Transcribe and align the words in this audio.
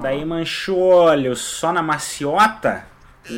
Daí, 0.00 0.24
mancholho, 0.24 1.36
só 1.36 1.72
na 1.72 1.82
maciota? 1.82 2.84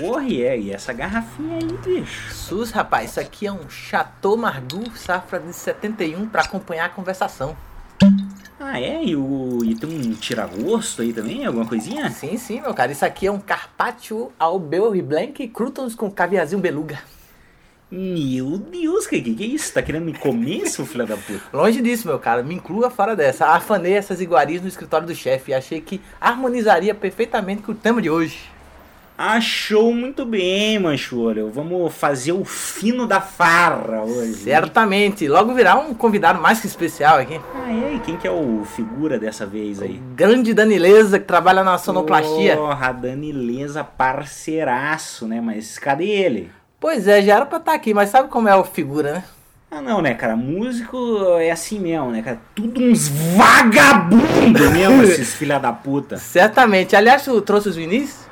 Porra, 0.00 0.24
é, 0.26 0.58
e 0.58 0.72
essa 0.72 0.92
garrafinha 0.92 1.58
aí, 1.58 1.78
bicho? 1.84 2.32
Sus, 2.32 2.70
rapaz, 2.70 3.10
isso 3.10 3.20
aqui 3.20 3.46
é 3.46 3.52
um 3.52 3.68
Chateau 3.68 4.36
Margaux, 4.36 4.98
safra 4.98 5.38
de 5.38 5.52
71, 5.52 6.26
pra 6.26 6.42
acompanhar 6.42 6.86
a 6.86 6.88
conversação. 6.88 7.54
Ah, 8.58 8.80
é? 8.80 9.04
E, 9.04 9.14
o, 9.14 9.58
e 9.62 9.74
tem 9.74 9.90
um 9.90 10.14
tira-gosto 10.14 11.02
aí 11.02 11.12
também? 11.12 11.44
Alguma 11.44 11.66
coisinha? 11.66 12.10
Sim, 12.10 12.38
sim, 12.38 12.62
meu 12.62 12.72
cara. 12.72 12.92
Isso 12.92 13.04
aqui 13.04 13.26
é 13.26 13.30
um 13.30 13.38
Carpaccio 13.38 14.32
ao 14.38 14.58
Beurre 14.58 15.02
Blanc 15.02 15.42
e 15.42 15.48
croutons 15.48 15.94
com 15.94 16.10
caviarzinho 16.10 16.62
beluga. 16.62 16.98
Meu 17.94 18.58
Deus, 18.58 19.06
que, 19.06 19.22
que 19.22 19.44
é 19.44 19.46
isso? 19.46 19.72
Tá 19.72 19.80
querendo 19.80 20.04
me 20.04 20.14
comer, 20.14 20.66
seu 20.66 20.84
filho 20.84 21.06
da 21.06 21.16
puta? 21.16 21.40
Longe 21.52 21.80
disso, 21.80 22.08
meu 22.08 22.18
cara. 22.18 22.42
Me 22.42 22.56
inclua 22.56 22.90
fora 22.90 23.14
dessa. 23.14 23.46
Afanei 23.46 23.92
essas 23.92 24.20
iguarias 24.20 24.60
no 24.60 24.66
escritório 24.66 25.06
do 25.06 25.14
chefe 25.14 25.52
e 25.52 25.54
achei 25.54 25.80
que 25.80 26.00
harmonizaria 26.20 26.92
perfeitamente 26.92 27.62
com 27.62 27.70
o 27.70 27.74
tema 27.74 28.02
de 28.02 28.10
hoje. 28.10 28.52
Achou 29.16 29.94
muito 29.94 30.24
bem, 30.24 30.76
Manchulho. 30.80 31.52
Vamos 31.52 31.94
fazer 31.94 32.32
o 32.32 32.44
fino 32.44 33.06
da 33.06 33.20
farra 33.20 34.02
hoje. 34.02 34.34
Certamente. 34.34 35.28
Logo 35.28 35.54
virá 35.54 35.76
um 35.76 35.94
convidado 35.94 36.42
mais 36.42 36.60
que 36.60 36.66
especial 36.66 37.18
aqui. 37.18 37.40
Ah? 37.54 37.92
E 37.94 38.00
quem 38.00 38.16
que 38.16 38.26
é 38.26 38.30
o 38.32 38.64
figura 38.74 39.20
dessa 39.20 39.46
vez 39.46 39.80
aí? 39.80 40.02
Grande 40.16 40.52
Danileza 40.52 41.20
que 41.20 41.26
trabalha 41.26 41.62
na 41.62 41.78
sonoplastia. 41.78 42.56
Porra, 42.56 42.90
Danileza 42.90 43.84
parceiraço, 43.84 45.28
né? 45.28 45.40
Mas 45.40 45.78
cadê 45.78 46.08
ele? 46.08 46.50
Pois 46.84 47.08
é, 47.08 47.22
já 47.22 47.36
era 47.36 47.46
pra 47.46 47.56
estar 47.56 47.72
aqui, 47.72 47.94
mas 47.94 48.10
sabe 48.10 48.28
como 48.28 48.46
é 48.46 48.54
o 48.54 48.62
figura, 48.62 49.14
né? 49.14 49.24
Ah, 49.70 49.80
não, 49.80 50.02
né, 50.02 50.12
cara? 50.12 50.36
Músico 50.36 50.98
é 51.38 51.50
assim 51.50 51.78
mesmo, 51.78 52.10
né, 52.10 52.20
cara? 52.20 52.38
Tudo 52.54 52.78
uns 52.78 53.08
vagabundos 53.08 54.70
mesmo, 54.70 55.02
esses 55.02 55.32
filha 55.34 55.58
da 55.58 55.72
puta. 55.72 56.18
Certamente. 56.18 56.94
Aliás, 56.94 57.24
tu 57.24 57.40
trouxe 57.40 57.70
os 57.70 57.76
vinis? 57.76 58.28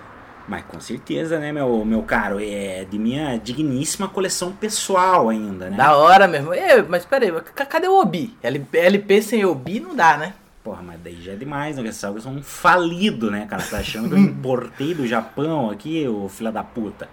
Mas 0.46 0.64
com 0.64 0.78
certeza, 0.80 1.38
né, 1.38 1.50
meu, 1.50 1.82
meu 1.86 2.02
caro? 2.02 2.38
É 2.42 2.84
de 2.84 2.98
minha 2.98 3.38
digníssima 3.38 4.06
coleção 4.06 4.52
pessoal 4.52 5.30
ainda, 5.30 5.70
né? 5.70 5.76
Da 5.78 5.96
hora 5.96 6.28
mesmo. 6.28 6.52
Ê, 6.52 6.82
mas 6.82 7.06
peraí, 7.06 7.32
cadê 7.54 7.88
o 7.88 7.98
Obi? 7.98 8.36
LP 8.42 9.22
sem 9.22 9.46
Obi 9.46 9.80
não 9.80 9.96
dá, 9.96 10.18
né? 10.18 10.34
Porra, 10.62 10.82
mas 10.82 11.00
daí 11.02 11.18
já 11.22 11.32
é 11.32 11.36
demais, 11.36 11.78
né? 11.78 11.82
Você 11.84 11.92
sabe 11.94 12.12
que 12.12 12.18
eu 12.18 12.22
sou 12.24 12.32
um 12.32 12.42
falido, 12.42 13.30
né, 13.30 13.46
cara? 13.48 13.62
Tá 13.62 13.78
achando 13.78 14.10
que 14.10 14.14
eu 14.14 14.18
importei 14.20 14.92
do 14.92 15.06
Japão 15.06 15.70
aqui, 15.70 16.06
ô 16.06 16.28
filha 16.28 16.52
da 16.52 16.62
puta. 16.62 17.08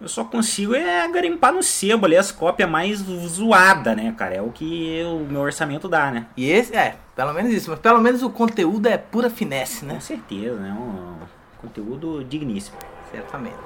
Eu 0.00 0.06
só 0.06 0.24
consigo 0.24 0.76
é 0.76 1.08
garimpar 1.08 1.52
no 1.52 1.62
sebo 1.62 2.06
ali 2.06 2.16
as 2.16 2.30
cópias 2.30 2.70
mais 2.70 3.00
zoadas, 3.00 3.96
né, 3.96 4.14
cara? 4.16 4.36
É 4.36 4.42
o 4.42 4.50
que 4.50 5.02
o 5.02 5.26
meu 5.30 5.40
orçamento 5.40 5.88
dá, 5.88 6.12
né? 6.12 6.26
E 6.36 6.48
esse, 6.48 6.74
é, 6.74 6.96
pelo 7.16 7.32
menos 7.32 7.52
isso. 7.52 7.70
Mas 7.70 7.80
pelo 7.80 8.00
menos 8.00 8.22
o 8.22 8.30
conteúdo 8.30 8.86
é 8.86 8.96
pura 8.96 9.28
finesse, 9.28 9.84
né? 9.84 9.94
Com 9.94 10.00
certeza, 10.00 10.54
né? 10.54 10.72
Um 10.72 11.16
conteúdo 11.60 12.24
digníssimo. 12.24 12.78
Certamente. 13.10 13.56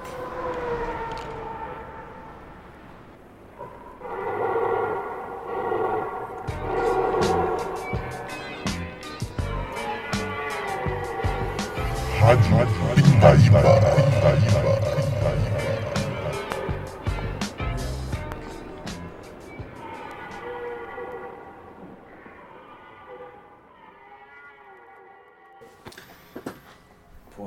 Rádio. 12.21 14.52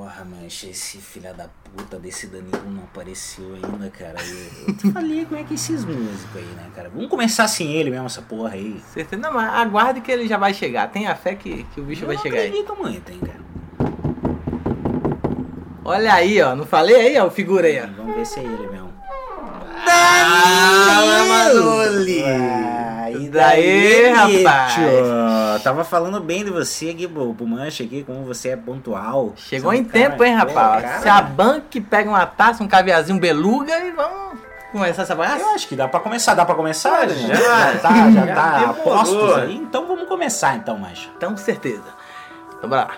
Porra, 0.06 0.24
mancha, 0.24 0.68
esse 0.68 1.00
filha 1.00 1.34
da 1.34 1.48
puta 1.76 1.98
desse 1.98 2.28
Danilo 2.28 2.70
não 2.70 2.84
apareceu 2.84 3.56
ainda, 3.56 3.90
cara. 3.90 4.16
Eu, 4.24 4.68
eu 4.68 4.78
te 4.78 4.92
falei 4.92 5.26
como 5.26 5.42
é 5.42 5.44
que 5.44 5.56
esses 5.56 5.84
músicos 5.84 6.36
aí, 6.36 6.44
né, 6.44 6.70
cara? 6.76 6.90
Vamos 6.90 7.10
começar 7.10 7.48
sem 7.48 7.74
ele 7.74 7.90
mesmo, 7.90 8.06
essa 8.06 8.22
porra 8.22 8.52
aí. 8.52 8.80
Certeza. 8.94 9.20
Não, 9.20 9.34
mas 9.34 9.52
aguarde 9.52 10.02
que 10.02 10.12
ele 10.12 10.28
já 10.28 10.38
vai 10.38 10.54
chegar. 10.54 10.92
Tenha 10.92 11.16
fé 11.16 11.34
que, 11.34 11.64
que 11.74 11.82
o 11.82 11.86
bicho 11.86 12.04
Eu 12.04 12.08
vai 12.10 12.18
não 12.18 12.22
chegar 12.22 12.40
aí. 12.42 12.52
muito, 12.78 13.12
hein, 13.12 13.20
cara. 13.20 13.40
Olha 15.84 16.14
aí, 16.14 16.40
ó. 16.40 16.56
Não 16.56 16.68
falei 16.68 16.96
aí, 16.98 17.18
ó, 17.18 17.26
o 17.26 17.32
figura 17.32 17.66
aí, 17.66 17.82
ó. 17.82 17.88
Vamos 17.98 18.16
ver 18.16 18.28
se 18.28 18.42
é 18.42 18.44
ele 18.44 18.68
mesmo. 18.68 18.94
Fala, 19.88 21.26
Manoli! 21.26 22.24
Ah, 22.24 22.95
e 23.22 23.30
daí, 23.30 24.10
rapaz? 24.12 24.76
bicho? 24.76 25.64
Tava 25.64 25.84
falando 25.84 26.20
bem 26.20 26.44
de 26.44 26.52
você 26.52 26.90
aqui 26.90 27.08
pro, 27.08 27.34
pro 27.34 27.48
Mancha 27.48 27.84
aqui, 27.84 28.04
como 28.04 28.24
você 28.26 28.50
é 28.50 28.56
pontual. 28.56 29.34
Chegou 29.38 29.72
é 29.74 29.78
em 29.78 29.84
cara- 29.84 30.10
tempo, 30.10 30.24
hein, 30.24 30.34
Pô, 30.34 30.40
rapaz? 30.54 30.84
cara, 30.84 31.02
Se 31.02 31.10
a 31.10 31.22
banque 31.22 31.80
pega 31.82 32.10
uma 32.10 32.26
taça, 32.26 32.64
um 32.64 32.68
caviarzinho 32.68 33.20
beluga 33.20 33.78
e 33.80 33.92
vamos 33.92 34.40
começar 34.72 35.04
essa 35.04 35.14
Eu 35.14 35.18
bagaça? 35.18 35.46
acho 35.56 35.68
que 35.68 35.76
dá 35.76 35.88
pra 35.88 36.00
começar, 36.00 36.34
dá 36.36 36.46
pra 36.46 36.56
começar? 36.56 37.08
Já. 37.10 37.34
já 37.36 37.80
tá, 37.80 38.12
já 38.12 38.28
tá 38.36 38.60
Já 38.60 38.74
postos 38.74 39.12
demorou. 39.16 39.36
aí. 39.38 39.56
Então 39.56 39.88
vamos 39.88 40.08
começar 40.08 40.56
então, 40.56 40.78
Mancha. 40.78 41.10
Então, 41.18 41.36
certeza. 41.38 41.84
Então, 42.58 42.70
bora 42.70 42.82
lá. 42.84 42.92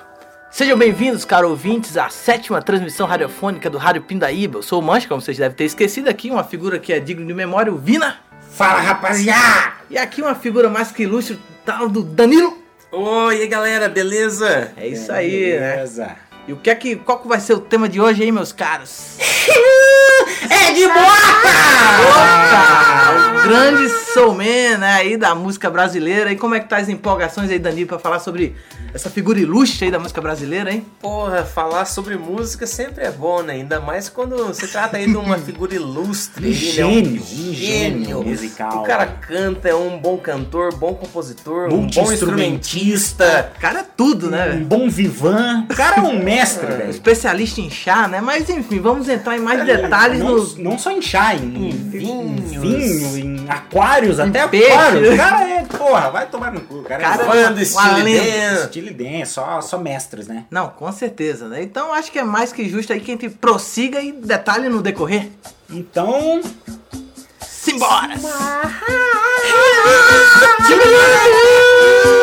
Sejam 0.49 0.77
bem-vindos, 0.77 1.25
caros 1.25 1.49
ouvintes, 1.51 1.97
à 1.97 2.09
sétima 2.09 2.61
transmissão 2.61 3.05
radiofônica 3.05 3.69
do 3.69 3.77
Rádio 3.77 4.01
Pindaíba. 4.01 4.59
Eu 4.59 4.63
sou 4.63 4.79
o 4.79 4.81
Mancha, 4.83 5.07
como 5.07 5.21
vocês 5.21 5.37
devem 5.37 5.55
ter 5.55 5.65
esquecido 5.65 6.07
aqui, 6.09 6.31
uma 6.31 6.43
figura 6.43 6.79
que 6.79 6.91
é 6.93 6.99
digna 6.99 7.25
de 7.25 7.33
memória, 7.33 7.71
o 7.71 7.77
Vina. 7.77 8.15
Fala, 8.57 8.79
rapaziada! 8.79 9.73
E 9.87 9.99
aqui 9.99 10.19
uma 10.19 10.33
figura 10.33 10.67
mais 10.67 10.91
que 10.91 11.03
ilustre, 11.03 11.39
tal 11.63 11.87
do 11.87 12.01
Danilo. 12.01 12.57
Oi, 12.91 13.45
galera, 13.45 13.87
beleza? 13.87 14.71
É 14.75 14.87
isso 14.87 15.11
aí, 15.11 15.59
né? 15.59 15.75
Beleza. 15.75 16.15
E 16.47 16.53
o 16.53 16.57
que 16.57 16.71
é 16.71 16.73
que, 16.73 16.95
qual 16.95 17.19
que 17.19 17.27
vai 17.27 17.39
ser 17.39 17.53
o 17.53 17.59
tema 17.59 17.87
de 17.87 18.01
hoje 18.01 18.23
aí, 18.23 18.31
meus 18.31 18.51
caros? 18.51 19.15
É 20.49 20.73
de 20.73 20.85
Opa! 20.85 20.97
O 23.37 23.49
grande 23.49 23.89
soulman 24.13 24.77
né, 24.77 24.93
aí 24.93 25.17
da 25.17 25.33
música 25.33 25.69
brasileira. 25.69 26.31
E 26.31 26.35
como 26.35 26.55
é 26.55 26.59
que 26.59 26.67
tá 26.67 26.77
as 26.77 26.89
empolgações 26.89 27.49
aí, 27.49 27.59
Danilo, 27.59 27.87
pra 27.87 27.99
falar 27.99 28.19
sobre 28.19 28.55
essa 28.93 29.09
figura 29.09 29.39
ilustre 29.39 29.85
aí 29.85 29.91
da 29.91 29.99
música 29.99 30.19
brasileira, 30.21 30.71
hein? 30.71 30.85
Porra, 30.99 31.43
falar 31.45 31.85
sobre 31.85 32.17
música 32.17 32.65
sempre 32.65 33.05
é 33.05 33.11
bom, 33.11 33.41
né? 33.43 33.53
Ainda 33.53 33.79
mais 33.79 34.09
quando 34.09 34.53
se 34.53 34.67
trata 34.67 34.97
aí 34.97 35.05
de 35.07 35.15
uma 35.15 35.37
figura 35.39 35.75
ilustre. 35.75 36.45
Um 36.45 36.49
né? 36.49 36.55
Um 36.55 36.59
gênio, 36.59 37.21
um 37.21 37.53
gênio 37.53 38.23
musical. 38.23 38.79
O 38.79 38.83
cara 38.83 39.05
canta, 39.05 39.69
é 39.69 39.75
um 39.75 39.97
bom 39.97 40.17
cantor, 40.17 40.73
bom 40.75 40.93
compositor, 40.95 41.71
um 41.73 41.87
bom 41.87 42.11
instrumentista. 42.11 43.51
O 43.55 43.59
cara 43.59 43.79
é 43.79 43.85
tudo, 43.95 44.27
Um 44.27 44.31
né? 44.31 44.49
bom 44.65 44.89
vivan. 44.89 45.65
O 45.69 45.75
cara 45.75 45.97
é 45.97 46.01
um 46.01 46.21
mestre, 46.23 46.65
velho. 46.75 46.89
Especialista 46.89 47.61
em 47.61 47.69
chá, 47.69 48.07
né? 48.07 48.19
Mas 48.19 48.49
enfim, 48.49 48.79
vamos 48.79 49.07
entrar 49.07 49.37
em 49.37 49.41
mais 49.41 49.63
detalhes 49.65 50.16
Não, 50.17 50.35
no. 50.37 50.55
não 50.57 50.77
só 50.79 50.91
em 50.91 51.01
chá, 51.01 51.33
em, 51.35 51.39
Em 51.39 51.69
em 51.69 51.89
vinhos. 51.89 52.51
vinho, 52.51 53.17
em 53.17 53.45
aquários, 53.49 54.19
até 54.19 54.47
peixe. 54.47 54.71
aquário. 54.71 55.13
O 55.13 55.17
cara 55.17 55.49
é, 55.49 55.63
porra, 55.65 56.09
vai 56.11 56.25
tomar 56.27 56.51
no 56.51 56.61
cu. 56.61 56.75
O 56.79 56.83
cara, 56.83 57.01
Cara, 57.03 57.23
é 57.23 57.25
Fã 57.25 57.51
do 57.53 57.59
dance, 58.93 59.31
só, 59.31 59.61
só 59.61 59.77
mestres, 59.77 60.27
né? 60.27 60.45
Não, 60.51 60.69
com 60.69 60.91
certeza, 60.91 61.47
né? 61.47 61.61
Então 61.61 61.93
acho 61.93 62.11
que 62.11 62.19
é 62.19 62.23
mais 62.23 62.51
que 62.51 62.67
justo 62.67 62.93
aí 62.93 62.99
que 62.99 63.11
a 63.11 63.13
gente 63.15 63.29
prossiga 63.29 64.01
e 64.01 64.11
detalhe 64.11 64.69
no 64.69 64.81
decorrer. 64.81 65.29
Então, 65.69 66.41
Simbora! 67.41 68.13
Então, 70.69 72.16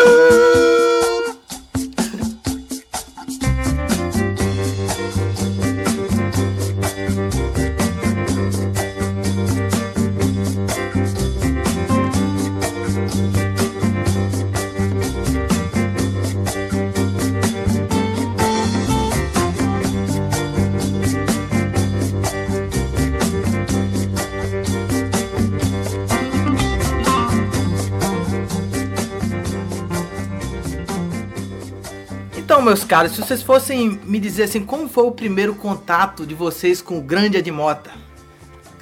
meus 32.64 32.84
caros, 32.84 33.12
se 33.12 33.20
vocês 33.20 33.42
fossem 33.42 34.00
me 34.04 34.18
dizer 34.18 34.44
assim, 34.44 34.64
como 34.64 34.88
foi 34.88 35.04
o 35.04 35.12
primeiro 35.12 35.54
contato 35.54 36.26
de 36.26 36.34
vocês 36.34 36.80
com 36.82 36.98
o 36.98 37.02
grande 37.02 37.36
Edmota? 37.36 37.90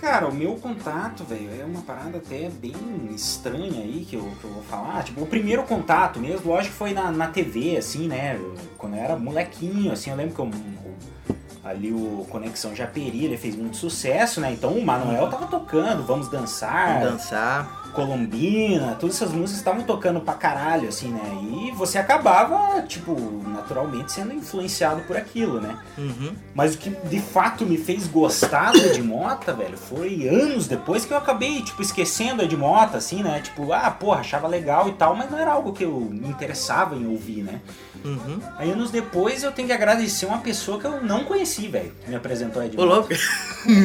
Cara, 0.01 0.27
o 0.29 0.35
meu 0.35 0.57
contato, 0.57 1.23
velho, 1.23 1.49
é 1.61 1.65
uma 1.65 1.81
parada 1.83 2.19
até 2.19 2.49
bem 2.51 2.75
estranha 3.15 3.83
aí 3.83 4.05
que 4.09 4.17
eu, 4.17 4.23
que 4.41 4.45
eu 4.45 4.51
vou 4.51 4.63
falar. 4.65 5.05
Tipo, 5.05 5.23
o 5.23 5.27
primeiro 5.27 5.63
contato 5.63 6.19
mesmo, 6.19 6.51
lógico, 6.51 6.75
foi 6.75 6.93
na, 6.93 7.11
na 7.13 7.29
TV, 7.29 7.77
assim, 7.77 8.09
né? 8.09 8.37
Quando 8.77 8.97
eu 8.97 9.01
era 9.01 9.17
molequinho, 9.17 9.93
assim, 9.93 10.11
eu 10.11 10.17
lembro 10.17 10.35
que 10.35 10.41
eu, 10.41 10.47
o- 10.47 11.35
ali 11.65 11.93
o 11.93 12.27
Conexão 12.29 12.75
Japeri, 12.75 13.25
ele 13.25 13.37
fez 13.37 13.55
muito 13.55 13.77
sucesso, 13.77 14.41
né? 14.41 14.53
Então 14.53 14.73
o 14.73 14.85
Manuel 14.85 15.29
tava 15.29 15.47
tocando, 15.47 16.03
Vamos 16.03 16.29
Dançar. 16.29 17.01
Dançar. 17.01 17.83
Colombina, 17.93 18.97
todas 18.99 19.17
essas 19.17 19.33
músicas 19.33 19.59
estavam 19.59 19.83
tocando 19.83 20.19
pra 20.21 20.33
caralho, 20.33 20.89
assim, 20.89 21.09
né? 21.09 21.21
E 21.43 21.71
você 21.73 21.99
acabava, 21.99 22.81
tipo, 22.83 23.15
naturalmente 23.47 24.13
sendo 24.13 24.33
influenciado 24.33 25.03
por 25.03 25.15
aquilo, 25.15 25.61
né? 25.61 25.79
Uhum. 25.99 26.33
Mas 26.55 26.75
o 26.75 26.79
que 26.79 26.89
de 26.89 27.21
fato 27.21 27.67
me 27.67 27.77
fez 27.77 28.07
gostar 28.07 28.73
do 28.73 28.79
Ed 28.79 29.03
Mota, 29.03 29.53
velho, 29.53 29.77
foi 29.77 30.27
anos 30.27 30.67
depois 30.67 31.05
que 31.05 31.13
eu 31.13 31.19
acabei, 31.19 31.63
tipo, 31.63 31.83
esquecendo 31.83 32.43
Ed 32.43 32.57
Mota, 32.57 32.97
assim, 32.97 33.23
né? 33.23 33.41
Tipo, 33.43 33.73
ah, 33.75 33.91
porra, 33.91 34.21
achava 34.21 34.49
legal 34.49 34.89
e 34.89 34.93
tal, 34.93 35.15
mas 35.15 35.31
não 35.31 35.39
era 35.39 35.53
algo 35.53 35.75
que 35.75 35.85
eu 35.85 36.01
me 36.01 36.29
interessava 36.29 36.97
em 36.97 37.07
ouvir, 37.07 37.43
né? 37.43 37.61
Uhum. 38.05 38.41
Aí 38.59 38.71
anos 38.71 38.91
depois 38.91 39.43
eu 39.43 39.53
tenho 39.53 39.69
que 39.69 39.75
agradecer 39.75 40.27
uma 40.27 40.39
pessoa 40.39 40.79
que 40.81 40.87
eu 40.87 41.01
não 41.03 41.25
conheci, 41.25 41.69
velho. 41.69 41.93
que 42.03 42.11
Me 42.11 42.17
apresentou 42.17 42.61
o 42.63 42.65
Ed 42.65 42.77
Ô, 42.81 42.85
louco. 42.85 43.09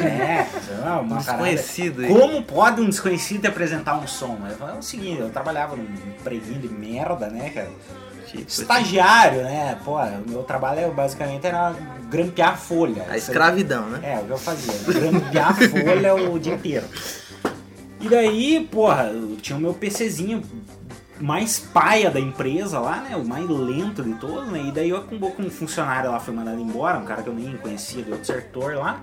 É, 0.04 0.48
uma 0.82 1.00
uma 1.00 1.18
Desconhecido 1.18 2.02
aí. 2.02 2.08
parada- 2.08 2.28
Como 2.28 2.44
pode 2.44 2.82
um 2.82 2.90
desconhecido 2.90 3.42
te 3.42 3.48
apresentar 3.48 3.98
um 3.98 4.08
som? 4.08 4.38
É 4.60 4.78
o 4.78 4.82
seguinte, 4.82 5.20
eu 5.22 5.30
trabalhava 5.30 5.76
num 5.76 5.86
preguinho 6.24 6.60
de 6.60 6.70
merda, 6.70 7.28
né, 7.30 7.50
cara? 7.52 7.70
Tipo, 8.26 8.44
Estagiário, 8.46 9.42
né? 9.44 9.78
Pô, 9.86 9.98
o 9.98 10.30
meu 10.30 10.44
trabalho 10.44 10.92
basicamente 10.92 11.46
era 11.48 11.74
grampear 12.10 12.58
folha. 12.60 13.04
a 13.04 13.06
Isso 13.06 13.12
aí- 13.12 13.18
escravidão, 13.20 13.88
né? 13.90 14.00
É, 14.16 14.20
o 14.20 14.26
que 14.26 14.32
eu 14.32 14.38
fazia. 14.38 14.74
Grampear 14.86 15.56
folha 15.56 16.14
o 16.16 16.38
dia 16.38 16.54
inteiro. 16.56 16.86
E 18.02 18.10
daí, 18.10 18.68
porra, 18.72 19.06
eu 19.06 19.38
tinha 19.38 19.58
o 19.58 19.62
meu 19.62 19.74
PCzinho 19.74 20.44
mais 21.20 21.60
paia 21.60 22.10
da 22.12 22.20
empresa 22.20 22.80
lá, 22.80 22.98
né? 22.98 23.16
O 23.16 23.26
mais 23.26 23.48
lento 23.50 24.04
de 24.04 24.14
todos, 24.16 24.48
né? 24.52 24.64
E 24.68 24.72
daí 24.72 24.90
eu 24.90 24.98
acabou 24.98 25.32
com 25.32 25.44
um 25.44 25.50
funcionário 25.50 26.12
lá 26.12 26.20
foi 26.20 26.34
mandado 26.34 26.60
embora, 26.60 26.98
um 27.00 27.06
cara 27.06 27.24
que 27.24 27.30
eu 27.30 27.34
nem 27.34 27.56
conhecia 27.58 28.04
do 28.04 28.12
outro 28.12 28.26
setor 28.26 28.76
lá. 28.76 29.02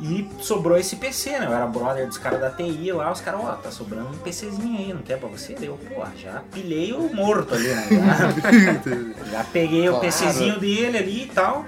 E 0.00 0.28
sobrou 0.40 0.76
esse 0.76 0.96
PC, 0.96 1.30
né? 1.38 1.46
Eu 1.46 1.52
era 1.52 1.66
brother 1.66 2.06
dos 2.08 2.18
caras 2.18 2.40
da 2.40 2.50
TI 2.50 2.90
lá, 2.92 3.12
os 3.12 3.20
caras, 3.20 3.40
ó, 3.40 3.52
tá 3.52 3.70
sobrando 3.70 4.08
um 4.08 4.18
PCzinho 4.18 4.78
aí, 4.78 4.92
não 4.92 5.02
quer 5.02 5.16
pra 5.18 5.28
você? 5.28 5.54
Deu, 5.54 5.78
pô, 5.94 6.02
já 6.16 6.42
pilhei 6.52 6.92
o 6.92 7.14
morto 7.14 7.54
ali, 7.54 7.68
né? 7.68 7.86
Já, 7.90 9.30
já 9.30 9.44
peguei 9.44 9.88
o 9.88 9.92
Claro. 9.92 10.06
PCzinho 10.06 10.58
dele 10.58 10.98
ali 10.98 11.22
e 11.24 11.26
tal. 11.26 11.64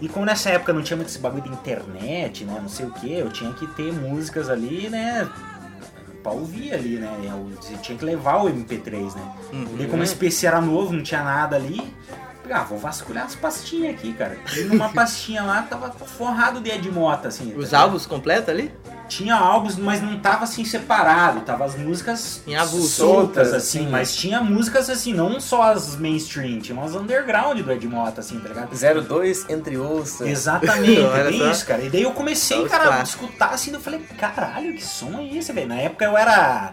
E 0.00 0.08
como 0.08 0.24
nessa 0.24 0.50
época 0.50 0.72
não 0.72 0.82
tinha 0.82 0.96
muito 0.96 1.08
esse 1.08 1.18
bagulho 1.18 1.42
de 1.42 1.50
internet, 1.50 2.44
né? 2.44 2.58
Não 2.60 2.68
sei 2.68 2.86
o 2.86 2.90
que, 2.90 3.12
eu 3.12 3.30
tinha 3.30 3.52
que 3.52 3.66
ter 3.68 3.92
músicas 3.92 4.48
ali, 4.48 4.88
né? 4.88 5.28
Pra 6.24 6.32
ouvir 6.32 6.72
ali, 6.72 6.96
né? 6.96 7.08
Eu 7.22 7.50
você 7.60 7.76
tinha 7.76 7.96
que 7.96 8.04
levar 8.04 8.42
o 8.42 8.46
MP3, 8.48 9.14
né? 9.14 9.32
E 9.52 9.76
daí, 9.76 9.86
como 9.86 10.02
esse 10.02 10.16
PC 10.16 10.46
era 10.46 10.60
novo, 10.60 10.92
não 10.92 11.02
tinha 11.02 11.22
nada 11.22 11.54
ali. 11.54 11.94
Ah, 12.50 12.62
vou 12.62 12.78
vasculhar 12.78 13.26
as 13.26 13.34
pastinhas 13.34 13.94
aqui, 13.94 14.12
cara. 14.14 14.36
E 14.56 14.62
numa 14.64 14.88
pastinha 14.92 15.42
lá 15.42 15.62
tava 15.62 15.90
forrado 15.92 16.60
de 16.60 16.70
Ed 16.70 16.90
Mota, 16.90 17.28
assim. 17.28 17.50
tá 17.50 17.58
Os 17.58 17.66
ligado? 17.66 17.82
álbuns 17.82 18.06
completos 18.06 18.48
ali? 18.48 18.72
Tinha 19.08 19.34
álbuns, 19.34 19.76
mas 19.76 20.00
não 20.00 20.18
tava 20.18 20.44
assim 20.44 20.64
separado, 20.64 21.40
tava 21.42 21.64
as 21.64 21.76
músicas 21.76 22.40
Em 22.46 22.56
soltas, 22.58 22.90
Soltas, 22.90 23.52
assim, 23.52 23.80
assim. 23.80 23.88
mas 23.88 24.16
tinha 24.16 24.40
músicas 24.40 24.88
assim, 24.88 25.12
não 25.12 25.38
só 25.40 25.72
as 25.72 25.96
mainstream, 25.96 26.58
tinha 26.60 26.76
umas 26.76 26.94
underground 26.94 27.60
do 27.60 27.70
Ed 27.72 27.86
Mota, 27.86 28.20
assim, 28.20 28.38
tá 28.40 28.48
ligado? 28.48 28.70
02 29.06 29.48
entre 29.50 29.76
ouça. 29.76 30.26
Exatamente, 30.28 31.02
bem 31.28 31.38
só. 31.38 31.50
isso, 31.50 31.66
cara. 31.66 31.82
E 31.82 31.90
daí 31.90 32.02
eu 32.02 32.12
comecei, 32.12 32.56
Só 32.56 32.64
os 32.64 32.70
cara, 32.70 33.00
a 33.00 33.02
escutar 33.02 33.50
assim, 33.50 33.72
eu 33.72 33.80
falei, 33.80 34.00
caralho, 34.18 34.74
que 34.74 34.82
som 34.84 35.18
é 35.18 35.36
esse, 35.36 35.52
velho? 35.52 35.68
Na 35.68 35.76
época 35.76 36.04
eu 36.04 36.16
era 36.16 36.72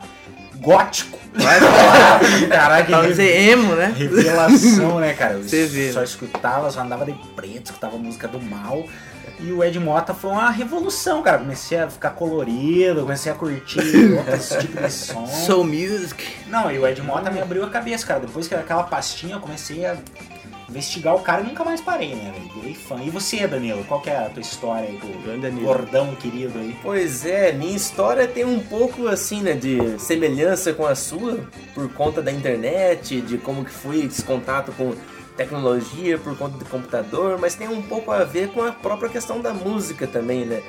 gótico. 0.56 1.19
Caraca, 2.50 3.01
que 3.01 3.07
dizer 3.07 3.50
emo, 3.51 3.75
né? 3.75 3.94
revelação, 3.95 5.00
né, 5.00 5.13
cara? 5.13 5.34
Eu 5.36 5.44
Você 5.44 5.66
vê, 5.66 5.92
só 5.92 6.04
escutava, 6.04 6.69
só 6.69 6.81
andava 6.81 7.06
de 7.06 7.13
preto, 7.36 7.66
escutava 7.68 7.98
música 7.98 8.27
do 8.27 8.39
mal. 8.42 8.86
E 9.41 9.51
o 9.51 9.63
Ed 9.63 9.79
Mota 9.79 10.13
foi 10.13 10.31
uma 10.31 10.51
revolução, 10.51 11.23
cara. 11.23 11.39
Comecei 11.39 11.79
a 11.79 11.89
ficar 11.89 12.11
colorido, 12.11 13.01
comecei 13.01 13.31
a 13.31 13.35
curtir 13.35 14.13
outros 14.17 14.49
tipos 14.49 14.81
de 14.83 14.91
som. 14.91 15.25
Soul 15.25 15.63
Music. 15.63 16.23
Não, 16.47 16.71
e 16.71 16.77
o 16.77 16.88
Ed 16.88 17.01
Mota 17.01 17.31
me 17.31 17.41
abriu 17.41 17.63
a 17.63 17.69
cabeça, 17.69 18.05
cara. 18.05 18.19
Depois 18.19 18.47
que 18.47 18.53
aquela 18.53 18.83
pastinha, 18.83 19.35
eu 19.35 19.39
comecei 19.39 19.83
a 19.85 19.97
investigar 20.71 21.15
o 21.15 21.19
cara 21.19 21.41
e 21.41 21.45
nunca 21.45 21.63
mais 21.63 21.81
parei, 21.81 22.15
né, 22.15 22.31
velho? 22.31 22.53
Virei 22.55 22.73
fã. 22.73 23.01
E 23.03 23.09
você, 23.09 23.45
Danilo? 23.47 23.83
Qual 23.83 23.99
que 23.99 24.09
é 24.09 24.17
a 24.17 24.29
tua 24.29 24.41
história 24.41 24.88
aí 24.88 24.97
com 24.97 25.07
o 25.07 25.41
Danilo. 25.41 25.65
gordão 25.65 26.15
querido 26.15 26.57
aí? 26.57 26.75
Pois 26.81 27.25
é, 27.25 27.51
minha 27.51 27.75
história 27.75 28.27
tem 28.27 28.45
um 28.45 28.59
pouco 28.59 29.07
assim, 29.07 29.41
né, 29.41 29.53
de 29.53 29.99
semelhança 29.99 30.73
com 30.73 30.85
a 30.85 30.95
sua, 30.95 31.39
por 31.73 31.91
conta 31.93 32.21
da 32.21 32.31
internet, 32.31 33.21
de 33.21 33.38
como 33.38 33.65
que 33.65 33.71
foi 33.71 34.05
esse 34.05 34.23
contato 34.23 34.71
com 34.71 34.93
tecnologia, 35.41 36.17
por 36.17 36.38
conta 36.38 36.57
do 36.57 36.65
computador, 36.65 37.38
mas 37.39 37.55
tem 37.55 37.67
um 37.67 37.81
pouco 37.81 38.11
a 38.11 38.23
ver 38.23 38.49
com 38.49 38.61
a 38.63 38.71
própria 38.71 39.09
questão 39.09 39.41
da 39.41 39.53
música 39.53 40.05
também, 40.05 40.45
né? 40.45 40.61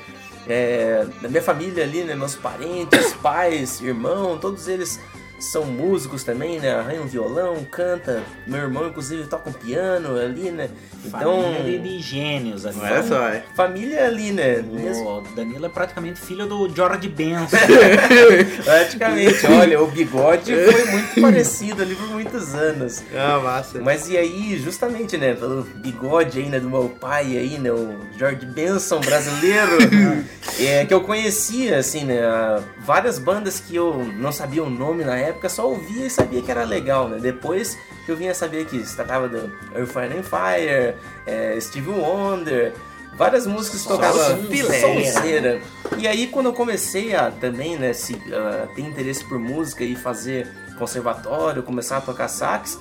É, 0.47 1.05
da 1.21 1.29
minha 1.29 1.41
família 1.41 1.83
ali, 1.83 2.03
né, 2.03 2.15
meus 2.15 2.35
parentes, 2.35 3.13
pais, 3.21 3.79
irmão, 3.79 4.37
todos 4.37 4.67
eles 4.67 4.99
são 5.45 5.65
músicos 5.65 6.23
também, 6.23 6.59
né? 6.59 6.73
Arranham 6.75 7.05
violão, 7.05 7.63
canta. 7.69 8.21
Meu 8.47 8.59
irmão, 8.61 8.87
inclusive, 8.87 9.23
toca 9.27 9.49
um 9.49 9.53
piano 9.53 10.17
ali, 10.17 10.51
né? 10.51 10.69
Então, 11.05 11.41
Família 11.43 11.79
de, 11.79 11.97
de 11.97 11.99
gênios 11.99 12.65
ali. 12.65 12.77
Olha 12.81 13.03
só, 13.03 13.27
é. 13.27 13.43
família 13.55 14.05
ali, 14.05 14.31
né? 14.31 14.61
Mesmo- 14.61 15.17
O 15.17 15.21
Danilo 15.35 15.65
é 15.65 15.69
praticamente 15.69 16.19
filho 16.19 16.45
do 16.47 16.69
George 16.73 17.07
Benson. 17.09 17.57
Praticamente, 18.63 19.45
olha, 19.47 19.81
o 19.81 19.87
bigode 19.87 20.53
foi 20.55 20.85
muito 20.91 21.21
parecido 21.21 21.81
ali 21.81 21.95
por 21.95 22.07
muitos 22.09 22.53
anos. 22.55 23.03
Ah, 23.15 23.39
massa. 23.39 23.79
Mas 23.81 24.07
e 24.09 24.17
aí, 24.17 24.57
justamente, 24.59 25.17
né, 25.17 25.33
pelo 25.33 25.63
bigode 25.63 26.39
aí, 26.39 26.49
né, 26.49 26.59
do 26.59 26.69
meu 26.69 26.89
pai 26.89 27.37
aí, 27.37 27.57
né, 27.57 27.71
o 27.71 27.99
George 28.17 28.45
Benson 28.45 28.99
brasileiro, 28.99 29.77
é, 30.59 30.85
que 30.85 30.93
eu 30.93 31.01
conhecia, 31.01 31.77
assim, 31.77 32.05
né, 32.05 32.21
várias 32.79 33.19
bandas 33.19 33.59
que 33.59 33.75
eu 33.75 33.93
não 34.17 34.31
sabia 34.31 34.63
o 34.63 34.69
nome 34.69 35.03
na 35.03 35.17
época, 35.17 35.32
só 35.49 35.69
ouvia 35.69 36.05
e 36.05 36.09
sabia 36.09 36.41
que 36.41 36.51
era 36.51 36.63
legal, 36.63 37.07
né, 37.07 37.17
depois 37.19 37.77
que 38.05 38.11
eu 38.11 38.17
vinha 38.17 38.33
saber 38.33 38.65
que 38.65 38.85
se 38.85 38.95
tratava 38.95 39.27
do 39.27 39.51
Earth, 39.75 39.89
Fire 39.89 40.17
and 40.17 40.23
Fire, 40.23 40.95
é, 41.25 41.57
Steve 41.59 41.89
Wonder, 41.89 42.73
várias 43.17 43.45
músicas 43.47 43.81
que 43.81 43.87
Só 43.87 43.95
tocava 43.95 44.37
sonzeira. 44.37 44.81
sonzeira. 44.81 45.61
E 45.97 46.07
aí 46.07 46.27
quando 46.27 46.47
eu 46.47 46.53
comecei 46.53 47.15
a 47.15 47.31
também, 47.31 47.77
né, 47.77 47.93
se, 47.93 48.15
a 48.33 48.67
ter 48.75 48.81
interesse 48.81 49.23
por 49.23 49.39
música 49.39 49.83
e 49.83 49.95
fazer 49.95 50.47
conservatório, 50.77 51.63
começar 51.63 51.97
a 51.97 52.01
tocar 52.01 52.27
sax, 52.27 52.79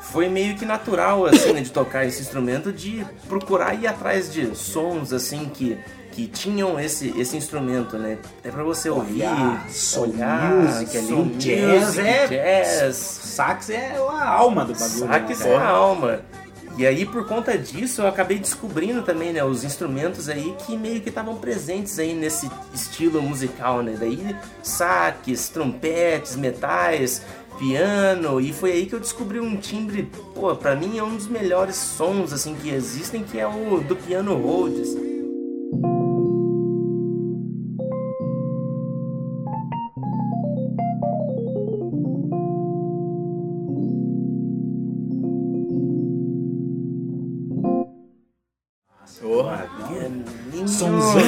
foi 0.00 0.28
meio 0.28 0.56
que 0.56 0.64
natural, 0.64 1.26
assim, 1.26 1.52
né, 1.52 1.60
de 1.60 1.70
tocar 1.70 2.04
esse 2.04 2.20
instrumento, 2.20 2.72
de 2.72 3.04
procurar 3.28 3.74
ir 3.74 3.86
atrás 3.86 4.32
de 4.32 4.54
sons, 4.54 5.12
assim, 5.12 5.50
que, 5.52 5.78
que 6.14 6.28
tinham 6.28 6.78
esse, 6.78 7.12
esse 7.18 7.36
instrumento, 7.36 7.98
né? 7.98 8.18
É 8.44 8.50
pra 8.50 8.62
você 8.62 8.88
ouvir, 8.88 9.22
Olhar, 9.22 9.68
soul 9.68 10.10
olhar, 10.10 10.52
music 10.54 10.96
ali, 10.96 11.06
soul 11.08 11.24
jazz 11.36 11.84
music, 11.86 11.98
é- 12.06 12.62
jazz, 12.82 12.96
Sax 12.96 13.70
é 13.70 13.96
a 13.96 14.28
alma 14.28 14.64
do 14.64 14.72
bagulho. 14.74 15.08
Sax 15.08 15.40
né, 15.40 15.50
é 15.50 15.56
a 15.56 15.68
alma. 15.68 16.20
E 16.76 16.86
aí, 16.86 17.04
por 17.04 17.26
conta 17.26 17.56
disso, 17.58 18.02
eu 18.02 18.06
acabei 18.08 18.38
descobrindo 18.38 19.02
também, 19.02 19.32
né, 19.32 19.44
os 19.44 19.64
instrumentos 19.64 20.28
aí 20.28 20.54
que 20.64 20.76
meio 20.76 21.00
que 21.00 21.08
estavam 21.08 21.36
presentes 21.36 21.98
aí 21.98 22.14
nesse 22.14 22.48
estilo 22.72 23.20
musical, 23.20 23.82
né? 23.82 23.96
Daí, 23.98 24.36
saques, 24.62 25.48
trompetes, 25.48 26.36
metais, 26.36 27.22
piano, 27.58 28.40
e 28.40 28.52
foi 28.52 28.72
aí 28.72 28.86
que 28.86 28.94
eu 28.94 29.00
descobri 29.00 29.40
um 29.40 29.56
timbre, 29.56 30.10
pô, 30.34 30.54
pra 30.56 30.74
mim 30.76 30.98
é 30.98 31.02
um 31.02 31.16
dos 31.16 31.28
melhores 31.28 31.76
sons, 31.76 32.32
assim, 32.32 32.54
que 32.60 32.70
existem, 32.70 33.22
que 33.22 33.38
é 33.38 33.46
o 33.46 33.80
do 33.80 33.94
piano 33.96 34.34
Rhodes. 34.36 35.13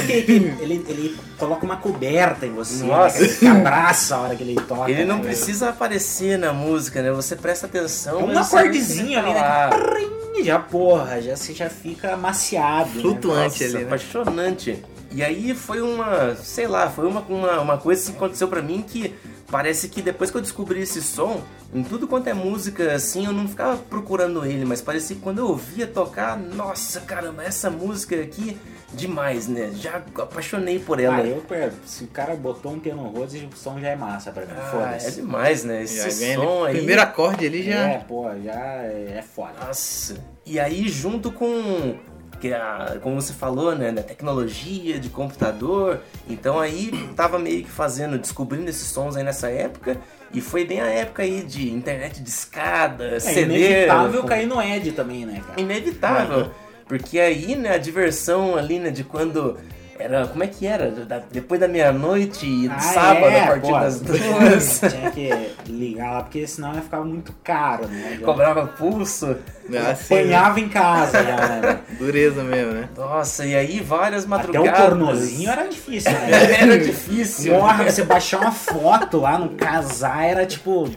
Que 0.06 0.12
ele, 0.12 0.85
ele 0.88 1.16
coloca 1.38 1.64
uma 1.64 1.76
coberta 1.76 2.47
em 2.47 2.52
você, 2.52 2.85
Nossa. 2.85 3.18
né? 3.18 3.25
Ele 3.25 3.35
te 3.35 3.47
abraça 3.47 4.16
a 4.16 4.21
hora 4.21 4.37
que 4.37 4.42
ele 4.42 4.54
toca. 4.61 4.90
Ele 4.90 5.04
não 5.04 5.18
né, 5.18 5.25
precisa 5.25 5.68
aparecer 5.71 6.38
na 6.38 6.52
música, 6.52 7.02
né? 7.02 7.11
Você 7.12 7.37
presta 7.37 7.66
atenção. 7.66 8.21
É 8.21 8.25
um 8.25 8.30
ele 8.30 8.38
acordezinho 8.38 9.18
ele 9.18 9.30
ali, 9.30 9.35
né? 9.35 10.42
Já, 10.45 10.59
porra, 10.59 11.21
já, 11.21 11.35
você 11.37 11.54
já 11.54 11.68
fica 11.71 12.12
amaciado. 12.12 12.90
né? 12.90 13.00
Flutuante 13.00 13.62
Nossa, 13.62 13.64
ali, 13.64 13.73
né? 13.75 13.83
apaixonante. 13.85 14.85
E 15.11 15.23
aí 15.23 15.54
foi 15.54 15.80
uma, 15.80 16.35
sei 16.35 16.66
lá, 16.66 16.90
foi 16.90 17.06
uma, 17.06 17.21
uma, 17.21 17.61
uma 17.61 17.78
coisa 17.78 18.11
que 18.11 18.16
aconteceu 18.16 18.49
pra 18.49 18.61
mim 18.61 18.85
que 18.87 19.14
parece 19.50 19.88
que 19.88 20.03
depois 20.03 20.31
que 20.31 20.37
eu 20.37 20.41
descobri 20.43 20.81
esse 20.81 21.03
som, 21.03 21.43
em 21.75 21.83
tudo 21.83 22.07
quanto 22.07 22.29
é 22.29 22.35
música, 22.35 22.93
assim, 22.93 23.26
eu 23.26 23.33
não 23.33 23.49
ficava 23.49 23.76
procurando 23.76 24.45
ele, 24.45 24.65
mas 24.65 24.81
parecia 24.81 25.17
que 25.17 25.23
quando 25.23 25.38
eu 25.38 25.49
ouvia 25.49 25.87
tocar, 25.87 26.38
nossa, 26.38 27.00
caramba, 27.00 27.45
essa 27.45 27.71
música 27.71 28.17
aqui, 28.17 28.59
demais, 28.93 29.47
né? 29.47 29.73
Já 29.75 29.97
apaixonei 29.97 30.79
por 30.79 31.00
ela. 31.00 31.17
Ah, 31.17 31.26
eu, 31.26 31.43
se 31.85 32.05
o 32.05 32.09
cara 32.09 32.35
botou 32.35 32.73
um 32.73 32.79
piano 32.79 33.03
rose, 33.09 33.49
o 33.53 33.57
som 33.57 33.79
já 33.81 33.88
é 33.88 33.97
massa 33.97 34.31
pra 34.33 34.47
mim. 34.47 34.53
Ah, 34.57 34.62
é 34.62 34.71
Foda-se. 34.71 35.21
demais, 35.21 35.65
né? 35.65 35.83
Esse 35.83 36.35
som 36.35 36.65
ali. 36.65 36.69
aí. 36.69 36.76
Primeiro 36.76 37.03
acorde 37.03 37.47
ali 37.47 37.62
já. 37.62 37.88
É, 37.88 37.99
pô, 37.99 38.25
já 38.43 38.83
é, 38.83 39.17
é 39.19 39.23
foda. 39.23 39.53
Nossa. 39.67 40.17
E 40.45 40.61
aí, 40.61 40.88
junto 40.88 41.33
com 41.33 41.97
que 42.40 42.52
a, 42.52 42.99
como 43.02 43.21
você 43.21 43.33
falou, 43.33 43.75
né, 43.75 43.90
da 43.93 44.02
tecnologia, 44.02 44.99
de 44.99 45.09
computador. 45.09 46.00
Então 46.28 46.59
aí 46.61 46.90
tava 47.16 47.38
meio 47.38 47.64
que 47.64 47.71
fazendo, 47.71 48.19
descobrindo 48.19 48.69
esses 48.69 48.88
sons 48.88 49.16
aí 49.16 49.23
nessa 49.25 49.49
época. 49.49 49.97
E 50.33 50.40
foi 50.40 50.64
bem 50.64 50.81
a 50.81 50.87
época 50.87 51.23
aí 51.23 51.43
de 51.43 51.71
internet 51.71 52.21
de 52.23 52.28
escada, 52.28 53.05
É 53.16 53.21
CD. 53.21 53.43
inevitável 53.57 54.23
com- 54.23 54.28
cair 54.28 54.47
no 54.47 54.61
Ed 54.61 54.93
também, 54.93 55.25
né, 55.25 55.40
cara? 55.47 55.61
Inevitável. 55.61 56.50
Porque 56.87 57.19
aí, 57.19 57.57
né, 57.57 57.75
a 57.75 57.78
diversão 57.78 58.57
ali, 58.57 58.78
né, 58.78 58.90
de 58.90 59.02
quando. 59.05 59.59
Era, 59.99 60.26
como 60.26 60.43
é 60.43 60.47
que 60.47 60.67
era? 60.67 60.91
Da- 60.91 61.23
depois 61.31 61.61
da 61.61 61.67
meia-noite 61.69 62.47
e 62.47 62.69
Ah, 62.69 62.79
sábado, 62.79 63.26
é, 63.26 63.41
a 63.45 63.47
partir 63.47 63.67
pô, 63.73 63.79
das 63.79 64.00
duas. 64.03 64.81
Tinha 64.81 65.11
que 65.11 65.31
ligar 65.69 66.11
lá, 66.12 66.23
porque 66.23 66.47
senão 66.47 66.75
ia 66.75 66.83
ficar 66.83 67.00
muito 67.00 67.33
caro, 67.43 67.87
né? 67.88 68.19
Cobrava 68.25 68.67
pulso. 68.67 69.37
Ah, 69.69 69.71
né? 69.71 69.91
Apanhava 69.93 70.61
em 70.61 70.69
casa 70.69 71.23
né? 71.23 71.81
Dureza 71.99 72.45
mesmo, 72.45 72.73
né? 72.73 72.88
Nossa, 72.97 73.45
e 73.45 73.55
aí 73.57 73.81
várias 73.81 74.23
Até 74.23 74.31
madrugadas. 74.31 74.71
o 74.85 74.88
pornozinho 74.88 75.50
era 75.50 75.67
difícil, 75.67 76.12
né? 76.12 76.61
Era 76.61 76.79
difícil. 76.79 77.55
Porra, 77.55 77.85
você 77.85 78.03
baixar 78.05 78.38
uma 78.41 78.53
foto 78.53 79.19
lá 79.19 79.37
no 79.38 79.50
casar 79.50 80.25
era 80.25 80.47
tipo 80.47 80.88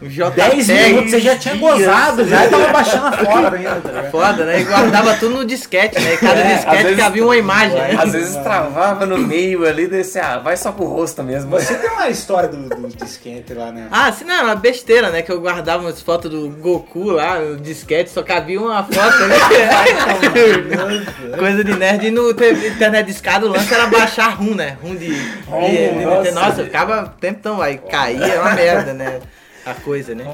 O 0.00 0.06
JPEG. 0.08 0.62
10 0.62 0.68
minutos, 0.68 1.10
você 1.10 1.20
já 1.20 1.36
tinha 1.36 1.56
dias. 1.56 1.70
gozado, 1.72 2.28
já 2.28 2.48
tava 2.48 2.68
baixando 2.68 3.06
a 3.06 3.12
foto 3.12 3.54
ainda, 3.54 3.80
tá 3.80 3.88
ligado? 3.90 4.10
Foda, 4.10 4.44
né? 4.44 4.60
E 4.60 4.64
guardava 4.64 5.14
tudo 5.14 5.36
no 5.36 5.44
disquete, 5.46 5.98
né? 5.98 6.14
E 6.14 6.16
cada 6.18 6.40
É, 6.40 6.54
disquete 6.54 6.82
vezes- 6.82 6.98
cabia 6.98 7.24
uma 7.24 7.36
imagem. 7.36 7.78
né? 7.78 7.96
Às 7.98 8.12
vezes 8.12 8.36
travava 8.36 9.06
no 9.06 9.16
meio 9.16 9.66
ali, 9.66 9.86
desse, 9.86 10.18
ah, 10.18 10.38
vai 10.38 10.54
só 10.56 10.70
pro 10.70 10.84
rosto 10.84 11.22
mesmo. 11.22 11.50
Você 11.50 11.74
tem 11.76 11.88
uma 11.88 12.10
história 12.10 12.46
do, 12.46 12.68
do 12.68 12.88
disquete 12.88 13.54
lá, 13.54 13.72
né? 13.72 13.86
Ah, 13.90 14.12
sim, 14.12 14.24
não, 14.24 14.34
era 14.34 14.54
besteira, 14.54 15.08
né? 15.08 15.22
Que 15.22 15.32
eu 15.32 15.40
guardava 15.40 15.82
umas 15.82 16.02
fotos 16.02 16.30
do 16.30 16.46
Goku 16.50 17.10
lá, 17.12 17.38
no 17.38 17.56
disquete, 17.56 18.10
só 18.10 18.22
cabia 18.22 18.60
uma 18.60 18.84
foto, 18.84 19.18
né? 19.26 19.36
Coisa 21.38 21.64
de 21.64 21.74
nerd. 21.74 22.06
E 22.06 22.10
no 22.10 22.34
te- 22.34 22.50
internet 22.68 23.06
de 23.06 23.12
escada 23.12 23.46
o 23.46 23.48
lance 23.48 23.72
era 23.72 23.86
baixar 23.86 24.34
rum, 24.36 24.54
né? 24.54 24.76
Rum 24.82 24.94
de. 24.94 25.08
Rum, 25.46 25.70
de- 25.70 25.88
de- 25.88 26.04
nossa. 26.04 26.30
nossa, 26.32 26.64
ficava 26.64 27.14
tempão, 27.20 27.62
aí 27.62 27.78
caía, 27.78 28.26
é 28.26 28.40
uma 28.40 28.52
merda, 28.52 28.92
né? 28.92 29.20
A 29.66 29.74
coisa, 29.74 30.14
né? 30.14 30.24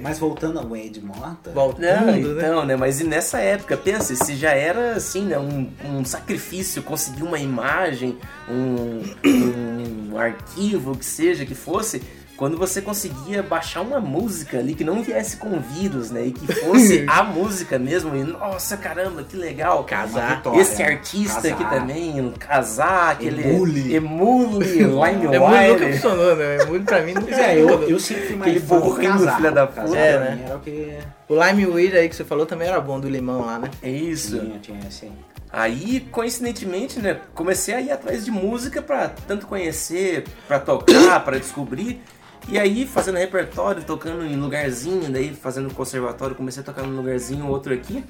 Mas 0.00 0.18
voltando 0.18 0.58
ao 0.58 0.74
Ed 0.74 0.98
Mota, 1.02 1.50
Voltando, 1.50 2.06
Não, 2.06 2.06
né? 2.06 2.20
então, 2.20 2.64
né? 2.64 2.74
Mas 2.74 3.02
e 3.02 3.04
nessa 3.04 3.38
época, 3.38 3.76
pensa, 3.76 4.14
se 4.14 4.34
já 4.34 4.52
era 4.52 4.92
assim, 4.92 5.26
né? 5.26 5.38
Um, 5.38 5.70
um 5.84 6.04
sacrifício 6.06 6.82
conseguir 6.82 7.22
uma 7.22 7.38
imagem, 7.38 8.16
um, 8.48 9.02
um 10.12 10.18
arquivo, 10.18 10.92
o 10.92 10.96
que 10.96 11.04
seja 11.04 11.44
que 11.44 11.54
fosse, 11.54 12.02
quando 12.38 12.56
você 12.56 12.80
conseguia 12.80 13.42
baixar 13.42 13.80
uma 13.80 13.98
música 13.98 14.60
ali 14.60 14.72
que 14.72 14.84
não 14.84 15.02
viesse 15.02 15.38
com 15.38 15.58
vírus, 15.58 16.12
né? 16.12 16.26
E 16.26 16.30
que 16.30 16.46
fosse 16.54 17.04
a 17.10 17.24
música 17.24 17.80
mesmo, 17.80 18.14
e 18.14 18.22
nossa 18.22 18.76
caramba, 18.76 19.24
que 19.24 19.36
legal! 19.36 19.82
Casar. 19.82 20.36
vitória, 20.36 20.60
Esse 20.60 20.80
né? 20.80 20.88
artista 20.88 21.48
aqui 21.48 21.64
Casar. 21.64 21.80
também, 21.80 22.20
um 22.20 22.30
casar, 22.30 23.10
aquele. 23.10 23.42
Emule. 23.42 23.92
Emule, 23.92 24.78
É 24.78 25.38
muito 25.38 25.72
nunca 25.72 25.92
funcionou, 25.92 26.36
né? 26.36 26.56
É 26.60 26.64
muito 26.64 26.84
pra 26.84 27.02
mim 27.02 27.14
nunca 27.14 27.34
é, 27.34 27.60
eu, 27.60 27.82
eu 27.82 27.98
sempre 27.98 28.26
fui 28.28 28.36
mais 28.36 28.62
burrinho, 28.62 29.10
casar. 29.12 29.36
filha 29.36 29.50
da 29.50 29.66
Casar 29.66 29.86
puta. 29.88 29.98
É, 29.98 30.16
pra 30.16 30.24
né? 30.36 30.42
Era 30.46 30.56
o 30.56 30.60
que 30.60 30.98
O 31.28 31.44
Limeweed 31.44 31.96
aí 31.96 32.08
que 32.08 32.14
você 32.14 32.24
falou 32.24 32.46
também 32.46 32.68
era 32.68 32.80
bom 32.80 33.00
do 33.00 33.08
limão 33.08 33.44
lá, 33.44 33.58
né? 33.58 33.68
É 33.82 33.90
isso. 33.90 34.38
tinha, 34.38 34.58
tinha 34.60 34.80
esse 34.88 35.06
aí. 35.06 35.12
Aí, 35.50 36.06
coincidentemente, 36.12 37.00
né, 37.00 37.18
comecei 37.34 37.74
a 37.74 37.80
ir 37.80 37.90
atrás 37.90 38.24
de 38.24 38.30
música 38.30 38.80
pra 38.80 39.08
tanto 39.08 39.46
conhecer, 39.46 40.24
pra 40.46 40.60
tocar, 40.60 41.24
pra 41.24 41.36
descobrir. 41.38 42.00
E 42.50 42.58
aí, 42.58 42.86
fazendo 42.86 43.16
repertório, 43.18 43.82
tocando 43.84 44.24
em 44.24 44.34
lugarzinho, 44.36 45.10
daí 45.10 45.34
fazendo 45.34 45.72
conservatório, 45.74 46.34
comecei 46.34 46.62
a 46.62 46.64
tocar 46.64 46.82
num 46.82 46.96
lugarzinho, 46.96 47.46
outro 47.46 47.74
aqui. 47.74 48.02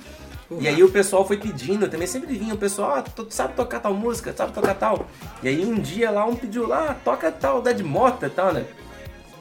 E 0.61 0.67
aí 0.69 0.83
o 0.83 0.89
pessoal 0.89 1.27
foi 1.27 1.37
pedindo, 1.37 1.89
também 1.89 2.07
sempre 2.07 2.35
vinha, 2.37 2.55
o 2.55 2.59
pessoal, 2.59 2.95
ah, 2.97 3.03
tu 3.03 3.27
sabe 3.31 3.55
tocar 3.55 3.81
tal 3.81 3.93
música, 3.93 4.33
sabe 4.35 4.53
tocar 4.53 4.75
tal. 4.75 5.07
E 5.43 5.49
aí 5.49 5.65
um 5.65 5.75
dia 5.75 6.11
lá 6.11 6.25
um 6.25 6.37
pediu 6.37 6.67
lá, 6.67 6.97
toca 7.05 7.31
tal, 7.33 7.61
da 7.61 7.73
de 7.73 7.83
mota 7.83 8.27
e 8.27 8.31
tal, 8.31 8.53
né? 8.53 8.65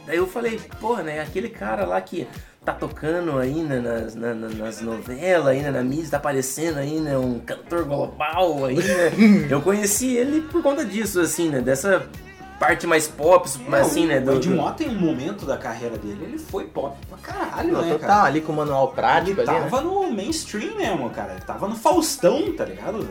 Daí 0.06 0.18
eu 0.18 0.28
falei, 0.28 0.60
porra, 0.82 1.04
né, 1.04 1.22
aquele 1.22 1.48
cara 1.50 1.86
lá 1.86 2.02
que 2.02 2.28
tá 2.66 2.74
tocando 2.74 3.38
aí 3.38 3.62
né, 3.64 3.80
nas, 3.80 4.16
na- 4.16 4.34
na- 4.34 4.50
nas 4.50 4.82
novelas, 4.82 5.48
aí, 5.48 5.62
né, 5.62 5.72
na 5.72 5.82
mídia, 5.84 6.10
tá 6.12 6.18
aparecendo 6.18 6.80
aí, 6.80 7.00
né, 7.00 7.18
um 7.18 7.40
cantor 7.40 7.86
global 7.86 8.66
aí, 8.66 8.76
né? 8.76 9.12
Eu 9.50 9.62
conheci 9.62 10.16
ele 10.16 10.42
por 10.42 10.62
conta 10.64 10.84
disso, 10.84 11.20
assim, 11.22 11.50
né, 11.50 11.62
dessa 11.62 12.06
parte 12.60 12.88
mais 12.88 13.08
pop, 13.08 13.48
assim, 13.74 14.06
né, 14.08 14.20
O 14.20 14.24
do, 14.26 14.34
Ed 14.38 14.50
do- 14.50 14.56
Mota, 14.56 14.84
em 14.84 14.90
um 14.96 15.00
momento 15.00 15.46
da 15.46 15.58
carreira 15.58 15.98
dele, 15.98 16.20
ele 16.24 16.38
foi 16.40 16.66
pop 16.66 16.96
pra 17.08 17.18
caralho, 17.20 17.72
Não, 17.74 17.82
né, 17.82 17.92
total, 17.94 18.08
cara? 18.08 18.24
ali 18.24 18.42
com 18.42 18.52
o 18.52 18.56
manual 18.56 18.90
prático 18.94 19.40
Ele 19.42 19.50
ali, 19.50 19.60
né? 19.60 19.70
tava 19.70 19.82
no 19.82 20.12
mainstream 20.12 20.76
mesmo, 20.76 21.10
cara. 21.12 21.34
Ele 21.34 21.42
tava 21.42 21.68
no 21.68 21.76
Faustão, 21.76 22.52
tá 22.54 22.66
ligado? 22.66 23.08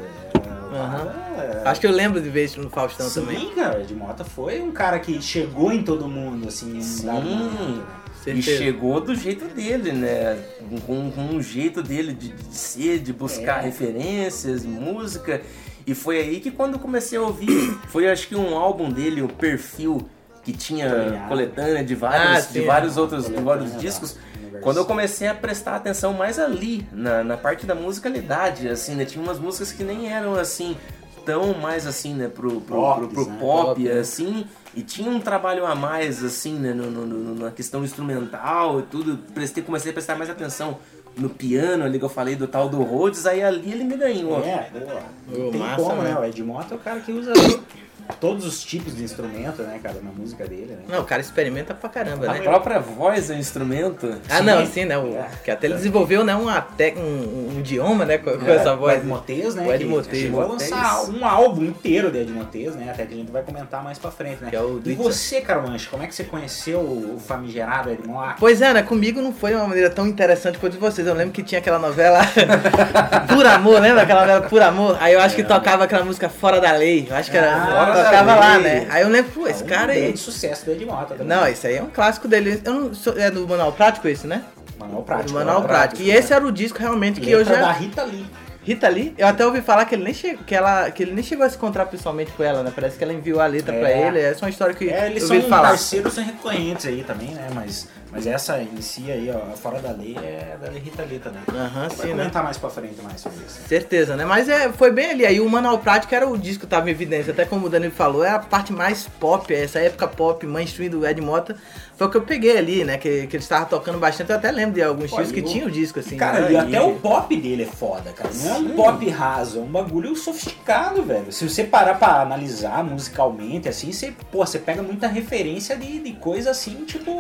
É, 0.73 0.77
Aham. 0.77 1.13
é, 1.39 1.63
Acho 1.69 1.81
que 1.81 1.87
eu 1.87 1.93
lembro 1.93 2.21
de 2.21 2.29
ver 2.29 2.45
isso 2.47 2.61
no 2.61 2.69
Faustão 2.69 3.09
Sim, 3.09 3.21
também. 3.21 3.51
cara, 3.55 3.79
o 3.79 3.81
Ed 3.83 3.95
Mota 3.95 4.25
foi 4.25 4.61
um 4.61 4.73
cara 4.73 4.99
que 4.99 5.21
chegou 5.23 5.73
em 5.73 5.83
todo 5.83 6.09
mundo, 6.09 6.49
assim, 6.49 6.81
Sim. 6.83 7.07
né? 7.07 7.83
E 8.27 8.43
chegou 8.43 9.01
do 9.01 9.15
jeito 9.15 9.45
dele, 9.55 9.93
né? 9.93 10.37
Com, 10.85 11.13
com 11.13 11.21
um 11.21 11.41
jeito 11.41 11.81
dele 11.81 12.13
de, 12.13 12.31
de 12.33 12.57
ser, 12.57 12.99
de 12.99 13.13
buscar 13.13 13.61
É. 13.63 13.67
referências, 13.67 14.65
música. 14.65 15.41
E 15.87 15.95
foi 15.95 16.19
aí 16.19 16.41
que 16.41 16.51
quando 16.51 16.75
eu 16.75 16.79
comecei 16.81 17.17
a 17.19 17.23
ouvir, 17.23 17.79
foi 17.89 18.11
acho 18.11 18.27
que 18.29 18.35
um 18.37 18.57
álbum 18.57 18.91
dele, 18.91 19.23
o 19.23 19.29
perfil, 19.29 20.09
que 20.43 20.53
tinha 20.53 21.25
coletânea 21.29 21.85
de 21.85 21.95
Ah, 21.95 21.99
vários, 21.99 22.45
sim, 22.45 22.53
de 22.55 22.61
vários 22.67 22.97
outros 22.97 23.27
de 23.27 23.35
vários 23.35 23.73
da 23.73 23.79
discos. 23.79 24.17
Quando 24.63 24.79
eu 24.79 24.85
comecei 24.85 25.29
a 25.29 25.35
prestar 25.35 25.77
atenção 25.77 26.13
mais 26.13 26.39
ali, 26.39 26.87
na, 26.93 27.23
na 27.23 27.37
parte 27.37 27.67
da 27.67 27.75
musicalidade, 27.75 28.69
assim, 28.69 28.95
né? 28.95 29.05
Tinha 29.05 29.23
umas 29.23 29.39
músicas 29.39 29.71
que 29.73 29.85
nem 29.85 30.11
eram 30.13 30.35
assim, 30.35 30.77
tão 31.25 31.53
mais 31.55 31.87
assim, 31.87 32.15
né, 32.15 32.29
pro, 32.29 32.61
pro, 32.61 32.61
pro, 32.61 33.09
Pops, 33.09 33.13
pro 33.13 33.27
né? 33.27 33.37
pop, 33.41 33.67
Pop, 33.67 33.83
né? 33.83 33.99
assim, 33.99 34.47
e 34.75 34.83
tinha 34.83 35.11
um 35.11 35.21
trabalho 35.21 35.67
a 35.67 35.75
mais, 35.75 36.23
assim, 36.25 36.55
né, 36.55 36.73
no, 36.73 36.91
no- 36.91 37.07
no- 37.07 37.35
na 37.45 37.51
questão 37.51 37.85
instrumental 37.85 38.81
e 38.81 38.83
tudo. 38.85 39.19
Prestei, 39.35 39.63
comecei 39.63 39.91
a 39.91 39.93
prestar 39.95 40.17
mais 40.17 40.31
atenção 40.31 40.79
no 41.17 41.31
piano 41.31 41.85
ali 41.85 41.99
que 41.99 42.05
eu 42.05 42.11
falei 42.11 42.37
do 42.37 42.47
tal 42.47 42.69
do 42.69 42.83
Rhodes, 42.83 43.27
aí 43.27 43.43
ali 43.43 43.73
ele 43.73 43.85
me 43.85 43.97
ganhou. 43.97 44.39
É, 44.45 44.71
boa. 44.73 45.03
Não 45.29 45.51
tem 45.51 45.61
massa, 45.61 45.83
como, 45.83 46.03
né? 46.03 46.11
né? 46.11 46.21
O 46.21 46.25
Ed 46.25 46.43
Mota 46.43 46.75
é 46.75 46.77
o 46.77 46.81
cara 46.81 47.01
que 47.01 47.13
usa 47.13 47.33
todos 48.21 48.45
os 48.47 48.63
tipos 48.65 48.97
de 48.97 49.03
instrumento, 49.05 49.63
né, 49.63 49.79
cara, 49.83 49.97
na 50.03 50.11
música 50.11 50.47
dele, 50.47 50.73
né? 50.73 50.83
Não, 50.89 51.01
o 51.01 51.05
cara 51.05 51.21
experimenta 51.21 51.75
pra 51.75 51.89
caramba, 51.89 52.29
A 52.31 52.35
né? 52.35 52.41
própria 52.41 52.79
voz 52.79 53.31
é 53.31 53.35
um 53.35 53.39
instrumento. 53.39 54.17
Ah, 54.29 54.43
não, 54.43 54.67
sim, 54.67 54.85
né? 54.85 54.97
O, 54.99 55.17
que 55.45 55.51
até 55.51 55.67
ele 55.67 55.75
desenvolveu, 55.75 56.25
né, 56.25 56.35
uma 56.35 56.61
tec, 56.61 56.97
um, 56.99 57.55
um 57.55 57.61
idioma, 57.61 58.05
né, 58.05 58.19
com, 58.19 58.37
com 58.39 58.51
essa 58.51 58.75
O 58.75 58.79
voz. 58.79 58.99
Ed 58.99 59.07
Motes, 59.07 59.55
né? 59.55 59.67
O 59.67 59.73
Ed 59.73 59.85
Motes. 59.85 60.19
Chegou 60.19 60.43
a 60.43 60.47
lançar 60.47 61.05
um 61.11 61.25
álbum 61.25 61.65
inteiro 61.65 62.11
de 62.11 62.19
Ed 62.19 62.33
Motes, 62.33 62.75
né? 62.77 62.91
Até 62.91 63.07
que 63.07 63.15
a 63.15 63.17
gente 63.17 63.31
vai 63.31 63.43
comentar 63.43 63.83
mais 63.83 63.99
pra 63.99 64.11
frente, 64.11 64.43
né? 64.43 64.51
Que 64.51 64.57
é 64.57 64.61
o 64.61 64.79
do 64.79 64.91
e 64.91 64.95
você, 64.95 65.41
Carmanche, 65.41 65.89
como 65.89 66.03
é 66.03 66.07
que 66.07 66.15
você 66.15 66.25
conheceu 66.25 66.81
o 66.81 67.21
famigerado 67.25 67.91
Ed 67.91 68.07
Mota? 68.07 68.37
Pois 68.39 68.61
é, 68.63 68.73
né? 68.73 68.83
Comigo 68.83 69.21
não 69.21 69.33
foi 69.33 69.55
uma 69.55 69.67
maneira 69.67 69.91
tão 69.91 70.07
interessante 70.07 70.59
quanto 70.59 70.73
de 70.73 70.79
vocês. 70.79 71.07
Eu 71.07 71.15
lembro 71.15 71.33
que 71.33 71.43
tinha 71.43 71.59
aquela 71.59 71.79
novela 71.79 72.21
Por 73.29 73.47
Amor, 73.47 73.81
lembra 73.81 74.03
aquela 74.03 74.21
novela 74.21 74.41
Por 74.43 74.63
Amor? 74.63 74.97
Aí 75.01 75.15
eu 75.15 75.21
acho 75.21 75.35
que 75.35 75.45
tocava 75.45 75.85
aquela 75.85 76.05
música 76.05 76.29
Fora 76.29 76.61
da 76.61 76.73
Lei. 76.73 77.07
Eu 77.09 77.17
acho 77.17 77.31
que 77.31 77.37
era. 77.37 77.57
Ah, 77.57 77.67
Fora 77.67 77.95
da 77.95 77.96
tocava 78.05 78.35
lá, 78.35 78.59
né? 78.59 78.87
Aí 78.91 79.03
eu 79.03 79.09
lembro, 79.09 79.31
pô, 79.33 79.47
esse 79.49 79.63
um 79.65 79.67
cara 79.67 79.93
aí. 79.93 80.03
grande 80.03 80.19
sucesso 80.19 80.65
do 80.65 80.73
Ed 80.73 80.85
Mota 80.85 81.15
também. 81.15 81.27
Não, 81.27 81.47
esse 81.47 81.67
aí 81.67 81.77
é 81.77 81.83
um 81.83 81.91
clássico 81.91 82.27
dele. 82.29 82.61
Eu 82.65 82.73
não 82.75 82.95
sou, 82.95 83.19
é 83.19 83.31
do 83.31 83.47
Manual 83.49 83.73
Prático 83.73 84.07
esse, 84.09 84.27
né? 84.27 84.43
Manual 84.79 85.03
Prático. 85.03 85.33
Manual 85.33 85.63
Prático. 85.63 86.03
E 86.03 86.11
esse 86.11 86.33
era 86.33 86.45
o 86.47 86.53
disco 86.53 86.79
realmente 86.79 87.21
que 87.21 87.35
Letra 87.35 87.55
eu 87.55 87.61
já. 87.61 87.67
da 87.67 87.73
Rita 87.73 88.03
Lee. 88.05 88.27
Rita 88.63 88.89
Lee, 88.89 89.15
eu 89.17 89.29
até 89.29 89.47
ouvi 89.47 89.61
falar 89.63 89.85
que 89.85 89.95
ele 89.95 90.03
nem 90.03 90.13
chegou, 90.13 90.43
que 90.45 90.53
ela, 90.53 90.91
que 90.91 91.01
ele 91.05 91.13
nem 91.13 91.23
chegou 91.23 91.47
a 91.47 91.49
se 91.49 91.55
encontrar 91.57 91.87
pessoalmente 91.87 92.33
com 92.33 92.43
ela, 92.43 92.65
né? 92.65 92.73
Parece 92.75 92.99
que 92.99 93.05
ela 93.05 93.13
enviou 93.13 93.41
a 93.41 93.47
letra 93.47 93.73
É. 93.73 93.79
pra 93.79 93.91
ele. 93.93 94.19
Essa 94.21 94.41
é 94.41 94.43
uma 94.45 94.51
história 94.51 94.75
que 94.75 94.89
É, 94.91 95.07
eles 95.07 95.23
eu 95.23 95.29
são 95.29 95.41
falar. 95.49 95.69
parceiros 95.69 96.17
recorrentes 96.17 96.85
aí 96.85 97.05
também, 97.05 97.29
né? 97.29 97.47
Mas, 97.55 97.87
mas 98.13 98.27
essa 98.27 98.61
em 98.63 98.81
si 98.81 99.11
aí, 99.11 99.31
ó, 99.31 99.55
Fora 99.57 99.81
da 99.81 99.91
Lei 99.91 100.17
é 100.17 100.57
da 100.61 100.71
Rita 100.71 101.03
Lee 101.03 101.19
também. 101.19 101.41
Aham, 101.49 101.89
Vai 101.89 101.91
sim, 101.91 102.03
né? 102.09 102.11
comentar 102.11 102.43
mais 102.45 102.57
pra 102.57 102.71
frente 102.71 103.01
mais 103.03 103.21
sobre 103.21 103.39
isso. 103.47 103.61
Certeza, 103.69 104.17
né? 104.17 104.25
Mas 104.25 104.49
é, 104.49 104.71
foi 104.73 104.91
bem 104.91 105.11
ali. 105.11 105.27
Aí 105.27 105.41
o 105.41 105.49
Manual 105.49 105.79
Prático 105.79 106.15
era 106.15 106.27
o 106.29 106.37
disco 106.39 106.63
que 106.63 106.67
tava 106.67 106.89
em 106.89 106.93
evidência. 106.93 107.33
Até 107.33 107.45
como 107.45 107.67
o 107.67 107.69
Danilo 107.71 107.93
falou, 107.93 108.25
é 108.25 108.31
a 108.31 108.39
parte 108.39 108.73
mais 108.73 109.07
pop, 109.21 109.53
essa 109.53 109.79
época 109.81 110.07
pop, 110.09 110.47
mainstream 110.47 110.91
do 110.91 111.07
Ed 111.07 111.21
Mota. 111.21 111.57
Foi 111.97 112.07
o 112.07 112.11
que 112.11 112.17
eu 112.19 112.23
peguei 112.23 112.57
ali, 112.59 112.85
né? 112.85 112.99
Que, 112.99 113.27
que 113.27 113.37
ele 113.37 113.43
estava 113.43 113.65
tocando 113.65 113.99
bastante. 113.99 114.31
Eu 114.31 114.37
até 114.37 114.51
lembro 114.51 114.75
de 114.75 114.83
alguns 114.83 115.11
Pô, 115.11 115.17
discos 115.17 115.33
que 115.33 115.41
o- 115.41 115.45
tinham 115.51 115.67
o 115.67 115.71
disco, 115.71 115.99
assim. 115.99 116.17
Cara, 116.17 116.41
né? 116.41 116.53
e 116.53 116.57
até 116.57 116.81
o 116.81 116.95
pop 116.97 117.35
dele 117.37 117.63
é 117.63 117.67
foda, 117.67 118.13
cara. 118.13 118.31
Não 118.35 118.51
é 118.55 118.59
um 118.59 118.69
pop 118.77 119.09
raso, 119.09 119.59
é 119.59 119.63
um 119.63 119.67
bagulho 119.67 120.15
sofisticado, 120.15 121.03
velho. 121.03 121.33
Se 121.33 121.49
você 121.49 121.65
parar 121.65 121.95
pra 121.95 122.21
analisar 122.21 122.85
musicalmente, 122.85 123.69
assim, 123.69 123.93
você, 123.93 124.13
pô, 124.31 124.45
você 124.45 124.59
pega 124.59 124.83
muita 124.83 125.07
referência 125.09 125.75
de, 125.77 125.99
de 126.01 126.13
coisa 126.13 126.51
assim, 126.51 126.85
tipo. 126.85 127.11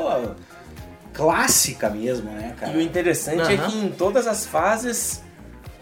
Clássica 1.16 1.88
mesmo, 1.88 2.30
né, 2.30 2.54
cara? 2.60 2.72
E 2.72 2.76
o 2.76 2.80
interessante 2.80 3.40
é 3.52 3.56
Aham. 3.56 3.70
que 3.70 3.78
em 3.78 3.88
todas 3.88 4.26
as 4.26 4.44
fases, 4.44 5.22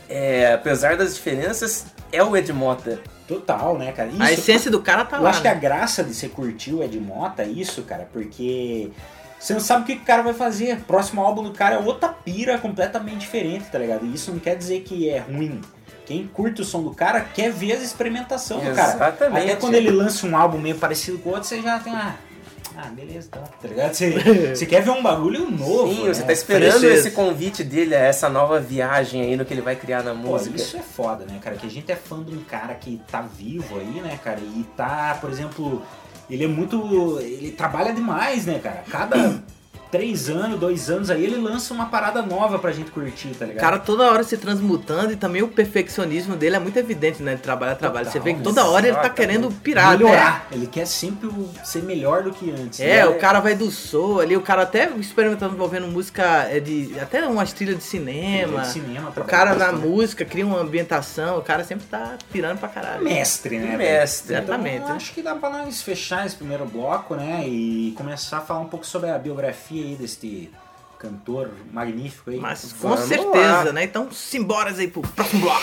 é, 0.09 0.53
apesar 0.55 0.97
das 0.97 1.17
diferenças, 1.17 1.87
é 2.13 2.23
o 2.23 2.37
Ed 2.37 2.53
Mota. 2.53 3.01
Total, 3.27 3.77
né, 3.77 3.91
cara? 3.91 4.11
Isso, 4.11 4.23
A 4.23 4.33
essência 4.33 4.71
do 4.71 4.81
cara 4.81 5.05
tá 5.05 5.17
Eu 5.17 5.23
lá. 5.23 5.31
acho 5.31 5.43
que 5.43 5.49
a 5.49 5.55
né? 5.55 5.61
graça 5.61 6.05
de 6.05 6.15
você 6.15 6.29
curtir 6.29 6.73
o 6.75 6.83
Ed 6.83 6.99
Mota 7.01 7.43
é 7.43 7.49
isso, 7.49 7.83
cara, 7.83 8.09
porque 8.13 8.91
você 9.39 9.53
não 9.55 9.61
sabe 9.61 9.83
o 9.83 9.87
que 9.87 10.03
o 10.03 10.05
cara 10.05 10.23
vai 10.23 10.35
fazer. 10.35 10.81
Próximo 10.87 11.21
álbum 11.23 11.43
do 11.43 11.51
cara 11.53 11.77
é 11.77 11.79
outra 11.79 12.09
pira 12.11 12.57
completamente 12.59 13.19
diferente, 13.21 13.65
tá 13.73 13.79
ligado? 13.79 14.07
E 14.07 14.15
isso 14.15 14.31
não 14.31 14.39
quer 14.39 14.57
dizer 14.57 14.83
que 14.83 15.09
é 15.09 15.19
ruim. 15.19 15.61
Quem 16.07 16.27
curte 16.27 16.61
o 16.61 16.65
som 16.65 16.83
do 16.83 16.91
cara 16.91 17.23
quer 17.23 17.51
ver 17.51 17.73
as 17.73 17.83
experimentação 17.83 18.59
do 18.59 18.73
cara. 18.75 18.95
Exatamente. 18.95 19.51
Até 19.51 19.57
quando 19.57 19.75
ele 19.75 19.91
lança 19.91 20.27
um 20.27 20.37
álbum 20.37 20.59
meio 20.59 20.77
parecido 20.77 21.19
com 21.19 21.31
o 21.31 21.33
outro, 21.33 21.49
você 21.49 21.63
já 21.63 21.79
tem 21.79 21.93
uma. 21.93 22.15
Ah, 22.77 22.89
beleza, 22.89 23.29
tá, 23.31 23.41
tá 23.41 23.69
ligado? 23.69 23.95
Você, 23.95 24.11
você 24.55 24.67
quer 24.67 24.83
ver 24.83 24.91
um 24.91 25.03
bagulho 25.03 25.51
novo. 25.51 25.95
Sim, 25.95 26.05
né? 26.05 26.15
você 26.15 26.23
tá 26.23 26.33
esperando 26.33 26.85
esse 26.85 27.13
convite 27.13 27.63
dele, 27.63 27.95
essa 27.95 28.29
nova 28.29 28.59
viagem 28.61 29.23
aí 29.23 29.37
no 29.37 29.45
que 29.45 29.55
ele 29.55 29.61
vai 29.61 29.77
criar 29.77 30.03
na 30.03 30.13
Pô, 30.13 30.19
música. 30.33 30.57
isso 30.57 30.77
é 30.77 30.83
foda, 30.83 31.25
né, 31.25 31.39
cara? 31.41 31.57
Que 31.57 31.67
a 31.67 31.71
gente 31.71 31.91
é 31.91 31.97
fã 31.97 32.23
de 32.23 32.35
um 32.35 32.43
cara 32.43 32.75
que 32.75 33.01
tá 33.11 33.23
vivo 33.23 33.79
aí, 33.79 34.01
né, 34.01 34.19
cara? 34.23 34.41
E 34.41 34.65
tá, 34.77 35.17
por 35.21 35.31
exemplo, 35.31 35.83
ele 36.29 36.45
é 36.45 36.49
muito. 36.49 37.19
Ele 37.21 37.53
trabalha 37.53 37.93
demais, 37.93 38.47
né, 38.47 38.59
cara? 38.59 38.83
Cada 38.91 39.17
três 39.95 40.29
anos, 40.29 40.59
dois 40.59 40.91
anos 40.91 41.09
aí, 41.09 41.23
ele 41.23 41.37
lança 41.37 41.73
uma 41.73 41.87
parada 41.87 42.21
nova 42.21 42.59
pra 42.59 42.73
gente 42.73 42.91
curtir, 42.91 43.29
tá 43.29 43.45
O 43.45 43.49
ligado? 43.49 43.61
cara 43.61 43.79
toda 43.79 44.11
hora 44.11 44.25
se 44.25 44.37
transmutando 44.37 45.13
e 45.13 45.17
também 45.17 45.41
o 45.41 45.47
perfeccionismo 45.47 46.35
dele 46.35 46.57
é 46.57 46.59
muito 46.59 46.77
evidente, 46.77 47.23
né? 47.23 47.33
Ele 47.33 47.41
trabalha, 47.41 47.77
trabalha. 47.77 48.11
Você 48.11 48.19
vê 48.19 48.35
que 48.35 48.41
toda 48.43 48.65
hora 48.65 48.89
ele 48.89 48.97
tá 48.97 49.09
querendo 49.09 49.53
pirar, 49.63 49.93
né? 49.93 49.99
melhorar. 49.99 50.49
Ele 50.51 50.67
quer 50.67 50.85
sempre 50.85 51.31
ser 51.63 51.85
melhor 51.85 52.25
do 52.25 52.33
que 52.33 52.51
antes. 52.51 52.81
É, 52.81 53.05
né? 53.05 53.07
o 53.07 53.19
cara 53.21 53.39
vai 53.39 53.55
do 53.55 53.71
soul 53.71 54.19
ali, 54.19 54.37
o 54.37 54.41
cara 54.41 54.63
até 54.63 54.91
experimentando 54.99 55.55
envolvendo 55.55 55.87
música 55.87 56.25
é 56.51 56.59
de. 56.59 56.99
até 57.01 57.25
umas 57.25 57.53
trilhas 57.53 57.77
de 57.77 57.85
cinema. 57.85 58.63
De 58.63 58.69
cinema, 58.73 59.13
O 59.17 59.25
cara 59.25 59.55
na 59.55 59.71
música 59.71 60.25
cria 60.25 60.45
uma 60.45 60.59
ambientação, 60.59 61.39
o 61.39 61.43
cara 61.43 61.63
sempre 61.63 61.87
tá 61.87 62.17
pirando 62.33 62.59
pra 62.59 62.69
caralho. 62.69 63.05
mestre, 63.05 63.61
né? 63.61 63.77
Mestre. 63.77 64.35
Exatamente. 64.35 64.77
Então, 64.79 64.89
eu 64.89 64.97
acho 64.97 65.13
que 65.13 65.23
dá 65.23 65.37
pra 65.37 65.51
nós 65.51 65.83
fechar 65.83 66.27
esse 66.27 66.35
primeiro 66.35 66.65
bloco, 66.67 67.15
né? 67.15 67.47
E 67.47 67.95
começar 67.97 68.39
a 68.39 68.41
falar 68.41 68.59
um 68.61 68.69
pouco 68.69 68.85
sobre 68.85 69.09
a 69.09 69.19
biografia 69.19 69.84
aí 69.85 69.95
deste 69.97 70.51
cantor 70.99 71.51
magnífico 71.73 72.31
aí. 72.31 72.39
Mas 72.39 72.73
com 72.73 72.89
Vamos 72.89 73.05
certeza, 73.07 73.65
lá. 73.65 73.73
né? 73.73 73.85
Então 73.85 74.11
simbora 74.11 74.71
aí 74.71 74.89
pro 74.89 75.03
próximo 75.03 75.43
bloco. 75.43 75.63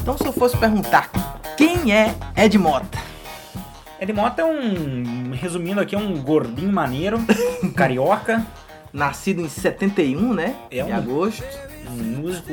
Então 0.00 0.16
se 0.16 0.26
eu 0.26 0.32
fosse 0.32 0.56
perguntar 0.56 1.10
quem 1.56 1.92
é 1.94 2.14
Ed 2.36 2.58
Mota? 2.58 2.98
Ed 4.00 4.12
Mota 4.12 4.42
é 4.42 4.44
um, 4.44 5.30
resumindo 5.32 5.80
aqui, 5.80 5.94
é 5.94 5.98
um 5.98 6.20
gordinho 6.22 6.72
maneiro, 6.72 7.18
um 7.62 7.70
carioca, 7.70 8.44
Nascido 8.92 9.40
em 9.40 9.48
71, 9.48 10.34
né? 10.34 10.54
É 10.70 10.80
em 10.80 10.82
um- 10.82 10.94
agosto. 10.94 11.42
Um 11.92 12.20
músico. 12.20 12.52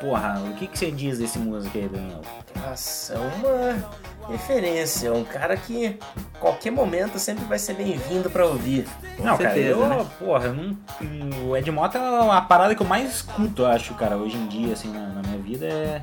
Porra, 0.00 0.40
o 0.48 0.54
que, 0.54 0.66
que 0.66 0.78
você 0.78 0.90
diz 0.90 1.18
desse 1.18 1.38
músico 1.38 1.76
aí, 1.76 1.88
Daniel? 1.88 2.22
Nossa, 2.56 3.14
é 3.14 3.18
uma 3.18 3.88
referência, 4.30 5.12
um 5.12 5.24
cara 5.24 5.56
que 5.56 5.98
qualquer 6.38 6.70
momento 6.70 7.18
sempre 7.18 7.44
vai 7.44 7.58
ser 7.58 7.74
bem-vindo 7.74 8.28
pra 8.28 8.46
ouvir. 8.46 8.86
não, 9.18 9.36
cara, 9.36 9.54
certeza, 9.54 9.70
eu, 9.70 9.88
né? 9.88 10.06
porra, 10.18 10.48
não, 10.48 10.76
o 11.48 11.56
Ed 11.56 11.70
Mota 11.70 11.98
é 11.98 12.30
a 12.30 12.40
parada 12.40 12.74
que 12.74 12.82
eu 12.82 12.86
mais 12.86 13.10
escuto, 13.10 13.62
eu 13.62 13.66
acho, 13.66 13.94
cara, 13.94 14.16
hoje 14.16 14.36
em 14.36 14.46
dia, 14.46 14.74
assim, 14.74 14.92
na, 14.92 15.08
na 15.08 15.22
minha 15.22 15.38
vida 15.38 15.66
é, 15.66 16.02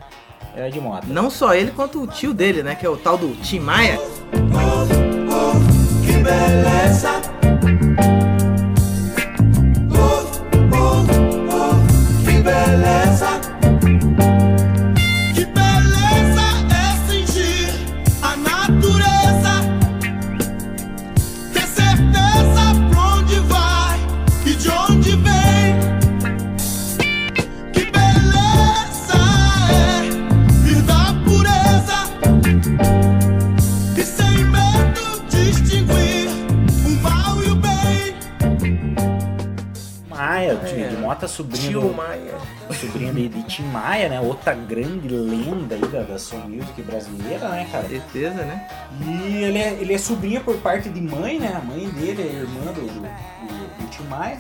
é 0.56 0.64
o 0.64 0.66
Ed 0.66 0.80
Mota. 0.80 1.08
Não 1.08 1.30
só 1.30 1.54
ele, 1.54 1.72
quanto 1.72 2.02
o 2.02 2.08
tio 2.08 2.34
dele, 2.34 2.64
né? 2.64 2.76
Que 2.76 2.86
é 2.86 2.90
o 2.90 2.98
tal 2.98 3.18
do 3.18 3.36
Tim 3.42 3.60
Maia. 3.60 4.00
Que 6.04 6.14
beleza. 6.14 7.35
Ed 41.26 41.28
Mota, 41.28 41.28
sobrinho, 41.28 41.70
Tio 41.72 41.82
do- 41.82 41.94
Maia. 41.94 42.34
sobrinho 42.80 43.14
de, 43.14 43.28
de 43.30 43.44
Tim 43.44 43.64
Maia, 43.64 44.10
né, 44.10 44.20
outra 44.20 44.54
grande 44.54 45.08
lenda 45.10 45.76
aí 45.76 45.82
da, 45.88 46.02
da 46.02 46.18
soul 46.20 46.48
music 46.48 46.82
brasileira, 46.82 47.50
né, 47.50 47.68
cara? 47.72 47.88
Certeza, 47.88 48.44
né? 48.44 48.68
E 49.02 49.44
ele 49.44 49.58
é, 49.58 49.74
ele 49.74 49.94
é 49.94 49.98
sobrinho 49.98 50.42
por 50.42 50.56
parte 50.58 50.90
de 50.90 51.02
mãe, 51.02 51.40
né? 51.40 51.54
A 51.56 51.66
mãe 51.66 51.88
dele 51.90 52.22
é 52.22 52.26
irmã 52.42 52.72
do, 52.74 52.82
do, 52.82 53.02
do, 53.02 53.82
do 53.84 53.90
tio 53.90 54.04
Maia. 54.06 54.38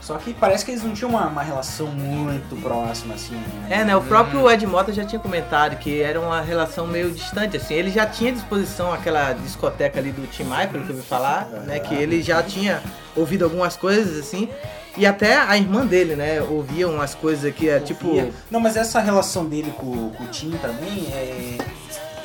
Só 0.00 0.16
que 0.18 0.34
parece 0.34 0.64
que 0.64 0.72
eles 0.72 0.82
não 0.82 0.92
tinham 0.94 1.10
uma, 1.10 1.28
uma 1.28 1.42
relação 1.44 1.86
muito 1.86 2.60
próxima, 2.60 3.14
assim, 3.14 3.36
né? 3.36 3.66
É, 3.70 3.84
né? 3.84 3.94
O 3.96 4.02
próprio 4.02 4.50
Ed 4.50 4.66
Mota 4.66 4.92
já 4.92 5.04
tinha 5.04 5.20
comentado 5.20 5.76
que 5.76 6.00
era 6.02 6.20
uma 6.20 6.40
relação 6.40 6.88
meio 6.88 7.12
distante, 7.12 7.56
assim. 7.56 7.74
Ele 7.74 7.92
já 7.92 8.04
tinha 8.04 8.32
à 8.32 8.34
disposição 8.34 8.92
aquela 8.92 9.32
discoteca 9.32 10.00
ali 10.00 10.10
do 10.10 10.26
Tim 10.26 10.42
Maia, 10.42 10.66
pelo 10.66 10.82
que 10.84 10.90
eu 10.90 10.96
ouvi 10.96 11.06
falar, 11.06 11.44
né? 11.66 11.78
Que 11.78 11.94
ele 11.94 12.20
já 12.20 12.42
tinha 12.42 12.82
ouvido 13.14 13.44
algumas 13.44 13.76
coisas, 13.76 14.18
assim. 14.18 14.48
E 14.96 15.04
até 15.04 15.36
a 15.36 15.56
irmã 15.56 15.84
dele, 15.84 16.16
né? 16.16 16.40
Ouvia 16.40 16.88
umas 16.88 17.14
coisas 17.14 17.54
que 17.54 17.68
é 17.68 17.78
tipo. 17.80 18.32
Não, 18.50 18.60
mas 18.60 18.76
essa 18.76 19.00
relação 19.00 19.44
dele 19.44 19.72
com, 19.76 20.10
com 20.10 20.24
o 20.24 20.28
Tim 20.28 20.52
também 20.62 21.06
é. 21.12 21.58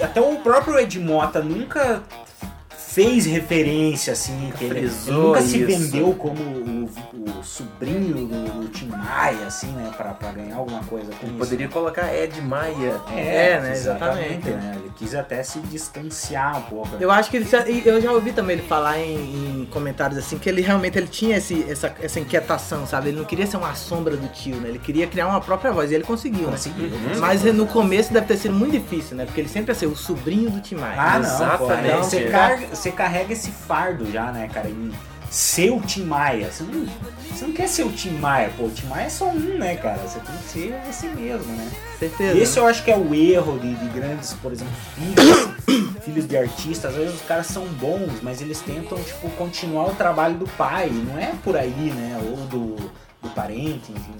Até 0.03 0.19
o 0.19 0.37
próprio 0.37 0.79
Ed 0.79 0.99
Mota 0.99 1.41
nunca 1.41 2.01
fez 2.93 3.25
referência, 3.25 4.13
assim, 4.13 4.51
que 4.57 4.65
ele, 4.65 4.79
ele 4.79 4.91
nunca 5.07 5.41
se 5.41 5.57
isso. 5.57 5.65
vendeu 5.67 6.13
como 6.13 6.41
o, 6.41 6.89
o 7.39 7.43
sobrinho 7.43 8.25
do, 8.27 8.61
do 8.61 8.67
Tim 8.69 8.87
Maia, 8.87 9.47
assim, 9.47 9.67
né? 9.67 9.91
Pra, 9.95 10.11
pra 10.13 10.31
ganhar 10.31 10.55
alguma 10.57 10.83
coisa 10.83 11.11
com 11.19 11.27
isso. 11.27 11.35
Poderia 11.37 11.67
colocar 11.69 12.13
Ed 12.13 12.41
Maia. 12.41 12.99
É, 13.15 13.59
né, 13.61 13.71
exatamente. 13.71 14.49
né? 14.49 14.75
Ele 14.79 14.91
quis 14.95 15.15
até 15.15 15.41
se 15.43 15.59
distanciar 15.59 16.57
um 16.57 16.61
pouco. 16.63 16.89
Eu 16.99 17.09
acho 17.11 17.29
que 17.29 17.37
ele 17.37 17.47
eu 17.85 18.01
já 18.01 18.11
ouvi 18.11 18.31
também 18.33 18.57
ele 18.57 18.67
falar 18.67 18.99
em, 18.99 19.61
em 19.61 19.65
comentários 19.71 20.17
assim 20.17 20.37
que 20.37 20.49
ele 20.49 20.61
realmente 20.61 20.97
ele 20.97 21.07
tinha 21.07 21.37
esse, 21.37 21.65
essa, 21.69 21.93
essa 22.01 22.19
inquietação, 22.19 22.85
sabe? 22.85 23.09
Ele 23.09 23.17
não 23.17 23.25
queria 23.25 23.47
ser 23.47 23.57
uma 23.57 23.73
sombra 23.75 24.15
do 24.17 24.27
tio, 24.29 24.55
né? 24.57 24.69
Ele 24.69 24.79
queria 24.79 25.07
criar 25.07 25.27
uma 25.27 25.41
própria 25.41 25.71
voz 25.71 25.91
e 25.91 25.95
ele 25.95 26.03
conseguiu, 26.03 26.45
né? 26.47 26.51
Conseguiu. 26.51 26.89
Mas 27.19 27.43
no 27.43 27.65
começo 27.67 28.11
deve 28.13 28.25
ter 28.27 28.37
sido 28.37 28.53
muito 28.53 28.71
difícil, 28.73 29.15
né? 29.15 29.25
Porque 29.25 29.39
ele 29.41 29.49
sempre 29.49 29.71
ia 29.71 29.75
ser 29.75 29.85
o 29.87 29.95
sobrinho 29.95 30.49
do 30.49 30.59
Tim 30.61 30.75
Maia. 30.75 30.95
Ah, 30.99 31.19
não, 31.19 31.25
Exatamente. 31.25 31.57
pô, 31.89 31.95
aí 31.97 32.03
você, 32.03 32.17
É. 32.17 32.29
carga- 32.29 32.75
você 32.81 32.91
carrega 32.91 33.31
esse 33.33 33.51
fardo 33.51 34.11
já, 34.11 34.31
né, 34.31 34.49
cara, 34.51 34.67
em 34.67 34.91
ser 35.29 35.71
o 35.71 35.79
Tim 35.79 36.03
Maia. 36.03 36.51
Você 36.51 36.63
não, 36.63 36.85
você 37.29 37.45
não 37.45 37.53
quer 37.53 37.67
ser 37.67 37.83
o 37.83 37.91
Tim 37.91 38.11
Maia, 38.17 38.51
pô, 38.57 38.65
o 38.65 38.71
Tim 38.71 38.87
Maia 38.87 39.05
é 39.05 39.09
só 39.09 39.25
um, 39.29 39.57
né, 39.57 39.75
cara? 39.75 39.99
Você 39.99 40.19
tem 40.19 40.35
que 40.35 40.43
ser 40.43 40.81
você 40.91 41.07
mesmo, 41.07 41.51
né? 41.53 41.71
Certeza. 41.99 42.37
Esse 42.37 42.59
eu 42.59 42.65
acho 42.65 42.83
que 42.83 42.91
é 42.91 42.97
o 42.97 43.13
erro 43.13 43.59
de, 43.59 43.73
de 43.75 43.85
grandes, 43.89 44.33
por 44.33 44.51
exemplo, 44.51 44.73
filhos, 44.95 45.93
filhos 46.03 46.27
de 46.27 46.35
artistas. 46.35 46.91
Às 46.91 46.97
vezes 46.97 47.15
os 47.15 47.21
caras 47.21 47.47
são 47.47 47.65
bons, 47.65 48.19
mas 48.21 48.41
eles 48.41 48.59
tentam, 48.59 49.01
tipo, 49.03 49.29
continuar 49.31 49.85
o 49.85 49.95
trabalho 49.95 50.35
do 50.35 50.47
pai. 50.47 50.89
Não 50.89 51.17
é 51.17 51.31
por 51.43 51.55
aí, 51.55 51.69
né? 51.69 52.19
Ou 52.25 52.35
do, 52.47 52.75
do 53.21 53.29
parente, 53.29 53.91
enfim, 53.91 54.15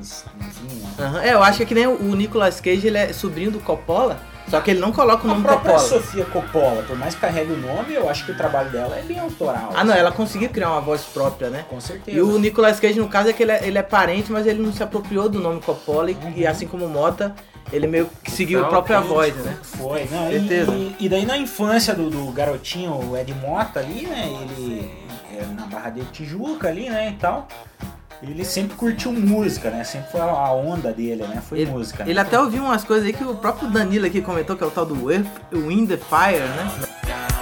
enfim 0.00 0.80
né? 0.80 0.90
Aham, 0.98 1.22
É, 1.22 1.34
eu 1.34 1.42
acho 1.42 1.58
que, 1.58 1.62
é 1.62 1.66
que 1.66 1.74
nem 1.74 1.86
o 1.86 2.16
Nicolas 2.16 2.60
Cage, 2.60 2.86
ele 2.86 2.98
é 2.98 3.12
sobrinho 3.12 3.50
do 3.50 3.60
Coppola, 3.60 4.18
só 4.50 4.60
que 4.60 4.70
ele 4.70 4.80
não 4.80 4.92
coloca 4.92 5.26
o 5.26 5.30
A 5.30 5.34
nome 5.34 5.44
própria 5.44 5.74
Coppola. 5.74 5.88
Sofia 5.88 6.24
Coppola, 6.26 6.82
por 6.82 6.96
mais 6.96 7.14
que 7.14 7.20
carregue 7.20 7.52
o 7.52 7.56
nome, 7.56 7.94
eu 7.94 8.08
acho 8.08 8.24
que 8.24 8.32
o 8.32 8.36
trabalho 8.36 8.70
dela 8.70 8.96
é 8.96 9.02
bem 9.02 9.18
autoral. 9.18 9.70
Ah, 9.74 9.84
não, 9.84 9.94
ela 9.94 10.10
conseguiu 10.10 10.48
criar 10.48 10.70
uma 10.70 10.80
voz 10.80 11.02
própria, 11.02 11.50
né? 11.50 11.64
Com 11.68 11.80
certeza. 11.80 12.16
E 12.16 12.20
o 12.20 12.38
Nicolas 12.38 12.80
Cage, 12.80 12.98
no 12.98 13.08
caso, 13.08 13.30
é 13.30 13.32
que 13.32 13.42
ele 13.42 13.52
é, 13.52 13.66
ele 13.66 13.78
é 13.78 13.82
parente, 13.82 14.32
mas 14.32 14.46
ele 14.46 14.62
não 14.62 14.72
se 14.72 14.82
apropriou 14.82 15.28
do 15.28 15.38
nome 15.40 15.60
Coppola 15.60 16.10
e, 16.10 16.16
e 16.36 16.46
assim 16.46 16.66
como 16.66 16.86
o 16.86 16.88
Mota, 16.88 17.34
ele 17.72 17.86
meio 17.86 18.08
que 18.22 18.30
seguiu 18.30 18.58
a 18.58 18.62
Então, 18.62 18.70
própria 18.70 19.00
tem, 19.00 19.08
voz, 19.08 19.34
né? 19.36 19.56
Foi, 19.62 20.08
não, 20.10 20.30
Certeza. 20.30 20.72
E, 20.72 20.96
e 21.00 21.08
daí 21.08 21.26
na 21.26 21.36
infância 21.36 21.94
do, 21.94 22.08
do 22.08 22.30
garotinho, 22.32 22.92
o 22.92 23.16
Ed 23.16 23.32
Mota 23.34 23.80
ali, 23.80 24.06
né? 24.06 24.28
Ele 24.42 24.90
é, 25.38 25.44
na 25.54 25.66
Barra 25.66 25.90
de 25.90 26.04
Tijuca 26.06 26.68
ali, 26.68 26.88
né? 26.88 27.10
E 27.10 27.20
tal. 27.20 27.46
Ele 28.22 28.44
sempre 28.44 28.76
curtiu 28.76 29.12
música, 29.12 29.70
né? 29.70 29.84
Sempre 29.84 30.10
foi 30.10 30.20
a 30.20 30.52
onda 30.52 30.92
dele, 30.92 31.22
né? 31.26 31.40
Foi 31.46 31.60
Ele, 31.60 31.70
música. 31.70 32.04
né? 32.04 32.10
ele 32.10 32.18
até 32.18 32.38
ouviu 32.38 32.64
umas 32.64 32.82
coisas 32.82 33.06
aí 33.06 33.12
que 33.12 33.22
o 33.24 33.34
próprio 33.36 33.70
Danilo 33.70 34.06
aqui 34.06 34.20
comentou, 34.20 34.56
que 34.56 34.64
é 34.64 34.66
o 34.66 34.70
tal 34.70 34.84
do 34.84 35.10
Earth, 35.10 35.26
Wind 35.52 35.88
the 35.88 35.96
Fire, 35.96 36.40
né? 36.40 37.37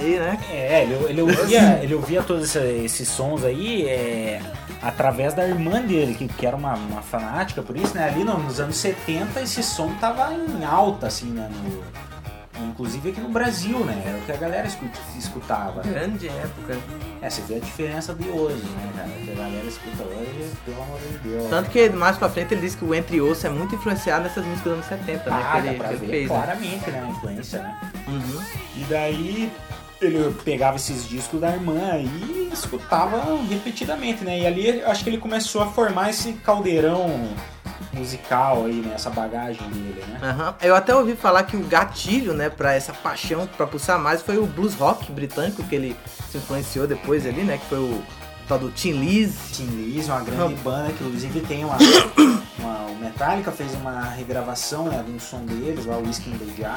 Aí, 0.00 0.18
né? 0.18 0.38
É, 0.50 0.82
ele, 0.82 0.94
ele 1.10 1.22
ouvia, 1.22 1.78
ele 1.82 1.94
ouvia 1.94 2.22
todos 2.22 2.44
esse- 2.56 2.84
esses 2.84 3.08
sons 3.08 3.44
aí 3.44 3.86
é, 3.88 4.40
através 4.82 5.34
da 5.34 5.46
irmã 5.46 5.80
dele, 5.80 6.14
que, 6.14 6.26
que 6.28 6.46
era 6.46 6.56
uma, 6.56 6.74
uma 6.74 7.02
fanática 7.02 7.62
por 7.62 7.76
isso, 7.76 7.94
né? 7.94 8.04
Ali 8.08 8.24
no- 8.24 8.38
nos 8.38 8.58
anos 8.60 8.76
70 8.76 9.40
esse 9.40 9.62
som 9.62 9.92
tava 10.00 10.32
em 10.34 10.64
alta, 10.64 11.06
assim, 11.06 11.26
né? 11.26 11.48
No- 11.62 12.10
inclusive 12.62 13.08
aqui 13.08 13.20
no 13.22 13.30
Brasil, 13.30 13.78
né? 13.86 14.02
Era 14.06 14.18
o 14.18 14.20
que 14.20 14.32
a 14.32 14.36
galera 14.36 14.66
escu- 14.66 14.84
escutava. 15.18 15.82
né? 15.82 15.92
Grande 15.92 16.28
época. 16.28 16.76
É, 17.22 17.30
você 17.30 17.40
vê 17.42 17.54
a 17.54 17.58
diferença 17.58 18.12
de 18.14 18.28
hoje, 18.28 18.62
né, 18.62 18.92
cara? 18.96 19.08
Que 19.08 19.30
a 19.30 19.34
galera 19.34 19.66
escuta 19.66 20.02
hoje, 20.02 20.50
pelo 20.66 20.82
amor 20.82 20.98
de 21.00 21.18
Deus. 21.28 21.48
Tanto 21.48 21.70
que 21.70 21.88
mais 21.88 22.18
pra 22.18 22.28
frente 22.28 22.52
ele 22.52 22.60
disse 22.60 22.76
que 22.76 22.84
o 22.84 22.94
Entre 22.94 23.18
Osso 23.20 23.46
é 23.46 23.50
muito 23.50 23.74
influenciado 23.74 24.24
nessas 24.24 24.44
músicas 24.44 24.64
dos 24.64 24.72
anos 24.74 24.86
70, 24.86 25.30
né? 25.30 25.42
Ah, 25.42 25.56
Que 25.56 25.62
dá 25.62 25.68
ele, 25.68 25.78
pra 25.78 25.88
que 25.88 25.94
ele 25.94 26.00
ver 26.06 26.10
fez, 26.10 26.28
né? 26.30 26.36
claramente, 26.36 26.90
né? 26.90 27.02
A 27.06 27.10
influência, 27.10 27.58
né? 27.62 27.80
Uhum. 28.08 28.42
E 28.76 28.84
daí 28.90 29.52
ele 30.00 30.34
pegava 30.44 30.76
esses 30.76 31.08
discos 31.08 31.40
da 31.40 31.50
irmã 31.50 31.96
e 31.98 32.50
escutava 32.52 33.36
repetidamente, 33.48 34.24
né? 34.24 34.40
E 34.40 34.46
ali 34.46 34.82
acho 34.82 35.04
que 35.04 35.10
ele 35.10 35.18
começou 35.18 35.62
a 35.62 35.66
formar 35.66 36.10
esse 36.10 36.32
caldeirão 36.34 37.28
musical 37.92 38.66
aí, 38.66 38.74
né? 38.74 38.92
Essa 38.94 39.10
bagagem 39.10 39.68
dele, 39.70 40.04
né? 40.08 40.20
Aham. 40.22 40.54
Eu 40.62 40.74
até 40.74 40.94
ouvi 40.94 41.16
falar 41.16 41.42
que 41.44 41.56
o 41.56 41.60
gatilho, 41.60 42.32
né, 42.32 42.48
pra 42.48 42.72
essa 42.74 42.92
paixão, 42.92 43.46
pra 43.56 43.66
pulsar 43.66 43.98
mais, 43.98 44.22
foi 44.22 44.38
o 44.38 44.46
blues 44.46 44.74
rock 44.74 45.10
britânico 45.12 45.62
que 45.64 45.74
ele 45.74 45.96
se 46.30 46.38
influenciou 46.38 46.86
depois 46.86 47.26
ali, 47.26 47.42
né? 47.42 47.58
Que 47.58 47.66
foi 47.66 47.78
o 47.78 48.02
tal 48.50 48.58
do 48.58 48.70
Tim 48.72 48.94
Lizzy. 48.94 49.32
Tim 49.52 49.66
Lizzy, 49.66 50.10
uma 50.10 50.22
grande 50.22 50.56
banda 50.56 50.92
que 50.92 51.04
inclusive 51.04 51.40
tem 51.42 51.64
uma, 51.64 51.76
uma- 52.58 52.86
O 52.90 52.96
Metallica 53.00 53.52
fez 53.52 53.72
uma 53.74 54.02
regravação 54.10 54.86
né, 54.86 55.02
de 55.06 55.12
um 55.12 55.20
som 55.20 55.44
deles, 55.44 55.86
lá 55.86 55.96
o 55.98 56.02
Whiskey 56.04 56.30
in 56.30 56.38
the 56.38 56.60
Jar. 56.60 56.74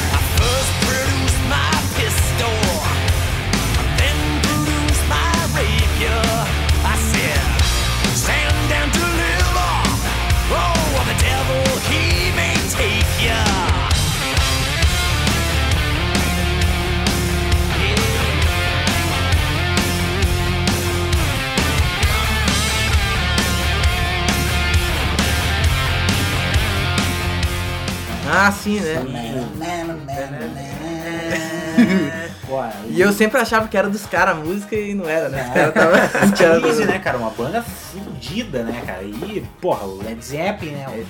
Ah, 28.35 28.51
sim, 28.51 28.79
né? 28.79 28.95
E 32.89 32.99
eu 32.99 33.13
sempre 33.13 33.39
achava 33.39 33.67
que 33.67 33.77
era 33.77 33.87
dos 33.87 34.07
caras 34.07 34.35
a 34.35 34.39
música 34.39 34.75
e 34.75 34.95
não 34.95 35.07
era, 35.07 35.29
né? 35.29 35.43
Os 35.47 35.53
caras 35.53 35.73
tava. 35.75 35.97
os 36.57 36.63
Lizzy, 36.63 36.79
tava- 36.81 36.91
né, 36.93 36.99
cara? 36.99 37.17
Uma 37.19 37.29
banda 37.29 37.61
fudida, 37.61 38.63
né, 38.63 38.81
cara? 38.87 39.03
E, 39.03 39.45
porra, 39.61 39.85
o 39.85 40.01
Led 40.01 40.25
Zeppelin, 40.25 40.71
né? 40.71 40.85
groove. 40.85 41.05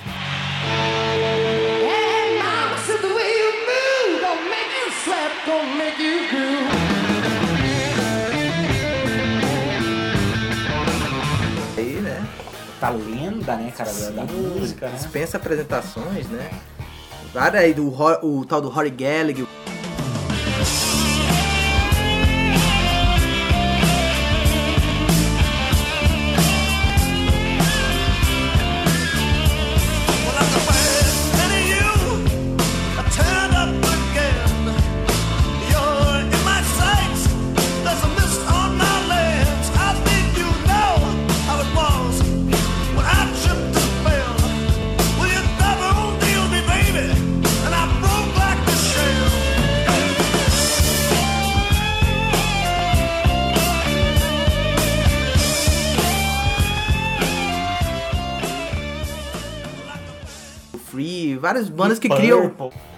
Aí, 11.78 12.00
né? 12.02 12.22
Tá 12.78 12.90
lenda, 12.90 13.56
né, 13.56 13.72
cara, 13.76 13.90
da, 13.90 14.10
da 14.10 14.24
música, 14.24 14.88
né? 14.88 14.96
Dispensa 14.96 15.38
apresentações, 15.38 16.26
né? 16.28 16.50
Várias 17.34 17.64
aí 17.64 17.74
do 17.74 17.88
o 18.22 18.44
tal 18.44 18.60
do 18.60 18.68
Rory 18.68 18.90
Gallagher. 18.90 19.44
Várias 61.44 61.68
bandas 61.68 61.98
que 61.98 62.08
criam. 62.08 62.48
Purple. 62.48 62.66
Enfim, 62.68 62.93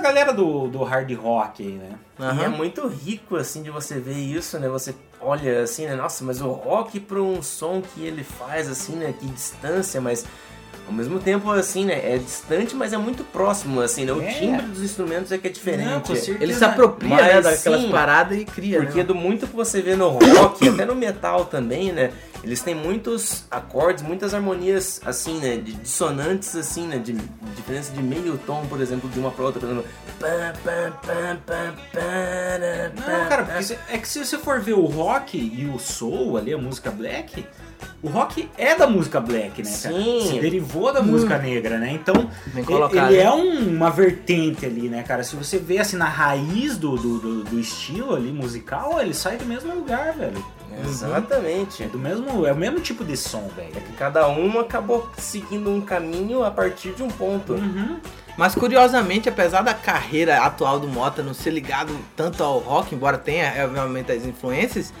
galera 0.00 0.32
do, 0.32 0.66
do 0.68 0.82
hard 0.82 1.10
rock 1.14 1.62
aí, 1.62 1.74
né? 1.74 1.98
E 2.18 2.44
é 2.44 2.48
muito 2.48 2.86
rico, 2.88 3.36
assim, 3.36 3.62
de 3.62 3.70
você 3.70 3.98
ver 3.98 4.18
isso, 4.18 4.58
né? 4.58 4.68
Você 4.68 4.94
olha 5.20 5.62
assim, 5.62 5.86
né? 5.86 5.94
Nossa, 5.94 6.24
mas 6.24 6.40
o 6.40 6.48
rock 6.50 6.98
para 7.00 7.20
um 7.20 7.42
som 7.42 7.80
que 7.80 8.04
ele 8.04 8.24
faz, 8.24 8.68
assim, 8.68 8.96
né? 8.96 9.14
Que 9.18 9.26
distância, 9.26 10.00
mas 10.00 10.26
ao 10.86 10.92
mesmo 10.92 11.18
tempo, 11.20 11.50
assim, 11.50 11.84
né? 11.84 12.14
É 12.14 12.18
distante, 12.18 12.74
mas 12.74 12.92
é 12.92 12.96
muito 12.98 13.22
próximo, 13.24 13.80
assim, 13.80 14.04
né? 14.04 14.12
O 14.12 14.20
É. 14.22 14.32
timbre 14.32 14.66
dos 14.66 14.82
instrumentos 14.82 15.30
é 15.32 15.38
que 15.38 15.46
é 15.46 15.50
diferente. 15.50 15.88
Não, 15.88 16.00
com 16.00 16.14
certeza. 16.14 16.38
Ele 16.42 16.54
se 16.54 16.64
apropria, 16.64 17.08
Mas 17.10 17.26
né, 17.26 17.40
daquelas 17.42 17.80
sim, 17.82 17.90
paradas 17.90 18.38
e 18.38 18.44
cria, 18.44 18.82
Porque 18.82 18.98
né? 18.98 19.04
do 19.04 19.14
muito 19.14 19.46
que 19.46 19.54
você 19.54 19.80
vê 19.80 19.94
no 19.94 20.08
rock, 20.08 20.66
até 20.68 20.84
no 20.84 20.94
metal 20.94 21.44
também, 21.44 21.92
né? 21.92 22.10
Eles 22.42 22.62
têm 22.62 22.74
muitos 22.74 23.44
acordes, 23.50 24.02
muitas 24.02 24.32
harmonias, 24.32 25.00
assim, 25.04 25.38
né? 25.38 25.56
De 25.58 25.72
dissonantes, 25.74 26.56
assim, 26.56 26.86
né? 26.86 26.96
De 26.98 27.12
diferença 27.54 27.92
de 27.92 28.02
meio 28.02 28.38
tom, 28.46 28.64
por 28.66 28.80
exemplo, 28.80 29.10
de 29.10 29.20
uma 29.20 29.30
pra 29.30 29.44
outra. 29.44 29.60
Por 29.60 29.68
exemplo, 29.68 29.84
Não, 32.96 33.28
cara, 33.28 33.44
porque 33.44 33.76
é 33.90 33.98
que 33.98 34.08
se 34.08 34.24
você 34.24 34.38
for 34.38 34.60
ver 34.60 34.72
o 34.74 34.84
rock 34.86 35.36
e 35.38 35.66
o 35.66 35.78
soul 35.78 36.36
ali, 36.36 36.52
a 36.52 36.58
música 36.58 36.90
black, 36.90 37.46
o 38.02 38.08
rock 38.08 38.48
é 38.56 38.74
da 38.74 38.86
música 38.86 39.20
black, 39.20 39.62
né, 39.62 39.70
cara? 39.82 39.94
Sim. 39.94 40.26
Se 40.30 40.38
derivou 40.40 40.92
da 40.92 41.02
música 41.02 41.38
negra, 41.38 41.78
né? 41.78 41.92
Então, 41.92 42.14
colocado. 42.64 43.10
ele 43.12 43.20
é 43.20 43.30
um- 43.30 43.68
uma 43.76 43.90
vertente 43.90 44.64
ali, 44.66 44.88
né, 44.88 45.02
cara? 45.02 45.22
Se 45.22 45.36
você 45.36 45.58
vê, 45.58 45.78
assim, 45.78 45.96
na 45.96 46.08
raiz 46.08 46.76
do, 46.76 46.96
do, 46.96 47.18
do- 47.18 47.44
do 47.44 47.60
estilo 47.60 48.14
ali, 48.14 48.32
musical, 48.32 49.00
ele 49.00 49.14
sai 49.14 49.36
do 49.36 49.44
mesmo 49.44 49.74
lugar, 49.74 50.12
velho. 50.14 50.42
Exatamente. 50.84 51.82
É 51.82 51.86
do 51.86 51.98
mesmo, 51.98 52.46
é 52.46 52.52
o 52.52 52.56
mesmo 52.56 52.80
tipo 52.80 53.04
de 53.04 53.16
som, 53.16 53.48
velho. 53.56 53.72
É 53.76 53.80
que 53.80 53.92
cada 53.94 54.28
um 54.28 54.58
acabou 54.60 55.10
seguindo 55.18 55.70
um 55.70 55.80
caminho 55.80 56.44
a 56.44 56.50
partir 56.50 56.92
de 56.92 57.02
um 57.02 57.08
ponto. 57.08 57.54
Uhum. 57.54 57.98
Mas 58.36 58.54
curiosamente, 58.54 59.28
apesar 59.28 59.62
da 59.62 59.74
carreira 59.74 60.38
atual 60.42 60.78
do 60.80 60.86
Mota 60.88 61.22
não 61.22 61.34
ser 61.34 61.50
ligado 61.50 61.94
tanto 62.16 62.42
ao 62.42 62.58
rock, 62.58 62.94
embora 62.94 63.18
tenha 63.18 63.52
obviamente 63.64 64.12
as 64.12 64.24
influências, 64.24 64.92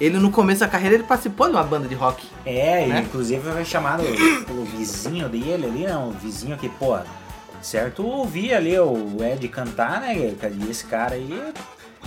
ele 0.00 0.18
no 0.18 0.30
começo 0.30 0.60
da 0.60 0.68
carreira 0.68 0.94
ele 0.96 1.04
participou 1.04 1.46
de 1.48 1.52
uma 1.52 1.62
banda 1.62 1.86
de 1.88 1.94
rock. 1.94 2.26
É, 2.44 2.86
Né? 2.86 3.00
inclusive 3.06 3.40
foi 3.50 3.64
chamado 3.64 4.02
pelo 4.46 4.64
vizinho 4.64 5.28
dele 5.28 5.66
ali, 5.66 5.86
né? 5.86 5.96
Um 5.96 6.10
vizinho 6.10 6.56
que, 6.56 6.68
pô, 6.68 6.98
certo, 7.62 8.06
ouvia 8.06 8.56
ali 8.56 8.78
o 8.78 9.16
Ed 9.22 9.46
cantar, 9.48 10.00
né? 10.00 10.34
cara? 10.40 10.52
E 10.52 10.70
esse 10.70 10.84
cara 10.84 11.14
aí, 11.14 11.52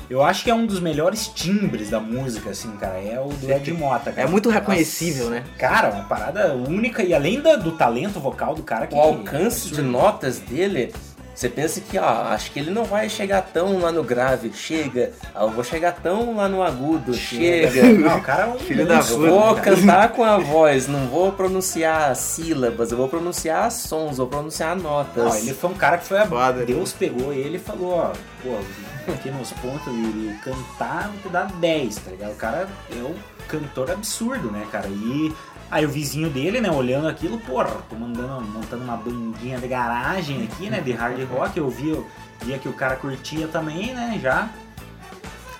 eu 0.09 0.21
acho 0.23 0.43
que 0.43 0.51
é 0.51 0.53
um 0.53 0.65
dos 0.65 0.79
melhores 0.79 1.27
timbres 1.27 1.89
da 1.89 1.99
música, 1.99 2.51
assim, 2.51 2.71
cara. 2.77 2.99
É 2.99 3.19
o 3.19 3.29
do 3.29 3.51
Ed 3.51 3.71
Mota, 3.73 4.11
cara. 4.11 4.27
É 4.27 4.29
muito 4.31 4.49
reconhecível, 4.49 5.29
né? 5.29 5.43
Cara, 5.57 5.89
uma 5.89 6.03
parada 6.03 6.53
única 6.53 7.03
e 7.03 7.13
além 7.13 7.41
da- 7.41 7.55
do 7.55 7.71
talento 7.71 8.19
vocal 8.19 8.53
do 8.53 8.63
cara 8.63 8.85
que. 8.87 8.95
O 8.95 8.99
alcance 8.99 9.69
de 9.71 9.81
notas 9.81 10.39
dele 10.39 10.93
Você 11.37 11.49
pensa 11.49 11.79
que, 11.79 11.99
ó, 11.99 12.23
acho 12.29 12.49
que 12.49 12.57
ele 12.59 12.71
não 12.71 12.83
vai 12.83 13.07
chegar 13.07 13.43
tão 13.43 13.79
lá 13.79 13.91
no 13.91 14.03
grave, 14.03 14.51
chega. 14.51 15.11
Ah, 15.35 15.43
eu 15.43 15.51
vou 15.51 15.63
chegar 15.63 15.91
tão 15.91 16.35
lá 16.35 16.49
no 16.49 16.63
agudo, 16.63 17.13
chega. 17.13 17.83
Não, 17.93 18.17
o 18.17 18.21
cara 18.23 18.45
é 18.45 18.47
um 18.47 18.57
Filho 18.57 18.87
da 18.87 19.01
vou 19.01 19.53
cara. 19.53 19.75
cantar 19.75 20.13
com 20.13 20.23
a 20.23 20.39
voz, 20.39 20.87
não 20.87 21.05
vou 21.05 21.31
pronunciar 21.31 22.15
sílabas, 22.15 22.91
eu 22.91 22.97
vou 22.97 23.07
pronunciar 23.07 23.71
sons, 23.71 24.17
vou 24.17 24.25
pronunciar 24.25 24.75
notas. 24.75 25.25
Não, 25.25 25.35
ele 25.37 25.53
foi 25.53 25.69
um 25.69 25.75
cara 25.75 25.99
que 25.99 26.07
foi 26.07 26.17
a 26.17 26.25
Foda. 26.25 26.65
Deus 26.65 26.91
pegou 26.91 27.31
ele 27.31 27.57
e 27.57 27.59
falou, 27.59 27.93
ó, 27.93 28.13
pô, 28.41 29.11
aqui 29.11 29.29
nos 29.29 29.51
pontos 29.51 29.93
de 29.93 30.39
cantar, 30.43 31.09
vou 31.09 31.21
te 31.21 31.29
dar 31.29 31.51
10, 31.51 31.95
tá 31.97 32.09
ligado? 32.09 32.31
O 32.31 32.35
cara 32.35 32.67
é 32.91 32.95
um 32.95 33.13
cantor 33.47 33.91
absurdo, 33.91 34.51
né, 34.51 34.65
cara? 34.71 34.87
E 34.87 35.31
aí 35.69 35.85
o 35.85 35.89
vizinho 35.89 36.29
dele, 36.29 36.61
né, 36.61 36.69
olhando 36.71 37.07
aquilo, 37.07 37.39
porra, 37.39 37.69
tô 37.89 37.95
mandando, 37.95 38.41
montando 38.41 38.83
uma 38.83 38.97
bandinha 38.97 39.57
de 39.57 39.67
garagem 39.67 40.43
aqui, 40.43 40.69
né, 40.69 40.79
de 40.79 40.91
hard 40.91 41.19
rock, 41.29 41.57
eu 41.57 41.69
vi, 41.69 42.03
via 42.43 42.57
que 42.57 42.69
o 42.69 42.73
cara 42.73 42.95
curtia 42.95 43.47
também, 43.47 43.93
né, 43.93 44.19
já. 44.21 44.49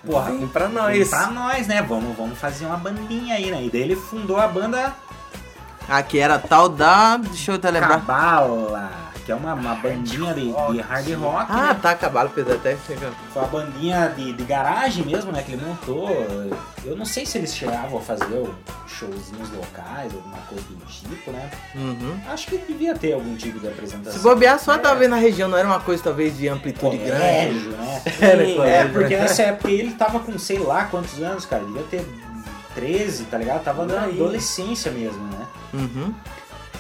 Porra, 0.06 0.32
Vem 0.32 0.48
pra 0.48 0.66
vem 0.68 0.76
nós. 0.76 1.10
pra 1.10 1.28
nós, 1.28 1.68
né, 1.68 1.82
vamos, 1.82 2.16
vamos 2.16 2.38
fazer 2.38 2.66
uma 2.66 2.78
bandinha 2.78 3.36
aí, 3.36 3.52
né? 3.52 3.64
E 3.66 3.70
daí 3.70 3.82
ele 3.82 3.96
fundou 3.96 4.38
a 4.40 4.48
banda 4.48 4.96
Aqui 5.88 6.20
era 6.20 6.38
tal 6.38 6.68
da. 6.68 7.16
Deixa 7.16 7.52
eu 7.52 7.56
até 7.56 7.72
lembrar. 7.72 8.00
Cabala, 8.02 8.92
que 9.28 9.32
é 9.34 9.36
uma, 9.36 9.54
uma 9.56 9.76
bandinha 9.76 10.34
de, 10.34 10.46
de 10.46 10.80
hard 10.80 11.14
rock, 11.16 11.46
Ah, 11.52 11.74
né? 11.74 11.80
tá, 11.82 12.30
fez 12.30 12.50
até 12.50 12.78
chega. 12.88 13.12
Foi 13.34 13.42
uma 13.42 13.48
bandinha 13.50 14.08
de, 14.16 14.32
de 14.32 14.44
garagem 14.46 15.04
mesmo, 15.06 15.34
né? 15.34 15.44
Que 15.44 15.52
ele 15.52 15.66
montou. 15.66 16.10
Eu 16.86 16.96
não 16.96 17.04
sei 17.04 17.26
se 17.26 17.38
eles 17.38 17.54
chegavam 17.54 18.00
a 18.00 18.02
fazer 18.02 18.50
showzinhos 18.88 19.52
locais, 19.52 20.14
alguma 20.14 20.38
coisa 20.48 20.64
do 20.70 20.86
tipo, 20.86 21.32
né? 21.32 21.52
Uhum. 21.76 22.18
Acho 22.30 22.48
que 22.48 22.58
devia 22.58 22.96
ter 22.96 23.12
algum 23.12 23.36
tipo 23.36 23.60
de 23.60 23.68
apresentação. 23.68 24.14
Se 24.14 24.20
bobear 24.20 24.58
só 24.60 24.76
É. 24.76 24.78
talvez 24.78 25.10
na 25.10 25.18
região, 25.18 25.50
não 25.50 25.58
era 25.58 25.68
uma 25.68 25.82
coisa 25.82 26.02
talvez 26.02 26.38
de 26.38 26.48
amplitude 26.48 26.96
grande. 26.98 27.66
Colégio, 27.68 27.72
né? 27.72 28.02
Era 28.22 28.44
é, 28.50 28.56
colégio, 28.56 28.94
porque 28.94 29.16
né? 29.18 29.22
nessa 29.24 29.44
época 29.44 29.70
ele 29.70 29.92
tava 29.92 30.22
com 30.22 30.40
sei 30.40 30.58
lá 30.60 30.86
quantos 30.86 31.22
anos, 31.22 31.46
cara. 31.46 31.66
Devia 31.66 31.84
ter 31.84 32.06
13, 32.76 33.26
tá 33.26 33.38
ligado? 33.38 33.62
Tava 33.62 33.86
na 33.86 34.04
adolescência 34.06 34.90
mesmo, 34.90 35.22
né? 35.26 35.46
Uhum. 35.74 36.14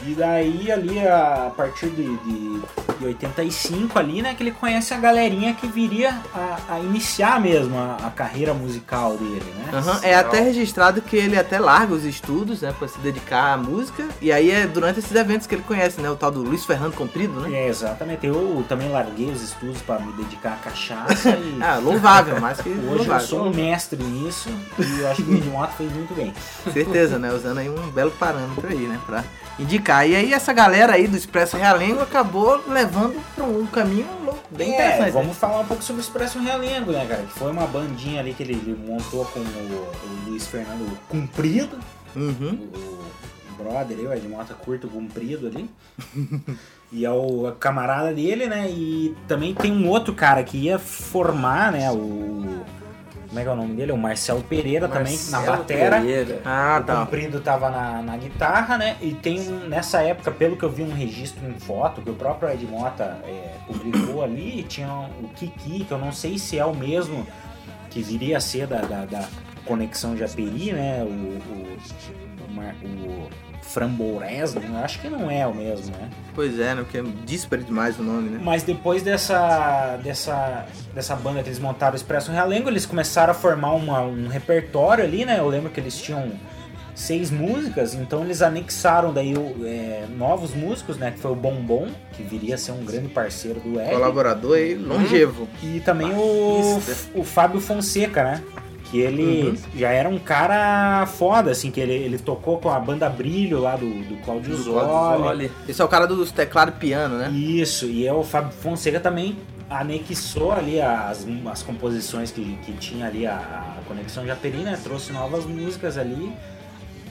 E 0.05 0.13
daí 0.13 0.71
ali 0.71 0.99
a 1.07 1.51
partir 1.55 1.87
de, 1.89 2.15
de, 2.17 2.59
de 2.99 3.05
85 3.05 3.97
ali, 3.99 4.21
né, 4.21 4.33
que 4.35 4.43
ele 4.43 4.51
conhece 4.51 4.93
a 4.93 4.97
galerinha 4.97 5.53
que 5.53 5.67
viria 5.67 6.17
a, 6.33 6.75
a 6.75 6.79
iniciar 6.79 7.39
mesmo 7.41 7.77
a, 7.77 7.97
a 8.07 8.09
carreira 8.11 8.53
musical 8.53 9.17
dele, 9.17 9.43
né? 9.57 9.69
Aham, 9.73 9.99
É 10.03 10.15
até 10.15 10.39
registrado 10.41 11.01
que 11.01 11.15
ele 11.17 11.37
até 11.37 11.59
larga 11.59 11.93
os 11.93 12.05
estudos, 12.05 12.61
né, 12.61 12.73
pra 12.77 12.87
se 12.87 12.97
dedicar 12.99 13.53
à 13.53 13.57
música. 13.57 14.05
E 14.21 14.31
aí 14.31 14.51
é 14.51 14.65
durante 14.67 14.99
esses 14.99 15.13
eventos 15.15 15.47
que 15.47 15.55
ele 15.55 15.63
conhece, 15.63 15.99
né, 16.01 16.09
o 16.09 16.15
tal 16.15 16.31
do 16.31 16.41
Luiz 16.41 16.63
Fernando 16.65 16.93
Comprido, 16.93 17.39
né? 17.41 17.51
É, 17.53 17.67
exatamente. 17.67 18.25
Eu 18.25 18.63
também 18.69 18.89
larguei 18.89 19.29
os 19.29 19.41
estudos 19.41 19.81
para 19.81 19.99
me 19.99 20.13
dedicar 20.13 20.53
à 20.53 20.57
cachaça 20.69 21.29
e 21.31 21.57
Ah, 21.61 21.77
louvável, 21.77 22.39
mais 22.41 22.61
que 22.61 22.69
hoje 22.69 22.79
eu 22.81 22.93
louvável. 22.97 23.27
sou 23.27 23.45
um 23.47 23.53
mestre 23.53 24.01
nisso 24.03 24.49
e 24.79 24.99
eu 25.01 25.07
acho 25.09 25.23
que 25.23 25.31
o 25.31 25.35
Edmoto 25.35 25.73
fez 25.73 25.91
muito 25.91 26.13
bem. 26.13 26.33
Certeza, 26.71 27.17
né? 27.17 27.31
Usando 27.33 27.57
aí 27.57 27.69
um 27.69 27.89
belo 27.91 28.11
parâmetro 28.11 28.67
aí, 28.67 28.87
né? 28.87 28.99
Pra 29.05 29.23
indicar. 29.59 29.86
E 30.05 30.15
aí 30.15 30.33
essa 30.33 30.51
galera 30.53 30.93
aí 30.93 31.07
do 31.07 31.15
Expresso 31.15 31.55
Realengo 31.57 32.01
acabou 32.01 32.61
levando 32.67 33.21
pra 33.35 33.45
um 33.45 33.65
caminho 33.67 34.07
louco, 34.23 34.39
bem 34.51 34.71
É, 34.71 34.73
interessante. 34.75 35.05
né? 35.05 35.11
vamos 35.11 35.37
falar 35.37 35.59
um 35.61 35.65
pouco 35.65 35.83
sobre 35.83 36.01
o 36.01 36.03
Expresso 36.03 36.39
Realengo, 36.39 36.91
né, 36.91 37.05
cara? 37.05 37.23
Que 37.23 37.39
foi 37.39 37.51
uma 37.51 37.65
bandinha 37.67 38.19
ali 38.19 38.33
que 38.33 38.43
ele, 38.43 38.53
ele 38.53 38.75
montou 38.85 39.23
com 39.25 39.39
o, 39.39 39.43
o 39.43 40.29
Luiz 40.29 40.45
Fernando 40.47 40.97
Cumprido, 41.07 41.77
Uhum. 42.15 42.67
o 42.73 43.63
brother, 43.63 43.97
eu, 43.99 44.11
Ed 44.13 44.27
Mota 44.27 44.53
curto 44.53 44.87
comprido 44.87 45.47
ali. 45.47 45.69
e 46.91 47.05
é 47.05 47.11
o 47.11 47.51
camarada 47.59 48.13
dele, 48.13 48.47
né? 48.47 48.67
E 48.69 49.15
também 49.27 49.53
tem 49.53 49.71
um 49.71 49.87
outro 49.87 50.13
cara 50.13 50.43
que 50.43 50.57
ia 50.57 50.77
formar, 50.79 51.71
né? 51.71 51.91
O. 51.91 52.61
Como 53.27 53.39
é 53.39 53.43
que 53.43 53.49
é 53.49 53.51
o 53.51 53.55
nome 53.55 53.75
dele? 53.75 53.91
O 53.91 53.97
Marcelo 53.97 54.41
Pereira 54.41 54.87
também, 54.87 55.17
na 55.29 55.37
Marcelo 55.37 55.57
batera. 55.57 55.99
Pereira. 55.99 56.41
Ah, 56.45 56.79
o 56.81 56.85
tá. 56.85 56.95
Comprido 57.01 57.41
tava 57.41 57.69
na, 57.69 58.01
na 58.01 58.17
guitarra, 58.17 58.77
né? 58.77 58.95
E 59.01 59.13
tem 59.13 59.39
um, 59.39 59.67
nessa 59.67 60.01
época, 60.01 60.31
pelo 60.31 60.55
que 60.55 60.63
eu 60.63 60.69
vi 60.69 60.83
um 60.83 60.93
registro 60.93 61.45
em 61.47 61.59
foto, 61.59 62.01
que 62.01 62.09
o 62.09 62.13
próprio 62.13 62.49
Ed 62.49 62.65
Mota 62.65 63.19
é, 63.25 63.55
publicou 63.67 64.23
ali, 64.23 64.63
tinha 64.63 64.87
o 65.21 65.27
Kiki, 65.35 65.83
que 65.83 65.91
eu 65.91 65.97
não 65.97 66.11
sei 66.11 66.37
se 66.37 66.57
é 66.57 66.65
o 66.65 66.73
mesmo 66.73 67.27
que 67.89 68.01
viria 68.01 68.37
a 68.37 68.41
ser 68.41 68.67
da, 68.67 68.81
da, 68.81 69.05
da 69.05 69.27
Conexão 69.67 70.15
Japeri, 70.17 70.71
né? 70.73 71.03
O, 71.03 71.07
o, 71.07 71.77
o, 72.49 73.27
o 73.27 73.27
eu 74.55 74.77
acho 74.83 74.99
que 75.01 75.09
não 75.09 75.29
é 75.29 75.45
o 75.45 75.53
mesmo, 75.53 75.91
né? 75.97 76.09
Pois 76.33 76.57
é, 76.59 76.73
né? 76.73 76.81
Porque 76.83 76.97
é 76.99 77.03
dísparo 77.25 77.63
demais 77.63 77.99
o 77.99 78.03
nome, 78.03 78.29
né? 78.29 78.39
Mas 78.41 78.63
depois 78.63 79.03
dessa, 79.03 79.97
dessa, 80.03 80.65
dessa 80.95 81.15
banda 81.15 81.43
que 81.43 81.49
eles 81.49 81.59
montaram, 81.59 81.93
o 81.93 81.95
Expresso 81.95 82.31
Realengo, 82.31 82.69
eles 82.69 82.85
começaram 82.85 83.31
a 83.31 83.33
formar 83.33 83.73
uma- 83.73 84.01
um 84.03 84.27
repertório 84.27 85.03
ali, 85.03 85.25
né? 85.25 85.39
Eu 85.39 85.47
lembro 85.47 85.69
que 85.69 85.79
eles 85.79 85.99
tinham 86.01 86.31
seis 86.95 87.29
músicas, 87.29 87.93
então 87.93 88.23
eles 88.23 88.41
anexaram 88.41 89.13
daí 89.13 89.33
é, 89.65 90.05
novos 90.17 90.53
músicos, 90.55 90.97
né? 90.97 91.11
Que 91.11 91.19
foi 91.19 91.31
o 91.31 91.35
Bombom, 91.35 91.89
que 92.13 92.23
viria 92.23 92.55
a 92.55 92.57
ser 92.57 92.71
um 92.71 92.83
grande 92.83 93.09
parceiro 93.09 93.59
do 93.59 93.79
Ed. 93.79 93.91
Colaborador 93.91 94.55
aí, 94.57 94.75
longevo. 94.75 95.47
E 95.61 95.79
também 95.81 96.11
o, 96.15 96.79
o 97.13 97.23
Fábio 97.23 97.59
Fonseca, 97.59 98.23
né? 98.23 98.43
Que 98.89 98.99
ele 98.99 99.49
Uhum. 99.49 99.55
já 99.75 99.89
era 99.89 100.07
um 100.07 100.17
cara 100.17 101.05
foda, 101.05 101.51
assim, 101.51 101.69
que 101.71 101.79
ele, 101.79 101.93
ele 101.93 102.17
tocou 102.17 102.57
com 102.57 102.69
a 102.69 102.79
banda 102.79 103.09
Brilho 103.09 103.59
lá 103.59 103.75
do, 103.75 103.85
do 103.85 104.15
Cláudio 104.23 104.55
Do 104.55 104.63
Zoli. 104.63 104.79
Claudio 104.85 105.23
Zoli. 105.27 105.51
Esse 105.67 105.81
é 105.81 105.85
o 105.85 105.87
cara 105.87 106.07
dos 106.07 106.31
teclados 106.31 106.73
e 106.75 106.77
piano, 106.77 107.17
né? 107.17 107.29
Isso, 107.31 107.85
e 107.85 108.07
é 108.07 108.13
o 108.13 108.23
Fábio 108.23 108.51
Fonseca 108.53 108.99
também 108.99 109.37
anexou 109.69 110.51
ali 110.53 110.79
as, 110.79 111.25
as 111.51 111.63
composições 111.63 112.31
que, 112.31 112.57
que 112.65 112.71
tinha 112.73 113.07
ali 113.07 113.27
a, 113.27 113.35
a 113.35 113.81
Conexão 113.87 114.25
Japeri, 114.25 114.59
né? 114.59 114.79
Trouxe 114.81 115.11
novas 115.11 115.45
músicas 115.45 115.97
ali. 115.97 116.31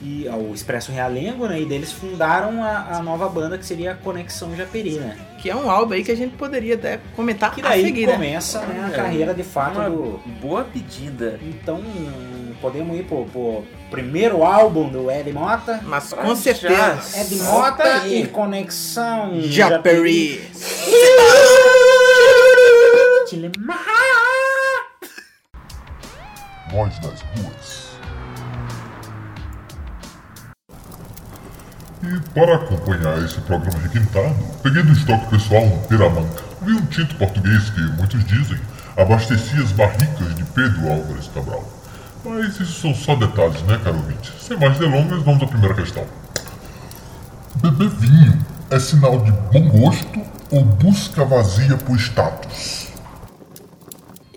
E 0.01 0.27
o 0.29 0.53
Expresso 0.53 0.91
Realengo, 0.91 1.47
né? 1.47 1.59
E 1.61 1.65
deles 1.65 1.91
fundaram 1.91 2.63
a, 2.63 2.97
a 2.97 3.03
nova 3.03 3.27
banda 3.27 3.57
que 3.57 3.65
seria 3.65 3.91
a 3.91 3.95
Conexão 3.95 4.55
Japeri, 4.55 4.91
né? 4.99 5.17
Que 5.39 5.49
é 5.49 5.55
um 5.55 5.69
álbum 5.69 5.93
aí 5.93 6.03
que 6.03 6.11
a 6.11 6.15
gente 6.15 6.35
poderia 6.35 6.75
até 6.75 6.99
comentar 7.15 7.53
Que 7.53 7.61
a 7.61 7.69
daí 7.69 7.83
seguir, 7.83 8.07
né? 8.07 8.13
começa 8.13 8.59
né, 8.61 8.85
a 8.85 8.93
É, 8.93 8.95
carreira 8.95 9.33
de 9.33 9.43
fato 9.43 9.79
Uma 9.79 9.89
do, 9.89 10.19
boa 10.41 10.63
pedida. 10.63 11.39
Então, 11.43 11.81
podemos 12.61 12.97
ir 12.97 13.03
pro, 13.03 13.25
pro 13.25 13.63
primeiro 13.89 14.43
álbum 14.43 14.87
do 14.89 15.09
Ed 15.11 15.31
Mota. 15.33 15.79
Mas 15.83 16.13
com 16.13 16.35
certeza. 16.35 16.99
Ed 17.19 17.35
Mota 17.37 17.83
aí. 17.83 18.23
e 18.23 18.27
Conexão 18.27 19.41
Japeri. 19.41 20.41
Voz 26.71 26.99
das 26.99 27.21
ruas. 27.21 27.76
E 32.03 32.19
para 32.29 32.55
acompanhar 32.55 33.17
esse 33.23 33.41
programa 33.41 33.79
requintado, 33.79 34.35
peguei 34.61 34.83
do 34.83 34.91
estoque 34.91 35.25
pessoal 35.31 35.63
um 35.63 35.79
peramanca. 35.83 36.43
Vi 36.61 36.73
um 36.73 36.85
tinto 36.85 37.15
português 37.15 37.71
que, 37.71 37.81
muitos 37.81 38.23
dizem, 38.25 38.59
abastecia 38.95 39.63
as 39.63 39.71
barricas 39.71 40.35
de 40.35 40.43
Pedro 40.43 40.91
Álvares 40.91 41.27
Cabral. 41.33 41.63
Mas 42.23 42.59
isso 42.59 42.81
são 42.81 42.93
só 42.93 43.15
detalhes, 43.15 43.61
né, 43.63 43.79
caro 43.83 43.97
ouvinte? 43.97 44.31
Sem 44.39 44.57
mais 44.57 44.77
delongas, 44.77 45.23
vamos 45.23 45.41
à 45.41 45.47
primeira 45.47 45.73
questão. 45.73 46.05
Beber 47.55 47.89
vinho 47.89 48.45
é 48.69 48.79
sinal 48.79 49.19
de 49.19 49.31
bom 49.31 49.67
gosto 49.69 50.21
ou 50.51 50.63
busca 50.63 51.25
vazia 51.25 51.77
por 51.77 51.95
status? 51.97 52.87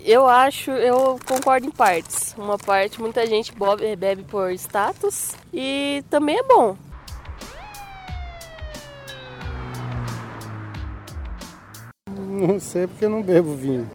Eu 0.03 0.27
acho, 0.27 0.71
eu 0.71 1.19
concordo 1.27 1.67
em 1.67 1.71
partes. 1.71 2.33
Uma 2.37 2.57
parte, 2.57 2.99
muita 2.99 3.27
gente 3.27 3.53
bebe 3.99 4.23
por 4.23 4.51
status 4.53 5.35
e 5.53 6.03
também 6.09 6.39
é 6.39 6.43
bom. 6.43 6.75
Não 12.41 12.59
sei 12.59 12.87
porque 12.87 13.05
eu 13.05 13.09
não 13.09 13.21
bebo 13.21 13.53
vinho. 13.53 13.87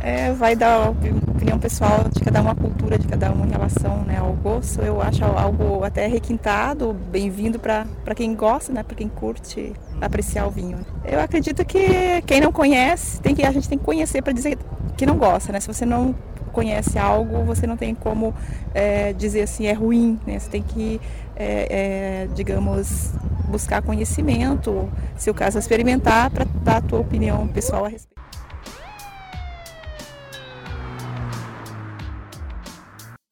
É, 0.00 0.32
vai 0.32 0.54
dar 0.54 0.90
opi- 0.90 1.12
opinião 1.26 1.58
pessoal 1.58 2.04
de 2.12 2.20
cada 2.20 2.40
uma, 2.40 2.54
cultura 2.54 2.96
de 2.96 3.08
cada 3.08 3.32
um 3.32 3.44
em 3.44 3.50
relação 3.50 4.04
né, 4.04 4.18
ao 4.18 4.32
gosto. 4.34 4.80
Eu 4.80 5.02
acho 5.02 5.24
algo 5.24 5.82
até 5.82 6.06
requintado, 6.06 6.92
bem-vindo 6.92 7.58
para 7.58 7.84
quem 8.14 8.32
gosta, 8.36 8.72
né, 8.72 8.84
para 8.84 8.94
quem 8.94 9.08
curte 9.08 9.72
apreciar 10.00 10.46
o 10.46 10.50
vinho. 10.52 10.78
Eu 11.04 11.18
acredito 11.18 11.64
que 11.64 12.22
quem 12.24 12.40
não 12.40 12.52
conhece, 12.52 13.20
tem 13.20 13.34
que, 13.34 13.44
a 13.44 13.50
gente 13.50 13.68
tem 13.68 13.76
que 13.76 13.84
conhecer 13.84 14.22
para 14.22 14.32
dizer 14.32 14.56
que 14.96 15.04
não 15.04 15.16
gosta. 15.16 15.52
Né? 15.52 15.58
Se 15.58 15.66
você 15.66 15.84
não 15.84 16.14
conhece 16.56 16.98
algo, 16.98 17.44
você 17.44 17.66
não 17.66 17.76
tem 17.76 17.94
como 17.94 18.34
é, 18.74 19.12
dizer 19.12 19.42
assim, 19.42 19.66
é 19.66 19.74
ruim. 19.74 20.18
Né? 20.26 20.38
Você 20.38 20.48
tem 20.48 20.62
que, 20.62 20.98
é, 21.36 22.24
é, 22.24 22.28
digamos, 22.34 23.12
buscar 23.48 23.82
conhecimento, 23.82 24.88
se 25.16 25.28
o 25.30 25.34
caso 25.34 25.58
experimentar, 25.58 26.30
para 26.30 26.44
dar 26.64 26.78
a 26.78 26.80
tua 26.80 27.00
opinião 27.00 27.46
pessoal 27.48 27.84
a 27.84 27.88
respeito. 27.88 28.16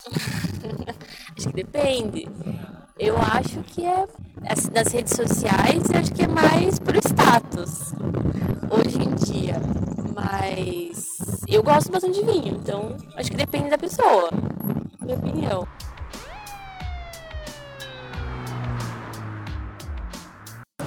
Acho 1.36 1.48
que 1.48 1.54
depende. 1.64 2.28
Eu 2.98 3.16
acho 3.18 3.60
que 3.64 3.84
é 3.84 4.06
as- 4.46 4.68
nas 4.70 4.92
redes 4.92 5.14
sociais, 5.14 5.82
eu 5.92 5.98
acho 5.98 6.12
que 6.12 6.22
é 6.22 6.28
mais 6.28 6.78
por 6.78 6.94
status 6.96 7.92
hoje 8.70 9.02
em 9.02 9.14
dia. 9.16 9.56
Mas 10.14 11.18
eu 11.48 11.62
gosto 11.62 11.90
bastante 11.90 12.20
de 12.20 12.24
vinho, 12.24 12.56
então 12.62 12.96
acho 13.16 13.30
que 13.30 13.36
depende 13.36 13.68
da 13.68 13.78
pessoa. 13.78 14.30
Minha 15.00 15.16
opinião. 15.16 15.68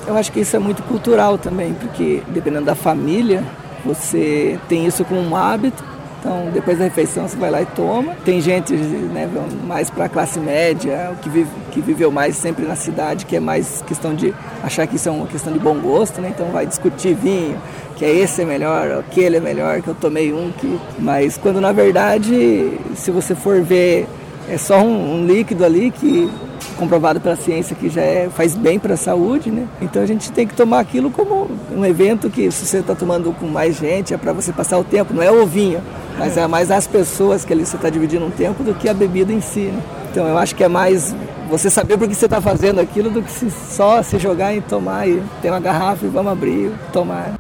Eu 0.08 0.16
acho 0.16 0.32
que 0.32 0.40
isso 0.40 0.56
é 0.56 0.60
muito 0.60 0.82
cultural 0.84 1.38
também, 1.38 1.74
porque 1.74 2.24
dependendo 2.30 2.66
da 2.66 2.76
família, 2.76 3.44
você 3.84 4.58
tem 4.70 4.86
isso 4.86 5.04
como 5.04 5.20
um 5.20 5.36
hábito. 5.36 5.84
Então, 6.28 6.50
depois 6.52 6.78
da 6.78 6.84
refeição, 6.84 7.26
você 7.26 7.38
vai 7.38 7.50
lá 7.50 7.62
e 7.62 7.66
toma. 7.68 8.14
Tem 8.26 8.42
gente 8.42 8.74
né, 8.74 9.30
mais 9.64 9.90
para 9.90 10.06
a 10.06 10.10
classe 10.10 10.42
média, 10.42 11.14
que, 11.22 11.30
vive, 11.30 11.50
que 11.72 11.80
viveu 11.80 12.12
mais 12.12 12.36
sempre 12.36 12.66
na 12.66 12.76
cidade, 12.76 13.26
que 13.26 13.38
é 13.38 13.40
mais 13.40 13.82
questão 13.88 14.14
de 14.14 14.36
achar 14.62 14.86
que 14.86 14.98
isso 14.98 15.08
é 15.08 15.12
uma 15.14 15.26
questão 15.26 15.54
de 15.54 15.60
bom 15.60 15.80
gosto, 15.80 16.20
né? 16.20 16.34
Então, 16.36 16.48
vai 16.48 16.66
discutir 16.66 17.16
vinho, 17.16 17.58
que 17.96 18.04
é 18.04 18.14
esse 18.14 18.42
é 18.42 18.46
melhor, 18.46 18.92
aquele 19.00 19.38
é 19.38 19.40
melhor, 19.40 19.82
que 19.82 19.88
eu 19.88 19.96
tomei 19.96 20.34
um 20.34 20.52
que. 20.52 20.78
Mas 21.00 21.38
quando 21.38 21.62
na 21.62 21.72
verdade, 21.72 22.74
se 22.94 23.10
você 23.10 23.34
for 23.34 23.62
ver, 23.62 24.06
é 24.50 24.58
só 24.58 24.80
um, 24.82 25.22
um 25.22 25.26
líquido 25.26 25.66
ali 25.66 25.92
que 25.92 26.30
comprovado 26.78 27.20
pela 27.20 27.36
ciência 27.36 27.76
que 27.76 27.90
já 27.90 28.02
é, 28.02 28.30
faz 28.30 28.56
bem 28.56 28.80
para 28.80 28.94
a 28.94 28.98
saúde, 28.98 29.50
né? 29.50 29.68
Então 29.82 30.02
a 30.02 30.06
gente 30.06 30.32
tem 30.32 30.48
que 30.48 30.54
tomar 30.54 30.80
aquilo 30.80 31.10
como 31.10 31.50
um 31.72 31.84
evento 31.86 32.30
que 32.30 32.50
se 32.52 32.66
você 32.66 32.78
está 32.78 32.96
tomando 32.96 33.34
com 33.34 33.48
mais 33.48 33.78
gente 33.78 34.14
é 34.14 34.18
para 34.18 34.32
você 34.32 34.54
passar 34.54 34.78
o 34.78 34.84
tempo, 34.84 35.14
não 35.14 35.24
é 35.24 35.32
o 35.32 35.46
vinho, 35.46 35.82
mas 36.18 36.38
é 36.38 36.48
mais 36.48 36.72
as 36.72 36.88
pessoas 36.88 37.44
que 37.44 37.52
ali 37.52 37.66
você 37.66 37.76
está 37.76 37.90
dividindo 37.90 38.26
um 38.26 38.32
tempo 38.32 38.64
do 38.64 38.74
que 38.74 38.88
a 38.88 38.94
bebida 38.94 39.34
em 39.34 39.42
si. 39.42 39.62
Né? 39.62 39.82
Então 40.12 40.28
eu 40.28 40.38
acho 40.38 40.56
que 40.56 40.64
é 40.64 40.68
mais 40.68 41.16
você 41.50 41.70
saber 41.70 41.98
por 41.98 42.08
que 42.08 42.16
você 42.16 42.26
está 42.26 42.42
fazendo 42.42 42.80
aquilo 42.80 43.10
do 43.10 43.22
que 43.22 43.32
se, 43.32 43.50
só 43.50 44.02
se 44.04 44.18
jogar 44.20 44.54
e 44.54 44.62
tomar 44.62 45.08
e 45.08 45.22
ter 45.42 45.50
uma 45.50 45.60
garrafa 45.60 46.06
e 46.06 46.10
vamos 46.10 46.32
abrir 46.32 46.68
e 46.68 46.92
tomar. 46.92 47.34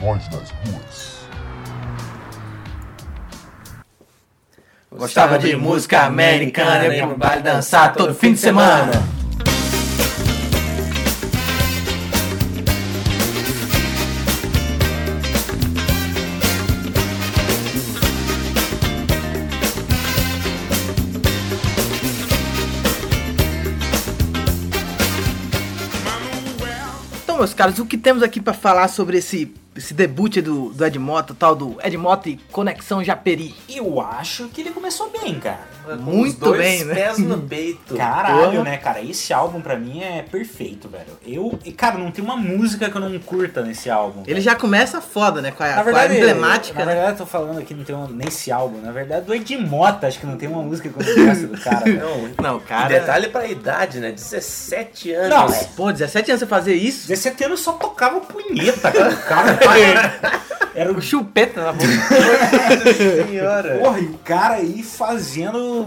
Nós 0.00 0.24
nas 0.30 0.50
ruas. 0.50 1.13
Gostava 4.96 5.38
de 5.40 5.56
música 5.56 6.02
americana, 6.02 6.86
ia 6.86 7.04
pro 7.04 7.16
baile 7.16 7.42
dançar 7.42 7.92
todo 7.92 8.14
fim 8.14 8.32
de 8.32 8.38
semana. 8.38 8.92
Então, 27.24 27.38
meus 27.38 27.52
caros, 27.52 27.80
o 27.80 27.84
que 27.84 27.98
temos 27.98 28.22
aqui 28.22 28.40
pra 28.40 28.54
falar 28.54 28.86
sobre 28.86 29.18
esse, 29.18 29.52
esse 29.76 29.92
debut 29.94 30.36
do, 30.40 30.70
do 30.70 30.84
Ed 30.84 30.98
Mota, 30.98 31.34
tal 31.38 31.54
do 31.54 31.76
Ed 31.82 31.96
Mota 31.96 32.28
e 32.28 32.36
Conexão 32.52 33.02
Japeri? 33.02 33.54
Eu 33.68 34.00
acho 34.00 34.48
que 34.48 34.60
ele 34.60 34.70
começou 34.70 35.10
bem, 35.10 35.34
cara. 35.40 35.60
Com 35.84 35.96
Muito 35.96 36.52
bem, 36.52 36.84
né? 36.84 36.94
pés 36.94 37.18
no 37.18 37.38
peito. 37.42 37.94
Caralho, 37.96 38.62
né, 38.62 38.76
cara? 38.78 39.02
Esse 39.02 39.32
álbum 39.34 39.60
pra 39.60 39.76
mim 39.76 40.00
é 40.02 40.22
perfeito, 40.22 40.88
velho. 40.88 41.18
Eu, 41.26 41.58
e, 41.64 41.72
cara, 41.72 41.98
não 41.98 42.10
tem 42.10 42.24
uma 42.24 42.36
música 42.36 42.88
que 42.88 42.96
eu 42.96 43.00
não 43.00 43.18
curta 43.18 43.62
nesse 43.62 43.90
álbum. 43.90 44.22
Ele 44.22 44.34
velho. 44.34 44.42
já 44.42 44.54
começa 44.54 45.00
foda, 45.00 45.42
né? 45.42 45.50
Com 45.50 45.62
a, 45.62 45.66
Na 45.68 45.74
com 45.74 45.80
a 45.80 45.82
verdade, 45.84 46.16
emblemática, 46.16 46.78
na 46.80 46.86
né? 46.86 46.92
verdade, 46.94 47.12
eu 47.12 47.18
tô 47.18 47.26
falando 47.26 47.58
aqui, 47.58 47.74
não 47.74 47.84
tem 47.84 47.94
um, 47.94 48.06
nesse 48.08 48.50
álbum. 48.50 48.80
Na 48.80 48.92
verdade, 48.92 49.26
do 49.26 49.34
Ed 49.34 49.56
Mota, 49.58 50.06
acho 50.06 50.18
que 50.18 50.26
não 50.26 50.36
tem 50.36 50.48
uma 50.48 50.62
música 50.62 50.88
que 50.88 50.98
eu 50.98 51.16
não 51.16 51.26
gosto 51.26 51.46
do 51.48 51.60
cara. 51.60 51.84
Não, 51.86 52.28
Não, 52.42 52.56
e 52.58 52.60
cara. 52.62 52.88
detalhe 52.88 53.28
pra 53.28 53.46
idade, 53.46 53.98
né? 54.00 54.10
17 54.12 55.12
anos. 55.12 55.28
Não, 55.30 55.46
é. 55.48 55.64
Pô, 55.76 55.92
17 55.92 56.30
anos 56.30 56.40
você 56.40 56.46
fazer 56.46 56.74
isso? 56.74 57.08
17 57.08 57.44
anos 57.44 57.60
só 57.60 57.72
tocava 57.72 58.20
punheta, 58.20 58.90
cara. 58.90 59.14
Cara 59.16 59.56
era 60.74 60.92
o 60.92 61.00
chupeta 61.00 61.62
na 61.62 61.72
boca. 61.72 61.86
senhora. 63.26 63.78
Porra, 63.78 64.00
e 64.00 64.06
o 64.06 64.18
cara 64.18 64.54
aí 64.54 64.82
fazendo. 64.82 65.86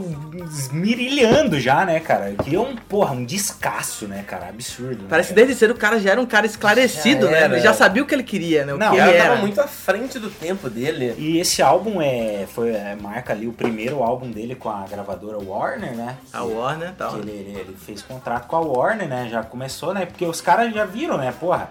esmirilhando 0.49 1.59
já, 1.59 1.85
né, 1.85 1.99
cara? 1.99 2.33
Que 2.43 2.55
é 2.55 2.59
um, 2.59 2.75
porra, 2.75 3.13
um 3.13 3.25
descasso, 3.25 4.07
né, 4.07 4.23
cara? 4.25 4.47
Absurdo. 4.49 5.03
né, 5.03 5.07
Parece 5.09 5.29
que 5.29 5.35
cara? 5.35 5.45
desde 5.47 5.59
cedo 5.59 5.71
o 5.71 5.77
cara 5.77 5.99
já 5.99 6.11
era 6.11 6.21
um 6.21 6.25
cara 6.25 6.45
esclarecido, 6.45 7.25
Já 7.25 7.31
né? 7.31 7.45
Ele 7.45 7.59
já 7.59 7.73
sabia 7.73 8.01
o 8.01 8.05
que 8.05 8.15
ele 8.15 8.23
queria, 8.23 8.65
né? 8.65 8.73
O 8.73 8.77
Não, 8.77 8.91
que 8.91 8.95
ele 8.97 9.03
cara 9.05 9.13
era. 9.17 9.29
tava 9.29 9.41
muito 9.41 9.59
à 9.61 9.67
frente 9.67 10.19
do 10.19 10.29
tempo 10.29 10.69
dele. 10.69 11.13
E 11.17 11.37
esse 11.39 11.61
álbum 11.61 12.01
é, 12.01 12.45
foi, 12.53 12.69
é, 12.69 12.95
marca 12.99 13.33
ali 13.33 13.47
o 13.47 13.53
primeiro 13.53 14.01
álbum 14.03 14.29
dele 14.31 14.55
com 14.55 14.69
a 14.69 14.85
gravadora 14.89 15.37
Warner, 15.37 15.95
né? 15.95 16.17
A 16.31 16.43
Warner 16.43 16.89
e 16.89 16.93
tal. 16.93 17.11
Que 17.13 17.19
ele, 17.19 17.31
ele, 17.31 17.59
ele 17.59 17.75
fez 17.85 18.01
contrato 18.01 18.47
com 18.47 18.55
a 18.55 18.59
Warner, 18.61 19.07
né? 19.07 19.27
Já 19.29 19.43
começou, 19.43 19.93
né? 19.93 20.05
Porque 20.05 20.25
os 20.25 20.39
caras 20.41 20.73
já 20.73 20.85
viram, 20.85 21.17
né? 21.17 21.33
Porra, 21.37 21.69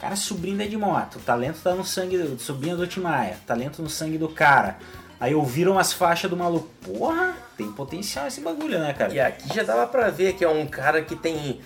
cara 0.00 0.14
é 0.14 0.16
sobrinho 0.16 0.56
da 0.56 0.64
Edmoto, 0.64 1.18
o 1.18 1.22
talento 1.22 1.60
tá 1.62 1.74
no 1.74 1.84
sangue 1.84 2.16
do 2.16 2.40
sobrinho 2.40 2.76
do 2.76 2.86
Timaya, 2.86 3.36
talento 3.46 3.82
no 3.82 3.90
sangue 3.90 4.16
do 4.16 4.28
cara. 4.28 4.78
Aí 5.20 5.34
ouviram 5.34 5.78
as 5.78 5.92
faixas 5.92 6.30
do 6.30 6.36
maluco. 6.36 6.68
Porra, 6.80 7.36
tem 7.54 7.70
potencial 7.70 8.26
esse 8.26 8.40
bagulho, 8.40 8.78
né, 8.78 8.94
cara? 8.94 9.12
E 9.12 9.20
aqui 9.20 9.54
já 9.54 9.62
dava 9.62 9.86
pra 9.86 10.08
ver 10.08 10.32
que 10.32 10.42
é 10.42 10.48
um 10.48 10.66
cara 10.66 11.02
que 11.02 11.14
tem 11.14 11.60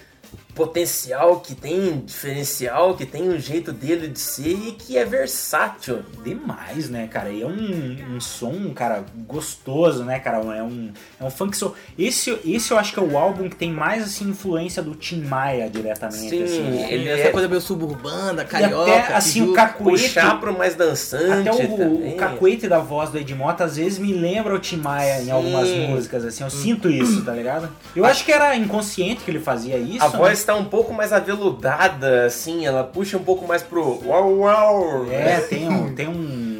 potencial, 0.54 1.40
que 1.40 1.54
tem 1.54 1.98
diferencial, 2.04 2.94
que 2.94 3.04
tem 3.04 3.28
um 3.28 3.38
jeito 3.38 3.72
dele 3.72 4.08
de 4.08 4.18
ser 4.18 4.50
e 4.52 4.72
que 4.72 4.96
é 4.96 5.04
versátil. 5.04 6.02
Demais, 6.24 6.88
né, 6.88 7.06
cara? 7.06 7.30
E 7.30 7.42
é 7.42 7.46
um, 7.46 7.96
um 8.16 8.20
som, 8.20 8.72
cara, 8.74 9.04
gostoso, 9.26 10.04
né, 10.04 10.18
cara? 10.18 10.38
É 10.38 10.62
um, 10.62 10.90
é 11.20 11.24
um 11.24 11.30
funk 11.30 11.56
soul. 11.56 11.74
Esse, 11.98 12.38
esse 12.44 12.70
eu 12.70 12.78
acho 12.78 12.92
que 12.92 12.98
é 12.98 13.02
o 13.02 13.18
álbum 13.18 13.48
que 13.48 13.56
tem 13.56 13.70
mais, 13.72 14.04
assim, 14.04 14.28
influência 14.28 14.82
do 14.82 14.94
Tim 14.94 15.22
Maia 15.22 15.68
diretamente, 15.68 16.28
Sim, 16.30 16.44
assim. 16.44 16.62
né? 16.62 16.92
ele 16.92 17.08
Essa 17.08 17.28
é- 17.28 17.30
coisa 17.30 17.48
meio 17.48 17.60
suburbana, 17.60 18.42
E 18.42 18.46
carioca. 18.46 18.82
até, 18.92 19.14
assim, 19.14 19.42
o 19.42 19.52
cacuete... 19.52 20.04
Puxar 20.04 20.40
pro 20.40 20.56
mais 20.56 20.74
dançante 20.74 21.48
Até 21.48 21.64
o, 21.64 21.76
também. 21.76 22.14
o 22.14 22.16
cacuete 22.16 22.68
da 22.68 22.78
voz 22.78 23.10
do 23.10 23.18
Ed 23.18 23.34
Mota 23.34 23.64
às 23.64 23.76
vezes 23.76 23.98
me 23.98 24.12
lembra 24.12 24.54
o 24.54 24.58
Tim 24.58 24.76
Maia 24.76 25.20
em 25.20 25.24
Sim. 25.26 25.30
algumas 25.30 25.68
músicas, 25.68 26.24
assim, 26.24 26.44
eu 26.44 26.50
sinto 26.50 26.88
isso, 26.88 27.24
tá 27.24 27.32
ligado? 27.32 27.68
Eu 27.94 28.04
acho 28.04 28.24
que 28.24 28.32
era 28.32 28.54
inconsciente 28.56 29.22
que 29.24 29.30
ele 29.30 29.40
fazia 29.40 29.76
isso. 29.78 30.04
A 30.04 30.08
né? 30.08 30.16
voz 30.18 30.43
tá 30.44 30.54
um 30.54 30.64
pouco 30.64 30.92
mais 30.92 31.12
aveludada, 31.12 32.26
assim, 32.26 32.66
ela 32.66 32.84
puxa 32.84 33.16
um 33.16 33.24
pouco 33.24 33.46
mais 33.46 33.62
pro 33.62 34.00
uau 34.06 34.38
uau. 34.38 35.06
É, 35.10 35.40
tem 35.40 35.68
um, 35.68 35.94
tem 35.94 36.08
um, 36.08 36.53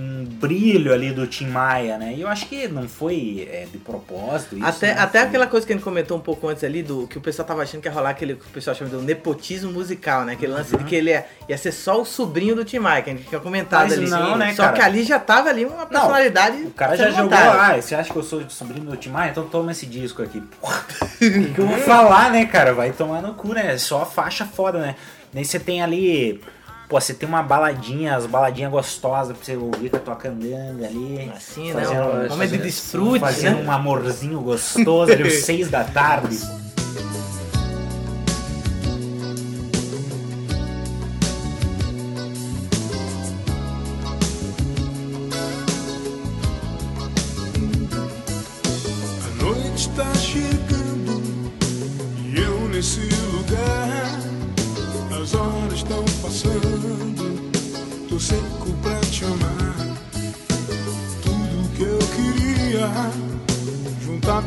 um 0.00 0.24
brilho 0.24 0.92
ali 0.94 1.12
do 1.12 1.26
Tim 1.26 1.46
Maia, 1.48 1.98
né? 1.98 2.14
E 2.16 2.22
eu 2.22 2.28
acho 2.28 2.46
que 2.46 2.66
não 2.66 2.88
foi 2.88 3.46
é, 3.52 3.66
de 3.70 3.76
propósito 3.76 4.56
isso. 4.56 4.64
Até, 4.66 4.94
né? 4.94 5.00
até 5.00 5.18
Foi- 5.20 5.28
aquela 5.28 5.46
coisa 5.46 5.66
que 5.66 5.72
a 5.72 5.76
gente 5.76 5.84
comentou 5.84 6.16
um 6.16 6.20
pouco 6.20 6.48
antes 6.48 6.64
ali, 6.64 6.82
do 6.82 7.06
que 7.06 7.18
o 7.18 7.20
pessoal 7.20 7.46
tava 7.46 7.62
achando 7.62 7.82
que 7.82 7.88
ia 7.88 7.92
rolar 7.92 8.10
aquele 8.10 8.34
que 8.34 8.46
o 8.46 8.50
pessoal 8.50 8.74
chama 8.74 8.90
de 8.90 8.96
um 8.96 9.02
nepotismo 9.02 9.70
musical, 9.70 10.24
né? 10.24 10.32
Aquele 10.32 10.52
lance 10.52 10.74
de 10.76 10.84
que 10.84 10.94
ele 10.94 11.10
ia, 11.10 11.26
ia 11.48 11.58
ser 11.58 11.72
só 11.72 12.00
o 12.00 12.04
sobrinho 12.04 12.54
do 12.56 12.64
Tim 12.64 12.78
Maia, 12.78 13.02
que 13.02 13.10
a 13.10 13.12
gente 13.12 13.28
tinha 13.28 13.40
comentado 13.40 13.82
Mas 13.90 13.92
ali. 13.92 14.08
não, 14.08 14.36
né, 14.38 14.54
Só 14.54 14.62
cara? 14.64 14.76
que 14.76 14.82
ali 14.82 15.02
já 15.02 15.18
tava 15.18 15.50
ali 15.50 15.64
uma 15.66 15.84
personalidade. 15.86 16.62
O 16.62 16.70
cara 16.70 16.96
já 16.96 17.10
jogou, 17.10 17.36
ah, 17.38 17.76
você 17.80 17.94
acha 17.94 18.10
que 18.10 18.18
eu 18.18 18.22
sou 18.22 18.48
sobrinho 18.48 18.86
do 18.86 18.96
Tim 18.96 19.10
Maia? 19.10 19.30
Então 19.30 19.44
toma 19.46 19.72
esse 19.72 19.84
disco 19.84 20.22
aqui. 20.22 20.40
Porra, 20.60 20.82
o 21.20 21.54
que 21.54 21.58
eu 21.58 21.66
vou 21.66 21.78
falar, 21.78 22.30
né, 22.30 22.46
cara? 22.46 22.72
Vai 22.72 22.92
tomar 22.92 23.20
no 23.20 23.34
cu, 23.34 23.52
né? 23.52 23.76
Só 23.76 24.06
faixa 24.06 24.46
foda, 24.46 24.78
né? 24.78 24.94
Nem 25.32 25.44
você 25.44 25.60
tem 25.60 25.82
ali... 25.82 26.40
Pô, 26.90 27.00
você 27.00 27.14
tem 27.14 27.28
uma 27.28 27.40
baladinha, 27.40 28.16
as 28.16 28.26
baladinhas 28.26 28.70
gostosas 28.72 29.36
pra 29.36 29.44
você 29.46 29.56
ouvir 29.56 29.90
com 29.90 29.96
a 29.96 30.00
tua 30.00 30.16
candanga 30.16 30.86
ali. 30.88 31.30
Assim, 31.36 31.72
né? 31.72 31.84
Fazendo- 31.84 32.26
Um 32.26 32.28
momento 32.30 32.50
de 32.50 32.58
desfrute, 32.58 33.20
Fazendo 33.20 33.58
né? 33.58 33.64
um 33.64 33.70
amorzinho 33.70 34.40
gostoso 34.40 35.12
ali, 35.12 35.22
às 35.22 35.34
seis 35.44 35.70
da 35.70 35.84
tarde. 35.84 36.36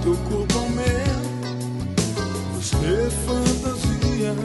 teu 0.04 0.16
corpo 0.30 0.58
ao 0.58 0.70
meu. 0.70 0.84
Você 2.56 2.76
é 2.76 3.10
fantasia 3.26 4.36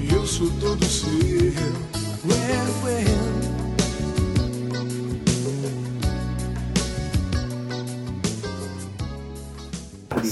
e 0.00 0.14
eu 0.14 0.26
sou 0.26 0.50
todo 0.60 0.84
seu. 0.84 1.08
Well, 2.24 2.84
well. 2.84 3.14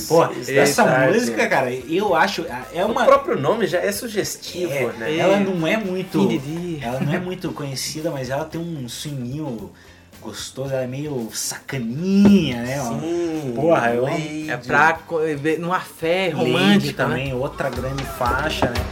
Pô, 0.08 0.24
essa 0.48 0.84
música, 1.08 1.48
cara, 1.48 1.70
eu 1.72 2.14
acho. 2.14 2.44
É 2.72 2.84
O 2.84 2.88
uma. 2.88 3.04
próprio 3.04 3.38
nome 3.40 3.66
já 3.66 3.78
é 3.78 3.90
sugestivo, 3.90 4.72
É, 4.72 4.92
né? 4.92 5.16
ela 5.16 5.38
não 5.40 5.66
é 5.66 5.76
muito. 5.76 6.28
Ela 6.80 7.00
não 7.00 7.12
é 7.12 7.18
muito 7.18 7.50
conhecida, 7.52 8.10
mas 8.10 8.28
ela 8.30 8.44
tem 8.44 8.60
um 8.60 8.88
swinguinho 8.88 9.70
gostoso, 10.22 10.72
ela 10.72 10.84
é 10.84 10.86
meio 10.86 11.28
sacaninha, 11.32 12.62
né? 12.62 12.78
Sim, 12.78 13.52
Porra, 13.54 13.92
eu 13.92 14.04
Lady. 14.04 14.50
É 14.50 14.56
pra 14.56 14.98
numa 15.58 15.80
fé 15.80 16.32
Lady 16.32 16.52
romântica, 16.52 17.06
né? 17.06 17.14
também, 17.16 17.34
outra 17.34 17.68
grande 17.68 18.04
faixa, 18.04 18.66
né? 18.66 18.91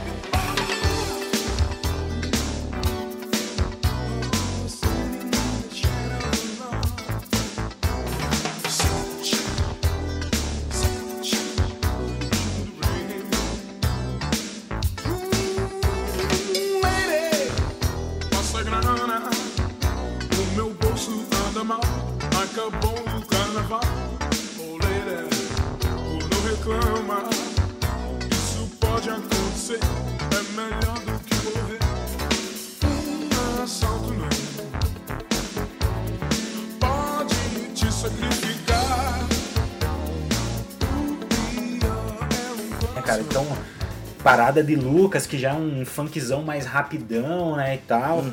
Parada 44.50 44.64
de 44.64 44.74
Lucas, 44.74 45.26
que 45.26 45.38
já 45.38 45.50
é 45.50 45.54
um 45.54 45.84
funkzão 45.84 46.42
mais 46.42 46.66
rapidão, 46.66 47.56
né, 47.56 47.76
e 47.76 47.78
tal. 47.78 48.18
Parada 48.18 48.32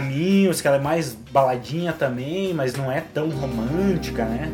Caminhos, 0.00 0.62
que 0.62 0.66
ela 0.66 0.78
é 0.78 0.80
mais 0.80 1.14
baladinha 1.30 1.92
também, 1.92 2.54
mas 2.54 2.74
não 2.74 2.90
é 2.90 3.02
tão 3.02 3.28
romântica, 3.28 4.24
né? 4.24 4.50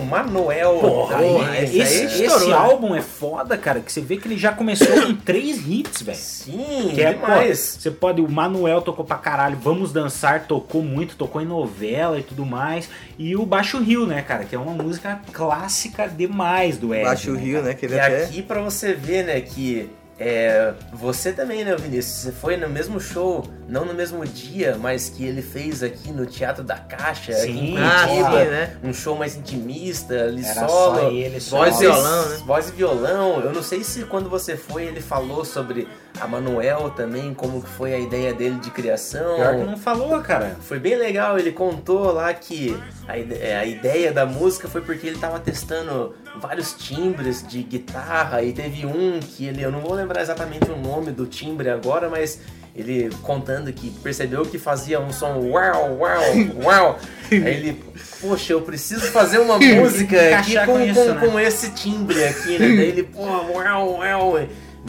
Manuel. 0.00 0.78
Porra, 0.80 1.18
Porra, 1.18 1.58
esse 1.62 1.78
esse, 1.78 2.24
esse 2.24 2.46
né? 2.48 2.52
álbum 2.54 2.94
é 2.94 3.00
foda, 3.02 3.56
cara, 3.56 3.80
que 3.80 3.92
você 3.92 4.00
vê 4.00 4.16
que 4.16 4.28
ele 4.28 4.36
já 4.38 4.52
começou 4.52 4.86
com 5.02 5.14
três 5.14 5.66
hits, 5.66 6.02
velho. 6.02 6.18
Sim, 6.18 6.90
Que 6.94 7.02
é, 7.02 7.12
pô, 7.12 7.26
demais. 7.26 7.78
você 7.80 7.90
pode, 7.90 8.20
o 8.20 8.30
Manuel 8.30 8.82
tocou 8.82 9.04
pra 9.04 9.16
caralho, 9.16 9.56
Vamos 9.56 9.92
Dançar 9.92 10.46
tocou 10.46 10.82
muito, 10.82 11.16
tocou 11.16 11.40
em 11.40 11.46
novela 11.46 12.18
e 12.18 12.22
tudo 12.22 12.44
mais. 12.44 12.88
E 13.18 13.34
o 13.36 13.44
Baixo 13.46 13.78
Rio, 13.78 14.06
né, 14.06 14.22
cara, 14.22 14.44
que 14.44 14.54
é 14.54 14.58
uma 14.58 14.72
música 14.72 15.20
clássica 15.32 16.08
demais 16.08 16.76
do 16.78 16.94
Ed. 16.94 17.04
Baixo 17.04 17.32
né, 17.32 17.40
Rio, 17.40 17.62
né? 17.62 17.74
Que 17.74 17.86
ele 17.86 17.94
E 17.94 18.00
até... 18.00 18.24
aqui 18.24 18.42
pra 18.42 18.60
você 18.60 18.92
ver, 18.94 19.24
né, 19.24 19.40
que 19.40 19.88
é, 20.18 20.72
você 20.92 21.32
também, 21.32 21.64
né, 21.64 21.76
Vinícius? 21.76 22.16
Você 22.22 22.32
foi 22.32 22.56
no 22.56 22.68
mesmo 22.68 22.98
show, 23.00 23.46
não 23.68 23.84
no 23.84 23.92
mesmo 23.92 24.24
dia, 24.24 24.76
mas 24.80 25.08
que 25.10 25.24
ele 25.24 25.42
fez 25.42 25.82
aqui 25.82 26.10
no 26.10 26.24
Teatro 26.24 26.64
da 26.64 26.76
Caixa, 26.78 27.32
aqui 27.32 27.50
em 27.50 27.56
Sim, 27.56 27.78
Ah, 27.78 28.06
Curitiba. 28.08 28.30
sim, 28.44 28.50
né? 28.50 28.76
Um 28.82 28.92
show 28.94 29.16
mais 29.16 29.36
intimista, 29.36 30.14
ali 30.24 30.44
Era 30.44 30.66
solo. 30.68 30.96
só 31.00 31.10
ele, 31.10 31.40
só. 31.40 31.58
Voz 31.58 31.76
e 31.76 31.80
violão, 31.80 32.28
né? 32.28 32.36
Voz 32.46 32.68
e 32.68 32.72
violão. 32.72 33.40
Eu 33.40 33.52
não 33.52 33.62
sei 33.62 33.84
se 33.84 34.04
quando 34.04 34.30
você 34.30 34.56
foi 34.56 34.84
ele 34.84 35.00
falou 35.00 35.44
sobre 35.44 35.86
a 36.20 36.26
Manuel 36.26 36.90
também, 36.90 37.32
como 37.34 37.60
que 37.62 37.68
foi 37.68 37.92
a 37.94 37.98
ideia 37.98 38.32
dele 38.32 38.56
de 38.56 38.70
criação. 38.70 39.36
Pior 39.36 39.56
que 39.56 39.64
não 39.64 39.76
falou, 39.76 40.20
cara. 40.20 40.56
Foi 40.60 40.78
bem 40.78 40.96
legal, 40.96 41.38
ele 41.38 41.52
contou 41.52 42.10
lá 42.12 42.32
que 42.34 42.76
a, 43.06 43.18
ide- 43.18 43.38
é, 43.40 43.56
a 43.56 43.64
ideia 43.64 44.12
da 44.12 44.24
música 44.26 44.68
foi 44.68 44.80
porque 44.80 45.06
ele 45.06 45.18
tava 45.18 45.38
testando 45.38 46.14
vários 46.40 46.72
timbres 46.74 47.46
de 47.46 47.62
guitarra 47.62 48.42
e 48.42 48.52
teve 48.52 48.86
um 48.86 49.20
que 49.20 49.46
ele, 49.46 49.62
eu 49.62 49.70
não 49.70 49.80
vou 49.80 49.94
lembrar 49.94 50.20
exatamente 50.22 50.70
o 50.70 50.76
nome 50.76 51.10
do 51.12 51.26
timbre 51.26 51.68
agora, 51.68 52.08
mas 52.08 52.40
ele 52.74 53.08
contando 53.22 53.72
que 53.72 53.88
percebeu 53.90 54.44
que 54.44 54.58
fazia 54.58 55.00
um 55.00 55.10
som 55.12 55.38
uau, 55.38 55.98
uau, 55.98 56.22
uau. 56.62 56.98
Aí 57.32 57.38
ele, 57.40 57.82
poxa, 58.20 58.52
eu 58.52 58.60
preciso 58.62 59.06
fazer 59.10 59.38
uma 59.38 59.58
música 59.58 60.38
aqui 60.38 60.54
com, 60.60 60.66
com 60.66 60.80
isso, 60.80 60.94
com- 61.00 61.12
né? 61.14 61.26
com 61.26 61.40
esse 61.40 61.70
timbre 61.70 62.22
aqui, 62.24 62.58
né? 62.58 62.68
Daí 62.76 62.88
ele, 62.88 63.02
pô, 63.02 63.22
uau, 63.22 63.94
uau, 63.98 64.38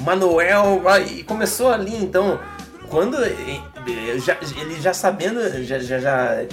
Manuel, 0.04 0.82
e 1.10 1.24
começou 1.24 1.72
ali, 1.72 1.96
então, 1.96 2.40
quando 2.90 3.18
já- 4.26 4.38
ele 4.60 4.80
já 4.82 4.94
sabendo, 4.94 5.64
já, 5.64 5.80
já, 5.80 6.00
já 6.00 6.44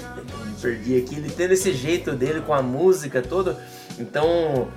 me 0.47 0.53
perdi 0.61 0.99
aqui, 0.99 1.17
ele 1.17 1.31
tendo 1.31 1.53
esse 1.53 1.73
jeito 1.73 2.13
dele 2.13 2.41
com 2.41 2.55
a 2.55 2.63
música 2.63 3.21
toda, 3.23 3.59
então. 3.99 4.69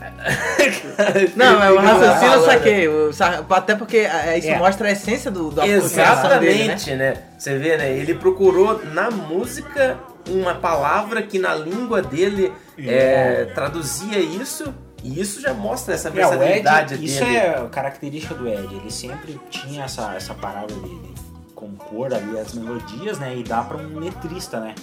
Não, 1.36 1.62
é 1.62 1.70
o 1.72 1.78
raciocínio 1.78 2.34
eu 2.34 2.42
saquei. 2.44 2.88
sa- 3.12 3.44
Até 3.50 3.74
porque 3.74 3.98
é, 3.98 4.38
isso 4.38 4.48
É. 4.48 4.58
mostra 4.58 4.88
a 4.88 4.92
essência 4.92 5.30
do, 5.30 5.50
da 5.50 5.62
criação 5.62 6.38
dele, 6.38 6.54
né? 6.68 6.74
Exatamente, 6.74 6.94
né? 6.94 7.14
Você 7.38 7.58
vê, 7.58 7.76
né? 7.76 7.90
Ele 7.96 8.14
procurou 8.14 8.80
na 8.92 9.10
música 9.10 9.98
uma 10.28 10.54
palavra 10.54 11.22
que 11.22 11.38
na 11.38 11.54
língua 11.54 12.00
dele 12.00 12.52
é, 12.78 13.46
traduzia 13.54 14.18
isso, 14.18 14.72
e 15.02 15.20
isso 15.20 15.40
já 15.40 15.52
mostra 15.54 15.94
essa 15.94 16.08
É, 16.08 16.12
versatilidade 16.12 16.94
Ed, 16.94 17.00
dele. 17.00 17.12
isso 17.12 17.24
é 17.24 17.68
característica 17.70 18.34
do 18.34 18.48
Ed. 18.48 18.74
Ele 18.74 18.90
sempre 18.90 19.40
tinha 19.50 19.84
essa, 19.84 20.14
essa 20.14 20.34
parada 20.34 20.72
de, 20.72 20.80
de 20.80 21.22
compor 21.54 22.12
ali 22.12 22.38
as 22.38 22.52
melodias, 22.54 23.18
né? 23.18 23.36
E 23.36 23.42
dar 23.42 23.66
pra 23.68 23.76
um 23.76 23.98
letrista, 23.98 24.60
né? 24.60 24.74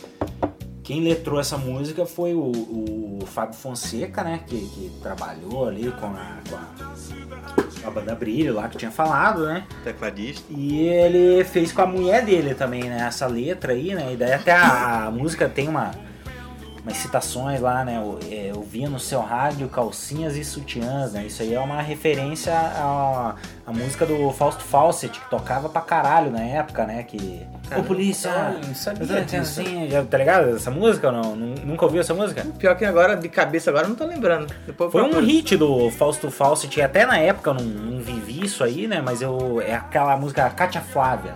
Quem 0.83 1.03
letrou 1.03 1.39
essa 1.39 1.55
música 1.57 2.03
foi 2.05 2.33
o, 2.33 3.19
o 3.21 3.25
Fábio 3.27 3.53
Fonseca, 3.55 4.23
né? 4.23 4.39
Que, 4.47 4.57
que 4.59 4.91
trabalhou 5.03 5.67
ali 5.67 5.91
com 5.99 6.07
a, 6.07 6.37
com 6.49 6.55
a, 6.55 7.87
a 7.87 7.91
banda 7.91 8.15
Brilho 8.15 8.55
lá 8.55 8.67
que 8.67 8.77
tinha 8.77 8.89
falado, 8.89 9.45
né? 9.45 9.65
Tecladista. 9.83 10.43
E 10.49 10.79
ele 10.87 11.43
fez 11.43 11.71
com 11.71 11.83
a 11.83 11.85
mulher 11.85 12.25
dele 12.25 12.55
também, 12.55 12.85
né? 12.85 13.05
Essa 13.07 13.27
letra 13.27 13.73
aí, 13.73 13.93
né? 13.93 14.13
E 14.13 14.17
daí 14.17 14.33
até 14.33 14.51
a, 14.51 15.05
a 15.05 15.11
música 15.11 15.47
tem 15.47 15.67
uma. 15.67 15.91
Umas 16.83 16.97
citações 16.97 17.59
lá, 17.61 17.83
né? 17.83 17.97
Eu, 17.97 18.19
é, 18.31 18.51
eu 18.55 18.61
via 18.61 18.89
no 18.89 18.99
seu 18.99 19.19
rádio 19.21 19.67
calcinhas 19.69 20.35
e 20.35 20.43
sutiãs, 20.43 21.13
né? 21.13 21.25
Isso 21.25 21.41
aí 21.41 21.53
é 21.53 21.59
uma 21.59 21.81
referência 21.81 22.53
à, 22.53 23.35
à 23.65 23.71
música 23.71 24.05
do 24.05 24.31
Fausto 24.31 24.63
Fawcett, 24.63 25.19
que 25.19 25.29
tocava 25.29 25.69
pra 25.69 25.81
caralho 25.81 26.31
na 26.31 26.41
época, 26.41 26.85
né? 26.85 27.03
Que. 27.03 27.45
Ô 27.77 27.83
polícia! 27.83 28.31
não 28.65 28.73
sabia 28.73 29.21
disso. 29.23 29.35
Assim, 29.61 29.87
já, 29.89 30.03
tá 30.03 30.17
ligado? 30.17 30.55
Essa 30.55 30.71
música 30.71 31.07
ou 31.07 31.13
não? 31.13 31.35
Nu- 31.35 31.55
Nunca 31.65 31.85
ouviu 31.85 32.01
essa 32.01 32.13
música? 32.13 32.43
Pior 32.57 32.75
que 32.75 32.85
agora, 32.85 33.15
de 33.15 33.29
cabeça, 33.29 33.69
agora 33.69 33.87
não 33.87 33.95
tô 33.95 34.05
lembrando. 34.05 34.53
Depois 34.65 34.91
Foi 34.91 35.03
um 35.03 35.19
hit 35.19 35.55
do 35.57 35.89
Fausto 35.91 36.31
Fawcett, 36.31 36.79
e 36.79 36.81
até 36.81 37.05
na 37.05 37.17
época 37.19 37.49
eu 37.51 37.53
não, 37.53 37.63
não 37.63 37.99
vivi 38.01 38.45
isso 38.45 38.63
aí, 38.63 38.87
né? 38.87 39.01
Mas 39.03 39.21
eu. 39.21 39.61
É 39.61 39.75
aquela 39.75 40.15
música 40.17 40.49
Cátia 40.49 40.81
Flávia. 40.81 41.35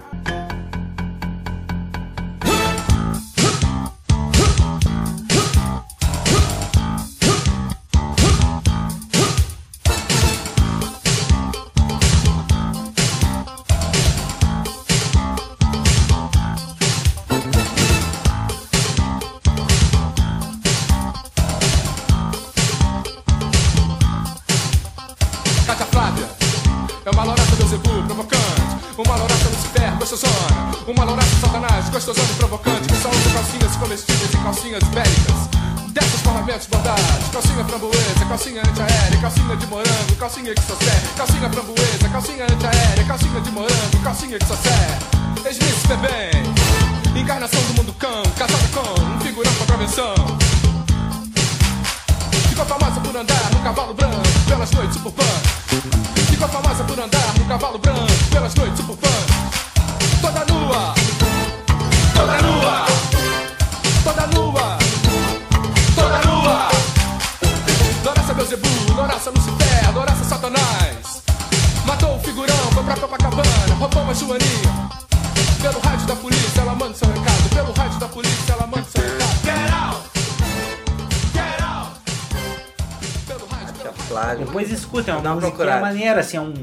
Escuta, 84.93 85.11
é 85.11 85.15
uma 85.15 85.21
uma 85.33 85.35
música 85.35 85.79
maneira, 85.79 86.19
assim, 86.19 86.37
é 86.37 86.41
um 86.41 86.53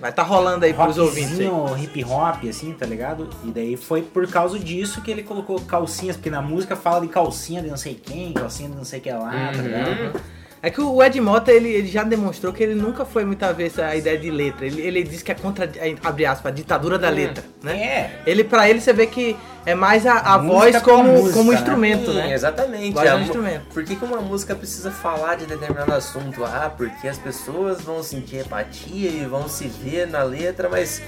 Vai 0.00 0.12
tá 0.12 0.22
rolando 0.22 0.64
aí 0.64 0.72
pros 0.72 0.96
ouvintes 0.96 1.40
aí. 1.40 1.46
hip 1.76 2.04
hop, 2.04 2.44
assim, 2.48 2.72
tá 2.72 2.86
ligado? 2.86 3.28
E 3.44 3.50
daí 3.50 3.76
foi 3.76 4.02
por 4.02 4.28
causa 4.28 4.58
disso 4.58 5.02
que 5.02 5.10
ele 5.10 5.22
colocou 5.22 5.60
calcinhas, 5.60 6.16
porque 6.16 6.30
na 6.30 6.40
música 6.40 6.76
fala 6.76 7.00
de 7.00 7.08
calcinha 7.08 7.60
de 7.62 7.68
não 7.68 7.76
sei 7.76 7.94
quem, 7.94 8.32
calcinha 8.32 8.68
de 8.68 8.76
não 8.76 8.84
sei 8.84 9.00
que 9.00 9.10
lá, 9.10 9.30
tá 9.52 9.62
ligado? 9.62 10.20
É 10.60 10.70
que 10.70 10.80
o 10.80 11.02
Ed 11.02 11.20
Mota, 11.20 11.52
ele, 11.52 11.68
ele 11.68 11.86
já 11.86 12.02
demonstrou 12.02 12.52
que 12.52 12.62
ele 12.62 12.74
nunca 12.74 13.04
foi 13.04 13.24
muita 13.24 13.52
vez 13.52 13.78
a 13.78 13.94
ideia 13.94 14.18
de 14.18 14.30
letra. 14.30 14.66
Ele, 14.66 14.82
ele 14.82 15.02
diz 15.04 15.22
que 15.22 15.30
é 15.30 15.34
contra, 15.34 15.70
abre 16.02 16.26
aspas, 16.26 16.52
a 16.52 16.54
ditadura 16.54 16.98
da 16.98 17.08
letra, 17.08 17.44
né? 17.62 17.76
É. 17.80 18.22
Ele, 18.26 18.42
pra 18.42 18.68
ele, 18.68 18.80
você 18.80 18.92
vê 18.92 19.06
que 19.06 19.36
é 19.64 19.74
mais 19.74 20.04
a, 20.04 20.14
a 20.14 20.38
voz 20.38 20.72
com 20.80 20.90
a 20.90 20.94
como, 20.96 21.12
música, 21.12 21.34
como 21.34 21.52
né? 21.52 21.58
instrumento, 21.58 22.10
Sim, 22.10 22.16
né? 22.16 22.32
Exatamente. 22.32 22.94
Voz 22.94 23.06
é 23.06 23.14
um 23.14 23.20
instrumento. 23.20 23.66
Por 23.72 23.84
que, 23.84 23.94
que 23.94 24.04
uma 24.04 24.20
música 24.20 24.54
precisa 24.54 24.90
falar 24.90 25.36
de 25.36 25.46
determinado 25.46 25.92
assunto? 25.92 26.44
Ah, 26.44 26.72
porque 26.76 27.06
as 27.06 27.18
pessoas 27.18 27.82
vão 27.82 28.02
sentir 28.02 28.38
empatia 28.38 29.10
e 29.10 29.24
vão 29.26 29.48
se 29.48 29.68
ver 29.68 30.08
na 30.08 30.22
letra, 30.22 30.68
mas 30.68 31.02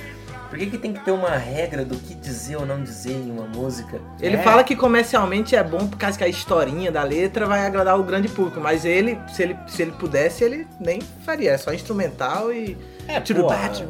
por 0.50 0.58
que, 0.58 0.66
que 0.66 0.76
tem 0.76 0.92
que 0.92 1.00
ter 1.04 1.12
uma 1.12 1.30
regra 1.30 1.84
do 1.84 1.96
que 1.96 2.12
dizer 2.14 2.56
ou 2.56 2.66
não 2.66 2.82
dizer 2.82 3.12
em 3.12 3.30
uma 3.30 3.46
música? 3.46 4.00
Ele 4.20 4.36
É. 4.36 4.42
fala 4.42 4.62
que 4.64 4.74
comercialmente 4.76 5.54
é 5.56 5.62
bom 5.62 5.86
por 5.86 5.96
causa 5.96 6.18
que 6.18 6.24
a 6.24 6.28
historinha 6.28 6.90
da 6.92 7.02
letra 7.04 7.46
vai 7.46 7.64
agradar 7.64 7.98
o 7.98 8.02
grande 8.02 8.28
público, 8.28 8.60
mas 8.60 8.84
ele, 8.84 9.16
se 9.32 9.42
ele, 9.44 9.56
se 9.68 9.80
ele 9.80 9.92
pudesse, 9.92 10.42
ele 10.44 10.66
nem 10.80 11.00
faria. 11.24 11.52
É 11.52 11.56
só 11.58 11.72
instrumental 11.72 12.52
e. 12.52 12.76
É, 13.08 13.18
pô, 13.20 13.48
bate, 13.48 13.84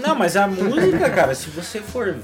Não, 0.00 0.14
mas 0.14 0.36
a 0.36 0.46
música, 0.48 1.10
cara, 1.10 1.34
se 1.34 1.50
você 1.50 1.80
for 1.80 2.16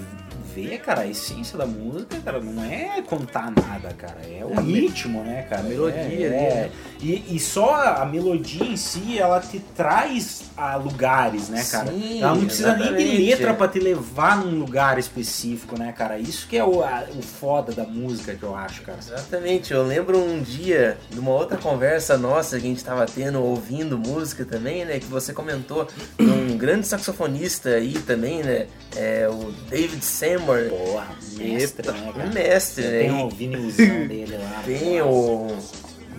ver, 0.54 0.78
cara, 0.78 1.02
a 1.02 1.06
essência 1.06 1.56
da 1.58 1.66
música, 1.66 2.16
cara, 2.24 2.40
não 2.40 2.64
é 2.64 3.02
contar 3.02 3.52
nada, 3.52 3.92
cara. 3.96 4.16
É 4.28 4.44
o 4.44 4.52
É 4.58 4.60
ritmo, 4.62 5.22
né, 5.22 5.42
cara? 5.48 5.62
a 5.62 5.64
melodia 5.64 6.00
é, 6.00 6.04
ali, 6.06 6.24
é. 6.24 6.70
E, 7.02 7.24
e 7.36 7.40
só 7.40 7.74
a 7.74 8.04
melodia 8.04 8.62
em 8.64 8.76
si, 8.76 9.18
ela 9.18 9.40
te 9.40 9.58
traz 9.74 10.42
a 10.56 10.76
lugares, 10.76 11.48
né, 11.48 11.64
cara? 11.64 11.90
Sim, 11.90 12.20
ela 12.22 12.34
não 12.34 12.44
precisa 12.44 12.76
nem 12.76 12.94
de 12.94 13.16
letra 13.30 13.54
pra 13.54 13.66
te 13.68 13.78
levar 13.78 14.36
num 14.36 14.58
lugar 14.58 14.98
específico, 14.98 15.78
né, 15.78 15.92
cara? 15.96 16.18
Isso 16.18 16.46
que 16.46 16.58
é 16.58 16.64
o, 16.64 16.82
a- 16.84 17.04
o 17.16 17.22
foda 17.22 17.72
da 17.72 17.84
música 17.84 18.34
que 18.34 18.42
eu 18.42 18.54
acho, 18.54 18.82
cara. 18.82 18.98
Exatamente, 18.98 19.72
eu 19.72 19.82
lembro 19.82 20.18
um 20.18 20.42
dia 20.42 20.98
de 21.08 21.18
uma 21.18 21.30
outra 21.30 21.56
conversa 21.56 22.18
nossa 22.18 22.58
que 22.60 22.66
a 22.66 22.68
gente 22.68 22.84
tava 22.84 23.06
tendo, 23.06 23.42
ouvindo 23.42 23.96
música 23.98 24.44
também, 24.44 24.84
né? 24.84 24.98
Que 24.98 25.06
você 25.06 25.32
comentou 25.32 25.88
de 26.18 26.26
um 26.30 26.58
grande 26.58 26.86
saxofonista 26.86 27.70
aí 27.70 27.94
também, 27.94 28.42
né? 28.42 28.66
É 28.94 29.26
o 29.26 29.52
David 29.70 30.04
Seymour. 30.04 30.68
Porra, 30.68 31.06
mestre, 31.38 31.88
Eita, 31.88 31.92
né, 31.92 32.12
cara? 32.14 32.26
mestre, 32.30 32.84
né? 32.84 32.98
Tem 33.00 33.22
o 33.24 33.28
vinilzão 33.30 34.06
dele 34.06 34.36
lá. 34.36 34.62
tem 34.66 35.00
o 35.00 35.56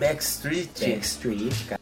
Backstreet. 0.02 0.80
Backstreet, 0.80 1.54
cara. 1.68 1.81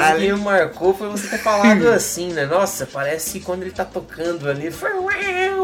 Frase 0.00 0.20
que 0.26 0.32
me 0.32 0.38
marcou 0.40 0.94
foi 0.94 1.08
você 1.08 1.28
ter 1.28 1.38
falado 1.38 1.88
assim, 1.92 2.32
né? 2.32 2.46
Nossa, 2.46 2.86
parece 2.90 3.40
quando 3.40 3.62
ele 3.62 3.70
tá 3.70 3.84
tocando 3.84 4.48
ali. 4.48 4.72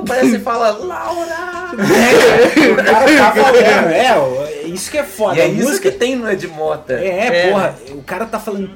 Parece 0.07 0.33
que 0.33 0.39
fala 0.41 0.71
Laura! 0.71 1.73
o 2.73 2.85
cara 2.85 3.17
tá 3.17 3.33
falando, 3.33 3.57
é, 3.93 4.63
isso 4.67 4.91
que 4.91 4.99
é 4.99 5.05
foda. 5.05 5.37
E 5.37 5.41
é 5.41 5.45
a 5.45 5.49
isso 5.49 5.69
música 5.69 5.91
que 5.91 5.97
tem 5.99 6.17
no 6.17 6.31
Ed 6.31 6.47
Mota. 6.49 6.95
É, 6.95 7.47
É. 7.47 7.51
porra, 7.51 7.75
o 8.03 8.05
cara 8.05 8.27
tá 8.27 8.39
falando 8.39 8.71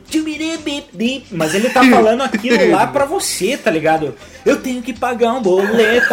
mas 1.33 1.55
ele 1.55 1.68
tá 1.70 1.83
falando 1.85 2.22
aquilo 2.22 2.70
lá 2.70 2.87
pra 2.87 3.05
você, 3.05 3.57
tá 3.57 3.70
ligado? 3.70 4.14
Eu 4.45 4.57
tenho 4.59 4.81
que 4.81 4.93
pagar 4.93 5.33
um 5.33 5.43
boleto. 5.43 6.07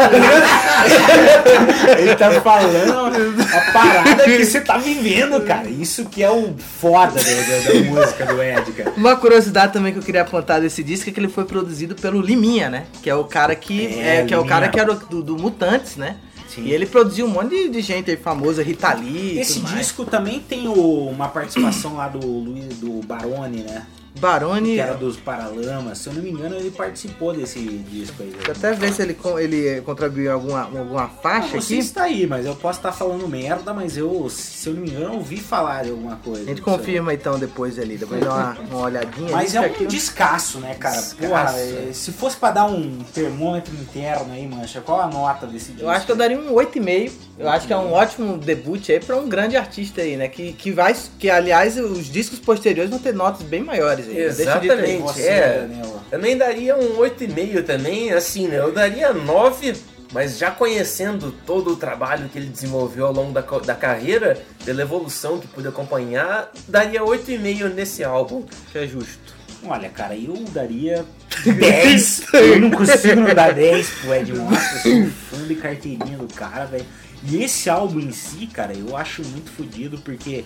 ele 1.98 2.16
tá 2.16 2.32
falando 2.42 3.36
a 3.56 3.72
parada 3.72 4.24
que 4.24 4.44
você 4.46 4.62
tá 4.62 4.78
vivendo, 4.78 5.40
cara. 5.42 5.70
Isso 5.70 6.06
que 6.06 6.24
é 6.24 6.30
o 6.32 6.56
foda 6.80 7.14
da, 7.22 7.22
da- 7.22 7.74
da 7.74 7.80
música 7.90 8.26
do 8.26 8.42
Ed, 8.42 8.72
cara. 8.72 8.94
Uma 8.98 9.16
curiosidade 9.16 9.74
também 9.74 9.94
que 9.94 10.00
eu 10.00 10.04
queria 10.04 10.22
apontar 10.22 10.60
desse 10.62 10.84
disco 10.84 11.10
é 11.10 11.14
que 11.14 11.20
ele 11.20 11.30
foi 11.30 11.46
produzido 11.46 11.96
pelo 11.96 12.22
Liminha, 12.22 12.70
né? 12.70 12.86
Que 13.02 13.10
é 13.10 13.16
o 13.16 13.24
cara 13.26 13.56
que 13.56 13.86
É, 14.00 14.18
é, 14.22 14.24
que 14.26 14.34
é 14.34 14.38
o 14.38 14.46
cara 14.46 14.68
que 14.68 14.80
era 14.80 14.94
do, 14.96 15.22
do 15.22 15.38
Mutantes, 15.38 15.96
né? 15.96 16.16
Sim. 16.56 16.64
E 16.66 16.72
ele 16.72 16.86
produziu 16.86 17.26
um 17.26 17.30
monte 17.30 17.50
de, 17.50 17.70
de 17.70 17.82
gente 17.82 18.12
aí 18.12 18.18
famosa, 18.18 18.62
Rita 18.64 18.94
Lee 18.94 19.40
Esse 19.40 19.56
tudo 19.56 19.64
mais. 19.64 19.78
disco 19.78 20.06
também 20.06 20.40
tem 20.40 20.68
o- 20.68 21.08
uma 21.10 21.28
participação 21.28 21.96
lá 21.96 22.08
do 22.08 22.26
Luiz 22.26 22.78
do 22.80 23.02
Barone, 23.06 23.64
né? 23.64 23.86
Barone. 24.20 24.74
que 24.76 24.80
era 24.80 24.94
dos 24.96 25.18
Paralamas. 25.18 25.98
Se 25.98 26.08
eu 26.08 26.14
não 26.14 26.22
me 26.22 26.30
engano, 26.32 26.56
ele 26.56 26.72
participou 26.72 27.34
desse 27.34 27.60
disco 27.60 28.22
aí. 28.24 28.30
Deixa 28.32 28.48
eu 28.52 28.56
até 28.56 28.74
ver 28.74 28.94
se 28.94 29.02
ele, 29.02 29.18
ele 29.40 29.82
contribuiu 29.82 30.26
em 30.26 30.34
alguma, 30.34 30.62
alguma 30.64 31.08
faixa 31.08 31.56
não 31.56 31.62
sei 31.62 31.80
aqui. 31.80 31.88
se 31.88 31.94
tá 31.94 32.04
aí, 32.04 32.28
mas 32.28 32.46
eu 32.46 32.56
posso 32.56 32.80
estar 32.80 32.92
falando 32.92 33.28
merda, 33.28 33.74
mas 33.74 33.98
eu, 33.98 34.28
se 34.30 34.68
eu 34.70 34.74
não 34.76 34.82
me 34.82 34.90
engano, 34.90 35.16
ouvi 35.16 35.38
falar 35.38 35.84
de 35.84 35.90
alguma 35.92 36.16
coisa. 36.18 36.44
A 36.44 36.46
gente 36.46 36.62
confirma 36.62 37.14
então 37.14 37.38
depois 37.38 37.78
ali, 37.80 37.98
depois 37.98 38.22
dá 38.22 38.34
uma, 38.34 38.60
uma 38.72 38.80
olhadinha. 38.86 39.32
Mas 39.32 39.56
é 39.56 39.60
que 39.60 39.66
aqui- 39.66 39.84
um 39.86 39.88
descasso, 39.88 40.60
né, 40.60 40.76
cara? 40.76 41.02
Porra, 41.20 41.54
é, 41.60 41.90
se 41.94 42.12
fosse 42.12 42.38
pra 42.38 42.52
dar 42.52 42.66
um 42.66 43.00
termômetro 43.14 43.74
interno 43.76 44.32
aí, 44.34 44.48
mancha, 44.48 44.82
qual 44.82 45.02
a 45.02 45.08
nota 45.08 45.46
desse 45.48 45.72
disco? 45.72 45.84
Eu 45.86 45.90
acho 45.90 46.06
que 46.06 46.12
eu 46.12 46.16
daria 46.16 46.40
um 46.40 46.54
8,5. 46.54 47.12
Eu 47.38 47.50
acho 47.50 47.66
que 47.66 47.74
é 47.74 47.78
um 47.78 47.92
ótimo 47.92 48.38
debut 48.38 48.90
aí 48.90 49.00
pra 49.00 49.18
um 49.18 49.28
grande 49.28 49.58
artista 49.58 50.02
aí, 50.02 50.16
né? 50.16 50.28
Que, 50.28 50.54
que 50.54 50.72
vai. 50.72 50.96
Que 51.18 51.30
aliás, 51.30 51.78
os 51.78 52.06
discos 52.12 52.38
posteriores 52.40 52.92
vão 52.92 53.00
ter 53.00 53.14
notas 53.14 53.42
bem 53.42 53.64
maiores 53.64 54.08
aí. 54.08 54.14
Deixa 54.14 54.26
eu 54.52 54.60
dizer 54.60 54.72
aí. 54.74 54.96
Exatamente, 54.98 55.22
é. 55.22 55.68
Também 56.12 56.38
daria 56.38 56.78
um 56.78 56.98
8,5 56.98 57.64
também, 57.66 58.12
assim, 58.12 58.48
né? 58.48 58.60
Eu 58.60 58.72
daria 58.72 59.12
9, 59.14 59.74
mas 60.12 60.38
já 60.38 60.52
conhecendo 60.52 61.34
todo 61.46 61.72
o 61.72 61.76
trabalho 61.76 62.30
que 62.30 62.38
ele 62.38 62.46
desenvolveu 62.48 63.08
ao 63.08 63.14
longo 63.14 63.32
da, 63.32 63.42
da 63.42 63.74
carreira, 63.74 64.38
pela 64.64 64.84
evolução 64.84 65.40
que 65.40 65.48
pude 65.48 65.68
acompanhar, 65.68 66.52
daria 66.68 67.02
8,5 67.02 67.74
nesse 67.74 68.04
álbum. 68.04 68.44
Que 68.72 68.78
é 68.78 68.88
justo. 68.88 69.34
Olha, 69.66 69.90
cara, 69.90 70.16
eu 70.16 70.36
daria 70.52 71.04
10. 71.44 72.22
eu 72.34 72.60
não 72.60 72.70
consigo 72.70 73.22
não 73.22 73.34
dar 73.34 73.54
10 73.56 73.90
pro 73.90 74.14
Ed 74.14 74.34
Mota. 74.34 74.56
Eu 74.56 74.82
sou 74.82 75.40
fã 75.40 75.48
de 75.48 75.56
carteirinha 75.56 76.18
do 76.18 76.32
cara, 76.32 76.66
velho. 76.66 76.86
E 77.26 77.42
esse 77.42 77.70
álbum 77.70 78.00
em 78.00 78.12
si, 78.12 78.48
cara, 78.48 78.74
eu 78.74 78.96
acho 78.98 79.24
muito 79.24 79.50
fodido 79.52 79.98
porque 80.00 80.44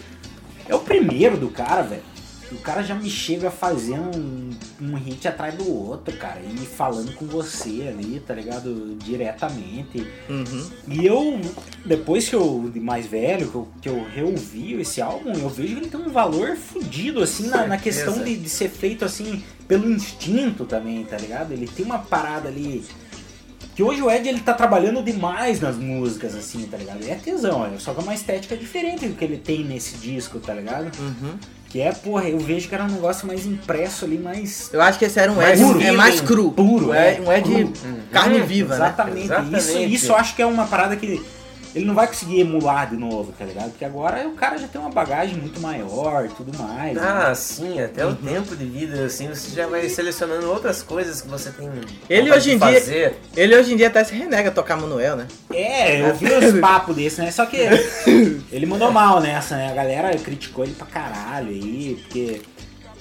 é 0.68 0.76
o 0.76 0.80
primeiro 0.80 1.38
do 1.38 1.50
cara, 1.50 1.82
velho. 1.82 2.04
O 2.50 2.60
cara 2.60 2.82
já 2.82 2.96
me 2.96 3.10
chega 3.10 3.52
fazendo 3.52 4.18
um, 4.18 4.50
um 4.82 4.96
hit 4.96 5.28
atrás 5.28 5.54
do 5.56 5.70
outro, 5.70 6.16
cara, 6.16 6.40
e 6.40 6.66
falando 6.66 7.14
com 7.16 7.26
você 7.26 7.88
ali, 7.90 8.22
tá 8.26 8.34
ligado? 8.34 8.96
Diretamente. 9.04 10.08
Uhum. 10.30 10.70
E 10.88 11.06
eu, 11.06 11.42
depois 11.86 12.30
que 12.30 12.36
eu, 12.36 12.72
de 12.74 12.80
mais 12.80 13.06
velho, 13.06 13.50
que 13.50 13.56
eu, 13.56 13.68
que 13.82 13.90
eu 13.90 14.08
reouvi 14.16 14.80
esse 14.80 15.02
álbum, 15.02 15.34
eu 15.34 15.50
vejo 15.50 15.76
que 15.76 15.82
ele 15.82 15.90
tem 15.90 16.00
um 16.00 16.10
valor 16.10 16.56
fudido, 16.56 17.22
assim, 17.22 17.48
na, 17.48 17.68
na 17.68 17.78
questão 17.78 18.24
de, 18.24 18.38
de 18.38 18.48
ser 18.48 18.70
feito, 18.70 19.04
assim, 19.04 19.44
pelo 19.68 19.92
instinto 19.92 20.64
também, 20.64 21.04
tá 21.04 21.18
ligado? 21.18 21.52
Ele 21.52 21.68
tem 21.68 21.84
uma 21.86 22.00
parada 22.00 22.48
ali... 22.48 22.86
Que 23.78 23.84
hoje 23.84 24.02
o 24.02 24.10
Ed, 24.10 24.28
ele 24.28 24.40
tá 24.40 24.56
trabalhando 24.56 25.04
demais 25.04 25.62
nas 25.62 25.76
músicas, 25.78 26.34
assim, 26.34 26.64
tá 26.66 26.76
ligado? 26.78 27.08
É 27.08 27.14
tesão, 27.14 27.64
é 27.64 27.78
só 27.78 27.94
que 27.94 28.00
é 28.00 28.04
uma 28.04 28.16
estética 28.16 28.58
diferente 28.58 29.08
do 29.08 29.14
que 29.14 29.24
ele 29.24 29.38
tem 29.38 29.64
nesse 29.64 29.98
disco, 29.98 30.40
tá 30.40 30.52
ligado? 30.52 30.92
Uhum. 31.00 31.36
Que 31.70 31.82
é, 31.82 31.92
porra, 31.92 32.28
eu 32.28 32.40
vejo 32.40 32.68
que 32.68 32.74
era 32.74 32.86
um 32.86 32.88
negócio 32.88 33.28
mais 33.28 33.46
impresso 33.46 34.04
ali, 34.04 34.18
mais... 34.18 34.72
Eu 34.74 34.82
acho 34.82 34.98
que 34.98 35.06
esse 35.06 35.20
era 35.20 35.32
um 35.32 35.40
Ed 35.40 35.62
puro. 35.62 35.80
é 35.80 35.92
mais 35.92 36.20
cru. 36.20 36.52
Puro, 36.54 36.92
é. 36.92 37.14
Ed, 37.14 37.22
um 37.22 37.32
Ed 37.32 37.44
Cru. 37.48 37.74
carne 38.12 38.40
Uhum, 38.40 38.46
viva, 38.48 38.74
exatamente. 38.74 39.28
né? 39.28 39.48
Isso, 39.60 39.78
isso 39.78 40.12
eu 40.12 40.16
acho 40.16 40.36
que 40.36 40.42
é 40.42 40.46
uma 40.48 40.66
parada 40.66 40.96
que 40.96 41.24
ele 41.78 41.86
não 41.86 41.94
vai 41.94 42.08
conseguir 42.08 42.40
emular 42.40 42.90
de 42.90 42.98
novo, 42.98 43.32
tá 43.38 43.46
ligado? 43.46 43.70
Porque 43.70 43.86
agora 43.86 44.28
o 44.28 44.32
cara 44.32 44.58
já 44.58 44.68
tem 44.68 44.82
uma 44.82 44.90
bagagem 44.90 45.38
muito 45.38 45.60
maior 45.62 46.26
e 46.26 46.30
tudo 46.30 46.58
mais. 46.58 46.98
Ah, 46.98 47.30
né? 47.30 47.36
sim, 47.36 47.80
até 47.80 48.04
o 48.04 48.16
tempo 48.16 48.56
de 48.56 48.66
vida, 48.66 49.06
assim, 49.06 49.28
você 49.28 49.56
já 49.56 49.68
vai 49.68 49.88
selecionando 49.88 50.50
outras 50.50 50.82
coisas 50.82 51.22
que 51.22 51.28
você 51.28 51.52
tem 51.52 51.70
Ele 52.10 52.32
hoje 52.32 52.54
em 52.54 52.58
dia. 52.58 52.80
fazer. 52.80 53.20
Ele 53.36 53.56
hoje 53.56 53.74
em 53.74 53.78
dia 53.78 53.88
até 53.88 54.04
se 54.04 54.16
renega 54.16 54.50
a 54.50 54.52
tocar 54.52 54.76
Manuel, 54.76 55.18
né? 55.18 55.28
É, 55.54 56.02
eu 56.02 56.16
vi 56.16 56.26
uns 56.34 56.58
papos 56.60 56.96
desse, 56.96 57.22
né? 57.22 57.30
Só 57.30 57.46
que 57.46 57.58
ele 58.52 58.66
mandou 58.66 58.92
mal 58.92 59.22
nessa, 59.22 59.56
né? 59.56 59.72
A 59.72 59.76
galera 59.76 60.18
criticou 60.18 60.66
ele 60.66 60.74
pra 60.74 60.88
caralho 60.88 61.50
aí, 61.50 62.00
porque. 62.02 62.42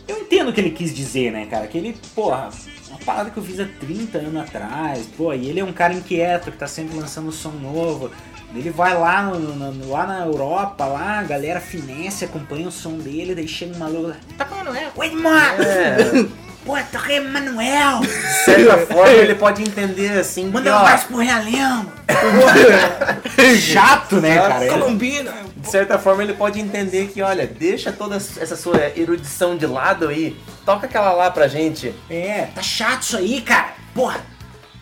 Eu 0.07 0.19
entendo 0.19 0.51
o 0.51 0.53
que 0.53 0.61
ele 0.61 0.71
quis 0.71 0.95
dizer, 0.95 1.33
né, 1.33 1.47
cara? 1.51 1.67
Que 1.67 1.79
ele, 1.79 1.97
porra, 2.15 2.51
uma 2.89 2.99
parada 3.01 3.31
que 3.31 3.37
eu 3.37 3.43
fiz 3.43 3.59
há 3.59 3.67
30 3.81 4.19
anos 4.19 4.43
atrás, 4.43 5.05
pô, 5.17 5.33
e 5.33 5.49
ele 5.49 5.59
é 5.59 5.65
um 5.65 5.73
cara 5.73 5.93
inquieto 5.93 6.53
que 6.53 6.57
tá 6.57 6.69
sempre 6.69 6.97
lançando 6.97 7.33
som 7.33 7.51
novo. 7.51 8.11
Ele 8.55 8.71
vai 8.71 8.95
lá, 8.97 9.23
no, 9.23 9.39
no- 9.39 9.91
lá 9.91 10.07
na 10.07 10.21
Europa, 10.25 10.87
lá, 10.87 11.19
a 11.19 11.23
galera 11.25 11.61
finesse, 11.61 12.25
acompanha 12.25 12.69
o 12.69 12.73
som 12.73 12.97
dele, 12.99 13.35
daí 13.35 13.47
chega 13.47 13.75
um 13.75 13.79
maluco 13.79 14.09
lá, 14.09 14.17
toca 14.39 14.55
Manuel, 14.55 14.91
oi, 14.97 15.11
mano! 15.11 15.63
É. 15.63 15.97
Pô, 16.65 16.77
toquei 16.91 17.21
Manuel! 17.21 18.01
De 18.01 18.09
certa 18.45 18.79
forma, 18.87 19.13
ele 19.13 19.35
pode 19.37 19.63
entender 19.63 20.19
assim. 20.19 20.49
Manda 20.51 20.73
um 20.75 20.79
abraço 20.79 21.07
pro 21.09 21.19
Realengo! 21.19 21.93
Chato, 23.61 24.17
né, 24.21 24.35
Chato. 24.35 24.49
cara? 24.49 24.67
Colombina! 24.69 25.35
De 25.57 25.71
certa 25.71 25.99
forma, 25.99 26.23
ele 26.23 26.33
pode 26.35 26.59
entender 26.61 27.09
que, 27.09 27.23
olha, 27.23 27.47
deixa 27.47 27.93
toda 27.93 28.17
essa 28.17 28.57
sua 28.57 28.81
erudição 28.97 29.57
de 29.57 29.67
lado 29.67 30.09
aí, 30.09 30.37
toca 30.65 30.87
aquela 30.87 31.13
lá 31.13 31.31
pra 31.31 31.47
gente. 31.49 31.95
É, 32.11 32.49
tá 32.55 32.63
chato 32.63 33.03
isso 33.03 33.17
aí, 33.17 33.41
cara. 33.43 33.75
Porra, 33.95 34.21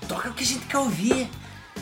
toca 0.09 0.29
o 0.29 0.33
que 0.33 0.43
a 0.43 0.47
gente 0.47 0.65
quer 0.67 0.79
ouvir. 0.79 1.29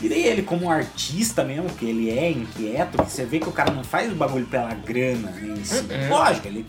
E 0.01 0.09
daí 0.09 0.25
ele, 0.25 0.41
como 0.41 0.65
um 0.65 0.71
artista 0.71 1.43
mesmo, 1.43 1.69
que 1.69 1.85
ele 1.85 2.09
é 2.09 2.31
inquieto, 2.31 3.01
que 3.03 3.11
você 3.11 3.25
vê 3.25 3.39
que 3.39 3.47
o 3.47 3.51
cara 3.51 3.71
não 3.71 3.83
faz 3.83 4.11
o 4.11 4.15
bagulho 4.15 4.45
pela 4.45 4.73
grana 4.73 5.31
né, 5.31 5.55
em 5.57 5.63
si. 5.63 5.75
Uhum. 5.75 6.09
Lógico, 6.09 6.47
ele. 6.47 6.65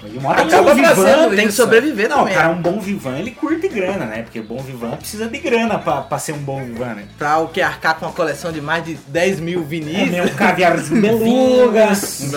Ele 0.00 0.20
mora 0.20 0.44
um 0.44 0.46
Acaba 0.46 0.74
vivan, 0.74 1.34
tem 1.34 1.46
que 1.48 1.52
sobreviver 1.52 2.08
não, 2.08 2.18
também, 2.18 2.34
o 2.34 2.36
cara 2.36 2.48
é 2.48 2.52
né? 2.52 2.56
um 2.56 2.62
bom 2.62 2.78
vivan, 2.78 3.18
ele 3.18 3.32
curte 3.32 3.66
grana, 3.66 4.06
né? 4.06 4.22
Porque 4.22 4.40
bom 4.40 4.58
vivan 4.58 4.92
precisa 4.92 5.26
de 5.26 5.38
grana 5.38 5.76
pra, 5.76 6.02
pra 6.02 6.20
ser 6.20 6.34
um 6.34 6.38
bom 6.38 6.64
vivan, 6.64 6.94
né? 6.94 7.08
Pra 7.18 7.38
o 7.38 7.48
que 7.48 7.60
arcar 7.60 7.98
com 7.98 8.06
uma 8.06 8.12
coleção 8.12 8.52
de 8.52 8.60
mais 8.60 8.84
de 8.84 8.94
10 8.94 9.40
mil 9.40 9.64
vinis. 9.64 10.04
Comer 10.04 10.22
um 10.22 10.36
caviarzinho 10.36 11.00
belugas, 11.02 12.30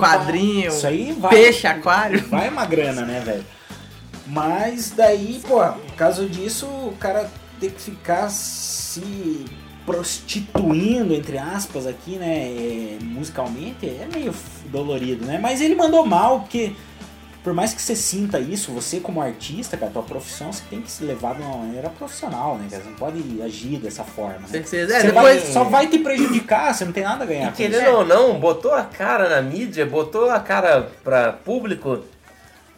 quadrinho, 0.00 0.72
pá. 0.72 0.76
Isso 0.76 0.86
aí 0.88 1.16
vai. 1.16 1.30
peixe, 1.30 1.66
aquário. 1.68 2.26
Vai 2.28 2.48
uma 2.48 2.66
grana, 2.66 3.02
né, 3.02 3.22
velho? 3.24 3.44
Mas 4.26 4.90
daí, 4.90 5.40
pô, 5.46 5.60
por 5.60 5.94
causa 5.94 6.26
disso, 6.26 6.66
o 6.66 6.96
cara 6.98 7.30
tem 7.60 7.70
que 7.70 7.80
ficar 7.80 8.28
se 8.30 9.44
prostituindo, 9.86 11.14
entre 11.14 11.38
aspas, 11.38 11.86
aqui, 11.86 12.16
né, 12.16 12.48
é, 12.48 12.98
musicalmente, 13.02 13.86
é 13.86 14.06
meio 14.12 14.34
dolorido, 14.66 15.24
né? 15.24 15.38
Mas 15.40 15.60
ele 15.60 15.74
mandou 15.74 16.04
mal, 16.06 16.40
porque 16.40 16.72
por 17.42 17.54
mais 17.54 17.72
que 17.72 17.80
você 17.80 17.96
sinta 17.96 18.38
isso, 18.38 18.70
você 18.70 19.00
como 19.00 19.20
artista, 19.20 19.76
cara, 19.76 19.90
tua 19.90 20.02
profissão, 20.02 20.52
você 20.52 20.62
tem 20.68 20.80
que 20.82 20.90
se 20.90 21.02
levar 21.04 21.34
de 21.34 21.42
uma 21.42 21.56
maneira 21.56 21.88
profissional, 21.88 22.56
né, 22.58 22.66
cara? 22.70 22.82
Você 22.82 22.88
não 22.90 22.96
pode 22.96 23.42
agir 23.42 23.78
dessa 23.78 24.04
forma. 24.04 24.40
Né? 24.40 24.46
Certeza. 24.48 24.94
É, 24.94 25.00
Você 25.00 25.06
depois- 25.06 25.42
vai- 25.42 25.52
só 25.52 25.64
vai 25.64 25.86
te 25.88 25.98
prejudicar, 25.98 26.74
você 26.74 26.84
não 26.84 26.92
tem 26.92 27.02
nada 27.02 27.24
a 27.24 27.26
ganhar 27.26 27.48
E 27.48 27.52
querendo 27.52 27.82
isso. 27.82 27.90
ou 27.92 28.04
não, 28.06 28.38
botou 28.38 28.72
a 28.74 28.84
cara 28.84 29.28
na 29.28 29.40
mídia, 29.42 29.86
botou 29.86 30.30
a 30.30 30.38
cara 30.38 30.90
pra 31.02 31.32
público, 31.32 32.00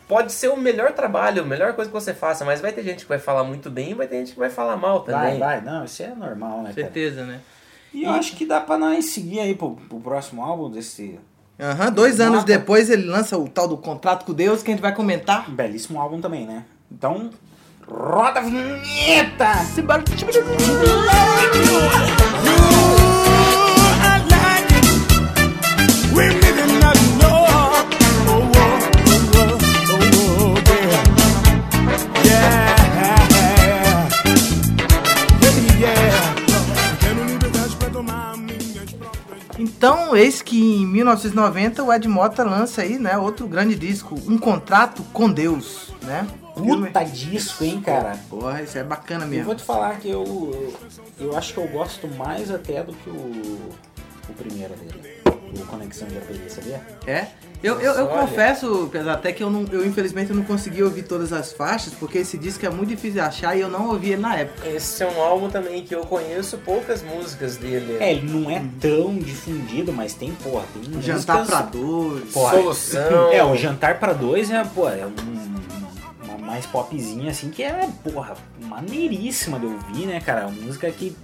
pode 0.08 0.32
ser 0.32 0.48
o 0.48 0.56
melhor 0.56 0.92
trabalho, 0.92 1.42
a 1.42 1.44
melhor 1.44 1.72
coisa 1.74 1.90
que 1.90 1.94
você 1.94 2.12
faça, 2.14 2.44
mas 2.44 2.60
vai 2.60 2.72
ter 2.72 2.82
gente 2.82 3.02
que 3.04 3.08
vai 3.08 3.18
falar 3.18 3.44
muito 3.44 3.70
bem 3.70 3.90
e 3.90 3.94
vai 3.94 4.06
ter 4.06 4.16
gente 4.18 4.32
que 4.32 4.38
vai 4.38 4.50
falar 4.50 4.76
mal 4.76 5.04
Vai, 5.04 5.14
também. 5.14 5.38
vai, 5.38 5.60
não, 5.60 5.84
isso 5.84 6.02
é 6.02 6.08
normal, 6.14 6.58
né, 6.58 6.62
cara? 6.64 6.74
Certeza, 6.74 7.24
né? 7.24 7.40
E 7.94 8.04
eu 8.04 8.10
acho 8.10 8.36
que 8.36 8.46
dá 8.46 8.60
pra 8.60 8.78
nós 8.78 9.06
seguir 9.06 9.40
aí 9.40 9.54
pro, 9.54 9.72
pro 9.88 10.00
próximo 10.00 10.42
álbum 10.42 10.70
desse 10.70 11.18
Aham, 11.60 11.92
dois 11.92 12.18
anos 12.20 12.42
depois 12.44 12.88
ele 12.90 13.04
lança 13.04 13.36
o 13.38 13.46
tal 13.48 13.68
do 13.68 13.76
Contrato 13.76 14.24
com 14.24 14.32
Deus, 14.32 14.62
que 14.62 14.70
a 14.70 14.74
gente 14.74 14.82
vai 14.82 14.94
comentar. 14.94 15.48
belíssimo 15.50 16.00
álbum 16.00 16.20
também, 16.20 16.46
né? 16.46 16.64
Então, 16.90 17.30
roda 17.86 18.40
a 18.40 18.42
vinheta! 18.42 19.54
Simbora. 19.74 20.02
Então, 39.62 40.16
eis 40.16 40.42
que 40.42 40.60
em 40.82 40.84
1990 40.86 41.84
o 41.84 41.92
Ed 41.92 42.08
Mota 42.08 42.42
lança 42.42 42.82
aí, 42.82 42.98
né, 42.98 43.16
outro 43.16 43.46
grande 43.46 43.76
disco, 43.76 44.16
Um 44.26 44.36
Contrato 44.36 45.04
com 45.12 45.30
Deus, 45.30 45.92
né? 46.02 46.26
Puta 46.52 47.04
disco, 47.04 47.62
hein, 47.62 47.80
cara? 47.80 48.18
Porra, 48.28 48.60
isso 48.60 48.76
é 48.76 48.82
bacana 48.82 49.24
Eu 49.24 49.28
mesmo. 49.28 49.44
vou 49.44 49.54
te 49.54 49.62
falar 49.62 50.00
que 50.00 50.08
eu, 50.10 50.24
eu, 51.20 51.28
eu 51.28 51.38
acho 51.38 51.54
que 51.54 51.60
eu 51.60 51.68
gosto 51.68 52.08
mais 52.08 52.50
até 52.50 52.82
do 52.82 52.92
que 52.92 53.08
o, 53.08 53.72
o 54.28 54.32
primeiro 54.36 54.74
dele. 54.74 55.21
O 55.54 55.66
Conexão 55.66 56.08
de 56.08 56.16
RPG, 56.16 56.48
sabia? 56.50 56.80
É? 57.06 57.26
Eu, 57.62 57.78
eu, 57.80 57.92
eu 57.92 58.06
confesso, 58.08 58.90
até 59.08 59.32
que 59.32 59.40
eu, 59.40 59.48
não, 59.48 59.64
eu 59.70 59.86
infelizmente 59.86 60.30
eu 60.30 60.36
não 60.36 60.42
consegui 60.42 60.82
ouvir 60.82 61.02
todas 61.04 61.32
as 61.32 61.52
faixas, 61.52 61.92
porque 61.94 62.18
esse 62.18 62.36
disco 62.36 62.66
é 62.66 62.70
muito 62.70 62.88
difícil 62.88 63.12
de 63.12 63.20
achar 63.20 63.56
e 63.56 63.60
eu 63.60 63.68
não 63.68 63.90
ouvi 63.90 64.12
ele 64.12 64.20
na 64.22 64.34
época. 64.36 64.66
Esse 64.68 65.02
é 65.04 65.06
um 65.06 65.20
álbum 65.20 65.48
também 65.48 65.84
que 65.84 65.94
eu 65.94 66.00
conheço 66.00 66.58
poucas 66.58 67.02
músicas 67.02 67.56
dele. 67.58 67.98
É, 68.00 68.12
ele 68.12 68.28
não 68.28 68.50
é 68.50 68.64
tão 68.80 69.16
difundido, 69.16 69.92
mas 69.92 70.12
tem, 70.14 70.32
porra, 70.32 70.64
tem 70.74 71.00
Jantar 71.00 71.38
músicas- 71.40 71.46
pra 71.46 71.60
dois. 71.70 72.32
Porra, 72.32 72.50
Solução. 72.52 73.32
É, 73.32 73.44
o 73.44 73.54
Jantar 73.56 74.00
pra 74.00 74.12
Dois 74.12 74.50
é, 74.50 74.64
pô, 74.64 74.88
é 74.88 75.06
um- 75.06 76.24
uma 76.24 76.38
mais 76.38 76.66
popzinha, 76.66 77.30
assim, 77.30 77.48
que 77.50 77.62
é, 77.62 77.88
porra, 78.02 78.34
maneiríssima 78.62 79.60
de 79.60 79.66
ouvir, 79.66 80.06
né, 80.06 80.20
cara? 80.20 80.48
Uma 80.48 80.62
música 80.62 80.90
que 80.90 81.14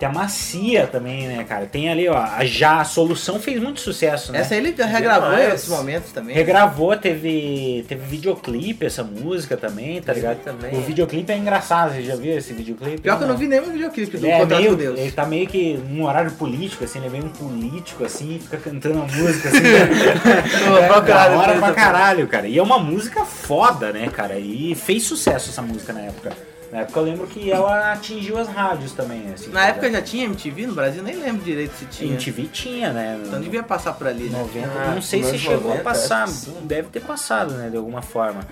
Tem 0.00 0.08
a 0.08 0.12
Macia 0.12 0.86
também, 0.86 1.28
né, 1.28 1.44
cara? 1.46 1.66
Tem 1.66 1.90
ali, 1.90 2.08
ó, 2.08 2.16
a 2.16 2.42
Já, 2.42 2.80
a 2.80 2.84
Solução 2.84 3.38
fez 3.38 3.60
muito 3.60 3.82
sucesso, 3.82 4.32
né? 4.32 4.40
Essa 4.40 4.54
aí 4.54 4.60
ele 4.60 4.74
regravou 4.74 5.34
em 5.34 5.44
outros 5.44 5.68
momentos 5.68 6.10
também. 6.10 6.34
Regravou, 6.34 6.96
teve, 6.96 7.84
teve 7.86 8.00
videoclipe 8.06 8.86
essa 8.86 9.04
música 9.04 9.58
também, 9.58 10.00
tá 10.00 10.14
ligado? 10.14 10.38
também. 10.38 10.74
O 10.74 10.80
videoclipe 10.80 11.30
é 11.30 11.36
engraçado, 11.36 11.92
você 11.92 12.02
já 12.02 12.16
viu 12.16 12.34
esse 12.34 12.54
videoclipe? 12.54 13.02
Pior 13.02 13.18
que 13.18 13.24
eu 13.24 13.28
não 13.28 13.36
vi 13.36 13.46
nenhum 13.46 13.70
videoclipe 13.70 14.16
do 14.16 14.26
É, 14.26 14.38
Contrato 14.38 14.62
meio, 14.62 14.74
Deus. 14.74 14.98
ele 14.98 15.12
tá 15.12 15.26
meio 15.26 15.46
que 15.46 15.74
num 15.74 16.06
horário 16.06 16.30
político, 16.30 16.82
assim, 16.82 16.98
ele 17.00 17.08
é 17.08 17.10
meio 17.10 17.26
um 17.26 17.28
político, 17.28 18.02
assim, 18.02 18.40
fica 18.42 18.56
cantando 18.56 19.02
a 19.02 19.04
música, 19.04 19.50
assim. 19.50 19.60
Vou 20.66 20.78
é, 20.78 20.88
procurar 20.88 21.28
da 21.28 21.36
hora 21.36 21.52
depois 21.52 21.74
pra 21.74 21.84
caralho, 21.84 22.26
cara. 22.26 22.48
E 22.48 22.56
é 22.56 22.62
uma 22.62 22.78
música 22.78 23.26
foda, 23.26 23.92
né, 23.92 24.08
cara? 24.08 24.38
E 24.38 24.74
fez 24.74 25.02
sucesso 25.02 25.50
essa 25.50 25.60
música 25.60 25.92
na 25.92 26.00
época. 26.00 26.32
Na 26.70 26.80
época 26.80 27.00
eu 27.00 27.04
lembro 27.04 27.26
que 27.26 27.50
ela 27.50 27.92
atingiu 27.92 28.38
as 28.38 28.46
rádios 28.48 28.92
também, 28.92 29.32
assim. 29.32 29.50
Na 29.50 29.66
época 29.66 29.90
já 29.90 30.00
tinha 30.00 30.24
MTV 30.26 30.66
no 30.68 30.74
Brasil? 30.74 31.02
Nem 31.02 31.16
lembro 31.16 31.42
direito 31.44 31.74
se 31.76 31.84
tinha. 31.86 32.12
MTV 32.12 32.46
tinha, 32.52 32.92
né? 32.92 33.20
Então 33.26 33.40
devia 33.40 33.62
passar 33.62 33.92
por 33.94 34.06
ali, 34.06 34.24
né? 34.30 34.38
90, 34.38 34.68
Ah, 34.68 34.94
não 34.94 35.02
sei 35.02 35.24
se 35.24 35.36
chegou 35.36 35.70
90, 35.70 35.80
a 35.80 35.84
passar, 35.84 36.28
deve 36.62 36.88
ter 36.88 37.00
passado, 37.00 37.54
né, 37.54 37.68
de 37.70 37.76
alguma 37.76 38.02
forma. 38.02 38.46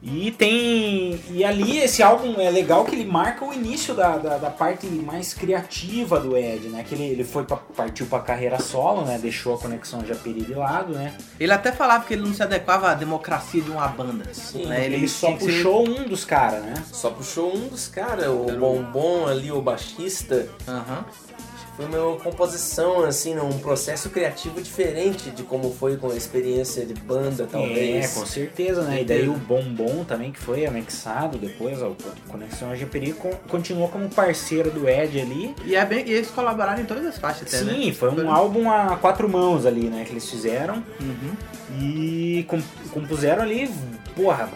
E 0.00 0.30
tem. 0.30 1.20
E 1.30 1.44
ali 1.44 1.78
esse 1.78 2.02
álbum 2.04 2.40
é 2.40 2.48
legal 2.50 2.84
que 2.84 2.94
ele 2.94 3.04
marca 3.04 3.44
o 3.44 3.52
início 3.52 3.94
da, 3.94 4.16
da, 4.16 4.38
da 4.38 4.48
parte 4.50 4.86
mais 4.86 5.34
criativa 5.34 6.20
do 6.20 6.36
Ed, 6.36 6.68
né? 6.68 6.84
Que 6.88 6.94
ele, 6.94 7.04
ele 7.04 7.24
foi 7.24 7.44
pra, 7.44 7.56
partiu 7.56 8.06
pra 8.06 8.20
carreira 8.20 8.60
solo, 8.60 9.04
né? 9.04 9.18
Deixou 9.20 9.54
a 9.54 9.58
conexão 9.58 10.04
Japeri 10.06 10.42
de 10.42 10.54
lado, 10.54 10.92
né? 10.94 11.14
Ele 11.40 11.52
até 11.52 11.72
falava 11.72 12.04
que 12.04 12.14
ele 12.14 12.22
não 12.22 12.32
se 12.32 12.42
adequava 12.42 12.90
à 12.90 12.94
democracia 12.94 13.60
de 13.60 13.70
uma 13.70 13.88
banda. 13.88 14.32
Sim, 14.32 14.66
né? 14.66 14.84
Ele, 14.86 15.08
só 15.08 15.32
que 15.32 15.40
ser- 15.40 15.46
puxou 15.46 15.88
um 15.88 16.04
dos 16.06 16.24
caras, 16.24 16.62
né? 16.62 16.74
Só 16.92 17.10
puxou 17.10 17.52
um 17.56 17.66
dos 17.66 17.88
caras, 17.88 18.28
o 18.28 18.44
Bombom 18.56 19.26
ali, 19.26 19.50
o 19.50 19.60
baixista. 19.60 20.48
Aham. 20.68 21.04
Foi 21.78 21.86
uma 21.86 22.16
composição, 22.16 23.04
assim, 23.04 23.34
num 23.36 23.56
processo 23.60 24.10
criativo 24.10 24.60
diferente 24.60 25.30
de 25.30 25.44
como 25.44 25.72
foi 25.72 25.96
com 25.96 26.10
a 26.10 26.16
experiência 26.16 26.84
de 26.84 26.92
banda, 26.92 27.46
talvez. 27.48 28.04
É, 28.04 28.18
com 28.18 28.26
certeza, 28.26 28.82
né? 28.82 29.02
E 29.02 29.04
daí 29.04 29.28
o 29.28 29.34
Bombom 29.34 30.02
também, 30.04 30.32
que 30.32 30.40
foi 30.40 30.66
anexado 30.66 31.38
depois, 31.38 31.80
ó, 31.80 31.90
o 31.90 31.96
Conexão 32.28 32.74
Japeri 32.74 33.12
con- 33.12 33.30
continuou 33.48 33.88
como 33.88 34.08
parceiro 34.08 34.72
do 34.72 34.88
Ed 34.88 35.20
ali. 35.20 35.54
E, 35.64 35.76
é 35.76 35.84
bem, 35.86 36.04
e 36.04 36.12
eles 36.12 36.30
colaboraram 36.32 36.82
em 36.82 36.84
todas 36.84 37.06
as 37.06 37.16
faixas 37.16 37.46
até, 37.54 37.62
né? 37.64 37.72
Sim, 37.74 37.92
foi 37.92 38.10
um 38.10 38.28
álbum 38.28 38.68
a 38.68 38.96
quatro 38.96 39.28
mãos 39.28 39.64
ali, 39.64 39.84
né, 39.88 40.02
que 40.04 40.10
eles 40.12 40.28
fizeram. 40.28 40.82
Uhum. 41.00 41.32
E 41.80 42.44
com- 42.48 42.60
compuseram 42.90 43.42
ali, 43.42 43.70
porra, 44.16 44.48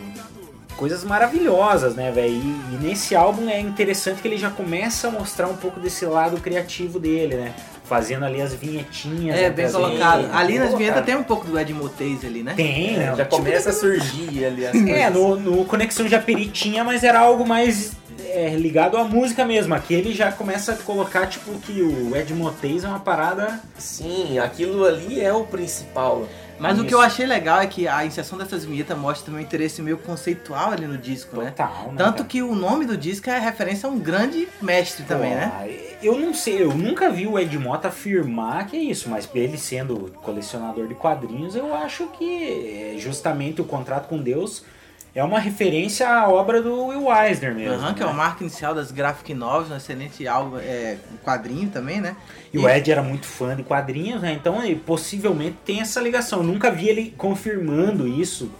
coisas 0.77 1.05
maravilhosas, 1.05 1.95
né, 1.95 2.11
velho? 2.11 2.33
E, 2.35 2.75
e 2.75 2.79
nesse 2.81 3.15
álbum 3.15 3.49
é 3.49 3.61
interessante 3.61 4.21
que 4.21 4.29
ele 4.29 4.37
já 4.37 4.51
começa 4.51 5.09
a 5.09 5.11
mostrar 5.11 5.47
um 5.49 5.57
pouco 5.57 5.79
desse 5.81 6.05
lado 6.05 6.39
criativo 6.41 6.99
dele, 6.99 7.37
né? 7.37 7.55
Fazendo 7.85 8.25
ali 8.25 8.41
as 8.41 8.55
vinhetinhas. 8.55 9.37
É, 9.37 9.43
né, 9.43 9.51
bem 9.51 9.71
colocado. 9.71 10.29
Ali 10.33 10.59
nas 10.59 10.75
vinhetas 10.75 11.05
tem 11.05 11.15
um 11.17 11.23
pouco 11.23 11.47
do 11.47 11.59
Ed 11.59 11.73
Motez 11.75 12.25
ali, 12.25 12.43
né? 12.43 12.55
Tem, 12.57 12.95
É, 12.95 12.99
né? 12.99 13.07
já 13.17 13.25
Tipo, 13.25 13.37
começa 13.37 13.71
a 13.71 13.73
surgir 13.73 14.45
ali 14.45 14.67
as 14.67 14.75
É, 14.89 15.11
coisas. 15.11 15.13
no, 15.15 15.37
no 15.37 15.65
Conexão 15.65 16.09
Japeri 16.09 16.47
tinha, 16.49 16.83
mas 16.85 17.05
era 17.05 17.21
algo 17.21 17.47
mais 17.47 17.93
é, 18.25 18.55
ligado 18.57 18.97
à 18.97 19.05
música 19.05 19.45
mesmo. 19.45 19.75
Aqui 19.75 19.93
ele 19.95 20.15
já 20.15 20.33
começa 20.33 20.73
a 20.73 20.77
colocar, 20.77 21.27
tipo, 21.27 21.53
que 21.59 21.83
o 21.83 22.17
Ed 22.17 22.33
Motez 22.33 22.85
é 22.85 22.89
uma 22.89 23.01
parada. 23.01 23.61
Sim, 23.77 24.39
aquilo 24.39 24.85
ali 24.87 25.21
é 25.21 25.33
o 25.33 25.45
principal. 25.45 26.27
Mas 26.59 26.79
o 26.79 26.83
que 26.83 26.89
Isso. 26.89 26.97
eu 26.97 27.01
achei 27.01 27.27
legal 27.27 27.61
é 27.61 27.67
que 27.67 27.89
a 27.89 28.05
inserção 28.05 28.39
dessas 28.39 28.65
vinhetas 28.65 28.97
mostra 28.97 29.27
também 29.27 29.43
um 29.43 29.45
interesse 29.45 29.83
meio 29.83 29.99
conceitual 29.99 30.71
ali 30.71 30.87
no 30.87 30.97
disco, 30.97 31.37
né? 31.41 31.51
Total, 31.51 31.89
né, 31.89 31.95
Tanto 31.97 32.19
cara? 32.19 32.29
que 32.29 32.43
o 32.43 32.55
nome 32.55 32.85
do 32.85 32.97
disco 32.97 33.29
é 33.31 33.39
referência 33.39 33.89
a 33.89 33.93
um 33.93 33.99
grande 33.99 34.49
mestre 34.61 35.05
também, 35.05 35.31
Pô, 35.31 35.37
né? 35.37 35.79
Eu 36.03 36.19
não 36.19 36.35
sei, 36.35 36.63
eu 36.63 36.75
nunca 36.75 37.11
vi 37.11 37.27
o 37.27 37.39
Ed 37.39 37.57
Mota 37.59 37.89
afirmar 37.89 38.67
que 38.67 38.77
é 38.77 38.81
isso, 38.81 39.09
mas 39.09 39.29
ele 39.35 39.57
sendo 39.59 40.13
colecionador 40.23 40.87
de 40.87 40.95
quadrinhos, 40.95 41.55
eu 41.55 41.75
acho 41.75 42.07
que 42.09 42.95
é, 42.95 42.99
justamente 42.99 43.61
o 43.61 43.65
contrato 43.65 44.09
com 44.09 44.19
Deus 44.19 44.65
é 45.15 45.23
uma 45.23 45.39
referência 45.39 46.09
à 46.09 46.29
obra 46.29 46.63
do 46.63 46.87
Will 46.87 47.13
Eisner 47.15 47.55
mesmo. 47.55 47.75
Aham, 47.75 47.93
que 47.93 48.03
é 48.03 48.07
né? 48.07 48.13
o 48.13 48.15
marco 48.15 48.43
inicial 48.43 48.75
das 48.75 48.91
graphic 48.91 49.35
novels, 49.35 49.71
um 49.71 49.77
excelente 49.77 50.27
álbum, 50.27 50.57
é, 50.57 50.97
quadrinho 51.23 51.69
também, 51.69 52.01
né? 52.01 52.17
E 52.53 52.59
o 52.59 52.69
Ed 52.69 52.91
era 52.91 53.03
muito 53.03 53.27
fã 53.27 53.55
de 53.55 53.63
quadrinhos, 53.63 54.23
né? 54.23 54.33
Então 54.33 54.63
ele 54.65 54.77
possivelmente 54.77 55.57
tem 55.65 55.81
essa 55.81 56.01
ligação. 56.01 56.41
Eu 56.41 56.45
nunca 56.45 56.71
vi 56.71 56.89
ele 56.89 57.15
confirmando 57.17 58.09
isso, 58.09 58.51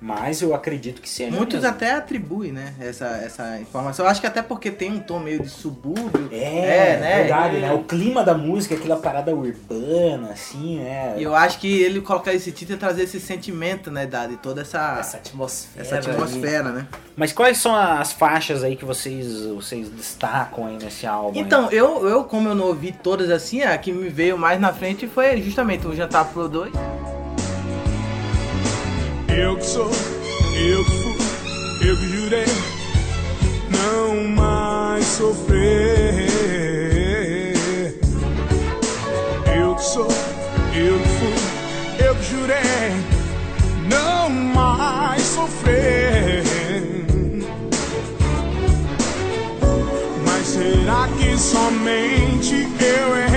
mas 0.00 0.40
eu 0.42 0.54
acredito 0.54 1.00
que 1.02 1.08
seja. 1.08 1.30
Muitos 1.30 1.56
mesmo. 1.60 1.68
até 1.70 1.92
atribuem, 1.92 2.52
né, 2.52 2.74
essa, 2.80 3.06
essa 3.24 3.60
informação. 3.60 4.04
Eu 4.04 4.10
acho 4.10 4.20
que 4.20 4.26
até 4.26 4.40
porque 4.42 4.70
tem 4.70 4.90
um 4.92 5.00
tom 5.00 5.18
meio 5.18 5.42
de 5.42 5.48
subúrbio. 5.48 6.28
É, 6.32 6.96
né? 7.00 7.16
verdade, 7.22 7.56
E- 7.56 7.60
né? 7.60 7.72
O 7.72 7.84
clima 7.84 8.24
da 8.24 8.34
música, 8.34 8.74
aquela 8.74 8.96
parada 8.96 9.34
urbana, 9.34 10.30
assim, 10.32 10.78
né? 10.80 11.14
E 11.18 11.22
eu 11.22 11.34
acho 11.34 11.58
que 11.58 11.82
ele 11.82 12.00
colocar 12.00 12.32
esse 12.32 12.50
título 12.52 12.76
é 12.76 12.78
trazer 12.80 13.02
esse 13.02 13.20
sentimento, 13.20 13.90
né, 13.90 14.06
da, 14.06 14.26
de 14.26 14.36
toda 14.36 14.62
essa, 14.62 14.96
Essa 15.00 15.16
atmosfera. 15.18 15.82
essa 15.86 15.96
atmosfera, 16.10 16.70
né? 16.70 16.86
Mas 17.16 17.32
quais 17.32 17.58
são 17.58 17.74
as 17.76 18.12
faixas 18.12 18.64
aí 18.64 18.76
que 18.76 18.84
vocês, 18.84 19.44
vocês 19.46 19.88
destacam 19.90 20.66
aí 20.66 20.78
nesse 20.78 21.06
álbum? 21.06 21.38
aí? 21.38 21.44
Então, 21.44 21.70
eu, 21.70 22.08
eu, 22.08 22.24
como 22.24 22.48
eu 22.48 22.54
não 22.54 22.66
ouvi 22.66 22.92
todas 22.92 23.30
assim, 23.30 23.62
a 23.62 23.76
que 23.76 23.92
me 23.92 24.08
veio 24.08 24.38
mais 24.38 24.58
na 24.60 24.72
frente 24.72 25.06
foi 25.06 25.40
justamente 25.42 25.86
o 25.86 25.94
Jantar 25.94 26.24
Pro 26.26 26.48
2. 26.48 26.72
Eu 29.36 29.56
que 29.56 29.66
sou, 29.66 29.90
eu 30.54 30.84
que 30.84 30.90
fui, 30.90 31.88
eu 31.88 31.96
que 31.96 32.08
jurei 32.08 32.46
não 33.70 34.28
mais 34.28 35.04
sofrer. 35.04 36.26
Eu 39.56 39.74
que 39.76 39.84
sou, 39.84 40.08
eu 40.74 40.98
que 40.98 41.08
fui, 41.08 42.06
eu 42.06 42.14
que 42.16 42.24
jurei 42.24 42.92
não 43.88 44.28
mais 44.30 45.22
sofrer. 45.22 46.42
Mas 50.26 50.46
será 50.46 51.08
que 51.18 51.38
somente 51.38 52.68
eu 52.80 53.16
errei? 53.16 53.29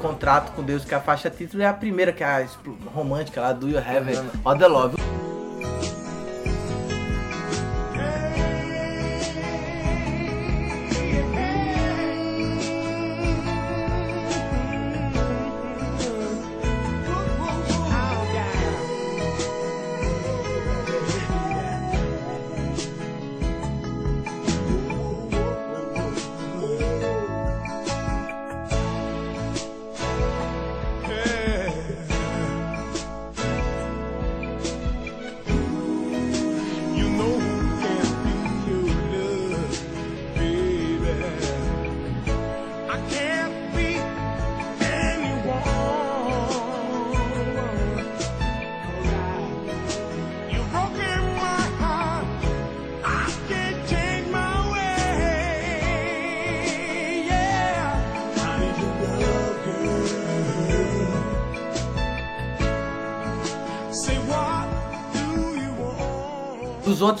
Contrato 0.00 0.52
com 0.52 0.62
Deus, 0.62 0.84
que 0.84 0.94
a 0.94 1.00
faixa 1.00 1.30
título, 1.30 1.62
é 1.62 1.66
a 1.66 1.72
primeira, 1.72 2.12
que 2.12 2.24
é 2.24 2.26
a 2.26 2.46
romântica 2.92 3.40
lá, 3.40 3.52
Do 3.52 3.68
You 3.68 3.78
Have 3.78 4.10
All 4.44 4.58
The 4.58 4.66
Love. 4.66 4.96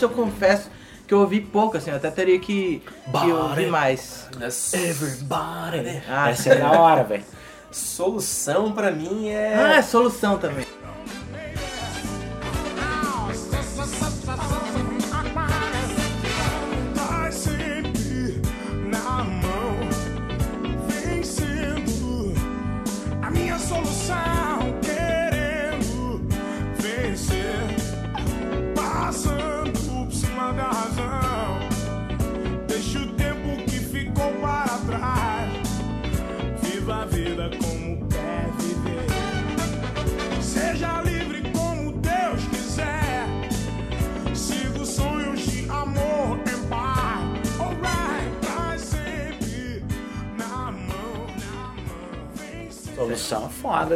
Eu 0.04 0.10
confesso 0.10 0.70
que 1.06 1.14
eu 1.14 1.18
ouvi 1.20 1.40
pouco, 1.40 1.76
assim, 1.76 1.90
eu 1.90 1.96
até 1.96 2.10
teria 2.10 2.38
que, 2.38 2.82
que 3.10 3.32
ouvir 3.32 3.68
mais. 3.68 4.28
Everybody. 4.74 6.02
Ah, 6.08 6.30
Essa 6.30 6.50
é 6.50 6.56
da 6.56 6.70
hora, 6.72 7.04
velho. 7.04 7.24
Solução 7.70 8.72
pra 8.72 8.90
mim 8.90 9.28
é. 9.28 9.54
Ah, 9.54 9.76
é 9.76 9.82
solução 9.82 10.38
também. 10.38 10.66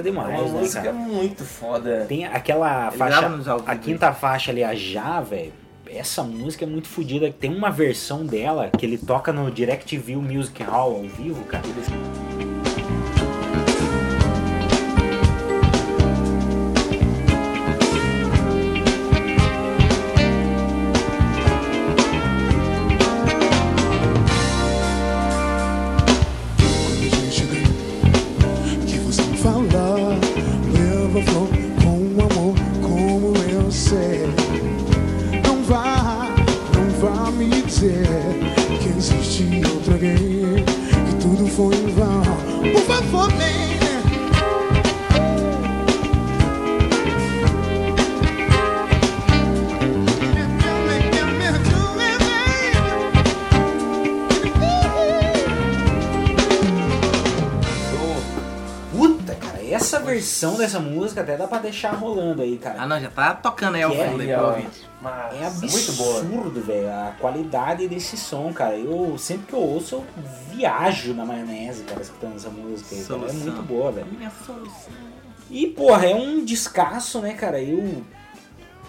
Demais, 0.04 0.40
Uma 0.40 0.52
né, 0.52 0.60
música 0.60 0.82
cara? 0.82 0.94
muito 0.94 1.44
foda. 1.44 2.04
Tem 2.08 2.24
aquela 2.26 2.88
Ele 2.88 2.96
faixa, 2.98 3.30
a 3.66 3.76
quinta 3.76 4.12
faixa 4.12 4.50
ali, 4.52 4.62
a 4.62 4.74
Já, 4.74 5.20
velho. 5.20 5.52
Essa 5.90 6.22
música 6.22 6.64
é 6.64 6.68
muito 6.68 6.88
fodida. 6.88 7.30
Tem 7.30 7.54
uma 7.54 7.70
versão 7.70 8.24
dela 8.24 8.70
que 8.76 8.84
ele 8.86 8.98
toca 8.98 9.32
no 9.32 9.50
Direct 9.50 9.96
View 9.96 10.20
Music 10.20 10.62
Hall 10.62 10.96
ao 10.96 11.02
vivo, 11.02 11.44
cara. 11.44 11.62
Dessa 60.64 60.80
música 60.80 61.20
até 61.20 61.36
dá 61.36 61.46
pra 61.46 61.58
deixar 61.58 61.92
rolando 61.92 62.42
aí, 62.42 62.58
cara. 62.58 62.80
Ah, 62.80 62.86
não, 62.86 63.00
já 63.00 63.10
tá 63.10 63.34
tocando 63.34 63.76
aí 63.76 63.82
ao 63.82 63.90
Que 63.92 63.98
é, 64.00 64.08
fundo 64.10 64.20
aí 64.22 64.28
pro 64.32 64.46
ouvinte. 64.46 64.88
É 65.38 65.46
absurdo, 65.46 66.60
velho, 66.62 66.88
a 66.90 67.14
qualidade 67.20 67.86
desse 67.86 68.16
som, 68.16 68.52
cara. 68.52 68.76
Eu 68.76 69.16
sempre 69.18 69.46
que 69.46 69.52
eu 69.52 69.60
ouço, 69.60 69.96
eu 69.96 70.04
viajo 70.50 71.12
na 71.14 71.24
maionese, 71.24 71.84
cara, 71.84 72.00
escutando 72.00 72.36
essa 72.36 72.48
música 72.48 72.94
aí. 72.94 73.04
cara. 73.04 73.30
É 73.30 73.32
muito 73.32 73.62
boa, 73.62 73.92
velho. 73.92 74.06
Minha 74.06 74.32
solução. 74.44 74.92
E, 75.50 75.66
porra, 75.66 76.06
é 76.06 76.14
um 76.14 76.44
descasso, 76.44 77.20
né, 77.20 77.34
cara? 77.34 77.60
Eu, 77.62 78.02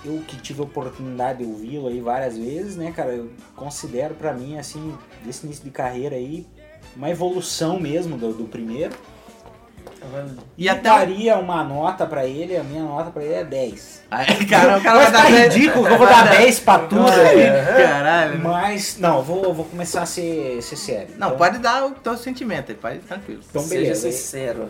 eu 0.05 0.23
que 0.26 0.38
tive 0.38 0.61
a 0.61 0.63
oportunidade 0.63 1.39
de 1.39 1.45
ouvi-lo 1.45 1.88
aí 1.88 1.99
várias 1.99 2.38
vezes, 2.38 2.78
né, 2.78 2.91
cara? 2.91 3.11
Eu 3.13 3.30
considero 3.55 4.15
pra 4.15 4.34
mim, 4.34 4.57
assim, 4.57 4.97
desse 5.23 5.45
início 5.45 5.63
de 5.65 5.69
carreira 5.69 6.15
aí, 6.15 6.47
uma 6.95 7.09
evolução 7.09 7.80
mesmo 7.80 8.17
do, 8.17 8.34
do 8.34 8.45
primeiro. 8.45 8.95
E 10.58 10.70
até- 10.70 10.89
daria 10.89 11.38
uma 11.38 11.64
nota 11.64 12.06
pra 12.06 12.26
ele, 12.26 12.56
a 12.58 12.64
minha 12.64 12.84
nota 12.84 13.10
pra 13.12 13.24
ele 13.24 13.34
é 13.34 13.43
10. 13.43 14.03
Aí, 14.12 14.45
cara, 14.45 14.78
o 14.78 14.82
cara 14.84 14.97
vai 15.03 15.12
dar 15.12 15.26
ficar 15.26 15.32
10. 15.38 15.53
ridículo 15.56 15.86
que 15.88 15.93
eu 15.93 15.97
vou 15.97 16.08
dar 16.08 16.30
10 16.30 16.60
pra 16.60 16.80
tudo. 16.80 17.06
Ai, 17.10 17.47
aqui. 17.49 17.82
caralho. 17.84 18.39
Mas, 18.43 18.97
não, 18.99 19.18
eu 19.18 19.24
vou, 19.24 19.53
vou 19.53 19.66
começar 19.66 20.01
a 20.03 20.06
ser, 20.06 20.62
ser 20.62 20.76
sério. 20.76 21.08
Não, 21.18 21.28
Então- 21.28 21.38
pode 21.38 21.58
dar 21.60 21.86
o 21.86 21.91
teu 21.91 22.16
sentimento 22.18 22.72
aí, 22.72 22.78
pode 22.78 22.99
tranquilo. 22.99 23.41
Então, 23.49 23.62
Seja 23.62 23.82
beleza. 23.82 24.12
sincero. 24.12 24.70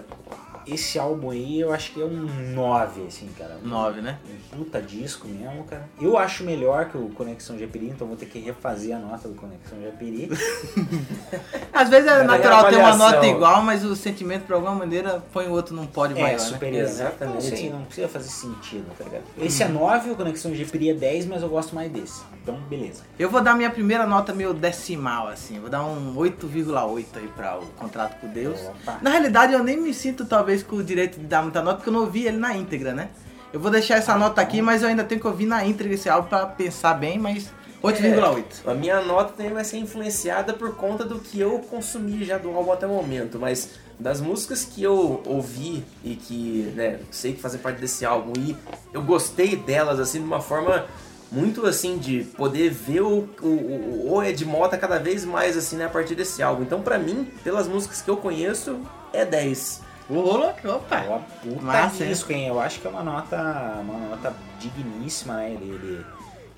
Esse 0.67 0.97
álbum 0.97 1.29
aí 1.31 1.59
eu 1.59 1.71
acho 1.73 1.91
que 1.93 2.01
é 2.01 2.05
um 2.05 2.27
9, 2.53 3.05
assim, 3.07 3.29
cara. 3.37 3.57
Um 3.63 3.67
9, 3.67 4.01
né? 4.01 4.17
Um 4.53 4.57
puta 4.57 4.81
disco 4.81 5.27
mesmo, 5.27 5.63
cara. 5.65 5.87
Eu 6.01 6.17
acho 6.17 6.43
melhor 6.43 6.85
que 6.85 6.97
o 6.97 7.09
Conexão 7.09 7.57
Japeri, 7.57 7.87
então 7.89 8.07
vou 8.07 8.15
ter 8.15 8.25
que 8.25 8.39
refazer 8.39 8.95
a 8.95 8.99
nota 8.99 9.27
do 9.27 9.35
Conexão 9.35 9.81
Japeri. 9.81 10.29
Às 11.73 11.89
vezes 11.89 12.09
é 12.09 12.23
natural 12.23 12.69
ter 12.69 12.77
uma 12.77 12.95
nota 12.95 13.25
igual, 13.25 13.61
mas 13.61 13.83
o 13.83 13.95
sentimento, 13.95 14.43
por 14.45 14.53
alguma 14.53 14.73
maneira, 14.75 15.21
põe 15.33 15.47
o 15.47 15.51
outro 15.51 15.75
num 15.75 15.85
pódio 15.85 16.17
É, 16.17 16.21
maior, 16.21 16.39
superior. 16.39 16.83
né? 16.83 16.89
Exatamente. 16.89 17.45
Então, 17.45 17.53
assim, 17.57 17.69
não 17.69 17.83
precisa 17.85 18.07
fazer 18.07 18.29
sentido, 18.29 18.85
tá 18.97 19.03
ligado? 19.03 19.23
Esse 19.37 19.63
é 19.63 19.67
9, 19.67 20.11
o 20.11 20.15
Conexão 20.15 20.53
Japeri 20.55 20.89
é 20.89 20.93
10, 20.93 21.25
mas 21.27 21.41
eu 21.41 21.49
gosto 21.49 21.75
mais 21.75 21.91
desse. 21.91 22.21
Então, 22.41 22.55
beleza. 22.69 23.03
Eu 23.17 23.29
vou 23.29 23.41
dar 23.41 23.55
minha 23.55 23.69
primeira 23.69 24.05
nota 24.05 24.33
meio 24.33 24.53
decimal, 24.53 25.27
assim. 25.27 25.59
Vou 25.59 25.69
dar 25.69 25.83
um 25.83 26.15
8,8 26.15 27.05
aí 27.17 27.27
pra 27.35 27.57
o 27.57 27.65
Contrato 27.77 28.19
com 28.19 28.27
Deus. 28.27 28.59
Opa. 28.61 28.99
Na 29.01 29.09
realidade, 29.11 29.53
eu 29.53 29.63
nem 29.63 29.77
me 29.79 29.93
sinto, 29.93 30.25
talvez, 30.25 30.54
com 30.63 30.77
o 30.77 30.83
direito 30.83 31.19
de 31.19 31.25
dar 31.25 31.41
muita 31.41 31.61
nota, 31.61 31.77
porque 31.77 31.89
eu 31.89 31.93
não 31.93 32.01
ouvi 32.01 32.25
ele 32.27 32.37
na 32.37 32.55
íntegra, 32.55 32.93
né? 32.93 33.09
Eu 33.53 33.59
vou 33.59 33.71
deixar 33.71 33.95
essa 33.95 34.17
nota 34.17 34.41
aqui, 34.41 34.61
mas 34.61 34.81
eu 34.81 34.89
ainda 34.89 35.03
tenho 35.03 35.21
que 35.21 35.27
ouvir 35.27 35.45
na 35.45 35.65
íntegra 35.65 35.93
esse 35.93 36.09
álbum 36.09 36.27
pra 36.29 36.45
pensar 36.45 36.93
bem, 36.95 37.17
mas 37.17 37.49
8,8. 37.83 38.43
É, 38.65 38.71
a 38.71 38.73
minha 38.73 39.01
nota 39.01 39.33
também 39.33 39.53
vai 39.53 39.63
ser 39.63 39.77
influenciada 39.77 40.53
por 40.53 40.75
conta 40.75 41.05
do 41.05 41.19
que 41.19 41.39
eu 41.39 41.59
consumi 41.59 42.23
já 42.25 42.37
do 42.37 42.49
álbum 42.49 42.71
até 42.71 42.85
o 42.85 42.89
momento, 42.89 43.39
mas 43.39 43.69
das 43.97 44.19
músicas 44.19 44.65
que 44.65 44.83
eu 44.83 45.21
ouvi 45.25 45.85
e 46.03 46.15
que, 46.15 46.73
né, 46.75 46.99
sei 47.11 47.31
que 47.33 47.41
fazem 47.41 47.61
parte 47.61 47.79
desse 47.79 48.05
álbum 48.05 48.33
e 48.37 48.57
eu 48.93 49.01
gostei 49.01 49.55
delas 49.55 49.99
assim 50.01 50.19
de 50.19 50.25
uma 50.25 50.41
forma 50.41 50.85
muito 51.31 51.65
assim 51.65 51.97
de 51.97 52.23
poder 52.35 52.69
ver 52.71 53.01
o, 53.01 53.29
o, 53.41 54.13
o- 54.15 54.23
Ed 54.23 54.43
Mota 54.45 54.77
cada 54.77 54.99
vez 54.99 55.23
mais 55.23 55.55
assim 55.55 55.77
né, 55.77 55.85
a 55.85 55.89
partir 55.89 56.13
desse 56.15 56.43
álbum. 56.43 56.63
Então 56.63 56.81
pra 56.81 56.97
mim, 56.97 57.29
pelas 57.43 57.67
músicas 57.69 58.01
que 58.01 58.09
eu 58.09 58.17
conheço, 58.17 58.79
é 59.13 59.23
10. 59.23 59.81
Ô, 60.09 60.13
louco, 60.13 60.67
opa. 60.67 61.03
Ó, 61.09 61.19
puta 61.41 61.61
Massa, 61.61 62.03
hein? 62.03 62.09
disco, 62.09 62.31
hein? 62.31 62.47
Eu 62.47 62.59
acho 62.59 62.79
que 62.79 62.87
é 62.87 62.89
uma 62.89 63.03
nota, 63.03 63.35
uma 63.81 64.09
nota 64.09 64.33
digníssima, 64.59 65.37
né? 65.37 65.51
Ele, 65.51 65.71
ele, 65.73 66.05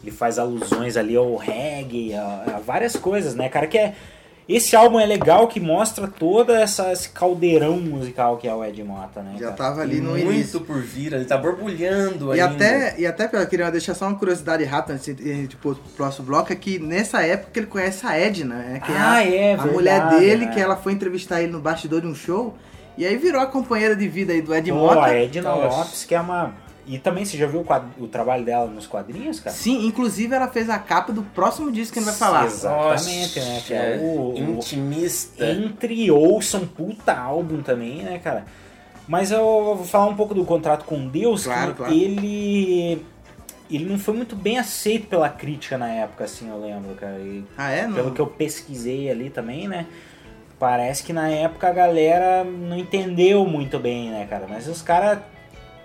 ele 0.03 0.11
faz 0.11 0.37
alusões 0.37 0.97
ali 0.97 1.15
ao 1.15 1.35
reggae, 1.37 2.13
a, 2.13 2.55
a 2.57 2.59
várias 2.59 2.95
coisas, 2.95 3.35
né, 3.35 3.47
cara? 3.49 3.67
Que 3.67 3.77
é. 3.77 3.95
Esse 4.49 4.77
álbum 4.77 4.97
é 4.97 5.05
legal 5.05 5.45
que 5.49 5.59
mostra 5.59 6.07
toda 6.07 6.57
essa, 6.61 6.93
esse 6.93 7.09
caldeirão 7.09 7.75
musical 7.81 8.37
que 8.37 8.47
é 8.47 8.53
o 8.53 8.63
Ed 8.63 8.81
Mota, 8.81 9.21
né? 9.21 9.33
Já 9.37 9.47
cara? 9.47 9.57
tava 9.57 9.81
ali 9.81 9.99
no 9.99 10.11
Muito 10.11 10.23
início. 10.31 10.61
por 10.61 10.81
vir, 10.81 11.11
ele 11.11 11.25
tá 11.25 11.35
borbulhando 11.37 12.33
E 12.33 12.39
ainda. 12.39 12.53
até, 12.55 12.95
e 12.97 13.05
até 13.05 13.29
eu 13.33 13.45
queria 13.45 13.69
deixar 13.69 13.93
só 13.93 14.07
uma 14.07 14.17
curiosidade 14.17 14.63
rápida 14.63 14.93
antes 14.93 15.13
de 15.13 15.29
a 15.31 15.35
gente 15.35 15.57
pôr 15.57 15.75
pro 15.75 15.89
próximo 15.97 16.27
bloco, 16.27 16.53
é 16.53 16.55
que 16.55 16.79
nessa 16.79 17.21
época 17.23 17.59
ele 17.59 17.67
conhece 17.67 18.07
a 18.07 18.17
Edna, 18.17 18.55
né? 18.55 18.79
Que 18.85 18.91
Ah, 18.93 19.15
a, 19.15 19.23
é, 19.27 19.51
a 19.51 19.57
verdade, 19.57 19.73
mulher 19.73 20.09
dele, 20.17 20.45
né? 20.45 20.53
que 20.53 20.61
ela 20.61 20.77
foi 20.77 20.93
entrevistar 20.93 21.41
ele 21.41 21.51
no 21.51 21.59
bastidor 21.59 21.99
de 21.99 22.07
um 22.07 22.15
show, 22.15 22.55
e 22.97 23.05
aí 23.05 23.15
virou 23.17 23.41
a 23.41 23.45
companheira 23.47 23.95
de 23.95 24.07
vida 24.07 24.33
aí 24.33 24.41
do 24.41 24.53
Ed 24.55 24.69
Pô, 24.71 24.77
Mota. 24.77 25.05
a 25.05 25.13
Edna 25.13 25.41
Nossa. 25.55 25.77
Lopes, 25.77 26.05
que 26.05 26.15
é 26.15 26.19
uma. 26.21 26.53
E 26.89 26.97
também 26.97 27.25
você 27.25 27.35
já 27.37 27.45
viu 27.45 27.59
o, 27.59 27.65
quad- 27.65 27.83
o 27.99 28.07
trabalho 28.07 28.45
dela 28.45 28.65
nos 28.67 28.87
quadrinhos, 28.87 29.41
cara? 29.41 29.53
Sim, 29.53 29.85
inclusive 29.85 30.33
ela 30.33 30.47
fez 30.47 30.69
a 30.69 30.79
capa 30.79 31.11
do 31.11 31.21
próximo 31.21 31.69
disco 31.69 31.93
que 31.93 31.99
a 31.99 32.01
gente 32.01 32.11
vai 32.11 32.17
falar. 32.17 32.45
Exatamente, 32.45 33.39
né? 33.41 33.61
Que 33.67 33.73
é 33.73 33.99
o, 34.01 34.33
o- 34.33 34.37
intimista. 34.37 35.45
Entre 35.45 36.09
ouçam, 36.09 36.65
puta 36.65 37.13
álbum 37.13 37.61
também, 37.61 38.03
né, 38.03 38.19
cara? 38.23 38.45
Mas 39.05 39.31
eu 39.31 39.41
vou 39.75 39.83
falar 39.85 40.05
um 40.07 40.15
pouco 40.15 40.33
do 40.33 40.45
contrato 40.45 40.85
com 40.85 41.07
Deus, 41.07 41.43
Claro, 41.45 41.71
que 41.71 41.77
claro. 41.77 41.93
ele. 41.93 43.05
Ele 43.69 43.83
não 43.83 43.99
foi 43.99 44.13
muito 44.13 44.33
bem 44.33 44.57
aceito 44.57 45.07
pela 45.07 45.27
crítica 45.27 45.77
na 45.77 45.89
época, 45.89 46.23
assim, 46.23 46.49
eu 46.49 46.57
lembro, 46.57 46.95
cara. 46.95 47.17
E 47.19 47.43
Ah, 47.57 47.69
é? 47.69 47.85
Não- 47.85 47.95
Pelo 47.95 48.11
que 48.11 48.21
eu 48.21 48.27
pesquisei 48.27 49.11
ali 49.11 49.29
também, 49.29 49.67
né? 49.67 49.85
Parece 50.59 51.03
que 51.03 51.13
na 51.13 51.29
época 51.29 51.67
a 51.67 51.73
galera 51.73 52.43
não 52.43 52.77
entendeu 52.77 53.45
muito 53.45 53.77
bem, 53.77 54.09
né, 54.09 54.25
cara? 54.27 54.47
Mas 54.49 54.67
os 54.67 54.81
caras. 54.81 55.19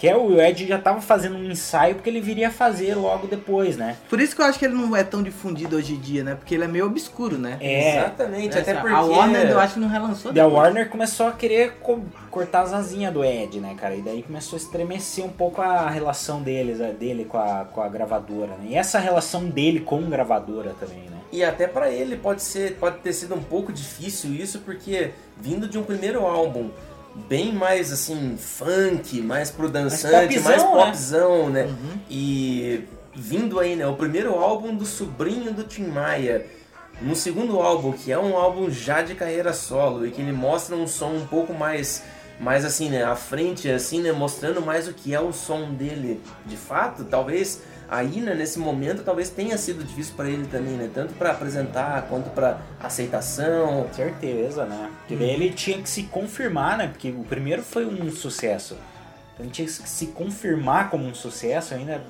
Que 0.02 0.08
é 0.08 0.16
o 0.16 0.40
Ed 0.42 0.66
já 0.66 0.80
tava 0.80 1.00
fazendo 1.00 1.36
um 1.36 1.44
ensaio 1.48 1.94
porque 1.94 2.10
ele 2.10 2.20
viria 2.20 2.50
fazer 2.50 2.96
logo 2.96 3.28
depois, 3.28 3.76
né? 3.76 3.96
Por 4.10 4.20
isso 4.20 4.34
que 4.34 4.42
eu 4.42 4.46
acho 4.46 4.58
que 4.58 4.64
ele 4.64 4.74
não 4.74 4.96
é 4.96 5.04
tão 5.04 5.22
difundido 5.22 5.76
hoje 5.76 5.94
em 5.94 6.00
dia, 6.00 6.24
né? 6.24 6.34
Porque 6.34 6.56
ele 6.56 6.64
é 6.64 6.66
meio 6.66 6.86
obscuro, 6.86 7.38
né? 7.38 7.56
É. 7.60 7.98
Exatamente, 7.98 8.58
até 8.58 8.74
porque... 8.74 8.92
A 8.92 9.00
Warner 9.00 9.48
eu 9.48 9.60
acho 9.60 9.74
que 9.74 9.78
não 9.78 9.86
relançou 9.86 10.32
Daí 10.32 10.42
a. 10.42 10.48
Warner 10.48 10.88
começou 10.88 11.28
a 11.28 11.30
querer 11.30 11.74
co- 11.74 12.00
cortar 12.32 12.62
as 12.62 12.72
asinhas 12.72 13.14
do 13.14 13.24
Ed, 13.24 13.60
né, 13.60 13.76
cara? 13.78 13.94
E 13.94 14.02
daí 14.02 14.24
começou 14.24 14.56
a 14.56 14.60
estremecer 14.60 15.24
um 15.24 15.28
pouco 15.28 15.62
a 15.62 15.88
relação 15.88 16.42
deles, 16.42 16.80
a 16.80 16.88
dele 16.88 17.24
com 17.24 17.38
a, 17.38 17.64
com 17.72 17.80
a 17.80 17.88
gravadora, 17.88 18.56
né? 18.56 18.70
E 18.70 18.74
essa 18.74 18.98
relação 18.98 19.44
dele 19.44 19.78
com 19.78 20.02
gravadora 20.10 20.74
também, 20.80 21.04
né? 21.10 21.18
E 21.30 21.44
até 21.44 21.68
pra 21.68 21.88
ele 21.88 22.16
pode 22.16 22.42
ser, 22.42 22.74
pode 22.74 22.96
ter 22.98 23.12
sido 23.12 23.36
um 23.36 23.42
pouco 23.42 23.72
difícil 23.72 24.34
isso, 24.34 24.58
porque 24.64 25.12
vindo 25.40 25.68
de 25.68 25.78
um 25.78 25.84
primeiro 25.84 26.26
álbum 26.26 26.70
bem 27.28 27.52
mais 27.52 27.92
assim 27.92 28.36
funk, 28.36 29.20
mais 29.20 29.50
pro 29.50 29.68
dançante, 29.68 30.34
popzão, 30.34 30.42
mais 30.44 30.62
né? 30.62 30.84
popzão, 30.84 31.50
né? 31.50 31.74
E 32.10 32.84
vindo 33.14 33.60
aí, 33.60 33.76
né, 33.76 33.86
o 33.86 33.94
primeiro 33.94 34.34
álbum 34.34 34.74
do 34.74 34.86
sobrinho 34.86 35.52
do 35.52 35.64
Tim 35.64 35.84
Maia. 35.84 36.46
No 37.00 37.16
segundo 37.16 37.60
álbum, 37.60 37.92
que 37.92 38.12
é 38.12 38.18
um 38.18 38.36
álbum 38.36 38.70
já 38.70 39.02
de 39.02 39.14
carreira 39.14 39.52
solo 39.52 40.06
e 40.06 40.10
que 40.10 40.20
ele 40.20 40.32
mostra 40.32 40.76
um 40.76 40.86
som 40.86 41.10
um 41.10 41.26
pouco 41.26 41.52
mais 41.52 42.02
mais 42.40 42.64
assim, 42.64 42.88
né, 42.88 43.04
à 43.04 43.14
frente 43.14 43.70
assim, 43.70 44.00
né, 44.02 44.10
mostrando 44.10 44.60
mais 44.60 44.88
o 44.88 44.92
que 44.92 45.14
é 45.14 45.20
o 45.20 45.32
som 45.32 45.72
dele 45.74 46.20
de 46.44 46.56
fato, 46.56 47.04
talvez 47.04 47.62
aí, 47.92 48.22
né, 48.22 48.34
nesse 48.34 48.58
momento, 48.58 49.02
talvez 49.04 49.28
tenha 49.28 49.58
sido 49.58 49.84
difícil 49.84 50.14
para 50.16 50.28
ele 50.28 50.46
também, 50.46 50.72
né, 50.72 50.88
tanto 50.92 51.12
para 51.12 51.30
apresentar 51.30 52.06
quanto 52.08 52.30
para 52.30 52.58
aceitação. 52.80 53.86
Certeza, 53.92 54.64
né? 54.64 54.90
Porque 55.00 55.14
daí 55.14 55.30
ele 55.30 55.50
tinha 55.50 55.80
que 55.80 55.90
se 55.90 56.04
confirmar, 56.04 56.78
né? 56.78 56.88
Porque 56.88 57.10
o 57.10 57.22
primeiro 57.22 57.62
foi 57.62 57.84
um 57.84 58.10
sucesso. 58.10 58.78
Então 59.34 59.44
ele 59.44 59.52
tinha 59.52 59.66
que 59.66 59.72
se 59.72 60.06
confirmar 60.06 60.88
como 60.88 61.04
um 61.04 61.14
sucesso 61.14 61.74
ainda. 61.74 62.02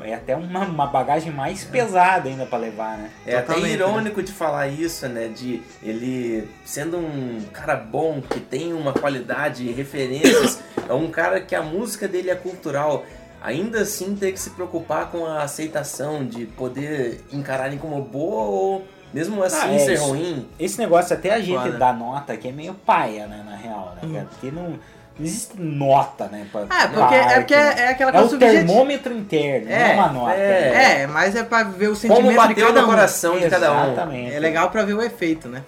é 0.00 0.14
até 0.14 0.34
uma, 0.34 0.64
uma 0.64 0.86
bagagem 0.86 1.30
mais 1.30 1.64
pesada 1.64 2.30
ainda 2.30 2.46
pra 2.46 2.58
levar, 2.58 2.96
né? 2.96 3.10
É 3.26 3.36
até 3.36 3.48
Totalmente, 3.48 3.74
irônico 3.74 4.22
de 4.22 4.32
falar 4.32 4.68
isso, 4.68 5.06
né? 5.06 5.28
De 5.28 5.62
ele 5.82 6.48
sendo 6.64 6.96
um 6.96 7.42
cara 7.52 7.76
bom, 7.76 8.22
que 8.22 8.40
tem 8.40 8.72
uma 8.72 8.94
qualidade, 8.94 9.70
referências, 9.70 10.60
é 10.88 10.94
um 10.94 11.10
cara 11.10 11.42
que 11.42 11.54
a 11.54 11.62
música 11.62 12.08
dele 12.08 12.30
é 12.30 12.34
cultural. 12.34 13.04
Ainda 13.46 13.82
assim 13.82 14.16
ter 14.16 14.32
que 14.32 14.40
se 14.40 14.50
preocupar 14.50 15.06
com 15.10 15.24
a 15.24 15.42
aceitação, 15.44 16.24
de 16.24 16.46
poder 16.46 17.24
encararem 17.32 17.78
como 17.78 18.02
boa 18.02 18.42
ou 18.42 18.84
mesmo 19.14 19.40
assim 19.42 19.56
Ah, 19.70 19.74
é, 19.74 19.78
ser 19.78 19.94
isso- 19.94 20.04
ruim. 20.08 20.48
Esse 20.58 20.78
negócio 20.80 21.14
até 21.16 21.32
a 21.32 21.38
gente 21.40 21.56
Foda. 21.56 21.78
dá 21.78 21.92
nota 21.92 22.32
aqui 22.32 22.48
é 22.48 22.52
meio 22.52 22.74
paia, 22.74 23.26
né, 23.28 23.44
na 23.48 23.54
real, 23.56 23.94
né, 24.02 24.12
cara? 24.12 24.26
Porque 24.30 24.50
não, 24.50 24.70
não 24.70 24.78
existe 25.24 25.54
nota, 25.60 26.26
né? 26.26 26.44
Pra, 26.50 26.62
Ah, 26.68 26.88
porque, 26.88 26.94
pra 27.06 27.14
é 27.16 27.20
arte, 27.22 27.34
porque 27.36 27.56
né? 27.56 27.74
é 27.78 27.88
aquela 27.90 28.10
É 28.10 28.12
coisa 28.14 28.26
o 28.26 28.30
subjetiva. 28.30 28.64
termômetro 28.66 29.12
interno, 29.16 29.66
não 29.70 29.76
é 29.76 29.94
uma 29.94 30.08
nota. 30.08 30.32
é. 30.34 30.70
né? 30.72 31.02
É, 31.02 31.06
mas 31.06 31.36
é 31.36 31.44
pra 31.44 31.62
ver 31.62 31.86
o 31.88 31.94
sentimento 31.94 32.16
Como 32.26 32.30
de 32.30 32.36
bateu 32.36 32.66
cada 32.66 32.80
no 32.80 32.86
um. 32.88 32.90
coração 32.90 33.38
de 33.38 33.48
cada 33.48 33.72
um. 33.72 33.84
Exatamente. 33.92 34.34
É 34.34 34.40
legal 34.40 34.70
pra 34.70 34.82
ver 34.84 34.94
o 34.94 35.02
efeito, 35.02 35.46
né? 35.48 35.62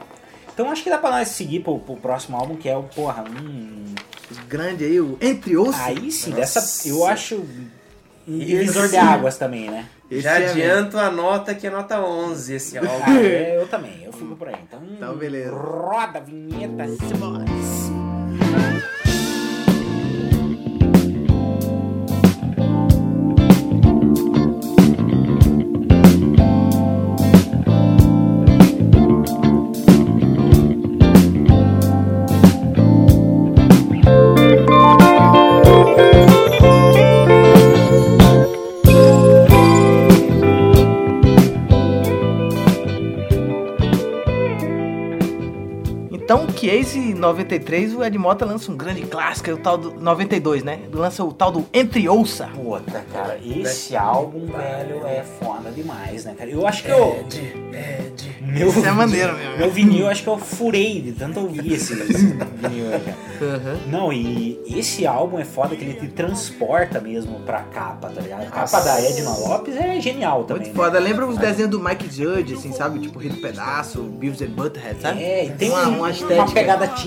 Então 0.53 0.69
acho 0.73 0.83
que 0.83 0.91
dá 0.91 0.99
pra 0.99 1.13
nós 1.13 1.29
seguir 1.29 1.61
pro, 1.61 1.79
pro 1.79 1.95
próximo 1.95 2.37
álbum, 2.37 2.57
que 2.57 2.69
é 2.69 2.77
o, 2.77 2.83
porra, 2.83 3.23
hum, 3.23 3.85
Grande 4.49 4.85
aí, 4.85 5.01
o 5.01 5.17
Entre 5.21 5.57
Osso. 5.57 5.79
Aí 5.81 6.11
sim, 6.11 6.31
Nossa. 6.31 6.61
dessa 6.61 6.89
eu 6.89 7.07
acho 7.07 7.37
um 7.37 8.37
Esse- 8.37 8.45
divisor 8.47 8.89
de 8.89 8.97
águas 8.97 9.37
também, 9.39 9.71
né? 9.71 9.87
Esse 10.11 10.23
Já 10.23 10.39
é 10.39 10.51
adianto 10.51 10.99
a 10.99 11.11
nota 11.11 11.55
que 11.55 11.67
é 11.67 11.71
nota 11.71 12.01
11 12.01 12.55
esse 12.55 12.79
álbum. 12.79 12.91
Ah, 13.07 13.21
é, 13.21 13.57
eu 13.57 13.67
também, 13.69 14.03
eu 14.05 14.13
fico 14.13 14.35
por 14.37 14.49
aí. 14.49 14.55
Então, 14.67 14.81
Então, 14.91 15.15
beleza. 15.17 15.51
roda 15.55 16.19
a 16.19 16.21
vinheta. 16.23 16.85
Então, 16.87 17.45
93, 47.19 47.95
o 47.95 48.05
Ed 48.05 48.17
Mota 48.19 48.45
lança 48.45 48.71
um 48.71 48.77
grande 48.77 49.03
clássico, 49.03 49.51
é 49.51 49.53
o 49.55 49.59
tal 49.59 49.79
do 49.79 50.01
92, 50.01 50.63
né? 50.63 50.81
Lança 50.93 51.25
o 51.25 51.33
tal 51.33 51.51
do 51.51 51.67
Entre 51.73 52.09
Ouça. 52.09 52.49
Puta, 52.49 53.05
cara, 53.13 53.39
esse 53.45 53.97
álbum, 53.97 54.47
velho, 54.47 55.07
é 55.07 55.23
foda 55.23 55.71
demais, 55.71 56.25
né, 56.25 56.35
cara? 56.37 56.51
Eu 56.51 56.67
acho 56.67 56.83
que 56.83 56.91
eu. 56.91 57.25
Meu, 58.41 58.69
Isso 58.71 58.87
é 58.87 58.91
maneiro 58.91 59.37
mesmo. 59.37 59.59
Meu 59.59 59.71
vinil, 59.71 60.01
eu 60.01 60.09
acho 60.09 60.23
que 60.23 60.29
eu 60.29 60.39
furei 60.39 61.03
de 61.03 61.13
tanto 61.13 61.41
ouvir 61.41 61.75
esse, 61.75 61.93
esse 61.93 62.27
vinil 62.27 62.93
aí, 62.93 63.01
cara. 63.01 63.79
Não, 63.87 64.13
e 64.13 64.59
esse 64.67 65.07
álbum 65.07 65.39
é 65.39 65.45
foda 65.45 65.77
que 65.77 65.85
ele 65.85 65.95
te 65.95 66.09
transporta 66.09 67.01
mesmo 67.01 67.41
pra 67.41 67.61
capa, 67.65 68.09
tá 68.09 68.21
ligado? 68.21 68.43
A 68.43 68.47
capa 68.47 68.81
da 68.81 69.01
Edna 69.01 69.31
Lopes 69.31 69.77
é 69.77 70.01
genial 70.01 70.45
também. 70.45 70.65
Muito 70.65 70.77
né? 70.77 70.85
foda. 70.85 70.99
Lembra 70.99 71.27
os 71.27 71.37
desenhos 71.37 71.71
do 71.71 71.79
Mike 71.79 72.11
Judge, 72.11 72.55
assim, 72.55 72.73
sabe? 72.73 72.99
Tipo, 72.99 73.19
Rio 73.19 73.33
do 73.33 73.41
Pedaço, 73.41 74.03
Beavis 74.03 74.43
and 74.43 74.51
Butthead, 74.51 75.01
sabe? 75.01 75.23
É, 75.23 75.45
e 75.47 75.51
tem 75.51 75.71
uma, 75.71 75.83
uma, 75.83 75.97
uma 75.97 76.09
uma 76.09 76.11
estética. 76.11 76.45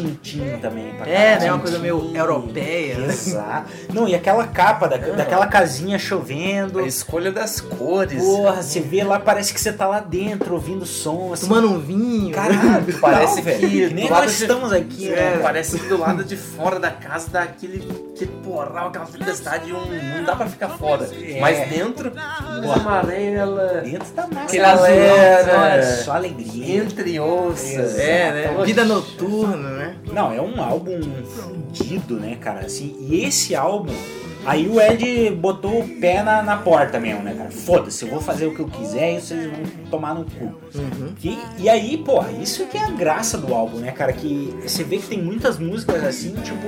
Tintim 0.02 0.58
também. 0.62 0.94
Pra 0.94 1.08
É, 1.08 1.40
né? 1.40 1.52
Uma 1.52 1.60
coisa 1.60 1.80
meio 1.80 2.12
europeia. 2.16 2.98
né? 2.98 3.08
Exato. 3.08 3.70
Não, 3.94 4.08
e 4.08 4.16
aquela 4.16 4.48
capa 4.48 4.88
da, 4.88 4.98
daquela 4.98 5.48
casinha 5.48 5.98
chovendo. 6.00 6.80
A 6.80 6.84
escolha 6.88 7.32
das 7.32 7.60
cores. 7.62 8.24
Porra, 8.24 8.62
você 8.62 8.80
vê 8.80 9.04
lá, 9.04 9.20
parece 9.20 9.54
que 9.54 9.60
você 9.62 9.72
tá 9.72 9.88
lá 9.88 10.00
dentro 10.00 10.54
ouvindo 10.54 10.86
som, 10.86 11.32
assim. 11.34 11.48
Tomando 11.48 11.70
um 11.70 11.80
vinho. 11.80 12.34
Caralho, 12.34 12.98
Parece 13.00 13.42
velho. 13.42 13.60
que 13.60 13.88
que 13.88 13.94
nem 13.94 14.10
nós 14.10 14.26
de- 14.38 14.42
estamos 14.44 14.72
aqui, 14.74 15.10
É, 15.12 15.16
né? 15.36 15.40
parece 15.42 15.80
que 15.80 15.88
do 15.88 15.98
lado 15.98 16.24
de 16.24 16.36
fora 16.38 16.80
da 16.80 16.92
casa 16.92 17.30
dá 17.32 17.44
aquele, 17.44 17.88
aquele 18.16 18.32
porral, 18.44 18.88
aquela 18.90 19.06
tempestade, 19.06 19.74
um, 19.74 19.86
não 20.18 20.24
dá 20.24 20.36
pra 20.36 20.48
ficar 20.48 20.70
fora. 20.70 21.08
É. 21.22 21.40
Mas 21.40 21.70
dentro, 21.70 22.12
luz 22.56 22.72
amarela, 22.72 23.82
Dentro 23.84 24.14
da 24.14 24.28
massa. 24.28 24.58
galera, 24.58 25.96
Só 26.04 26.14
alegria. 26.14 26.78
entre 26.84 27.20
ossas. 27.20 27.98
É, 27.98 28.32
né? 28.56 28.64
Vida 28.66 28.84
noturna, 28.86 29.70
né? 29.70 29.91
Não, 30.12 30.32
é 30.32 30.42
um 30.42 30.62
álbum 30.62 31.00
fudido, 31.24 32.16
né, 32.16 32.36
cara? 32.40 32.66
Assim, 32.66 32.96
e 33.00 33.24
esse 33.24 33.56
álbum, 33.56 33.94
aí 34.46 34.68
o 34.68 34.80
Ed 34.80 35.32
botou 35.32 35.82
o 35.82 35.88
pé 36.00 36.22
na, 36.24 36.42
na 36.42 36.58
porta 36.58 37.00
mesmo, 37.00 37.24
né, 37.24 37.34
cara? 37.34 37.52
Foda-se, 37.52 38.04
eu 38.04 38.12
vou 38.12 38.22
fazer 38.22 38.48
o 38.48 38.56
que 38.56 38.60
eu 38.60 38.68
quiser 38.68 39.18
e 39.18 39.22
vocês 39.22 39.46
vão 39.46 39.86
tomar 39.90 40.16
no 40.16 40.26
cu. 40.26 40.54
E, 41.24 41.38
e 41.60 41.70
aí, 41.70 41.98
pô, 41.98 42.24
isso 42.42 42.66
que 42.68 42.78
é 42.78 42.84
a 42.84 42.92
graça 42.92 43.38
do 43.38 43.54
álbum, 43.54 43.78
né, 43.78 43.92
cara? 43.92 44.14
Que 44.14 44.54
você 44.62 44.84
vê 44.84 44.98
que 44.98 45.08
tem 45.08 45.22
muitas 45.22 45.58
músicas 45.58 46.04
assim, 46.04 46.34
tipo, 46.36 46.68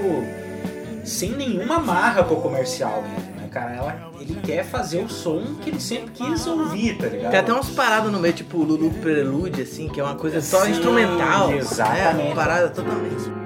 sem 1.04 1.32
nenhuma 1.32 1.80
marra 1.80 2.24
pro 2.24 2.38
comercial 2.38 3.02
né, 3.02 3.33
cara? 3.54 3.76
Ela, 3.76 4.12
ele 4.20 4.36
quer 4.42 4.66
fazer 4.66 5.04
o 5.04 5.10
som 5.10 5.56
que 5.62 5.70
ele 5.70 5.80
sempre 5.80 6.12
quis 6.12 6.48
ouvir, 6.48 6.98
tá 6.98 7.08
ligado? 7.08 7.32
Tem 7.32 7.40
até 7.40 7.54
umas 7.54 7.70
paradas 7.70 8.12
no 8.12 8.20
meio, 8.20 8.34
tipo 8.34 8.58
Lulu 8.58 8.92
Prelude, 8.96 9.62
assim, 9.62 9.88
que 9.88 10.00
é 10.00 10.04
uma 10.04 10.16
coisa 10.16 10.42
só 10.42 10.66
Sim, 10.66 10.72
instrumental. 10.72 11.52
exatamente. 11.52 12.22
É, 12.22 12.26
uma 12.26 12.36
parada 12.36 12.70
totalmente. 12.70 13.43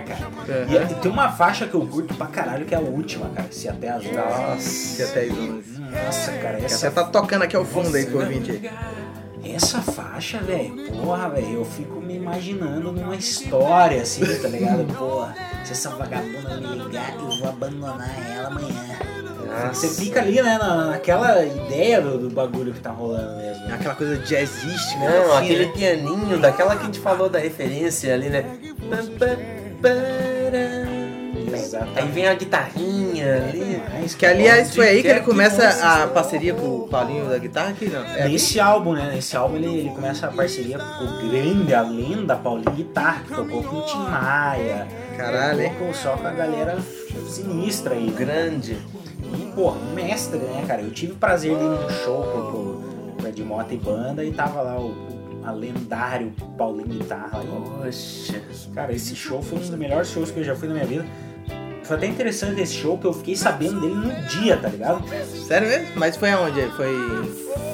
cara. 0.02 0.88
E, 0.88 0.92
e 0.92 0.94
tem 0.96 1.10
uma 1.10 1.28
faixa 1.30 1.66
que 1.66 1.74
eu 1.74 1.86
curto 1.86 2.14
pra 2.14 2.26
caralho, 2.26 2.64
que 2.64 2.74
é 2.74 2.78
a 2.78 2.80
última, 2.80 3.28
cara. 3.30 3.48
Se 3.50 3.68
até 3.68 3.88
as 3.90 4.04
Nossa, 4.04 4.58
se 4.60 5.02
até 5.02 5.24
as 5.24 5.30
11. 5.32 5.80
Nossa, 6.04 6.32
cara, 6.32 6.58
essa, 6.58 6.88
até 6.88 7.02
tá 7.02 7.04
tocando 7.08 7.42
aqui 7.42 7.56
ao 7.56 7.64
fundo 7.64 7.94
aí 7.96 8.06
pro 8.06 8.20
ouvinte 8.20 8.50
aí. 8.50 8.70
essa 9.54 9.80
faixa, 9.80 10.38
velho, 10.38 10.90
porra, 10.92 11.28
velho, 11.28 11.54
eu 11.54 11.64
fico 11.64 12.00
me 12.00 12.16
imaginando 12.16 12.92
numa 12.92 13.14
história 13.16 14.02
assim, 14.02 14.24
tá 14.40 14.48
ligado? 14.48 14.84
Porra, 14.94 15.34
se 15.64 15.72
essa 15.72 15.90
vagabunda 15.90 16.56
me 16.56 16.84
ligar, 16.84 17.14
eu 17.14 17.38
vou 17.38 17.48
abandonar 17.48 18.10
ela 18.34 18.48
amanhã. 18.48 18.72
Você 19.70 19.88
fica 19.90 20.20
ali, 20.20 20.40
né, 20.40 20.56
na- 20.56 20.86
naquela 20.86 21.44
ideia 21.44 22.00
do, 22.00 22.16
do 22.16 22.30
bagulho 22.30 22.72
que 22.72 22.80
tá 22.80 22.90
rolando 22.90 23.36
mesmo. 23.36 23.66
É 23.66 23.74
aquela 23.74 23.94
coisa 23.94 24.16
jazzística. 24.16 24.98
Não, 24.98 25.34
assim, 25.36 25.44
aquele 25.44 25.66
né? 25.66 25.72
pianinho, 25.74 26.38
daquela 26.38 26.74
que 26.74 26.82
a 26.82 26.86
gente 26.86 26.98
falou 27.00 27.28
da 27.28 27.38
referência 27.38 28.14
ali, 28.14 28.30
né? 28.30 28.46
Exatamente. 31.54 31.98
Aí 31.98 32.08
vem 32.08 32.26
a 32.28 32.34
guitarrinha 32.34 33.36
ali. 33.36 33.82
Mas, 34.00 34.14
Que 34.14 34.26
aliás 34.26 34.74
foi 34.74 34.88
aí 34.88 35.02
que 35.02 35.08
ele 35.08 35.20
começa 35.20 35.68
que 35.68 35.82
a 35.82 36.06
parceria 36.08 36.54
com 36.54 36.66
o 36.66 36.88
Paulinho 36.88 37.28
da 37.28 37.38
guitarra 37.38 37.70
aqui, 37.70 37.88
não? 37.88 38.02
É 38.04 38.22
aqui? 38.22 38.32
Nesse 38.32 38.60
álbum, 38.60 38.92
né? 38.92 39.10
Nesse 39.14 39.36
álbum 39.36 39.56
ele, 39.56 39.66
ele 39.78 39.90
começa 39.90 40.26
a 40.26 40.30
parceria 40.30 40.78
com 40.78 41.04
o 41.04 41.28
grande, 41.30 41.74
a 41.74 41.82
lenda 41.82 42.36
Paulinho 42.36 42.70
Guitar, 42.70 43.22
que 43.24 43.34
tocou 43.34 43.62
com 43.62 43.76
o 43.76 43.82
Tim 43.82 43.98
Maia. 43.98 44.86
Caralho? 45.16 45.70
Tocou 45.70 45.94
só 45.94 46.16
com 46.16 46.26
a 46.26 46.30
galera 46.32 46.78
sinistra 47.28 47.94
aí. 47.94 48.10
Grande. 48.10 48.76
E, 49.38 49.52
pô, 49.54 49.72
mestre, 49.94 50.38
né, 50.38 50.64
cara? 50.66 50.82
Eu 50.82 50.90
tive 50.90 51.12
o 51.12 51.16
prazer 51.16 51.56
de 51.56 51.62
ir 51.62 51.68
num 51.68 51.88
show 52.04 52.22
pro, 52.22 52.42
pro, 52.50 53.14
pro 53.18 53.28
Ed 53.28 53.42
Mota 53.44 53.72
e 53.72 53.76
banda 53.78 54.24
e 54.24 54.30
tava 54.32 54.60
lá 54.62 54.78
o, 54.78 54.88
o- 54.88 55.21
a 55.44 55.50
lendário 55.52 56.32
Paulinho 56.56 56.88
Guitarra. 56.88 57.40
Poxa. 57.40 58.42
Cara, 58.74 58.92
esse 58.92 59.14
show 59.14 59.42
foi 59.42 59.58
um 59.58 59.60
dos 59.60 59.70
melhores 59.70 60.08
shows 60.08 60.30
que 60.30 60.40
eu 60.40 60.44
já 60.44 60.54
fui 60.54 60.68
na 60.68 60.74
minha 60.74 60.86
vida. 60.86 61.06
Foi 61.82 61.96
até 61.96 62.06
interessante 62.06 62.60
esse 62.60 62.74
show 62.74 62.96
que 62.96 63.06
eu 63.06 63.12
fiquei 63.12 63.34
sabendo 63.34 63.80
dele 63.80 63.94
no 63.94 64.28
dia, 64.28 64.56
tá 64.56 64.68
ligado? 64.68 65.04
Sério 65.46 65.68
mesmo? 65.68 65.88
Mas 65.96 66.16
foi 66.16 66.30
aonde? 66.30 66.62
Foi. 66.76 66.92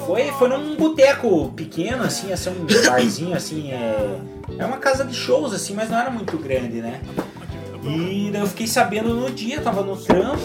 Foi, 0.05 0.31
foi 0.31 0.49
num 0.49 0.75
boteco 0.75 1.49
pequeno, 1.55 2.03
assim, 2.03 2.31
assim, 2.33 2.49
um 2.49 2.65
barzinho, 2.87 3.35
assim, 3.35 3.71
é... 3.71 4.19
É 4.57 4.65
uma 4.65 4.77
casa 4.77 5.05
de 5.05 5.13
shows, 5.13 5.53
assim, 5.53 5.75
mas 5.75 5.89
não 5.91 5.99
era 5.99 6.09
muito 6.09 6.35
grande, 6.37 6.81
né? 6.81 6.99
E 7.83 8.29
daí 8.31 8.41
eu 8.41 8.47
fiquei 8.47 8.65
sabendo 8.65 9.13
no 9.13 9.29
dia, 9.29 9.61
tava 9.61 9.83
no 9.83 9.95
trampo, 9.95 10.41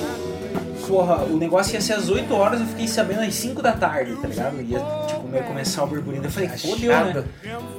porra, 0.87 1.17
o 1.25 1.37
negócio 1.37 1.75
ia 1.75 1.81
ser 1.81 1.95
às 1.95 2.09
8 2.09 2.35
horas, 2.35 2.61
eu 2.61 2.67
fiquei 2.67 2.87
sabendo 2.89 3.21
às 3.23 3.35
5 3.35 3.63
da 3.63 3.73
tarde, 3.73 4.15
tá 4.17 4.29
ligado? 4.29 4.61
Ia, 4.63 4.79
tipo, 5.07 5.29
meio 5.29 5.45
começar 5.45 5.85
o 5.85 5.87
burburinho. 5.87 6.25
Eu 6.25 6.31
falei, 6.31 6.49
fodeu, 6.49 6.91
né? 6.93 7.25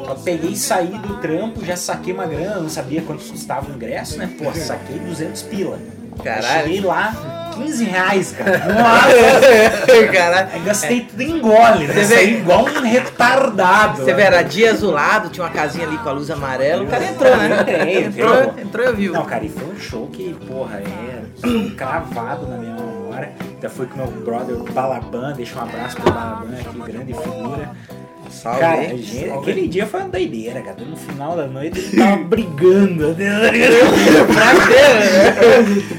Eu 0.08 0.16
peguei 0.24 0.52
e 0.52 0.56
saí 0.58 0.88
do 0.88 1.18
trampo, 1.18 1.64
já 1.66 1.76
saquei 1.76 2.14
uma 2.14 2.26
grana, 2.26 2.60
não 2.60 2.70
sabia 2.70 3.02
quanto 3.02 3.24
custava 3.24 3.72
o 3.72 3.76
ingresso, 3.76 4.18
né? 4.18 4.30
Pô, 4.38 4.52
saquei 4.54 5.00
200 5.00 5.42
pila. 5.44 5.80
Caralho. 6.24 6.64
Cheguei 6.64 6.80
lá, 6.82 7.52
15 7.56 7.84
reais, 7.84 8.32
cara. 8.32 8.62
Caralho. 10.14 10.64
Gastei 10.64 11.02
tudo 11.02 11.22
em 11.22 11.40
gole, 11.42 11.88
né? 11.88 11.94
Você 11.94 12.04
vê- 12.06 12.16
Saí 12.16 12.38
igual 12.38 12.66
um 12.66 12.82
retardado. 12.82 13.98
Você 14.04 14.14
vê, 14.14 14.22
era 14.22 14.42
dia 14.42 14.72
azulado, 14.72 15.30
tinha 15.30 15.44
uma 15.46 15.52
casinha 15.52 15.86
ali 15.86 15.98
com 15.98 16.08
a 16.08 16.12
luz 16.14 16.32
amarela, 16.32 16.84
o 16.84 16.88
cara 16.88 17.04
entrou, 17.06 17.36
né? 17.36 17.58
Entrei, 17.62 18.04
entrou, 18.06 18.44
entrei. 18.44 18.64
entrou, 18.64 18.86
eu 18.86 18.96
vi. 18.96 19.10
Não, 19.10 19.26
cara, 19.26 19.44
e 19.44 19.50
foi 19.50 19.66
um 19.68 19.78
show 19.78 20.08
que, 20.08 20.34
porra, 20.48 20.78
é 20.80 21.70
cravado 21.76 22.48
na 22.48 22.58
minha 22.58 22.75
memória. 23.16 23.32
Ainda 23.40 23.70
foi 23.70 23.86
com 23.88 23.98
meu 23.98 24.08
brother 24.08 24.56
Balaban, 24.74 25.34
deixa 25.36 25.58
um 25.58 25.62
abraço 25.64 25.96
pro 25.98 26.12
Balaban 26.12 26.48
aqui, 26.60 26.78
grande 26.92 27.14
figura. 27.14 27.72
Salve 28.30 28.60
cara, 28.60 28.82
gente- 28.90 29.28
Salve. 29.30 29.52
aquele 29.52 29.68
dia 29.68 29.86
foi 29.86 30.00
uma 30.02 30.10
doideira, 30.10 30.62
cara. 30.62 30.78
No 30.84 30.98
final 30.98 31.38
da 31.38 31.48
noite 31.48 31.80
ele 31.80 31.98
tava 31.98 32.18
brigando. 32.24 33.16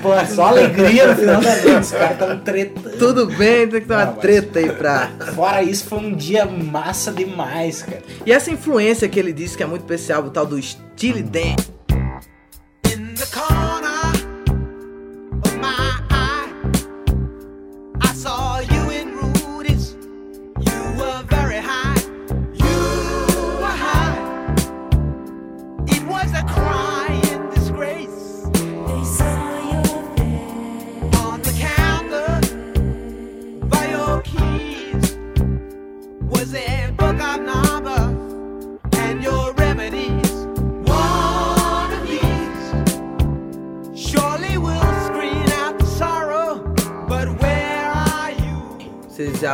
Pô, 0.02 0.10
só 0.34 0.46
alegria 0.48 1.08
no 1.08 1.16
final 1.16 1.40
da 1.40 1.56
noite. 1.56 1.80
Os 1.80 1.90
caras 1.92 2.12
estavam 2.12 2.38
tretando. 2.40 2.98
Tudo 2.98 3.26
bem, 3.26 3.68
tem 3.68 3.80
que 3.80 3.88
Não, 3.88 3.96
uma 3.96 4.06
mas- 4.06 4.18
treta 4.18 4.58
aí 4.58 4.70
pra. 4.70 5.08
Fora 5.34 5.62
isso, 5.62 5.86
foi 5.86 5.98
um 5.98 6.14
dia 6.14 6.44
massa 6.46 7.10
demais, 7.12 7.82
cara. 7.82 8.02
E 8.24 8.32
essa 8.32 8.50
influência 8.50 9.08
que 9.08 9.18
ele 9.18 9.32
disse 9.32 9.56
que 9.56 9.62
é 9.62 9.66
muito 9.66 9.82
especial, 9.82 10.22
o 10.24 10.30
tal 10.30 10.46
do 10.46 10.60
Steely 10.60 11.22
Dan. 11.22 11.54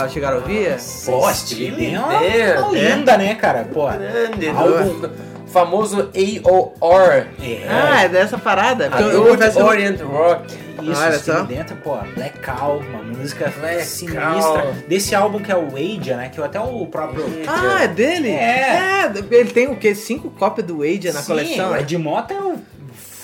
Já 0.03 0.09
chegaram 0.09 0.39
a 0.39 0.41
ouvir? 0.41 0.77
Dan 0.77 1.93
é 1.93 1.99
uma 1.99 2.25
É, 2.25 2.59
uma 2.61 2.71
linda, 2.73 3.17
né, 3.17 3.35
cara? 3.35 3.67
Pô, 3.73 3.87
álbum- 3.89 5.01
do 5.01 5.11
famoso 5.47 6.11
AOR. 6.15 7.27
É. 7.43 7.67
Ah, 7.69 8.03
é 8.05 8.09
dessa 8.09 8.39
parada? 8.39 8.89
Porque 8.89 9.05
eu, 9.05 9.27
confesso 9.27 9.59
Orient 9.63 10.01
Rock. 10.01 10.63
Isso, 10.83 11.01
Olha 11.01 11.19
só. 11.19 11.43
dentro, 11.43 11.77
pô, 11.77 11.97
Black 12.17 12.41
Cow, 12.41 12.79
uma 12.91 13.03
música 13.03 13.53
Black 13.61 13.85
sinistra. 13.85 14.63
Cow. 14.63 14.73
Desse 14.89 15.15
álbum 15.15 15.39
que 15.39 15.53
é 15.53 15.57
o 15.57 15.69
Aja, 15.77 16.17
né? 16.17 16.29
Que 16.29 16.41
até 16.43 16.59
o 16.59 16.85
próprio. 16.87 17.25
Ah, 17.47 17.85
é 17.85 17.89
dele? 17.89 18.31
É. 18.31 19.05
É, 19.05 19.13
ele 19.31 19.51
tem 19.51 19.69
o 19.69 19.77
quê? 19.77 19.95
Cinco 19.95 20.31
cópias 20.31 20.67
do 20.67 20.79
Wade 20.79 21.13
na 21.13 21.21
Sim, 21.21 21.27
coleção? 21.27 21.69
O 21.69 21.73
né? 21.75 21.81
Ed 21.83 21.99
Mota 21.99 22.35
é 22.35 22.41
o 22.41 22.57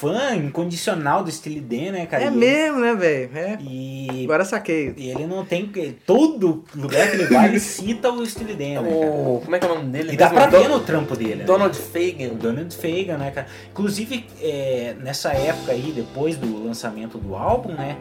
fã 0.01 0.35
incondicional 0.37 1.23
do 1.25 1.31
Steely 1.31 1.61
Dan, 1.61 1.93
né, 1.93 2.07
cara? 2.07 2.25
É 2.25 2.27
E- 2.29 2.31
mesmo, 2.31 2.81
né, 2.81 2.95
velho? 2.95 3.31
É. 3.37 3.59
E, 3.61 4.23
Agora 4.25 4.45
saquei. 4.45 4.95
e 4.97 5.11
ele 5.11 5.27
não 5.27 5.45
tem. 5.45 5.71
Todo 6.07 6.65
lugar 6.75 7.09
que 7.11 7.17
ele 7.17 7.25
vai, 7.27 7.49
ele 7.49 7.61
cita 7.61 8.11
o 8.11 8.25
Steely 8.25 8.55
Dan, 8.55 8.83
né? 8.83 8.89
O, 8.91 9.41
como 9.45 9.57
é 9.57 9.59
que 9.59 9.67
é 9.67 9.71
o 9.71 9.75
nome 9.75 9.91
dele? 9.91 10.13
E 10.13 10.17
dá 10.17 10.31
pra 10.31 10.47
Don- 10.47 10.61
ver 10.61 10.69
no 10.69 10.81
trampo 10.81 11.17
dele. 11.17 11.37
né? 11.37 11.45
Donald 11.45 11.77
Fagan. 11.77 12.35
Donald 12.35 12.75
Fagan, 12.75 13.19
né, 13.19 13.31
cara? 13.31 13.47
Inclusive, 13.71 14.27
é, 14.41 14.95
nessa 15.01 15.33
época 15.33 15.73
aí, 15.73 15.93
depois 15.95 16.37
do 16.37 16.65
lançamento 16.65 17.19
do 17.19 17.35
álbum, 17.35 17.73
né? 17.73 17.97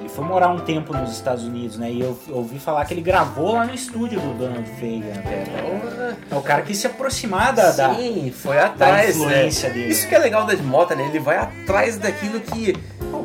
Ele 0.00 0.08
foi 0.08 0.24
morar 0.24 0.48
um 0.48 0.60
tempo 0.60 0.92
nos 0.96 1.10
Estados 1.12 1.44
Unidos, 1.44 1.76
né? 1.76 1.90
E 1.90 2.00
eu 2.00 2.16
eu 2.28 2.36
ouvi 2.36 2.58
falar 2.58 2.84
que 2.84 2.94
ele 2.94 3.00
gravou 3.00 3.54
lá 3.54 3.64
no 3.64 3.74
estúdio 3.74 4.20
do 4.20 4.34
Donald 4.34 4.68
Fagan 4.78 5.20
né? 5.22 6.16
É 6.30 6.34
o 6.34 6.42
cara 6.42 6.62
que 6.62 6.74
se 6.74 6.86
aproximar 6.86 7.52
da, 7.52 7.70
da, 7.72 7.94
Sim, 7.94 8.32
foi 8.34 8.58
atrás, 8.58 9.16
da 9.18 9.24
influência 9.24 9.68
né? 9.68 9.74
dele. 9.74 9.88
Isso 9.90 10.08
que 10.08 10.14
é 10.14 10.18
legal 10.18 10.44
da 10.44 10.56
Mota, 10.56 10.94
né? 10.94 11.06
Ele 11.08 11.18
vai 11.18 11.36
atrás 11.36 11.96
daquilo 11.98 12.40
que 12.40 12.74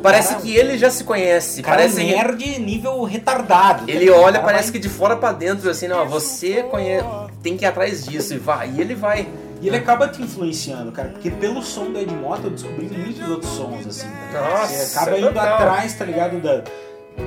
parece 0.02 0.28
cara- 0.30 0.40
que 0.40 0.56
ele 0.56 0.78
já 0.78 0.90
se 0.90 1.04
conhece. 1.04 1.62
Cara 1.62 1.76
parece 1.78 2.00
é 2.00 2.04
nerd 2.04 2.58
nível 2.60 3.02
retardado. 3.04 3.86
tá 3.86 3.92
Ele 3.92 4.10
olha, 4.10 4.34
cara 4.34 4.44
parece 4.44 4.64
vai- 4.64 4.72
que 4.72 4.78
de 4.78 4.88
fora 4.88 5.16
pra 5.16 5.32
dentro, 5.32 5.68
assim, 5.70 5.88
não, 5.88 6.06
você 6.06 6.62
conhece, 6.64 7.06
tem 7.42 7.56
que 7.56 7.64
ir 7.64 7.68
atrás 7.68 8.04
disso 8.04 8.34
e 8.34 8.38
vai. 8.38 8.70
E 8.70 8.80
ele 8.80 8.94
vai. 8.94 9.26
E 9.60 9.68
ele 9.68 9.76
acaba 9.76 10.06
te 10.08 10.22
influenciando, 10.22 10.92
cara, 10.92 11.08
porque 11.08 11.30
pelo 11.30 11.62
som 11.62 11.90
do 11.90 11.98
Ed 11.98 12.12
Mota 12.14 12.46
eu 12.46 12.50
descobri 12.50 12.86
muitos 12.88 13.28
outros 13.28 13.50
sons, 13.52 13.86
assim. 13.86 14.06
tá 14.08 14.26
ligado? 14.40 14.50
Nossa, 14.52 14.72
Você 14.74 14.98
acaba 14.98 15.18
indo 15.18 15.26
total. 15.28 15.54
atrás, 15.54 15.94
tá 15.94 16.04
ligado? 16.04 16.40
Da, 16.42 16.62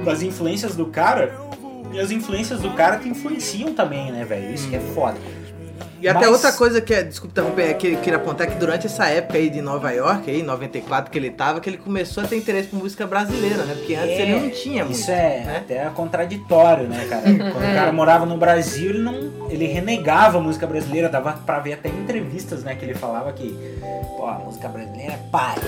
das 0.06 0.22
influências 0.22 0.76
do 0.76 0.86
cara. 0.88 1.36
E 1.92 2.00
as 2.00 2.12
influências 2.12 2.60
do 2.60 2.70
cara 2.72 2.98
te 2.98 3.10
influenciam 3.10 3.74
também, 3.74 4.12
né, 4.12 4.24
velho? 4.24 4.54
Isso 4.54 4.70
que 4.70 4.76
é 4.76 4.80
foda. 4.80 5.18
E 6.02 6.08
até 6.08 6.20
Mas- 6.22 6.30
outra 6.30 6.52
coisa 6.54 6.80
que 6.80 6.94
é, 6.94 7.04
desculpa 7.04 7.32
interromper, 7.40 7.70
é 7.70 7.74
que 7.74 7.88
eu 7.94 7.98
queria 8.00 8.18
apontar 8.18 8.48
é 8.48 8.52
que 8.52 8.58
durante 8.58 8.86
essa 8.88 9.08
época 9.08 9.38
aí 9.38 9.50
de 9.50 9.62
Nova 9.62 9.92
York, 9.92 10.30
aí, 10.30 10.42
94 10.42 11.12
que 11.12 11.18
ele 11.18 11.30
tava, 11.30 11.60
que 11.60 11.70
ele 11.70 11.78
começou 11.78 12.24
a 12.24 12.28
ter 12.28 12.38
interesse 12.38 12.70
por 12.70 12.78
música 12.80 13.06
brasileira, 13.06 13.64
né? 13.66 13.76
Porque 13.76 13.96
antes 13.96 14.10
É, 14.18 14.22
ele 14.22 14.40
não 14.40 14.50
tinha 14.50 14.86
muito. 14.86 14.98
Isso 14.98 15.12
é 15.12 15.44
né? 15.46 15.58
até 15.58 15.86
contraditório, 15.90 16.88
né, 16.88 17.06
cara? 17.10 17.24
Quando 17.52 17.70
o 17.70 17.74
cara 17.76 17.92
morava 17.92 18.26
no 18.26 18.38
Brasil, 18.38 18.92
ele 18.92 19.00
não. 19.00 19.50
ele 19.50 19.66
renegava 19.66 20.38
a 20.38 20.42
música 20.42 20.66
brasileira, 20.66 21.10
dava 21.10 21.34
pra 21.34 21.60
ver 21.60 21.74
até 21.74 21.90
em 21.90 22.00
entrevistas, 22.02 22.64
né? 22.64 22.76
Que 22.76 22.86
ele 22.86 22.94
falava 22.94 23.32
que, 23.34 23.54
pô, 24.18 24.26
a 24.26 24.34
música 24.40 24.68
brasileira 24.70 25.14
é 25.14 25.20
palha. 25.32 25.62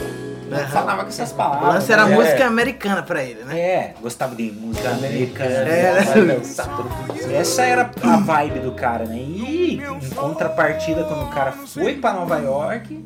Aham. 0.60 0.68
falava 0.68 1.04
com 1.04 1.10
essas 1.10 1.32
O 1.32 1.36
palavras. 1.36 1.74
lance 1.76 1.92
era 1.94 2.06
né? 2.06 2.16
música 2.16 2.46
americana 2.48 3.04
pra 3.04 3.24
ele, 3.24 3.44
né? 3.44 3.60
É, 3.60 3.94
gostava 4.02 4.36
de 4.36 4.52
música 4.52 4.90
americana. 4.90 5.50
É, 5.50 5.94
né? 6.22 6.42
Essa 7.40 7.64
era 7.64 7.90
a 8.04 8.18
vibe 8.18 8.60
do 8.60 8.72
cara, 8.74 9.06
né? 9.06 9.16
E 9.18 9.82
em 9.82 10.10
contrapartida, 10.10 11.04
quando 11.04 11.24
o 11.24 11.30
cara 11.30 11.52
foi 11.52 11.94
pra 11.96 12.14
Nova 12.14 12.38
York, 12.40 13.06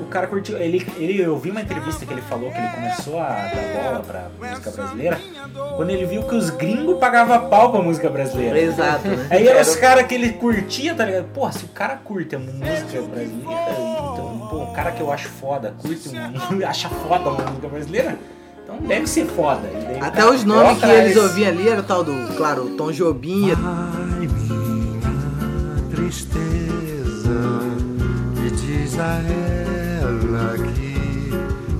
o 0.00 0.06
cara 0.06 0.26
curtiu. 0.26 0.56
Ele, 0.58 0.86
ele, 0.96 1.20
eu 1.20 1.38
vi 1.38 1.50
uma 1.50 1.60
entrevista 1.60 2.04
que 2.04 2.12
ele 2.12 2.22
falou 2.22 2.50
que 2.50 2.58
ele 2.58 2.68
começou 2.68 3.18
a 3.18 3.28
dar 3.28 3.82
bola 3.82 4.00
pra 4.00 4.48
música 4.48 4.70
brasileira. 4.70 5.20
Quando 5.76 5.90
ele 5.90 6.06
viu 6.06 6.22
que 6.22 6.34
os 6.34 6.50
gringos 6.50 6.98
pagavam 6.98 7.48
pau 7.48 7.70
pra 7.70 7.82
música 7.82 8.08
brasileira. 8.10 8.58
Exato, 8.58 9.08
né? 9.08 9.26
Aí 9.30 9.46
eram 9.46 9.60
os 9.60 9.76
caras 9.76 10.06
que 10.06 10.14
ele 10.14 10.32
curtia, 10.32 10.94
tá 10.94 11.04
ligado? 11.04 11.26
Pô, 11.32 11.50
se 11.50 11.64
o 11.64 11.68
cara 11.68 11.96
curte 11.96 12.36
a 12.36 12.38
música 12.38 13.02
brasileira, 13.02 13.32
então, 13.42 14.48
pô, 14.50 14.56
o 14.64 14.72
cara 14.72 14.92
que 14.92 15.00
eu 15.00 15.12
acho 15.12 15.28
foda, 15.28 15.74
curte 15.78 16.08
uma, 16.08 16.68
acha 16.68 16.88
foda 16.88 17.30
uma 17.30 17.44
música 17.44 17.68
brasileira, 17.68 18.18
então 18.62 18.76
deve 18.78 19.06
ser 19.06 19.26
foda. 19.26 19.62
E 19.68 20.00
o 20.00 20.04
Até 20.04 20.24
os 20.24 20.44
nomes 20.44 20.78
que 20.78 20.84
atrás. 20.84 21.04
eles 21.04 21.16
ouviam 21.16 21.48
ali 21.48 21.68
era 21.68 21.80
o 21.80 21.84
tal 21.84 22.04
do, 22.04 22.34
claro, 22.36 22.64
o 22.66 22.76
Tom 22.76 22.90
Jobim. 22.92 23.50
Ai, 23.52 24.26
minha 24.26 25.90
tristeza, 25.90 27.30
e 28.44 28.50
diz 28.50 28.98
a 28.98 29.20
ela 29.20 29.63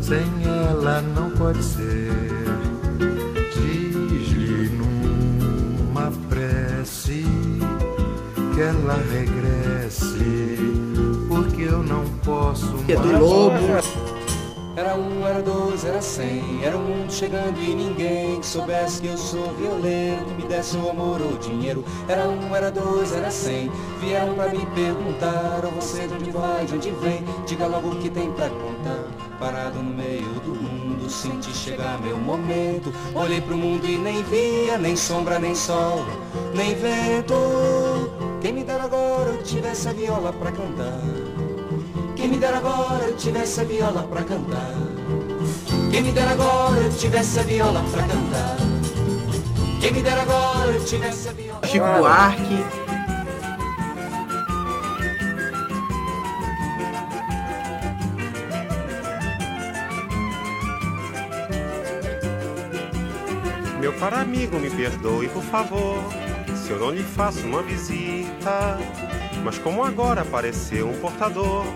sem 0.06 0.26
ela 0.44 1.00
não 1.00 1.30
pode 1.30 1.62
ser. 1.62 2.12
Diz-lhe 3.54 4.68
numa 4.76 6.12
prece 6.28 7.24
que 8.54 8.60
ela 8.60 8.98
regresse, 9.10 10.58
porque 11.26 11.62
eu 11.62 11.82
não 11.82 12.04
posso 12.22 12.84
É 12.86 12.96
do 12.96 13.06
mais. 13.06 13.20
Lobo. 13.20 14.13
Era 14.76 14.96
um, 14.96 15.24
era 15.24 15.40
dois, 15.40 15.84
era 15.84 16.02
cem. 16.02 16.60
Era 16.64 16.76
o 16.76 16.80
mundo 16.80 17.12
chegando 17.12 17.60
e 17.60 17.74
ninguém 17.74 18.40
que 18.40 18.46
soubesse 18.46 19.00
que 19.00 19.06
eu 19.06 19.16
sou 19.16 19.54
violeiro 19.54 20.24
Que 20.24 20.34
me 20.34 20.48
desse 20.48 20.76
o 20.76 20.90
amor 20.90 21.20
ou 21.22 21.38
dinheiro. 21.38 21.84
Era 22.08 22.28
um, 22.28 22.54
era 22.54 22.72
dois, 22.72 23.12
era 23.12 23.30
cem. 23.30 23.70
Vieram 24.00 24.34
pra 24.34 24.48
me 24.48 24.66
perguntar 24.66 25.60
Ou 25.64 25.70
você 25.72 26.08
de 26.08 26.14
onde 26.14 26.30
vai, 26.32 26.66
de 26.66 26.74
onde 26.74 26.90
vem? 26.90 27.24
Diga 27.46 27.66
logo 27.66 27.90
o 27.90 27.96
que 28.00 28.10
tem 28.10 28.32
pra 28.32 28.48
contar. 28.50 29.04
Parado 29.38 29.80
no 29.80 29.94
meio 29.94 30.28
do 30.40 30.54
mundo 30.54 31.08
Senti 31.08 31.54
chegar 31.54 32.00
meu 32.00 32.16
momento. 32.18 32.92
Olhei 33.14 33.40
pro 33.40 33.56
mundo 33.56 33.86
e 33.86 33.96
nem 33.96 34.24
via 34.24 34.76
Nem 34.76 34.96
sombra, 34.96 35.38
nem 35.38 35.54
sol, 35.54 36.04
nem 36.52 36.74
vento. 36.74 37.34
Quem 38.40 38.52
me 38.52 38.64
dera 38.64 38.84
agora 38.84 39.30
eu 39.30 39.42
tivesse 39.44 39.88
a 39.88 39.92
viola 39.92 40.32
pra 40.32 40.50
cantar 40.50 41.23
quem 42.24 42.30
me 42.30 42.38
dera 42.38 42.56
agora 42.56 43.04
eu 43.04 43.16
tivesse 43.16 43.60
a 43.60 43.64
viola 43.64 44.02
pra 44.04 44.24
cantar. 44.24 44.72
Quem 45.90 46.02
me 46.02 46.10
dera 46.10 46.30
agora 46.30 46.80
eu 46.80 46.90
tivesse 46.90 47.38
a 47.38 47.42
viola 47.42 47.84
pra 47.92 48.00
cantar. 48.00 48.56
Quem 49.78 49.92
me 49.92 50.02
dera 50.02 50.22
agora 50.22 50.70
eu 50.70 50.82
tivesse 50.82 51.28
a 51.28 51.32
viola. 51.32 51.66
Chico 51.66 51.84
Buarque. 51.84 52.64
Meu 63.80 63.92
caro 63.98 64.16
amigo, 64.16 64.58
me 64.58 64.70
perdoe, 64.70 65.28
por 65.28 65.42
favor, 65.42 66.02
se 66.56 66.70
eu 66.70 66.78
não 66.78 66.88
lhe 66.88 67.02
faço 67.02 67.40
uma 67.40 67.60
visita. 67.60 68.78
Mas 69.44 69.58
como 69.58 69.84
agora 69.84 70.22
apareceu 70.22 70.88
um 70.88 70.98
portador, 70.98 71.66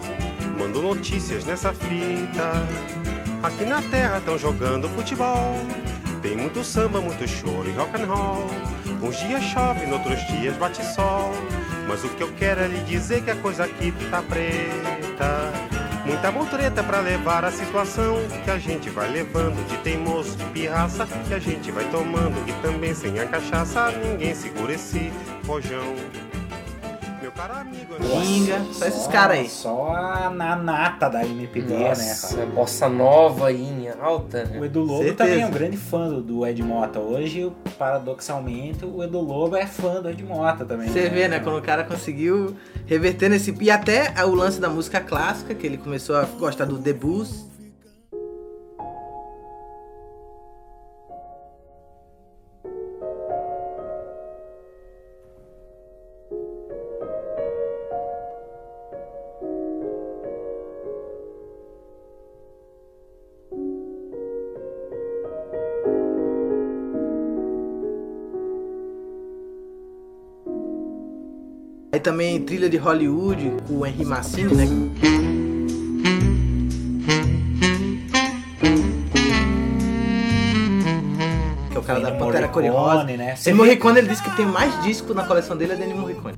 mando 0.58 0.82
notícias 0.82 1.44
nessa 1.44 1.72
fita. 1.72 2.66
Aqui 3.42 3.64
na 3.64 3.80
terra 3.80 4.18
estão 4.18 4.36
jogando 4.36 4.88
futebol. 4.88 5.54
Tem 6.20 6.36
muito 6.36 6.64
samba, 6.64 7.00
muito 7.00 7.26
choro 7.28 7.68
e 7.68 7.72
rock 7.72 8.02
and 8.02 8.06
roll. 8.06 8.46
Uns 9.00 9.16
dias 9.18 9.44
chove, 9.44 9.86
noutros 9.86 10.20
dias 10.26 10.56
bate 10.56 10.84
sol. 10.84 11.32
Mas 11.86 12.02
o 12.02 12.08
que 12.08 12.22
eu 12.22 12.32
quero 12.32 12.60
é 12.60 12.66
lhe 12.66 12.80
dizer 12.80 13.22
que 13.22 13.30
a 13.30 13.36
coisa 13.36 13.64
aqui 13.64 13.92
tá 14.10 14.20
preta. 14.20 15.52
Muita 16.04 16.32
mutreta 16.32 16.82
pra 16.82 17.00
levar 17.00 17.44
a 17.44 17.52
situação 17.52 18.16
que 18.44 18.50
a 18.50 18.58
gente 18.58 18.90
vai 18.90 19.10
levando 19.10 19.64
de 19.68 19.76
teimoso, 19.78 20.36
de 20.36 20.44
pirraça, 20.46 21.06
que 21.28 21.34
a 21.34 21.38
gente 21.38 21.70
vai 21.70 21.84
tomando 21.90 22.36
e 22.48 22.52
também 22.62 22.94
sem 22.94 23.20
a 23.20 23.26
cachaça 23.26 23.90
ninguém 23.92 24.34
segura 24.34 24.72
esse 24.72 25.12
rojão. 25.46 26.27
Meu 27.20 27.32
caro 27.32 27.54
amigo, 27.54 27.94
Pinga, 27.96 28.64
só 28.72 28.86
esses 28.86 29.06
caras 29.08 29.38
aí. 29.38 29.48
Só 29.48 29.88
a 29.92 30.30
na 30.30 30.54
nata 30.54 31.08
da 31.08 31.24
MPB, 31.24 31.74
Nossa, 31.74 32.36
né, 32.36 32.42
cara? 32.42 32.50
bossa 32.54 32.88
nova 32.88 33.48
aí 33.48 33.60
em 33.62 33.88
alta. 34.00 34.44
né? 34.44 34.60
O 34.60 34.64
Edu 34.64 34.80
Lobo 34.80 35.02
Certeza. 35.02 35.16
também 35.16 35.40
é 35.42 35.46
um 35.46 35.50
grande 35.50 35.76
fã 35.76 36.08
do, 36.08 36.22
do 36.22 36.46
Ed 36.46 36.62
Mota. 36.62 37.00
Hoje, 37.00 37.50
paradoxalmente, 37.76 38.84
o 38.84 39.02
Edu 39.02 39.20
Lobo 39.20 39.56
é 39.56 39.66
fã 39.66 40.00
do 40.00 40.08
Ed 40.08 40.22
Mota 40.22 40.64
também. 40.64 40.88
Você 40.88 41.08
vê, 41.08 41.26
né? 41.26 41.40
Quando 41.40 41.58
o 41.58 41.62
cara 41.62 41.82
conseguiu 41.84 42.54
reverter 42.86 43.28
nesse. 43.28 43.52
E 43.60 43.70
até 43.70 44.12
o 44.24 44.34
lance 44.34 44.60
da 44.60 44.68
música 44.68 45.00
clássica, 45.00 45.54
que 45.54 45.66
ele 45.66 45.76
começou 45.76 46.16
a 46.16 46.22
gostar 46.22 46.66
do 46.66 46.78
Debussy. 46.78 47.47
Aí 71.98 72.02
também 72.02 72.40
trilha 72.40 72.70
de 72.70 72.76
Hollywood 72.76 73.54
com 73.66 73.78
o 73.78 73.84
Henry 73.84 74.04
Mancini, 74.04 74.54
né? 74.54 74.66
Que 81.68 81.76
é 81.76 81.80
o 81.80 81.82
cara 81.82 81.98
da 81.98 82.12
Pantera 82.12 82.46
Cor-de-Rosa. 82.46 83.02
né? 83.02 83.34
Ennio 83.44 83.56
Morricone, 83.56 83.98
ele 83.98 84.06
disse 84.06 84.22
que 84.22 84.30
tem 84.36 84.46
mais 84.46 84.80
disco 84.84 85.12
na 85.12 85.24
coleção 85.24 85.56
dele 85.56 85.72
é 85.72 85.76
do 85.76 85.82
Ennio 85.82 85.96
Morricone. 85.96 86.36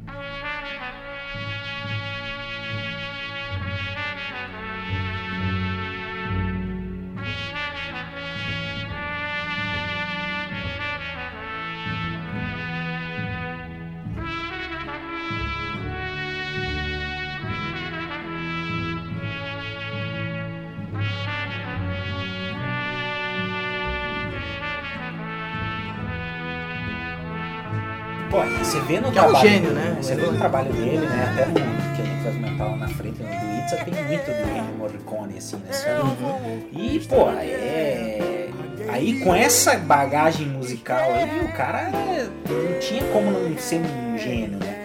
Que 28.99 29.07
é 29.07 29.09
um 29.09 29.13
trabalho. 29.13 29.49
gênio, 29.49 29.71
né? 29.73 29.97
Você 30.01 30.15
vê 30.15 30.27
no 30.27 30.39
trabalho 30.39 30.73
dele, 30.73 31.07
né? 31.07 31.29
Até 31.33 31.47
no 31.47 31.55
que 31.55 32.03
a 32.03 32.05
gente 32.05 32.23
vai 32.23 32.33
comentar 32.33 32.71
lá 32.71 32.77
na 32.77 32.89
frente, 32.89 33.23
no 33.23 33.29
do 33.29 33.65
Itza, 33.65 33.77
tem 33.77 34.05
muito 34.05 34.27
do 34.27 34.51
Ennio 34.51 34.75
Morricone, 34.79 35.39
assim, 35.39 35.63
nesse 35.67 35.85
filme. 35.85 36.67
E, 36.73 37.01
pô, 37.01 37.31
é. 37.31 38.49
Aí 38.89 39.21
com 39.21 39.35
essa 39.35 39.77
bagagem 39.77 40.47
musical 40.49 41.13
aí, 41.13 41.45
o 41.45 41.53
cara 41.53 41.83
é, 41.83 42.29
não 42.49 42.81
tinha 42.81 43.05
como 43.13 43.31
não 43.31 43.57
ser 43.57 43.81
um 43.81 44.19
gênio, 44.19 44.59
né? 44.59 44.79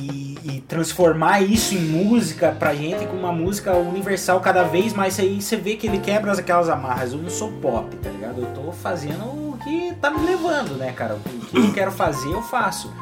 E, 0.00 0.38
e 0.44 0.60
transformar 0.62 1.42
isso 1.42 1.74
em 1.74 1.80
música 1.80 2.56
pra 2.58 2.74
gente 2.74 3.04
com 3.06 3.16
uma 3.16 3.32
música 3.32 3.74
universal 3.76 4.40
cada 4.40 4.62
vez 4.62 4.94
mais. 4.94 5.20
Aí 5.20 5.42
você 5.42 5.56
vê 5.56 5.76
que 5.76 5.86
ele 5.86 5.98
quebra 5.98 6.32
aquelas 6.32 6.70
amarras. 6.70 7.12
Eu 7.12 7.18
não 7.18 7.28
sou 7.28 7.52
pop, 7.52 7.94
tá 7.96 8.08
ligado? 8.08 8.40
Eu 8.40 8.46
tô 8.54 8.72
fazendo 8.72 9.24
o 9.24 9.43
que 9.64 9.94
tá 10.00 10.10
me 10.10 10.24
levando, 10.24 10.76
né, 10.76 10.92
cara? 10.92 11.16
O 11.16 11.20
que 11.46 11.56
eu 11.56 11.72
quero 11.74 11.90
fazer, 11.90 12.30
eu 12.30 12.42
faço. 12.42 12.92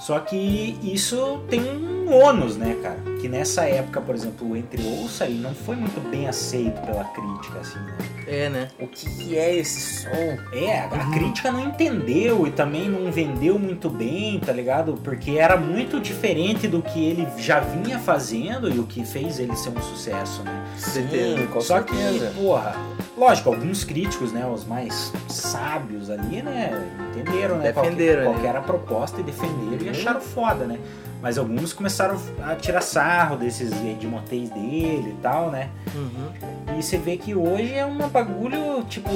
Só 0.00 0.18
que 0.20 0.78
isso 0.82 1.40
tem 1.48 1.60
um 1.60 2.12
ônus, 2.12 2.56
né, 2.56 2.74
cara? 2.82 2.98
Que 3.20 3.28
nessa 3.28 3.62
época, 3.64 4.00
por 4.00 4.14
exemplo, 4.14 4.48
o 4.50 4.56
Entre 4.56 4.80
Ouça 4.86 5.24
ele 5.24 5.40
não 5.40 5.52
foi 5.54 5.74
muito 5.74 6.00
bem 6.08 6.28
aceito 6.28 6.80
pela 6.82 7.04
crítica, 7.04 7.58
assim, 7.58 7.78
né? 7.80 7.96
É, 8.28 8.48
né? 8.48 8.68
O 8.78 8.86
que, 8.86 9.08
que 9.08 9.36
é 9.36 9.56
esse 9.56 10.02
som? 10.02 10.38
É, 10.52 10.80
a 10.82 11.10
crítica 11.12 11.50
não 11.50 11.60
entendeu 11.60 12.46
e 12.46 12.50
também 12.50 12.88
não 12.88 13.10
vendeu 13.10 13.58
muito 13.58 13.88
bem, 13.90 14.38
tá 14.38 14.52
ligado? 14.52 14.94
Porque 15.02 15.32
era 15.32 15.56
muito 15.56 15.98
diferente 15.98 16.68
do 16.68 16.80
que 16.80 17.04
ele 17.04 17.26
já 17.38 17.58
vinha 17.58 17.98
fazendo 17.98 18.70
e 18.70 18.78
o 18.78 18.84
que 18.84 19.04
fez 19.04 19.38
ele 19.40 19.56
ser 19.56 19.70
um 19.70 19.80
sucesso, 19.82 20.42
né? 20.44 20.64
Sim, 20.76 21.08
com 21.52 21.60
Só 21.60 21.76
certeza. 21.78 22.30
que, 22.30 22.40
porra, 22.40 22.76
lógico, 23.16 23.48
alguns 23.48 23.82
críticos, 23.82 24.30
né, 24.32 24.46
os 24.46 24.64
mais 24.64 25.12
sábios 25.28 26.08
ali, 26.10 26.40
né, 26.42 26.86
entenderam, 27.10 27.58
né, 27.58 27.72
qual 27.72 27.84
que- 27.84 27.90
Defenderam, 27.90 28.24
qual, 28.32 28.38
né? 28.42 28.48
era 28.48 28.58
a 28.60 28.62
proposta 28.62 29.20
e 29.20 29.24
defenderam 29.24 29.84
e 29.86 29.88
acharam 29.88 30.20
foda, 30.20 30.66
né? 30.66 30.78
Mas 31.20 31.36
alguns 31.36 31.72
começaram 31.72 32.16
a 32.46 32.54
tirar 32.54 32.80
sarro 32.80 33.36
desses 33.36 33.72
Edmotéis 33.72 34.50
dele 34.50 35.16
e 35.18 35.22
tal, 35.22 35.50
né? 35.50 35.68
Uhum. 35.92 36.78
E 36.78 36.82
você 36.82 36.96
vê 36.96 37.16
que 37.16 37.34
hoje 37.34 37.74
é 37.74 37.84
um 37.84 37.98
bagulho, 38.08 38.84
tipo, 38.88 39.10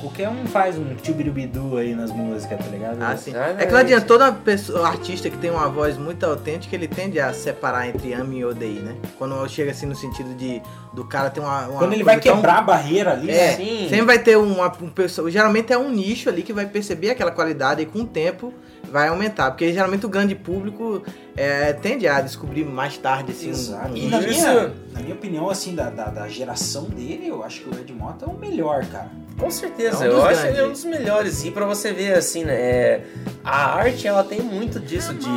qualquer 0.00 0.28
um 0.28 0.46
faz 0.46 0.78
um 0.78 0.94
tchubirubidu 0.94 1.76
aí 1.76 1.92
nas 1.92 2.12
músicas, 2.12 2.56
tá 2.56 2.66
ligado? 2.70 3.02
Ah, 3.02 3.16
sim. 3.16 3.32
Ah, 3.34 3.56
É 3.58 3.66
que 3.66 3.72
não 3.72 3.80
adianta, 3.80 4.06
toda 4.06 4.30
pessoa, 4.30 4.86
artista 4.86 5.28
que 5.28 5.36
tem 5.38 5.50
uma 5.50 5.68
voz 5.68 5.98
muito 5.98 6.24
autêntica, 6.24 6.76
ele 6.76 6.86
tende 6.86 7.18
a 7.18 7.32
separar 7.32 7.88
entre 7.88 8.12
ame 8.12 8.38
e 8.38 8.44
odeie, 8.44 8.78
né? 8.78 8.94
Quando 9.18 9.48
chega 9.48 9.72
assim 9.72 9.86
no 9.86 9.96
sentido 9.96 10.32
de 10.36 10.62
do 10.92 11.04
cara 11.04 11.30
ter 11.30 11.40
uma. 11.40 11.66
uma 11.66 11.78
Quando 11.80 11.94
ele 11.94 12.04
vai 12.04 12.14
coisa 12.14 12.28
tão- 12.28 12.36
quebrar 12.36 12.58
a 12.58 12.62
barreira 12.62 13.12
ali, 13.12 13.28
É, 13.28 13.34
né? 13.48 13.56
Sim. 13.56 13.86
sempre 13.88 14.06
vai 14.06 14.18
ter 14.20 14.36
uma 14.36 14.68
um 14.80 14.88
pessoa. 14.88 15.28
Geralmente 15.28 15.72
é 15.72 15.78
um 15.78 15.90
nicho 15.90 16.28
ali 16.28 16.42
que 16.42 16.52
vai 16.52 16.66
perceber 16.66 17.10
aquela 17.10 17.32
qualidade 17.32 17.82
e 17.82 17.86
com 17.86 18.00
o 18.00 18.06
tempo 18.06 18.54
vai 18.90 19.08
aumentar. 19.08 19.50
Porque 19.50 19.72
geralmente 19.72 20.04
o 20.06 20.08
grande 20.08 20.34
público 20.34 21.02
é, 21.36 21.72
tende 21.72 22.06
a 22.08 22.20
descobrir 22.20 22.64
mais 22.64 22.96
tarde 22.98 23.32
assim, 23.32 23.50
Exato. 23.50 23.92
um 23.92 23.96
E 23.96 24.08
na 24.08 24.20
minha, 24.20 24.72
na 24.92 25.00
minha 25.00 25.14
opinião, 25.14 25.48
assim, 25.48 25.74
da, 25.74 25.90
da, 25.90 26.06
da 26.06 26.28
geração 26.28 26.84
dele, 26.84 27.28
eu 27.28 27.42
acho 27.42 27.62
que 27.62 27.68
o 27.68 27.80
Ed 27.80 27.92
Mota 27.92 28.24
é 28.26 28.28
o 28.28 28.36
melhor, 28.36 28.84
cara. 28.86 29.10
Com 29.38 29.50
certeza, 29.50 30.04
É 30.04 30.08
um 30.08 30.12
eu 30.12 30.16
dos 30.16 30.24
acho 30.24 30.40
grandes. 30.42 30.58
ele 30.58 30.68
um 30.68 30.72
dos 30.72 30.84
melhores. 30.84 31.44
E 31.44 31.50
pra 31.50 31.64
você 31.64 31.92
ver, 31.92 32.14
assim, 32.14 32.44
né? 32.44 32.54
é, 32.54 33.00
a 33.42 33.74
arte, 33.74 34.06
ela 34.06 34.22
tem 34.22 34.40
muito 34.40 34.78
disso 34.78 35.14
de 35.14 35.28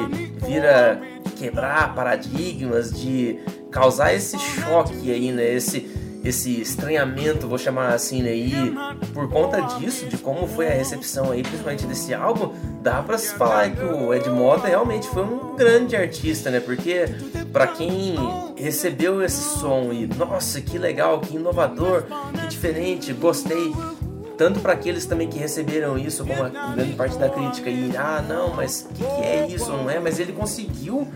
vir 0.46 0.66
a 0.66 1.00
quebrar 1.38 1.96
paradigmas, 1.96 2.92
de 2.92 3.40
causar 3.72 4.14
esse 4.14 4.38
choque 4.38 5.12
aí, 5.12 5.32
né? 5.32 5.54
Esse, 5.54 5.90
esse 6.24 6.62
estranhamento, 6.62 7.48
vou 7.48 7.58
chamar 7.58 7.94
assim, 7.94 8.24
né? 8.24 8.34
E 8.34 8.74
por 9.14 9.30
conta 9.30 9.60
disso, 9.78 10.06
de 10.06 10.18
como 10.18 10.48
foi 10.48 10.68
a 10.68 10.72
recepção 10.72 11.32
aí, 11.32 11.44
principalmente 11.44 11.86
desse 11.86 12.14
álbum, 12.14 12.54
dá 12.82 13.02
pra 13.04 13.18
se 13.18 13.34
falar 13.34 13.70
que 13.72 13.84
o 13.84 14.14
Ed 14.14 14.30
Mota 14.30 14.68
realmente 14.68 15.08
foi 15.10 15.24
um 15.24 15.56
grande 15.56 15.96
artista, 15.96 16.50
né? 16.50 16.62
Porque 16.62 17.06
pra 17.52 17.68
quem 17.68 18.16
recebeu 18.56 19.22
esse 19.22 19.60
som 19.60 19.92
e, 19.92 20.08
nossa, 20.08 20.62
que 20.62 20.78
legal, 20.78 21.20
que 21.20 21.36
inovador, 21.36 22.06
que 22.40 22.48
diferente, 22.48 23.12
gostei. 23.12 23.74
Tanto 24.38 24.62
para 24.62 24.74
aqueles 24.74 25.06
também 25.06 25.28
que 25.28 25.38
receberam 25.38 25.98
isso, 25.98 26.26
como 26.26 26.42
a 26.42 26.50
grande 26.50 26.94
parte 26.94 27.18
da 27.18 27.30
crítica, 27.30 27.70
e 27.70 27.96
ah, 27.96 28.24
não, 28.28 28.54
mas 28.56 28.88
o 28.90 28.94
que, 28.94 29.04
que 29.04 29.22
é 29.22 29.48
isso, 29.48 29.72
não 29.72 29.90
é? 29.90 30.00
Mas 30.00 30.20
ele 30.20 30.32
conseguiu 30.32 31.08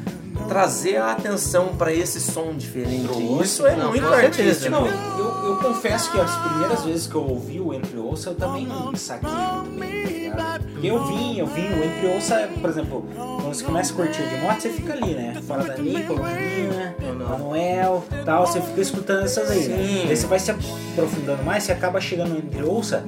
trazer 0.48 0.98
a 0.98 1.12
atenção 1.12 1.76
para 1.78 1.94
esse 1.94 2.20
som 2.20 2.54
diferente. 2.54 3.08
Isso 3.42 3.66
é 3.66 3.76
Não, 3.76 3.90
muito 3.90 4.06
artístico. 4.08 4.72
Não, 4.72 4.88
eu, 4.88 5.50
eu 5.50 5.58
confesso 5.58 6.12
que 6.12 6.20
as 6.20 6.36
primeiras 6.38 6.84
vezes 6.84 7.08
que 7.08 7.16
eu 7.16 7.24
ouvi 7.24 7.60
o 7.60 7.74
Entre 7.74 7.98
Ouça, 7.98 8.30
eu 8.30 8.36
também 8.36 8.68
saquei 8.96 9.30
muito 9.30 9.80
bem, 9.80 10.32
tá 10.32 10.60
eu 10.82 11.04
vim, 11.06 11.38
eu 11.38 11.48
vim, 11.48 11.68
o 11.68 11.84
Entre 11.84 12.08
Ouça, 12.08 12.50
por 12.60 12.70
exemplo, 12.70 13.06
quando 13.16 13.54
você 13.54 13.64
começa 13.64 13.94
a 13.94 13.96
curtir 13.96 14.24
de 14.28 14.38
moto, 14.38 14.62
você 14.62 14.70
fica 14.70 14.94
ali, 14.94 15.14
né? 15.14 15.42
Fora 15.46 15.64
dali, 15.64 16.04
Colombina, 16.04 16.96
Manuel, 17.30 18.04
tal, 18.26 18.46
você 18.46 18.62
fica 18.62 18.82
escutando 18.82 19.24
essas 19.26 19.50
aí, 19.50 19.68
né? 19.68 19.78
Sim. 19.78 20.10
Aí 20.10 20.16
você 20.16 20.28
vai 20.28 20.40
se 20.40 20.52
aprofundando 20.52 21.44
mais, 21.44 21.64
você 21.64 21.72
acaba 21.72 22.00
chegando 22.00 22.30
no 22.30 22.38
Entre 22.38 22.64
Ouça, 22.64 23.04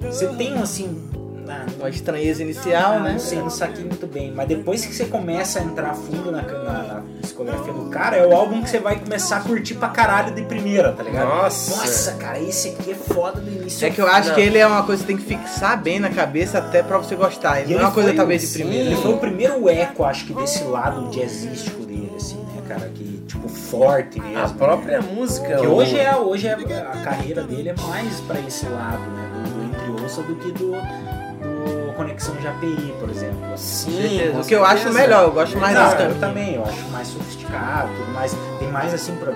você 0.00 0.28
tem, 0.28 0.54
assim, 0.58 1.08
ah, 1.48 1.66
Uma 1.78 1.88
estranheza 1.88 2.42
inicial, 2.42 3.00
né? 3.00 3.12
Não 3.12 3.18
sei, 3.18 3.38
não 3.38 3.50
saquei 3.50 3.84
muito 3.84 4.06
bem. 4.06 4.32
Mas 4.34 4.48
depois 4.48 4.84
que 4.84 4.94
você 4.94 5.04
começa 5.06 5.58
a 5.60 5.62
entrar 5.62 5.94
fundo 5.94 6.30
na, 6.30 6.42
na- 6.42 6.82
na 6.82 7.02
discografia 7.20 7.72
do 7.72 7.88
cara, 7.90 8.16
é 8.16 8.26
o 8.26 8.34
álbum 8.34 8.62
que 8.62 8.70
você 8.70 8.78
vai 8.78 8.98
começar 8.98 9.38
a 9.38 9.40
curtir 9.40 9.74
pra 9.74 9.88
caralho 9.88 10.34
de 10.34 10.42
primeira, 10.42 10.92
tá 10.92 11.02
ligado? 11.02 11.28
Nossa. 11.28 11.76
Nossa, 11.76 12.12
cara, 12.12 12.38
esse 12.40 12.68
aqui 12.70 12.90
é 12.92 12.94
foda 12.94 13.40
do 13.40 13.50
início. 13.50 13.86
É 13.86 13.90
que 13.90 14.00
eu 14.00 14.06
acho 14.06 14.28
Não. 14.28 14.34
que 14.34 14.40
ele 14.40 14.58
é 14.58 14.66
uma 14.66 14.82
coisa 14.82 15.02
que 15.02 15.06
tem 15.08 15.16
que 15.16 15.24
fixar 15.24 15.80
bem 15.80 15.98
na 16.00 16.10
cabeça 16.10 16.58
até 16.58 16.82
pra 16.82 16.98
você 16.98 17.14
gostar. 17.14 17.60
Ele 17.60 17.72
E 17.72 17.74
não 17.74 17.82
é 17.82 17.84
uma 17.86 17.92
coisa 17.92 18.08
foi 18.10 18.16
talvez 18.16 18.42
o- 18.42 18.46
de 18.46 18.52
primeira. 18.52 18.84
Ele 18.86 18.96
foi 18.96 19.12
o 19.14 19.18
primeiro 19.18 19.68
eco, 19.68 20.04
acho 20.04 20.26
que, 20.26 20.32
desse 20.34 20.64
lado 20.64 21.10
jazzístico 21.10 21.84
dele, 21.84 22.12
assim, 22.16 22.36
né, 22.38 22.62
cara? 22.68 22.90
Que, 22.94 23.22
tipo, 23.26 23.48
forte 23.48 24.20
mesmo. 24.20 24.38
A 24.38 24.48
própria 24.48 25.00
música. 25.00 25.56
Que 25.58 25.66
hoje 25.66 25.98
é, 25.98 26.14
hoje 26.16 26.46
é 26.48 26.52
a 26.54 26.96
carreira 27.02 27.42
dele 27.42 27.70
é 27.70 27.74
mais 27.86 28.20
pra 28.20 28.38
esse 28.40 28.66
lado, 28.66 29.00
né? 29.10 29.30
Do, 29.32 29.50
do 29.50 29.64
Entre 29.66 29.86
do 30.22 30.36
que 30.36 30.52
do 30.52 30.72
Conexão 31.96 32.34
de 32.36 32.46
API, 32.46 32.94
por 33.00 33.08
exemplo. 33.10 33.36
Sim, 33.56 34.30
com 34.32 34.40
O 34.40 34.44
que 34.44 34.54
eu 34.54 34.64
acho 34.64 34.82
certeza. 34.84 34.98
melhor, 35.00 35.22
eu 35.24 35.32
gosto 35.32 35.58
mais 35.58 35.76
desse 35.78 36.02
eu 36.02 36.20
também, 36.20 36.54
eu 36.56 36.62
acho 36.64 36.88
mais 36.90 37.08
sofisticado, 37.08 37.88
tudo 37.96 38.12
mais. 38.12 38.36
Tem 38.58 38.68
mais 38.70 38.92
assim 38.94 39.14
pra, 39.16 39.32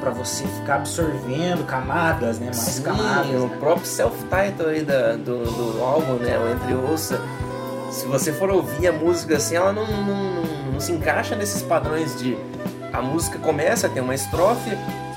pra 0.00 0.10
você 0.10 0.44
ficar 0.44 0.76
absorvendo 0.76 1.64
camadas, 1.66 2.38
né? 2.38 2.46
Mais 2.46 2.56
Sim, 2.56 2.82
camadas. 2.82 3.26
o 3.30 3.46
né? 3.46 3.56
próprio 3.60 3.86
self-title 3.86 4.68
aí 4.68 4.82
da- 4.82 5.12
do, 5.12 5.44
do 5.44 5.82
álbum, 5.82 6.14
né? 6.14 6.36
O 6.38 6.50
Entre 6.50 6.74
Ouça. 6.74 7.20
Se 7.90 8.04
você 8.06 8.32
for 8.32 8.50
ouvir 8.50 8.88
a 8.88 8.92
música 8.92 9.36
assim, 9.36 9.54
ela 9.56 9.72
não, 9.72 9.86
não, 9.86 10.02
não- 10.04 10.72
não 10.72 10.80
se 10.80 10.90
encaixa 10.92 11.34
nesses 11.36 11.62
padrões 11.62 12.18
de. 12.18 12.36
A 12.92 13.00
música 13.00 13.38
começa, 13.38 13.88
tem 13.88 14.02
uma 14.02 14.14
estrofe, 14.14 14.70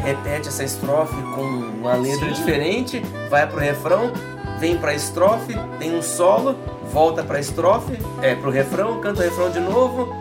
repete 0.03 0.49
essa 0.49 0.63
estrofe 0.63 1.15
com 1.33 1.41
uma 1.41 1.93
letra 1.95 2.27
Sim. 2.27 2.33
diferente, 2.33 2.99
vai 3.29 3.47
pro 3.47 3.59
refrão, 3.59 4.11
vem 4.59 4.77
pra 4.77 4.93
estrofe, 4.93 5.55
tem 5.79 5.95
um 5.97 6.01
solo, 6.01 6.55
volta 6.91 7.23
pra 7.23 7.39
estrofe, 7.39 7.97
é 8.21 8.35
pro 8.35 8.51
refrão, 8.51 8.99
canta 8.99 9.21
o 9.21 9.23
refrão 9.23 9.49
de 9.49 9.59
novo 9.59 10.13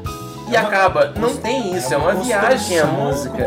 e 0.48 0.56
É 0.56 0.60
uma- 0.60 0.68
acaba. 0.68 1.12
Não 1.16 1.36
tem 1.36 1.76
isso, 1.76 1.92
é 1.92 1.96
uma, 1.96 2.14
viagem 2.14 2.78
a 2.80 2.86
construção 2.86 3.04
música. 3.04 3.42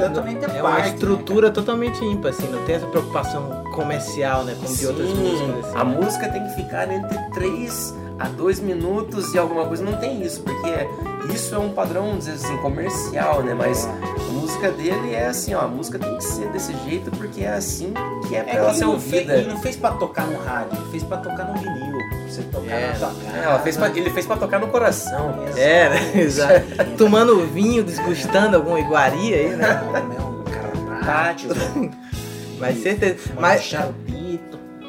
É 0.56 0.62
uma 0.62 0.80
estrutura 0.82 1.50
totalmente 1.50 2.04
ímpar, 2.04 2.30
assim, 2.30 2.48
não 2.48 2.64
tem 2.66 2.76
essa 2.76 2.86
preocupação 2.88 3.64
comercial, 3.74 4.44
né? 4.44 4.56
Como 4.62 4.76
de 4.76 4.86
outras 4.86 5.08
Sim, 5.08 5.16
músicas. 5.16 5.66
Assim. 5.66 5.78
A 5.80 5.84
música 5.84 6.28
tem 6.30 6.44
que 6.44 6.56
ficar 6.56 6.92
entre 6.92 7.18
3 7.34 7.96
a 8.20 8.28
2 8.28 8.60
minutos 8.60 9.34
e 9.34 9.40
alguma 9.40 9.66
coisa. 9.66 9.84
Não 9.84 9.94
tem 9.94 10.22
isso, 10.22 10.42
porque 10.44 10.88
isso 11.34 11.56
é 11.56 11.58
um 11.58 11.70
padrão, 11.70 12.04
vamos 12.08 12.26
dizer 12.26 12.34
assim, 12.46 12.58
comercial, 12.58 13.42
né? 13.42 13.56
Mas 13.58 13.88
a 13.88 14.32
música 14.32 14.70
dele 14.70 15.16
é 15.16 15.28
assim, 15.28 15.56
ó, 15.56 15.62
a 15.62 15.68
música 15.68 15.98
tem 15.98 16.16
que 16.18 16.24
ser 16.24 16.48
desse 16.50 16.74
jeito 16.86 17.10
porque 17.12 17.44
é 17.44 17.54
assim 17.54 17.94
que 18.32 18.38
é 18.38 18.44
pra 18.44 18.54
É 18.54 18.56
ela 18.58 18.70
que 18.70 18.76
ser 18.78 18.84
ele, 18.84 18.92
não 18.94 19.00
fez, 19.00 19.14
ouvida. 19.14 19.34
ele 19.38 19.48
não 19.54 19.62
fez 19.62 19.76
pra 19.76 19.92
tocar 19.92 20.28
no 20.28 20.40
rádio, 20.40 20.78
ele 20.82 20.92
fez 20.92 21.04
pra 21.04 21.18
tocar 21.18 21.44
no 21.46 21.54
vinil. 21.60 21.92
Pra 21.92 22.28
você 22.30 22.42
tocar 22.44 22.72
É, 22.72 22.88
na 22.88 22.94
tua 22.98 23.08
casa. 23.10 23.38
É, 23.38 23.44
ela 23.44 23.60
fez 23.60 23.78
pra- 23.78 23.90
ele 23.90 24.10
fez 24.10 24.26
pra 24.26 24.38
tocar 24.38 24.60
no 24.60 24.68
coração. 24.70 25.36
É, 25.58 25.90
né? 25.90 26.12
Exato. 26.22 26.66
Tomando 26.98 27.46
vinho, 27.48 27.84
desgustando 27.84 28.56
alguma 28.56 28.80
iguaria 28.80 29.36
aí, 29.36 29.50
né? 29.50 29.82
um 30.20 30.44
carpaccio, 30.44 31.50
Mas 32.60 32.82
certeza. 32.82 33.18
Mas, 33.40 33.64
charbito. 33.64 34.21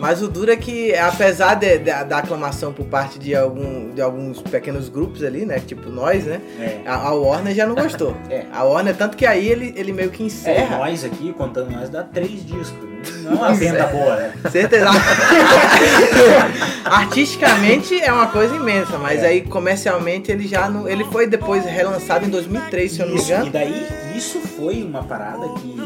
Mas 0.02 0.20
o 0.20 0.26
duro 0.28 0.50
é 0.50 0.56
que, 0.56 0.92
apesar 0.96 1.54
de- 1.54 1.78
de- 1.78 2.04
da 2.04 2.18
aclamação 2.18 2.72
por 2.72 2.84
parte 2.86 3.18
de, 3.20 3.34
algum, 3.36 3.90
de 3.94 4.02
alguns 4.02 4.42
pequenos 4.42 4.88
grupos 4.88 5.22
ali, 5.22 5.46
né? 5.46 5.60
Tipo 5.64 5.88
nós, 5.90 6.24
né? 6.24 6.40
É. 6.58 6.80
A, 6.84 6.96
a 6.96 7.14
Warner 7.14 7.54
já 7.54 7.64
não 7.66 7.76
gostou. 7.76 8.16
É. 8.28 8.44
A 8.52 8.64
Warner, 8.64 8.96
tanto 8.96 9.16
que 9.16 9.24
aí 9.24 9.46
ele, 9.48 9.72
ele 9.76 9.92
meio 9.92 10.10
que 10.10 10.24
É, 10.24 10.26
encerra. 10.26 10.78
nós 10.78 11.04
aqui, 11.04 11.32
contando 11.32 11.70
nós, 11.70 11.88
dá 11.88 12.02
três 12.02 12.44
discos. 12.44 12.90
Não 13.22 13.32
é 13.32 13.34
uma 13.34 13.54
venda 13.54 13.86
boa, 13.86 14.16
né? 14.16 14.32
Certeza. 14.50 14.86
Artisticamente 16.84 18.00
é 18.00 18.12
uma 18.12 18.26
coisa 18.28 18.54
imensa, 18.56 18.98
mas 18.98 19.22
aí 19.22 19.42
comercialmente 19.42 20.30
ele 20.30 20.46
já 20.46 20.68
não. 20.68 20.88
Ele 20.88 21.04
foi 21.04 21.26
depois 21.26 21.64
relançado 21.64 22.24
em 22.26 22.28
2003, 22.28 22.92
se 22.92 23.00
eu 23.00 23.06
não 23.06 23.14
me 23.14 23.20
engano. 23.22 23.46
e 23.46 23.50
daí, 23.50 23.86
isso 24.16 24.40
foi 24.40 24.82
uma 24.82 25.02
parada 25.04 25.48
que 25.60 25.76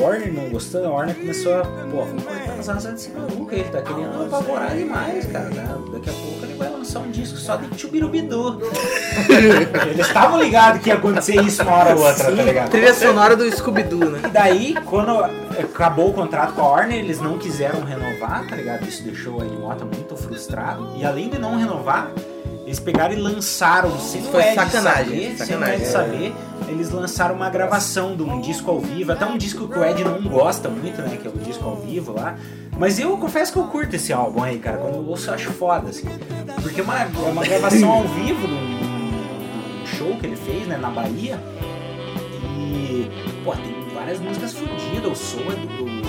Warner 0.00 0.32
não 0.32 0.48
gostando, 0.48 0.86
a 0.86 0.90
Warner 0.90 1.14
começou 1.16 1.54
a, 1.54 1.62
pô, 1.62 2.04
vamos 2.04 2.24
cortar 2.24 2.52
as 2.58 2.68
asas 2.68 2.92
desse 2.92 3.10
maluco, 3.10 3.52
ele 3.52 3.64
tá 3.64 3.82
querendo 3.82 4.24
apavorar 4.24 4.74
demais, 4.74 5.26
cara. 5.26 5.50
né? 5.50 5.76
Daqui 5.92 6.10
a 6.10 6.12
pouco 6.12 6.44
ele 6.44 6.54
vai 6.54 6.70
lançar 6.70 7.00
um 7.00 7.10
disco 7.10 7.36
só 7.36 7.56
de 7.56 7.78
Chubirubidu. 7.78 8.60
Eles 9.90 10.06
estavam 10.06 10.40
ligados 10.40 10.80
que 10.82 10.88
ia 10.88 10.94
acontecer 10.94 11.40
isso 11.42 11.62
uma 11.62 11.72
hora 11.72 11.94
ou 11.94 12.02
outra, 12.04 12.24
tá 12.24 12.30
ligado? 12.30 12.70
Trilha 12.70 12.94
sonora 12.94 13.36
do 13.36 13.50
Scooby-Doo, 13.50 14.10
né? 14.10 14.20
E 14.24 14.28
daí, 14.28 14.74
quando 14.86 15.22
acabou 15.58 16.10
o 16.10 16.12
contrato 16.12 16.54
com 16.54 16.62
a 16.62 16.68
Warner, 16.68 16.98
eles 16.98 17.20
não 17.20 17.38
quiseram 17.38 17.82
renovar, 17.84 18.46
tá 18.48 18.56
ligado? 18.56 18.86
Isso 18.88 19.02
deixou 19.02 19.40
a 19.40 19.44
Iwata 19.44 19.84
muito 19.84 20.16
frustrado. 20.16 20.88
E 20.96 21.04
além 21.04 21.28
de 21.28 21.38
não 21.38 21.56
renovar, 21.56 22.10
eles 22.64 22.78
pegaram 22.78 23.14
e 23.14 23.16
lançaram, 23.16 23.98
sem 23.98 24.22
foi 24.22 24.40
o 24.40 24.46
Ed 24.46 24.54
sacanagem, 24.54 25.04
saber, 25.04 25.20
sem 25.20 25.32
o 25.32 25.38
sacanagem. 25.38 25.74
Ed 25.74 25.86
saber, 25.86 26.34
eles 26.68 26.90
lançaram 26.90 27.34
uma 27.34 27.50
gravação 27.50 28.16
de 28.16 28.22
um 28.22 28.40
disco 28.40 28.70
ao 28.70 28.80
vivo, 28.80 29.12
até 29.12 29.26
um 29.26 29.36
disco 29.36 29.68
que 29.68 29.78
o 29.78 29.84
Ed 29.84 30.04
não 30.04 30.22
gosta 30.22 30.68
muito, 30.68 31.02
né? 31.02 31.18
Que 31.20 31.26
é 31.26 31.30
o 31.30 31.38
disco 31.38 31.64
ao 31.64 31.76
vivo 31.76 32.12
lá. 32.12 32.36
Mas 32.78 32.98
eu 32.98 33.16
confesso 33.18 33.52
que 33.52 33.58
eu 33.58 33.64
curto 33.64 33.96
esse 33.96 34.12
álbum 34.12 34.42
aí, 34.42 34.58
cara. 34.58 34.78
Quando 34.78 34.94
eu 34.94 35.06
ouço, 35.06 35.28
eu 35.28 35.34
acho 35.34 35.50
foda, 35.50 35.90
assim. 35.90 36.08
Porque 36.62 36.80
é 36.80 36.84
uma, 36.84 37.02
é 37.02 37.30
uma 37.30 37.44
gravação 37.44 37.90
ao 37.90 38.02
vivo 38.04 38.46
de 38.46 38.54
um, 38.54 38.78
de 38.78 38.84
um 38.84 39.86
show 39.86 40.16
que 40.18 40.26
ele 40.26 40.36
fez, 40.36 40.66
né, 40.66 40.76
na 40.76 40.90
Bahia. 40.90 41.38
E, 42.58 43.10
pô, 43.44 43.52
tem 43.52 43.74
várias 43.92 44.20
músicas 44.20 44.52
fodidas, 44.52 45.12
o 45.12 45.14
som 45.14 45.40
é 45.50 45.56
do, 45.56 46.02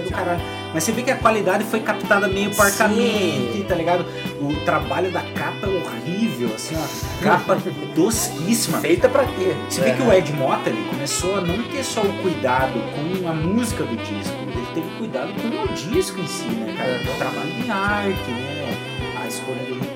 do, 0.00 0.02
do 0.02 0.08
é 0.08 0.10
caralho. 0.10 0.40
Mas 0.72 0.84
você 0.84 0.92
vê 0.92 1.02
que 1.02 1.10
a 1.10 1.16
qualidade 1.16 1.64
foi 1.64 1.80
captada 1.80 2.28
meio 2.28 2.54
parcamente, 2.54 3.64
tá 3.68 3.74
ligado? 3.74 4.04
O 4.40 4.54
trabalho 4.64 5.10
da 5.10 5.20
capa 5.20 5.66
é 5.66 5.68
horrível, 5.68 6.54
assim, 6.54 6.74
ó. 6.76 7.22
Capa 7.22 7.56
tosquíssima. 7.94 8.78
Feita 8.78 9.08
pra 9.08 9.24
quê? 9.24 9.54
Você 9.68 9.80
vê 9.80 9.92
que 9.92 10.02
o 10.02 10.12
Ed 10.12 10.32
Mota 10.32 10.68
ele 10.68 10.84
começou 10.88 11.36
a 11.36 11.40
não 11.40 11.62
ter 11.64 11.84
só 11.84 12.02
o 12.02 12.12
cuidado 12.22 12.72
com 12.72 13.28
a 13.28 13.32
música 13.32 13.84
do 13.84 13.96
disco, 13.96 14.36
ele 14.42 14.66
teve 14.74 14.98
cuidado 14.98 15.32
com 15.40 15.48
o 15.48 15.68
disco 15.74 16.20
em 16.20 16.26
si, 16.26 16.46
né, 16.46 16.74
cara? 16.76 17.00
O 17.00 17.18
trabalho 17.18 17.50
de 17.50 17.70
arte, 17.70 18.30
né? 18.30 18.76
A 19.22 19.26
escolha 19.26 19.62
do 19.64 19.93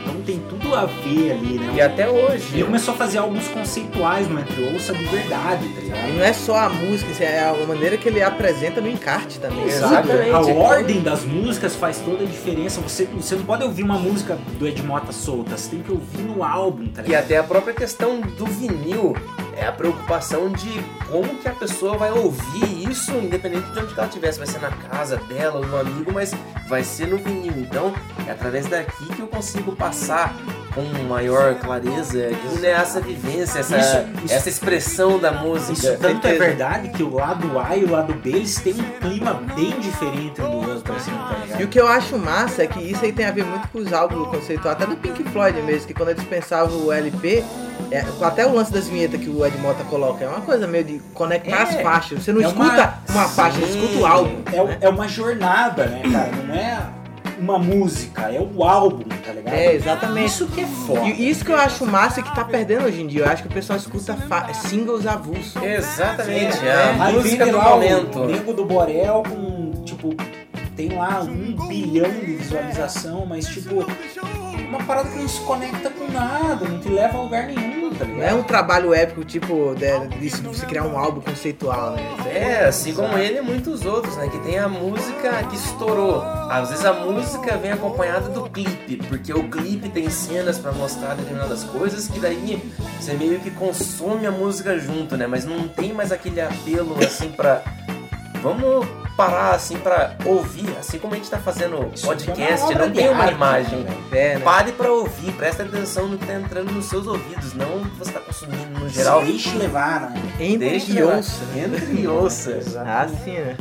então 0.00 0.22
tem 0.22 0.38
tudo 0.48 0.74
a 0.74 0.84
ver 0.86 1.32
ali, 1.32 1.58
né? 1.58 1.72
E 1.74 1.80
até 1.80 2.08
hoje. 2.08 2.54
Ele 2.54 2.64
começou 2.64 2.94
a 2.94 2.96
fazer 2.96 3.18
álbuns 3.18 3.48
conceituais 3.48 4.28
no 4.28 4.38
Entre 4.38 4.62
Ouça 4.72 4.92
de 4.94 5.04
verdade, 5.04 5.68
tá 5.68 5.80
ligado? 5.80 6.08
E 6.08 6.12
não 6.12 6.24
é 6.24 6.32
só 6.32 6.56
a 6.56 6.68
música, 6.68 7.24
é 7.24 7.48
a 7.48 7.66
maneira 7.66 7.96
que 7.96 8.08
ele 8.08 8.22
apresenta 8.22 8.80
no 8.80 8.88
encarte 8.88 9.38
também. 9.38 9.64
Exatamente. 9.64 10.30
A 10.30 10.40
ordem 10.40 11.00
das 11.00 11.24
músicas 11.24 11.74
faz 11.74 11.98
toda 11.98 12.24
a 12.24 12.26
diferença. 12.26 12.80
Você, 12.80 13.04
você 13.06 13.36
não 13.36 13.44
pode 13.44 13.64
ouvir 13.64 13.82
uma 13.82 13.98
música 13.98 14.38
do 14.58 14.66
Ed 14.66 14.82
Mota 14.82 15.12
solta, 15.12 15.56
você 15.56 15.70
tem 15.70 15.80
que 15.82 15.90
ouvir 15.92 16.22
no 16.22 16.42
álbum, 16.42 16.86
tá 16.88 17.02
E 17.02 17.06
ligado? 17.06 17.24
até 17.24 17.36
a 17.38 17.42
própria 17.44 17.74
questão 17.74 18.20
do 18.20 18.46
vinil 18.46 19.14
é 19.58 19.66
a 19.66 19.72
preocupação 19.72 20.50
de 20.50 20.80
como 21.08 21.36
que 21.36 21.48
a 21.48 21.52
pessoa 21.52 21.98
vai 21.98 22.10
ouvir 22.12 22.88
isso, 22.88 23.12
independente 23.12 23.70
de 23.72 23.78
onde 23.80 23.92
ela 23.92 24.06
estiver. 24.06 24.32
Se 24.32 24.38
vai 24.38 24.46
ser 24.46 24.60
na 24.60 24.70
casa 24.70 25.16
dela 25.16 25.58
ou 25.58 25.66
no 25.66 25.78
amigo, 25.78 26.12
mas 26.12 26.32
vai 26.68 26.84
ser 26.84 27.08
no 27.08 27.18
vinil. 27.18 27.54
Então, 27.56 27.92
é 28.26 28.30
através 28.30 28.66
daqui 28.66 29.06
que 29.14 29.20
eu 29.20 29.26
consigo 29.26 29.74
passar 29.74 30.34
com 30.74 30.82
maior 31.08 31.54
clareza 31.56 32.28
né, 32.60 32.70
essa 32.70 33.00
vivência, 33.00 33.60
essa, 33.60 33.76
Isso- 33.78 34.24
isso- 34.24 34.34
essa 34.34 34.48
expressão 34.48 35.18
da 35.18 35.32
música. 35.32 35.72
Isso 35.72 35.98
tanto 35.98 36.26
é 36.26 36.34
verdade 36.34 36.88
que 36.90 37.02
o 37.02 37.14
lado 37.14 37.58
A 37.58 37.76
e 37.76 37.84
o 37.84 37.90
lado 37.90 38.12
B 38.14 38.30
eles 38.30 38.56
têm 38.60 38.74
um 38.74 38.98
clima 39.00 39.34
bem 39.54 39.70
diferente 39.80 40.40
um 40.40 40.50
do 40.50 40.68
outro, 40.70 40.94
assim, 40.94 41.10
tá 41.10 41.36
ligado? 41.42 41.60
E 41.60 41.64
o 41.64 41.68
que 41.68 41.80
eu 41.80 41.88
acho 41.88 42.16
massa 42.18 42.62
é 42.62 42.66
que 42.66 42.80
isso 42.80 43.04
aí 43.04 43.12
tem 43.12 43.26
a 43.26 43.30
ver 43.32 43.44
muito 43.44 43.68
com 43.68 43.78
os 43.78 43.92
álbuns 43.92 44.28
conceituais, 44.28 44.76
até 44.76 44.86
do 44.86 44.96
Pink 44.96 45.22
Floyd 45.30 45.60
mesmo, 45.62 45.86
que 45.86 45.94
quando 45.94 46.10
eles 46.10 46.24
pensavam 46.24 46.78
o 46.86 46.92
LP, 46.92 47.42
é, 47.90 48.04
até 48.22 48.46
o 48.46 48.54
lance 48.54 48.72
das 48.72 48.86
vinhetas 48.88 49.20
que 49.20 49.30
o 49.30 49.44
Ed 49.46 49.56
Mota 49.58 49.82
coloca, 49.84 50.24
é 50.24 50.28
uma 50.28 50.40
coisa 50.42 50.66
meio 50.66 50.84
de 50.84 50.98
conectar 51.14 51.62
as 51.62 51.74
faixas. 51.76 52.22
Você 52.22 52.32
não 52.32 52.42
É 52.42 52.46
escuta 52.46 52.94
uma, 53.08 53.28
faixa, 53.28 53.58
você 53.60 53.78
escuta 53.78 53.98
o 54.00 54.06
álbum. 54.06 54.42
É, 54.52 54.62
o- 54.62 54.76
é 54.82 54.88
uma 54.88 55.08
jornada, 55.08 55.86
né, 55.86 56.02
cara? 56.12 56.30
Não 56.46 56.54
é 56.54 56.78
uma 57.38 57.58
música, 57.58 58.22
é 58.32 58.40
o 58.40 58.64
álbum, 58.64 59.04
tá 59.24 59.32
ligado? 59.32 59.54
É, 59.54 59.74
exatamente. 59.74 60.26
Isso 60.26 60.46
que 60.46 60.60
é 60.60 60.66
foda. 60.66 61.06
E 61.06 61.30
isso 61.30 61.44
que 61.44 61.50
eu 61.52 61.56
acho 61.56 61.86
massa 61.86 62.20
e 62.20 62.22
que 62.22 62.34
tá 62.34 62.44
perdendo 62.44 62.84
hoje 62.86 63.00
em 63.00 63.06
dia. 63.06 63.22
Eu 63.22 63.28
acho 63.28 63.42
que 63.42 63.48
o 63.48 63.52
pessoal 63.52 63.78
escuta 63.78 64.16
singles 64.54 65.06
avulsos. 65.06 65.62
Exatamente, 65.62 66.58
É, 66.64 66.68
é 66.68 66.96
a 67.00 67.12
música 67.12 67.46
do 67.46 67.56
lá 67.56 67.70
momento. 67.70 68.20
O 68.20 68.26
Nego 68.26 68.52
do 68.52 68.64
Borel 68.64 69.22
com, 69.28 69.82
tipo, 69.84 70.14
tem 70.76 70.90
lá 70.90 71.20
um 71.22 71.66
bilhão 71.68 72.10
de 72.10 72.34
visualização, 72.36 73.26
mas, 73.26 73.46
tipo, 73.48 73.84
uma 74.68 74.82
parada 74.84 75.08
que 75.08 75.18
não 75.18 75.28
se 75.28 75.40
conecta 75.40 75.90
com 75.90 76.10
nada, 76.12 76.66
não 76.68 76.78
te 76.78 76.88
leva 76.88 77.18
a 77.18 77.22
lugar 77.22 77.46
nenhum, 77.46 77.90
tá 77.94 78.04
Não 78.04 78.14
ligado? 78.14 78.30
é 78.30 78.34
um 78.34 78.42
trabalho 78.42 78.92
épico, 78.94 79.24
tipo, 79.24 79.74
de, 79.74 80.18
de 80.18 80.30
se- 80.30 80.42
você 80.42 80.66
criar 80.66 80.84
um 80.84 80.98
álbum 80.98 81.20
conceitual, 81.20 81.92
né? 81.92 82.02
É, 82.32 82.64
assim 82.66 82.92
como 82.94 83.16
ele 83.16 83.38
e 83.38 83.42
muitos 83.42 83.84
outros, 83.86 84.16
né? 84.16 84.28
Que 84.28 84.38
tem 84.40 84.58
a 84.58 84.68
música 84.68 85.42
que 85.48 85.56
estourou. 85.56 86.22
Às 86.50 86.70
vezes 86.70 86.84
a 86.84 86.92
música 86.92 87.56
vem 87.56 87.72
acompanhada 87.72 88.28
do 88.28 88.42
clipe, 88.50 88.96
porque 89.08 89.32
o 89.32 89.48
clipe 89.48 89.88
tem 89.88 90.08
cenas 90.10 90.58
pra 90.58 90.72
mostrar 90.72 91.14
determinadas 91.14 91.64
coisas 91.64 92.06
que 92.08 92.20
daí 92.20 92.62
você 93.00 93.14
meio 93.14 93.40
que 93.40 93.50
consome 93.50 94.26
a 94.26 94.30
música 94.30 94.78
junto, 94.78 95.16
né? 95.16 95.26
Mas 95.26 95.44
não 95.44 95.66
tem 95.68 95.92
mais 95.92 96.12
aquele 96.12 96.40
apelo 96.40 96.94
assim 97.04 97.30
pra. 97.30 97.62
Vamos 98.42 98.86
parar 99.18 99.50
assim 99.56 99.76
pra 99.78 100.14
ouvir, 100.24 100.68
assim 100.78 100.96
como 101.00 101.12
a 101.12 101.16
gente 101.16 101.28
tá 101.28 101.38
fazendo 101.38 101.90
Isso 101.92 102.04
é 102.04 102.08
podcast, 102.08 102.66
obra 102.66 102.86
não 102.86 102.94
tem 102.94 103.08
uma 103.10 103.22
arte, 103.24 103.34
imagem. 103.34 103.78
né, 103.80 103.90
É, 104.12 104.34
né? 104.38 104.44
Pare 104.44 104.70
pra 104.72 104.92
ouvir, 104.92 105.32
presta 105.32 105.64
atenção 105.64 106.06
no 106.06 106.16
que 106.16 106.24
tá 106.24 106.34
entrando 106.34 106.70
nos 106.72 106.84
seus 106.86 107.06
ouvidos, 107.08 107.52
não 107.54 107.80
que 107.84 107.96
você 107.98 108.12
tá 108.12 108.20
consumindo 108.20 108.78
no 108.78 108.88
geral. 108.88 109.24
Deixe 109.24 109.56
levar, 109.58 110.02
né? 110.12 110.22
Entre 110.38 110.70
Deixa 110.70 110.90
e 110.92 110.94
levar. 110.94 111.16
ouça. 111.16 111.42
Entra 111.56 111.84
e 111.92 112.06
ouça. 112.06 112.60
Ah, 112.86 113.08
sim, 113.24 113.32
né? 113.32 113.56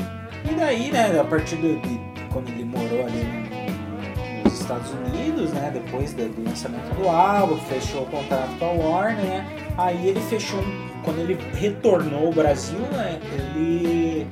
E 0.49 0.53
daí, 0.53 0.91
né, 0.91 1.19
a 1.19 1.23
partir 1.23 1.55
de, 1.57 1.79
de 1.81 1.99
quando 2.31 2.49
ele 2.49 2.63
morou 2.63 3.03
ali 3.05 3.23
no- 3.23 4.43
nos 4.43 4.59
Estados 4.61 4.91
Unidos, 4.91 5.51
né, 5.53 5.71
depois 5.73 6.13
do, 6.13 6.43
lançamento 6.47 6.93
do 6.95 7.09
álbum, 7.09 7.57
fechou 7.67 8.03
o 8.03 8.05
contrato 8.05 8.55
com 8.59 8.65
a 8.65 8.69
Warner, 8.71 9.25
né, 9.25 9.47
aí 9.77 10.07
ele 10.07 10.21
fechou, 10.21 10.59
quando 11.03 11.19
ele 11.19 11.37
retornou 11.55 12.27
ao 12.27 12.31
Brasil, 12.31 12.79
né, 12.91 13.19
ele, 13.33 14.27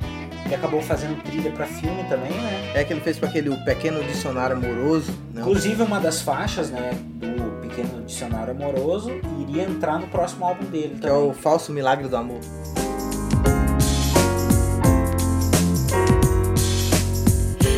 ele 0.46 0.54
acabou 0.54 0.80
fazendo 0.80 1.20
trilha 1.22 1.50
pra 1.50 1.66
filme 1.66 2.04
também, 2.04 2.30
né, 2.32 2.72
É 2.74 2.84
que 2.84 2.92
ele 2.92 3.00
fez 3.00 3.18
com 3.18 3.26
aquele 3.26 3.48
o 3.50 3.64
pequeno 3.64 4.02
dicionário 4.04 4.56
amoroso. 4.56 5.10
Né? 5.32 5.40
inclusive 5.40 5.82
uma 5.82 5.98
das 6.00 6.20
faixas, 6.22 6.70
né, 6.70 6.90
do 7.14 7.46
Pequeno 7.60 8.02
Dicionário 8.06 8.52
Amoroso 8.52 9.10
iria 9.40 9.64
entrar 9.64 9.98
no 9.98 10.06
próximo 10.06 10.46
álbum 10.46 10.64
dele 10.66 10.96
Que 11.00 11.06
é 11.06 11.10
também. 11.10 11.30
o 11.30 11.34
falso 11.34 11.72
milagre 11.72 12.08
do 12.08 12.16
amor. 12.16 12.40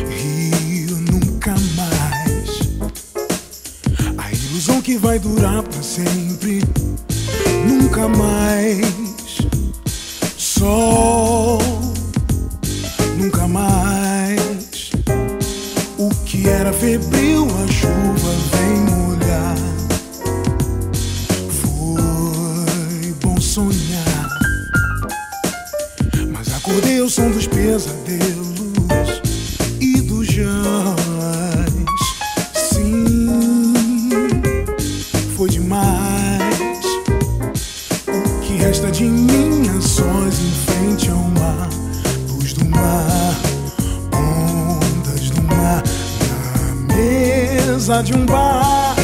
Rio 0.09 0.97
nunca 1.11 1.51
mais. 1.75 2.59
A 4.17 4.31
ilusão 4.31 4.81
que 4.81 4.97
vai 4.97 5.19
durar 5.19 5.63
pra 5.63 5.81
sempre. 5.81 6.61
Nunca 7.67 8.07
mais. 8.07 8.79
Sol. 10.37 11.58
Que 16.69 16.69
era 16.69 16.73
febril, 16.73 17.47
a 17.47 17.67
chuva 17.71 18.31
vem 18.51 18.77
molhar. 18.81 19.55
Foi 21.61 23.13
bom 23.21 23.39
sonhar. 23.39 24.29
Mas 26.31 26.53
acordei 26.53 26.99
ao 26.99 27.09
som 27.09 27.31
dos 27.31 27.47
pesadelos 27.47 28.48
mesa 47.89 48.03
de 48.03 48.13
um 48.15 48.23
bar, 48.25 48.95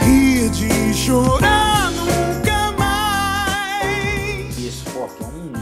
rir 0.00 0.48
de 0.48 0.94
chorar 0.94 1.90
nunca 1.90 2.72
mais. 2.78 4.56
Isso, 4.58 4.84
pô, 4.92 5.06
que 5.08 5.22
é 5.22 5.26
um, 5.26 5.52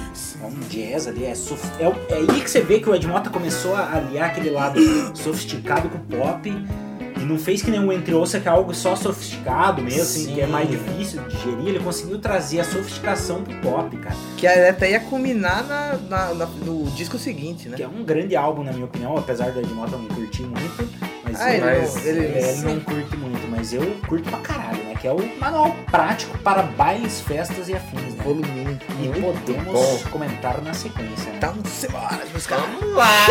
é 0.45 0.47
um 0.47 0.61
jazz 0.69 1.09
ali, 1.09 1.25
é, 1.25 1.35
sof- 1.35 1.69
é, 1.81 1.89
o- 1.89 1.97
é 2.09 2.15
aí 2.19 2.41
que 2.41 2.49
você 2.49 2.61
vê 2.61 2.79
que 2.79 2.89
o 2.89 2.95
Ed 2.95 3.05
Mota 3.09 3.31
começou 3.31 3.75
a 3.75 3.93
aliar 3.97 4.31
aquele 4.31 4.51
lado 4.51 4.79
sofisticado 5.13 5.89
com 5.89 5.99
o 5.99 6.01
pop 6.21 6.49
e 6.49 7.25
não 7.25 7.37
fez 7.37 7.63
que 7.63 7.71
o 7.73 7.93
Entre 7.93 8.15
Ouça, 8.15 8.39
que 8.39 8.47
é 8.47 8.51
algo 8.53 8.73
só 8.73 8.95
sofisticado 8.95 9.83
mesmo, 9.83 10.03
assim, 10.03 10.27
Sim. 10.27 10.35
que 10.35 10.41
é 10.41 10.47
mais 10.47 10.71
difícil 10.71 11.21
de 11.23 11.35
digerir, 11.37 11.67
ele 11.67 11.81
conseguiu 11.81 12.21
trazer 12.21 12.61
a 12.61 12.65
sofisticação 12.65 13.43
pro 13.43 13.57
pop, 13.57 13.97
cara. 13.97 14.15
Que 14.37 14.47
até 14.47 14.93
ia 14.93 15.01
culminar 15.01 15.65
na, 15.67 15.97
na- 16.09 16.35
na- 16.35 16.47
no 16.47 16.85
disco 16.93 17.19
seguinte, 17.19 17.69
né? 17.69 17.77
Que 17.77 17.83
é 17.83 17.89
um 17.89 18.05
grande 18.05 18.37
álbum, 18.37 18.63
na 18.63 18.73
minha 18.73 18.85
opinião, 18.85 19.17
apesar 19.17 19.51
do 19.51 19.59
Ed 19.61 19.69
Mota 19.73 19.97
não 19.97 20.07
curtir 20.07 20.43
muito, 20.43 21.12
mas, 21.33 21.41
Ah, 21.41 21.55
ele 21.55 21.65
mas 21.65 21.95
não- 21.95 22.03
ele- 22.03 22.27
é, 22.39 22.51
ele 22.53 22.61
não 22.63 22.81
curte 22.81 23.17
muito, 23.17 23.49
mas 23.51 23.73
eu 23.73 23.83
curto 24.07 24.29
pra 24.31 24.39
caralho, 24.41 24.83
né? 24.85 24.95
Que 25.01 25.09
é 25.09 25.13
o 25.13 25.39
manual 25.41 25.75
prático 25.91 26.37
para 26.39 26.63
bailes, 26.63 27.21
festas 27.21 27.69
e 27.69 27.75
afins, 27.75 28.15
né? 28.15 28.23
Volume 28.23 28.49
1. 28.49 28.73
E 29.05 29.21
podemos 29.21 29.73
bom. 29.73 29.99
comentar 30.11 30.61
na 30.63 30.73
sequência, 30.75 31.31
né? 31.31 31.37
Então, 31.39 31.55
simbora, 31.67 32.21
meus 32.33 32.47
caras. 32.47 32.65
Vamos 32.81 32.95
lá! 32.97 33.27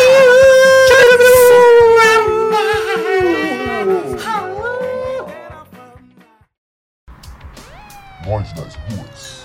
Voz 8.23 8.51
das 8.53 8.75
ruas. 8.75 9.41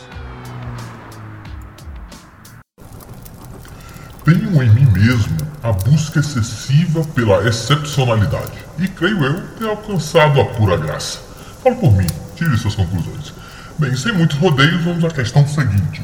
Tenho 4.25 4.63
em 4.63 4.71
mim 4.71 4.87
mesmo 4.93 5.37
a 5.63 5.73
busca 5.73 6.21
excessiva 6.21 7.05
pela 7.15 7.47
excepcionalidade 7.49 8.53
e 8.79 8.89
creio 8.89 9.25
eu 9.25 9.47
ter 9.59 9.69
alcançado 9.69 10.41
a 10.41 10.45
pura 10.45 10.77
graça. 10.77 11.19
Fala 11.63 11.77
por 11.77 11.93
mim, 11.93 12.07
tire 12.37 12.57
suas 12.57 12.75
conclusões. 12.75 13.33
Bem, 13.79 13.95
sem 13.97 14.13
muitos 14.13 14.39
rodeios, 14.39 14.83
vamos 14.85 15.05
à 15.05 15.11
questão 15.11 15.47
seguinte: 15.47 16.03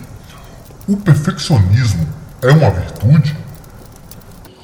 O 0.89 0.97
perfeccionismo 0.97 2.07
é 2.43 2.51
uma 2.51 2.71
virtude? 2.71 3.37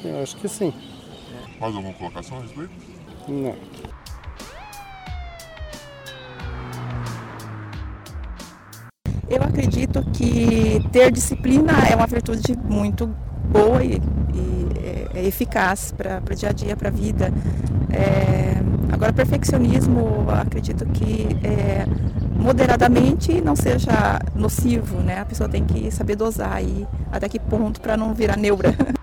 Eu 0.03 0.21
acho 0.21 0.35
que 0.37 0.47
sim. 0.47 0.73
Mais 1.59 1.75
alguma 1.75 1.93
colocação 1.93 2.37
a 2.37 2.41
respeito? 2.41 2.71
Não. 3.27 3.55
Eu 9.29 9.43
acredito 9.43 10.03
que 10.11 10.83
ter 10.91 11.11
disciplina 11.11 11.73
é 11.87 11.95
uma 11.95 12.07
virtude 12.07 12.57
muito 12.63 13.07
boa 13.51 13.83
e, 13.83 14.01
e 14.33 14.58
é, 14.89 15.19
é 15.19 15.25
eficaz 15.25 15.91
para 15.91 16.21
o 16.29 16.35
dia 16.35 16.49
a 16.49 16.51
dia, 16.51 16.75
para 16.75 16.89
a 16.89 16.91
vida. 16.91 17.31
É, 17.91 18.55
agora, 18.91 19.13
perfeccionismo, 19.13 20.25
acredito 20.29 20.85
que 20.87 21.27
é, 21.43 21.85
moderadamente 22.35 23.39
não 23.41 23.55
seja 23.55 24.19
nocivo, 24.35 24.97
né? 25.01 25.19
A 25.19 25.25
pessoa 25.25 25.47
tem 25.49 25.63
que 25.65 25.91
saber 25.91 26.15
dosar 26.15 26.53
aí 26.53 26.87
até 27.11 27.29
que 27.29 27.39
ponto 27.39 27.79
para 27.81 27.95
não 27.95 28.13
virar 28.13 28.37
neura. 28.37 28.75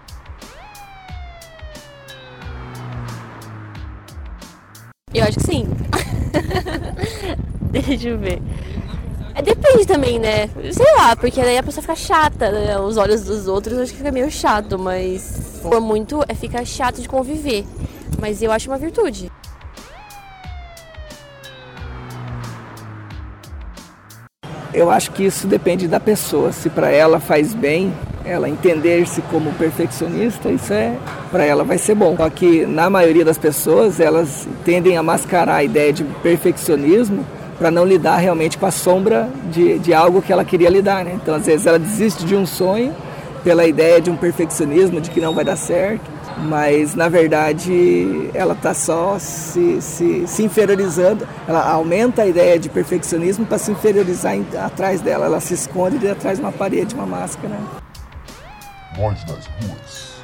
Eu 5.14 5.24
acho 5.24 5.38
que 5.38 5.46
sim. 5.46 5.66
Deixa 7.70 8.08
eu 8.08 8.18
ver. 8.18 8.40
É, 9.36 9.42
depende 9.42 9.86
também, 9.86 10.18
né? 10.18 10.48
Sei 10.72 10.94
lá, 10.96 11.14
porque 11.14 11.42
daí 11.42 11.58
a 11.58 11.62
pessoa 11.62 11.82
fica 11.82 11.94
chata, 11.94 12.50
né? 12.50 12.78
Os 12.78 12.96
olhos 12.96 13.22
dos 13.22 13.46
outros 13.46 13.78
acho 13.78 13.92
que 13.92 13.98
fica 13.98 14.10
meio 14.10 14.30
chato, 14.30 14.78
mas 14.78 15.60
for 15.60 15.78
muito, 15.78 16.22
é, 16.26 16.34
fica 16.34 16.64
chato 16.64 17.02
de 17.02 17.08
conviver. 17.08 17.66
Mas 18.18 18.40
eu 18.40 18.50
acho 18.50 18.70
uma 18.70 18.78
virtude. 18.78 19.30
Eu 24.72 24.90
acho 24.90 25.10
que 25.12 25.24
isso 25.24 25.46
depende 25.46 25.86
da 25.86 26.00
pessoa. 26.00 26.50
Se 26.50 26.70
para 26.70 26.90
ela 26.90 27.20
faz 27.20 27.52
bem, 27.52 27.92
ela 28.24 28.48
entender-se 28.48 29.20
como 29.22 29.52
perfeccionista, 29.52 30.50
isso 30.50 30.72
é 30.72 30.96
para 31.30 31.44
ela 31.44 31.62
vai 31.62 31.76
ser 31.76 31.94
bom. 31.94 32.16
Só 32.16 32.30
que 32.30 32.64
na 32.64 32.88
maioria 32.88 33.24
das 33.24 33.36
pessoas, 33.36 34.00
elas 34.00 34.48
tendem 34.64 34.96
a 34.96 35.02
mascarar 35.02 35.56
a 35.56 35.64
ideia 35.64 35.92
de 35.92 36.04
perfeccionismo 36.04 37.35
para 37.58 37.70
não 37.70 37.84
lidar 37.84 38.16
realmente 38.16 38.58
com 38.58 38.66
a 38.66 38.70
sombra 38.70 39.28
de, 39.50 39.78
de 39.78 39.94
algo 39.94 40.20
que 40.22 40.32
ela 40.32 40.44
queria 40.44 40.68
lidar, 40.68 41.04
né? 41.04 41.12
Então, 41.14 41.34
às 41.34 41.46
vezes 41.46 41.66
ela 41.66 41.78
desiste 41.78 42.24
de 42.24 42.34
um 42.36 42.44
sonho 42.46 42.94
pela 43.42 43.64
ideia 43.66 44.00
de 44.00 44.10
um 44.10 44.16
perfeccionismo, 44.16 45.00
de 45.00 45.08
que 45.10 45.20
não 45.20 45.32
vai 45.32 45.44
dar 45.44 45.56
certo, 45.56 46.04
mas 46.48 46.94
na 46.94 47.08
verdade 47.08 48.28
ela 48.34 48.52
está 48.54 48.74
só 48.74 49.16
se, 49.18 49.80
se, 49.80 50.26
se 50.26 50.42
inferiorizando, 50.42 51.26
ela 51.46 51.64
aumenta 51.70 52.22
a 52.22 52.26
ideia 52.26 52.58
de 52.58 52.68
perfeccionismo 52.68 53.46
para 53.46 53.56
se 53.58 53.70
inferiorizar 53.70 54.34
em- 54.34 54.44
atrás 54.62 55.00
dela, 55.00 55.26
ela 55.26 55.40
se 55.40 55.54
esconde 55.54 55.96
de 55.98 56.08
atrás 56.08 56.38
de 56.38 56.44
uma 56.44 56.52
parede, 56.52 56.94
uma 56.94 57.06
máscara. 57.06 57.54
Voz 58.96 59.22
das 59.24 59.46
ruas. 59.46 60.15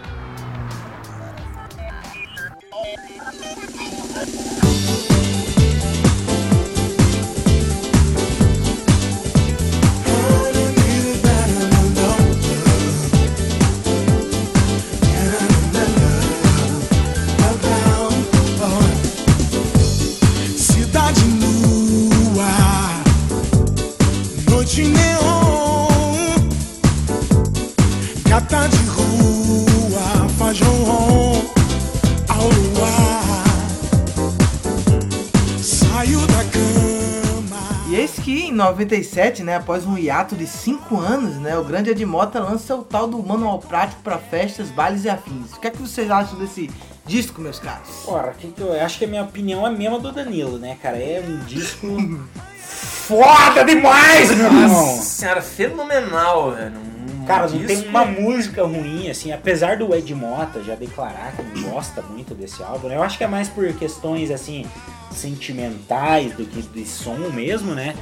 Que 38.23 38.45
em 38.47 38.53
97, 38.53 39.43
né, 39.43 39.57
após 39.57 39.85
um 39.85 39.99
hiato 39.99 40.37
de 40.37 40.47
5 40.47 40.99
anos, 40.99 41.37
né, 41.37 41.59
o 41.59 41.65
grande 41.65 41.91
Ed 41.91 42.07
Mota 42.07 42.39
lança 42.39 42.75
o 42.77 42.83
tal 42.83 43.09
do 43.09 43.21
manual 43.21 43.59
prático 43.59 44.01
para 44.03 44.17
festas, 44.17 44.71
bailes 44.71 45.05
e 45.05 45.11
afins. 45.11 45.53
O 45.53 45.61
que 45.61 45.67
é 45.67 45.71
que 45.71 45.79
vocês 45.79 46.11
acham 46.11 46.39
desse 46.39 46.71
disco, 47.05 47.41
meus 47.41 47.59
caros? 47.59 47.89
Porra, 48.05 48.33
que 48.39 48.49
que 48.49 48.61
eu 48.61 48.81
acho 48.81 48.99
que 48.99 49.05
a 49.05 49.09
minha 49.09 49.23
opinião 49.25 49.67
é 49.67 49.71
a 49.71 49.73
mesma 49.73 49.99
do 49.99 50.13
Danilo, 50.13 50.57
né, 50.57 50.77
cara? 50.81 50.97
É 50.97 51.23
um 51.27 51.45
disco 51.45 51.89
foda 52.57 53.65
demais, 53.65 54.31
meu 54.31 54.47
irmão! 54.47 54.69
Nossa 54.69 55.03
senhora, 55.03 55.43
fenomenal, 55.43 56.53
velho. 56.53 56.92
Um 57.23 57.25
Cara, 57.25 57.49
não 57.49 57.59
disco- 57.59 57.67
tem 57.83 57.89
uma 57.89 58.05
música 58.05 58.65
ruim, 58.65 59.09
assim, 59.09 59.33
apesar 59.33 59.77
do 59.77 59.95
Ed 59.95 60.15
Mota 60.15 60.63
já 60.63 60.75
declarar 60.75 61.33
que 61.37 61.43
não 61.61 61.71
gosta 61.71 62.03
muito 62.03 62.35
desse 62.35 62.63
álbum, 62.63 62.89
né? 62.89 62.97
Eu 62.97 63.03
acho 63.03 63.17
que 63.17 63.25
é 63.25 63.29
mais 63.29 63.49
por 63.49 63.73
questões, 63.75 64.31
assim, 64.31 64.67
sentimentais 65.11 66.35
do 66.35 66.45
que 66.45 66.61
de 66.63 66.87
som 66.87 67.17
mesmo, 67.33 67.75
né? 67.75 67.95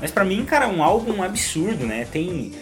Mas 0.00 0.10
pra 0.10 0.24
mim, 0.24 0.44
cara, 0.44 0.64
é 0.64 0.68
um 0.68 0.82
álbum 0.82 1.22
absurdo, 1.22 1.86
né? 1.86 2.06
Tem... 2.10 2.52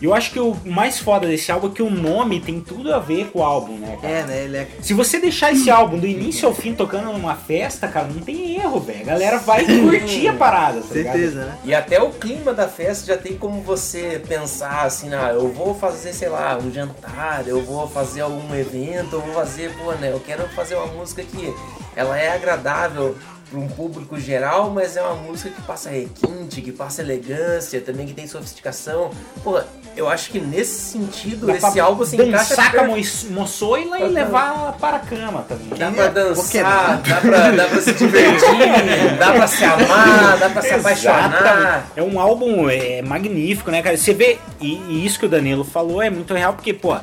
Eu 0.00 0.12
acho 0.14 0.30
que 0.30 0.38
o 0.38 0.56
mais 0.64 0.98
foda 0.98 1.26
desse 1.26 1.50
álbum 1.50 1.68
é 1.68 1.70
que 1.70 1.82
o 1.82 1.90
nome 1.90 2.40
tem 2.40 2.60
tudo 2.60 2.92
a 2.92 2.98
ver 2.98 3.30
com 3.30 3.38
o 3.38 3.42
álbum, 3.42 3.78
né, 3.78 3.96
cara? 4.00 4.12
É, 4.12 4.22
né, 4.24 4.44
ele 4.44 4.56
é... 4.58 4.68
Se 4.82 4.92
você 4.92 5.18
deixar 5.18 5.52
esse 5.52 5.70
álbum 5.70 5.98
do 5.98 6.06
início 6.06 6.46
ao 6.46 6.54
fim 6.54 6.74
tocando 6.74 7.12
numa 7.12 7.34
festa, 7.34 7.88
cara, 7.88 8.08
não 8.08 8.20
tem 8.20 8.56
erro, 8.56 8.80
velho. 8.80 9.00
A 9.02 9.04
galera 9.04 9.38
vai 9.38 9.64
curtir 9.64 10.28
a 10.28 10.34
parada, 10.34 10.80
tá 10.80 10.94
ligado? 10.94 11.18
né? 11.18 11.58
E 11.64 11.74
até 11.74 12.00
o 12.00 12.10
clima 12.10 12.52
da 12.52 12.68
festa 12.68 13.06
já 13.06 13.16
tem 13.16 13.36
como 13.36 13.62
você 13.62 14.22
pensar 14.28 14.82
assim, 14.84 15.12
ah, 15.14 15.32
eu 15.32 15.48
vou 15.48 15.74
fazer, 15.74 16.12
sei 16.12 16.28
lá, 16.28 16.58
um 16.58 16.70
jantar, 16.70 17.46
eu 17.46 17.62
vou 17.62 17.88
fazer 17.88 18.20
algum 18.20 18.54
evento, 18.54 19.14
eu 19.14 19.20
vou 19.20 19.34
fazer, 19.34 19.74
pô, 19.76 19.92
né, 19.92 20.12
eu 20.12 20.20
quero 20.20 20.46
fazer 20.50 20.74
uma 20.74 20.86
música 20.86 21.22
que 21.22 21.54
ela 21.94 22.18
é 22.18 22.34
agradável 22.34 23.16
para 23.50 23.58
um 23.60 23.68
público 23.68 24.18
geral, 24.18 24.70
mas 24.70 24.96
é 24.96 25.02
uma 25.02 25.14
música 25.14 25.50
que 25.50 25.62
passa 25.62 25.88
requinte, 25.90 26.60
que 26.60 26.72
passa 26.72 27.00
elegância, 27.02 27.80
também 27.80 28.06
que 28.06 28.12
tem 28.12 28.26
sofisticação. 28.26 29.10
Pô, 29.44 29.60
eu 29.96 30.08
acho 30.08 30.30
que 30.30 30.40
nesse 30.40 30.92
sentido, 30.92 31.46
Dá 31.46 31.54
esse 31.56 31.70
pra 31.72 31.84
álbum 31.84 32.04
se 32.04 32.16
encaixa 32.16 32.56
dançar 32.56 32.72
com 32.72 32.80
a 32.80 32.84
perfeito. 32.94 33.26
mo- 33.30 33.40
moçoila 33.40 34.00
e 34.00 34.08
levar 34.08 34.76
para 34.80 34.96
a 34.96 35.00
cama 35.00 35.44
também. 35.48 35.68
Dá 35.78 35.90
pra 35.92 36.08
que 36.08 36.14
dançar, 36.14 37.00
dá 37.02 37.20
pra, 37.20 37.50
dá 37.52 37.64
pra 37.66 37.80
se 37.80 37.92
divertir, 37.94 39.16
dá 39.18 39.32
pra 39.32 39.46
se 39.46 39.64
amar, 39.64 40.38
dá 40.38 40.50
pra 40.50 40.62
se 40.62 40.74
apaixonar. 40.74 41.86
É 41.96 42.02
um 42.02 42.18
álbum 42.20 42.68
é, 42.68 43.00
magnífico, 43.02 43.70
né, 43.70 43.80
cara? 43.80 43.96
Você 43.96 44.12
vê, 44.12 44.38
e, 44.60 44.74
e 44.88 45.06
isso 45.06 45.18
que 45.20 45.26
o 45.26 45.28
Danilo 45.28 45.64
falou 45.64 46.02
é 46.02 46.10
muito 46.10 46.34
real, 46.34 46.52
porque, 46.54 46.74
pô, 46.74 46.96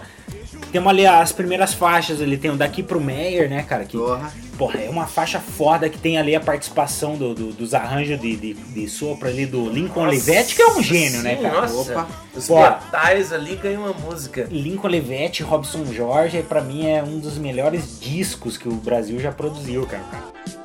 temos 0.73 0.89
ali 0.89 1.05
as 1.05 1.31
primeiras 1.31 1.73
faixas, 1.73 2.19
ele 2.19 2.35
tem 2.35 2.51
o 2.51 2.57
Daqui 2.57 2.83
pro 2.83 2.99
Meyer, 2.99 3.49
né, 3.49 3.63
cara? 3.63 3.85
Que, 3.85 3.97
porra, 4.57 4.79
é 4.81 4.89
uma 4.89 5.05
faixa 5.07 5.39
foda 5.39 5.87
que 5.87 5.97
tem 5.97 6.17
ali 6.17 6.35
a 6.35 6.39
participação 6.41 7.15
do, 7.15 7.33
do- 7.33 7.53
dos 7.53 7.73
arranjos 7.73 8.19
de, 8.19 8.35
de, 8.35 8.53
de 8.53 8.87
sopro 8.89 9.27
ali 9.29 9.45
do 9.45 9.69
Lincoln 9.69 10.07
Olivetti, 10.07 10.55
que 10.55 10.61
é 10.61 10.67
um 10.67 10.81
gênio, 10.83 11.21
né, 11.21 11.35
sim, 11.37 11.41
cara? 11.43 11.61
Nossa, 11.61 12.07
os 12.35 12.47
Pô, 12.47 12.59
metais 12.59 13.31
ali 13.31 13.55
ganham 13.55 13.83
uma 13.83 13.93
música. 13.93 14.47
Lincoln 14.51 14.87
Olivetti, 14.87 15.43
Robson 15.43 15.85
Jorge, 15.93 16.41
pra 16.43 16.59
mim 16.61 16.87
é 16.87 17.01
um 17.03 17.19
dos 17.19 17.37
melhores 17.37 17.99
discos 17.99 18.57
que 18.57 18.67
o 18.67 18.73
Brasil 18.73 19.19
já 19.19 19.31
produziu, 19.31 19.85
cara. 19.85 20.03
um 20.47 20.62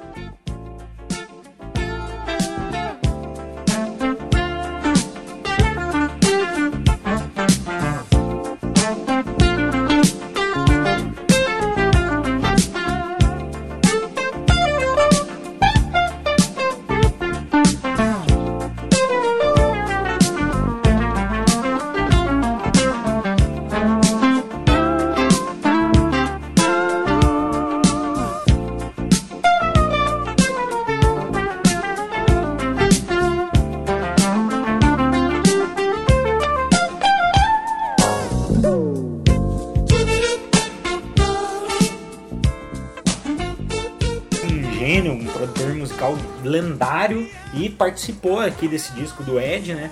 lendário 46.49 47.29
e 47.55 47.69
participou 47.69 48.41
aqui 48.41 48.67
desse 48.67 48.93
disco 48.93 49.23
do 49.23 49.39
Ed, 49.41 49.75
né? 49.75 49.91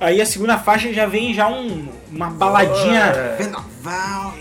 Aí 0.00 0.20
a 0.20 0.26
segunda 0.26 0.56
faixa 0.58 0.92
já 0.92 1.06
vem 1.06 1.34
já 1.34 1.48
um- 1.48 1.88
uma 2.10 2.30
baladinha. 2.30 3.34
Vendaval. 3.38 4.34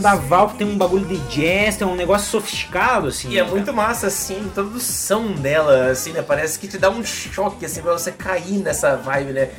Vendaval 0.00 0.48
que 0.48 0.56
tem 0.56 0.66
um 0.66 0.78
bagulho 0.78 1.04
de 1.04 1.18
jazz, 1.28 1.76
tem 1.76 1.86
um 1.86 1.94
negócio 1.94 2.30
sofisticado, 2.30 3.08
assim. 3.08 3.28
E 3.28 3.38
é 3.38 3.44
muito 3.44 3.72
massa, 3.72 4.06
assim, 4.06 4.36
a 4.36 4.38
introdução 4.38 5.32
dela, 5.32 5.90
assim, 5.90 6.12
né? 6.12 6.22
Parece 6.22 6.58
que 6.58 6.66
te 6.66 6.78
dá 6.78 6.88
um 6.88 7.04
choque, 7.04 7.66
assim, 7.66 7.82
pra 7.82 7.92
você 7.92 8.10
cair 8.10 8.58
nessa 8.58 8.96
vibe, 8.96 9.32
né? 9.32 9.50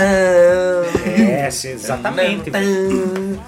É, 0.00 1.48
sim, 1.50 1.70
exatamente. 1.70 2.50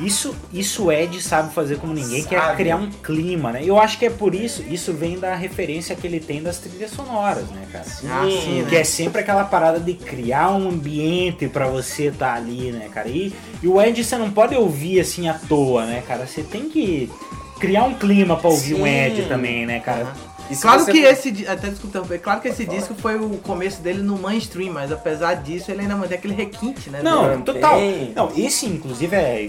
Isso, 0.01 0.35
isso 0.53 0.85
o 0.87 0.93
Ed 0.93 1.21
sabe 1.23 1.53
fazer 1.55 1.77
como 1.79 1.93
ninguém, 1.93 2.25
que 2.25 2.35
é 2.35 2.55
criar 2.55 2.77
um 2.77 2.91
clima, 2.91 3.53
né? 3.53 3.61
Eu 3.65 3.79
acho 3.79 3.99
que 3.99 4.07
é 4.07 4.11
por 4.11 4.35
isso, 4.35 4.63
isso 4.69 4.93
vem 4.93 5.19
da 5.19 5.35
referência 5.35 5.95
que 5.95 6.07
ele 6.07 6.21
tem 6.21 6.43
das 6.43 6.59
trilhas 6.59 6.91
sonoras, 6.91 7.45
né, 7.51 7.67
cara? 7.71 7.85
Ah, 8.09 8.27
sim, 8.29 8.65
Que 8.69 8.75
né? 8.75 8.81
é 8.81 8.85
sempre 8.85 9.21
aquela 9.21 9.45
parada 9.45 9.79
de 9.79 9.95
criar 9.95 10.51
um 10.51 10.69
ambiente 10.69 11.49
pra 11.49 11.67
você 11.67 12.07
estar 12.07 12.35
ali, 12.35 12.73
né, 12.73 12.89
cara? 12.93 13.09
E, 13.09 13.33
e 13.63 13.69
o 13.69 13.81
Ed 13.81 14.03
você 14.03 14.17
não 14.17 14.31
pode 14.31 14.55
ouvir 14.55 15.01
assim 15.01 15.29
à 15.29 15.35
toa, 15.35 15.85
né, 15.85 16.03
cara? 16.07 16.27
Você 16.27 16.43
tem 16.43 16.69
que 16.69 17.11
criar 17.59 17.85
um 17.85 17.95
clima 17.95 18.37
pra 18.37 18.49
ouvir 18.49 18.75
um 18.75 18.85
Sim. 18.85 18.89
Ed 18.89 19.23
também, 19.29 19.67
né, 19.67 19.81
cara? 19.81 20.07
Se 20.07 20.13
Claro 20.57 20.85
que 20.87 21.03
for- 21.03 21.11
esse 21.13 21.47
até 21.47 21.69
desculpa, 21.69 21.87
interromper, 21.99 22.19
claro 22.21 22.41
que 22.41 22.49
esse 22.49 22.65
disco 22.65 22.95
foi 22.95 23.17
o 23.17 23.39
começo 23.39 23.81
dele 23.81 24.03
no 24.03 24.17
mainstream, 24.19 24.73
mas 24.73 24.91
apesar 24.93 25.35
disso 25.35 25.71
ele 25.71 25.83
ainda 25.83 25.97
mantém 25.97 26.17
aquele 26.19 26.35
requinte, 26.35 26.91
né? 26.91 27.01
Não, 27.03 27.29
dele. 27.29 27.43
total. 27.43 27.79
Não, 28.15 28.33
esse 28.37 28.67
inclusive 28.67 29.15
é 29.17 29.49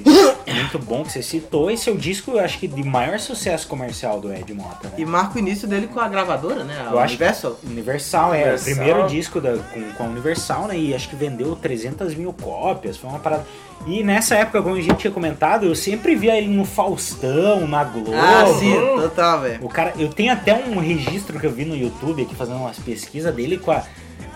muito 0.53 0.79
bom 0.79 1.03
que 1.03 1.11
você 1.11 1.21
citou. 1.21 1.69
Esse 1.71 1.89
é 1.89 1.93
o 1.93 1.97
disco, 1.97 2.31
eu 2.31 2.39
acho 2.39 2.57
que 2.59 2.67
de 2.67 2.83
maior 2.83 3.19
sucesso 3.19 3.67
comercial 3.67 4.19
do 4.19 4.33
Ed 4.33 4.53
Mota, 4.53 4.87
né? 4.89 4.93
E 4.97 5.05
marca 5.05 5.35
o 5.35 5.39
início 5.39 5.67
dele 5.67 5.87
com 5.87 5.99
a 5.99 6.07
gravadora, 6.07 6.63
né? 6.63 6.75
A 6.87 6.91
Eu 6.93 6.97
Universal. 6.99 7.57
Universal, 7.63 8.33
é. 8.33 8.37
Universal. 8.43 8.71
O 8.73 8.75
primeiro 8.75 9.07
disco 9.07 9.41
da, 9.41 9.57
com, 9.57 9.91
com 9.93 10.03
a 10.03 10.07
Universal, 10.07 10.67
né? 10.67 10.77
E 10.77 10.93
acho 10.93 11.09
que 11.09 11.15
vendeu 11.15 11.55
300 11.55 12.15
mil 12.15 12.33
cópias. 12.33 12.97
Foi 12.97 13.09
uma 13.09 13.19
parada. 13.19 13.45
E 13.85 14.03
nessa 14.03 14.35
época, 14.35 14.61
como 14.61 14.75
a 14.75 14.81
gente 14.81 14.95
tinha 14.95 15.11
comentado, 15.11 15.65
eu 15.65 15.75
sempre 15.75 16.15
via 16.15 16.37
ele 16.37 16.47
no 16.47 16.65
Faustão, 16.65 17.67
na 17.67 17.83
Globo. 17.83 18.13
Ah, 18.13 18.45
sim, 18.59 18.73
total, 18.95 19.41
velho. 19.41 19.65
O 19.65 19.69
cara, 19.69 19.93
eu 19.97 20.09
tenho 20.09 20.31
até 20.31 20.53
um 20.53 20.79
registro 20.79 21.39
que 21.39 21.45
eu 21.45 21.51
vi 21.51 21.65
no 21.65 21.75
YouTube 21.75 22.21
aqui 22.21 22.35
fazendo 22.35 22.57
umas 22.57 22.77
pesquisas 22.79 23.33
dele 23.33 23.57
com 23.57 23.71
a 23.71 23.83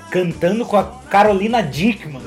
cantando 0.10 0.66
com 0.66 0.78
a 0.78 0.84
Carolina 0.84 1.62
Dickman. 1.62 2.22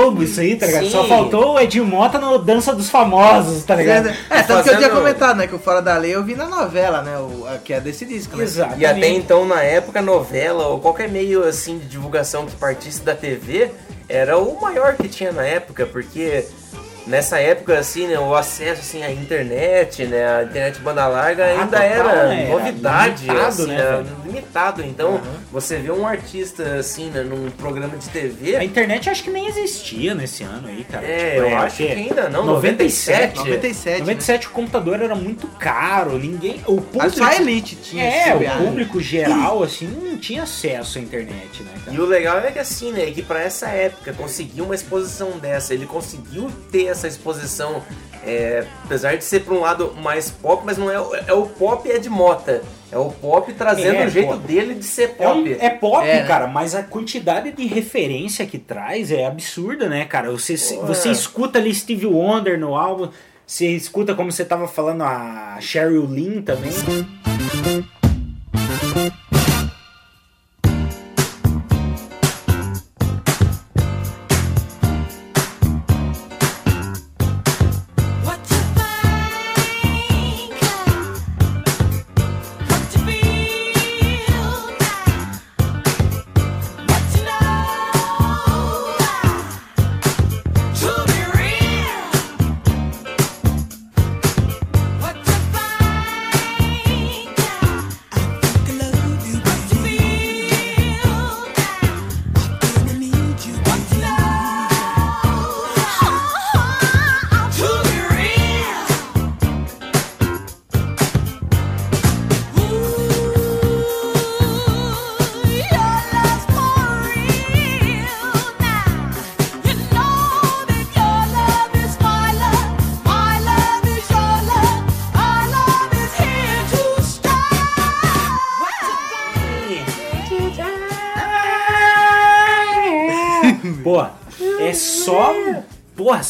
Globo 0.00 0.22
isso 0.22 0.40
aí, 0.40 0.56
tá 0.56 0.66
ligado? 0.66 0.84
Sim. 0.84 0.90
Só 0.90 1.04
faltou 1.04 1.54
o 1.54 1.60
Edil 1.60 1.84
Mota 1.84 2.18
no 2.18 2.38
Dança 2.38 2.74
dos 2.74 2.88
Famosos, 2.90 3.62
tá 3.64 3.74
ligado? 3.74 4.08
É, 4.30 4.42
tanto 4.42 4.62
que 4.64 4.70
eu 4.70 4.76
tinha 4.78 4.90
comentado, 4.90 5.36
né? 5.36 5.46
Que 5.46 5.54
o 5.54 5.58
Fora 5.58 5.80
da 5.82 5.96
Lei 5.96 6.14
eu 6.14 6.24
vi 6.24 6.34
na 6.34 6.46
novela, 6.46 7.02
né? 7.02 7.16
O, 7.18 7.46
a- 7.46 7.58
que 7.58 7.72
é 7.72 7.80
desse 7.80 8.04
disco, 8.04 8.36
né? 8.36 8.44
E 8.78 8.86
até 8.86 9.08
então, 9.08 9.44
na 9.44 9.62
época, 9.62 10.00
novela 10.00 10.66
ou 10.68 10.80
qualquer 10.80 11.08
meio 11.08 11.44
assim 11.46 11.78
de 11.78 11.86
divulgação 11.86 12.46
que 12.46 12.56
partisse 12.56 13.02
da 13.02 13.14
TV 13.14 13.70
era 14.08 14.38
o 14.38 14.60
maior 14.60 14.94
que 14.94 15.08
tinha 15.08 15.30
na 15.32 15.44
época, 15.44 15.86
porque 15.86 16.44
nessa 17.06 17.38
época, 17.38 17.78
assim, 17.78 18.06
né, 18.06 18.18
o 18.18 18.34
acesso 18.34 18.80
assim, 18.80 19.02
à 19.02 19.10
internet, 19.10 20.04
né, 20.06 20.38
a 20.38 20.42
internet 20.44 20.78
banda 20.80 21.06
larga 21.06 21.44
Ah, 21.44 21.48
ainda 21.48 21.64
total, 21.66 21.82
era 21.82 22.28
né, 22.28 22.42
era 22.44 22.50
novidade, 22.50 23.22
limitado, 23.26 23.46
assim, 23.48 23.66
né, 23.66 23.74
era 23.80 23.96
velho? 24.02 24.16
limitado. 24.24 24.82
Então, 24.82 25.20
você 25.50 25.76
vê 25.78 25.90
um 25.90 26.06
artista 26.06 26.62
assim, 26.74 27.10
né, 27.10 27.22
num 27.22 27.50
programa 27.50 27.96
de 27.96 28.08
TV. 28.10 28.56
A 28.56 28.64
internet 28.64 29.08
acho 29.10 29.24
que 29.24 29.30
nem 29.30 29.46
existia 29.48 30.14
nesse 30.14 30.42
ano 30.44 30.68
aí, 30.68 30.84
cara. 30.84 31.06
É, 31.06 31.30
Tipo, 31.34 31.46
eu 31.48 31.58
acho 31.58 31.74
o 31.74 31.78
quê? 31.78 31.86
que 31.94 32.00
ainda 32.00 32.28
não, 32.28 32.44
97. 32.44 33.36
97, 33.38 34.00
97 34.00 34.46
o 34.46 34.50
computador 34.50 35.00
era 35.00 35.14
muito 35.14 35.46
caro, 35.58 36.18
ninguém... 36.18 36.60
O 36.66 36.80
público, 36.80 37.16
Só 37.16 37.24
a 37.24 37.36
elite 37.36 37.76
tinha 37.76 38.04
É, 38.04 38.34
o 38.34 38.40
né? 38.40 38.56
público 38.64 39.00
geral, 39.00 39.62
assim, 39.62 39.86
não 39.86 40.18
tinha 40.18 40.42
acesso 40.42 40.98
à 40.98 41.00
internet, 41.00 41.62
né, 41.62 41.72
cara? 41.84 41.96
E 41.96 42.00
o 42.00 42.06
legal 42.06 42.38
é 42.38 42.50
que 42.50 42.58
assim, 42.58 42.92
né, 42.92 43.06
que 43.10 43.22
pra 43.22 43.42
essa 43.42 43.68
época 43.68 44.12
conseguir 44.12 44.60
uma 44.62 44.74
exposição 44.74 45.38
dessa, 45.38 45.72
ele 45.74 45.86
conseguiu 45.86 46.50
ter 46.70 46.89
essa 46.90 47.08
exposição, 47.08 47.82
é, 48.24 48.64
apesar 48.84 49.16
de 49.16 49.24
ser 49.24 49.40
pra 49.40 49.54
um 49.54 49.60
lado 49.60 49.94
mais 50.02 50.30
pop, 50.30 50.62
mas 50.64 50.76
não 50.76 50.90
é, 50.90 51.00
o- 51.00 51.14
é 51.14 51.32
o 51.32 51.46
pop 51.46 51.90
é 51.90 51.98
de 51.98 52.08
mota. 52.10 52.62
É 52.92 52.98
o 52.98 53.08
pop 53.10 53.52
trazendo 53.52 53.94
É, 53.96 54.06
o 54.06 54.10
jeito 54.10 54.28
pop. 54.28 54.46
dele 54.46 54.74
de 54.74 54.84
ser 54.84 55.14
É, 55.18 55.28
um- 55.28 55.36
pop. 55.44 55.56
é 55.60 55.70
pop, 55.70 56.06
É, 56.06 56.22
né? 56.22 56.26
cara, 56.26 56.46
mas 56.48 56.74
a 56.74 56.82
quantidade 56.82 57.52
de 57.52 57.64
referência 57.66 58.44
que 58.44 58.58
traz 58.58 59.12
é 59.12 59.26
absurda, 59.26 59.88
né, 59.88 60.04
cara? 60.04 60.30
Você, 60.32 60.54
Pô, 60.74 60.86
você 60.86 61.08
é. 61.08 61.12
escuta 61.12 61.58
ali 61.58 61.72
Steve 61.72 62.06
Wonder 62.06 62.58
no 62.58 62.74
álbum, 62.76 63.08
você 63.46 63.68
escuta, 63.68 64.14
como 64.14 64.32
você 64.32 64.44
tava 64.44 64.66
falando, 64.66 65.02
a 65.04 65.56
Cheryl 65.60 66.04
Lynn 66.06 66.42
também. 66.42 66.72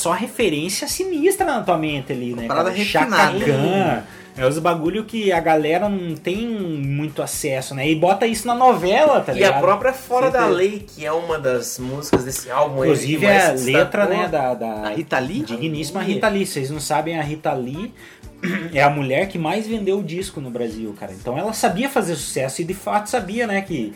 Só 0.01 0.13
referência 0.13 0.89
sinistra 0.89 1.47
na 1.47 1.61
tua 1.63 1.77
mente 1.77 2.13
ali, 2.13 2.35
né? 2.35 2.47
Parada 2.47 2.71
Khan. 2.73 4.03
É 4.37 4.47
os 4.47 4.59
bagulho 4.59 5.05
que 5.05 5.31
a 5.33 5.41
galera 5.41 5.89
não 5.89 6.15
tem 6.15 6.47
muito 6.49 7.21
acesso, 7.21 7.75
né? 7.75 7.89
E 7.91 7.95
bota 7.95 8.27
isso 8.27 8.47
na 8.47 8.55
novela, 8.55 9.21
tá 9.21 9.33
E 9.33 9.37
ligado? 9.37 9.57
a 9.57 9.61
própria 9.61 9.93
Fora 9.93 10.31
da 10.31 10.39
Certeza. 10.41 10.57
Lei, 10.57 10.87
que 10.87 11.05
é 11.05 11.13
uma 11.13 11.39
das 11.39 11.79
músicas 11.79 12.25
desse 12.25 12.51
álbum 12.51 12.81
aí, 12.83 12.89
Inclusive 12.89 13.27
é 13.27 13.47
a 13.49 13.53
letra, 13.53 14.07
né, 14.07 14.29
da, 14.29 14.55
da 14.55 14.89
Rita 14.91 15.19
Lee? 15.19 15.43
digníssima 15.43 16.01
Rita 16.01 16.29
Lee. 16.29 16.47
Vocês 16.47 16.71
não 16.71 16.81
sabem, 16.81 17.19
a 17.19 17.23
Rita 17.23 17.53
Lee 17.53 17.93
é 18.73 18.83
a 18.83 18.89
mulher 18.89 19.29
que 19.29 19.37
mais 19.37 19.67
vendeu 19.67 19.99
o 19.99 20.03
disco 20.03 20.41
no 20.41 20.49
Brasil, 20.51 20.95
cara. 20.99 21.13
Então 21.13 21.37
ela 21.37 21.53
sabia 21.53 21.91
fazer 21.91 22.15
sucesso 22.15 22.63
e 22.63 22.65
de 22.65 22.73
fato 22.75 23.11
sabia, 23.11 23.47
né, 23.47 23.61
que 23.61 23.93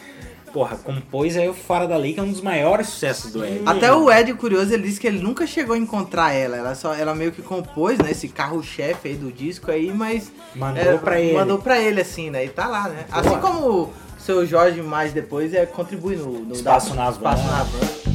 porra, 0.54 0.76
compôs 0.76 1.36
aí 1.36 1.48
o 1.48 1.52
Fora 1.52 1.88
da 1.88 1.96
Lei, 1.96 2.14
que 2.14 2.20
é 2.20 2.22
um 2.22 2.30
dos 2.30 2.40
maiores 2.40 2.86
sucessos 2.86 3.32
do 3.32 3.44
Ed. 3.44 3.62
Até 3.66 3.92
o 3.92 4.08
Ed, 4.08 4.32
curioso, 4.34 4.72
ele 4.72 4.84
disse 4.84 5.00
que 5.00 5.06
ele 5.08 5.18
nunca 5.18 5.44
chegou 5.48 5.74
a 5.74 5.78
encontrar 5.78 6.32
ela. 6.32 6.56
Ela, 6.56 6.76
só, 6.76 6.94
ela 6.94 7.12
meio 7.12 7.32
que 7.32 7.42
compôs, 7.42 7.98
né, 7.98 8.12
esse 8.12 8.28
carro-chefe 8.28 9.08
aí 9.08 9.14
do 9.16 9.32
disco 9.32 9.68
aí, 9.72 9.92
mas... 9.92 10.30
Mandou 10.54 10.98
pra 11.00 11.20
ele. 11.20 11.36
Mandou 11.36 11.58
pra 11.58 11.80
ele, 11.80 12.00
assim, 12.00 12.30
né, 12.30 12.44
e 12.44 12.48
tá 12.48 12.68
lá, 12.68 12.88
né. 12.88 13.04
Assim 13.10 13.36
como 13.40 13.68
o 13.68 13.92
seu 14.16 14.46
Jorge 14.46 14.80
mais 14.80 15.12
depois 15.12 15.52
é, 15.52 15.66
contribui 15.66 16.14
no... 16.14 16.30
no 16.30 16.54
Espaço 16.54 16.90
da- 16.90 17.04
na. 17.04 17.10
Espaço 17.10 17.42
na. 17.42 18.13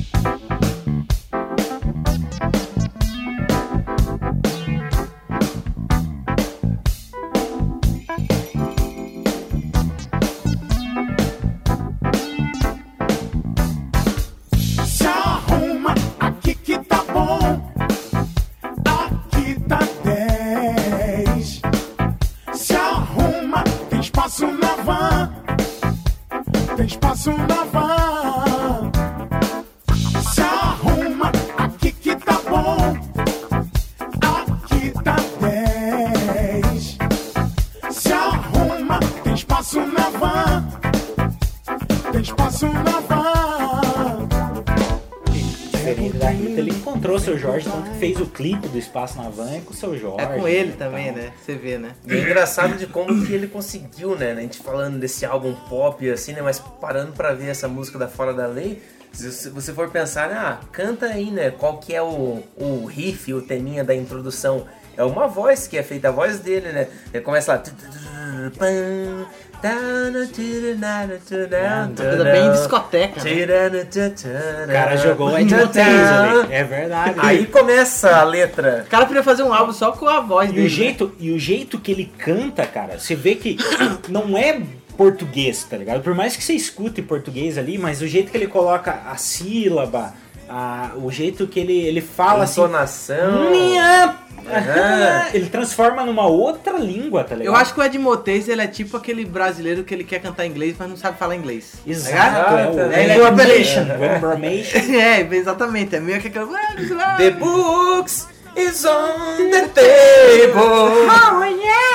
Clipe 48.40 48.70
do 48.70 48.78
Espaço 48.78 49.18
na 49.22 49.28
Van 49.30 49.52
é 49.52 49.60
com 49.60 49.72
o 49.74 49.76
seu 49.76 49.98
Jorge. 50.00 50.22
É 50.24 50.26
com 50.40 50.48
ele 50.48 50.70
e 50.70 50.78
também, 50.78 51.08
tal. 51.08 51.16
né, 51.24 51.34
você 51.46 51.56
vê, 51.56 51.78
né. 51.78 51.92
E 52.08 52.14
é 52.14 52.20
engraçado 52.22 52.76
de 52.78 52.88
como 52.88 53.26
que 53.26 53.34
ele 53.34 53.48
conseguiu, 53.48 54.16
né? 54.16 54.32
A 54.32 54.36
gente 54.40 54.60
falando 54.60 54.98
desse 54.98 55.26
álbum 55.26 55.54
pop, 55.68 56.10
assim, 56.10 56.32
né? 56.32 56.42
Mas 56.42 56.58
parando 56.58 57.12
pra 57.12 57.34
ver 57.34 57.48
essa 57.50 57.68
música 57.68 58.00
da 58.00 58.08
Fora 58.08 58.34
da 58.34 58.48
Lei, 58.48 58.82
se 59.12 59.30
você- 59.30 59.50
você 59.50 59.74
for 59.74 59.90
pensar, 59.90 60.32
ah, 60.32 60.60
canta 60.72 61.08
aí, 61.08 61.30
né? 61.32 61.52
Qual 61.52 61.80
que 61.80 61.94
é 61.94 62.02
o, 62.02 62.42
o 62.56 62.86
riff, 62.86 63.34
o 63.34 63.42
teminha 63.42 63.84
da 63.84 63.94
introdução? 63.94 64.66
É 64.96 65.04
uma 65.04 65.28
voz 65.28 65.68
que 65.68 65.78
é 65.78 65.84
feita, 65.84 66.08
a 66.08 66.12
voz 66.12 66.40
dele, 66.40 66.72
né? 66.72 66.88
Ele 67.14 67.24
começa 67.24 67.54
lá... 67.54 67.64
Coisa 71.96 72.24
bem 72.24 72.52
discoteca, 72.52 73.16
né? 73.24 73.32
O 74.64 74.68
cara 74.74 74.96
jogou 74.98 75.38
Ed 75.38 75.54
ali. 75.54 76.54
É 76.54 76.64
verdade. 76.64 77.16
Aí 77.18 77.46
começa 77.46 78.16
a 78.16 78.24
letra. 78.24 78.84
O 78.88 78.90
cara 78.90 79.06
podia 79.06 79.24
fazer 79.24 79.44
um 79.44 79.54
álbum 79.54 79.74
só 79.74 79.92
com 79.92 80.08
a 80.08 80.20
voz 80.22 80.50
E 80.50 80.54
dele. 80.54 80.66
o, 80.68 80.70
jeito, 80.70 81.16
e 81.20 81.32
o 81.32 81.40
jeito 81.40 81.80
que 81.80 81.92
ele 81.92 82.12
canta, 82.18 82.66
cara, 82.66 82.98
você 83.00 83.16
vê 83.16 83.36
que 83.36 83.58
não 84.08 84.38
é 84.38 84.62
português, 84.98 85.64
tá 85.64 85.78
ligado? 85.78 86.02
Por 86.02 86.14
mais 86.14 86.36
que 86.36 86.44
você 86.44 86.54
escute 86.54 87.02
português 87.02 87.58
ali, 87.58 87.78
mas 87.78 88.02
o 88.02 88.08
jeito 88.08 88.32
que 88.32 88.38
ele 88.38 88.48
coloca 88.48 89.02
a 89.10 89.16
sílaba, 89.16 90.14
a- 90.50 90.92
o 90.96 91.12
jeito 91.12 91.46
que 91.48 91.60
ele, 91.60 91.78
ele 91.80 92.02
fala 92.02 92.44
assim. 92.44 92.62
Entonação. 92.62 93.52
Minha- 93.52 94.16
Aham. 94.52 95.26
Ele 95.34 95.48
transforma 95.48 96.04
numa 96.04 96.26
outra 96.26 96.78
língua, 96.80 97.24
tá 97.24 97.36
ligado? 97.36 97.54
Eu 97.54 97.60
acho 97.60 97.72
que 97.74 97.80
o 97.80 97.84
Ed 97.84 98.00
Motez, 98.00 98.50
ele 98.50 98.62
é 98.64 98.68
tipo 98.68 98.98
aquele 98.98 99.24
brasileiro 99.24 99.84
que 99.84 99.94
ele 99.94 100.04
quer 100.04 100.20
cantar 100.20 100.46
inglês, 100.46 100.76
mas 100.80 100.90
não 100.90 100.98
sabe 100.98 101.20
falar 101.20 101.36
inglês. 101.36 101.74
Tá 101.76 101.92
Exato, 101.92 102.56
é 102.56 102.68
o 102.70 102.92
É, 102.92 103.04
ele 103.04 103.12
é 103.12 103.16
Embramation. 104.18 104.80
É, 104.98 105.36
exatamente. 105.36 105.96
É 105.96 106.00
meio 106.00 106.20
que 106.20 106.30
aquele... 106.30 106.48
The 107.18 107.30
books 107.32 108.28
is 108.60 108.86
on 108.86 109.50
the 109.52 109.68
table. 109.70 111.08
Oh 111.10 111.44
yeah! 111.44 111.90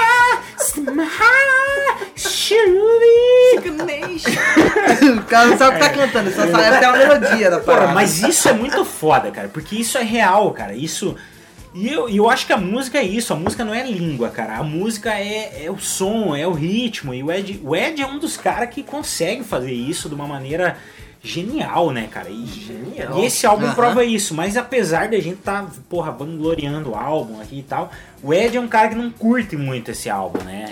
o 5.18 5.22
cara 5.24 5.46
não 5.46 5.58
sabe 5.58 5.76
o 5.76 5.78
que 5.78 5.84
tá 5.84 5.90
cantando, 5.90 6.28
ele 6.28 6.36
só 6.36 6.46
sabe 6.46 6.64
até 6.64 6.86
a 6.86 6.92
melodia 6.92 7.50
da 7.50 7.58
Porra, 7.60 7.76
parada. 7.78 7.94
mas 7.94 8.22
isso 8.22 8.48
é 8.48 8.52
muito 8.52 8.84
foda, 8.84 9.30
cara, 9.30 9.48
porque 9.48 9.76
isso 9.76 9.98
é 9.98 10.02
real, 10.02 10.52
cara. 10.52 10.74
Isso. 10.74 11.16
E 11.74 11.92
eu, 11.92 12.08
e 12.08 12.16
eu 12.18 12.30
acho 12.30 12.46
que 12.46 12.52
a 12.52 12.56
música 12.56 12.98
é 12.98 13.02
isso, 13.02 13.32
a 13.32 13.36
música 13.36 13.64
não 13.64 13.74
é 13.74 13.82
língua, 13.84 14.30
cara. 14.30 14.58
A 14.58 14.62
música 14.62 15.10
é, 15.10 15.64
é 15.64 15.70
o 15.70 15.78
som, 15.78 16.36
é 16.36 16.46
o 16.46 16.52
ritmo. 16.52 17.12
E 17.12 17.22
o 17.22 17.32
Ed, 17.32 17.60
o 17.64 17.74
Ed 17.74 18.00
é 18.00 18.06
um 18.06 18.18
dos 18.18 18.36
caras 18.36 18.70
que 18.70 18.82
consegue 18.82 19.42
fazer 19.42 19.72
isso 19.72 20.08
de 20.08 20.14
uma 20.14 20.26
maneira 20.26 20.76
genial, 21.24 21.90
né, 21.90 22.06
cara? 22.10 22.28
E, 22.28 22.46
Genial. 22.46 23.18
e 23.18 23.24
esse 23.24 23.46
álbum 23.46 23.64
Aham. 23.66 23.74
prova 23.74 24.04
isso. 24.04 24.34
Mas 24.34 24.56
apesar 24.56 25.08
da 25.08 25.18
gente 25.18 25.38
tá, 25.38 25.66
porra, 25.88 26.12
vangloriando 26.12 26.90
o 26.90 26.94
álbum 26.94 27.40
aqui 27.40 27.60
e 27.60 27.62
tal, 27.62 27.90
o 28.22 28.32
Ed 28.32 28.56
é 28.56 28.60
um 28.60 28.68
cara 28.68 28.90
que 28.90 28.94
não 28.94 29.10
curte 29.10 29.56
muito 29.56 29.90
esse 29.90 30.10
álbum, 30.10 30.44
né? 30.44 30.70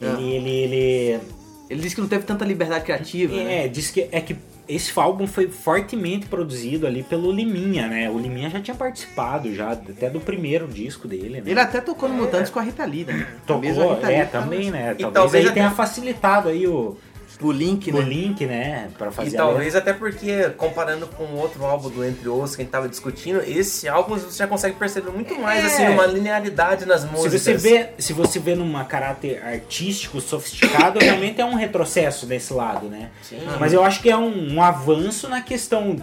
Ele, 0.00 0.22
ele, 0.34 0.50
ele, 0.50 1.20
Ele 1.68 1.80
disse 1.80 1.94
que 1.94 2.00
não 2.00 2.08
teve 2.08 2.24
tanta 2.24 2.44
liberdade 2.44 2.84
criativa, 2.84 3.34
né? 3.34 3.64
é, 3.64 3.68
diz 3.68 3.90
que 3.90 4.08
é 4.12 4.20
que 4.20 4.36
esse 4.68 4.92
álbum 4.98 5.26
foi 5.26 5.48
fortemente 5.48 6.26
produzido 6.26 6.86
ali 6.86 7.02
pelo 7.02 7.30
Liminha, 7.32 7.86
né? 7.88 8.10
O 8.10 8.18
Liminha 8.18 8.50
já 8.50 8.60
tinha 8.60 8.74
participado 8.76 9.52
já 9.54 9.72
até 9.72 10.10
do 10.10 10.20
primeiro 10.20 10.66
disco 10.68 11.06
dele, 11.08 11.40
né? 11.40 11.42
Ele 11.46 11.58
até 11.60 11.80
tocou 11.80 12.08
no 12.08 12.14
Mutantes 12.16 12.50
com 12.50 12.58
a 12.58 12.62
Rita 12.62 12.84
Lee, 12.84 13.04
né? 13.04 13.26
Tocou, 13.46 13.62
Mesmo 13.62 13.82
a 13.90 13.94
Rita 13.94 14.12
é, 14.12 14.18
Lee 14.22 14.26
tava- 14.26 14.44
também, 14.44 14.70
né? 14.70 14.92
E 14.98 15.02
Talvez, 15.02 15.12
talvez 15.14 15.46
aí 15.46 15.52
tenha 15.52 15.70
facilitado 15.70 16.48
aí 16.48 16.66
o, 16.66 16.96
o 17.42 17.52
link, 17.52 17.90
o 17.90 17.98
né? 17.98 18.02
link, 18.02 18.46
né? 18.46 18.88
Pra 18.96 19.10
fazer 19.10 19.30
E 19.30 19.34
a 19.34 19.38
talvez 19.38 19.74
até 19.76 19.92
porque, 19.92 20.50
comparando 20.56 21.06
com 21.06 21.24
o 21.24 21.36
outro 21.38 21.64
álbum 21.64 21.90
do 21.90 22.04
Entre 22.04 22.28
Os 22.28 22.56
que 22.56 22.62
a 22.62 22.64
gente 22.64 22.72
tava 22.72 22.88
discutindo, 22.88 23.40
esse 23.46 23.88
álbum 23.88 24.16
você 24.16 24.38
já 24.38 24.46
consegue 24.46 24.76
perceber 24.76 25.10
muito 25.10 25.38
mais, 25.38 25.62
É. 25.64 25.66
assim, 25.66 25.88
uma 25.92 26.06
linearidade 26.06 26.86
nas 26.86 27.02
Se 27.02 27.06
músicas. 27.08 27.42
você, 27.42 27.54
vê, 27.54 27.88
se 27.98 28.12
você 28.12 28.38
vê 28.38 28.54
numa 28.54 28.84
caráter 28.84 29.42
artístico, 29.44 30.20
sofisticado, 30.20 30.98
realmente 30.98 31.40
é 31.40 31.44
um 31.44 31.54
retrocesso 31.54 32.24
desse 32.26 32.52
lado, 32.52 32.86
né? 32.88 33.10
Sim. 33.22 33.40
Mas 33.60 33.72
eu 33.72 33.84
acho 33.84 34.00
que 34.00 34.08
é 34.10 34.16
um, 34.16 34.54
um 34.54 34.62
avanço 34.62 35.28
na 35.28 35.40
questão. 35.40 35.96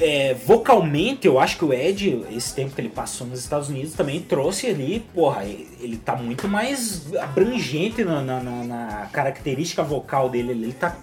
É, 0.00 0.34
vocalmente, 0.34 1.26
eu 1.26 1.38
acho 1.40 1.58
que 1.58 1.64
o 1.64 1.72
Ed, 1.72 2.24
esse 2.30 2.54
tempo 2.54 2.74
que 2.74 2.80
ele 2.80 2.88
passou 2.88 3.26
nos 3.26 3.40
Estados 3.40 3.68
Unidos, 3.68 3.92
também 3.94 4.20
trouxe 4.20 4.66
ali, 4.68 5.00
porra, 5.14 5.44
ele 5.44 5.96
tá 5.96 6.14
muito 6.16 6.46
mais 6.48 7.12
abrangente 7.16 8.04
na, 8.04 8.22
na- 8.22 8.40
na- 8.42 8.64
na 8.64 9.06
característica 9.12 9.82
vocal 9.82 10.28
dele. 10.28 10.52
Ele 10.52 10.72
tá 10.72 10.96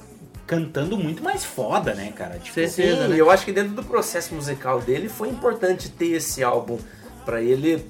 cantando 0.47 0.97
muito 0.97 1.23
mais 1.23 1.43
foda, 1.43 1.93
né, 1.95 2.11
cara? 2.15 2.37
Tipo, 2.39 2.53
Sim, 2.67 3.13
eu 3.17 3.29
acho 3.31 3.43
que 3.45 3.51
dentro 3.51 3.73
do 3.73 3.83
processo 3.83 4.33
musical 4.35 4.79
dele 4.79 5.09
foi 5.09 5.29
importante 5.29 5.89
ter 5.89 6.11
esse 6.11 6.43
álbum 6.43 6.77
pra 7.25 7.41
ele 7.41 7.85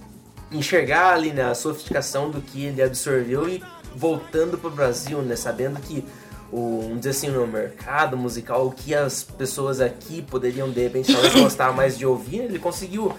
enxergar 0.52 1.14
ali 1.14 1.32
né, 1.34 1.44
a 1.44 1.56
sofisticação 1.56 2.30
do 2.30 2.40
que 2.41 2.64
ele 2.65 2.82
absorveu 2.82 3.49
e 3.49 3.61
voltando 3.95 4.57
pro 4.57 4.69
Brasil, 4.69 5.22
né, 5.22 5.36
sabendo 5.36 5.80
que 5.82 6.03
o, 6.51 6.81
vamos 6.81 6.97
dizer 6.99 7.09
assim, 7.09 7.30
no 7.30 7.45
mercado 7.47 8.15
musical, 8.17 8.67
o 8.67 8.72
que 8.72 8.93
as 8.93 9.23
pessoas 9.23 9.81
aqui 9.81 10.22
poderiam 10.22 10.69
de 10.69 10.81
repente 10.81 11.11
talvez 11.11 11.34
gostar 11.41 11.73
mais 11.73 11.97
de 11.97 12.05
ouvir, 12.05 12.41
ele 12.41 12.59
conseguiu 12.59 13.13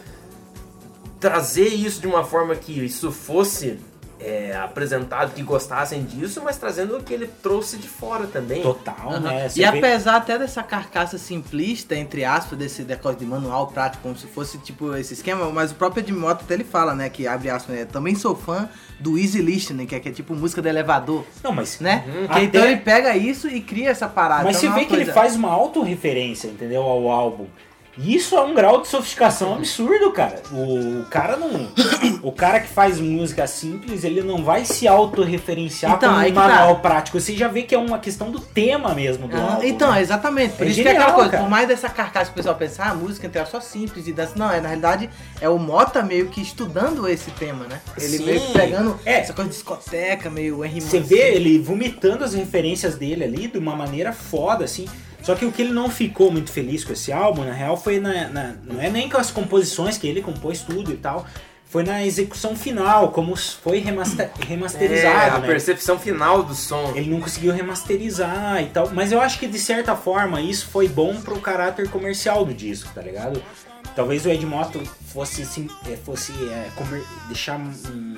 trazer 1.18 1.68
isso 1.68 2.00
de 2.00 2.06
uma 2.06 2.24
forma 2.24 2.54
que 2.54 2.84
isso 2.84 3.10
fosse 3.10 3.78
é, 4.18 4.56
apresentado, 4.56 5.34
que 5.34 5.42
gostassem 5.42 6.02
disso, 6.04 6.40
mas 6.42 6.56
trazendo 6.56 6.96
o 6.96 7.02
que 7.02 7.12
ele 7.12 7.26
trouxe 7.42 7.76
de 7.76 7.86
fora 7.88 8.26
também. 8.26 8.62
Total, 8.62 8.94
Aham. 9.10 9.20
né? 9.20 9.48
Você 9.48 9.60
E 9.62 9.70
vê- 9.70 9.78
apesar 9.78 10.16
até 10.16 10.38
dessa 10.38 10.62
carcaça 10.62 11.18
simplista, 11.18 11.94
entre 11.94 12.24
aspas, 12.24 12.58
desse 12.58 12.82
decódigo 12.82 13.24
de 13.24 13.30
manual 13.30 13.66
prático, 13.66 14.02
como 14.02 14.16
se 14.16 14.26
fosse 14.26 14.58
tipo 14.58 14.94
esse 14.96 15.14
esquema, 15.14 15.50
mas 15.50 15.70
o 15.70 15.74
próprio 15.74 16.00
Edmoto 16.02 16.44
até 16.44 16.54
ele 16.54 16.64
fala, 16.64 16.94
né, 16.94 17.08
que 17.10 17.26
abre 17.26 17.50
aspas, 17.50 17.76
né, 17.76 17.84
também 17.84 18.14
sou 18.14 18.34
fã 18.34 18.68
do 18.98 19.18
Easy 19.18 19.42
Listening, 19.42 19.84
que 19.86 19.94
é, 19.94 20.00
que 20.00 20.08
é 20.08 20.12
tipo 20.12 20.34
música 20.34 20.62
do 20.62 20.68
elevador. 20.68 21.24
Não, 21.44 21.52
mas. 21.52 21.78
Né? 21.80 22.04
Uhum. 22.06 22.12
Que 22.28 22.40
então 22.44 22.60
Até- 22.62 22.72
ele 22.72 22.80
pega 22.80 23.16
isso 23.16 23.48
e 23.48 23.60
cria 23.60 23.90
essa 23.90 24.08
parada. 24.08 24.44
Mas 24.44 24.56
Então 24.56 24.72
você 24.72 24.76
é 24.78 24.80
vê 24.82 24.86
que 24.86 24.94
ele 24.94 25.12
faz 25.12 25.36
uma 25.36 25.50
autorreferência, 25.50 26.48
entendeu? 26.48 26.82
Ao 26.82 27.08
álbum. 27.10 27.46
Isso 27.98 28.36
é 28.36 28.42
um 28.42 28.54
grau 28.54 28.82
de 28.82 28.88
sofisticação 28.88 29.54
absurdo, 29.54 30.10
cara. 30.12 30.42
O, 30.52 31.00
o 31.00 31.06
cara 31.10 31.36
não. 31.36 31.68
o 32.22 32.30
cara 32.32 32.60
que 32.60 32.68
faz 32.68 33.00
música 33.00 33.46
simples, 33.46 34.04
ele 34.04 34.22
não 34.22 34.44
vai 34.44 34.64
se 34.64 34.86
autorreferenciar 34.86 35.92
Então, 35.94 36.10
como 36.10 36.20
aí 36.20 36.30
um 36.30 36.34
tá. 36.34 36.40
manual 36.48 36.80
prático. 36.80 37.18
Você 37.20 37.34
já 37.34 37.48
vê 37.48 37.62
que 37.62 37.74
é 37.74 37.78
uma 37.78 37.98
questão 37.98 38.30
do 38.30 38.40
tema 38.40 38.94
mesmo 38.94 39.26
do 39.28 39.36
Ah, 39.36 39.54
álbum. 39.54 39.66
então, 39.66 39.92
né? 39.92 40.00
exatamente. 40.00 40.54
Por 40.56 40.66
É 40.66 40.70
isso 40.70 40.82
que 40.82 40.88
é 40.88 40.92
genial, 40.92 41.02
aquela 41.02 41.14
coisa, 41.16 41.30
cara. 41.30 41.42
por 41.42 41.50
mais 41.50 41.68
dessa 41.68 41.88
carcaça 41.88 42.26
que 42.26 42.32
o 42.32 42.34
pessoal 42.34 42.54
pensa, 42.54 42.82
ah, 42.82 42.90
a 42.90 42.94
música 42.94 43.30
é 43.32 43.44
só 43.44 43.60
simples 43.60 44.06
e 44.06 44.12
dança. 44.12 44.32
Não, 44.36 44.50
é, 44.50 44.60
na 44.60 44.68
realidade 44.68 45.08
é 45.40 45.48
o 45.48 45.58
Mota 45.58 46.02
meio 46.02 46.28
que 46.28 46.40
estudando 46.40 47.08
esse 47.08 47.30
tema, 47.32 47.66
né? 47.66 47.80
Ele 47.98 48.18
Sim. 48.18 48.24
meio 48.24 48.40
que 48.40 48.52
pegando 48.52 49.00
É. 49.04 49.20
essa 49.20 49.32
coisa 49.32 49.50
de 49.50 49.56
discoteca, 49.56 50.28
meio 50.30 50.64
Henry 50.64 50.80
Você 50.80 51.00
vê 51.00 51.34
ele 51.34 51.58
vomitando 51.58 52.24
as 52.24 52.34
referências 52.34 52.96
dele 52.96 53.24
ali 53.24 53.48
de 53.48 53.58
uma 53.58 53.74
maneira 53.74 54.12
foda, 54.12 54.64
assim. 54.64 54.86
Só 55.26 55.34
que 55.34 55.44
o 55.44 55.50
que 55.50 55.60
ele 55.60 55.72
não 55.72 55.90
ficou 55.90 56.30
muito 56.30 56.52
feliz 56.52 56.84
com 56.84 56.92
esse 56.92 57.10
álbum, 57.12 57.44
na 57.44 57.52
real, 57.52 57.76
foi 57.76 57.98
na, 57.98 58.28
na- 58.28 58.54
Não 58.62 58.80
é 58.80 58.88
nem 58.88 59.08
com 59.10 59.18
as 59.18 59.28
composições 59.28 59.98
que 59.98 60.06
ele 60.06 60.22
compôs 60.22 60.60
tudo 60.60 60.92
e 60.92 60.96
tal. 60.96 61.26
Foi 61.68 61.82
na 61.82 62.06
execução 62.06 62.54
final, 62.54 63.10
como 63.10 63.34
foi 63.34 63.80
remaster- 63.80 64.30
remasterizado, 64.38 65.08
É, 65.18 65.30
a 65.30 65.38
né? 65.40 65.46
percepção 65.48 65.98
final 65.98 66.44
do 66.44 66.54
som. 66.54 66.92
Ele 66.94 67.10
não 67.10 67.20
conseguiu 67.20 67.52
remasterizar 67.52 68.62
e 68.62 68.66
tal. 68.66 68.88
Mas 68.92 69.10
eu 69.10 69.20
acho 69.20 69.40
que 69.40 69.48
de 69.48 69.58
certa 69.58 69.96
forma 69.96 70.40
isso 70.40 70.68
foi 70.68 70.86
bom 70.86 71.20
pro 71.20 71.40
caráter 71.40 71.90
comercial 71.90 72.44
do 72.44 72.54
disco, 72.54 72.88
tá 72.94 73.02
ligado? 73.02 73.42
Talvez 73.96 74.24
o 74.24 74.28
Ed 74.30 74.46
Moto 74.46 74.80
fosse, 75.12 75.44
sim, 75.44 75.68
é, 75.90 75.96
fosse 75.96 76.30
é, 76.44 76.68
comer- 76.76 77.02
deixar 77.26 77.56
um, 77.58 77.64
um 77.90 78.14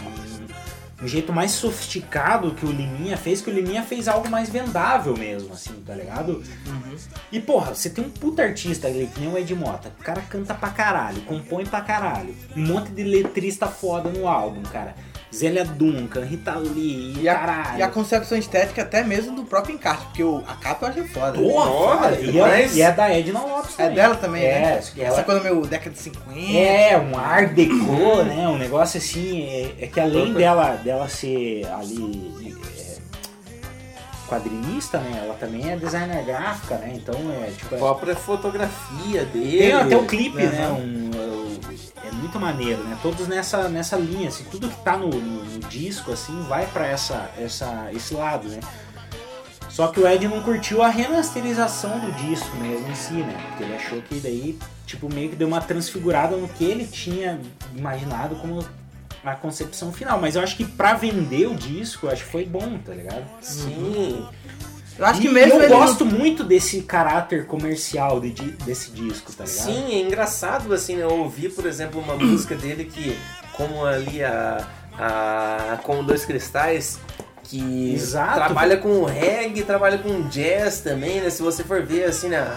jeito 1.07 1.33
mais 1.33 1.53
sofisticado 1.53 2.55
que 2.55 2.67
o 2.67 2.73
Liminha 2.73 3.17
fez, 3.17 3.41
que 3.41 3.51
o 3.51 3.53
Liminha 3.53 3.83
fez 3.85 4.09
algo 4.09 4.29
mais 4.29 4.49
vendável 4.49 5.17
mesmo, 5.17 5.53
assim, 5.53 5.75
tá 5.87 5.95
ligado? 5.95 6.43
E 7.31 7.39
porra, 7.39 7.75
você 7.75 7.89
tem 7.89 8.05
um 8.05 8.11
puta 8.11 8.43
artista 8.43 8.89
ali, 8.89 9.09
que 9.15 9.21
nem 9.21 9.33
o 9.33 9.39
Ed 9.39 9.55
Mota. 9.55 9.93
O 10.01 10.03
cara 10.03 10.21
canta 10.23 10.55
pra 10.55 10.71
caralho, 10.71 11.21
compõe 11.23 11.65
pra 11.65 11.81
caralho. 11.83 12.35
Um 12.57 12.67
monte 12.67 12.91
de 12.91 13.05
letrista 13.05 13.69
foda 13.69 14.11
no 14.11 14.27
álbum, 14.27 14.63
cara. 14.63 14.97
Zélia 15.35 15.65
Duncan, 15.65 16.25
Rita 16.25 16.55
Lee, 16.57 17.15
E 17.21 17.29
a, 17.29 17.35
caralho. 17.35 17.79
e 17.79 17.83
a 17.83 17.89
concepção 17.89 18.39
estética 18.39 18.81
até 18.83 19.05
mesmo 19.05 19.37
do 19.37 19.45
próprio 19.45 19.75
encarte, 19.75 20.05
porque 20.07 20.25
o, 20.25 20.43
a 20.49 20.55
capa 20.55 20.87
eu 20.87 20.91
achei 20.91 21.05
foda. 21.09 21.39
Porra, 21.39 21.67
foda. 21.71 22.21
E, 22.21 22.39
é, 22.39 22.43
Mas- 22.43 22.77
e 22.77 22.83
é 22.83 22.91
da 22.93 23.11
Edna 23.15 23.41
Lopes 23.41 23.75
É 23.75 23.83
também. 23.83 23.95
dela 23.95 24.15
também, 24.17 24.45
é, 24.45 24.61
né? 24.61 24.83
que 24.95 25.01
ela- 25.03 25.15
Essa 25.15 25.23
coisa 25.25 25.41
meio 25.43 25.61
década 25.67 25.91
de 25.91 25.99
50. 25.99 26.41
É, 26.59 26.97
um 26.99 27.19
art 27.19 27.53
deco, 27.53 28.23
né? 28.25 28.49
Um 28.49 28.57
negócio 28.59 28.97
assim, 28.99 29.43
é, 29.43 29.85
é 29.85 29.87
que 29.87 30.01
além 30.01 30.33
dela, 30.33 30.77
dela 30.77 31.09
ser 31.09 31.67
ali 31.75 32.55
é, 32.75 32.99
quadrinista, 34.29 34.99
né? 34.99 35.23
Ela 35.25 35.35
também 35.35 35.71
é 35.71 35.77
designer 35.77 36.25
gráfica, 36.25 36.77
né? 36.77 36.93
Então 36.95 37.15
é 37.43 37.51
tipo. 37.51 37.75
A 37.75 37.77
É, 37.77 37.81
própria 37.81 38.17
fotografia 38.17 39.25
dele. 39.27 39.59
tem 39.59 39.73
até 39.73 39.97
o 39.97 40.05
clipe, 40.07 40.43
né? 40.43 40.69
Um, 40.69 41.11
é, 42.05 42.11
muito 42.13 42.39
maneiro, 42.41 42.83
né? 42.85 42.97
Todos 43.03 43.27
nessa, 43.29 43.69
nessa 43.69 43.97
linha, 43.97 44.29
assim, 44.29 44.45
tudo 44.51 44.69
que 44.69 44.77
tá 44.83 44.97
no, 44.97 45.09
no- 45.09 45.45
no 45.45 45.59
disco, 45.69 46.13
assim, 46.13 46.41
vai 46.49 46.67
pra 46.67 46.87
essa, 46.87 47.31
essa, 47.39 47.91
esse 47.93 48.15
lado, 48.15 48.49
né? 48.49 48.61
Só 49.69 49.89
que 49.89 50.01
o 50.01 50.09
Ed 50.09 50.27
não 50.27 50.43
curtiu 50.43 50.83
a 50.83 50.89
remasterização 50.89 52.01
do 52.01 52.11
disco 52.13 52.57
mesmo 52.57 52.89
em 52.89 52.95
si, 52.95 53.13
né? 53.15 53.37
Porque 53.49 53.63
ele 53.65 53.77
achou 53.77 54.03
que 54.03 54.19
daí, 54.19 54.59
tipo, 54.87 55.13
meio 55.13 55.31
que 55.31 55.37
deu 55.37 55.47
uma 55.47 55.61
transfigurada 55.61 56.37
no 56.37 56.49
que 56.49 56.65
ele 56.65 56.85
tinha 56.87 57.41
imaginado 57.77 58.35
como 58.37 58.65
a 59.23 59.35
concepção 59.37 59.93
final. 59.93 60.21
Mas 60.21 60.35
eu 60.35 60.43
acho 60.43 60.57
que 60.57 60.65
pra 60.65 60.95
vender 60.95 61.47
o 61.47 61.55
disco, 61.55 62.09
acho 62.09 62.25
que 62.25 62.31
foi 62.31 62.45
bom, 62.45 62.79
tá 62.85 62.93
ligado? 62.93 63.25
Sim. 63.41 64.27
Eu 64.99 65.07
acho 65.07 65.21
que 65.21 65.29
E 65.29 65.31
mesmo 65.31 65.61
eu 65.61 65.69
não- 65.71 65.79
gosto 65.79 66.05
muito 66.05 66.43
desse 66.43 66.83
caráter 66.83 67.47
comercial 67.47 68.19
de, 68.21 68.31
desse 68.65 68.91
disco, 68.91 69.33
tá 69.33 69.45
ligado? 69.45 69.65
Sim, 69.65 69.93
é 69.95 70.01
engraçado 70.01 70.75
assim, 70.75 70.97
né? 70.97 71.05
Eu 71.05 71.11
ouvi, 71.19 71.49
por 71.49 71.67
exemplo, 71.67 72.01
uma 72.01 72.17
música 72.17 72.55
dele 72.57 72.85
que, 72.85 73.17
como 73.53 73.85
ali 73.87 74.25
a. 74.25 74.67
a 74.99 75.79
com 75.85 76.03
dois 76.03 76.25
cristais, 76.25 76.99
que 77.45 77.95
Exato. 77.95 78.35
trabalha 78.35 78.77
com 78.77 79.05
reggae, 79.05 79.63
trabalha 79.63 79.99
com 79.99 80.23
jazz 80.29 80.81
também, 80.81 81.21
né? 81.21 81.31
Se 81.31 81.43
você 81.43 81.63
for 81.63 81.81
ver 81.83 82.05
assim, 82.05 82.29
né? 82.29 82.51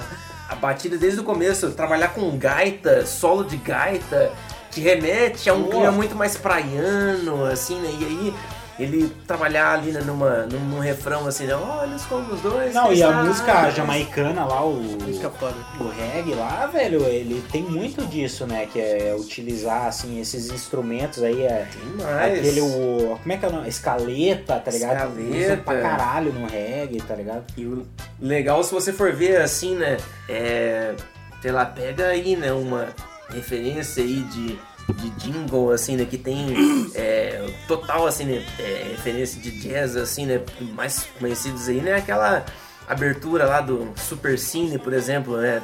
A 0.49 0.55
batida 0.55 0.97
desde 0.97 1.19
o 1.19 1.23
começo, 1.23 1.69
trabalhar 1.71 2.09
com 2.09 2.35
gaita, 2.37 3.05
solo 3.05 3.43
de 3.43 3.55
gaita, 3.57 4.31
que 4.71 4.81
remete 4.81 5.49
a 5.49 5.53
um 5.53 5.67
clima 5.69 5.91
muito 5.91 6.15
mais 6.15 6.35
praiano, 6.35 7.45
assim, 7.45 7.79
né? 7.79 7.89
E 7.99 8.03
aí 8.05 8.33
ele 8.79 9.09
trabalhar 9.27 9.73
ali 9.73 9.91
né, 9.91 10.01
numa, 10.01 10.45
num, 10.45 10.59
num 10.59 10.79
refrão 10.79 11.27
assim, 11.27 11.45
né? 11.45 11.55
Olha 11.55 11.95
como 12.07 12.33
os 12.33 12.41
dois. 12.41 12.73
Não, 12.73 12.91
e 12.91 13.03
a 13.03 13.23
música 13.23 13.69
jamaicana 13.69 14.45
lá, 14.45 14.63
o, 14.65 14.81
Música 15.01 15.29
foda. 15.29 15.55
o 15.79 15.89
reggae 15.89 16.33
lá, 16.33 16.67
velho, 16.67 17.03
ele 17.03 17.43
tem 17.51 17.63
muito 17.63 18.05
disso, 18.05 18.45
né? 18.47 18.67
Que 18.71 18.79
é 18.79 19.15
utilizar, 19.17 19.87
assim, 19.87 20.19
esses 20.19 20.49
instrumentos 20.49 21.21
aí, 21.23 21.43
é, 21.43 21.67
Demais. 21.71 22.39
aquele, 22.39 22.61
o, 22.61 23.17
como 23.21 23.33
é 23.33 23.37
que 23.37 23.45
é 23.45 23.47
o 23.47 23.51
nome? 23.51 23.69
Escaleta, 23.69 24.59
tá 24.59 24.71
ligado? 24.71 25.11
Usa 25.11 25.37
Escaleta. 25.37 25.63
pra 25.63 25.81
caralho 25.81 26.33
no 26.33 26.47
reggae, 26.47 27.01
tá 27.01 27.15
ligado? 27.15 27.43
E 27.57 27.65
o 27.65 27.85
legal, 28.19 28.63
se 28.63 28.73
você 28.73 28.91
for 28.93 29.11
ver 29.13 29.41
assim, 29.41 29.75
né? 29.75 29.97
É. 30.27 30.93
Sei 31.41 31.51
lá, 31.51 31.65
pega 31.65 32.07
aí, 32.07 32.35
né? 32.35 32.51
Uma 32.51 32.89
referência 33.29 34.03
aí 34.03 34.21
de, 34.23 34.59
de 34.93 35.09
jingle, 35.11 35.71
assim, 35.71 35.95
né? 35.95 36.05
Que 36.05 36.17
tem 36.17 36.55
é, 36.95 37.47
total, 37.67 38.07
assim, 38.07 38.25
né? 38.25 38.45
é, 38.59 38.87
referência 38.91 39.41
de 39.41 39.51
jazz, 39.51 39.95
assim, 39.95 40.25
né? 40.25 40.41
Mais 40.73 41.07
conhecidos 41.19 41.67
aí, 41.67 41.81
né? 41.81 41.95
Aquela 41.95 42.45
abertura 42.87 43.45
lá 43.45 43.61
do 43.61 43.93
Super 43.95 44.37
Cine, 44.37 44.77
por 44.77 44.93
exemplo, 44.93 45.37
né? 45.37 45.61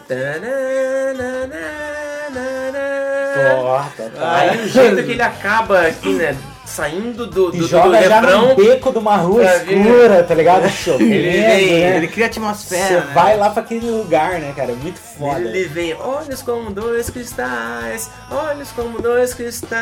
Torta, 3.56 4.10
tá. 4.10 4.36
Aí 4.38 4.66
o 4.66 4.68
jeito 4.68 5.04
que 5.04 5.12
ele 5.12 5.22
acaba 5.22 5.88
aqui, 5.88 6.14
né? 6.14 6.38
Saindo 6.68 7.26
do, 7.26 7.50
do, 7.50 7.56
E 7.56 7.60
do 7.60 7.68
joga 7.68 8.04
já 8.04 8.20
refrão. 8.20 8.50
no 8.50 8.56
beco 8.56 8.92
de 8.92 8.98
uma 8.98 9.16
rua 9.16 9.42
ver. 9.60 9.78
escura, 9.78 10.24
tá 10.24 10.36
ligado? 10.36 10.68
Chovendo, 10.70 11.14
Ele 11.14 11.32
vem, 11.32 11.80
né? 11.80 11.98
Ele 11.98 12.08
cria 12.10 12.26
Você 12.26 12.32
atmosfera, 12.32 13.00
né? 13.06 13.12
vai 13.14 13.38
lá 13.38 13.50
pra 13.50 13.64
aquele 13.64 13.90
lugar, 13.90 14.38
né, 14.40 14.52
cara? 14.54 14.74
É 14.74 14.76
muito 14.76 15.00
foda. 15.00 15.40
Ele 15.40 15.64
vem, 15.70 15.94
olhos 15.96 16.42
como 16.42 16.70
dois 16.70 17.10
cristais, 17.10 18.10
olhos 18.30 18.70
como 18.74 19.02
dois 19.02 19.34
cristais. 19.34 19.78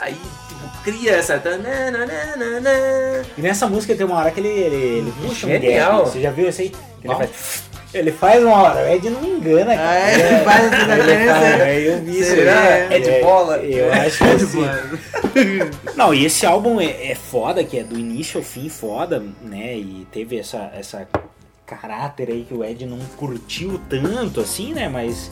Aí, 0.00 0.14
tipo, 0.48 0.82
cria 0.84 1.12
essa. 1.16 1.38
tananana. 1.38 2.06
E 3.36 3.42
nessa 3.42 3.66
música 3.66 3.94
tem 3.94 4.06
uma 4.06 4.16
hora 4.16 4.30
que 4.30 4.40
ele, 4.40 4.48
ele, 4.48 4.76
ele 4.76 5.12
puxa 5.26 5.46
um 5.46 5.50
Genial. 5.50 5.98
gap. 6.04 6.10
Você 6.10 6.20
já 6.20 6.30
viu 6.30 6.48
isso 6.48 6.60
aí? 6.60 6.72
Ele 7.02 7.14
faz, 7.14 7.30
ele 7.92 8.12
faz 8.12 8.42
uma 8.42 8.54
hora, 8.56 8.84
o 8.84 8.88
Ed 8.94 9.10
não 9.10 9.24
engana, 9.24 9.76
cara. 9.76 9.98
É, 9.98 10.14
ele 10.14 10.44
faz 10.44 10.72
essa 10.72 10.82
Ele 10.82 10.92
referência. 11.02 11.34
faz, 11.34 11.60
aí 11.60 11.86
eu 11.86 11.98
vi 12.02 12.20
isso 12.20 12.32
aí. 12.32 12.40
É 12.94 12.98
de 13.00 13.20
bola? 13.24 13.56
Eu 13.58 13.92
acho 13.92 14.18
que 14.18 14.24
É 14.24 14.34
de 14.36 14.46
sim. 14.46 14.60
Não, 15.96 16.14
e 16.14 16.24
esse 16.24 16.46
álbum 16.46 16.80
é, 16.80 17.10
é 17.10 17.14
foda, 17.14 17.64
que 17.64 17.78
é 17.78 17.82
do 17.84 17.98
início 17.98 18.38
ao 18.38 18.44
fim 18.44 18.68
foda, 18.68 19.22
né? 19.42 19.76
E 19.76 20.06
teve 20.12 20.38
essa, 20.38 20.70
essa 20.74 21.06
caráter 21.66 22.28
aí 22.30 22.44
que 22.48 22.54
o 22.54 22.64
Ed 22.64 22.84
não 22.86 22.98
curtiu 23.16 23.80
tanto, 23.88 24.40
assim, 24.40 24.72
né? 24.72 24.88
Mas, 24.88 25.30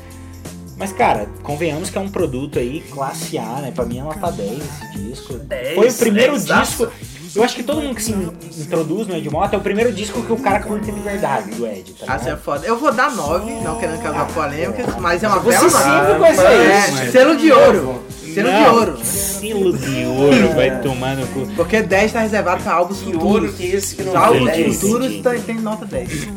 mas 0.76 0.92
cara, 0.92 1.28
convenhamos 1.42 1.90
que 1.90 1.98
é 1.98 2.00
um 2.00 2.08
produto 2.10 2.58
aí 2.58 2.80
classe 2.90 3.36
A, 3.38 3.60
né? 3.60 3.72
Pra 3.74 3.84
mim 3.84 3.98
é 3.98 4.02
nota 4.02 4.30
10 4.30 4.52
esse 4.52 4.92
disco. 4.98 5.34
10, 5.34 5.74
Foi 5.74 5.88
o 5.88 5.94
primeiro 5.94 6.32
10 6.32 6.44
disco. 6.46 6.92
Eu 7.34 7.42
acho 7.44 7.54
que 7.54 7.62
todo 7.62 7.80
mundo 7.82 7.94
que 7.94 8.02
se 8.02 8.12
introduz 8.12 9.06
no 9.06 9.14
Ed 9.16 9.28
Mota 9.30 9.56
é 9.56 9.58
o 9.58 9.62
primeiro 9.62 9.92
disco 9.92 10.22
que 10.22 10.32
o 10.32 10.36
cara 10.38 10.60
curte 10.60 10.90
de 10.90 11.00
verdade 11.00 11.50
do 11.50 11.66
Ed, 11.66 11.92
tá 11.94 12.04
Ah, 12.14 12.18
você 12.18 12.30
é 12.30 12.36
foda. 12.36 12.66
Eu 12.66 12.78
vou 12.78 12.92
dar 12.92 13.14
9, 13.14 13.50
não 13.62 13.78
querendo 13.78 14.00
causar 14.02 14.26
polêmicas, 14.28 14.96
mas 14.98 15.22
é 15.22 15.28
uma 15.28 15.38
Você 15.40 15.58
bela 15.58 15.70
sempre 15.70 15.90
nota. 15.90 16.14
com 16.18 16.24
essa 16.26 16.48
aí, 16.48 16.66
É, 16.66 17.10
selo 17.10 17.36
de 17.36 17.52
ouro. 17.52 18.02
Selo 18.34 18.48
de 18.50 18.54
Não, 18.60 18.74
ouro. 18.74 18.98
Selo 19.04 19.76
de 19.76 20.04
ouro, 20.04 20.54
vai 20.54 20.80
tomar 20.80 21.16
no 21.16 21.26
cu. 21.28 21.46
Porque 21.56 21.82
10 21.82 22.12
tá 22.12 22.20
reservado 22.20 22.62
pra 22.62 22.72
álbuns 22.74 22.98
futuros. 23.00 23.22
ouro 23.24 23.52
que 23.52 23.62
é 23.64 23.66
esse 23.76 23.96
que 23.96 24.02
não 24.02 24.12
Os 24.12 24.18
álbuns 24.18 24.50
tem 24.52 24.62
10? 24.64 24.80
futuros 24.80 25.12
Entendi. 25.12 25.42
tem, 25.42 25.54
nota 25.56 25.84
10. 25.86 26.28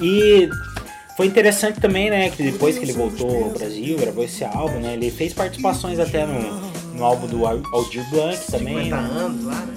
E 0.00 0.48
foi 1.16 1.26
interessante 1.26 1.80
também, 1.80 2.10
né, 2.10 2.30
que 2.30 2.42
depois 2.42 2.76
que 2.78 2.84
ele 2.84 2.92
voltou 2.92 3.44
ao 3.44 3.50
Brasil, 3.50 3.96
gravou 3.98 4.24
esse 4.24 4.44
álbum, 4.44 4.80
né, 4.80 4.94
ele 4.94 5.10
fez 5.10 5.32
participações 5.32 5.98
até 5.98 6.26
no, 6.26 6.60
no 6.94 7.04
álbum 7.04 7.26
do 7.26 7.46
Al- 7.46 7.62
Aldir 7.72 8.04
Blanc 8.10 8.38
também. 8.50 8.84
50 8.84 8.96
né? 8.96 9.20
anos 9.20 9.44
lá, 9.44 9.54
né? 9.54 9.74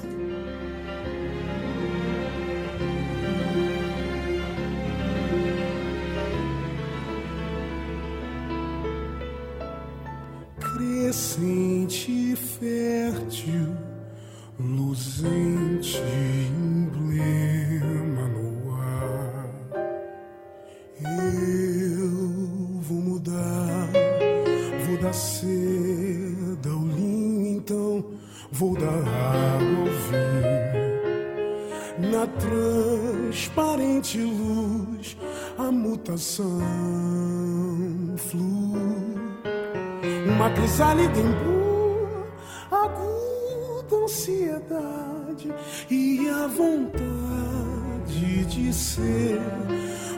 Crescente 11.20 12.34
fértil, 12.38 13.76
luzente 14.58 16.02
emblema 16.50 18.26
no 18.30 18.74
ar. 18.74 19.50
Eu 21.04 22.80
vou 22.80 23.02
mudar, 23.02 23.90
vou 24.88 24.98
dar 25.02 25.12
seda 25.14 26.70
ao 26.70 26.86
linho, 26.86 27.58
então 27.58 28.06
vou 28.50 28.78
dar 28.78 28.88
água 28.88 29.78
ao 29.78 29.88
vinho. 30.08 30.70
Na 32.14 32.28
transparente 32.28 34.20
luz, 34.20 35.18
a 35.58 35.70
mutação 35.70 36.62
flui 38.16 39.09
uma 40.40 40.50
crisálida 40.52 41.20
em 41.20 41.32
boa, 41.44 42.26
aguda 42.72 44.06
ansiedade 44.06 45.54
e 45.92 46.30
a 46.30 46.48
vontade 46.48 46.96
de 48.46 48.74
ser 48.74 49.42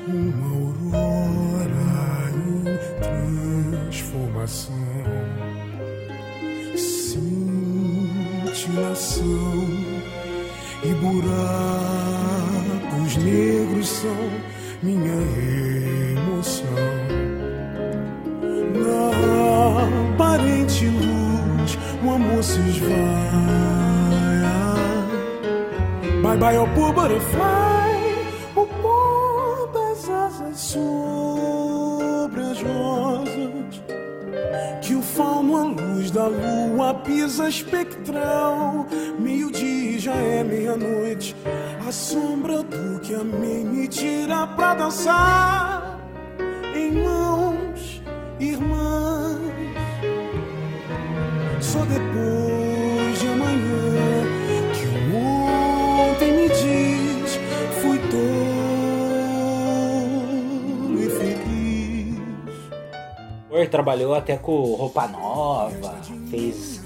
uma 0.07 0.95
aurora 0.95 2.29
em 2.35 2.63
transformação. 3.89 4.75
Cintilação 8.45 9.25
e 10.83 10.93
buracos 11.01 11.31
negros 13.17 13.87
são 13.87 14.29
minha 14.83 15.19
emoção 16.13 16.77
na 18.75 19.40
aparente 19.61 20.85
luz, 20.85 21.77
o 22.03 22.11
amor 22.11 22.43
se 22.43 22.59
esvaia. 22.59 23.01
Bye 26.21 26.37
bye, 26.37 26.57
oh 26.57 26.67
poor 26.75 26.93
butterfly, 26.93 27.91
o 28.55 28.65
pôr 28.65 29.71
das 29.73 30.09
asas 30.09 30.59
sobre 30.59 32.41
as 32.41 32.61
rosas. 32.61 33.81
Que 34.81 34.95
o 34.95 35.01
fauno 35.01 35.57
à 35.57 35.63
luz 35.63 36.11
da 36.11 36.27
lua 36.27 36.93
pisa 36.95 37.49
espectral. 37.49 38.85
Meio-dia 39.19 39.99
já 39.99 40.15
é 40.15 40.43
meia-noite. 40.43 41.35
A 41.87 41.91
sombra 41.91 42.63
do 42.63 42.99
que 42.99 43.13
amei 43.13 43.63
me 43.63 43.87
tira 43.87 44.47
pra 44.47 44.73
dançar 44.75 45.99
em 46.75 47.03
mãos 47.03 47.30
trabalhou 63.71 64.13
até 64.13 64.37
com 64.37 64.51
Roupa 64.75 65.07
Nova, 65.07 65.95
fez 66.29 66.81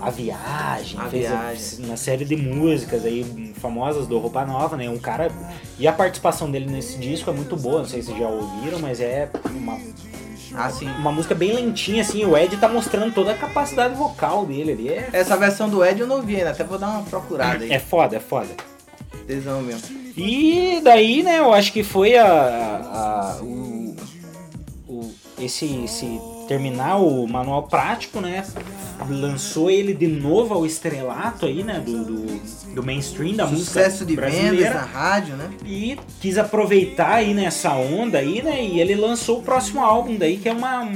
A 0.00 0.10
Viagem, 0.10 0.98
A 0.98 1.04
fez 1.04 1.28
Viagem. 1.28 1.84
uma 1.84 1.96
série 1.96 2.24
de 2.24 2.34
músicas 2.36 3.04
aí 3.04 3.52
famosas 3.60 4.06
do 4.06 4.18
Roupa 4.18 4.44
Nova, 4.44 4.76
né? 4.76 4.88
Um 4.90 4.98
cara. 4.98 5.30
E 5.78 5.86
a 5.86 5.92
participação 5.92 6.50
dele 6.50 6.66
nesse 6.70 6.96
disco 6.98 7.30
é 7.30 7.32
muito 7.32 7.56
boa, 7.56 7.80
não 7.80 7.84
sei 7.88 8.00
se 8.02 8.08
vocês 8.08 8.18
já 8.18 8.26
ouviram, 8.28 8.78
mas 8.80 9.00
é 9.00 9.28
uma, 9.54 9.78
Ah, 10.54 10.68
uma 10.98 11.12
música 11.12 11.34
bem 11.34 11.52
lentinha, 11.52 12.02
assim. 12.02 12.24
O 12.24 12.36
Ed 12.36 12.56
tá 12.56 12.68
mostrando 12.68 13.14
toda 13.14 13.30
a 13.30 13.36
capacidade 13.36 13.94
vocal 13.94 14.44
dele 14.46 14.72
ali. 14.72 14.88
É, 14.88 15.08
Essa 15.12 15.36
versão 15.36 15.68
do 15.68 15.84
Ed 15.84 16.00
eu 16.00 16.06
não 16.08 16.22
vi 16.22 16.36
ainda, 16.36 16.50
até 16.50 16.64
vou 16.64 16.76
dar 16.78 16.88
uma 16.88 17.02
procurada 17.04 17.62
aí. 17.62 17.70
é 17.70 17.78
foda, 17.78 18.16
é 18.16 18.20
foda. 18.20 18.48
Tesão 19.28 19.62
mesmo. 19.62 20.00
E 20.16 20.80
daí, 20.82 21.22
né, 21.22 21.38
eu 21.38 21.52
acho 21.52 21.72
que 21.72 21.84
foi 21.84 22.16
a, 22.18 22.26
a- 22.26 23.36
a- 23.38 23.42
o- 23.42 23.94
esse, 25.40 25.64
esse 25.84 26.20
terminar 26.46 26.96
o 27.00 27.26
manual 27.26 27.62
prático, 27.64 28.20
né, 28.20 28.44
lançou 29.08 29.70
ele 29.70 29.94
de 29.94 30.06
novo 30.06 30.52
ao 30.54 30.66
estrelato 30.66 31.46
aí, 31.46 31.62
né, 31.62 31.80
do, 31.84 32.04
do, 32.04 32.74
do 32.74 32.82
mainstream 32.82 33.34
da 33.34 33.46
música 33.46 33.84
Sucesso 33.84 34.04
de 34.04 34.16
vendas 34.16 34.74
na 34.74 34.80
rádio, 34.82 35.36
né? 35.36 35.48
E 35.64 35.98
quis 36.20 36.36
aproveitar 36.38 37.14
aí 37.14 37.32
nessa 37.34 37.72
onda 37.74 38.18
aí, 38.18 38.42
né, 38.42 38.64
e 38.64 38.80
ele 38.80 38.94
lançou 38.94 39.38
o 39.38 39.42
próximo 39.42 39.80
álbum 39.80 40.16
daí, 40.16 40.36
que 40.38 40.48
é 40.48 40.52
uma 40.52 40.80
um, 40.82 40.90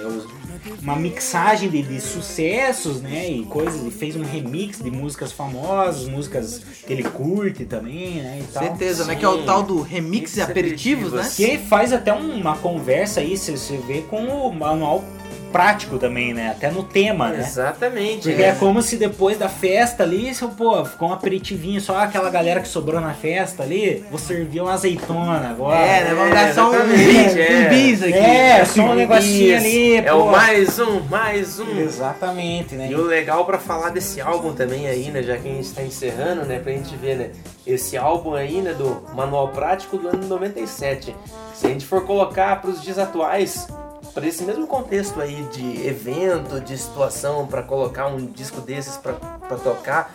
é 0.00 0.06
o- 0.06 0.41
uma 0.80 0.96
mixagem 0.96 1.68
de, 1.68 1.82
de 1.82 2.00
sucessos, 2.00 3.00
né, 3.00 3.28
e 3.28 3.44
coisas, 3.44 3.84
e 3.86 3.90
fez 3.90 4.16
um 4.16 4.22
remix 4.22 4.78
de 4.82 4.90
músicas 4.90 5.32
famosas, 5.32 6.08
músicas 6.08 6.62
que 6.86 6.92
ele 6.92 7.02
curte 7.02 7.64
também, 7.64 8.22
né, 8.22 8.40
e 8.42 8.52
tal. 8.52 8.62
Certeza, 8.62 9.04
né? 9.04 9.16
Que 9.16 9.24
é 9.24 9.28
o 9.28 9.44
tal 9.44 9.62
do 9.62 9.80
remix 9.80 10.36
e 10.36 10.42
aperitivos, 10.42 11.12
né? 11.12 11.28
Que 11.34 11.58
faz 11.58 11.92
até 11.92 12.12
uma 12.12 12.56
conversa 12.56 13.20
aí, 13.20 13.36
se 13.36 13.50
você 13.50 13.76
vê 13.78 14.02
com 14.02 14.24
o 14.24 14.54
manual 14.54 15.04
prático 15.52 15.98
também, 15.98 16.32
né? 16.32 16.50
Até 16.50 16.70
no 16.70 16.82
tema, 16.82 17.28
né? 17.28 17.40
Exatamente. 17.40 18.28
Porque 18.28 18.42
é. 18.42 18.52
como 18.52 18.82
se 18.82 18.96
depois 18.96 19.38
da 19.38 19.48
festa 19.48 20.02
ali, 20.02 20.34
se, 20.34 20.44
pô, 20.48 20.84
ficou 20.84 21.10
um 21.10 21.12
aperitivinho, 21.12 21.80
só 21.80 21.98
aquela 21.98 22.30
galera 22.30 22.60
que 22.60 22.68
sobrou 22.68 23.00
na 23.00 23.12
festa 23.12 23.62
ali, 23.62 24.04
vou 24.10 24.18
servir 24.18 24.62
uma 24.62 24.72
azeitona 24.72 25.50
agora. 25.50 25.78
É, 25.78 26.04
né? 26.04 26.14
Vamos 26.14 26.34
dar 26.34 26.54
só 26.54 26.70
um 26.70 26.88
bis, 26.88 27.36
é. 27.36 27.66
um 27.66 27.68
bis 27.68 28.02
aqui. 28.02 28.14
É, 28.14 28.64
só 28.64 28.82
um 28.82 28.94
negocinho 28.94 29.56
ali, 29.56 29.96
É 29.96 30.02
pô. 30.02 30.24
o 30.24 30.30
mais 30.32 30.78
um, 30.78 31.00
mais 31.00 31.60
um. 31.60 31.78
Exatamente, 31.78 32.74
né? 32.74 32.88
E 32.90 32.94
o 32.94 33.02
legal 33.02 33.44
pra 33.44 33.58
falar 33.58 33.90
desse 33.90 34.20
álbum 34.20 34.52
também 34.54 34.86
aí, 34.86 35.10
né, 35.10 35.22
já 35.22 35.36
que 35.36 35.48
a 35.48 35.52
gente 35.52 35.70
tá 35.72 35.82
encerrando, 35.82 36.44
né, 36.44 36.58
pra 36.58 36.72
gente 36.72 36.96
ver, 36.96 37.16
né, 37.16 37.30
esse 37.66 37.96
álbum 37.96 38.34
aí, 38.34 38.60
né, 38.60 38.72
do 38.72 39.02
Manual 39.14 39.48
Prático 39.48 39.98
do 39.98 40.08
ano 40.08 40.26
97. 40.26 41.14
Se 41.54 41.66
a 41.66 41.70
gente 41.70 41.86
for 41.86 42.04
colocar 42.04 42.60
pros 42.60 42.82
dias 42.82 42.98
atuais, 42.98 43.68
para 44.14 44.26
esse 44.26 44.42
mesmo 44.44 44.66
contexto 44.66 45.20
aí 45.20 45.42
de 45.52 45.86
evento, 45.86 46.60
de 46.60 46.76
situação, 46.76 47.46
pra 47.46 47.62
colocar 47.62 48.06
um 48.06 48.26
disco 48.26 48.60
desses 48.60 48.96
pra 48.96 49.12
pra 49.12 49.56
tocar, 49.56 50.14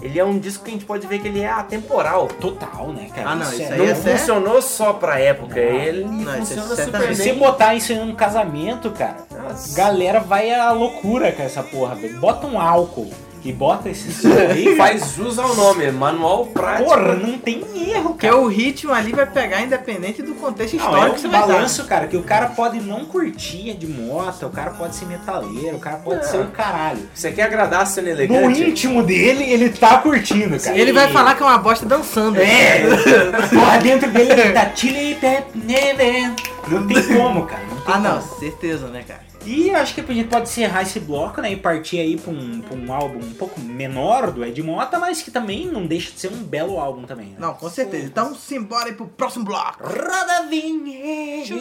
ele 0.00 0.18
é 0.18 0.24
um 0.24 0.38
disco 0.38 0.64
que 0.64 0.70
a 0.70 0.74
gente 0.74 0.84
pode 0.84 1.06
ver 1.06 1.18
que 1.18 1.28
ele 1.28 1.40
é 1.40 1.48
atemporal. 1.50 2.28
Total, 2.40 2.88
né, 2.92 3.10
cara? 3.14 3.30
Ah, 3.30 3.34
não, 3.34 3.52
isso 3.52 3.72
aí 3.72 3.78
Não 3.78 3.86
é 3.86 3.94
funcionou 3.94 4.62
só 4.62 4.92
pra 4.92 5.18
época, 5.18 5.58
ele 5.58 6.04
Não, 6.04 6.40
isso 6.40 6.52
é 6.52 6.56
funciona 6.56 6.84
super. 6.84 7.00
Se 7.00 7.06
bem. 7.06 7.14
você 7.16 7.32
botar 7.32 7.74
isso 7.74 7.92
em 7.92 8.00
um 8.00 8.14
casamento, 8.14 8.90
cara, 8.92 9.16
Nossa. 9.30 9.76
galera 9.76 10.20
vai 10.20 10.52
à 10.52 10.70
loucura 10.70 11.32
com 11.32 11.42
essa 11.42 11.62
porra, 11.62 11.94
velho. 11.96 12.18
Bota 12.20 12.46
um 12.46 12.60
álcool 12.60 13.10
e 13.44 13.52
bota 13.52 13.88
esse 13.88 14.12
som 14.12 14.28
aí, 14.32 14.74
Faz 14.78 15.12
jus 15.14 15.38
ao 15.38 15.54
nome, 15.54 15.90
Manual 15.90 16.46
Prático. 16.46 16.88
Porra, 16.90 17.14
não 17.14 17.38
tem 17.38 17.62
erro, 17.90 18.10
Porque 18.10 18.26
cara. 18.28 18.38
o 18.40 18.46
ritmo 18.48 18.92
ali 18.92 19.12
vai 19.12 19.26
pegar 19.26 19.60
independente 19.62 20.22
do 20.22 20.34
contexto 20.34 20.76
Não, 20.76 20.84
histórico 20.84 21.10
é 21.10 21.14
que 21.14 21.20
você 21.20 21.26
um 21.26 21.30
vai 21.30 21.40
dar. 21.40 21.46
balanço, 21.46 21.84
cara, 21.84 22.06
que 22.06 22.16
o 22.16 22.22
cara 22.22 22.46
pode 22.48 22.80
não 22.80 23.04
curtir 23.04 23.74
de 23.74 23.86
moto, 23.86 24.46
o 24.46 24.50
cara 24.50 24.70
pode 24.72 24.94
ser 24.96 25.06
metaleiro, 25.06 25.76
o 25.76 25.80
cara 25.80 25.96
pode 25.96 26.22
Não. 26.22 26.30
ser 26.30 26.38
o 26.40 26.46
caralho. 26.48 27.08
Você 27.14 27.30
quer 27.32 27.42
agradar 27.42 27.86
sendo 27.86 28.04
No 28.06 28.10
elegante? 28.12 28.62
íntimo 28.62 29.02
dele, 29.02 29.44
ele 29.44 29.70
tá 29.70 29.98
curtindo, 29.98 30.58
cara. 30.58 30.76
Ele 30.78 30.92
vai 30.92 31.08
falar 31.12 31.34
que 31.34 31.42
é 31.42 31.46
uma 31.46 31.58
bosta 31.58 31.84
dançando. 31.86 32.38
É, 32.40 32.80
porra, 33.52 33.78
dentro 33.78 34.10
dele 34.10 34.32
ele 34.32 34.52
tá 34.52 34.70
chili 34.74 35.14
pep, 35.16 35.46
neve. 35.54 36.32
Não 36.68 36.86
tem 36.86 37.02
como, 37.16 37.46
cara. 37.46 37.62
Não 37.70 37.76
tem 37.80 37.94
Ah, 37.94 37.98
não, 37.98 38.20
como. 38.20 38.38
certeza, 38.40 38.88
né, 38.88 39.02
cara? 39.06 39.27
E 39.48 39.70
acho 39.70 39.94
que 39.94 40.02
a 40.02 40.04
gente 40.14 40.28
pode 40.28 40.42
encerrar 40.42 40.82
esse 40.82 41.00
bloco, 41.00 41.40
né? 41.40 41.52
E 41.52 41.56
partir 41.56 41.98
aí 42.00 42.18
pra 42.18 42.30
um, 42.30 42.60
pra 42.60 42.76
um 42.76 42.92
álbum 42.92 43.18
um 43.18 43.32
pouco 43.32 43.58
menor 43.58 44.30
do 44.30 44.44
Ed 44.44 44.62
Mota, 44.62 44.98
mas 44.98 45.22
que 45.22 45.30
também 45.30 45.66
não 45.66 45.86
deixa 45.86 46.12
de 46.12 46.20
ser 46.20 46.28
um 46.30 46.42
belo 46.42 46.78
álbum 46.78 47.04
também. 47.04 47.28
Né? 47.28 47.36
Não, 47.38 47.54
com 47.54 47.70
certeza. 47.70 48.04
Então, 48.04 48.34
simbora 48.34 48.90
aí 48.90 48.94
pro 48.94 49.08
próximo 49.08 49.46
bloco. 49.46 49.82
Roda 49.82 50.38
a 50.38 50.42
vinheta. 50.42 51.54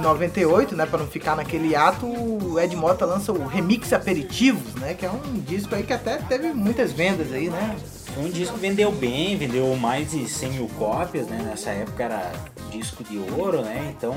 Em 0.00 0.02
98, 0.02 0.74
né, 0.74 0.86
pra 0.86 0.98
não 0.98 1.06
ficar 1.06 1.36
naquele 1.36 1.76
ato, 1.76 2.06
o 2.06 2.58
Ed 2.58 2.74
Mota 2.74 3.04
lança 3.04 3.32
o 3.32 3.46
Remix 3.46 3.92
Aperitivos, 3.92 4.74
né, 4.76 4.94
que 4.94 5.04
é 5.04 5.10
um 5.10 5.38
disco 5.40 5.74
aí 5.74 5.82
que 5.82 5.92
até 5.92 6.16
teve 6.16 6.52
muitas 6.52 6.90
vendas 6.90 7.32
aí, 7.32 7.48
né? 7.48 7.76
Foi 8.14 8.24
um 8.24 8.30
disco 8.30 8.54
que 8.54 8.60
vendeu 8.60 8.90
bem, 8.92 9.36
vendeu 9.36 9.74
mais 9.76 10.10
de 10.10 10.28
100 10.28 10.50
mil 10.50 10.68
cópias, 10.78 11.26
né? 11.26 11.42
Nessa 11.44 11.70
época 11.70 12.04
era 12.04 12.32
disco 12.70 13.02
de 13.04 13.18
ouro, 13.18 13.62
né? 13.62 13.92
Então, 13.96 14.14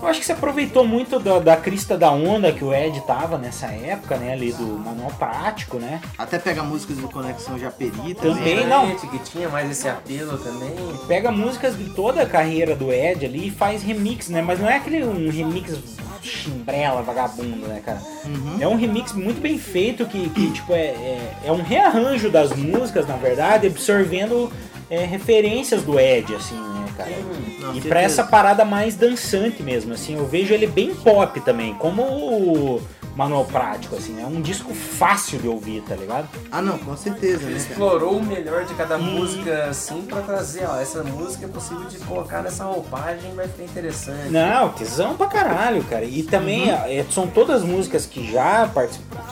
eu 0.00 0.08
acho 0.08 0.20
que 0.20 0.26
se 0.26 0.32
aproveitou 0.32 0.86
muito 0.86 1.18
da, 1.18 1.38
da 1.38 1.56
crista 1.56 1.96
da 1.96 2.10
onda 2.10 2.52
que 2.52 2.64
o 2.64 2.74
Ed 2.74 3.00
tava 3.02 3.38
nessa 3.38 3.66
época, 3.66 4.16
né? 4.16 4.32
Ali 4.32 4.52
do 4.52 4.66
manual 4.66 5.10
prático, 5.18 5.78
né? 5.78 6.00
Até 6.16 6.38
pega 6.38 6.62
músicas 6.62 6.98
do 6.98 7.08
Conexão 7.08 7.58
Japeri 7.58 8.14
Também 8.14 8.66
não. 8.66 8.94
Que 8.96 9.18
tinha 9.20 9.48
mais 9.48 9.70
esse 9.70 9.88
apelo 9.88 10.38
também. 10.38 10.74
Pega 11.06 11.30
músicas 11.30 11.76
de 11.76 11.84
toda 11.90 12.22
a 12.22 12.26
carreira 12.26 12.74
do 12.74 12.92
Ed 12.92 13.24
ali 13.24 13.48
e 13.48 13.50
faz 13.50 13.82
remix, 13.82 14.28
né? 14.28 14.42
Mas 14.42 14.60
não 14.60 14.68
é 14.68 14.76
aquele 14.76 15.04
um 15.04 15.30
remix 15.30 15.78
chimbrela, 16.22 17.02
vagabundo, 17.02 17.66
né, 17.66 17.80
cara? 17.84 18.00
É 18.60 18.68
um 18.68 18.76
remix 18.76 19.12
muito 19.12 19.40
bem 19.40 19.58
feito 19.58 20.06
que, 20.06 20.28
que 20.30 20.50
tipo, 20.52 20.72
é, 20.72 20.86
é, 20.86 21.34
é 21.46 21.52
um 21.52 21.62
rearranjo 21.62 22.30
das 22.30 22.52
músicas, 22.52 23.06
na 23.06 23.16
verdade, 23.16 23.66
absorvendo 23.66 24.52
é, 24.90 25.04
referências 25.04 25.82
do 25.82 25.98
Ed, 25.98 26.34
assim, 26.34 26.56
né, 26.56 26.86
cara? 26.96 27.10
E 27.74 27.80
pra 27.80 28.00
essa 28.00 28.24
parada 28.24 28.64
mais 28.64 28.96
dançante 28.96 29.62
mesmo, 29.62 29.92
assim, 29.92 30.16
eu 30.16 30.26
vejo 30.26 30.52
ele 30.54 30.66
bem 30.66 30.94
pop 30.94 31.40
também, 31.40 31.74
como 31.74 32.02
o 32.02 32.82
Manual 33.18 33.44
Prático, 33.46 33.96
assim, 33.96 34.22
é 34.22 34.24
um 34.24 34.40
disco 34.40 34.72
fácil 34.72 35.40
de 35.40 35.48
ouvir, 35.48 35.82
tá 35.82 35.96
ligado? 35.96 36.28
Ah, 36.52 36.62
não, 36.62 36.78
com 36.78 36.96
certeza, 36.96 37.42
Ele 37.42 37.54
né, 37.54 37.58
cara? 37.60 37.70
explorou 37.70 38.16
o 38.16 38.22
melhor 38.24 38.64
de 38.64 38.72
cada 38.74 38.96
música 38.96 39.64
assim 39.64 40.02
pra 40.02 40.20
trazer, 40.20 40.64
ó, 40.70 40.76
essa 40.80 41.02
música 41.02 41.46
é 41.46 41.48
possível 41.48 41.84
de 41.88 41.98
colocar 41.98 42.42
nessa 42.42 42.62
roupagem 42.62 43.34
vai 43.34 43.48
ficar 43.48 43.64
interessante. 43.64 44.30
Não, 44.30 44.68
tesão 44.68 45.16
pra 45.16 45.26
caralho, 45.26 45.82
cara. 45.82 46.04
E 46.04 46.22
também 46.22 46.70
é, 46.70 47.04
são 47.10 47.26
todas 47.26 47.64
músicas 47.64 48.06
que 48.06 48.30
já 48.30 48.70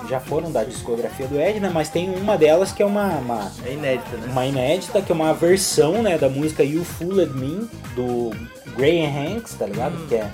já 0.09 0.19
foram 0.19 0.51
da 0.51 0.65
discografia 0.65 1.29
do 1.29 1.41
Ed, 1.41 1.61
né? 1.61 1.71
Mas 1.73 1.89
tem 1.89 2.11
uma 2.11 2.37
delas 2.37 2.73
que 2.73 2.83
é 2.83 2.87
uma, 2.87 3.07
uma, 3.19 3.53
É 3.65 3.73
inédita, 3.73 4.17
né? 4.17 4.29
uma 4.33 4.47
inédita, 4.47 5.01
que 5.01 5.13
é 5.13 5.15
uma 5.15 5.33
versão, 5.33 6.03
né, 6.03 6.19
da 6.19 6.29
música 6.29 6.65
You 6.65 6.85
Fooled 6.85 7.33
Me, 7.35 7.69
do 7.95 8.31
Graham 8.77 9.37
Hanks, 9.37 9.55
tá 9.55 9.65
ligado? 9.67 9.97
Que 10.09 10.17
é 10.17 10.29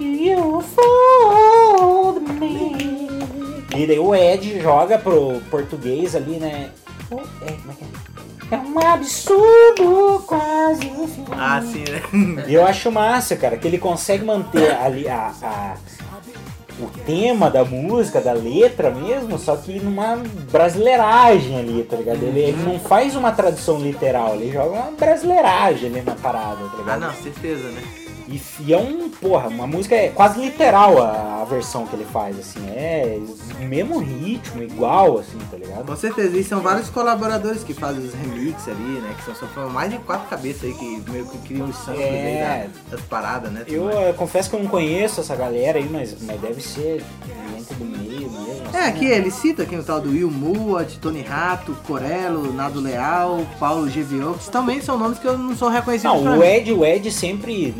You 0.00 0.62
Fooled 0.62 2.32
Me. 2.32 3.08
E 3.76 3.86
daí 3.86 3.98
o 3.98 4.14
Ed 4.14 4.60
joga 4.60 4.98
pro 4.98 5.40
português 5.50 6.16
ali, 6.16 6.38
né? 6.38 6.70
É, 7.12 7.14
como 7.52 7.72
é 7.72 7.74
que 7.78 7.84
é? 7.84 7.90
É 8.52 8.56
um 8.58 8.78
absurdo 8.80 10.24
quase 10.26 10.86
um 10.86 11.06
fim. 11.06 11.24
Ah, 11.32 11.62
sim, 11.62 11.84
né? 11.88 12.44
E 12.48 12.54
eu 12.54 12.66
acho 12.66 12.90
massa, 12.90 13.36
cara, 13.36 13.56
que 13.56 13.68
ele 13.68 13.78
consegue 13.78 14.24
manter 14.24 14.72
ali 14.74 15.08
a, 15.08 15.32
a- 15.42 15.74
o 16.80 16.86
tema 17.04 17.48
da 17.50 17.64
música, 17.64 18.20
da 18.20 18.32
letra 18.32 18.90
mesmo, 18.90 19.38
só 19.38 19.54
que 19.56 19.78
numa 19.78 20.16
brasileiragem 20.50 21.58
ali, 21.58 21.82
tá 21.84 21.96
ligado? 21.96 22.22
Ele, 22.22 22.40
ele 22.40 22.62
não 22.64 22.80
faz 22.80 23.14
uma 23.14 23.30
tradução 23.32 23.78
literal, 23.78 24.34
ele 24.34 24.50
joga 24.50 24.70
uma 24.70 24.90
brasileiragem 24.92 25.90
ali 25.90 26.00
na 26.02 26.14
parada, 26.14 26.56
tá 26.56 26.70
Ah, 26.72 26.78
ligado? 26.78 27.00
não, 27.00 27.12
certeza, 27.14 27.68
né? 27.68 27.82
E, 28.30 28.40
e 28.60 28.72
é 28.72 28.78
um, 28.78 29.08
porra, 29.08 29.48
uma 29.48 29.66
música 29.66 29.94
é 29.96 30.08
quase 30.10 30.40
literal 30.40 31.02
a, 31.02 31.40
a 31.42 31.44
versão 31.44 31.84
que 31.86 31.96
ele 31.96 32.04
faz, 32.04 32.38
assim, 32.38 32.60
é 32.68 33.18
o 33.60 33.64
mesmo 33.64 33.98
ritmo, 33.98 34.62
igual, 34.62 35.18
assim, 35.18 35.36
tá 35.50 35.56
ligado? 35.56 35.84
Com 35.84 35.96
certeza, 35.96 36.36
e 36.36 36.44
são 36.44 36.60
vários 36.60 36.88
colaboradores 36.90 37.64
que 37.64 37.74
fazem 37.74 38.04
os 38.04 38.14
remixes 38.14 38.68
ali, 38.68 39.00
né? 39.00 39.14
Que 39.18 39.24
são, 39.36 39.48
são 39.52 39.68
mais 39.70 39.90
de 39.90 39.98
quatro 39.98 40.28
cabeças 40.28 40.64
aí 40.64 40.74
que 40.74 41.02
meio 41.10 41.26
que 41.26 41.38
criam 41.38 41.68
os 41.68 41.76
samples 41.76 42.00
É. 42.06 42.62
aí 42.62 42.68
da- 42.90 42.96
das 42.96 43.04
paradas, 43.06 43.50
né? 43.50 43.64
Eu 43.66 43.90
eh, 43.90 44.12
confesso 44.12 44.48
que 44.48 44.54
eu 44.56 44.60
não 44.62 44.68
conheço 44.70 45.20
essa 45.20 45.34
galera 45.34 45.78
aí, 45.78 45.88
mas, 45.90 46.14
mas 46.22 46.40
deve 46.40 46.60
ser 46.60 47.02
gente 47.56 47.74
do 47.74 47.84
meio 47.84 48.30
mesmo. 48.30 48.62
É, 48.72 48.78
assim, 48.78 48.88
aqui 48.90 49.08
né? 49.08 49.16
ele 49.16 49.30
cita 49.32 49.64
aqui 49.64 49.74
o 49.74 49.82
tal 49.82 50.00
do 50.00 50.10
Will 50.10 50.30
Muad, 50.30 50.98
Tony 51.00 51.22
Rato, 51.22 51.76
Corello, 51.86 52.52
Nado 52.52 52.80
Leal, 52.80 53.44
Paulo 53.58 53.86
GVO, 53.86 54.34
que 54.38 54.50
também 54.50 54.80
são 54.80 54.96
nomes 54.96 55.18
que 55.18 55.26
eu 55.26 55.36
não 55.36 55.56
sou 55.56 55.68
reconhecido 55.68 56.14
Não, 56.14 56.38
o 56.38 56.44
Ed, 56.44 56.72
o 56.72 56.84
Ed 56.84 57.10
sempre 57.10 57.74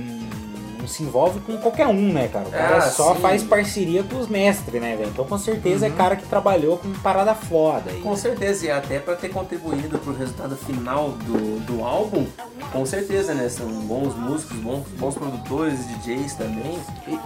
não 0.80 0.88
se 0.88 1.02
envolve 1.02 1.40
com 1.40 1.56
qualquer 1.58 1.86
um, 1.86 2.12
né, 2.12 2.28
cara? 2.28 2.46
O 2.48 2.50
cara 2.50 2.76
Ah, 2.78 2.90
só 2.90 3.14
sim. 3.14 3.20
faz 3.20 3.42
parceria 3.42 4.02
com 4.02 4.16
os 4.18 4.28
mestres, 4.28 4.80
né, 4.80 4.96
velho? 4.96 5.10
Então 5.10 5.24
com 5.24 5.38
certeza 5.38 5.86
Uhum. 5.86 5.92
é 5.92 5.96
cara 5.96 6.16
que 6.16 6.24
trabalhou 6.26 6.78
com 6.78 6.90
parada 6.94 7.34
foda. 7.34 7.90
aí. 7.90 8.00
Com 8.00 8.16
certeza, 8.16 8.66
e 8.66 8.70
até 8.70 8.98
pra 8.98 9.14
ter 9.16 9.28
contribuído 9.28 9.98
pro 9.98 10.12
resultado 10.14 10.56
final 10.56 11.10
do, 11.10 11.60
do 11.60 11.84
álbum, 11.84 12.26
com 12.72 12.84
certeza, 12.86 13.34
né? 13.34 13.48
São 13.48 13.66
bons 13.66 14.14
músicos, 14.16 14.56
bons, 14.58 14.84
bons 14.98 15.14
produtores, 15.14 15.86
DJs 15.86 16.34
também. 16.34 16.78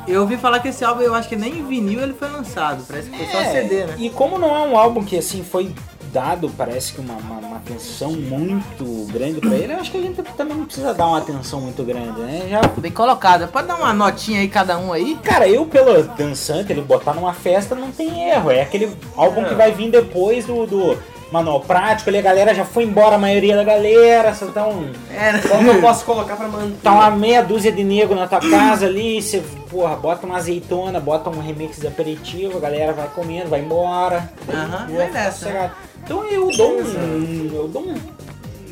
Eu 0.07 0.23
ouvi 0.23 0.37
falar 0.37 0.61
que 0.61 0.69
esse 0.69 0.85
álbum, 0.85 1.03
eu 1.03 1.15
acho 1.15 1.29
que 1.29 1.37
nem 1.37 1.59
em 1.59 1.67
vinil 1.67 2.01
ele 2.01 2.15
foi 2.15 2.29
lançado, 2.31 2.85
parece 2.87 3.11
que 3.11 3.17
foi 3.17 3.27
só 3.27 3.39
É, 3.39 3.53
CD, 3.53 3.87
né? 3.87 3.95
E 3.99 4.11
como 4.11 4.39
não 4.39 4.55
é 4.55 4.61
um 4.67 4.77
álbum 4.77 5.05
que 5.05 5.17
assim 5.19 5.43
foi 5.45 5.75
dado, 6.15 6.49
parece 6.57 6.93
que 6.93 7.01
uma, 7.01 7.15
uma, 7.15 7.41
uma 7.41 7.57
atenção 7.57 8.13
muito 8.13 8.85
grande 9.13 9.41
pra 9.41 9.55
ele, 9.57 9.73
eu 9.73 9.79
acho 9.81 9.91
que 9.91 9.99
a 9.99 10.01
gente 10.01 10.23
também 10.37 10.57
não 10.57 10.65
precisa 10.65 10.95
dar 10.95 11.09
uma 11.09 11.19
atenção 11.19 11.61
muito 11.61 11.83
grande, 11.83 12.21
né? 12.21 12.47
Já 12.49 12.61
Bem 12.79 12.93
colocado. 12.93 13.49
Pode 13.49 13.67
dar 13.67 13.75
uma 13.77 13.93
notinha 13.93 14.41
aí, 14.41 14.49
cada 14.49 14.79
um 14.79 14.93
aí? 14.93 15.19
Cara, 15.25 15.49
eu 15.49 15.67
pelo 15.67 16.03
dançante, 16.17 16.73
ele 16.73 16.81
botar 16.83 17.15
numa 17.15 17.33
festa 17.35 17.75
não 17.75 17.91
tem 17.91 18.31
erro. 18.31 18.51
É 18.51 18.63
aquele 18.63 18.97
álbum 19.17 19.43
É. 19.43 19.49
que 19.49 19.55
vai 19.55 19.73
vir 19.73 19.91
depois 19.91 20.47
do, 20.47 20.65
do 20.67 20.97
manual 21.33 21.61
prático, 21.63 22.09
ali 22.11 22.19
a 22.19 22.23
galera 22.23 22.55
já 22.55 22.65
foi 22.65 22.85
embora, 22.85 23.17
a 23.17 23.19
maioria 23.19 23.57
da 23.57 23.65
galera, 23.65 24.33
só 24.35 24.47
tão. 24.47 24.89
É, 25.11 25.37
Como 25.49 25.69
eu 25.69 25.81
posso 25.81 26.05
colocar 26.05 26.37
pra 26.37 26.47
manter? 26.47 26.77
Tá 26.83 26.93
uma 26.93 27.11
meia 27.11 27.43
dúzia 27.43 27.73
de 27.73 27.83
nego 27.83 28.15
na 28.15 28.29
tua 28.29 28.39
casa 28.41 28.87
ali, 28.87 29.21
você, 29.21 29.43
porra, 29.69 29.97
bota 29.97 30.25
uma 30.27 30.37
azeitona, 30.37 31.01
bota 31.01 31.29
um 31.31 31.41
remix 31.41 31.81
de 31.81 31.89
aperitivo, 31.89 32.59
a 32.59 32.61
galera 32.61 32.93
vai 32.93 33.09
comendo, 33.09 33.49
vai 33.49 33.61
embora. 33.61 34.31
Aham, 34.49 34.87
E 34.91 34.93
vai 34.97 35.07
ficar 35.09 35.25
nessa. 35.25 35.39
sossegado. 35.39 35.73
Então 36.05 36.25
eu 36.27 36.51
dou 36.55 36.81
um. 36.81 37.51
Eu 37.55 37.69
dou 37.69 37.83
um. 37.83 37.95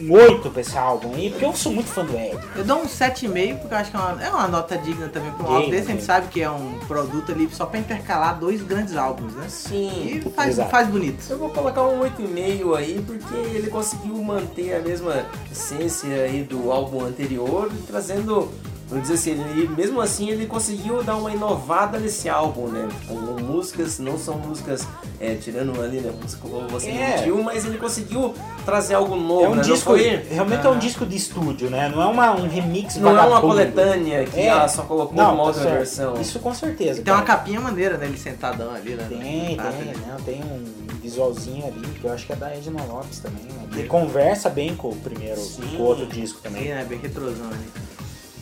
um 0.02 0.12
8 0.12 0.50
pra 0.50 0.60
esse 0.60 0.76
álbum 0.76 1.14
aí, 1.14 1.30
porque 1.30 1.44
eu 1.44 1.54
sou 1.54 1.72
muito 1.72 1.88
fã 1.88 2.04
do 2.04 2.14
Ed. 2.16 2.36
Eu 2.56 2.64
dou 2.64 2.78
um 2.78 2.86
7,5 2.86 3.58
porque 3.60 3.74
eu 3.74 3.78
acho 3.78 3.90
que 3.90 3.96
é 3.96 4.00
uma, 4.00 4.22
é 4.24 4.30
uma 4.30 4.48
nota 4.48 4.76
digna 4.76 5.08
também 5.08 5.30
um 5.30 5.36
Digna, 5.36 5.48
álbum 5.48 5.70
desse. 5.70 5.88
A 5.88 5.94
gente 5.94 6.02
sabe 6.04 6.26
que 6.28 6.42
é 6.42 6.50
um 6.50 6.78
produto 6.86 7.32
ali 7.32 7.48
só 7.50 7.64
pra 7.64 7.78
intercalar 7.78 8.38
dois 8.38 8.60
grandes 8.62 8.96
álbuns, 8.96 9.32
né? 9.34 9.46
Sim. 9.48 10.20
E 10.26 10.30
faz, 10.30 10.50
Exato. 10.50 10.70
faz 10.70 10.88
bonito. 10.88 11.24
Eu 11.30 11.38
vou 11.38 11.48
colocar 11.50 11.82
um 11.84 12.00
8,5 12.00 12.76
aí, 12.76 13.02
porque 13.06 13.34
ele 13.34 13.70
conseguiu 13.70 14.14
manter 14.22 14.74
a 14.74 14.80
mesma 14.80 15.24
essência 15.50 16.10
aí 16.24 16.42
do 16.42 16.70
álbum 16.70 17.04
anterior, 17.04 17.70
trazendo, 17.86 18.50
vamos 18.92 19.08
dizer 19.08 19.14
assim, 19.14 19.30
ele, 19.42 19.68
mesmo 19.68 20.00
assim 20.00 20.28
ele 20.30 20.46
conseguiu 20.46 21.02
dar 21.02 21.16
uma 21.16 21.32
inovada 21.32 21.98
nesse 21.98 22.28
álbum, 22.28 22.68
né? 22.68 22.88
Com 23.08 23.14
músicas, 23.42 23.98
não 23.98 24.18
são 24.18 24.36
músicas, 24.38 24.86
é, 25.18 25.34
tirando 25.34 25.80
ali, 25.80 26.00
né, 26.00 26.12
música 26.22 26.40
como 26.48 26.68
você 26.68 26.88
É. 26.90 27.16
mentiu, 27.16 27.42
mas 27.42 27.64
ele 27.64 27.78
conseguiu 27.78 28.34
trazer 28.64 28.94
algo 28.94 29.16
novo, 29.16 29.44
É 29.44 29.48
um 29.48 29.54
né? 29.54 29.62
disco, 29.62 29.90
foi... 29.92 30.16
realmente 30.30 30.66
é 30.66 30.70
um 30.70 30.78
disco 30.78 31.06
de 31.06 31.16
estúdio, 31.16 31.70
né? 31.70 31.88
Não 31.88 32.02
é 32.02 32.06
uma, 32.06 32.32
um 32.32 32.46
remix 32.48 32.96
Não 32.96 33.08
é 33.08 33.12
uma 33.12 33.22
vagabundo. 33.22 33.46
coletânea 33.54 34.24
que 34.26 34.46
ah, 34.48 34.68
só 34.68 34.82
colocou 34.82 35.16
Não, 35.16 35.34
uma 35.34 35.42
tá 35.44 35.48
outra 35.48 35.70
versão. 35.70 36.20
Isso 36.20 36.38
com 36.38 36.52
certeza. 36.54 37.02
Tem 37.02 37.12
uma 37.14 37.22
capinha 37.22 37.60
maneira, 37.60 37.96
né? 37.96 38.06
Ele 38.06 38.18
sentadão 38.18 38.72
ali, 38.74 38.90
né? 38.94 39.06
Tem, 39.08 39.56
Ah, 39.58 39.72
tem, 39.72 39.84
né? 39.86 39.94
não, 40.08 40.16
tem 40.24 40.42
um 40.42 40.64
visualzinho 41.00 41.66
ali, 41.66 41.86
que 42.00 42.04
eu 42.04 42.12
acho 42.12 42.26
que 42.26 42.32
é 42.32 42.36
da 42.36 42.54
Edna 42.54 42.82
Lopes 42.84 43.18
também, 43.18 43.42
né? 43.44 43.62
Que 43.72 43.84
conversa 43.84 44.50
bem 44.50 44.74
com 44.76 44.88
o 44.90 44.96
primeiro, 44.96 45.40
com 45.40 45.76
o 45.82 45.86
outro 45.86 46.06
disco 46.06 46.40
também. 46.42 46.64
Sim, 46.64 46.68
né? 46.68 46.84
Bem 46.88 46.98
retrosão 46.98 47.46
ali. 47.46 47.91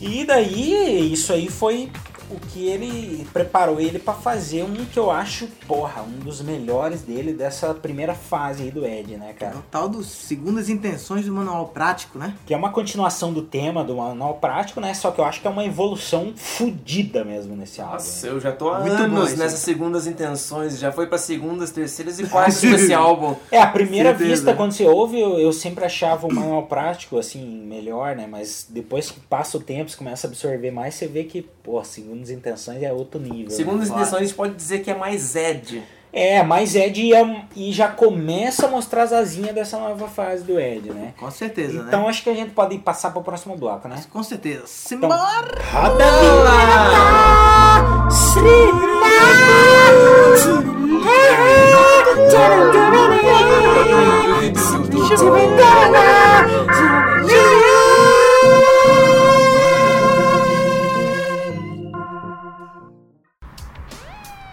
E 0.01 0.25
daí, 0.25 1.13
isso 1.13 1.31
aí 1.31 1.47
foi 1.47 1.87
o 2.31 2.39
que 2.47 2.67
ele 2.67 3.27
preparou 3.33 3.79
ele 3.79 3.99
pra 3.99 4.13
fazer 4.13 4.63
um 4.63 4.73
que 4.85 4.97
eu 4.97 5.11
acho, 5.11 5.47
porra, 5.67 6.01
um 6.01 6.19
dos 6.19 6.41
melhores 6.41 7.01
dele 7.01 7.33
dessa 7.33 7.73
primeira 7.73 8.13
fase 8.13 8.63
aí 8.63 8.71
do 8.71 8.85
Ed, 8.85 9.17
né, 9.17 9.29
É 9.29 9.33
cara? 9.33 9.57
o 9.57 9.61
tal 9.69 9.87
dos 9.89 10.07
segundas 10.07 10.69
intenções 10.69 11.25
do 11.25 11.31
manual 11.33 11.67
prático, 11.67 12.17
né? 12.17 12.35
Que 12.45 12.53
é 12.53 12.57
uma 12.57 12.71
continuação 12.71 13.33
do 13.33 13.41
tema 13.41 13.83
do 13.83 13.95
manual 13.97 14.35
prático, 14.35 14.79
né? 14.79 14.93
Só 14.93 15.11
que 15.11 15.19
eu 15.19 15.25
acho 15.25 15.41
que 15.41 15.47
é 15.47 15.49
uma 15.49 15.65
evolução 15.65 16.33
fodida 16.35 17.23
mesmo 17.23 17.55
nesse 17.55 17.81
álbum. 17.81 17.93
Nossa, 17.93 18.27
eu 18.27 18.39
já 18.39 18.51
tô 18.51 18.69
há 18.69 18.79
Muito 18.79 18.95
bom 18.97 19.03
anos 19.17 19.35
nessas 19.37 19.59
segundas 19.59 20.07
intenções, 20.07 20.79
já 20.79 20.91
foi 20.91 21.07
pra 21.07 21.17
segundas, 21.17 21.71
terceiras 21.71 22.19
e 22.19 22.25
quartas 22.27 22.59
com 22.61 22.67
esse 22.67 22.93
álbum. 22.93 23.35
É, 23.51 23.59
a 23.61 23.67
primeira 23.67 24.09
Certeza. 24.09 24.29
vista, 24.29 24.53
quando 24.53 24.71
você 24.71 24.85
ouve, 24.85 25.19
eu, 25.19 25.37
eu 25.39 25.51
sempre 25.51 25.83
achava 25.85 26.27
o 26.27 26.33
manual 26.33 26.63
prático, 26.63 27.17
assim, 27.17 27.43
melhor, 27.65 28.15
né? 28.15 28.27
Mas 28.29 28.65
depois 28.69 29.09
que 29.11 29.19
passa 29.21 29.57
o 29.57 29.59
tempo, 29.59 29.89
você 29.89 29.97
começa 29.97 30.27
a 30.27 30.29
absorver 30.29 30.71
mais, 30.71 30.95
você 30.95 31.07
vê 31.07 31.23
que, 31.23 31.41
pô, 31.41 31.79
segundas 32.21 32.29
intenções 32.29 32.83
é 32.83 32.93
outro 32.93 33.19
nível. 33.19 33.49
Segundas 33.49 33.89
né? 33.89 33.95
intenções 33.95 34.21
a 34.21 34.25
gente 34.25 34.35
pode 34.35 34.53
dizer 34.53 34.79
que 34.79 34.91
é 34.91 34.95
mais 34.95 35.35
Ed. 35.35 35.83
É, 36.13 36.43
mas 36.43 36.75
Ed 36.75 37.11
e 37.55 37.71
já 37.71 37.87
começa 37.87 38.67
a 38.67 38.69
mostrar 38.69 39.03
as 39.03 39.13
asinhas 39.13 39.55
dessa 39.55 39.79
nova 39.79 40.09
fase 40.09 40.43
do 40.43 40.59
Ed, 40.59 40.91
né? 40.91 41.13
Com 41.17 41.31
certeza, 41.31 41.85
Então 41.87 42.03
né? 42.03 42.09
acho 42.09 42.21
que 42.21 42.29
a 42.29 42.33
gente 42.33 42.51
pode 42.51 42.77
passar 42.79 43.11
pro 43.11 43.23
próximo 43.23 43.55
bloco, 43.55 43.87
né? 43.87 44.03
Com 44.11 44.21
certeza. 44.21 44.65
Então, 44.91 45.09
Simbora! 45.09 45.61
roda 45.71 46.03
a 46.03 46.81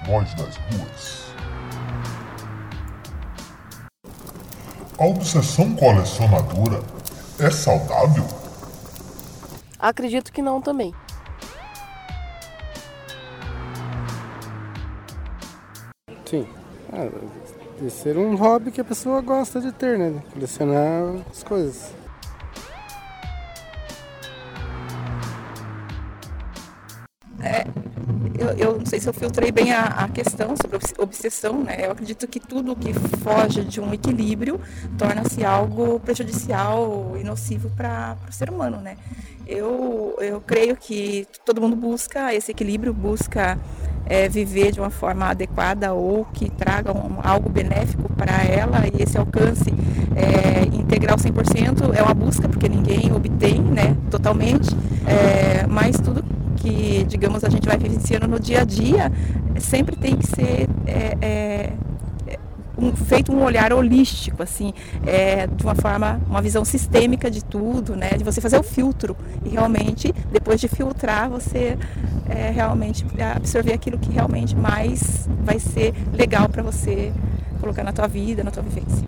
Voz 0.09 0.33
das 0.37 0.57
ruas. 0.57 1.35
A 4.99 5.05
obsessão 5.05 5.77
colecionadora 5.77 6.83
é 7.39 7.51
saudável? 7.51 8.25
Acredito 9.79 10.33
que 10.33 10.41
não 10.41 10.63
também. 10.63 10.95
Sim. 16.25 16.49
Ah, 16.91 17.11
deve 17.77 17.91
ser 17.91 18.17
um 18.17 18.35
hobby 18.35 18.71
que 18.71 18.81
a 18.81 18.85
pessoa 18.85 19.21
gosta 19.21 19.61
de 19.61 19.73
ter, 19.73 19.99
né? 19.99 20.23
Colecionar 20.33 21.17
as 21.31 21.43
coisas. 21.43 21.98
Eu, 28.39 28.49
eu 28.57 28.79
não 28.79 28.87
sei 28.87 29.01
se 29.01 29.09
eu 29.09 29.13
filtrei 29.13 29.51
bem 29.51 29.73
a, 29.73 29.83
a 29.85 30.09
questão 30.09 30.55
sobre 30.57 30.77
obs- 30.77 30.95
obsessão, 30.99 31.63
né? 31.65 31.77
Eu 31.87 31.91
acredito 31.93 32.27
que 32.29 32.39
tudo 32.39 32.75
que 32.77 32.93
foge 32.93 33.65
de 33.65 33.81
um 33.81 33.93
equilíbrio 33.93 34.61
torna-se 34.97 35.45
algo 35.45 35.99
prejudicial 36.01 37.17
e 37.21 37.25
nocivo 37.25 37.69
para 37.71 38.17
o 38.29 38.33
ser 38.33 38.51
humano, 38.51 38.79
né? 38.81 38.97
Eu, 39.47 40.17
eu 40.21 40.41
creio 40.41 40.77
que 40.77 41.27
todo 41.45 41.61
mundo 41.61 41.75
busca 41.75 42.33
esse 42.35 42.51
equilíbrio, 42.53 42.93
busca 42.95 43.59
é, 44.07 44.29
viver 44.29 44.71
de 44.73 44.79
uma 44.81 44.91
forma 44.91 45.27
adequada 45.27 45.93
ou 45.93 46.25
que 46.27 46.49
traga 46.51 46.93
um- 46.93 47.19
algo 47.23 47.49
benéfico 47.49 48.09
para 48.13 48.43
ela 48.45 48.85
e 48.87 49.03
esse 49.03 49.19
alcance 49.19 49.73
é, 50.15 50.65
integral 50.77 51.19
100% 51.19 51.93
é 51.95 52.03
uma 52.03 52.15
busca, 52.15 52.49
porque 52.49 52.69
ninguém 52.69 53.13
obtém 53.13 53.61
né, 53.61 53.97
totalmente, 54.11 54.69
é, 55.07 55.67
mas 55.67 55.99
tudo 55.99 56.23
que, 56.61 57.05
digamos, 57.05 57.45
a 57.45 57.49
gente 57.49 57.67
vai 57.67 57.77
vivenciando 57.79 58.27
no 58.29 58.39
dia 58.39 58.63
a 58.63 58.65
dia, 58.65 59.11
sempre 59.61 59.97
tem 59.97 60.17
que 60.17 60.27
ser 60.27 60.69
é, 60.87 61.17
é, 61.21 61.73
um- 62.77 62.95
feito 62.95 63.33
um 63.33 63.43
olhar 63.43 63.73
holístico, 63.73 64.43
assim, 64.43 64.73
é, 65.07 65.47
de 65.47 65.63
uma 65.65 65.75
forma, 65.75 66.21
uma 66.29 66.41
visão 66.41 66.65
sistêmica 66.65 67.31
de 67.31 67.43
tudo, 67.45 67.97
né, 67.97 68.11
de 68.17 68.25
você 68.25 68.41
fazer 68.41 68.59
o 68.59 68.63
filtro 68.63 69.17
e 69.45 69.49
realmente, 69.49 70.13
depois 70.31 70.61
de 70.61 70.69
filtrar, 70.69 71.29
você 71.29 71.77
é, 72.29 72.51
realmente 72.51 73.05
absorver 73.37 73.73
aquilo 73.73 73.99
que 73.99 74.11
realmente 74.13 74.55
mais 74.55 75.29
vai 75.45 75.59
ser 75.59 75.93
legal 76.13 76.49
para 76.49 76.63
você 76.63 77.13
colocar 77.61 77.83
na 77.83 77.93
tua 77.93 78.07
vida, 78.07 78.45
na 78.45 78.51
tua 78.51 78.63
vivência. 78.63 79.05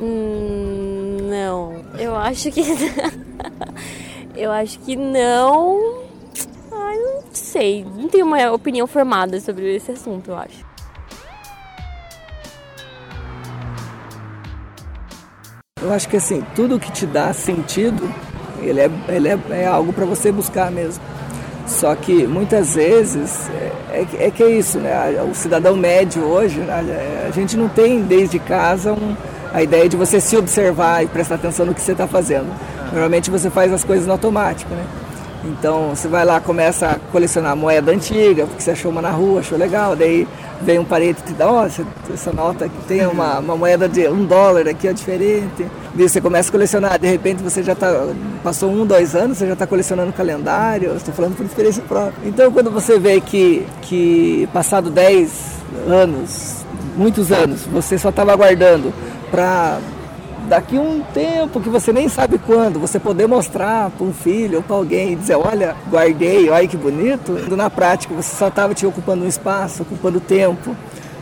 Hum, 0.00 0.61
não. 1.52 1.84
Eu 1.98 2.16
acho 2.16 2.50
que. 2.50 2.62
eu 4.34 4.50
acho 4.50 4.78
que 4.80 4.96
não. 4.96 6.02
Ai, 6.72 6.96
não 6.96 7.22
sei. 7.32 7.84
Não 7.84 8.08
tenho 8.08 8.24
uma 8.26 8.50
opinião 8.52 8.86
formada 8.86 9.38
sobre 9.40 9.74
esse 9.74 9.92
assunto, 9.92 10.30
eu 10.30 10.36
acho. 10.36 10.64
Eu 15.80 15.92
acho 15.92 16.08
que 16.08 16.16
assim, 16.16 16.42
tudo 16.54 16.78
que 16.78 16.92
te 16.92 17.06
dá 17.06 17.32
sentido, 17.32 18.12
ele 18.60 18.80
é, 18.80 18.90
ele 19.08 19.28
é, 19.28 19.38
é 19.50 19.66
algo 19.66 19.92
para 19.92 20.04
você 20.06 20.30
buscar 20.30 20.70
mesmo. 20.70 21.02
Só 21.66 21.94
que 21.94 22.26
muitas 22.26 22.74
vezes 22.74 23.48
é, 23.50 24.00
é, 24.00 24.04
que- 24.04 24.16
é 24.16 24.30
que 24.30 24.42
é 24.42 24.50
isso, 24.50 24.78
né? 24.78 24.94
O 25.30 25.34
cidadão 25.34 25.76
médio 25.76 26.22
hoje, 26.24 26.60
né? 26.60 27.24
a 27.26 27.30
gente 27.30 27.56
não 27.56 27.68
tem 27.68 28.02
desde 28.02 28.38
casa 28.38 28.92
um- 28.92 29.16
a 29.52 29.62
ideia 29.62 29.88
de 29.88 29.96
você 29.96 30.20
se 30.20 30.36
observar 30.36 31.02
e 31.02 31.06
prestar 31.06 31.36
atenção 31.36 31.66
no 31.66 31.74
que 31.74 31.80
você 31.80 31.92
está 31.92 32.06
fazendo. 32.06 32.46
Normalmente 32.90 33.30
você 33.30 33.50
faz 33.50 33.72
as 33.72 33.84
coisas 33.84 34.06
no 34.06 34.12
automático, 34.12 34.72
né? 34.74 34.84
Então 35.44 35.90
você 35.90 36.06
vai 36.06 36.24
lá, 36.24 36.40
começa 36.40 36.86
a 36.86 36.94
colecionar 37.10 37.56
moeda 37.56 37.90
antiga, 37.90 38.46
porque 38.46 38.62
você 38.62 38.70
achou 38.70 38.90
uma 38.92 39.02
na 39.02 39.10
rua, 39.10 39.40
achou 39.40 39.58
legal, 39.58 39.96
daí 39.96 40.26
vem 40.60 40.78
um 40.78 40.84
parente 40.84 41.20
e 41.20 41.24
te 41.24 41.32
dá, 41.32 41.50
ó, 41.50 41.66
essa, 41.66 41.84
essa 42.14 42.32
nota 42.32 42.66
aqui 42.66 42.76
tem 42.86 43.04
uma, 43.06 43.40
uma 43.40 43.56
moeda 43.56 43.88
de 43.88 44.06
um 44.06 44.24
dólar 44.24 44.68
aqui, 44.68 44.88
ó, 44.88 44.92
diferente. 44.92 45.66
Daí 45.94 46.08
você 46.08 46.20
começa 46.20 46.48
a 46.48 46.52
colecionar, 46.52 46.98
de 46.98 47.08
repente 47.08 47.42
você 47.42 47.60
já 47.60 47.74
tá, 47.74 47.88
passou 48.44 48.70
um, 48.70 48.86
dois 48.86 49.16
anos, 49.16 49.38
você 49.38 49.46
já 49.46 49.54
está 49.54 49.66
colecionando 49.66 50.12
calendário, 50.12 50.94
estou 50.94 51.12
falando 51.12 51.36
por 51.36 51.44
experiência 51.44 51.82
própria. 51.88 52.28
Então 52.28 52.52
quando 52.52 52.70
você 52.70 52.98
vê 52.98 53.20
que, 53.20 53.66
que 53.82 54.48
passado 54.52 54.90
10 54.90 55.30
anos, 55.88 56.64
muitos 56.96 57.32
anos, 57.32 57.62
você 57.66 57.98
só 57.98 58.10
estava 58.10 58.32
aguardando 58.32 58.92
para 59.32 59.80
daqui 60.46 60.76
um 60.76 61.02
tempo 61.14 61.58
que 61.60 61.70
você 61.70 61.92
nem 61.92 62.08
sabe 62.08 62.36
quando, 62.36 62.78
você 62.78 63.00
poder 63.00 63.26
mostrar 63.26 63.90
para 63.90 64.06
um 64.06 64.12
filho 64.12 64.58
ou 64.58 64.62
para 64.62 64.76
alguém 64.76 65.12
e 65.12 65.16
dizer, 65.16 65.36
olha, 65.36 65.74
guardei, 65.90 66.50
olha 66.50 66.68
que 66.68 66.76
bonito. 66.76 67.32
Na 67.56 67.70
prática, 67.70 68.14
você 68.14 68.36
só 68.36 68.48
estava 68.48 68.74
te 68.74 68.86
ocupando 68.86 69.24
um 69.24 69.28
espaço, 69.28 69.82
ocupando 69.82 70.20
tempo. 70.20 70.76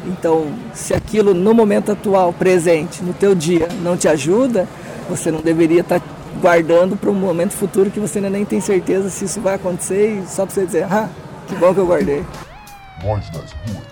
Então, 0.06 0.48
se 0.74 0.92
aquilo 0.92 1.32
no 1.32 1.54
momento 1.54 1.92
atual, 1.92 2.32
presente, 2.32 3.02
no 3.04 3.12
teu 3.12 3.32
dia, 3.34 3.68
não 3.82 3.96
te 3.96 4.08
ajuda, 4.08 4.66
você 5.08 5.30
não 5.30 5.40
deveria 5.40 5.82
estar 5.82 6.00
guardando 6.40 6.96
para 6.96 7.10
um 7.10 7.14
momento 7.14 7.52
futuro 7.52 7.90
que 7.90 8.00
você 8.00 8.18
ainda 8.18 8.30
nem 8.30 8.44
tem 8.44 8.60
certeza 8.60 9.10
se 9.10 9.26
isso 9.26 9.40
vai 9.40 9.54
acontecer 9.54 10.22
e 10.22 10.26
só 10.26 10.44
para 10.44 10.54
você 10.54 10.66
dizer, 10.66 10.86
ah, 10.90 11.08
que 11.46 11.54
bom 11.54 11.72
que 11.72 11.80
eu 11.80 11.86
guardei. 11.86 12.24
Nós 13.04 13.30
nas 13.30 13.52
ruas. 13.52 13.89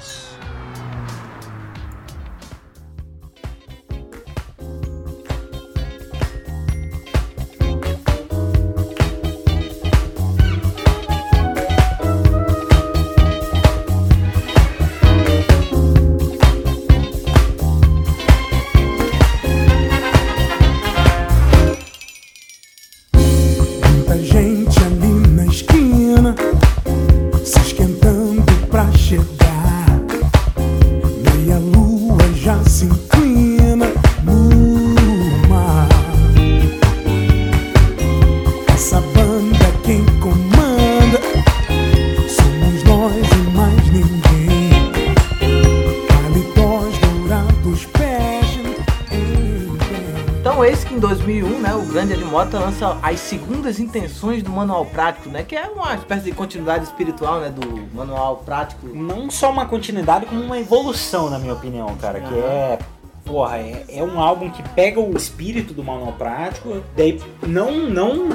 Lança 52.68 52.98
as 53.02 53.18
segundas 53.20 53.80
intenções 53.80 54.42
do 54.42 54.50
Manual 54.50 54.84
Prático, 54.84 55.30
né, 55.30 55.42
que 55.42 55.56
é 55.56 55.66
uma 55.68 55.94
espécie 55.94 56.24
de 56.24 56.32
continuidade 56.32 56.84
espiritual, 56.84 57.40
né, 57.40 57.48
do 57.48 57.96
Manual 57.96 58.36
Prático. 58.44 58.86
Não 58.88 59.30
só 59.30 59.50
uma 59.50 59.64
continuidade, 59.64 60.26
como 60.26 60.42
uma 60.42 60.58
evolução, 60.58 61.30
na 61.30 61.38
minha 61.38 61.54
opinião, 61.54 61.96
cara. 61.96 62.20
Que 62.20 62.34
é. 62.34 62.78
Porra, 63.24 63.58
é, 63.58 63.84
é 63.88 64.02
um 64.02 64.20
álbum 64.20 64.50
que 64.50 64.62
pega 64.70 65.00
o 65.00 65.14
espírito 65.14 65.74
do 65.74 65.84
manual 65.84 66.12
prático, 66.14 66.82
daí 66.96 67.20
não, 67.46 67.72
não 67.72 68.30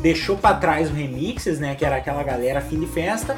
deixou 0.00 0.36
pra 0.36 0.52
trás 0.54 0.90
os 0.90 0.96
remixes, 0.96 1.60
né? 1.60 1.76
Que 1.76 1.84
era 1.84 1.96
aquela 1.96 2.24
galera 2.24 2.60
fim 2.60 2.80
de 2.80 2.86
festa. 2.86 3.36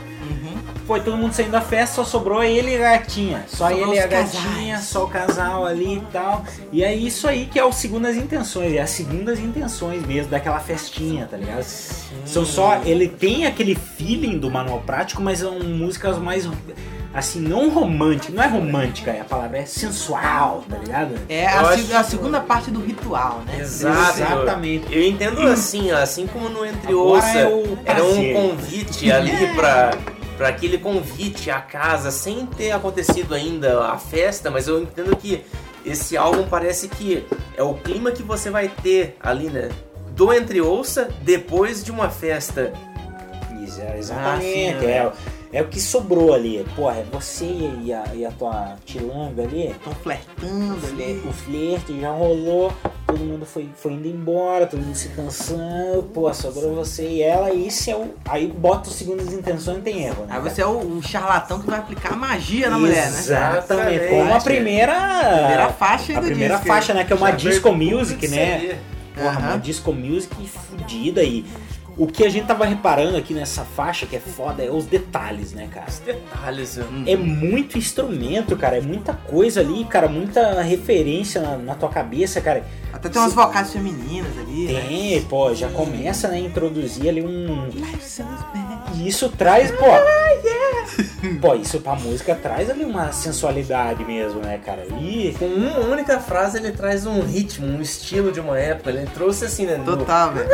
Foi 0.86 1.00
todo 1.00 1.16
mundo 1.16 1.32
saindo 1.32 1.52
da 1.52 1.62
festa, 1.62 1.96
só 1.96 2.04
sobrou 2.04 2.42
ele 2.42 2.72
e 2.72 2.76
a 2.76 2.98
gatinha. 2.98 3.44
Só 3.48 3.68
Sobrou 3.70 3.88
ele 3.88 3.96
e 3.96 4.00
a 4.00 4.04
os 4.04 4.10
gatinha, 4.10 4.78
só 4.80 5.04
o 5.04 5.08
casal 5.08 5.64
ali 5.64 5.96
e 5.96 6.02
tal. 6.12 6.44
E 6.70 6.84
é 6.84 6.94
isso 6.94 7.26
aí 7.26 7.46
que 7.46 7.58
é 7.58 7.64
o 7.64 7.72
segundas 7.72 8.16
intenções, 8.16 8.74
é 8.74 8.80
as 8.80 8.90
segundas 8.90 9.38
intenções 9.38 10.04
mesmo, 10.06 10.30
daquela 10.30 10.60
festinha, 10.60 11.26
tá 11.30 11.36
ligado? 11.38 11.64
São 12.26 12.44
só. 12.44 12.80
Ele 12.84 13.08
tem 13.08 13.46
aquele 13.46 13.74
feeling 13.74 14.38
do 14.38 14.50
manual 14.50 14.80
prático, 14.84 15.22
mas 15.22 15.38
são 15.38 15.58
músicas 15.60 16.18
mais. 16.18 16.46
Assim, 17.14 17.38
não 17.40 17.70
romântica, 17.70 18.32
não 18.34 18.42
é 18.42 18.48
romântica, 18.48 19.12
é 19.12 19.20
a 19.20 19.24
palavra 19.24 19.58
é 19.58 19.64
sensual, 19.64 20.64
tá 20.68 20.76
ligado? 20.78 21.14
É 21.28 21.46
a, 21.46 21.76
se- 21.76 21.92
a 21.94 22.02
segunda 22.02 22.40
parte 22.40 22.72
do 22.72 22.80
ritual, 22.80 23.40
né? 23.46 23.60
Exato. 23.60 24.18
Exatamente. 24.18 24.86
Eu 24.92 25.00
entendo 25.00 25.40
assim, 25.42 25.92
ó, 25.92 25.98
assim 25.98 26.26
como 26.26 26.48
no 26.48 26.66
Entre 26.66 26.88
Agora 26.88 26.98
Ouça 26.98 27.38
é 27.38 27.46
o 27.46 27.78
era 27.84 28.02
um 28.04 28.14
prazer. 28.14 28.34
convite 28.34 29.12
ali 29.12 29.46
pra, 29.54 29.90
pra 30.36 30.48
aquele 30.48 30.78
convite 30.78 31.50
à 31.50 31.60
casa, 31.60 32.10
sem 32.10 32.46
ter 32.46 32.72
acontecido 32.72 33.34
ainda 33.34 33.84
a 33.84 33.98
festa, 33.98 34.50
mas 34.50 34.68
eu 34.68 34.82
entendo 34.82 35.16
que 35.16 35.44
esse 35.84 36.16
álbum 36.16 36.46
parece 36.48 36.88
que 36.88 37.26
é 37.56 37.62
o 37.62 37.74
clima 37.74 38.10
que 38.10 38.22
você 38.22 38.50
vai 38.50 38.68
ter 38.68 39.16
ali, 39.20 39.48
né? 39.48 39.70
Do 40.10 40.32
Entre 40.32 40.60
Ouça 40.60 41.08
depois 41.22 41.84
de 41.84 41.90
uma 41.90 42.08
festa. 42.08 42.72
É, 43.78 43.98
exatamente. 43.98 44.46
Ah, 44.46 44.80
sim, 44.80 44.86
é, 44.86 45.12
é 45.54 45.62
o 45.62 45.68
que 45.68 45.80
sobrou 45.80 46.34
ali. 46.34 46.66
Porra, 46.74 46.96
é 46.96 47.04
você 47.12 47.44
e 47.82 47.92
a, 47.92 48.04
e 48.12 48.26
a 48.26 48.30
tua 48.32 48.74
tilanga 48.84 49.44
ali. 49.44 49.68
Estão 49.68 49.94
flertando 49.94 50.84
ali. 50.88 51.22
O 51.24 51.32
flerte 51.32 52.00
já 52.00 52.10
rolou, 52.10 52.72
todo 53.06 53.20
mundo 53.20 53.46
foi, 53.46 53.68
foi 53.76 53.92
indo 53.92 54.08
embora, 54.08 54.66
todo 54.66 54.80
mundo 54.80 54.96
se 54.96 55.10
cansando. 55.10 56.02
Pô, 56.12 56.32
sobrou 56.34 56.74
você 56.74 57.06
e 57.08 57.22
ela, 57.22 57.50
e 57.52 57.68
isso 57.68 57.88
é 57.88 57.94
o. 57.94 58.14
Aí 58.28 58.48
bota 58.48 58.88
os 58.88 58.96
segundas 58.96 59.32
intenções, 59.32 59.76
não 59.76 59.84
tem 59.84 60.02
erro, 60.02 60.26
né? 60.26 60.34
Aí 60.34 60.40
você 60.40 60.60
é 60.60 60.66
o, 60.66 60.76
o 60.76 61.00
charlatão 61.00 61.60
que 61.60 61.70
vai 61.70 61.78
aplicar 61.78 62.16
magia 62.16 62.68
na 62.68 62.76
mulher, 62.76 63.08
né? 63.12 63.18
Exatamente. 63.20 64.08
Como 64.08 64.34
a 64.34 64.40
primeira. 64.40 64.94
Primeira 65.36 65.68
faixa 65.68 66.12
aí 66.12 66.18
A 66.18 66.20
primeira 66.20 66.54
disco, 66.54 66.68
faixa, 66.68 66.92
né? 66.92 67.04
Que 67.04 67.12
é 67.12 67.16
uma 67.16 67.30
Já 67.30 67.36
disco 67.36 67.72
music, 67.72 68.26
né? 68.26 68.78
Porra, 69.14 69.38
uma 69.38 69.48
Aham. 69.50 69.58
disco 69.60 69.92
music 69.92 70.34
fodida 70.48 71.20
aí. 71.20 71.46
O 71.96 72.06
que 72.06 72.24
a 72.24 72.28
gente 72.28 72.46
tava 72.46 72.64
reparando 72.64 73.16
aqui 73.16 73.32
nessa 73.32 73.64
faixa, 73.64 74.04
que 74.04 74.16
é 74.16 74.20
foda, 74.20 74.64
é 74.64 74.70
os 74.70 74.86
detalhes, 74.86 75.52
né, 75.52 75.68
cara? 75.72 75.86
Os 75.88 75.98
detalhes, 76.00 76.78
É 77.06 77.16
muito 77.16 77.78
instrumento, 77.78 78.56
cara. 78.56 78.78
É 78.78 78.80
muita 78.80 79.12
coisa 79.14 79.60
ali, 79.60 79.84
cara. 79.84 80.08
Muita 80.08 80.60
referência 80.62 81.40
na, 81.40 81.56
na 81.56 81.74
tua 81.74 81.88
cabeça, 81.88 82.40
cara. 82.40 82.64
Até 82.92 83.08
tem 83.08 83.20
umas 83.20 83.34
vocais 83.34 83.72
femininas 83.72 84.36
ali, 84.38 84.72
né? 84.72 84.84
Tem, 84.88 85.22
pô, 85.22 85.54
já 85.54 85.68
começa 85.68 86.28
né, 86.28 86.36
a 86.36 86.40
introduzir 86.40 87.08
ali 87.08 87.22
um. 87.22 87.68
E 88.96 89.08
isso 89.08 89.28
traz, 89.30 89.70
pô. 89.70 89.84
Pô, 91.40 91.54
isso 91.54 91.80
pra 91.80 91.94
música 91.96 92.34
traz 92.34 92.68
ali 92.70 92.84
uma 92.84 93.10
sensualidade 93.10 94.04
mesmo, 94.04 94.40
né, 94.40 94.60
cara? 94.64 94.86
E. 95.00 95.34
Com 95.38 95.46
uma 95.46 95.78
única 95.80 96.20
frase 96.20 96.58
ele 96.58 96.70
traz 96.72 97.06
um 97.06 97.20
ritmo, 97.22 97.66
um 97.66 97.80
estilo 97.80 98.30
de 98.30 98.40
uma 98.40 98.58
época. 98.58 98.90
Ele 98.90 99.06
trouxe 99.06 99.44
assim, 99.46 99.64
né? 99.66 99.76
no- 99.78 99.96
Total, 99.96 100.32
velho. 100.32 100.48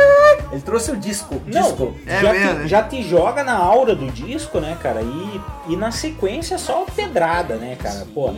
Ele 0.51 0.61
trouxe 0.61 0.91
o 0.91 0.97
disco. 0.97 1.41
Não, 1.45 1.61
disco. 1.63 1.93
já, 2.07 2.31
te, 2.33 2.67
já 2.67 2.83
te 2.83 3.03
joga 3.03 3.43
na 3.43 3.55
aura 3.55 3.93
do 3.95 4.07
disco, 4.11 4.59
né, 4.59 4.77
cara? 4.81 5.01
E, 5.01 5.41
e 5.73 5.75
na 5.75 5.91
sequência 5.91 6.57
só 6.57 6.85
pedrada, 6.95 7.55
né, 7.55 7.75
cara? 7.81 8.05
Pô, 8.13 8.31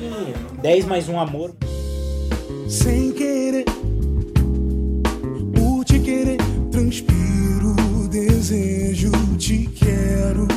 10 0.62 0.86
mais 0.86 1.08
um 1.08 1.20
amor. 1.20 1.54
sem 2.68 3.12
querer. 3.12 3.66
Por 5.56 5.86
te 5.86 6.00
querer, 6.00 6.38
transpiro 6.72 7.22
o 7.22 7.43
desejo, 8.14 9.12
te 9.40 9.68
quero 9.70 10.48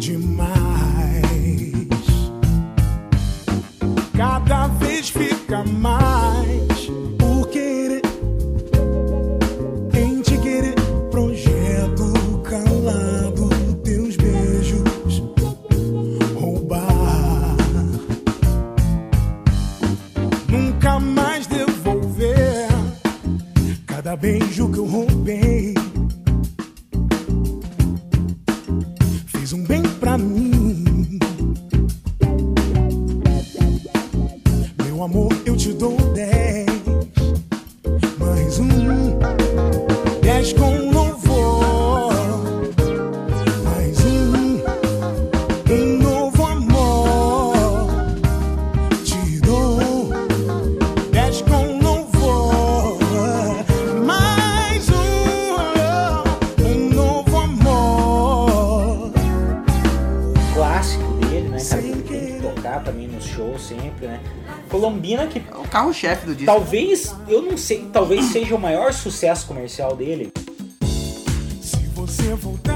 demais. 0.00 1.74
Cada 4.16 4.68
vez 4.68 5.10
fica 5.10 5.62
mais 5.62 6.15
amor, 35.06 35.28
eu 35.46 35.56
te 35.56 35.72
dou 35.72 35.96
Colombina 64.68 65.26
que. 65.26 65.38
É 65.38 65.56
o 65.56 65.68
carro-chefe 65.68 66.26
do 66.26 66.34
disco. 66.34 66.46
Talvez, 66.46 67.14
eu 67.28 67.42
não 67.42 67.56
sei, 67.56 67.88
talvez 67.92 68.26
seja 68.26 68.54
o 68.54 68.58
maior 68.58 68.92
sucesso 68.92 69.46
comercial 69.46 69.96
dele. 69.96 70.32
Se 71.60 71.86
você 71.94 72.34
voltar 72.34 72.75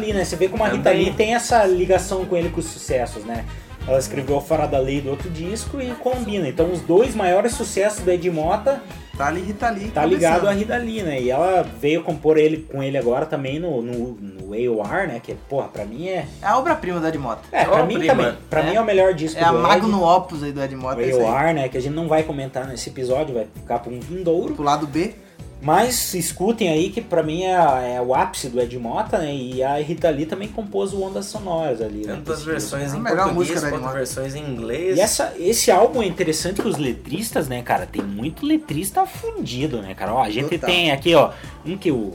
Lee, 0.00 0.12
né? 0.12 0.24
Você 0.24 0.36
vê 0.36 0.48
como 0.48 0.64
a 0.64 0.68
Rita 0.68 0.90
Também. 0.90 1.04
Lee 1.06 1.12
tem 1.14 1.34
essa 1.34 1.64
ligação 1.66 2.24
com 2.24 2.36
ele 2.36 2.48
com 2.50 2.60
os 2.60 2.66
sucessos, 2.66 3.24
né? 3.24 3.44
Ela 3.86 3.98
escreveu 3.98 4.40
Fora 4.40 4.66
da 4.66 4.78
Lei 4.78 5.00
do 5.00 5.10
outro 5.10 5.30
disco 5.30 5.80
e 5.80 5.90
combina. 5.94 6.46
Então 6.48 6.70
os 6.70 6.80
dois 6.82 7.14
maiores 7.14 7.52
sucessos 7.54 8.00
do 8.04 8.10
Ed 8.10 8.30
Mota 8.30 8.80
Tá 9.16 9.26
ali, 9.26 9.42
Rita 9.42 9.68
Lee. 9.68 9.88
tá 9.88 10.00
cabeção. 10.02 10.08
ligado 10.18 10.48
a 10.48 10.52
Rita 10.52 10.76
Lee, 10.78 11.02
né? 11.02 11.20
E 11.20 11.30
ela 11.30 11.62
veio 11.62 12.02
compor 12.02 12.38
ele 12.38 12.66
com 12.72 12.82
ele 12.82 12.96
agora 12.96 13.26
também 13.26 13.58
no, 13.58 13.82
no, 13.82 14.12
no 14.14 14.54
AOR, 14.54 15.06
né? 15.08 15.20
Que, 15.22 15.34
porra, 15.34 15.68
pra 15.68 15.84
mim 15.84 16.08
é. 16.08 16.24
É 16.40 16.46
a 16.46 16.58
obra-prima 16.58 16.98
do 17.00 17.06
Ed 17.06 17.18
Mota. 17.18 17.42
É, 17.52 17.64
pra 17.66 17.84
mim 17.84 17.96
Obra-prima. 17.96 18.14
também. 18.24 18.38
Pra 18.48 18.62
mim 18.62 18.74
é 18.76 18.80
o 18.80 18.84
melhor 18.84 19.12
disco 19.12 19.38
É 19.38 19.44
a 19.44 19.50
do 19.50 19.58
Ed. 19.58 19.62
Magno 19.62 20.02
Opus 20.04 20.42
aí 20.42 20.52
do 20.52 20.62
Ed 20.62 20.74
O 20.74 20.78
Mota. 20.78 21.02
é. 21.02 21.12
AOR, 21.12 21.52
né? 21.54 21.68
Que 21.68 21.76
a 21.76 21.80
gente 21.82 21.92
não 21.94 22.08
vai 22.08 22.22
comentar 22.22 22.66
nesse 22.66 22.88
episódio, 22.88 23.34
vai 23.34 23.46
ficar 23.54 23.78
pra 23.80 23.92
um 23.92 24.00
vindouro. 24.00 24.54
Pro 24.54 24.64
lado 24.64 24.86
B. 24.86 25.14
Mas 25.62 26.14
escutem 26.14 26.70
aí 26.70 26.88
que 26.88 27.02
pra 27.02 27.22
mim 27.22 27.42
é, 27.44 27.96
é 27.96 28.00
o 28.00 28.14
ápice 28.14 28.48
do 28.48 28.58
Ed 28.60 28.78
Mota, 28.78 29.18
né? 29.18 29.34
E 29.34 29.62
a 29.62 29.76
Rita 29.76 30.08
Lee 30.08 30.24
também 30.24 30.48
compôs 30.48 30.94
o 30.94 31.02
Ondas 31.02 31.26
Sonoras 31.26 31.82
ali. 31.82 32.06
né? 32.06 32.14
Tanto 32.14 32.32
as 32.32 32.42
versões 32.42 32.94
A 32.94 32.96
em 32.96 33.00
melhor 33.00 33.34
português 33.34 33.62
quanto 33.64 33.88
versões 33.92 34.34
em 34.34 34.42
inglês. 34.42 34.96
E 34.96 35.00
essa, 35.00 35.34
esse 35.38 35.70
álbum 35.70 36.02
é 36.02 36.06
interessante 36.06 36.62
que 36.62 36.68
os 36.68 36.78
letristas, 36.78 37.46
né, 37.46 37.60
cara, 37.62 37.84
tem 37.86 38.02
muito 38.02 38.46
letrista 38.46 39.04
fundido, 39.04 39.82
né, 39.82 39.94
cara? 39.94 40.14
Ó, 40.14 40.22
a 40.22 40.30
gente 40.30 40.48
Total. 40.58 40.70
tem 40.70 40.90
aqui, 40.92 41.14
ó, 41.14 41.30
um 41.66 41.76
que 41.76 41.90
o 41.90 42.14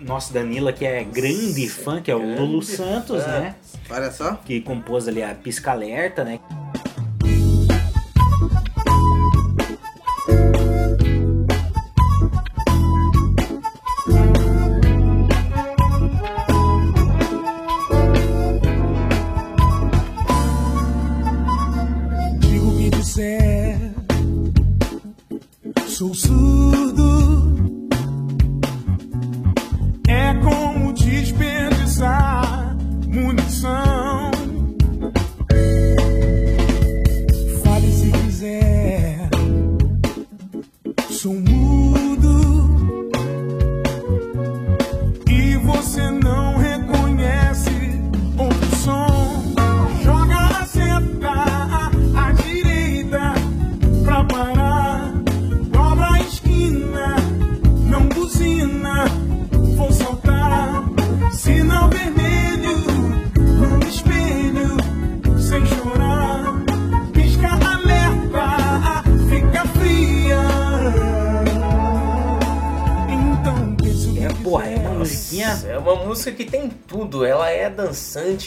nosso 0.00 0.32
Danila, 0.32 0.72
que 0.72 0.86
é 0.86 1.02
grande 1.02 1.68
fã, 1.68 2.00
que 2.00 2.10
é 2.10 2.14
o 2.14 2.36
Lulu 2.40 2.62
Santos, 2.62 3.24
fã. 3.24 3.30
né? 3.40 3.54
Olha 3.90 4.12
só. 4.12 4.34
Que 4.44 4.60
compôs 4.60 5.08
ali 5.08 5.22
a 5.22 5.34
Pisca 5.34 5.72
Alerta, 5.72 6.22
né? 6.22 6.38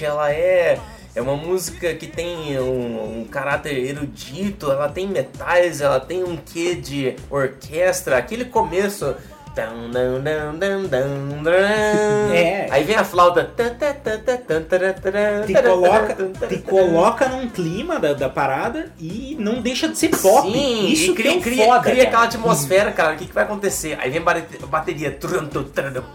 Ela 0.05 0.31
é. 0.31 0.79
É 1.15 1.21
uma 1.21 1.35
música 1.35 1.93
que 1.95 2.05
tem 2.05 2.59
um, 2.59 3.21
um 3.21 3.25
caráter 3.25 3.75
erudito, 3.75 4.71
ela 4.71 4.87
tem 4.87 5.07
metais, 5.07 5.81
ela 5.81 5.99
tem 5.99 6.23
um 6.23 6.37
quê 6.37 6.75
de 6.75 7.15
orquestra. 7.29 8.17
Aquele 8.17 8.45
começo. 8.45 9.15
É. 12.33 12.67
Aí 12.71 12.83
vem 12.83 12.95
a 12.95 13.03
flauta. 13.03 13.43
Te 15.45 15.53
coloca, 15.71 16.15
te 16.47 16.57
coloca 16.59 17.27
num 17.29 17.49
clima 17.49 17.99
da, 17.99 18.13
da 18.13 18.29
parada 18.29 18.91
e 18.99 19.35
não 19.39 19.61
deixa 19.61 19.87
de 19.87 19.97
ser 19.97 20.09
pop. 20.09 20.51
Sim, 20.51 20.87
Isso 20.87 21.11
e 21.11 21.15
cria, 21.15 21.31
que 21.33 21.37
é 21.37 21.41
cria, 21.41 21.65
foda, 21.65 21.89
cria 21.89 22.03
aquela 22.03 22.23
atmosfera, 22.23 22.91
cara. 22.91 23.13
O 23.13 23.17
que, 23.17 23.25
que 23.25 23.33
vai 23.33 23.43
acontecer? 23.43 23.97
Aí 23.99 24.09
vem 24.09 24.21
bate- 24.21 24.57
bateria. 24.65 25.17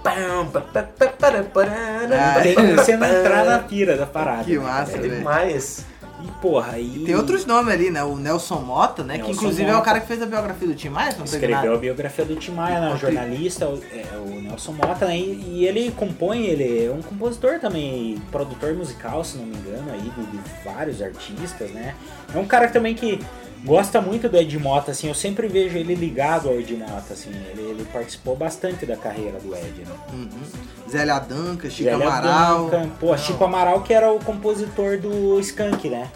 Para, 0.02 0.14
Tem 2.42 2.54
que 2.54 2.72
você 2.74 2.96
não 2.96 3.06
entrar 3.06 3.44
na 3.44 3.58
pira 3.58 3.96
da 3.96 4.06
parada. 4.06 4.44
Que 4.44 4.58
massa, 4.58 4.96
É 4.96 5.00
velho. 5.00 5.16
demais. 5.16 5.84
E 6.24 6.30
porra, 6.40 6.72
aí. 6.72 7.02
Tem 7.04 7.14
outros 7.14 7.44
nomes 7.44 7.74
ali, 7.74 7.90
né? 7.90 8.02
O 8.02 8.16
Nelson 8.16 8.60
Mota, 8.60 9.04
né? 9.04 9.18
Nelson 9.18 9.30
que 9.30 9.36
inclusive 9.36 9.68
é 9.68 9.72
Mota. 9.72 9.78
o 9.78 9.84
cara 9.84 10.00
que 10.00 10.06
fez 10.06 10.22
a 10.22 10.26
biografia 10.26 10.68
do 10.68 10.74
Tim 10.74 10.88
Maia, 10.88 11.14
não 11.18 11.24
Escreveu 11.24 11.74
a 11.74 11.76
biografia 11.76 12.24
do 12.24 12.36
Tim 12.36 12.52
Maia, 12.52 12.80
né? 12.80 12.94
O 12.94 12.96
jornalista, 12.96 13.68
o, 13.68 13.82
é, 13.92 14.16
o 14.16 14.40
Nelson 14.40 14.72
Mota, 14.72 15.06
né? 15.06 15.18
E, 15.18 15.58
e 15.58 15.66
ele 15.66 15.90
compõe, 15.90 16.46
ele 16.46 16.86
é 16.86 16.90
um 16.90 17.02
compositor 17.02 17.60
também, 17.60 18.20
produtor 18.32 18.72
musical, 18.74 19.22
se 19.22 19.36
não 19.36 19.44
me 19.44 19.56
engano, 19.56 19.92
aí, 19.92 20.00
de, 20.00 20.26
de 20.26 20.40
vários 20.64 21.02
artistas, 21.02 21.70
né? 21.70 21.94
É 22.34 22.38
um 22.38 22.46
cara 22.46 22.68
também 22.68 22.94
que 22.94 23.20
gosta 23.64 24.00
muito 24.00 24.28
do 24.28 24.36
Ed 24.36 24.58
Mota, 24.58 24.90
assim, 24.90 25.08
eu 25.08 25.14
sempre 25.14 25.48
vejo 25.48 25.76
ele 25.76 25.94
ligado 25.94 26.48
ao 26.48 26.60
Ed 26.60 26.74
Mota, 26.74 27.14
assim, 27.14 27.30
ele, 27.30 27.62
ele 27.62 27.84
participou 27.92 28.36
bastante 28.36 28.84
da 28.84 28.96
carreira 28.96 29.38
do 29.40 29.54
Ed, 29.54 29.80
né? 29.80 29.94
Uhum. 30.12 30.88
Zélia 30.88 31.18
Danca, 31.18 31.70
Chico 31.70 31.90
Zélia 31.90 32.06
Amaral. 32.06 32.64
Duncan, 32.64 32.88
pô, 33.00 33.16
Chico 33.16 33.44
Amaral 33.44 33.80
que 33.82 33.94
era 33.94 34.12
o 34.12 34.20
compositor 34.20 34.98
do 34.98 35.40
Skank, 35.40 35.88
né? 35.88 36.08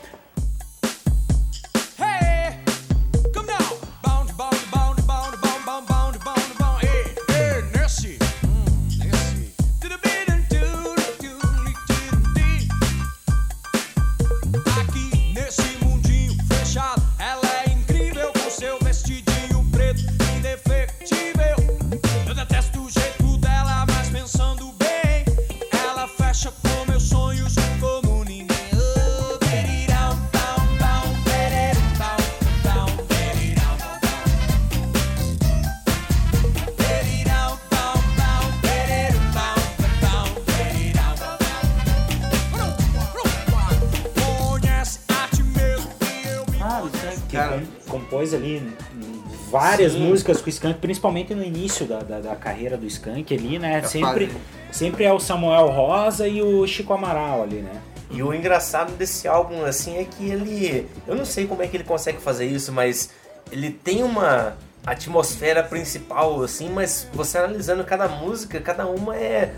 Várias 49.60 49.92
Sim. 49.92 50.08
músicas 50.08 50.40
com 50.40 50.46
o 50.46 50.48
Skank, 50.48 50.78
principalmente 50.78 51.34
no 51.34 51.42
início 51.42 51.86
da, 51.86 51.98
da, 51.98 52.20
da 52.20 52.36
carreira 52.36 52.76
do 52.76 52.86
Skank 52.86 53.34
ali, 53.34 53.58
né? 53.58 53.78
É 53.78 53.82
Sempre, 53.82 54.30
sempre 54.70 55.04
é 55.04 55.12
o 55.12 55.18
Samuel 55.18 55.68
Rosa 55.68 56.28
e 56.28 56.40
o 56.42 56.66
Chico 56.66 56.92
Amaral 56.92 57.42
ali, 57.42 57.56
né? 57.56 57.72
E 58.10 58.22
o 58.22 58.32
engraçado 58.32 58.92
desse 58.92 59.28
álbum, 59.28 59.64
assim, 59.64 59.98
é 59.98 60.04
que 60.04 60.30
ele. 60.30 60.88
Eu 61.06 61.14
não 61.14 61.24
sei 61.24 61.46
como 61.46 61.62
é 61.62 61.66
que 61.66 61.76
ele 61.76 61.84
consegue 61.84 62.18
fazer 62.18 62.46
isso, 62.46 62.72
mas 62.72 63.10
ele 63.52 63.70
tem 63.70 64.02
uma 64.02 64.56
atmosfera 64.86 65.62
principal, 65.62 66.42
assim, 66.42 66.70
mas 66.70 67.06
você 67.12 67.36
analisando 67.38 67.84
cada 67.84 68.08
música, 68.08 68.60
cada 68.60 68.86
uma 68.86 69.14
é 69.14 69.52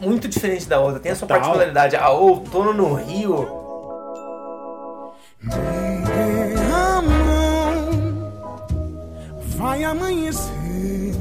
muito 0.00 0.28
diferente 0.28 0.66
da 0.66 0.78
outra. 0.78 1.00
Tem 1.00 1.12
a 1.12 1.16
sua 1.16 1.26
Total. 1.26 1.42
particularidade. 1.42 1.96
A 1.96 2.10
Outono 2.10 2.72
no 2.72 2.94
Rio. 2.94 3.60
Amanhecer 9.90 11.14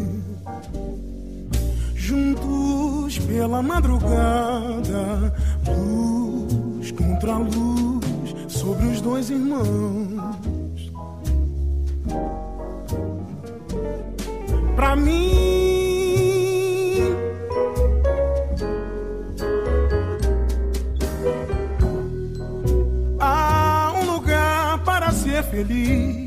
juntos 1.95 3.17
pela 3.19 3.61
madrugada, 3.63 5.33
luz 5.67 6.91
contra 6.91 7.37
luz 7.37 8.35
sobre 8.47 8.85
os 8.87 9.01
dois 9.01 9.29
irmãos. 9.29 10.91
Pra 14.75 14.95
mim, 14.95 15.15
há 23.19 23.93
um 23.95 24.11
lugar 24.13 24.83
para 24.83 25.11
ser 25.11 25.43
feliz. 25.43 26.18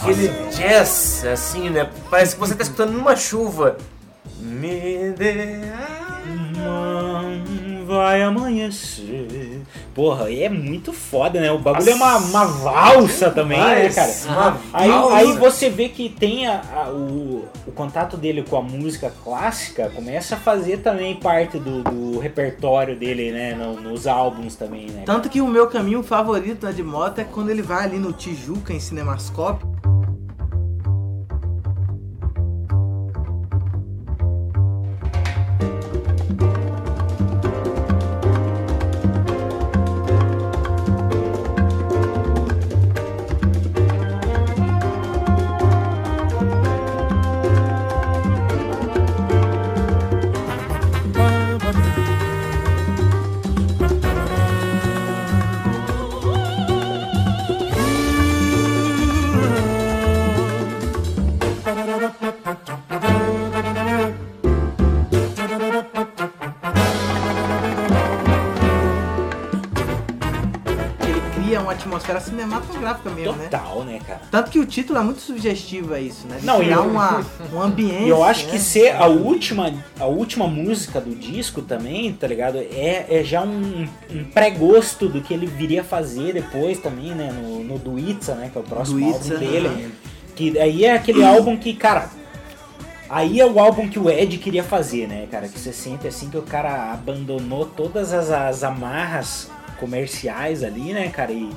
Aquele 0.00 0.28
jazz, 0.50 1.24
assim, 1.26 1.68
né? 1.68 1.88
Parece 2.10 2.34
que 2.34 2.40
você 2.40 2.54
tá 2.54 2.62
escutando 2.62 2.92
numa 2.92 3.14
chuva. 3.14 3.76
Me 4.38 5.12
dê 5.12 5.58
Não 6.56 7.86
vai 7.86 8.22
amanhecer. 8.22 9.26
Porra, 10.00 10.30
e 10.30 10.42
é 10.42 10.48
muito 10.48 10.94
foda, 10.94 11.38
né? 11.38 11.52
O 11.52 11.58
bagulho 11.58 11.90
é 11.90 11.94
uma, 11.94 12.16
uma 12.16 12.44
valsa 12.46 13.28
também, 13.30 13.58
né, 13.60 13.88
cara? 13.90 14.08
Aí, 14.72 14.90
aí 15.12 15.26
você 15.38 15.68
vê 15.68 15.90
que 15.90 16.08
tem 16.08 16.46
a- 16.46 16.62
a- 16.74 16.88
o, 16.90 17.44
o 17.66 17.72
contato 17.72 18.16
dele 18.16 18.42
com 18.48 18.56
a 18.56 18.62
música 18.62 19.12
clássica, 19.22 19.90
começa 19.90 20.36
a 20.36 20.38
fazer 20.38 20.78
também 20.78 21.16
parte 21.16 21.58
do, 21.58 21.82
do 21.82 22.18
repertório 22.18 22.96
dele, 22.96 23.30
né? 23.30 23.52
no- 23.54 23.78
nos 23.78 24.06
álbuns 24.06 24.56
também, 24.56 24.86
né? 24.86 25.02
Tanto 25.04 25.28
que 25.28 25.42
o 25.42 25.46
meu 25.46 25.66
caminho 25.66 26.02
favorito 26.02 26.60
da 26.62 26.72
de 26.72 26.82
moto 26.82 27.18
é 27.18 27.24
quando 27.24 27.50
ele 27.50 27.60
vai 27.60 27.84
ali 27.84 27.98
no 27.98 28.10
Tijuca, 28.10 28.72
em 28.72 28.80
Cinemascope. 28.80 29.66
Tanto 74.30 74.50
que 74.50 74.58
o 74.60 74.64
título 74.66 74.98
é 74.98 75.02
muito 75.02 75.20
sugestivo 75.20 75.92
a 75.92 76.00
isso, 76.00 76.26
né? 76.28 76.38
De 76.38 76.46
Não, 76.46 76.58
criar 76.60 76.76
eu- 76.76 76.84
uma, 76.84 77.26
um 77.52 77.60
ambiente. 77.60 78.08
Eu 78.08 78.22
acho 78.22 78.46
né? 78.46 78.52
que 78.52 78.58
ser 78.60 78.94
a 78.94 79.06
última, 79.06 79.74
a 79.98 80.06
última 80.06 80.46
música 80.46 81.00
do 81.00 81.14
disco 81.16 81.62
também, 81.62 82.12
tá 82.12 82.28
ligado? 82.28 82.58
É, 82.58 83.06
é 83.08 83.24
já 83.24 83.42
um, 83.42 83.88
um 84.10 84.24
pré-gosto 84.32 85.08
do 85.08 85.20
que 85.20 85.34
ele 85.34 85.46
viria 85.46 85.82
fazer 85.82 86.32
depois 86.34 86.78
também, 86.78 87.12
né? 87.14 87.32
No, 87.32 87.64
no 87.64 87.78
do 87.78 87.98
Itza, 87.98 88.34
né? 88.36 88.50
Que 88.52 88.58
é 88.58 88.60
o 88.60 88.64
próximo 88.64 89.04
álbum 89.04 89.18
Itza, 89.18 89.36
dele. 89.36 89.92
Que 90.36 90.56
aí 90.58 90.84
é 90.84 90.94
aquele 90.94 91.24
álbum 91.24 91.56
que, 91.56 91.74
cara. 91.74 92.08
Aí 93.08 93.40
é 93.40 93.44
o 93.44 93.58
álbum 93.58 93.88
que 93.88 93.98
o 93.98 94.08
Ed 94.08 94.38
queria 94.38 94.62
fazer, 94.62 95.08
né, 95.08 95.26
cara? 95.28 95.48
Que 95.48 95.58
você 95.58 95.72
sente 95.72 96.06
assim 96.06 96.30
que 96.30 96.38
o 96.38 96.42
cara 96.42 96.92
abandonou 96.92 97.66
todas 97.66 98.12
as, 98.12 98.30
as 98.30 98.62
amarras 98.62 99.50
comerciais 99.80 100.62
ali, 100.62 100.92
né, 100.92 101.08
cara? 101.08 101.32
E 101.32 101.50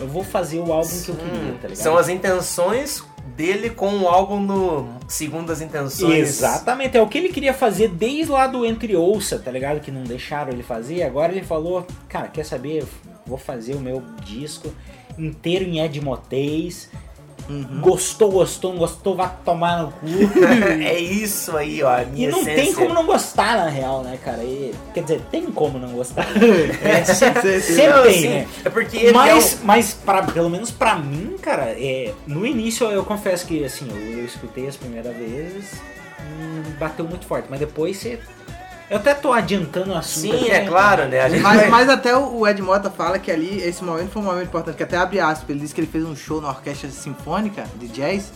eu 0.00 0.08
vou 0.08 0.24
fazer 0.24 0.58
o 0.58 0.72
álbum 0.72 1.02
que 1.02 1.08
eu 1.10 1.16
queria, 1.16 1.52
tá 1.60 1.68
ligado? 1.68 1.76
São 1.76 1.96
as 1.96 2.08
intenções 2.08 3.04
dele 3.36 3.70
com 3.70 3.98
o 4.00 4.08
álbum 4.08 4.40
no 4.40 4.88
Segundo 5.06 5.50
as 5.50 5.60
Intenções. 5.60 6.28
Exatamente, 6.28 6.96
é 6.96 7.02
o 7.02 7.06
que 7.06 7.18
ele 7.18 7.28
queria 7.28 7.54
fazer 7.54 7.88
desde 7.88 8.30
lá 8.30 8.46
do 8.46 8.64
Entre 8.64 8.96
Ouça, 8.96 9.38
tá 9.38 9.50
ligado? 9.50 9.80
Que 9.80 9.90
não 9.90 10.02
deixaram 10.02 10.52
ele 10.52 10.62
fazer. 10.62 11.02
Agora 11.02 11.32
ele 11.32 11.44
falou, 11.44 11.86
cara, 12.08 12.28
quer 12.28 12.44
saber? 12.44 12.84
Vou 13.26 13.38
fazer 13.38 13.74
o 13.74 13.80
meu 13.80 14.02
disco 14.24 14.72
inteiro 15.18 15.64
em 15.64 15.80
Edmotês. 15.80 16.90
Uhum. 17.50 17.80
Gostou, 17.80 18.30
gostou, 18.30 18.72
não 18.72 18.78
gostou, 18.78 19.16
vai 19.16 19.28
tomar 19.44 19.82
no 19.82 19.90
cu. 19.90 20.06
é 20.84 20.96
isso 20.98 21.56
aí, 21.56 21.82
ó. 21.82 21.98
E 22.14 22.26
não 22.28 22.40
essência. 22.42 22.54
tem 22.54 22.72
como 22.72 22.94
não 22.94 23.04
gostar, 23.04 23.56
na 23.56 23.68
real, 23.68 24.02
né, 24.04 24.16
cara? 24.24 24.44
E, 24.44 24.72
quer 24.94 25.02
dizer, 25.02 25.20
tem 25.32 25.46
como 25.46 25.78
não 25.78 25.88
gostar. 25.90 26.26
É, 26.82 27.04
sempre 27.04 27.86
Não, 27.88 28.02
tem, 28.04 28.28
né? 28.30 28.48
É 28.64 28.70
porque 28.70 28.96
ele 28.96 29.12
mas, 29.12 29.54
é 29.54 29.56
um- 29.56 29.64
mas 29.64 29.92
pra, 29.94 30.22
pelo 30.22 30.48
menos 30.48 30.70
pra 30.70 30.94
mim, 30.96 31.36
cara, 31.42 31.64
é, 31.76 32.12
no 32.26 32.46
início 32.46 32.86
eu 32.88 33.04
confesso 33.04 33.46
que 33.46 33.64
assim, 33.64 33.88
eu, 33.90 34.18
eu 34.18 34.24
escutei 34.24 34.68
as 34.68 34.76
primeiras 34.76 35.14
vezes, 35.16 35.72
hum, 36.20 36.62
bateu 36.78 37.04
muito 37.04 37.26
forte, 37.26 37.46
mas 37.50 37.58
depois 37.58 37.96
você. 37.96 38.18
Eu 38.90 38.96
até 38.96 39.14
tô 39.14 39.32
adiantando 39.32 39.92
o 39.92 39.96
assunto. 39.96 40.36
Sim, 40.36 40.50
é 40.50 40.66
claro, 40.66 41.06
né? 41.06 41.20
A 41.20 41.28
gente 41.28 41.42
Mas, 41.42 41.60
vai- 41.60 41.68
mas 41.70 41.88
até 41.88 42.16
o 42.16 42.46
Ed 42.46 42.60
Mota 42.60 42.90
fala 42.90 43.20
que 43.20 43.30
ali, 43.30 43.58
esse 43.62 43.84
momento 43.84 44.10
foi 44.10 44.20
um 44.20 44.24
momento 44.24 44.48
importante, 44.48 44.76
que 44.76 44.82
até 44.82 44.96
abre 44.96 45.20
aspas, 45.20 45.48
ele 45.48 45.60
disse 45.60 45.72
que 45.72 45.80
ele 45.80 45.86
fez 45.86 46.04
um 46.04 46.16
show 46.16 46.40
na 46.40 46.48
orquestra 46.48 46.90
sinfônica 46.90 47.64
de 47.76 47.86
jazz 47.86 48.32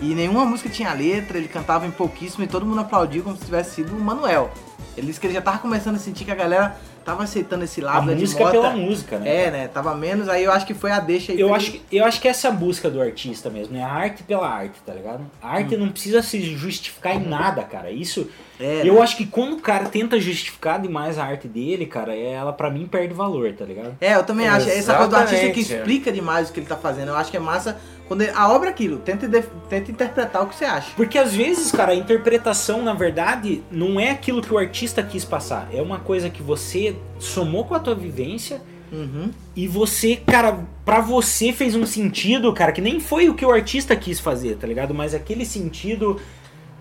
e 0.00 0.14
nenhuma 0.14 0.46
música 0.46 0.70
tinha 0.70 0.92
letra, 0.94 1.36
ele 1.36 1.46
cantava 1.46 1.86
em 1.86 1.90
pouquíssimo 1.90 2.42
e 2.42 2.46
todo 2.46 2.64
mundo 2.64 2.80
aplaudiu 2.80 3.22
como 3.22 3.36
se 3.36 3.44
tivesse 3.44 3.74
sido 3.74 3.94
o 3.94 4.00
Manuel. 4.00 4.50
Ele 4.96 5.08
disse 5.08 5.20
que 5.20 5.26
ele 5.26 5.34
já 5.34 5.42
tava 5.42 5.58
começando 5.58 5.96
a 5.96 5.98
sentir 5.98 6.24
que 6.24 6.30
a 6.30 6.34
galera 6.34 6.74
tava 7.04 7.22
aceitando 7.24 7.64
esse 7.64 7.80
lado 7.80 8.10
A 8.10 8.14
música 8.14 8.40
Mota. 8.44 8.52
pela 8.52 8.70
música, 8.70 9.18
né? 9.18 9.44
É, 9.44 9.50
né? 9.50 9.68
Tava 9.68 9.94
menos, 9.94 10.26
aí 10.28 10.42
eu 10.42 10.50
acho 10.52 10.64
que 10.66 10.74
foi 10.74 10.90
a 10.90 11.00
deixa 11.00 11.32
aí. 11.32 11.38
Eu 11.40 11.54
acho, 11.54 11.70
ele- 11.70 11.82
eu 11.92 12.04
acho 12.06 12.18
que 12.20 12.26
essa 12.28 12.48
é 12.48 12.50
a 12.50 12.54
busca 12.54 12.88
do 12.90 13.00
artista 13.00 13.50
mesmo, 13.50 13.74
né? 13.74 13.84
A 13.84 13.92
arte 13.92 14.22
pela 14.22 14.48
arte, 14.48 14.80
tá 14.86 14.92
ligado? 14.94 15.20
A 15.42 15.50
arte 15.50 15.74
Hum. 15.76 15.80
não 15.80 15.88
precisa 15.90 16.22
se 16.22 16.40
justificar 16.56 17.14
em 17.14 17.26
nada, 17.28 17.62
cara. 17.62 17.90
Isso. 17.90 18.26
É, 18.60 18.82
eu 18.84 18.94
né? 18.94 19.00
acho 19.00 19.16
que 19.16 19.24
quando 19.26 19.54
o 19.54 19.60
cara 19.60 19.84
tenta 19.86 20.18
justificar 20.20 20.80
demais 20.80 21.18
a 21.18 21.24
arte 21.24 21.46
dele, 21.46 21.86
cara, 21.86 22.14
ela 22.14 22.52
pra 22.52 22.70
mim 22.70 22.86
perde 22.86 23.14
valor, 23.14 23.52
tá 23.52 23.64
ligado? 23.64 23.96
É, 24.00 24.14
eu 24.16 24.24
também 24.24 24.48
acho. 24.48 24.68
Essa 24.68 24.94
coisa 24.94 25.08
do 25.10 25.16
artista 25.16 25.50
que 25.50 25.60
explica 25.60 26.10
demais 26.12 26.48
o 26.50 26.52
que 26.52 26.60
ele 26.60 26.66
tá 26.66 26.76
fazendo. 26.76 27.08
Eu 27.08 27.16
acho 27.16 27.30
que 27.30 27.36
é 27.36 27.40
massa 27.40 27.78
quando 28.08 28.22
ele- 28.22 28.32
a 28.34 28.50
obra 28.52 28.68
é 28.68 28.72
aquilo. 28.72 28.98
Tenta, 28.98 29.28
tenta 29.68 29.90
interpretar 29.90 30.42
o 30.42 30.46
que 30.46 30.56
você 30.56 30.64
acha. 30.64 30.90
Porque 30.96 31.16
às 31.18 31.34
vezes, 31.34 31.70
cara, 31.70 31.92
a 31.92 31.94
interpretação, 31.94 32.82
na 32.82 32.94
verdade, 32.94 33.62
não 33.70 34.00
é 34.00 34.10
aquilo 34.10 34.42
que 34.42 34.52
o 34.52 34.58
artista 34.58 35.02
quis 35.02 35.24
passar. 35.24 35.68
É 35.72 35.80
uma 35.80 35.98
coisa 36.00 36.28
que 36.28 36.42
você 36.42 36.96
somou 37.20 37.64
com 37.64 37.74
a 37.74 37.78
tua 37.78 37.94
vivência 37.94 38.60
Uhum. 38.90 39.30
e 39.54 39.68
você, 39.68 40.16
cara, 40.16 40.60
pra 40.84 41.00
você 41.00 41.52
fez 41.52 41.74
um 41.76 41.84
sentido, 41.84 42.52
cara, 42.54 42.72
que 42.72 42.80
nem 42.80 42.98
foi 42.98 43.28
o 43.28 43.34
que 43.34 43.44
o 43.44 43.50
artista 43.52 43.94
quis 43.94 44.18
fazer, 44.18 44.56
tá 44.56 44.66
ligado? 44.66 44.94
Mas 44.94 45.14
aquele 45.14 45.44
sentido 45.44 46.18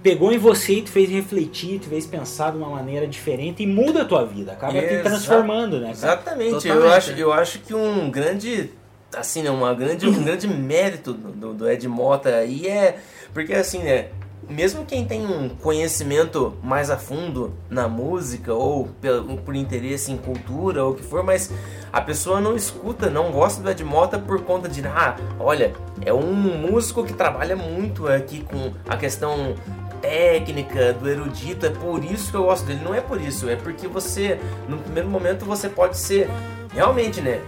pegou 0.03 0.31
em 0.31 0.37
você 0.37 0.73
e 0.73 0.81
te 0.81 0.91
fez 0.91 1.09
refletir, 1.09 1.79
te 1.79 1.87
fez 1.89 2.05
pensar 2.05 2.51
de 2.51 2.57
uma 2.57 2.69
maneira 2.69 3.07
diferente 3.07 3.63
e 3.63 3.67
muda 3.67 4.03
a 4.03 4.05
tua 4.05 4.25
vida. 4.25 4.53
Acaba 4.53 4.73
te 4.73 4.85
Exa- 4.85 5.03
transformando, 5.03 5.79
né, 5.79 5.93
cara? 5.99 6.13
Exatamente. 6.13 6.67
Eu 6.67 6.89
acho, 6.89 7.11
eu 7.11 7.33
acho 7.33 7.59
que 7.59 7.73
um 7.73 8.09
grande, 8.09 8.69
assim, 9.15 9.41
né, 9.41 9.49
uma 9.49 9.73
grande, 9.73 10.07
um 10.07 10.23
grande 10.23 10.47
mérito 10.47 11.13
do, 11.13 11.53
do- 11.53 11.69
Ed 11.69 11.87
Mota 11.87 12.29
aí 12.29 12.67
é 12.67 12.97
porque 13.33 13.53
assim, 13.53 13.79
né, 13.79 14.07
mesmo 14.49 14.85
quem 14.85 15.03
tem 15.05 15.25
um 15.25 15.49
conhecimento 15.49 16.53
mais 16.63 16.89
a 16.89 16.95
fundo 16.97 17.53
na 17.69 17.87
música 17.87 18.53
ou 18.53 18.87
pelo- 19.01 19.37
por 19.37 19.55
interesse 19.55 20.11
em 20.11 20.17
cultura 20.17 20.83
ou 20.85 20.91
o 20.91 20.95
que 20.95 21.03
for, 21.03 21.21
mas 21.23 21.51
a 21.91 21.99
pessoa 21.99 22.39
não 22.39 22.55
escuta, 22.55 23.09
não 23.09 23.31
gosta 23.31 23.61
do 23.61 23.69
Ed 23.69 23.83
Mota 23.83 24.17
por 24.19 24.41
conta 24.43 24.69
de, 24.69 24.85
ah, 24.87 25.15
olha, 25.39 25.73
é 26.05 26.13
um 26.13 26.31
músico 26.33 27.03
que 27.03 27.13
trabalha 27.13 27.55
muito 27.55 28.07
aqui 28.07 28.41
com 28.41 28.71
a 28.87 28.95
questão 28.95 29.55
técnica, 30.01 30.93
do 30.93 31.09
erudito, 31.09 31.65
é 31.65 31.69
por 31.69 32.03
isso 32.03 32.31
que 32.31 32.37
eu 32.37 32.43
gosto 32.43 32.65
dele. 32.65 32.81
Não 32.83 32.93
é 32.93 33.01
por 33.01 33.19
isso, 33.19 33.49
é 33.49 33.55
porque 33.55 33.87
você, 33.87 34.39
no 34.67 34.77
primeiro 34.77 35.09
momento, 35.09 35.45
você 35.45 35.69
pode 35.69 35.97
ser 35.97 36.29
realmente, 36.73 37.21
né? 37.21 37.41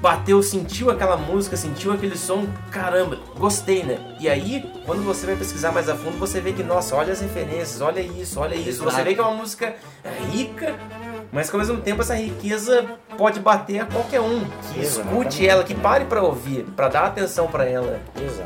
Bateu, 0.00 0.42
sentiu 0.42 0.90
aquela 0.90 1.16
música, 1.16 1.56
sentiu 1.56 1.92
aquele 1.92 2.18
som, 2.18 2.46
caramba, 2.72 3.20
gostei, 3.38 3.84
né? 3.84 4.16
E 4.18 4.28
aí, 4.28 4.68
quando 4.84 5.04
você 5.04 5.26
vai 5.26 5.36
pesquisar 5.36 5.70
mais 5.70 5.88
a 5.88 5.94
fundo, 5.94 6.18
você 6.18 6.40
vê 6.40 6.52
que, 6.52 6.62
nossa, 6.62 6.96
olha 6.96 7.12
as 7.12 7.20
referências, 7.20 7.80
olha 7.80 8.00
isso, 8.00 8.40
olha 8.40 8.56
isso. 8.56 8.82
Você 8.82 8.96
Exato. 8.96 9.04
vê 9.04 9.14
que 9.14 9.20
é 9.20 9.22
uma 9.22 9.36
música 9.36 9.76
rica, 10.32 10.74
mas 11.32 11.48
que 11.48 11.56
ao 11.56 11.60
mesmo 11.60 11.78
tempo 11.78 12.02
essa 12.02 12.14
riqueza 12.14 12.84
pode 13.16 13.40
bater 13.40 13.80
a 13.80 13.86
qualquer 13.86 14.20
um 14.20 14.40
que 14.72 14.80
escute 14.80 14.80
Exatamente. 14.80 15.48
ela, 15.48 15.64
que 15.64 15.74
pare 15.74 16.04
pra 16.04 16.22
ouvir, 16.22 16.64
pra 16.76 16.88
dar 16.88 17.06
atenção 17.06 17.46
pra 17.46 17.64
ela. 17.64 17.98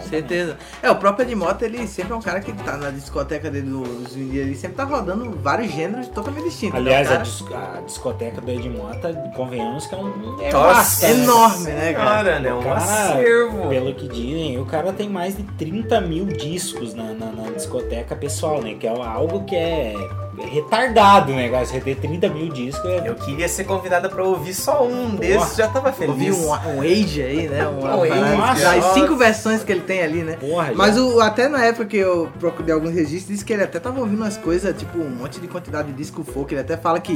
Certeza. 0.08 0.56
É, 0.82 0.90
o 0.90 0.94
próprio 0.96 1.24
Ed 1.26 1.34
Mota, 1.34 1.64
ele 1.64 1.86
sempre 1.88 2.12
é 2.12 2.16
um 2.16 2.22
cara 2.22 2.40
que 2.40 2.52
tá 2.52 2.76
na 2.76 2.90
discoteca 2.90 3.50
dele, 3.50 3.68
dos 3.68 4.14
vídeos, 4.14 4.46
ele 4.46 4.54
sempre 4.54 4.76
tá 4.76 4.84
rodando 4.84 5.30
vários 5.42 5.72
gêneros 5.72 6.08
totalmente 6.08 6.44
distintos. 6.44 6.76
Aliás, 6.78 7.10
né? 7.10 7.16
a, 7.16 7.18
dis- 7.18 7.44
a 7.52 7.80
discoteca 7.84 8.40
do 8.40 8.50
Ed 8.50 8.68
Mota, 8.70 9.12
convenhamos 9.34 9.86
que 9.86 9.94
é 9.94 9.98
um 9.98 10.40
é 10.40 10.52
Nossa, 10.52 11.08
né? 11.08 11.14
enorme, 11.22 11.70
né, 11.72 11.92
cara? 11.92 12.06
Cara, 12.06 12.38
né? 12.38 12.54
Um 12.54 12.62
cara, 12.62 12.76
acervo. 12.76 13.68
Pelo 13.68 13.94
que 13.94 14.08
dizem, 14.08 14.60
o 14.60 14.64
cara 14.64 14.92
tem 14.92 15.08
mais 15.08 15.36
de 15.36 15.42
30 15.42 16.00
mil 16.02 16.26
discos 16.26 16.94
na, 16.94 17.12
na, 17.12 17.26
na 17.32 17.50
discoteca 17.50 18.14
pessoal, 18.14 18.62
né? 18.62 18.74
Que 18.74 18.86
é 18.86 18.90
algo 18.90 19.44
que 19.44 19.56
é 19.56 19.94
retardado, 20.38 21.32
né, 21.32 21.48
cara? 21.48 21.64
Você 21.64 21.80
ter 21.80 21.96
30 21.96 22.28
mil 22.28 22.48
discos 22.48 22.84
é. 22.90 23.08
Eu 23.08 23.14
queria 23.14 23.48
ser 23.48 23.64
convidada 23.64 24.08
pra 24.08 24.22
ouvir 24.22 24.54
só 24.54 24.84
um 24.86 25.14
desses, 25.16 25.56
já 25.56 25.68
tava 25.68 25.92
feliz. 25.92 26.10
Ouvi 26.10 26.32
um, 26.32 26.76
um 26.76 26.80
Age 26.82 27.22
aí, 27.22 27.48
né? 27.48 27.66
Um, 27.68 27.80
Um 27.84 28.02
Age, 28.02 28.36
Nossa, 28.36 28.70
as 28.70 28.76
nossa. 28.84 28.94
cinco 28.94 29.16
versões 29.16 29.62
que 29.64 29.72
ele 29.72 29.80
tem 29.82 30.02
ali, 30.02 30.22
né? 30.22 30.36
Porra, 30.36 30.72
Mas 30.74 30.98
o, 30.98 31.20
até 31.20 31.48
na 31.48 31.64
época 31.64 31.86
que 31.86 31.96
eu 31.96 32.28
procurei 32.38 32.72
alguns 32.74 32.92
registros, 32.92 33.28
disse 33.28 33.44
que 33.44 33.52
ele 33.52 33.62
até 33.62 33.78
tava 33.78 34.00
ouvindo 34.00 34.20
umas 34.22 34.36
coisas, 34.36 34.76
tipo, 34.76 34.98
um 34.98 35.10
monte 35.10 35.40
de 35.40 35.48
quantidade 35.48 35.88
de 35.88 35.94
disco 35.94 36.22
folk. 36.24 36.52
Ele 36.54 36.60
até 36.60 36.76
fala 36.76 37.00
que 37.00 37.14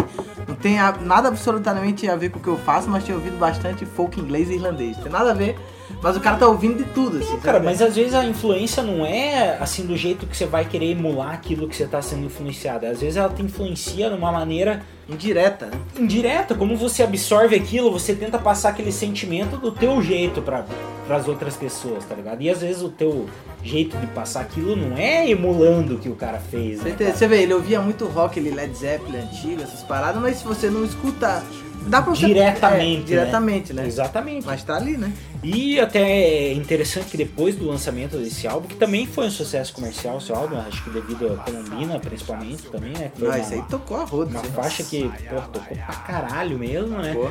não 0.49 0.55
tem 0.55 0.79
a- 0.79 0.95
nada 1.01 1.29
absolutamente 1.29 2.09
a 2.09 2.17
ver 2.17 2.31
com 2.31 2.39
o 2.39 2.43
que 2.43 2.49
eu 2.49 2.59
faço, 2.59 2.89
mas 2.89 3.05
tinha 3.05 3.17
ouvido 3.17 3.37
bastante 3.39 3.85
folk 3.87 4.19
inglês 4.21 4.49
e 4.51 4.55
irlandês. 4.55 4.97
Tem 4.99 5.11
nada 5.11 5.31
a 5.31 5.35
ver, 5.35 5.57
Mas 6.03 6.17
o 6.17 6.21
cara 6.21 6.37
tá 6.37 6.49
ouvindo 6.49 6.79
de 6.79 6.85
tudo, 6.93 7.19
assim. 7.19 7.37
Cara, 7.39 7.59
sabe? 7.59 7.67
mas 7.67 7.83
às 7.83 7.95
vezes 7.95 8.15
a 8.15 8.25
influência 8.25 8.83
não 8.83 9.05
é 9.05 9.59
assim 9.61 9.85
do 9.85 9.97
jeito 9.97 10.27
que 10.27 10.37
você 10.37 10.47
vai 10.47 10.65
querer 10.65 10.91
emular 10.93 11.33
aquilo 11.33 11.69
que 11.69 11.77
você 11.77 11.87
tá 11.87 12.01
sendo 12.01 12.27
influenciado. 12.27 12.87
Às 12.87 13.01
vezes 13.01 13.17
ela 13.17 13.29
te 13.29 13.43
influencia 13.43 14.09
de 14.09 14.17
uma 14.17 14.33
maneira 14.33 14.83
Indireta, 15.11 15.67
né? 15.67 15.73
indireta, 15.99 16.55
como 16.55 16.77
você 16.77 17.03
absorve 17.03 17.57
aquilo, 17.57 17.91
você 17.91 18.15
tenta 18.15 18.39
passar 18.39 18.69
aquele 18.69 18.93
sentimento 18.93 19.57
do 19.57 19.73
teu 19.73 20.01
jeito 20.01 20.41
para 20.41 20.65
as 21.11 21.27
outras 21.27 21.57
pessoas, 21.57 22.05
tá 22.05 22.15
ligado? 22.15 22.41
E 22.43 22.49
às 22.49 22.61
vezes 22.61 22.81
o 22.81 22.89
teu 22.89 23.27
jeito 23.61 23.97
de 23.97 24.07
passar 24.07 24.43
aquilo 24.43 24.77
não 24.77 24.97
é 24.97 25.29
emulando 25.29 25.97
o 25.97 25.99
que 25.99 26.09
o 26.09 26.15
cara 26.15 26.39
fez, 26.39 26.79
Você, 26.79 26.91
né? 26.91 26.97
cara? 26.97 27.13
você 27.13 27.27
vê, 27.27 27.43
ele 27.43 27.53
ouvia 27.53 27.81
muito 27.81 28.07
rock, 28.07 28.39
ele 28.39 28.53
Led 28.53 28.73
Zeppelin 28.73 29.19
antigo, 29.19 29.63
essas 29.63 29.83
paradas, 29.83 30.23
mas 30.23 30.37
se 30.37 30.45
você 30.45 30.71
não 30.71 30.85
escuta. 30.85 31.43
Dá 31.87 32.03
pra 32.03 32.15
você. 32.15 32.27
Diretamente, 32.27 33.03
É, 33.03 33.05
diretamente, 33.07 33.73
né? 33.73 33.87
Exatamente. 33.87 34.47
Mas 34.47 34.63
tá 34.63 34.77
ali, 34.77 34.97
né? 34.97 35.13
E 35.43 35.81
até 35.81 36.01
é 36.01 36.53
interessante 36.53 37.07
que 37.11 37.17
depois 37.17 37.57
do 37.57 37.67
lançamento 37.67 38.17
desse 38.19 38.47
álbum, 38.47 38.69
que 38.69 38.77
também 38.77 39.07
foi 39.07 39.27
um 39.27 39.31
sucesso 39.31 39.73
comercial, 39.73 40.21
seu 40.21 40.37
álbum, 40.37 40.59
acho 40.59 40.85
que 40.85 40.91
devido 40.91 41.33
a 41.33 41.37
Colombina, 41.39 41.99
principalmente, 41.99 42.65
também, 42.65 42.93
né? 42.93 43.11
foi 43.19 43.29
uma- 43.29 43.39
isso 43.39 43.55
aí 43.55 43.63
tocou 43.71 43.97
a 43.97 44.05
roda. 44.05 44.31
Uma 44.31 44.45
faixa 44.45 44.83
que, 44.83 45.11
pô, 45.31 45.41
tocou 45.53 45.77
pra 45.77 45.95
caralho 45.97 46.59
mesmo, 46.59 46.99
né? 46.99 47.13
Tocou. 47.15 47.31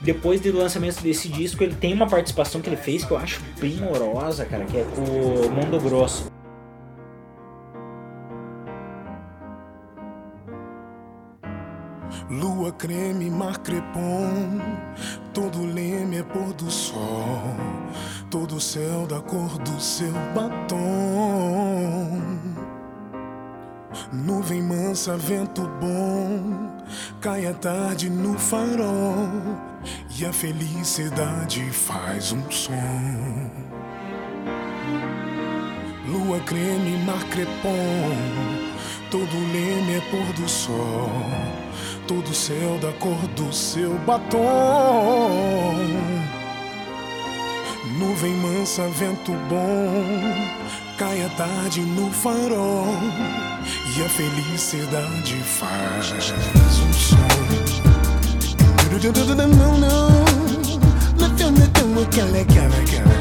Depois 0.00 0.40
do 0.40 0.56
lançamento 0.56 1.00
desse 1.02 1.28
disco, 1.28 1.64
ele 1.64 1.74
tem 1.74 1.92
uma 1.94 2.06
participação 2.06 2.60
que 2.60 2.68
ele 2.68 2.76
fez 2.76 3.04
que 3.04 3.10
eu 3.10 3.16
acho 3.16 3.40
primorosa, 3.58 4.44
cara, 4.44 4.64
que 4.66 4.76
é 4.76 4.84
com 4.94 5.00
o 5.00 5.50
Mundo 5.50 5.80
Grosso. 5.80 6.30
Lua 12.30 12.70
creme, 12.72 13.30
mar 13.30 13.56
crepom, 13.58 14.60
todo 15.32 15.64
leme 15.64 16.18
é 16.18 16.22
pôr 16.22 16.52
do 16.52 16.70
sol, 16.70 17.56
todo 18.30 18.60
céu 18.60 19.06
da 19.06 19.18
cor 19.18 19.56
do 19.58 19.80
seu 19.80 20.12
batom. 20.34 22.20
Nuvem 24.12 24.62
mansa, 24.62 25.16
vento 25.16 25.62
bom, 25.80 26.76
cai 27.18 27.46
a 27.46 27.54
tarde 27.54 28.10
no 28.10 28.38
farol. 28.38 29.28
E 30.18 30.26
a 30.26 30.32
felicidade 30.32 31.62
faz 31.70 32.32
um 32.32 32.50
som. 32.50 33.50
Lua 36.06 36.40
creme, 36.40 37.04
mar 37.04 37.24
crepom, 37.30 38.16
todo 39.10 39.32
leme 39.52 39.94
é 39.94 40.00
pôr 40.10 40.32
do 40.34 40.46
sol, 40.48 41.10
todo 42.08 42.34
céu 42.34 42.78
da 42.80 42.90
cor 42.92 43.18
do 43.36 43.52
seu 43.52 43.94
batom. 43.98 44.40
Nuvem 47.98 48.34
mansa, 48.36 48.88
vento 48.88 49.32
bom, 49.50 49.92
cai 50.96 51.22
a 51.22 51.28
tarde 51.30 51.82
no 51.82 52.10
farol 52.10 52.86
e 53.94 54.02
a 54.02 54.08
felicidade 54.08 55.34
faz 55.42 56.10
um 56.80 56.92
som. 56.94 57.16
Não, 59.58 59.78
não, 59.78 60.10
não 61.20 61.36
tem 61.36 61.50
não 61.50 61.66
tem 61.68 62.02
aquela, 62.04 62.40
aquela, 62.40 62.78
aquela. 62.78 63.08
Hum, 63.08 63.17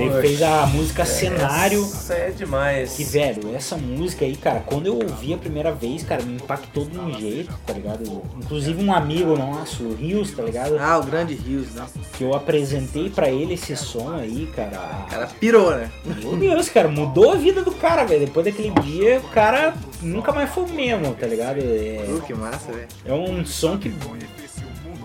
Ele 0.00 0.20
fez 0.20 0.42
a 0.42 0.66
música 0.66 1.04
Cenário. 1.04 1.80
Isso 1.82 2.12
é 2.12 2.30
demais. 2.30 2.92
Que, 2.94 3.04
velho, 3.04 3.54
essa 3.54 3.76
música 3.76 4.24
aí, 4.24 4.36
cara, 4.36 4.60
quando 4.60 4.86
eu 4.86 4.94
ouvi 4.96 5.32
a 5.34 5.38
primeira 5.38 5.72
vez, 5.72 6.02
cara, 6.02 6.22
me 6.22 6.34
impactou 6.36 6.84
de 6.84 6.98
um 6.98 7.12
jeito, 7.18 7.52
tá 7.66 7.72
ligado? 7.72 8.22
Inclusive 8.36 8.82
um 8.82 8.92
amigo 8.92 9.36
nosso, 9.36 9.82
o 9.84 9.94
Rios, 9.94 10.30
tá 10.32 10.42
ligado? 10.42 10.76
Ah, 10.78 10.98
o 10.98 11.02
grande 11.04 11.34
Rios, 11.34 11.74
né? 11.74 11.84
Que 12.16 12.24
eu 12.24 12.34
apresentei 12.34 13.10
pra 13.10 13.28
ele 13.28 13.54
esse 13.54 13.76
som 13.76 14.10
aí, 14.10 14.50
cara. 14.54 14.78
O 15.06 15.10
cara 15.10 15.26
pirou, 15.40 15.70
né? 15.74 15.90
Meu 16.04 16.36
Deus, 16.36 16.68
cara, 16.68 16.88
mudou 16.88 17.32
a 17.32 17.36
vida 17.36 17.62
do 17.62 17.72
cara, 17.72 18.04
velho. 18.04 18.26
Depois 18.26 18.44
daquele 18.46 18.70
dia, 18.80 19.18
o 19.18 19.28
cara 19.30 19.74
nunca 20.02 20.32
mais 20.32 20.50
foi 20.50 20.64
o 20.64 20.68
mesmo, 20.68 21.14
tá 21.14 21.26
ligado? 21.26 21.58
É, 21.58 22.04
Uh, 22.08 22.20
que 22.22 22.32
massa, 22.34 22.72
velho. 22.72 22.86
é 23.04 23.12
um 23.12 23.44
som 23.44 23.76
que 23.76 23.88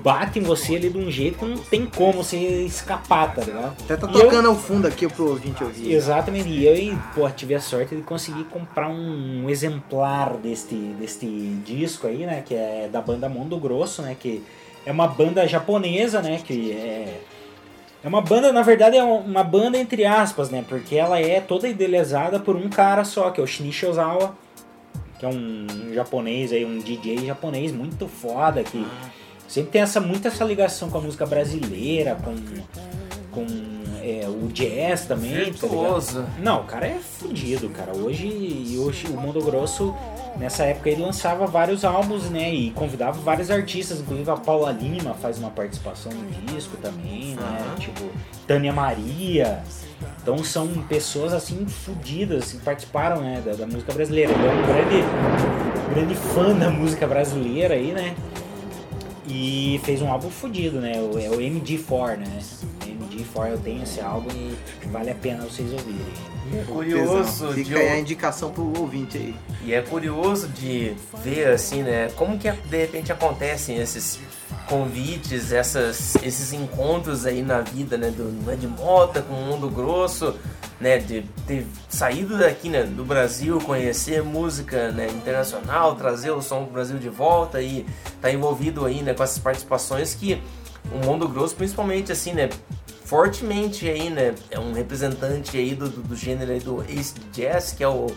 bate 0.04 0.38
em 0.38 0.42
você 0.44 0.76
ali 0.76 0.90
de 0.90 0.98
um 0.98 1.10
jeito 1.10 1.40
que 1.40 1.46
não 1.46 1.58
tem 1.58 1.86
como 1.86 2.24
você 2.24 2.36
escapar, 2.38 3.34
tá 3.34 3.42
ligado? 3.44 3.74
Até 3.84 3.96
tá 3.96 4.08
E 4.12 4.16
eu- 4.16 4.22
tocando 4.26 4.50
ao 4.50 4.56
fundo 4.56 4.86
aqui 4.88 5.08
pro 5.08 5.30
ouvinte 5.30 5.64
ouvir. 5.64 5.94
Exatamente, 5.94 6.50
e 6.50 6.66
eu 6.66 6.76
e, 6.76 6.98
pô, 7.16 7.30
tive 7.30 7.56
a 7.56 7.62
sorte 7.62 7.96
de 7.96 8.02
conseguir 8.02 8.44
comprar 8.46 8.90
um 8.90 9.50
exemplar 9.50 10.34
deste, 10.38 10.76
deste 10.76 11.26
disco 11.66 12.06
aí, 12.08 12.26
né, 12.26 12.44
que 12.46 12.54
é 12.54 12.90
da 12.92 13.02
banda 13.02 13.30
Mundo 13.30 13.58
Grosso, 13.58 14.02
né, 14.02 14.16
que 14.20 14.44
é 14.86 14.92
uma 14.92 15.08
banda 15.08 15.48
japonesa, 15.48 16.22
né, 16.22 16.42
que 16.44 16.72
é... 16.74 17.22
É 18.04 18.08
uma 18.10 18.20
banda, 18.20 18.52
na 18.52 18.62
verdade, 18.62 18.98
é 18.98 19.04
uma 19.04 19.46
banda 19.46 19.78
entre 19.78 20.04
aspas, 20.06 20.50
né, 20.50 20.66
porque 20.68 20.98
ela 20.98 21.22
é 21.22 21.40
toda 21.40 21.70
idealizada 21.70 22.38
por 22.38 22.58
um 22.58 22.68
cara 22.68 23.06
só, 23.06 23.30
que 23.32 23.40
é 23.40 23.44
o 23.44 23.48
Shinichi 23.48 23.86
Ozawa, 23.86 24.36
que 25.18 25.26
é 25.26 25.30
um 25.30 25.66
japonês 25.94 26.52
aí, 26.52 26.66
um 26.66 26.80
DJ 26.80 27.26
japonês 27.26 27.72
muito 27.72 28.06
foda, 28.10 28.62
que 28.62 28.86
sempre 29.48 29.72
tem 29.72 29.82
essa, 29.82 30.00
muito 30.00 30.28
essa 30.28 30.44
ligação 30.44 30.90
com 30.90 30.98
a 30.98 31.02
música 31.02 31.26
brasileira, 31.26 32.16
com, 32.16 32.36
com 33.32 33.46
é, 34.04 34.28
o 34.28 34.48
jazz 34.50 35.06
também. 35.06 35.32
tá? 35.32 35.44
Virtuoso. 35.46 36.26
Não, 36.40 36.62
o 36.62 36.64
cara 36.66 36.88
é 36.88 37.00
fudido, 37.00 37.70
cara. 37.70 37.96
Hoje, 37.96 38.28
e 38.28 38.78
hoje 38.78 39.08
o 39.08 39.14
Mundo 39.14 39.42
Grosso, 39.42 39.96
nessa 40.38 40.66
época, 40.66 40.90
ele 40.90 41.02
lançava 41.02 41.48
vários 41.48 41.86
álbuns, 41.86 42.30
né? 42.30 42.54
E 42.54 42.72
convidava 42.72 43.20
vários 43.22 43.50
artistas, 43.50 44.02
inclusive 44.02 44.30
a 44.30 44.36
Paula 44.36 44.72
Lima 44.72 45.14
faz 45.14 45.40
uma 45.40 45.50
participação 45.50 46.12
no 46.12 46.54
disco 46.54 46.76
também, 46.78 47.36
né? 47.36 47.76
Tipo, 47.80 48.10
Tânia 48.46 48.74
Maria. 48.74 49.64
Então 50.22 50.38
são 50.44 50.68
pessoas 50.90 51.34
assim 51.34 51.66
fudidas 51.66 52.52
que 52.52 52.58
participaram 52.60 53.22
né, 53.22 53.42
da, 53.46 53.54
da 53.54 53.66
música 53.66 53.94
brasileira. 53.94 54.34
Ele 54.34 54.46
é 54.46 54.52
um 54.52 54.68
grande, 54.68 55.94
grande 55.94 56.16
fã 56.16 56.54
da 56.54 56.70
música 56.70 57.08
brasileira 57.08 57.76
aí, 57.76 57.94
né? 57.94 58.16
E 59.28 59.80
fez 59.84 60.02
um 60.02 60.12
álbum 60.12 60.30
fudido, 60.30 60.80
né? 60.80 60.94
O, 61.00 61.18
é 61.18 61.30
o 61.30 61.38
MD4, 61.38 62.18
né? 62.18 62.40
MD4 63.14 63.50
eu 63.50 63.58
tenho 63.58 63.84
esse 63.84 64.02
álbum 64.02 64.30
e 64.32 64.88
vale 64.88 65.12
a 65.12 65.16
pena 65.16 65.44
vocês 65.44 65.72
ouvirem. 65.72 66.34
É 66.54 66.64
curioso 66.64 67.54
de 67.54 67.64
Fica 67.64 67.80
aí 67.80 67.90
a 67.90 68.00
indicação 68.00 68.52
pro 68.52 68.80
ouvinte 68.80 69.18
aí. 69.18 69.36
E 69.64 69.74
é 69.74 69.82
curioso 69.82 70.48
de 70.50 70.94
ver 71.24 71.48
assim, 71.48 71.84
né, 71.84 72.10
como 72.16 72.38
que 72.38 72.52
de 72.52 72.78
repente 72.78 73.12
acontecem 73.12 73.78
esses 73.78 74.20
convites, 74.68 75.52
essas, 75.52 76.16
esses 76.18 76.54
encontros 76.54 77.26
aí 77.26 77.42
na 77.42 77.62
vida, 77.62 77.98
né, 77.98 78.10
do 78.10 78.24
né, 78.46 78.56
de 78.56 78.68
Mota 78.68 79.22
com 79.22 79.34
o 79.34 79.46
Mundo 79.46 79.70
Grosso, 79.70 80.36
né, 80.80 80.98
de 80.98 81.24
ter 81.48 81.66
saído 81.90 82.38
daqui, 82.38 82.70
né, 82.70 82.84
do 82.84 83.06
Brasil, 83.06 83.60
conhecer 83.60 84.22
música, 84.22 84.92
né, 84.92 85.08
internacional, 85.08 85.96
trazer 85.96 86.32
o 86.32 86.42
som 86.42 86.66
do 86.66 86.72
Brasil 86.72 86.98
de 86.98 87.10
volta 87.10 87.62
e 87.62 87.86
tá 88.22 88.32
envolvido 88.32 88.86
aí, 88.86 89.02
né, 89.02 89.14
com 89.14 89.24
essas 89.24 89.40
participações 89.40 90.14
que 90.14 90.42
o 90.92 91.06
Mundo 91.06 91.28
Grosso, 91.28 91.56
principalmente 91.56 92.12
assim, 92.12 92.34
né, 92.34 92.50
fortemente 93.14 93.88
aí, 93.88 94.10
né, 94.10 94.34
é 94.50 94.58
um 94.58 94.74
representante 94.74 95.56
aí 95.56 95.76
do, 95.76 95.88
do, 95.88 96.02
do 96.02 96.16
gênero 96.16 96.52
aí 96.52 96.60
do 96.60 96.82
Ace 96.90 97.14
Jazz, 97.32 97.72
que 97.72 97.84
é 97.84 97.88
o 97.88 98.08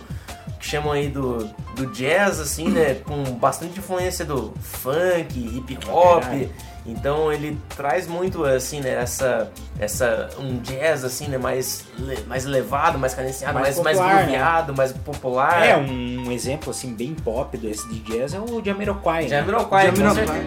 que 0.58 0.64
chamam 0.66 0.92
aí 0.92 1.08
do, 1.08 1.44
do 1.74 1.84
jazz, 1.92 2.40
assim, 2.40 2.70
né, 2.70 2.94
com 3.04 3.22
bastante 3.34 3.78
influência 3.78 4.24
do 4.24 4.54
funk, 4.58 5.38
hip 5.38 5.78
hop. 5.86 6.22
Caralho. 6.22 6.50
Então 6.86 7.30
ele 7.30 7.58
traz 7.76 8.06
muito 8.06 8.42
assim, 8.42 8.80
né, 8.80 8.94
essa 8.94 9.52
essa 9.78 10.30
um 10.38 10.60
jazz 10.60 11.04
assim, 11.04 11.28
né, 11.28 11.36
mais 11.36 11.84
mais 12.26 12.46
elevado, 12.46 12.98
mais 12.98 13.12
cadenciado, 13.12 13.52
mais 13.52 13.76
Mais 13.76 13.84
mais, 13.84 13.98
popular, 13.98 14.14
né? 14.14 14.22
grooveado, 14.22 14.74
mais 14.74 14.92
popular. 14.92 15.66
É, 15.66 15.76
um 15.76 16.32
exemplo 16.32 16.70
assim 16.70 16.94
bem 16.94 17.12
pop 17.12 17.54
desse 17.58 17.86
de 17.90 18.00
jazz 18.00 18.32
é 18.32 18.40
o 18.40 18.64
Jamiroquai. 18.64 19.24
né? 19.24 19.28
Jamiroquai, 19.28 19.94
Jamiroquai. 19.94 20.46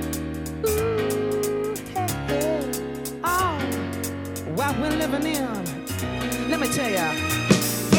What 4.59 4.77
we're 4.77 4.89
living 4.89 5.25
in. 5.25 6.49
Let 6.49 6.59
me 6.59 6.67
tell 6.67 6.91
ya. 6.91 7.07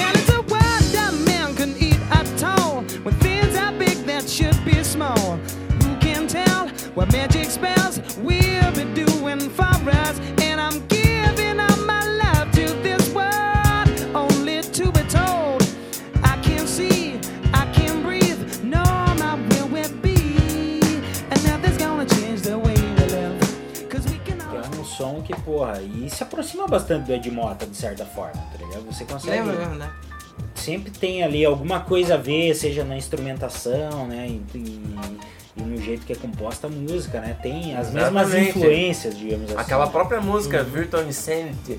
And 0.05 0.15
it's 0.15 0.29
a 0.29 0.43
world 0.43 0.87
that 0.93 1.15
man 1.25 1.55
can 1.57 1.75
eat 1.79 1.99
at 2.11 2.45
all. 2.45 2.83
When 3.03 3.15
things 3.15 3.57
are 3.57 3.73
big 3.79 3.97
that 4.05 4.29
should 4.29 4.63
be 4.63 4.85
small. 4.85 5.39
Who 5.83 5.97
can 6.01 6.29
tell 6.29 6.69
what 6.95 7.11
magic 7.13 7.47
spells 7.47 7.99
we'll 8.19 8.73
be 8.73 8.85
doing 8.93 9.41
for 9.49 9.73
porra, 25.61 25.83
e 25.83 26.09
se 26.09 26.23
aproxima 26.23 26.67
bastante 26.67 27.05
do 27.07 27.13
Ed 27.13 27.31
Mota, 27.31 27.67
de 27.67 27.77
certa 27.77 28.07
forma, 28.07 28.33
tá 28.33 28.59
ligado? 28.65 28.83
Você 28.91 29.05
consegue. 29.05 29.37
Lembra 29.43 29.59
mesmo, 29.59 29.75
né? 29.75 29.91
Sempre 30.55 30.91
tem 30.91 31.23
ali 31.23 31.45
alguma 31.45 31.81
coisa 31.81 32.15
a 32.15 32.17
ver, 32.17 32.55
seja 32.55 32.83
na 32.83 32.97
instrumentação, 32.97 34.07
né? 34.07 34.27
E, 34.27 34.43
e- 34.57 35.19
e 35.57 35.63
no 35.63 35.77
jeito 35.83 36.07
que 36.07 36.13
é 36.13 36.17
composta 36.17 36.67
a 36.67 36.71
música, 36.71 37.21
né? 37.21 37.37
Tem 37.43 37.77
as 37.77 37.91
mesmas 37.93 38.29
Exatamente. 38.29 38.59
influências, 38.59 39.19
digamos 39.19 39.51
assim. 39.51 39.61
Aquela 39.61 39.87
própria 39.89 40.21
música, 40.21 40.63
Virtual 40.63 41.03
Insanity, 41.05 41.79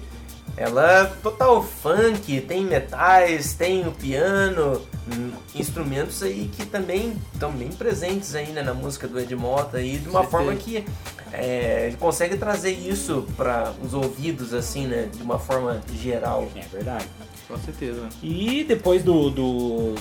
ela 0.58 1.02
é 1.02 1.06
total 1.24 1.64
funk, 1.64 2.42
tem 2.42 2.64
metais, 2.66 3.54
tem 3.54 3.88
o 3.88 3.92
piano, 3.92 4.82
hum, 5.12 5.32
instrumentos 5.56 6.22
aí 6.22 6.50
que 6.56 6.66
também 6.66 7.16
estão 7.34 7.52
bem 7.52 7.70
presentes 7.70 8.36
aí 8.36 8.48
né, 8.52 8.62
na 8.62 8.74
música 8.74 9.08
do 9.08 9.20
Ed 9.20 9.36
Mota 9.36 9.82
e 9.82 9.98
de 9.98 10.10
uma 10.10 10.22
Certeza. 10.22 10.30
forma 10.30 10.56
que 10.56 10.86
é, 11.34 11.88
ele 11.88 11.98
consegue 11.98 12.38
trazer 12.38 12.72
isso 12.72 13.26
para 13.38 13.74
os 13.84 13.94
ouvidos 13.94 14.54
assim, 14.54 14.86
né, 14.88 15.10
de 15.16 15.24
uma 15.24 15.40
forma 15.40 15.82
geral. 15.94 16.48
É 16.56 16.62
verdade. 16.68 17.08
Com 17.48 17.58
certeza. 17.58 18.08
E 18.24 18.64
depois 18.64 19.04
do, 19.04 19.30
do 19.30 19.96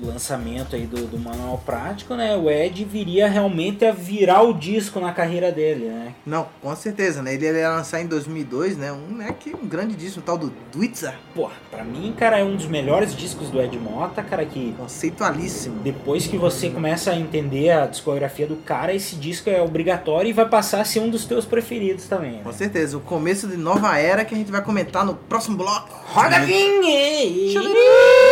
lançamento 0.00 0.76
aí 0.76 0.86
do, 0.86 1.06
do 1.06 1.18
Manual 1.18 1.58
Prático, 1.64 2.14
né? 2.14 2.36
O 2.36 2.50
Ed 2.50 2.84
viria 2.84 3.28
realmente 3.28 3.84
a 3.84 3.92
virar 3.92 4.42
o 4.42 4.52
disco 4.52 5.00
na 5.00 5.12
carreira 5.12 5.50
dele, 5.50 5.86
né? 5.86 6.14
Não, 6.24 6.48
com 6.60 6.74
certeza, 6.74 7.22
né? 7.22 7.34
Ele 7.34 7.46
ia 7.46 7.70
lançar 7.70 8.00
em 8.00 8.06
2002, 8.06 8.76
né? 8.76 8.92
Um, 8.92 9.16
né, 9.16 9.34
que 9.38 9.54
um 9.54 9.66
grande 9.66 9.94
disco, 9.94 10.20
um 10.20 10.22
tal 10.22 10.38
do 10.38 10.52
Dwitzer. 10.72 11.14
Porra, 11.34 11.54
pra 11.70 11.84
mim, 11.84 12.14
cara, 12.16 12.38
é 12.38 12.44
um 12.44 12.56
dos 12.56 12.66
melhores 12.66 13.14
discos 13.14 13.50
do 13.50 13.60
Ed 13.60 13.76
Mota, 13.78 14.22
cara, 14.22 14.44
que... 14.44 14.74
Conceitualíssimo. 14.76 15.80
Depois 15.80 16.26
que 16.26 16.36
você 16.36 16.70
começa 16.70 17.10
a 17.10 17.16
entender 17.16 17.70
a 17.70 17.86
discografia 17.86 18.46
do 18.46 18.56
cara, 18.56 18.94
esse 18.94 19.16
disco 19.16 19.50
é 19.50 19.60
obrigatório 19.60 20.28
e 20.28 20.32
vai 20.32 20.48
passar 20.48 20.80
a 20.80 20.84
ser 20.84 21.00
um 21.00 21.10
dos 21.10 21.24
teus 21.24 21.44
preferidos 21.44 22.06
também, 22.06 22.32
né? 22.32 22.40
Com 22.42 22.52
certeza, 22.52 22.96
o 22.96 23.00
começo 23.00 23.46
de 23.46 23.56
nova 23.56 23.98
era 23.98 24.24
que 24.24 24.34
a 24.34 24.38
gente 24.38 24.50
vai 24.50 24.62
comentar 24.62 25.04
no 25.04 25.14
próximo 25.14 25.56
bloco. 25.56 25.88
Roda 26.06 26.36
a 26.36 26.40
vinheta! 26.40 28.31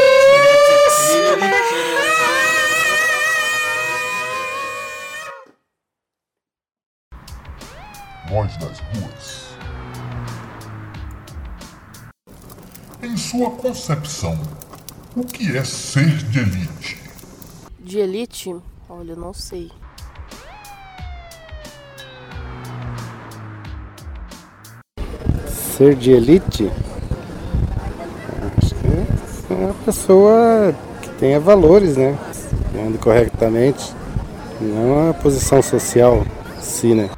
Voz 8.29 8.57
das 8.59 8.79
ruas. 8.79 9.51
Em 13.03 13.17
sua 13.17 13.51
concepção, 13.51 14.39
o 15.17 15.25
que 15.25 15.57
é 15.57 15.65
ser 15.65 16.17
de 16.19 16.39
elite? 16.39 17.01
De 17.81 17.99
elite? 17.99 18.57
Olha, 18.89 19.13
eu 19.13 19.17
não 19.17 19.35
sei. 19.35 19.73
Ser 25.49 25.97
de 25.97 26.13
elite? 26.13 26.71
Acho 28.59 28.75
que 28.77 29.53
é 29.53 29.57
uma 29.57 29.75
pessoa 29.75 30.73
tenha 31.21 31.39
valores, 31.39 31.99
né? 31.99 32.19
Ande 32.75 32.97
corretamente. 32.97 33.93
Não 34.59 35.11
a 35.11 35.15
posição 35.15 35.63
social 35.63 36.25
em 36.59 36.63
si, 36.63 36.95
né? 36.95 37.11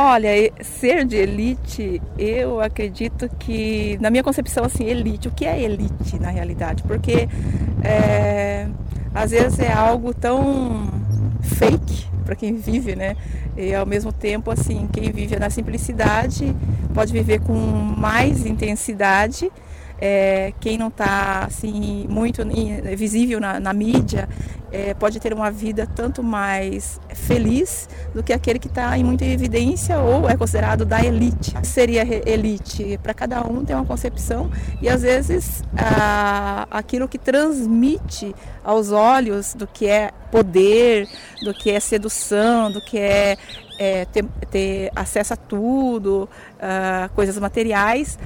Olha, 0.00 0.30
ser 0.60 1.04
de 1.04 1.16
elite, 1.16 2.02
eu 2.18 2.60
acredito 2.60 3.28
que, 3.38 3.96
na 4.00 4.10
minha 4.10 4.24
concepção, 4.24 4.64
assim, 4.64 4.84
elite, 4.84 5.28
o 5.28 5.30
que 5.30 5.44
é 5.44 5.62
elite 5.62 6.18
na 6.18 6.30
realidade? 6.30 6.82
Porque 6.82 7.28
é, 7.84 8.66
às 9.14 9.30
vezes 9.30 9.58
é 9.60 9.72
algo 9.72 10.12
tão 10.12 10.90
fake 11.42 12.06
para 12.24 12.36
quem 12.36 12.56
vive, 12.56 12.94
né? 12.94 13.16
E 13.56 13.74
ao 13.74 13.84
mesmo 13.84 14.12
tempo, 14.12 14.50
assim, 14.50 14.88
quem 14.92 15.10
vive 15.10 15.38
na 15.38 15.50
simplicidade 15.50 16.54
pode 16.94 17.12
viver 17.12 17.40
com 17.40 17.54
mais 17.54 18.46
intensidade. 18.46 19.50
É, 20.00 20.52
quem 20.60 20.78
não 20.78 20.88
está 20.88 21.44
assim 21.46 22.06
muito 22.08 22.42
visível 22.96 23.38
na, 23.38 23.60
na 23.60 23.72
mídia 23.72 24.28
é, 24.72 24.94
pode 24.94 25.20
ter 25.20 25.32
uma 25.34 25.50
vida 25.50 25.86
tanto 25.86 26.22
mais 26.22 26.98
feliz 27.14 27.88
do 28.14 28.22
que 28.22 28.32
aquele 28.32 28.58
que 28.58 28.68
está 28.68 28.96
em 28.96 29.04
muita 29.04 29.24
evidência 29.24 29.98
ou 29.98 30.28
é 30.30 30.36
considerado 30.36 30.84
da 30.84 31.04
elite. 31.04 31.52
Seria 31.64 32.02
elite 32.26 32.98
para 33.02 33.12
cada 33.12 33.42
um 33.42 33.64
tem 33.64 33.76
uma 33.76 33.84
concepção 33.84 34.50
e 34.80 34.88
às 34.88 35.02
vezes 35.02 35.62
a- 35.76 36.66
aquilo 36.70 37.06
que 37.08 37.18
transmite 37.18 38.34
aos 38.64 38.92
olhos 38.92 39.54
do 39.54 39.66
que 39.66 39.86
é 39.86 40.12
poder, 40.30 41.08
do 41.42 41.52
que 41.52 41.70
é 41.70 41.80
sedução, 41.80 42.70
do 42.70 42.80
que 42.80 42.96
é, 42.98 43.36
é, 43.78 44.04
ter, 44.04 44.24
ter 44.50 44.90
acesso 44.94 45.34
a 45.34 45.36
tudo, 45.36 46.28
coisas 47.14 47.36
materiais, 47.38 48.18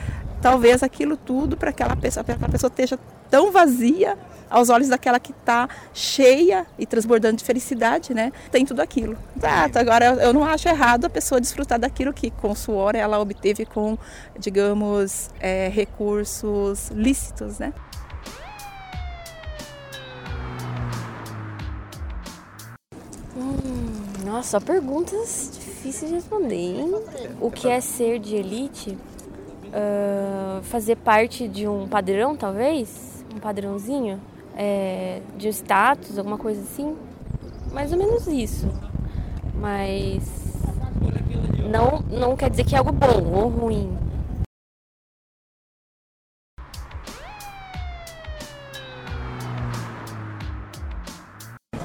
talvez 0.44 0.82
aquilo 0.82 1.16
tudo 1.16 1.56
para 1.56 1.70
aquela 1.70 1.96
pessoa, 1.96 2.22
para 2.22 2.34
aquela 2.34 2.50
pessoa 2.50 2.68
esteja 2.68 2.98
tão 3.30 3.50
vazia 3.50 4.14
aos 4.50 4.68
olhos 4.68 4.88
daquela 4.88 5.18
que 5.18 5.32
está 5.32 5.66
cheia 5.94 6.66
e 6.78 6.84
transbordando 6.84 7.38
de 7.38 7.44
felicidade, 7.44 8.12
né? 8.12 8.30
Tem 8.50 8.62
tudo 8.66 8.80
aquilo. 8.80 9.16
Exato. 9.34 9.78
Agora 9.78 10.04
eu- 10.04 10.34
não 10.34 10.44
acho 10.44 10.68
errado 10.68 11.06
a 11.06 11.08
pessoa 11.08 11.40
desfrutar 11.40 11.78
daquilo 11.78 12.12
que 12.12 12.30
com 12.30 12.54
suor 12.54 12.94
ela 12.94 13.18
obteve 13.18 13.64
com, 13.64 13.96
digamos, 14.38 15.30
é, 15.40 15.68
recursos 15.68 16.90
lícitos, 16.90 17.58
né? 17.58 17.72
Hum, 23.36 24.24
nossa, 24.24 24.60
perguntas 24.60 25.50
difíceis 25.52 26.10
de 26.10 26.16
responder, 26.16 26.54
hein? 26.54 26.94
O 27.40 27.50
que 27.50 27.68
é 27.68 27.80
ser 27.80 28.18
de 28.18 28.36
elite? 28.36 28.96
Ah, 29.76 30.60
fazer 30.62 30.94
parte 30.94 31.48
de 31.48 31.66
um 31.66 31.88
padrão, 31.88 32.36
talvez? 32.36 33.24
Um 33.34 33.40
padrãozinho? 33.40 34.20
É, 34.56 35.20
de 35.36 35.48
status, 35.48 36.16
alguma 36.16 36.38
coisa 36.38 36.60
assim? 36.60 36.96
Mais 37.72 37.90
ou 37.90 37.98
menos 37.98 38.24
isso. 38.28 38.68
Mas 39.52 40.22
não, 41.68 41.98
não 42.08 42.36
quer 42.36 42.50
dizer 42.50 42.64
que 42.64 42.76
é 42.76 42.78
algo 42.78 42.92
bom 42.92 43.24
ou 43.32 43.48
ruim. 43.48 43.98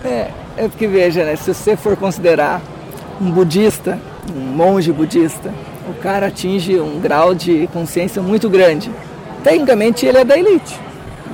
É, 0.06 0.32
é 0.58 0.68
porque 0.68 0.88
veja, 0.88 1.26
né? 1.26 1.36
Se 1.36 1.52
você 1.52 1.76
for 1.76 1.98
considerar 1.98 2.62
um 3.20 3.32
budista, 3.32 4.00
um 4.32 4.40
monge 4.40 4.92
budista, 4.92 5.52
o 5.90 5.94
cara 6.02 6.28
atinge 6.28 6.80
um 6.80 7.00
grau 7.00 7.34
de 7.34 7.68
consciência 7.74 8.22
muito 8.22 8.50
grande. 8.50 8.90
Tecnicamente 9.44 10.06
ele 10.06 10.18
é 10.18 10.24
da 10.26 10.38
elite, 10.38 10.80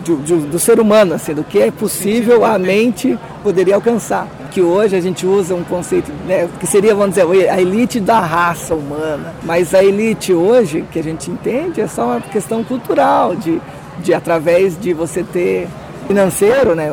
do, 0.05 0.15
do- 0.17 0.47
do 0.47 0.59
ser 0.59 0.79
humano, 0.79 1.13
assim, 1.15 1.33
do 1.33 1.43
que 1.43 1.59
é 1.59 1.71
possível 1.71 2.45
a 2.45 2.57
mente 2.59 3.17
poderia 3.43 3.75
alcançar. 3.75 4.27
Que 4.51 4.61
hoje 4.61 4.95
a 4.95 5.01
gente 5.01 5.25
usa 5.25 5.53
um 5.55 5.63
conceito 5.63 6.11
né, 6.27 6.47
que 6.59 6.67
seria, 6.67 6.93
vamos 6.95 7.15
dizer, 7.15 7.49
a 7.49 7.59
elite 7.59 7.99
da 7.99 8.19
raça 8.19 8.73
humana. 8.75 9.33
Mas 9.43 9.73
a 9.73 9.83
elite 9.83 10.33
hoje, 10.33 10.85
que 10.91 10.99
a 10.99 11.03
gente 11.03 11.29
entende, 11.31 11.81
é 11.81 11.87
só 11.87 12.05
uma 12.05 12.21
questão 12.21 12.63
cultural, 12.63 13.35
de, 13.35 13.59
de 13.99 14.13
através 14.13 14.79
de 14.79 14.93
você 14.93 15.23
ter 15.23 15.67
financeiro, 16.07 16.75
né? 16.75 16.89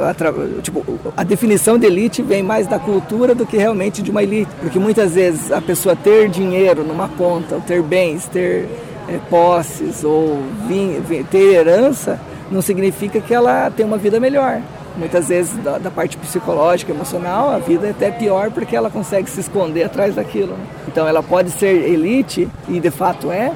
Tipo, 0.63 0.85
a 1.17 1.23
definição 1.25 1.79
de 1.79 1.87
elite 1.87 2.23
vem 2.23 2.43
mais 2.43 2.67
da 2.67 2.79
cultura 2.79 3.35
do 3.35 3.45
que 3.47 3.57
realmente 3.57 4.03
de 4.03 4.11
uma 4.11 4.23
elite, 4.23 4.51
porque 4.61 4.79
muitas 4.79 5.15
vezes 5.15 5.51
a 5.53 5.61
pessoa 5.61 5.95
ter 5.97 6.29
dinheiro 6.29 6.83
numa 6.85 7.09
conta, 7.09 7.57
ou 7.57 7.61
ter 7.61 7.83
bens, 7.83 8.27
ter 8.27 8.69
eh, 9.09 9.19
posses 9.29 10.03
ou 10.05 10.39
vim- 10.67 11.01
vi- 11.01 11.25
ter 11.25 11.55
herança, 11.55 12.19
não 12.51 12.63
significa 12.63 13.21
que 13.21 13.33
ela 13.35 13.71
tem 13.71 13.85
uma 13.85 13.97
vida 13.99 14.19
melhor. 14.21 14.61
Muitas 14.97 15.29
vezes 15.29 15.57
da, 15.65 15.79
da 15.79 15.91
parte 15.91 16.19
psicológica, 16.19 16.93
emocional, 16.93 17.51
a 17.51 17.59
vida 17.59 17.87
é 17.87 17.91
até 17.91 18.11
pior 18.11 18.51
porque 18.51 18.77
ela 18.77 18.91
consegue 18.91 19.29
se 19.31 19.41
esconder 19.41 19.85
atrás 19.85 20.15
daquilo. 20.15 20.53
né? 20.53 20.65
Então 20.87 21.09
ela 21.09 21.23
pode 21.23 21.51
ser 21.51 21.89
elite 21.89 22.47
e 22.69 22.79
de 22.79 22.91
fato 22.91 23.31
é 23.31 23.53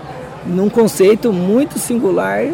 num 0.47 0.71
conceito 0.71 1.33
muito 1.33 1.79
singular, 1.79 2.47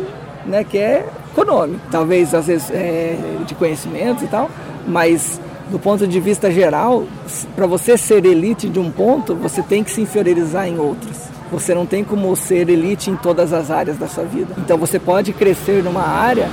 né, 0.47 0.64
que 0.64 0.78
é 0.78 1.06
econômico, 1.33 1.81
talvez 1.91 2.35
às 2.35 2.47
vezes 2.47 2.70
é, 2.70 3.17
de 3.47 3.55
conhecimentos 3.55 4.23
e 4.23 4.27
tal, 4.27 4.51
mas 4.86 5.41
do 5.70 5.78
ponto 5.78 6.07
de 6.07 6.20
vista 6.20 6.51
geral, 6.51 7.05
para 7.57 7.67
você 7.67 7.97
ser 7.97 8.25
elite 8.27 8.69
de 8.69 8.78
um 8.78 8.91
ponto, 8.91 9.35
você 9.35 9.62
tem 9.62 9.83
que 9.83 9.91
se 9.91 10.02
inferiorizar 10.02 10.69
em 10.69 10.78
outros. 10.78 11.17
Você 11.51 11.75
não 11.75 11.85
tem 11.86 12.02
como 12.05 12.35
ser 12.36 12.69
elite 12.69 13.11
em 13.11 13.17
todas 13.17 13.52
as 13.52 13.70
áreas 13.70 13.97
da 13.99 14.07
sua 14.07 14.25
vida. 14.25 14.55
Então 14.59 14.77
você 14.78 14.99
pode 14.99 15.33
crescer 15.33 15.83
numa 15.83 16.02
área, 16.02 16.49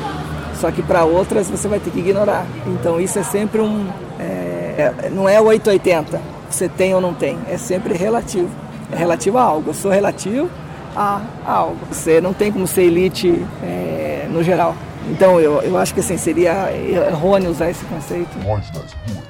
só 0.59 0.71
que 0.71 0.81
para 0.81 1.03
outras 1.05 1.49
você 1.49 1.67
vai 1.67 1.79
ter 1.79 1.89
que 1.89 1.99
ignorar. 1.99 2.45
Então 2.67 2.99
isso 2.99 3.19
é 3.19 3.23
sempre 3.23 3.61
um. 3.61 3.87
é, 4.19 4.93
é- 5.03 5.09
não 5.09 5.27
é 5.27 5.39
880, 5.39 6.21
você 6.49 6.67
tem 6.69 6.93
ou 6.93 7.01
não 7.01 7.13
tem, 7.13 7.37
é 7.49 7.57
sempre 7.57 7.93
relativo. 7.93 8.49
É 8.91 8.95
relativo 8.95 9.37
a 9.37 9.41
algo. 9.43 9.69
Eu 9.69 9.73
sou 9.73 9.91
relativo 9.91 10.49
a 10.95 11.21
algo. 11.45 11.77
Você 11.91 12.19
não 12.19 12.33
tem 12.33 12.51
como 12.51 12.65
ser 12.67 12.83
elite 12.83 13.41
é, 13.63 14.08
no 14.29 14.43
geral. 14.43 14.75
Então 15.09 15.39
eu, 15.39 15.61
eu 15.61 15.77
acho 15.77 15.93
que 15.93 15.99
assim, 15.99 16.17
seria 16.17 16.71
errôneo 17.09 17.49
usar 17.51 17.69
esse 17.69 17.83
conceito. 17.85 18.29
Das 18.71 18.93
ruas. 18.93 19.28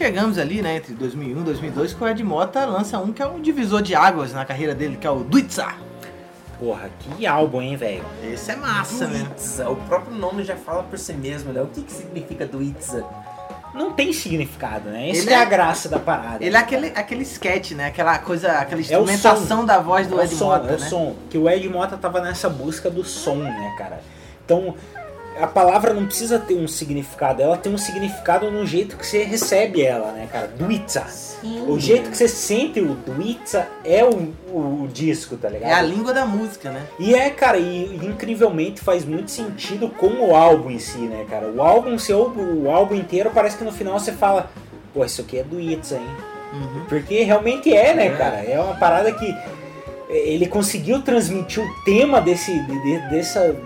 Chegamos 0.00 0.38
ali, 0.38 0.62
né, 0.62 0.76
entre 0.76 0.94
2001 0.94 1.40
e 1.42 1.44
2002, 1.44 1.92
que 1.92 2.02
o 2.02 2.08
Ed 2.08 2.24
Mota 2.24 2.64
lança 2.64 2.98
um 2.98 3.12
que 3.12 3.20
é 3.20 3.26
um 3.26 3.38
divisor 3.38 3.82
de 3.82 3.94
águas 3.94 4.32
na 4.32 4.46
carreira 4.46 4.74
dele, 4.74 4.96
que 4.96 5.06
é 5.06 5.10
o 5.10 5.16
Duitza. 5.22 5.74
Porra, 6.58 6.88
que 7.00 7.26
álbum, 7.26 7.60
hein, 7.60 7.76
velho? 7.76 8.02
Esse 8.22 8.50
é 8.52 8.56
massa, 8.56 9.06
né? 9.06 9.26
O 9.70 9.76
próprio 9.76 10.16
nome 10.16 10.42
já 10.42 10.56
fala 10.56 10.82
por 10.84 10.98
si 10.98 11.12
mesmo, 11.12 11.52
né? 11.52 11.60
O 11.60 11.66
que, 11.66 11.82
que 11.82 11.92
significa 11.92 12.46
Duitza? 12.46 13.04
Não 13.74 13.92
tem 13.92 14.10
significado, 14.10 14.88
né? 14.88 15.10
Ele 15.10 15.30
é, 15.30 15.34
é- 15.34 15.36
a 15.36 15.44
graça 15.44 15.86
da 15.86 15.98
parada. 15.98 16.42
Ele 16.42 16.56
é 16.56 16.58
aquele, 16.58 16.86
aquele 16.88 17.22
sketch, 17.22 17.72
né? 17.72 17.86
Aquela 17.86 18.18
coisa, 18.18 18.52
aquela 18.52 18.80
É 18.80 18.80
o 18.80 18.80
instrumentação 18.80 19.58
som. 19.58 19.64
da 19.66 19.78
voz 19.80 20.06
do 20.06 20.14
é 20.18 20.22
o 20.22 20.24
Ed 20.24 20.34
som, 20.34 20.46
Mota, 20.46 20.66
é 20.66 20.76
o 20.76 20.80
né? 20.80 20.88
som. 20.88 21.16
Que 21.28 21.36
o 21.36 21.48
Ed 21.48 21.68
Mota 21.68 21.98
tava 21.98 22.22
nessa 22.22 22.48
busca 22.48 22.88
do 22.90 23.04
som, 23.04 23.36
né, 23.36 23.74
cara? 23.76 24.00
Então, 24.44 24.74
a 25.40 25.46
palavra 25.46 25.92
não 25.94 26.06
precisa 26.06 26.38
ter 26.38 26.54
um 26.54 26.68
significado, 26.68 27.40
ela 27.42 27.56
tem 27.56 27.72
um 27.72 27.78
significado 27.78 28.50
no 28.50 28.66
jeito 28.66 28.96
que 28.96 29.06
você 29.06 29.22
recebe 29.22 29.82
ela, 29.82 30.12
né, 30.12 30.28
cara? 30.30 30.48
Duitza. 30.48 31.04
O 31.66 31.78
jeito 31.80 32.10
que 32.10 32.16
você 32.16 32.28
sente 32.28 32.80
o 32.80 32.94
Duitza 32.94 33.66
é 33.82 34.04
o, 34.04 34.10
o, 34.52 34.88
disco, 34.92 35.36
tá 35.38 35.48
ligado? 35.48 35.70
É 35.70 35.74
a 35.74 35.80
língua 35.80 36.12
da 36.12 36.26
música, 36.26 36.70
né? 36.70 36.82
E 36.98 37.14
é, 37.14 37.30
cara, 37.30 37.56
e 37.56 37.96
incrivelmente 38.04 38.80
faz 38.82 39.04
muito 39.06 39.30
sentido 39.30 39.88
com 39.88 40.08
o 40.28 40.36
álbum 40.36 40.70
em 40.70 40.78
si, 40.78 40.98
né, 40.98 41.24
cara? 41.30 41.46
O 41.48 41.62
álbum, 41.62 41.96
ouve 42.14 42.40
o 42.40 42.70
álbum 42.70 42.94
inteiro, 42.94 43.30
parece 43.34 43.56
que 43.56 43.64
no 43.64 43.72
final 43.72 43.98
você 43.98 44.12
fala, 44.12 44.50
pô, 44.92 45.02
isso 45.04 45.22
aqui 45.22 45.38
é 45.38 45.42
do 45.42 45.58
Itza, 45.58 45.96
hein? 45.96 46.06
Porque 46.88 47.22
realmente 47.22 47.72
é, 47.74 47.94
né, 47.94 48.08
É. 48.08 48.16
cara? 48.16 48.36
É 48.44 48.60
uma 48.60 48.74
parada 48.74 49.10
que 49.12 49.34
ele 50.10 50.46
conseguiu 50.46 51.00
transmitir 51.02 51.62
o 51.62 51.84
tema 51.84 52.20
desse, 52.20 52.52
de- 52.66 52.82
de- 52.82 53.08
dessa 53.10 53.56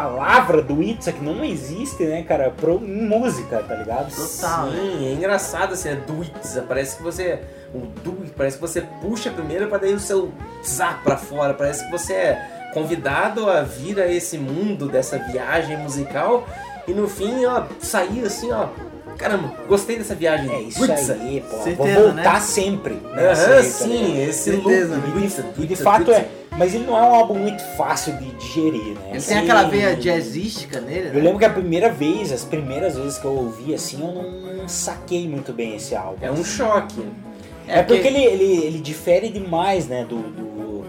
palavra 0.00 0.62
do 0.62 0.82
Itza, 0.82 1.12
que 1.12 1.22
não 1.24 1.44
existe, 1.44 2.04
né, 2.04 2.22
cara, 2.22 2.50
pro, 2.50 2.76
em 2.84 3.06
música, 3.06 3.62
tá 3.66 3.74
ligado? 3.74 4.10
Sim, 4.10 5.06
é 5.08 5.12
engraçado 5.12 5.74
assim, 5.74 5.90
é 5.90 5.96
Duitza. 5.96 6.64
Parece 6.66 6.96
que 6.96 7.02
você. 7.02 7.40
O 7.74 7.80
Duit, 8.02 8.32
parece 8.36 8.56
que 8.56 8.62
você 8.62 8.80
puxa 9.02 9.30
primeiro 9.30 9.66
pra 9.68 9.78
daí 9.78 9.92
o 9.92 10.00
seu 10.00 10.32
zá 10.66 10.98
pra 11.04 11.16
fora. 11.16 11.52
Parece 11.52 11.84
que 11.84 11.90
você 11.90 12.14
é 12.14 12.70
convidado 12.72 13.48
a 13.50 13.62
vir 13.62 14.00
a 14.00 14.10
esse 14.10 14.38
mundo 14.38 14.88
dessa 14.88 15.18
viagem 15.18 15.76
musical 15.78 16.46
e 16.86 16.92
no 16.92 17.06
fim, 17.08 17.44
ó, 17.44 17.64
sair 17.80 18.24
assim, 18.24 18.50
ó. 18.52 18.68
Caramba, 19.18 19.52
gostei 19.66 19.98
dessa 19.98 20.14
viagem. 20.14 20.48
É 20.50 20.60
isso 20.62 20.78
Duitza. 20.86 21.14
aí, 21.14 21.44
pô. 21.50 21.56
Certeza, 21.58 22.00
Vou 22.00 22.12
voltar 22.12 22.34
né? 22.34 22.40
sempre. 22.40 23.02
Aham, 23.04 23.16
nessa 23.16 23.50
aí, 23.50 23.56
tá 23.56 23.62
sim, 23.64 23.88
ligado? 24.06 24.28
esse 24.28 24.42
Certeza, 24.52 24.94
loop. 24.94 25.06
né? 25.08 25.12
Duitza, 25.14 25.44
E 25.58 25.66
de 25.66 25.76
fato 25.76 26.04
Duitza. 26.04 26.20
é. 26.20 26.28
Mas 26.58 26.74
ele 26.74 26.84
não 26.84 26.96
é 26.98 27.02
um 27.02 27.14
álbum 27.14 27.34
muito 27.38 27.62
fácil 27.76 28.16
de 28.16 28.32
digerir, 28.32 28.94
né? 28.94 29.00
Ele 29.10 29.16
Assim, 29.18 29.28
tem 29.28 29.38
aquela 29.38 29.62
veia 29.62 29.94
jazzística 29.94 30.80
nele, 30.80 31.08
Eu 31.08 31.14
né? 31.14 31.20
lembro 31.20 31.38
que 31.38 31.44
a 31.44 31.50
primeira 31.50 31.88
vez, 31.88 32.32
as 32.32 32.44
primeiras 32.44 32.96
vezes 32.96 33.16
que 33.16 33.24
eu 33.24 33.30
ouvi 33.32 33.72
assim, 33.74 34.00
eu 34.00 34.12
não 34.60 34.68
saquei 34.68 35.28
muito 35.28 35.52
bem 35.52 35.76
esse 35.76 35.94
álbum. 35.94 36.18
É 36.20 36.30
um 36.32 36.44
choque. 36.44 37.06
É 37.68 37.82
porque 37.82 38.06
ele, 38.08 38.24
ele, 38.24 38.66
ele 38.66 38.78
difere 38.80 39.28
demais, 39.28 39.86
né, 39.86 40.04
do, 40.04 40.16
do- 40.16 40.48
do- 40.48 40.88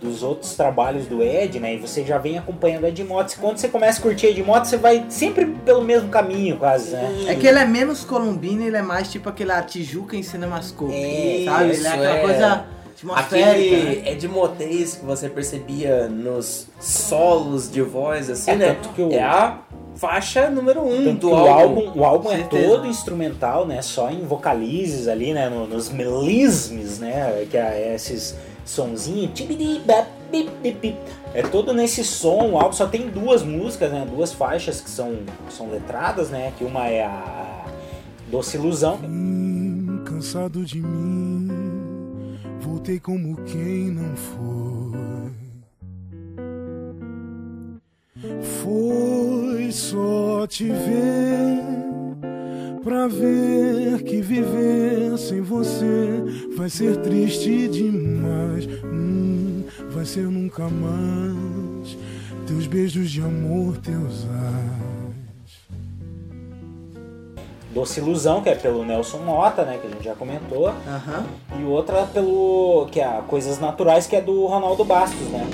dos 0.00 0.22
outros 0.22 0.54
trabalhos 0.54 1.06
do 1.06 1.22
Ed, 1.22 1.58
né, 1.60 1.74
e 1.74 1.78
você 1.78 2.04
já 2.04 2.16
vem 2.16 2.38
acompanhando 2.38 2.86
Ed 2.86 3.02
Mota. 3.04 3.34
Quando 3.38 3.58
você 3.58 3.68
começa 3.68 3.98
a 3.98 4.02
curtir 4.02 4.28
Ed 4.28 4.42
Mota, 4.44 4.64
você 4.64 4.76
vai 4.78 5.04
sempre 5.10 5.44
pelo 5.44 5.82
mesmo 5.82 6.08
caminho, 6.08 6.56
quase, 6.56 6.92
né? 6.92 7.26
É 7.26 7.34
que 7.34 7.46
ele 7.46 7.58
é 7.58 7.66
menos 7.66 8.04
colombino, 8.04 8.62
ele 8.64 8.76
é 8.76 8.82
mais 8.82 9.10
tipo 9.10 9.28
aquela 9.28 9.60
Tijuca 9.60 10.16
em 10.16 10.22
cinemascope, 10.22 10.94
É, 10.94 11.42
sabe? 11.44 11.64
Ele 11.64 11.72
isso, 11.72 11.86
é 11.86 11.90
aquela 11.90 12.16
é. 12.16 12.20
coisa. 12.22 12.64
Aquele 13.14 13.76
né? 14.02 14.12
Ed 14.12 14.26
Motez 14.28 14.96
que 14.96 15.04
você 15.04 15.28
percebia 15.28 16.08
nos 16.08 16.66
solos 16.80 17.70
de 17.70 17.82
voz, 17.82 18.28
assim, 18.30 18.50
É, 18.52 18.56
né? 18.56 18.74
tanto 18.74 18.88
que 18.90 19.02
o- 19.02 19.12
É 19.12 19.22
a 19.22 19.58
faixa 19.96 20.48
número 20.50 20.80
um 20.82 21.04
Tanto 21.04 21.28
do 21.28 21.34
álbum. 21.34 21.50
álbum, 21.88 22.00
o 22.00 22.04
álbum 22.04 22.32
é 22.32 22.42
todo 22.44 22.86
instrumental, 22.86 23.66
né? 23.66 23.82
Só 23.82 24.10
em 24.10 24.24
vocalizes 24.24 25.08
ali, 25.08 25.32
né? 25.32 25.48
no- 25.48 25.66
nos 25.66 25.90
melismes, 25.90 26.98
né? 26.98 27.46
Que 27.50 27.56
é 27.56 27.94
esses 27.94 28.34
sonzinhos. 28.64 29.30
É 31.34 31.42
todo 31.42 31.72
nesse 31.72 32.04
som. 32.04 32.50
O 32.52 32.56
álbum 32.58 32.72
só 32.72 32.86
tem 32.86 33.08
duas 33.08 33.42
músicas, 33.42 33.90
né? 33.92 34.06
Duas 34.08 34.32
faixas 34.32 34.80
que 34.80 34.90
são, 34.90 35.18
são 35.50 35.70
letradas, 35.70 36.30
né? 36.30 36.52
Que 36.56 36.64
uma 36.64 36.86
é 36.88 37.04
a 37.04 37.64
Doce 38.30 38.56
Ilusão. 38.56 38.98
cansado 40.04 40.64
de 40.64 40.80
mim, 40.80 41.37
voltei 42.60 42.98
como 42.98 43.36
quem 43.44 43.90
não 43.90 44.16
foi. 44.16 44.98
Foi 48.62 49.70
só 49.70 50.46
te 50.46 50.64
ver, 50.64 51.62
pra 52.82 53.06
ver 53.06 54.02
que 54.02 54.20
viver 54.20 55.16
sem 55.18 55.40
você 55.40 56.22
vai 56.56 56.68
ser 56.68 56.96
triste 56.98 57.68
demais. 57.68 58.66
Hum, 58.84 59.64
vai 59.90 60.04
ser 60.04 60.24
nunca 60.24 60.68
mais. 60.68 61.96
Teus 62.46 62.66
beijos 62.66 63.10
de 63.10 63.20
amor, 63.20 63.76
teus 63.78 64.24
ais. 64.24 65.07
Doce 67.78 68.00
Ilusão, 68.00 68.42
que 68.42 68.48
é 68.48 68.56
pelo 68.56 68.84
Nelson 68.84 69.18
Mota, 69.18 69.62
né? 69.62 69.78
Que 69.80 69.86
a 69.86 69.90
gente 69.90 70.02
já 70.02 70.12
comentou. 70.12 70.66
Aham. 70.66 71.26
E 71.60 71.62
outra 71.62 72.02
pelo. 72.12 72.88
que 72.90 72.98
é 72.98 73.04
a 73.04 73.22
Coisas 73.22 73.60
Naturais, 73.60 74.04
que 74.04 74.16
é 74.16 74.20
do 74.20 74.46
Ronaldo 74.46 74.84
Bastos, 74.84 75.28
né? 75.28 75.46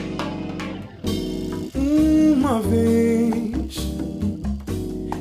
Uma 1.75 2.61
vez 2.61 3.77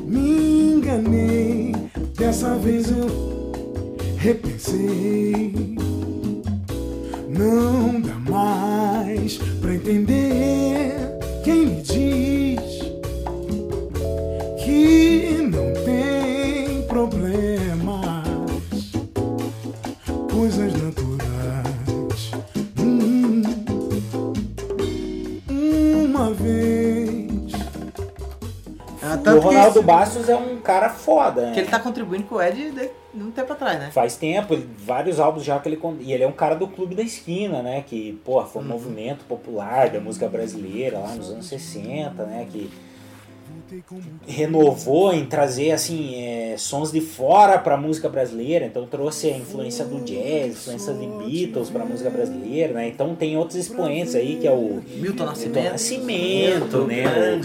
me 0.05 0.75
enganei, 0.75 1.75
dessa 2.17 2.55
vez 2.55 2.89
eu 2.89 3.51
repensei. 4.17 5.75
Não 7.27 7.99
dá 7.99 8.15
mais 8.31 9.39
pra 9.59 9.75
entender 9.75 10.95
quem 11.43 11.65
me 11.65 11.81
diz 11.81 12.61
que 14.63 15.22
O 29.33 29.39
tanto 29.39 29.49
que 29.49 29.55
Ronaldo 29.55 29.81
Bastos 29.81 30.29
é 30.29 30.35
um 30.35 30.57
cara 30.57 30.89
foda, 30.89 31.41
né? 31.47 31.51
Que 31.53 31.59
ele 31.61 31.67
tá 31.69 31.79
contribuindo 31.79 32.23
com 32.25 32.35
o 32.35 32.41
Ed 32.41 32.71
de 32.71 32.89
de 33.13 33.21
um 33.23 33.29
tempo 33.29 33.53
atrás, 33.53 33.77
né? 33.79 33.91
Faz 33.93 34.15
tempo, 34.15 34.55
ele- 34.55 34.67
vários 34.79 35.19
álbuns 35.19 35.43
já 35.43 35.59
que 35.59 35.69
ele. 35.69 35.79
E 35.99 36.11
ele 36.13 36.23
é 36.23 36.27
um 36.27 36.31
cara 36.31 36.55
do 36.55 36.67
Clube 36.67 36.95
da 36.95 37.03
Esquina, 37.03 37.61
né? 37.61 37.83
Que, 37.85 38.19
pô, 38.25 38.43
foi 38.43 38.63
um 38.63 38.65
movimento 38.65 39.23
popular 39.25 39.89
da 39.89 39.99
música 39.99 40.27
brasileira 40.27 40.97
lá 40.97 41.13
nos 41.13 41.29
anos 41.29 41.45
60, 41.45 42.23
né? 42.25 42.47
Que 42.51 42.71
renovou 44.27 45.13
em 45.13 45.25
trazer, 45.25 45.71
assim, 45.71 46.15
é, 46.23 46.55
sons 46.57 46.91
de 46.91 47.01
fora 47.01 47.57
pra 47.57 47.77
música 47.77 48.09
brasileira. 48.09 48.65
Então 48.65 48.85
trouxe 48.87 49.27
a 49.29 49.37
influência 49.37 49.85
do 49.85 49.99
jazz, 50.01 50.61
influência 50.67 50.93
de 50.93 51.07
Beatles 51.07 51.69
pra 51.69 51.85
música 51.85 52.09
brasileira, 52.09 52.73
né? 52.73 52.87
Então 52.87 53.15
tem 53.15 53.37
outros 53.37 53.57
expoentes 53.57 54.15
aí, 54.15 54.37
que 54.37 54.47
é 54.47 54.51
o 54.51 54.81
Milton 54.95 55.25
Nascimento. 55.25 55.55
Milton 55.55 55.71
Nascimento, 55.71 56.77
né? 56.87 57.41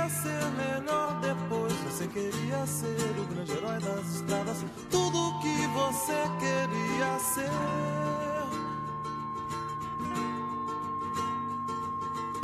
Que 0.00 0.06
ia 0.06 0.08
ser 0.08 0.44
melhor 0.56 1.20
depois. 1.20 1.72
Você 1.88 2.06
queria 2.06 2.66
ser 2.66 2.96
o 3.18 3.24
grande 3.34 3.52
herói 3.52 3.78
das 3.80 4.14
estradas, 4.14 4.64
tudo 4.90 5.38
que 5.40 5.66
você 5.74 6.14
queria 6.38 7.18
ser. 7.18 7.50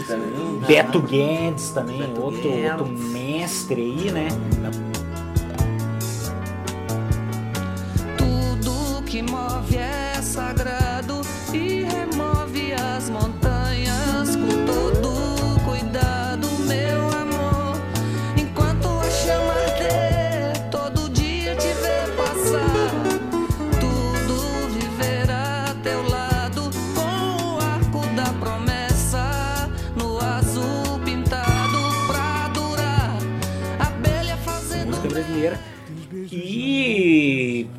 Também. 0.06 0.60
Beto 0.66 1.00
Guedes 1.00 1.70
também, 1.70 1.98
Beto 1.98 2.22
outro, 2.22 2.42
Guedes. 2.42 2.70
outro 2.70 2.86
mestre 2.86 3.82
aí, 3.82 4.12
né? 4.12 4.28
Tudo 8.16 9.02
que 9.04 9.22
move 9.22 9.76
é 9.76 10.22
sagrado 10.22 11.22
e 11.52 11.85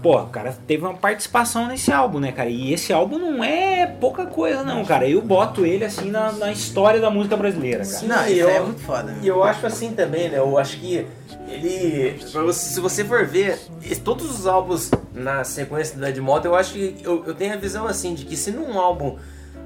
pô, 0.07 0.21
o 0.21 0.27
cara 0.27 0.57
teve 0.65 0.85
uma 0.85 0.93
participação 0.93 1.67
nesse 1.67 1.91
álbum, 1.91 2.17
né, 2.17 2.31
cara? 2.31 2.49
E 2.49 2.73
esse 2.73 2.93
álbum 2.93 3.19
não 3.19 3.43
é 3.43 3.85
pouca 3.85 4.25
coisa, 4.25 4.63
não, 4.63 4.85
cara. 4.85 5.05
Eu 5.05 5.21
boto 5.21 5.65
ele, 5.65 5.83
assim, 5.83 6.09
na, 6.09 6.31
na 6.31 6.49
história 6.49 7.01
da 7.01 7.09
música 7.09 7.35
brasileira, 7.35 7.79
cara. 7.79 7.89
Sim, 7.89 8.07
Não, 8.07 8.25
e 8.25 8.39
eu, 8.39 8.49
é 8.49 8.61
muito 8.61 8.79
foda. 8.79 9.17
E 9.21 9.27
eu 9.27 9.43
acho 9.43 9.67
assim 9.67 9.91
também, 9.91 10.29
né? 10.29 10.37
Eu 10.37 10.57
acho 10.57 10.79
que 10.79 11.05
ele. 11.49 12.17
Se 12.53 12.79
você 12.79 13.03
for 13.03 13.25
ver 13.25 13.59
todos 14.01 14.31
os 14.31 14.47
álbuns 14.47 14.89
na 15.13 15.43
sequência 15.43 15.97
do 15.97 16.05
Ed 16.05 16.21
Mota, 16.21 16.47
eu 16.47 16.55
acho 16.55 16.71
que 16.71 16.95
eu, 17.03 17.25
eu 17.25 17.33
tenho 17.33 17.53
a 17.53 17.57
visão 17.57 17.85
assim 17.85 18.13
de 18.13 18.23
que 18.23 18.37
se 18.37 18.49
num 18.49 18.79
álbum 18.79 19.17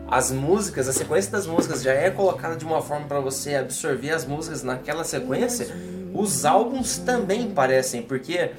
as 0.10 0.32
músicas, 0.32 0.90
a 0.90 0.94
sequência 0.94 1.32
das 1.32 1.46
músicas 1.46 1.84
já 1.84 1.94
é 1.94 2.10
colocada 2.10 2.56
de 2.56 2.66
uma 2.66 2.82
forma 2.82 3.06
para 3.06 3.20
você 3.20 3.54
absorver 3.56 4.10
as 4.10 4.26
músicas 4.26 4.64
naquela 4.64 5.04
sequência, 5.04 5.68
os 6.14 6.46
álbuns 6.46 6.98
também 6.98 7.52
parecem, 7.52 8.02
porque 8.02 8.50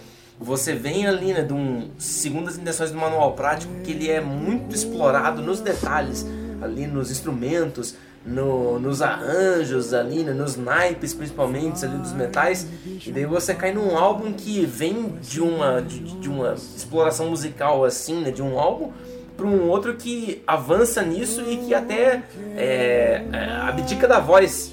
você 0.42 0.74
vem 0.74 1.06
ali, 1.06 1.32
né, 1.32 1.42
de 1.42 1.52
um 1.52 1.90
segundas 1.98 2.56
intenções 2.58 2.90
do 2.90 2.98
manual 2.98 3.32
prático 3.32 3.72
que 3.84 3.92
ele 3.92 4.10
é 4.10 4.20
muito 4.20 4.74
explorado 4.74 5.40
nos 5.42 5.60
detalhes, 5.60 6.26
ali 6.60 6.86
nos 6.86 7.10
instrumentos, 7.10 7.94
no- 8.24 8.78
nos 8.78 9.02
arranjos 9.02 9.92
ali, 9.92 10.22
né, 10.22 10.32
nos 10.32 10.56
naipes 10.56 11.12
principalmente 11.12 11.84
ali 11.84 11.96
dos 11.98 12.12
metais, 12.12 12.66
e 13.06 13.10
daí 13.10 13.26
você 13.26 13.52
cai 13.54 13.72
num 13.72 13.96
álbum 13.96 14.32
que 14.32 14.64
vem 14.64 15.14
de 15.20 15.40
uma 15.40 15.80
de, 15.82 15.98
de 16.00 16.28
uma 16.28 16.54
exploração 16.54 17.30
musical 17.30 17.84
assim, 17.84 18.20
né, 18.20 18.30
de 18.30 18.42
um 18.42 18.58
álbum 18.58 18.92
para 19.36 19.46
um 19.46 19.68
outro 19.68 19.94
que 19.96 20.42
avança 20.46 21.02
nisso 21.02 21.42
e 21.48 21.56
que 21.56 21.74
até 21.74 22.22
é, 22.56 23.24
é, 23.32 23.50
abdica 23.68 24.06
da 24.06 24.20
voz 24.20 24.72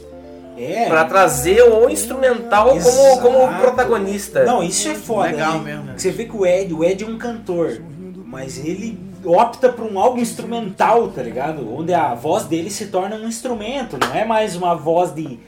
É. 0.60 0.90
para 0.90 1.06
trazer 1.06 1.62
o 1.62 1.90
instrumental 1.90 2.78
como, 2.78 3.22
como 3.22 3.60
protagonista. 3.60 4.44
Não, 4.44 4.62
isso 4.62 4.90
é 4.90 4.96
foda. 4.96 5.30
Legal 5.30 5.60
né? 5.60 5.64
mesmo, 5.64 5.84
né? 5.86 5.94
Você 5.96 6.12
vê 6.12 6.26
que 6.26 6.36
o 6.36 6.46
Ed, 6.46 6.74
o 6.74 6.84
Ed 6.84 7.04
é 7.04 7.08
um 7.08 7.18
cantor, 7.18 7.82
mas 8.26 8.58
ele 8.58 9.00
opta 9.24 9.70
por 9.70 9.86
um 9.86 9.98
álbum 9.98 10.20
instrumental, 10.20 11.08
tá 11.10 11.22
ligado? 11.22 11.74
Onde 11.74 11.94
a 11.94 12.14
voz 12.14 12.46
dele 12.46 12.70
se 12.70 12.88
torna 12.88 13.16
um 13.16 13.28
instrumento, 13.28 13.98
não 13.98 14.14
é 14.14 14.26
mais 14.26 14.56
uma 14.56 14.76
voz 14.76 15.12
de, 15.14 15.40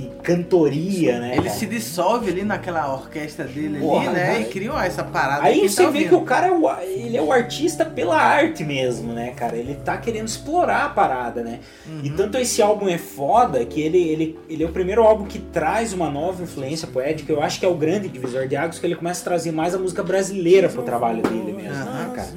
de 0.00 0.10
cantoria, 0.22 1.18
né? 1.20 1.32
Ele 1.32 1.42
cara? 1.42 1.50
se 1.50 1.66
dissolve 1.66 2.30
ali 2.30 2.44
naquela 2.44 2.92
orquestra 2.92 3.44
dele 3.44 3.78
Porra, 3.80 4.06
ali, 4.06 4.14
né? 4.14 4.26
cara. 4.26 4.40
E 4.40 4.44
cria 4.46 4.72
essa 4.84 5.04
parada. 5.04 5.42
Aí 5.44 5.68
você 5.68 5.76
tá 5.76 5.82
vê 5.90 5.98
ouvindo. 5.98 6.08
que 6.08 6.14
o 6.14 6.20
cara 6.22 6.46
é 6.48 6.50
o, 6.50 6.70
ele 6.82 7.16
é 7.16 7.22
o 7.22 7.32
artista 7.32 7.84
pela 7.84 8.16
arte 8.16 8.64
mesmo, 8.64 9.12
né, 9.12 9.30
cara? 9.36 9.56
Ele 9.56 9.74
tá 9.74 9.96
querendo 9.96 10.26
explorar 10.28 10.84
a 10.84 10.88
parada, 10.88 11.42
né? 11.42 11.60
E 12.02 12.10
Uhum. 12.10 12.16
tanto 12.16 12.38
esse 12.38 12.60
álbum 12.62 12.88
é 12.88 12.98
foda 12.98 13.64
que 13.64 13.80
ele, 13.80 13.98
ele, 13.98 14.38
ele 14.48 14.62
é 14.64 14.66
o 14.66 14.72
primeiro 14.72 15.02
álbum 15.02 15.24
que 15.24 15.38
traz 15.38 15.92
uma 15.92 16.10
nova 16.10 16.42
influência 16.42 16.86
pro 16.88 17.00
Ed, 17.02 17.22
que 17.22 17.30
eu 17.32 17.42
acho 17.42 17.58
que 17.60 17.66
é 17.66 17.68
o 17.68 17.74
grande 17.74 18.08
divisor 18.08 18.46
de 18.48 18.56
águas, 18.56 18.78
que 18.78 18.86
ele 18.86 18.96
começa 18.96 19.20
a 19.20 19.24
trazer 19.24 19.52
mais 19.52 19.74
a 19.74 19.78
música 19.78 20.02
brasileira 20.02 20.68
pro 20.68 20.82
trabalho 20.82 21.22
dele 21.22 21.52
mesmo, 21.52 21.84
né, 21.84 22.12
cara? 22.14 22.28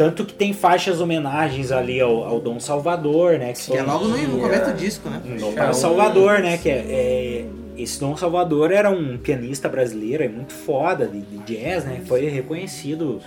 Tanto 0.00 0.24
que 0.24 0.32
tem 0.32 0.54
faixas 0.54 0.98
homenagens 0.98 1.70
ali 1.70 2.00
ao, 2.00 2.24
ao 2.24 2.40
Dom 2.40 2.58
Salvador, 2.58 3.38
né? 3.38 3.52
Que 3.52 3.76
é 3.76 3.82
logo 3.82 4.06
no, 4.08 4.16
no 4.16 4.40
começo 4.40 4.70
do 4.70 4.74
disco, 4.74 5.10
né? 5.10 5.20
Dom 5.38 5.52
Para 5.52 5.74
Salvador, 5.74 6.38
né? 6.38 6.56
Que 6.56 6.70
é, 6.70 6.72
é- 6.72 7.46
esse 7.76 8.00
Dom 8.00 8.16
Salvador 8.16 8.72
era 8.72 8.90
um 8.90 9.18
pianista 9.18 9.68
brasileiro, 9.68 10.24
é 10.24 10.28
muito 10.28 10.54
foda 10.54 11.06
de, 11.06 11.20
de 11.20 11.36
jazz, 11.40 11.84
né? 11.84 12.00
Foi 12.06 12.26
reconhecido 12.30 13.20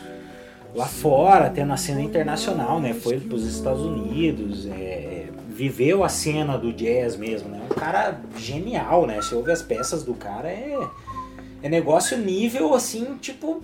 lá 0.73 0.87
fora, 0.87 1.45
até 1.45 1.63
na 1.63 1.77
cena 1.77 2.01
internacional, 2.01 2.79
né? 2.79 2.91
Foi 2.95 3.19
para 3.19 3.35
os 3.35 3.45
Estados 3.45 3.83
Unidos, 3.83 4.65
é, 4.65 5.25
viveu 5.55 6.03
a 6.03 6.09
cena 6.09 6.57
do 6.57 6.73
jazz 6.73 7.15
mesmo, 7.15 7.49
né? 7.49 7.61
Um 7.69 7.75
cara 7.75 8.19
genial, 8.35 9.05
né? 9.05 9.17
Você 9.17 9.35
ouve 9.35 9.51
as 9.51 9.61
peças 9.61 10.01
do 10.01 10.15
cara, 10.15 10.47
é, 10.47 10.75
é 11.61 11.69
negócio 11.69 12.17
nível 12.17 12.73
assim, 12.73 13.15
tipo 13.21 13.61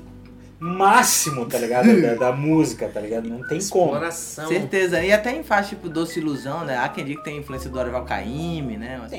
máximo, 0.60 1.46
tá 1.46 1.58
ligado? 1.58 2.02
Da, 2.02 2.14
da 2.16 2.32
música, 2.32 2.88
tá 2.94 3.00
ligado? 3.00 3.28
Não 3.30 3.40
tem 3.48 3.60
como. 3.70 3.86
Exploração. 3.94 4.48
Certeza. 4.48 5.02
E 5.04 5.12
até 5.12 5.32
em 5.36 5.44
faixa 5.44 5.70
tipo 5.70 5.88
Doce 5.90 6.20
Ilusão, 6.20 6.66
né? 6.66 6.78
Há 6.78 6.90
quem 6.90 7.06
diga 7.06 7.20
que 7.20 7.26
tem 7.26 7.38
influência 7.40 7.70
do 7.70 7.78
Orival 7.80 8.04
Caymmi, 8.06 8.78
né? 8.78 9.00
Mas- 9.02 9.12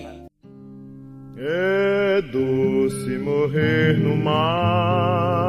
É 1.43 2.21
doce 2.31 3.17
morrer 3.19 3.97
no 3.99 4.15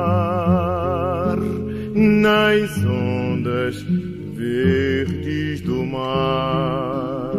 mar, 0.01 1.35
nas 1.95 2.77
ondas 2.85 3.75
verdes 4.33 5.59
do 5.61 5.83
mar. 5.85 7.31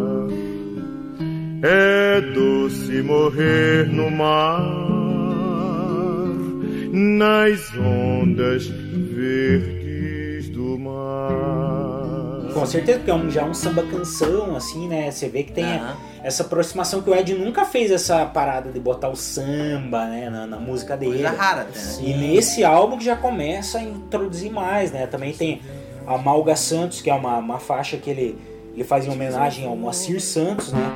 É 1.63 2.21
doce 2.35 3.01
morrer 3.03 3.87
no 3.87 4.11
mar, 4.11 4.82
nas 6.93 7.73
ondas 7.75 8.67
verdes 8.67 10.51
do 10.51 10.79
mar. 10.79 12.53
Com 12.53 12.67
certeza, 12.67 12.99
porque 12.99 13.11
é 13.11 13.15
um, 13.15 13.31
já 13.31 13.41
é 13.41 13.45
um 13.47 13.55
samba 13.55 13.83
canção, 13.85 14.55
assim, 14.55 14.87
né? 14.87 15.11
Você 15.11 15.27
vê 15.27 15.43
que 15.43 15.53
tem 15.53 15.65
Aham. 15.65 15.97
essa 16.23 16.43
aproximação 16.43 17.01
que 17.01 17.09
o 17.09 17.15
Ed 17.15 17.33
nunca 17.33 17.65
fez 17.65 17.91
essa 17.91 18.27
parada 18.27 18.71
de 18.71 18.79
botar 18.79 19.09
o 19.09 19.17
samba, 19.17 20.05
né, 20.05 20.29
na, 20.29 20.47
na 20.47 20.59
música 20.59 20.95
dele. 20.95 21.23
Coisa 21.23 21.31
rara 21.31 21.65
né? 21.65 21.71
E 22.03 22.13
nesse 22.13 22.63
álbum 22.63 22.99
que 22.99 23.05
já 23.05 23.17
começa 23.17 23.79
a 23.79 23.83
introduzir 23.83 24.53
mais, 24.53 24.93
né? 24.93 25.07
Também 25.07 25.33
tem 25.33 25.63
a 26.07 26.19
Malga 26.19 26.55
Santos, 26.55 27.01
que 27.01 27.09
é 27.09 27.15
uma, 27.15 27.39
uma 27.39 27.59
faixa 27.59 27.97
que 27.97 28.11
ele, 28.11 28.39
ele 28.75 28.85
faz 28.85 29.07
em 29.07 29.11
homenagem 29.11 29.67
ao 29.67 29.75
Moacir 29.75 30.21
Santos, 30.21 30.75
né? 30.75 30.93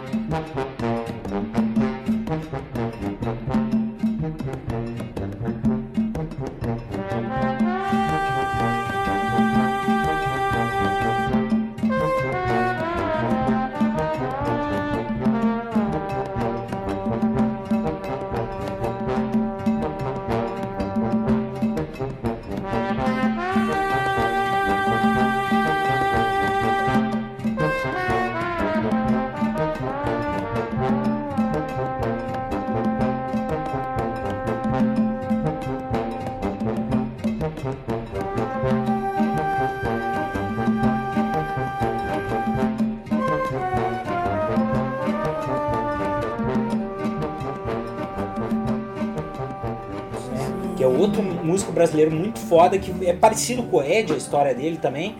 Brasileiro 51.97 52.10
muito 52.10 52.39
foda, 52.39 52.78
que 52.78 52.92
é 53.07 53.12
parecido 53.12 53.62
com 53.65 53.78
o 53.78 53.83
Ed, 53.83 54.12
a 54.12 54.16
história 54.16 54.55
dele 54.55 54.76
também. 54.81 55.15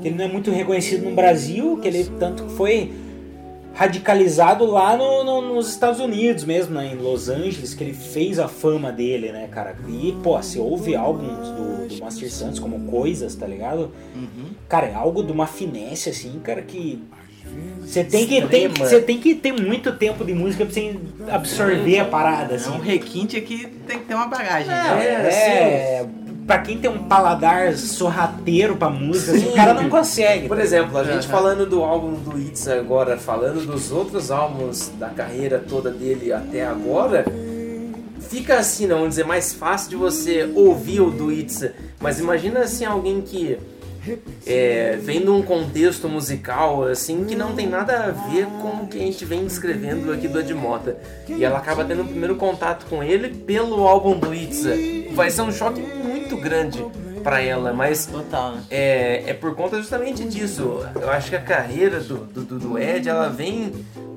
Que 0.00 0.08
ele 0.08 0.16
não 0.16 0.24
é 0.24 0.28
muito 0.28 0.50
reconhecido 0.50 1.04
no 1.08 1.14
Brasil, 1.14 1.78
que 1.82 1.88
ele 1.88 2.04
tanto 2.18 2.44
foi 2.50 2.92
radicalizado 3.74 4.64
lá 4.64 4.96
no- 4.96 5.22
no- 5.24 5.54
nos 5.54 5.68
Estados 5.68 6.00
Unidos 6.00 6.44
mesmo, 6.44 6.74
né, 6.74 6.92
em 6.94 6.96
Los 6.96 7.28
Angeles, 7.28 7.74
que 7.74 7.84
ele 7.84 7.92
fez 7.92 8.38
a 8.38 8.48
fama 8.48 8.90
dele, 8.90 9.32
né, 9.32 9.48
cara? 9.50 9.76
E, 9.88 10.16
pô, 10.22 10.40
você 10.40 10.58
ouve 10.58 10.94
álbuns 10.96 11.48
do, 11.48 11.88
do 11.94 12.00
Master 12.02 12.30
Santos 12.32 12.58
como 12.58 12.80
Coisas, 12.90 13.34
tá 13.34 13.46
ligado? 13.46 13.90
Cara, 14.68 14.86
é 14.86 14.94
algo 14.94 15.22
de 15.22 15.30
uma 15.32 15.46
finesse, 15.46 16.08
assim, 16.08 16.38
cara, 16.42 16.62
que... 16.62 17.02
Você 17.82 18.02
tem 18.02 18.26
que, 18.26 18.42
tem, 18.48 18.66
Extrema. 18.66 18.88
você 18.90 19.00
tem 19.00 19.18
que 19.18 19.34
ter 19.34 19.52
muito 19.52 19.92
tempo 19.92 20.24
de 20.24 20.34
música 20.34 20.64
pra 20.66 20.74
você 20.74 20.96
absorver 21.30 22.00
a 22.00 22.04
parada, 22.04 22.54
É 22.54 22.56
assim. 22.56 22.70
um 22.70 22.78
requinte 22.80 23.36
aqui 23.36 23.66
tem 23.86 23.98
que 24.00 24.04
ter 24.06 24.14
uma 24.14 24.26
bagagem. 24.26 24.70
É, 24.72 24.74
né? 24.74 25.28
é, 25.30 26.06
pra 26.46 26.58
quem 26.58 26.78
tem 26.78 26.90
um 26.90 27.04
paladar 27.04 27.74
sorrateiro 27.76 28.76
pra 28.76 28.90
música, 28.90 29.32
assim, 29.36 29.48
o 29.48 29.52
cara 29.52 29.72
não 29.72 29.88
consegue. 29.88 30.48
Por 30.48 30.58
exemplo, 30.60 30.98
a 30.98 31.04
gente 31.04 31.28
falando 31.28 31.64
do 31.64 31.82
álbum 31.82 32.14
do 32.14 32.38
Itza 32.38 32.74
agora, 32.74 33.16
falando 33.16 33.64
dos 33.64 33.92
outros 33.92 34.30
álbuns 34.32 34.90
da 34.98 35.08
carreira 35.08 35.62
toda 35.66 35.90
dele 35.90 36.32
até 36.32 36.66
agora, 36.66 37.24
fica 38.28 38.56
assim, 38.58 38.86
não 38.86 38.96
vamos 38.96 39.10
dizer, 39.10 39.24
mais 39.24 39.52
fácil 39.52 39.90
de 39.90 39.96
você 39.96 40.50
ouvir 40.54 41.00
o 41.00 41.10
do 41.10 41.32
Itza. 41.32 41.72
Mas 42.00 42.18
imagina 42.18 42.60
assim 42.60 42.84
alguém 42.84 43.20
que 43.20 43.56
é, 44.46 44.98
vem 45.00 45.20
num 45.20 45.42
contexto 45.42 46.08
musical 46.08 46.84
assim 46.84 47.24
que 47.24 47.34
não 47.34 47.54
tem 47.54 47.66
nada 47.66 48.04
a 48.04 48.10
ver 48.30 48.46
com 48.46 48.84
o 48.84 48.86
que 48.86 48.98
a 48.98 49.00
gente 49.00 49.24
vem 49.24 49.44
descrevendo 49.44 50.12
aqui 50.12 50.28
do 50.28 50.40
Edmota. 50.40 50.96
E 51.28 51.44
ela 51.44 51.58
acaba 51.58 51.84
tendo 51.84 52.02
um 52.02 52.06
primeiro 52.06 52.36
contato 52.36 52.86
com 52.86 53.02
ele 53.02 53.28
pelo 53.30 53.86
álbum 53.86 54.18
do 54.18 54.34
Itza. 54.34 54.74
Vai 55.14 55.30
ser 55.30 55.42
um 55.42 55.52
choque 55.52 55.80
muito 55.80 56.36
grande 56.36 56.84
pra 57.22 57.40
ela, 57.40 57.72
mas 57.72 58.06
Total, 58.06 58.52
né? 58.52 58.62
é, 58.70 59.30
é 59.30 59.34
por 59.34 59.54
conta 59.56 59.78
justamente 59.78 60.22
disso. 60.24 60.80
Eu 61.00 61.10
acho 61.10 61.30
que 61.30 61.36
a 61.36 61.40
carreira 61.40 61.98
do, 62.00 62.18
do, 62.18 62.42
do- 62.58 62.78
Ed 62.78 63.08
ela 63.08 63.28
vem 63.28 63.72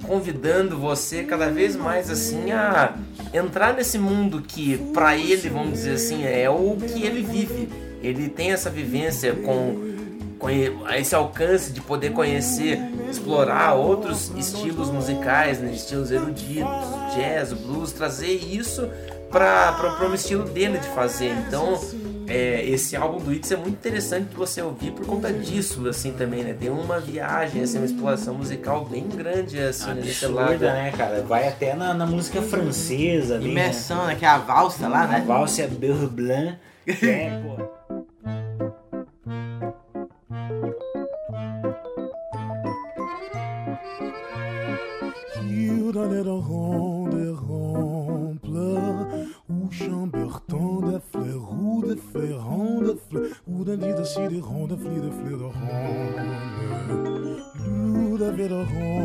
convidando 0.05 0.77
você 0.77 1.23
cada 1.23 1.49
vez 1.49 1.75
mais 1.75 2.09
assim 2.09 2.51
a 2.51 2.93
entrar 3.33 3.73
nesse 3.73 3.97
mundo 3.97 4.41
que 4.41 4.77
pra 4.93 5.15
ele, 5.17 5.49
vamos 5.49 5.73
dizer 5.73 5.93
assim, 5.93 6.23
é 6.23 6.49
o 6.49 6.75
que 6.77 7.03
ele 7.03 7.21
vive. 7.23 7.69
Ele 8.01 8.29
tem 8.29 8.51
essa 8.51 8.69
vivência 8.69 9.33
com 9.33 9.89
conhe- 10.37 10.71
esse 10.97 11.13
alcance 11.13 11.71
de 11.73 11.81
poder 11.81 12.11
conhecer, 12.13 12.79
explorar 13.09 13.73
outros 13.73 14.31
estilos 14.37 14.89
musicais, 14.89 15.59
né, 15.59 15.71
estilos 15.73 16.11
eruditos, 16.11 16.87
jazz, 17.15 17.51
blues, 17.53 17.91
trazer 17.91 18.27
isso 18.33 18.87
para 19.29 20.07
um 20.09 20.13
estilo 20.13 20.45
dele 20.45 20.77
de 20.79 20.87
fazer. 20.87 21.35
Então, 21.47 21.79
é, 22.25 22.63
esse 22.65 22.95
álbum 22.95 23.17
do 23.17 23.33
Itz 23.33 23.51
é 23.51 23.55
muito 23.57 23.71
interessante 23.73 24.29
de 24.29 24.35
você 24.35 24.61
ouvir 24.61 24.91
por 24.91 25.05
conta 25.05 25.31
disso, 25.33 25.87
assim, 25.89 26.11
também, 26.13 26.43
né? 26.43 26.55
Tem 26.57 26.69
uma 26.69 26.99
viagem, 26.99 27.61
assim, 27.61 27.77
uma 27.77 27.85
exploração 27.85 28.33
musical 28.35 28.85
bem 28.85 29.07
grande, 29.07 29.59
assim, 29.59 29.87
né, 29.89 30.01
nesse 30.05 30.25
lado. 30.25 30.45
Absurda, 30.53 30.73
né, 30.73 30.91
cara? 30.95 31.21
Vai 31.21 31.47
até 31.47 31.75
na, 31.75 31.93
na 31.93 32.05
música 32.05 32.41
francesa. 32.41 33.35
ali, 33.35 33.45
né? 33.45 33.51
Imersão, 33.51 34.05
né? 34.07 34.15
Que 34.15 34.25
é 34.25 34.27
a 34.29 34.37
valsa 34.37 34.87
lá, 34.87 35.03
A 35.03 35.07
né? 35.07 35.23
valsa 35.27 35.63
é 35.63 35.67
Beurre 35.67 36.07
Blanc. 36.07 36.55
é, 36.87 37.41
pô. 37.43 37.78
D'un 54.29 54.35
lit 54.35 54.41
de 54.67 55.09
si 55.11 55.29
de 55.29 55.43
ronde. 55.43 56.19
Fli 57.57 58.17
de 58.17 58.98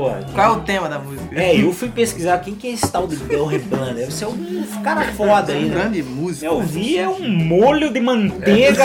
pô. 0.00 0.32
Qual 0.34 0.54
é 0.54 0.56
o 0.56 0.60
tema 0.60 0.88
da 0.88 0.98
música? 0.98 1.40
É, 1.40 1.60
eu 1.60 1.72
fui 1.72 1.88
pesquisar 1.88 2.38
quem 2.38 2.54
que 2.54 2.68
é 2.68 2.72
esse 2.72 2.90
tal 2.90 3.06
de 3.06 3.16
Beurre 3.16 3.58
Blanc. 3.58 3.94
Deve 3.94 4.12
ser 4.12 4.26
um 4.26 4.64
cara 4.82 5.02
foda 5.12 5.52
aí, 5.52 5.64
Um 5.64 5.68
né? 5.68 5.74
grande 5.74 6.02
músico. 6.02 6.44
Eu 6.46 6.60
vi 6.60 6.98
é 6.98 7.08
um 7.08 7.28
molho 7.28 7.92
de 7.92 8.00
manteiga. 8.00 8.84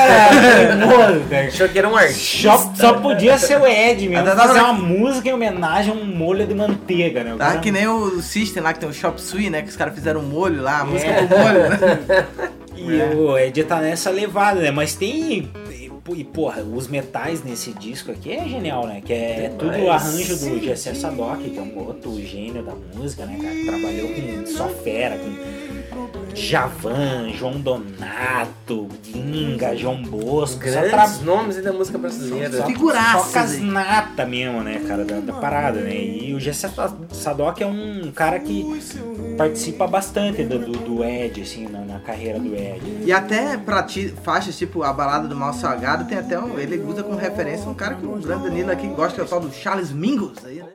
Molho, 0.86 1.22
cara. 1.30 1.48
Achou 1.48 1.70
que 1.70 1.78
era 1.80 1.88
um 1.90 1.96
artista. 1.96 2.50
Só, 2.58 2.72
só 2.76 2.94
podia 2.94 3.38
ser 3.38 3.60
o 3.60 3.66
Ed 3.68 4.08
mesmo. 4.08 4.26
Tava 4.26 4.48
Fazer 4.48 4.60
uma 4.60 4.74
música 4.74 5.30
em 5.30 5.34
homenagem 5.34 5.92
a 5.92 5.96
um 5.96 6.06
molho 6.06 6.46
de 6.46 6.54
manteiga, 6.54 7.24
né? 7.24 7.36
Tá 7.38 7.58
que 7.58 7.72
nem 7.72 7.88
o 7.88 8.22
System 8.22 8.62
lá, 8.64 8.74
que 8.74 8.80
tem 8.80 8.90
o 8.90 8.94
Shop 8.94 9.20
Sui, 9.22 9.50
né? 9.50 9.62
Que 9.62 9.70
os 9.70 9.76
caras 9.76 9.94
fizeram 9.94 10.22
um 10.22 10.24
molho 10.24 10.62
lá, 10.62 10.80
a 10.82 10.86
música 10.86 11.10
É. 11.12 11.22
do 11.26 11.38
molho, 11.38 11.70
né? 11.70 12.26
E 12.78 13.16
o 13.16 13.38
Ed 13.40 13.64
tá 13.64 13.80
nessa 13.80 14.10
levada, 14.10 14.60
né? 14.60 14.70
Mas 14.70 14.96
tem. 14.96 15.50
E, 16.08 16.24
porra, 16.24 16.62
os 16.62 16.88
metais 16.88 17.44
nesse 17.44 17.74
disco 17.74 18.12
aqui 18.12 18.32
é 18.32 18.48
genial, 18.48 18.86
né? 18.86 19.02
Que 19.04 19.12
é 19.12 19.56
tudo 19.58 19.72
Demais. 19.72 20.04
arranjo 20.04 20.38
do 20.38 20.60
Gessé 20.64 20.94
Sadock, 20.94 21.50
que 21.50 21.58
é 21.58 21.62
um 21.62 21.78
outro 21.80 22.22
gênio 22.22 22.62
da 22.64 22.74
música, 22.96 23.26
né, 23.26 23.40
cara? 23.42 23.80
Trabalhou 23.80 24.10
com 24.10 24.46
só 24.46 24.68
fera, 24.70 25.18
com 25.18 25.65
Javan, 26.36 27.30
João 27.34 27.60
Donato, 27.60 28.90
Ginga, 29.04 29.76
João 29.76 30.04
Bosco. 30.04 30.58
só 30.64 30.70
Grandes 30.82 30.92
tra- 30.92 31.26
nomes 31.26 31.64
da 31.64 31.72
música 31.74 31.98
brasileira. 31.98 32.58
Só, 32.58 32.66
Figuraças, 32.66 33.22
só 33.28 33.32
casnata 33.32 34.26
mesmo, 34.26 34.62
né, 34.62 34.84
cara, 34.88 35.06
da, 35.06 35.20
da 35.20 35.34
parada, 35.34 35.80
né? 35.80 35.96
E 35.96 36.34
o 36.34 36.40
Gessé 36.40 36.70
Sadock 37.12 37.64
é 37.64 37.66
um 37.68 38.12
cara 38.14 38.40
que 38.40 38.64
participa 39.38 39.88
bastante 39.88 40.44
do, 40.44 40.60
do, 40.60 40.72
do 40.74 41.04
Ed, 41.04 41.42
assim, 41.42 41.68
na, 41.68 41.80
na 41.80 42.00
carreira 42.00 42.38
do 42.40 42.54
Ed. 42.54 42.82
E 43.06 43.12
até 43.14 43.58
pra 43.58 43.82
ti, 43.84 44.14
faixas 44.24 44.58
tipo 44.58 44.84
a 44.84 44.92
balada 44.92 45.28
do 45.28 45.36
Mal 45.36 45.54
Salgado, 45.54 46.06
tem 46.06 46.18
até 46.18 46.38
um. 46.40 46.60
Ele 46.60 46.78
usa 46.80 47.02
como 47.04 47.18
referência 47.18 47.70
um 47.70 47.74
cara 47.74 47.96
que 47.96 48.06
o 48.06 48.18
grande 48.18 48.44
Danilo 48.44 48.72
aqui 48.72 48.88
gosta, 48.88 49.16
que 49.16 49.22
é 49.22 49.24
o 49.24 49.28
tal 49.28 49.40
do 49.40 49.52
Charles 49.54 49.92
Mingus 49.92 50.44
aí, 50.46 50.58
né? 50.58 50.70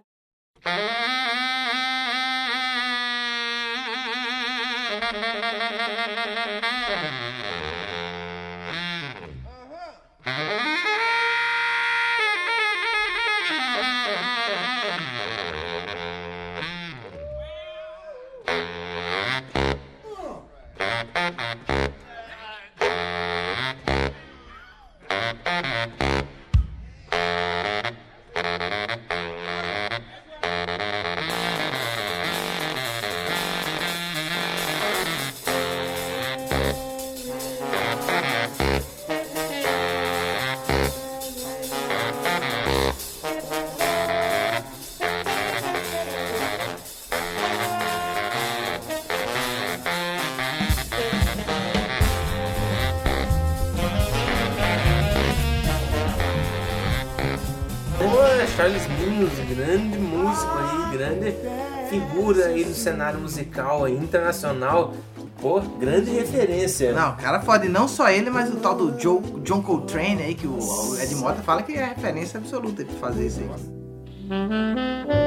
Musical 63.41 63.89
internacional. 63.89 64.95
Pô, 65.41 65.61
grande 65.61 66.11
referência. 66.11 66.93
Não, 66.93 67.17
cara 67.17 67.41
foda, 67.41 67.65
e 67.65 67.69
não 67.69 67.89
só 67.89 68.11
ele, 68.11 68.29
mas 68.29 68.53
o 68.53 68.57
tal 68.57 68.75
do 68.75 69.01
Joe, 69.01 69.23
John 69.43 69.63
Coltrane 69.63 70.23
aí, 70.23 70.35
que 70.35 70.47
o, 70.47 70.59
Ed 71.01 71.15
Mota 71.15 71.43
fala 71.43 71.63
que 71.63 71.73
é 71.73 71.87
referência 71.87 72.39
absoluta 72.39 72.85
pra 72.85 72.95
fazer 72.97 73.27
isso 73.27 73.41
aí. 73.41 75.20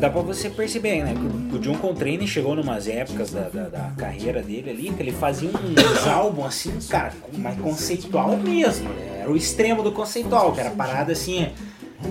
Dá, 0.00 0.10
pra 0.10 0.22
você 0.22 0.48
perceber, 0.50 1.04
né? 1.04 1.14
Que 1.50 1.56
o 1.56 1.58
John 1.58 1.74
Coltrane 1.74 2.26
chegou 2.26 2.56
numas 2.56 2.88
épocas 2.88 3.30
da, 3.30 3.48
da, 3.48 3.68
da 3.68 3.92
carreira 3.96 4.42
dele 4.42 4.70
ali, 4.70 4.90
que 4.90 5.02
ele 5.02 5.12
fazia 5.12 5.50
uns 5.50 6.06
álbuns 6.06 6.46
assim, 6.46 6.72
cara, 6.88 7.12
mais 7.36 7.58
conceitual 7.60 8.36
mesmo. 8.36 8.88
né? 8.88 9.18
Era 9.20 9.30
o 9.30 9.36
extremo 9.36 9.82
do 9.82 9.92
conceitual, 9.92 10.52
que 10.52 10.60
era 10.60 10.70
parada 10.70 11.12
assim. 11.12 11.48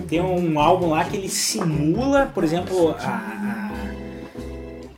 Tem 0.07 0.21
um 0.21 0.59
álbum 0.59 0.89
lá 0.91 1.03
que 1.03 1.17
ele 1.17 1.27
simula, 1.29 2.31
por 2.33 2.43
exemplo, 2.43 2.95
a, 2.99 3.71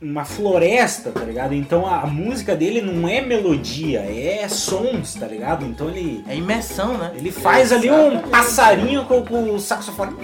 uma 0.02 0.24
floresta, 0.24 1.10
tá 1.10 1.20
ligado? 1.20 1.54
Então 1.54 1.86
a, 1.86 2.00
a 2.00 2.06
música 2.06 2.54
dele 2.54 2.82
não 2.82 3.08
é 3.08 3.22
melodia, 3.22 4.00
é 4.00 4.46
sons, 4.48 5.14
tá 5.14 5.26
ligado? 5.26 5.64
Então 5.64 5.88
ele. 5.88 6.22
É 6.28 6.36
imersão, 6.36 6.98
né? 6.98 7.12
Ele 7.16 7.30
faz 7.30 7.72
ali 7.72 7.90
um 7.90 8.18
passarinho 8.18 9.04
com, 9.04 9.24
com 9.24 9.50
o 9.54 9.58
saxofone. 9.58 10.14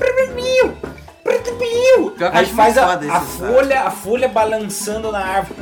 Que 2.17 2.25
eu 2.25 2.31
Aí 2.33 2.47
faz 2.47 2.77
a, 2.79 2.95
a 2.95 3.21
folha, 3.21 3.83
a 3.83 3.91
folha 3.91 4.29
balançando 4.29 5.13
na 5.13 5.19
árvore. 5.25 5.61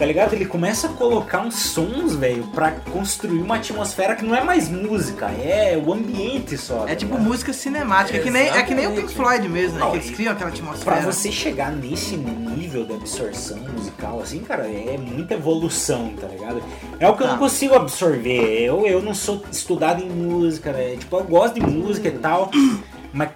Tá 0.00 0.06
ligado? 0.06 0.32
Ele 0.32 0.46
começa 0.46 0.86
a 0.86 0.90
colocar 0.90 1.40
uns 1.40 1.56
sons, 1.56 2.14
velho, 2.14 2.44
pra 2.54 2.70
construir 2.70 3.38
uma 3.42 3.56
atmosfera 3.56 4.16
que 4.16 4.24
não 4.24 4.34
é 4.34 4.42
mais 4.42 4.70
música, 4.70 5.26
é 5.26 5.76
o 5.76 5.92
ambiente 5.92 6.56
só. 6.56 6.84
É 6.84 6.90
tá 6.90 6.96
tipo 6.96 7.18
música 7.18 7.52
cinemática, 7.52 8.16
é 8.16 8.22
que, 8.22 8.30
nem, 8.30 8.48
é 8.48 8.62
que 8.62 8.74
nem 8.74 8.86
o 8.86 8.94
Pink 8.94 9.12
Floyd 9.12 9.46
mesmo, 9.46 9.74
né? 9.74 9.80
Não, 9.80 9.90
que 9.90 9.98
eles 9.98 10.10
criam 10.10 10.32
aquela 10.32 10.48
atmosfera. 10.48 10.96
Pra 10.96 11.04
você 11.04 11.30
chegar 11.30 11.70
nesse 11.70 12.16
nível 12.16 12.86
de 12.86 12.94
absorção 12.94 13.58
musical, 13.58 14.20
assim, 14.22 14.38
cara, 14.38 14.66
é 14.66 14.96
muita 14.96 15.34
evolução, 15.34 16.14
tá 16.18 16.28
ligado? 16.28 16.62
É 16.98 17.06
o 17.06 17.14
que 17.14 17.22
eu 17.22 17.26
Tá. 17.26 17.32
não 17.32 17.38
consigo 17.38 17.74
absorver. 17.74 18.62
Eu, 18.64 18.86
eu 18.86 19.02
não 19.02 19.12
sou 19.12 19.42
estudado 19.52 20.02
em 20.02 20.08
música, 20.08 20.72
né? 20.72 20.96
Tipo, 20.98 21.18
eu 21.18 21.24
gosto 21.24 21.56
de 21.56 21.60
música 21.60 22.08
e 22.08 22.12
tal, 22.12 22.50
mas 23.12 23.28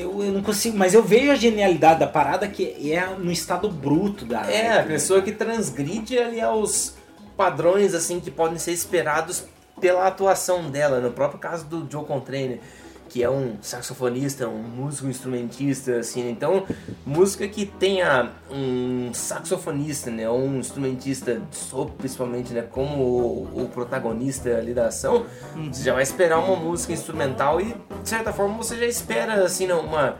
eu, 0.00 0.22
eu 0.22 0.32
não 0.32 0.42
consigo. 0.42 0.76
Mas 0.76 0.94
eu 0.94 1.02
vejo 1.02 1.30
a 1.30 1.34
genialidade 1.34 2.00
da 2.00 2.06
parada 2.06 2.48
que 2.48 2.92
é 2.92 3.06
no 3.18 3.30
estado 3.30 3.68
bruto 3.68 4.24
da 4.24 4.40
É, 4.50 4.68
arte, 4.68 4.80
a 4.80 4.82
pessoa 4.84 5.22
que 5.22 5.32
transgride 5.32 6.18
ali 6.18 6.40
aos 6.40 6.94
padrões 7.36 7.94
assim 7.94 8.20
que 8.20 8.30
podem 8.30 8.58
ser 8.58 8.72
esperados 8.72 9.44
pela 9.80 10.06
atuação 10.06 10.70
dela. 10.70 11.00
No 11.00 11.10
próprio 11.10 11.38
caso 11.38 11.64
do 11.64 11.86
Joe 11.90 12.04
Contrane, 12.04 12.60
que 13.08 13.22
é 13.22 13.30
um 13.30 13.56
saxofonista, 13.62 14.48
um 14.48 14.62
músico 14.62 15.08
instrumentista, 15.08 15.98
assim. 15.98 16.28
Então, 16.30 16.66
música 17.06 17.48
que 17.48 17.66
tenha 17.66 18.30
um 18.50 19.10
saxofonista, 19.12 20.10
né, 20.10 20.28
ou 20.28 20.40
um 20.40 20.58
instrumentista 20.58 21.40
de 21.50 21.56
sopro, 21.56 21.94
principalmente, 21.96 22.52
né, 22.52 22.62
como 22.62 23.02
o, 23.02 23.62
o 23.64 23.68
protagonista 23.68 24.50
ali 24.56 24.74
da 24.74 24.86
ação, 24.88 25.26
você 25.70 25.84
já 25.84 25.94
vai 25.94 26.02
esperar 26.02 26.38
uma 26.38 26.56
música 26.56 26.92
instrumental 26.92 27.60
e, 27.60 27.74
de 28.02 28.08
certa 28.08 28.32
forma, 28.32 28.56
você 28.56 28.76
já 28.76 28.86
espera, 28.86 29.44
assim, 29.44 29.66
né, 29.66 29.74
uma 29.74 30.16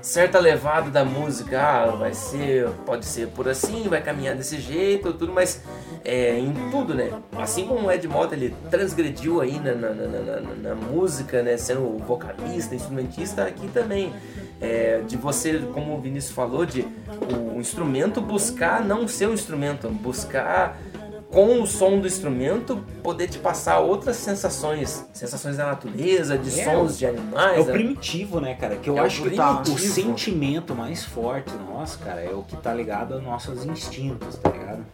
certa 0.00 0.40
levada 0.40 0.90
da 0.90 1.04
música, 1.04 1.60
ah, 1.60 1.86
vai 1.86 2.12
ser, 2.12 2.68
pode 2.84 3.06
ser 3.06 3.28
por 3.28 3.48
assim, 3.48 3.88
vai 3.88 4.02
caminhar 4.02 4.34
desse 4.34 4.60
jeito, 4.60 5.12
tudo, 5.12 5.32
mas 5.32 5.62
é, 6.04 6.38
em 6.38 6.52
tudo, 6.70 6.94
né? 6.94 7.10
Assim 7.36 7.66
como 7.66 7.86
o 7.86 7.90
Ed 7.92 8.06
Mota 8.08 8.34
ele 8.34 8.54
transgrediu 8.70 9.40
aí 9.40 9.58
na, 9.60 9.74
na, 9.74 9.90
na, 9.90 10.40
na- 10.40 10.74
música, 10.74 11.42
né? 11.42 11.56
Sendo 11.56 11.98
vocalista, 12.06 12.74
instrumentista, 12.74 13.44
aqui 13.44 13.68
também. 13.68 14.12
É, 14.60 15.00
de 15.08 15.16
você, 15.16 15.58
como 15.72 15.96
o 15.96 16.00
Vinícius 16.00 16.32
falou, 16.32 16.64
de 16.64 16.86
o 17.54 17.58
instrumento 17.58 18.20
buscar 18.20 18.84
não 18.84 19.08
ser 19.08 19.26
um 19.28 19.34
instrumento, 19.34 19.88
buscar 19.88 20.78
com 21.32 21.62
o 21.62 21.66
som 21.66 21.98
do 21.98 22.06
instrumento 22.06 22.76
poder 23.02 23.26
te 23.26 23.38
passar 23.38 23.78
outras 23.78 24.16
sensações, 24.16 25.04
sensações 25.14 25.56
da 25.56 25.66
natureza, 25.66 26.36
de 26.36 26.60
É, 26.60 26.64
sons 26.64 26.98
de 26.98 27.06
animais. 27.06 27.56
É 27.56 27.60
o 27.60 27.64
né? 27.64 27.72
primitivo, 27.72 28.38
né, 28.38 28.54
cara? 28.54 28.76
Que 28.76 28.90
eu 28.90 28.98
É 28.98 29.00
o 29.00 29.04
acho 29.04 29.22
que 29.22 29.30
tá, 29.30 29.62
o 29.62 29.78
sentimento 29.78 30.74
mais 30.74 31.02
forte 31.04 31.50
nosso, 31.54 31.98
cara, 32.00 32.20
é 32.20 32.30
o 32.30 32.42
que 32.42 32.54
tá 32.58 32.74
ligado 32.74 33.14
aos 33.14 33.22
nossos 33.22 33.64
instintos, 33.64 34.36
tá 34.36 34.50
ligado? 34.50 34.84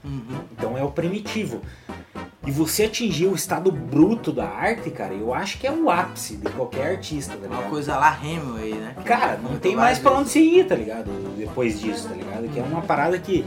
Então 0.52 0.78
é 0.78 0.82
o 0.84 0.90
primitivo. 0.92 1.60
E 2.46 2.50
você 2.50 2.84
atingir 2.84 3.26
o 3.26 3.34
estado 3.34 3.70
bruto 3.70 4.32
da 4.32 4.48
arte, 4.48 4.90
cara, 4.90 5.12
eu 5.12 5.34
acho 5.34 5.58
que 5.58 5.66
é 5.66 5.72
o 5.72 5.90
ápice 5.90 6.36
de 6.36 6.48
qualquer 6.52 6.92
artista, 6.92 7.34
tá 7.34 7.42
ligado? 7.42 7.60
Uma 7.60 7.68
coisa 7.68 7.96
lá 7.96 8.16
Hemingway, 8.22 8.74
né? 8.74 8.94
Cara, 9.04 9.38
não 9.42 9.58
tem 9.58 9.74
mais 9.76 9.98
pra 9.98 10.12
onde 10.12 10.30
você 10.30 10.40
ir, 10.40 10.66
tá 10.66 10.74
ligado? 10.76 11.10
Depois 11.36 11.80
disso, 11.80 12.08
tá 12.08 12.14
ligado? 12.14 12.48
Que 12.48 12.60
é 12.60 12.62
uma 12.62 12.80
parada 12.80 13.18
que 13.18 13.44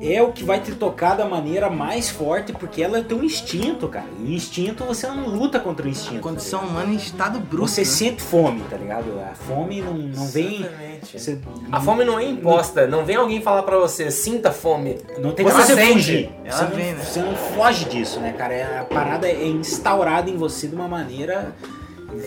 é 0.00 0.20
o 0.22 0.30
que 0.32 0.44
vai 0.44 0.60
te 0.60 0.72
tocar 0.72 1.16
da 1.16 1.24
maneira 1.24 1.70
mais 1.70 2.08
forte, 2.10 2.52
porque 2.52 2.82
ela 2.82 2.98
é 2.98 3.02
teu 3.02 3.22
instinto, 3.24 3.88
cara. 3.88 4.06
E 4.20 4.24
o 4.24 4.32
instinto 4.32 4.84
você 4.84 5.06
não 5.06 5.26
luta 5.28 5.58
contra 5.58 5.86
o 5.86 5.88
instinto. 5.88 6.20
Condição 6.20 6.60
humana 6.60 6.92
em 6.92 6.96
estado 6.96 7.38
bruto. 7.40 7.68
Você 7.68 7.80
né? 7.80 7.86
sente 7.86 8.22
fome, 8.22 8.62
tá 8.68 8.76
ligado? 8.76 9.06
A 9.30 9.34
fome 9.34 9.80
não, 9.80 9.94
não 9.94 10.26
vem. 10.26 10.60
Exatamente. 10.60 11.18
você- 11.18 11.38
A 11.72 11.80
fome 11.80 12.04
não 12.04 12.18
é 12.18 12.24
imposta, 12.24 12.86
não 12.86 13.04
vem 13.04 13.16
alguém 13.16 13.40
falar 13.40 13.62
pra 13.62 13.78
você, 13.78 14.10
sinta 14.10 14.50
fome. 14.52 14.98
Não 15.18 15.32
tem 15.32 15.44
você 15.44 15.52
como 15.54 15.64
você 15.66 15.74
sente. 15.74 15.92
fugir. 15.94 16.30
Ela 16.44 16.56
você, 16.56 16.64
não, 16.64 16.70
vem, 16.70 16.92
né? 16.92 17.04
você 17.04 17.20
não 17.20 17.34
foge 17.34 17.84
disso, 17.86 18.20
né, 18.20 18.32
cara? 18.36 18.52
É- 18.54 18.78
A 18.80 18.84
parada 18.84 19.26
é 19.28 19.46
instaurada 19.46 20.28
em 20.30 20.36
você 20.36 20.66
de 20.68 20.74
uma 20.74 20.86
maneira 20.88 21.54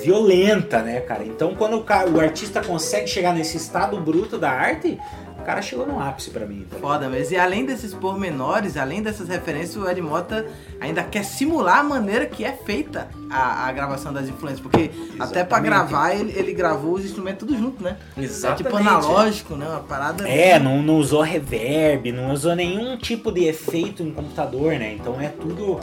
violenta, 0.03 0.81
né, 0.81 0.99
cara? 1.01 1.23
Então 1.23 1.55
quando 1.55 1.77
o, 1.77 1.83
ca- 1.83 2.05
o 2.05 2.19
artista 2.19 2.61
consegue 2.61 3.07
chegar 3.07 3.33
nesse 3.33 3.57
estado 3.57 3.99
bruto 3.99 4.37
da 4.37 4.49
arte, 4.51 4.99
o 5.41 5.45
cara 5.45 5.61
chegou 5.61 5.85
no 5.85 5.99
ápice 5.99 6.29
pra 6.29 6.45
mim. 6.45 6.65
Tá? 6.69 6.77
Foda, 6.77 7.09
mas 7.09 7.31
e 7.31 7.37
além 7.37 7.65
desses 7.65 7.93
pormenores, 7.93 8.77
além 8.77 9.01
dessas 9.01 9.27
referências, 9.27 9.75
o 9.77 9.89
Ed 9.89 10.01
Mota 10.01 10.45
ainda 10.79 11.03
quer 11.03 11.23
simular 11.23 11.79
a 11.79 11.83
maneira 11.83 12.25
que 12.25 12.43
é 12.43 12.51
feita 12.51 13.07
a, 13.29 13.67
a 13.67 13.71
gravação 13.71 14.13
das 14.13 14.27
influências. 14.27 14.59
Porque 14.59 14.91
até 15.19 15.43
pra 15.43 15.59
gravar 15.59 16.13
ele, 16.13 16.33
ele 16.37 16.53
gravou 16.53 16.93
os 16.93 17.05
instrumentos 17.05 17.39
tudo 17.39 17.57
junto, 17.57 17.81
né? 17.81 17.97
É 18.17 18.21
Exatamente. 18.21 18.63
tipo 18.63 18.75
analógico, 18.75 19.55
né? 19.55 19.67
Uma 19.67 19.79
parada. 19.79 20.27
É, 20.27 20.59
não, 20.59 20.81
não 20.81 20.97
usou 20.97 21.21
reverb, 21.21 22.11
não 22.11 22.31
usou 22.31 22.55
nenhum 22.55 22.97
tipo 22.97 23.31
de 23.31 23.45
efeito 23.45 24.03
em 24.03 24.11
computador, 24.11 24.73
né? 24.73 24.93
Então 24.93 25.19
é 25.19 25.29
tudo 25.29 25.79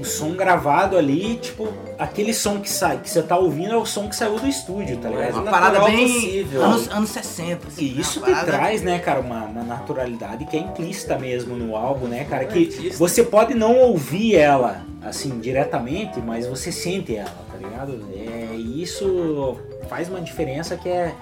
um 0.00 0.04
som 0.04 0.32
gravado 0.34 0.96
ali, 0.96 1.36
tipo, 1.36 1.68
aquele 1.98 2.32
som 2.32 2.58
que 2.60 2.68
sai, 2.70 2.98
que 2.98 3.10
você 3.10 3.22
tá 3.22 3.36
ouvindo 3.36 3.72
é 3.72 3.76
o 3.76 3.84
som 3.84 4.08
que 4.08 4.16
saiu 4.16 4.38
do 4.38 4.46
estúdio, 4.48 4.96
tá 4.96 5.08
ligado? 5.08 5.34
Uma 5.42 5.50
parada 5.50 5.80
bem 5.84 6.06
possível. 6.12 6.62
anos, 6.62 6.88
anos 6.88 7.10
60. 7.10 7.68
assim, 7.68 7.84
E 7.84 7.94
né? 7.94 8.00
isso 8.00 8.20
parada- 8.20 8.44
traz, 8.52 8.82
né, 8.82 8.98
cara, 8.98 9.20
uma, 9.20 9.44
uma 9.44 9.62
naturalidade 9.62 10.44
que 10.46 10.56
é 10.56 10.60
implícita 10.60 11.18
mesmo 11.18 11.54
no 11.54 11.76
álbum, 11.76 12.06
né, 12.06 12.24
cara? 12.24 12.44
Que 12.46 12.90
você 12.96 13.22
pode 13.22 13.54
não 13.54 13.76
ouvir 13.78 14.36
ela, 14.36 14.82
assim, 15.02 15.38
diretamente, 15.38 16.18
mas 16.20 16.46
você 16.46 16.72
sente 16.72 17.14
ela, 17.14 17.30
tá 17.50 17.58
ligado? 17.58 18.02
É, 18.14 18.54
e 18.56 18.82
isso 18.82 19.58
faz 19.88 20.08
uma 20.08 20.20
diferença 20.20 20.76
que 20.76 20.88
é, 20.88 21.12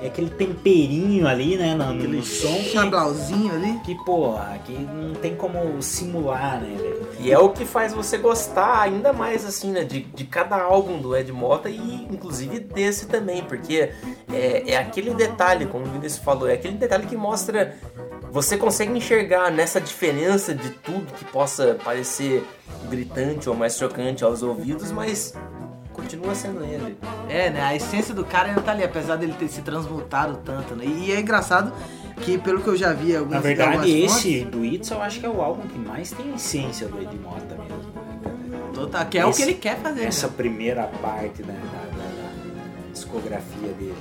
é 0.00 0.06
aquele 0.06 0.30
temperinho 0.30 1.26
ali, 1.26 1.56
né, 1.56 1.74
no, 1.74 1.92
no 1.92 1.98
Aquele 1.98 2.22
som 2.22 2.54
que, 2.54 2.70
chablauzinho 2.70 3.52
ali. 3.52 3.80
que, 3.84 3.94
porra, 4.04 4.58
que 4.64 4.72
não 4.72 5.14
tem 5.14 5.34
como 5.34 5.82
simular, 5.82 6.60
né, 6.60 6.76
velho? 6.76 7.08
E 7.18 7.32
é 7.32 7.38
o 7.38 7.50
que 7.50 7.64
faz 7.64 7.92
você 7.92 8.16
gostar 8.16 8.80
ainda 8.80 9.12
mais, 9.12 9.44
assim, 9.44 9.72
né? 9.72 9.82
De, 9.82 10.00
de 10.00 10.24
cada 10.24 10.60
álbum 10.60 11.00
do 11.00 11.16
Ed 11.16 11.32
Mota 11.32 11.68
e 11.68 12.06
inclusive 12.10 12.60
desse 12.60 13.06
também, 13.06 13.42
porque 13.42 13.90
é, 14.32 14.70
é 14.70 14.76
aquele 14.76 15.12
detalhe, 15.14 15.66
como 15.66 15.84
o 15.84 15.88
Vinícius 15.90 16.22
falou, 16.22 16.48
é 16.48 16.54
aquele 16.54 16.76
detalhe 16.76 17.06
que 17.06 17.16
mostra. 17.16 17.76
Você 18.30 18.58
consegue 18.58 18.92
enxergar 18.92 19.50
nessa 19.50 19.80
diferença 19.80 20.54
de 20.54 20.68
tudo 20.70 21.12
que 21.14 21.24
possa 21.24 21.78
parecer 21.82 22.46
gritante 22.90 23.48
ou 23.48 23.56
mais 23.56 23.76
chocante 23.76 24.22
aos 24.22 24.42
ouvidos, 24.42 24.92
mas 24.92 25.34
continua 25.98 26.34
sendo 26.34 26.64
ele. 26.64 26.96
É, 27.28 27.50
né? 27.50 27.60
A 27.62 27.74
essência 27.74 28.14
do 28.14 28.24
cara 28.24 28.48
ainda 28.48 28.60
tá 28.62 28.70
ali, 28.72 28.84
apesar 28.84 29.16
dele 29.16 29.34
ter 29.38 29.48
se 29.48 29.62
transmutado 29.62 30.38
tanto, 30.44 30.74
né? 30.76 30.84
E 30.86 31.10
é 31.12 31.20
engraçado 31.20 31.72
que, 32.22 32.38
pelo 32.38 32.60
que 32.60 32.68
eu 32.68 32.76
já 32.76 32.92
vi 32.92 33.14
algumas 33.16 33.34
Na 33.36 33.40
verdade, 33.40 33.90
esse 33.90 34.44
do 34.44 34.64
It's 34.64 34.90
eu 34.90 35.02
acho 35.02 35.20
que 35.20 35.26
é 35.26 35.28
o 35.28 35.40
álbum 35.42 35.66
que 35.66 35.78
mais 35.78 36.10
tem 36.12 36.32
a 36.32 36.36
essência 36.36 36.86
do 36.88 37.00
Ed 37.02 37.16
Mota 37.18 37.56
mesmo. 37.56 37.92
fontes, 37.92 38.74
total, 38.74 39.06
que 39.06 39.18
é 39.18 39.24
o 39.26 39.30
que 39.30 39.34
Esse- 39.42 39.42
ele 39.50 39.54
quer 39.54 39.76
fazer. 39.78 40.04
Essa 40.04 40.26
né? 40.28 40.32
primeira 40.36 40.84
parte 41.02 41.42
né, 41.42 41.54
da, 41.72 41.96
da- 41.96 42.04
da 42.04 42.92
discografia 42.92 43.68
dele. 43.78 43.94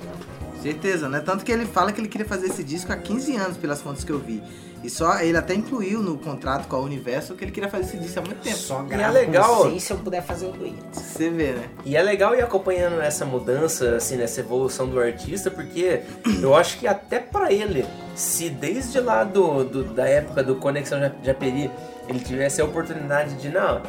Certeza, 0.61 1.07
né? 1.07 1.19
Tanto 1.19 1.43
que 1.45 1.51
ele 1.51 1.65
fala 1.65 1.91
que 1.91 2.01
ele 2.01 2.07
queria 2.07 2.25
fazer 2.27 2.47
esse 2.47 2.63
disco 2.63 2.91
há 2.91 2.95
15 2.97 3.35
anos, 3.35 3.57
pelas 3.57 3.81
fontes 3.81 4.03
que 4.03 4.11
eu 4.11 4.19
vi. 4.19 4.41
E 4.87 4.89
só 4.89 5.19
ele 5.19 5.37
até 5.37 5.53
incluiu 5.53 6.01
no 6.01 6.17
contrato 6.17 6.65
com 6.69 6.77
a 6.77 6.79
Universo 6.79 7.35
que 7.35 7.43
ele 7.43 7.51
queria 7.51 7.69
fazer 7.69 7.83
esse 7.83 7.97
disco 7.97 8.19
há 8.19 8.21
muito 8.21 8.39
tempo. 8.41 8.55
Só 8.55 8.85
E 8.89 8.93
é 8.93 9.09
legal. 9.09 9.69
C 9.69 9.79
se 9.81 9.91
eu 9.91 9.97
puder 9.97 10.23
fazer 10.23 10.45
o 10.45 10.51
do 10.53 10.65
It's. 10.65 10.97
Você 11.01 11.29
vê, 11.29 11.51
né? 11.51 11.63
E 11.83 11.97
é 11.97 12.01
legal 12.01 12.33
ir 12.33 12.41
acompanhando 12.41 13.01
essa 13.01 13.25
mudança, 13.25 13.97
assim, 13.97 14.15
nessa 14.15 14.39
evolução 14.39 14.87
do 14.87 14.97
artista, 14.97 15.51
porque 15.51 16.03
eu 16.41 16.55
acho 16.55 16.79
que 16.79 16.87
até 16.87 17.19
pra 17.19 17.51
ele, 17.51 17.85
se 18.15 18.49
desde 18.49 19.01
lá 19.01 19.25
do, 19.25 19.65
do- 19.65 19.83
da 19.83 20.07
época 20.07 20.41
do 20.41 20.55
Conexão 20.55 21.01
Ja- 21.01 21.11
Japeri 21.21 21.69
ele 22.07 22.19
tivesse 22.21 22.61
a 22.61 22.63
oportunidade 22.63 23.35
de, 23.35 23.49
não, 23.49 23.81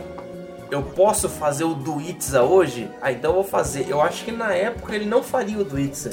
eu 0.68 0.82
posso 0.82 1.28
fazer 1.28 1.62
o 1.62 1.74
do 1.74 2.00
Itza 2.00 2.42
hoje? 2.42 2.90
Ah, 3.00 3.12
então 3.12 3.30
eu 3.30 3.34
vou 3.36 3.44
fazer. 3.44 3.86
Eu 3.88 4.02
acho 4.02 4.24
que 4.24 4.32
na 4.32 4.52
época 4.52 4.96
ele 4.96 5.06
não 5.06 5.22
faria 5.22 5.58
o 5.58 5.64
do 5.64 5.78
Itza. 5.78 6.10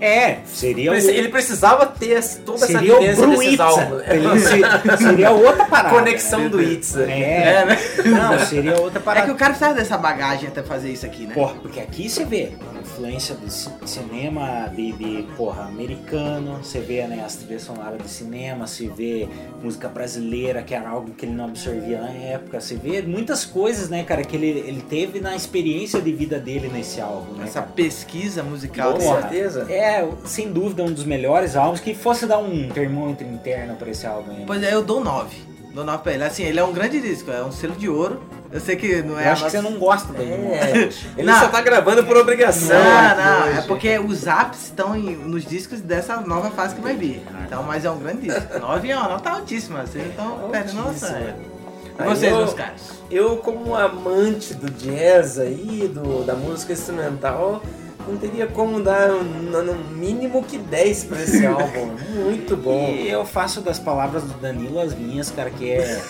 É, 0.00 0.38
seria 0.44 0.90
Preci- 0.90 1.08
o... 1.08 1.10
Ele 1.10 1.28
precisava 1.28 1.86
ter 1.86 2.22
toda 2.44 2.66
Seria 2.66 2.94
essa 3.08 3.26
vivência 3.26 3.26
desses 3.26 3.60
álbuns. 3.60 4.02
Ele 4.06 4.96
seria 4.98 5.30
outra 5.30 5.64
parada. 5.66 5.94
Conexão 5.94 6.48
do 6.48 6.62
Itza. 6.62 7.02
É, 7.04 7.64
né? 7.64 7.78
Não, 8.04 8.38
seria 8.46 8.80
outra 8.80 8.98
É 8.98 9.02
parada. 9.02 9.26
que 9.26 9.32
o 9.32 9.36
cara 9.36 9.54
precisa 9.54 9.74
dessa 9.74 9.96
bagagem 9.96 10.48
até 10.48 10.62
fazer 10.62 10.90
isso 10.90 11.06
aqui, 11.06 11.26
né? 11.26 11.34
Porra, 11.34 11.54
porque 11.62 11.80
aqui 11.80 12.08
você 12.08 12.24
vê 12.24 12.52
influência 12.80 13.34
do 13.34 13.50
ci- 13.50 13.70
cinema 13.84 14.70
de, 14.74 14.92
de, 14.92 15.22
porra, 15.36 15.64
americano, 15.64 16.58
você 16.62 16.78
vê 16.80 17.06
né, 17.06 17.22
as 17.24 17.34
trilhas 17.36 17.62
sonoras 17.62 17.98
de 18.00 18.08
cinema, 18.08 18.66
você 18.66 18.88
vê 18.88 19.28
música 19.62 19.88
brasileira, 19.88 20.62
que 20.62 20.74
era 20.74 20.88
algo 20.88 21.10
que 21.12 21.24
ele 21.26 21.32
não 21.34 21.46
absorvia 21.46 22.00
na 22.00 22.10
época, 22.10 22.60
você 22.60 22.74
vê 22.76 23.02
muitas 23.02 23.44
coisas, 23.44 23.88
né, 23.88 24.02
cara, 24.04 24.22
que 24.22 24.36
ele, 24.36 24.46
ele 24.66 24.80
teve 24.88 25.20
na 25.20 25.34
experiência 25.34 26.00
de 26.00 26.12
vida 26.12 26.38
dele 26.38 26.68
nesse 26.72 27.00
álbum, 27.00 27.34
né, 27.34 27.44
Essa 27.44 27.60
cara? 27.60 27.72
pesquisa 27.74 28.42
musical. 28.42 28.94
Com 28.94 29.00
certeza. 29.00 29.66
É, 29.68 29.85
sem 30.24 30.52
dúvida, 30.52 30.82
um 30.82 30.92
dos 30.92 31.04
melhores 31.04 31.56
álbuns, 31.56 31.80
que 31.80 31.94
fosse 31.94 32.26
dar 32.26 32.38
um 32.38 32.68
termômetro 32.68 33.26
interno 33.26 33.74
pra 33.76 33.90
esse 33.90 34.06
álbum 34.06 34.32
aí. 34.32 34.44
Pois 34.46 34.62
é, 34.62 34.72
eu 34.74 34.82
dou 34.82 35.00
9. 35.02 35.36
Dou 35.74 35.84
9 35.84 36.02
pra 36.02 36.12
ele. 36.14 36.24
Assim, 36.24 36.42
ele 36.44 36.58
é 36.58 36.64
um 36.64 36.72
grande 36.72 37.00
disco, 37.00 37.30
é 37.30 37.42
um 37.44 37.52
selo 37.52 37.74
de 37.74 37.88
ouro. 37.88 38.22
Eu 38.50 38.60
sei 38.60 38.76
que 38.76 39.02
não 39.02 39.18
é 39.18 39.26
Eu 39.26 39.32
acho 39.32 39.44
que 39.44 39.52
nossa- 39.56 39.62
você 39.68 39.70
não 39.74 39.78
gosta 39.78 40.12
da 40.12 40.22
É, 40.22 40.88
ele 41.18 41.26
Não. 41.26 41.38
só 41.38 41.48
tá 41.48 41.60
gravando 41.60 42.02
por 42.04 42.16
obrigação. 42.16 42.68
Não, 42.78 43.16
não, 43.40 43.48
hoje. 43.48 43.58
é 43.58 43.62
porque 43.62 43.98
os 43.98 44.26
apps 44.26 44.64
estão 44.66 44.96
em- 44.96 45.16
nos 45.16 45.44
discos 45.44 45.80
dessa 45.80 46.16
nova 46.20 46.50
fase 46.50 46.74
que 46.74 46.80
vai 46.80 46.94
vir. 46.96 47.22
Então, 47.44 47.62
mas 47.64 47.84
é 47.84 47.90
um 47.90 47.98
grande 47.98 48.22
disco. 48.22 48.58
9 48.58 48.88
é 48.90 48.96
uma 48.96 49.08
nota 49.08 49.30
altíssima, 49.30 49.84
vocês 49.86 50.06
estão 50.08 50.48
perdendo 50.50 50.76
noção. 50.82 51.10
E 51.20 52.02
Aí 52.02 52.08
vocês, 52.08 52.30
eu- 52.32 52.38
meus 52.38 52.54
caros? 52.54 52.82
Eu, 53.10 53.36
como 53.38 53.74
amante 53.74 54.54
do 54.54 54.70
jazz 54.70 55.38
aí, 55.38 55.90
do, 55.92 56.24
da 56.24 56.34
música 56.34 56.72
instrumental, 56.72 57.62
não 58.06 58.16
teria 58.16 58.46
como 58.46 58.80
dar 58.82 59.10
um- 59.10 59.22
no 59.24 59.74
mínimo 59.96 60.42
que 60.42 60.58
10 60.58 61.04
pra 61.04 61.22
esse 61.22 61.44
álbum. 61.46 61.90
Muito 62.24 62.56
bom. 62.56 62.88
E 62.90 63.08
eu 63.08 63.24
faço 63.24 63.60
das 63.60 63.78
palavras 63.78 64.22
do 64.22 64.34
Danilo 64.40 64.78
as 64.80 64.94
minhas, 64.94 65.30
cara, 65.30 65.50
que 65.50 65.70
é. 65.70 66.00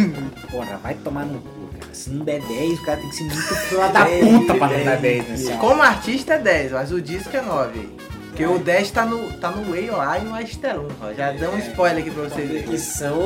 Porra, 0.50 0.78
vai 0.82 0.94
tomar 0.94 1.24
no 1.24 1.38
cu, 1.40 1.68
cara. 1.80 1.94
Se 1.94 2.10
não 2.10 2.24
der 2.24 2.40
10, 2.42 2.78
o 2.78 2.84
cara 2.84 3.00
tem 3.00 3.08
que 3.08 3.16
ser 3.16 3.24
muito 3.24 3.40
fila 3.68 3.88
da 3.88 4.04
puta 4.06 4.54
pra 4.54 4.68
não 4.68 4.84
dar 4.84 4.96
10 4.96 5.28
nesse 5.30 5.52
álbum. 5.52 5.68
Como 5.68 5.82
artista 5.82 6.34
é 6.34 6.38
10, 6.38 6.72
mas 6.72 6.92
o 6.92 7.00
disco 7.00 7.36
é 7.36 7.40
9. 7.42 7.88
Porque 8.36 8.44
o 8.52 8.58
10 8.58 8.90
tá 8.90 9.06
no, 9.06 9.32
tá 9.38 9.50
no 9.50 9.70
Way 9.70 9.88
lá 9.88 10.18
e 10.18 10.24
no 10.24 10.34
Astelum. 10.34 10.88
ó. 11.00 11.10
Já 11.14 11.32
dá 11.32 11.48
um 11.48 11.56
spoiler 11.56 12.00
aqui 12.02 12.10
pra 12.10 12.24
vocês 12.24 12.46
verem. 12.46 12.64
Que 12.64 12.76
são 12.78 13.16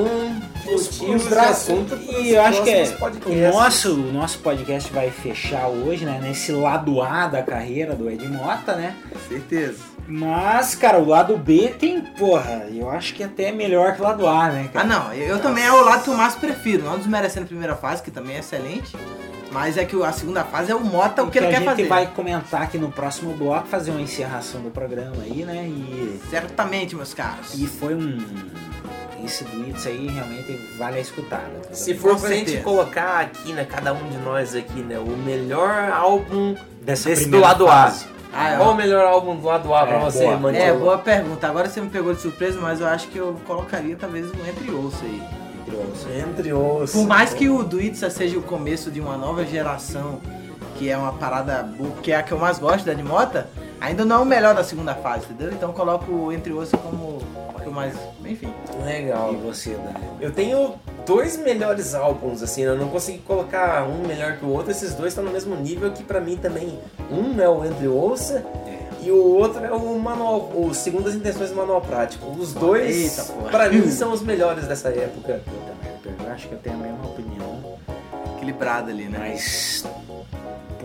motivos 0.65 1.27
de 1.27 1.35
assunto 1.37 1.99
E 2.21 2.31
eu 2.31 2.41
acho 2.43 2.63
que 2.63 2.71
é, 2.71 2.87
próximos 2.93 3.27
o, 3.27 3.53
nosso, 3.53 3.93
o 3.93 4.13
nosso 4.13 4.39
podcast 4.39 4.93
vai 4.93 5.11
fechar 5.11 5.67
hoje, 5.67 6.05
né? 6.05 6.21
Nesse 6.23 6.53
lado 6.53 7.03
A 7.03 7.27
da 7.27 7.43
carreira 7.43 7.97
do 7.97 8.09
Ed 8.09 8.25
Mota, 8.29 8.77
né? 8.77 8.95
Certeza. 9.29 9.79
Mas, 10.07 10.77
cara, 10.77 11.01
o 11.01 11.09
lado 11.09 11.37
B 11.37 11.75
tem, 11.77 12.01
porra, 12.01 12.69
eu 12.73 12.89
acho 12.89 13.13
que 13.13 13.25
até 13.25 13.47
é 13.49 13.53
melhor 13.53 13.95
que 13.97 14.01
o 14.01 14.05
lado 14.05 14.29
A, 14.29 14.49
né, 14.49 14.67
Ah, 14.69 14.73
cara? 14.75 14.85
não, 14.87 15.13
eu, 15.13 15.27
eu 15.27 15.39
também 15.41 15.65
é 15.65 15.73
o 15.73 15.85
lado 15.85 16.05
que 16.05 16.11
eu 16.11 16.15
mais 16.15 16.37
prefiro. 16.37 16.85
Não 16.85 16.97
desmerecendo 16.99 17.47
a 17.47 17.49
primeira 17.49 17.75
fase, 17.75 18.01
que 18.01 18.13
também 18.13 18.37
é 18.37 18.39
excelente. 18.39 18.97
Mas 19.51 19.77
é 19.77 19.85
que 19.85 20.01
a 20.03 20.13
segunda 20.13 20.45
fase 20.45 20.71
é 20.71 20.75
o 20.75 20.81
Mota, 20.81 21.23
o 21.23 21.27
que, 21.27 21.33
que 21.33 21.39
ele 21.39 21.47
a 21.47 21.51
quer 21.51 21.57
gente 21.59 21.67
fazer. 21.69 21.89
vai 21.89 22.07
comentar 22.07 22.63
aqui 22.63 22.79
no 22.79 22.91
próximo 22.91 23.35
bloco, 23.35 23.67
fazer 23.67 23.91
uma 23.91 24.01
encerração 24.01 24.61
do 24.61 24.71
programa 24.71 25.17
aí, 25.23 25.45
né? 25.45 25.65
E, 25.67 26.21
Certamente, 26.31 26.95
meus 26.95 27.13
caros. 27.13 27.55
e 27.55 27.67
foi 27.67 27.95
um. 27.95 28.19
Esse 29.25 29.45
do 29.45 29.69
It's 29.69 29.87
aí 29.87 30.07
realmente 30.07 30.57
vale 30.79 30.97
a 30.97 31.01
escutada. 31.01 31.45
Se 31.73 31.95
for 31.95 32.19
pra 32.19 32.31
gente 32.31 32.57
colocar 32.59 33.21
aqui, 33.21 33.53
né, 33.53 33.67
cada 33.69 33.93
um 33.93 34.09
de 34.09 34.17
nós 34.19 34.55
aqui, 34.55 34.81
né, 34.81 34.99
o 34.99 35.09
melhor 35.11 35.91
álbum 35.93 36.55
Dessa 36.81 37.11
desse 37.11 37.29
do 37.29 37.39
lado 37.39 37.67
fase. 37.67 38.07
A. 38.07 38.21
Ah, 38.33 38.51
é. 38.53 38.57
Qual 38.57 38.71
o 38.71 38.75
melhor 38.77 39.05
álbum 39.05 39.37
do 39.37 39.45
lado 39.45 39.75
A 39.75 39.85
pra 39.87 39.97
É, 39.97 40.01
você, 40.01 40.37
boa. 40.37 40.57
É, 40.57 40.73
boa 40.73 40.97
pergunta. 40.99 41.49
Agora 41.49 41.69
você 41.69 41.81
me 41.81 41.91
pegou 41.91 42.15
de 42.15 42.21
surpresa, 42.23 42.59
mas 42.61 42.81
eu 42.81 42.87
acho 42.87 43.09
que 43.09 43.19
eu 43.19 43.39
colocaria 43.47 43.97
talvez 43.97 44.27
um 44.27 44.47
Entre 44.49 44.71
Ouço 44.71 45.05
aí. 45.05 45.21
Entre 45.71 45.77
outros. 45.77 46.07
Entre 46.07 46.53
os. 46.53 46.93
Por 46.93 47.07
mais 47.07 47.33
que 47.33 47.49
o 47.49 47.63
do 47.63 47.81
Itza 47.81 48.11
seja 48.11 48.39
o 48.39 48.43
começo 48.43 48.91
de 48.91 49.01
uma 49.01 49.17
nova 49.17 49.45
geração, 49.45 50.21
que 50.77 50.91
é 50.91 50.97
uma 50.97 51.13
parada 51.13 51.69
que 52.03 52.11
é 52.13 52.17
a 52.17 52.23
que 52.23 52.33
eu 52.33 52.39
mais 52.39 52.59
gosto 52.59 52.85
da 52.85 52.95
Mota, 53.03 53.49
ainda 53.81 54.05
não 54.05 54.17
é 54.17 54.19
o 54.21 54.25
melhor 54.25 54.55
da 54.55 54.65
segunda 54.65 54.95
fase, 54.95 55.27
entendeu? 55.27 55.53
Então 55.53 55.71
eu 55.71 55.75
coloco 55.75 56.11
o 56.11 56.33
Entre 56.33 56.53
Osso 56.53 56.77
como 56.79 57.19
o 57.55 57.61
que 57.61 57.67
eu 57.67 57.73
mais. 57.73 57.95
Enfim. 58.25 58.53
Legal. 58.85 59.33
E 59.33 59.37
você, 59.37 59.71
Daniel? 59.71 60.17
Eu 60.21 60.33
tenho 60.33 60.75
dois 61.07 61.37
melhores 61.37 61.95
álbuns, 61.95 62.43
assim, 62.43 62.63
eu 62.63 62.77
não 62.77 62.89
consegui 62.89 63.19
colocar 63.19 63.85
um 63.85 64.07
melhor 64.07 64.37
que 64.37 64.45
o 64.45 64.49
outro. 64.49 64.71
Esses 64.71 64.95
dois 64.95 65.13
estão 65.13 65.25
no 65.25 65.31
mesmo 65.31 65.55
nível 65.57 65.91
que 65.93 66.03
pra 66.03 66.21
mim 66.21 66.37
também. 66.37 66.79
Um 67.11 67.41
é 67.41 67.49
o 67.49 67.65
Entre 67.65 67.87
Ouça 67.87 68.45
e 69.03 69.11
o 69.11 69.37
outro 69.37 69.65
é 69.65 69.73
o 69.73 69.99
manual, 69.99 70.51
o 70.55 70.75
Segundas 70.75 71.15
Intenções 71.15 71.51
do 71.51 71.57
Manual 71.57 71.81
Prático. 71.81 72.31
Os 72.39 72.53
dois, 72.53 73.19
Eita, 73.19 73.33
pra 73.51 73.69
mim, 73.71 73.91
são 73.91 74.13
os 74.13 74.23
melhores 74.23 74.67
dessa 74.67 74.89
época. 74.89 75.43
Puta 75.45 75.75
merda, 75.83 76.25
eu 76.25 76.33
acho 76.33 76.49
que 76.49 76.55
eu 76.55 76.59
tenho 76.59 76.77
a 76.77 76.79
mesma 76.79 77.05
opinião. 77.07 77.79
Equilibrado 78.37 78.91
ali, 78.91 79.05
né? 79.05 79.19
Mas. 79.19 79.85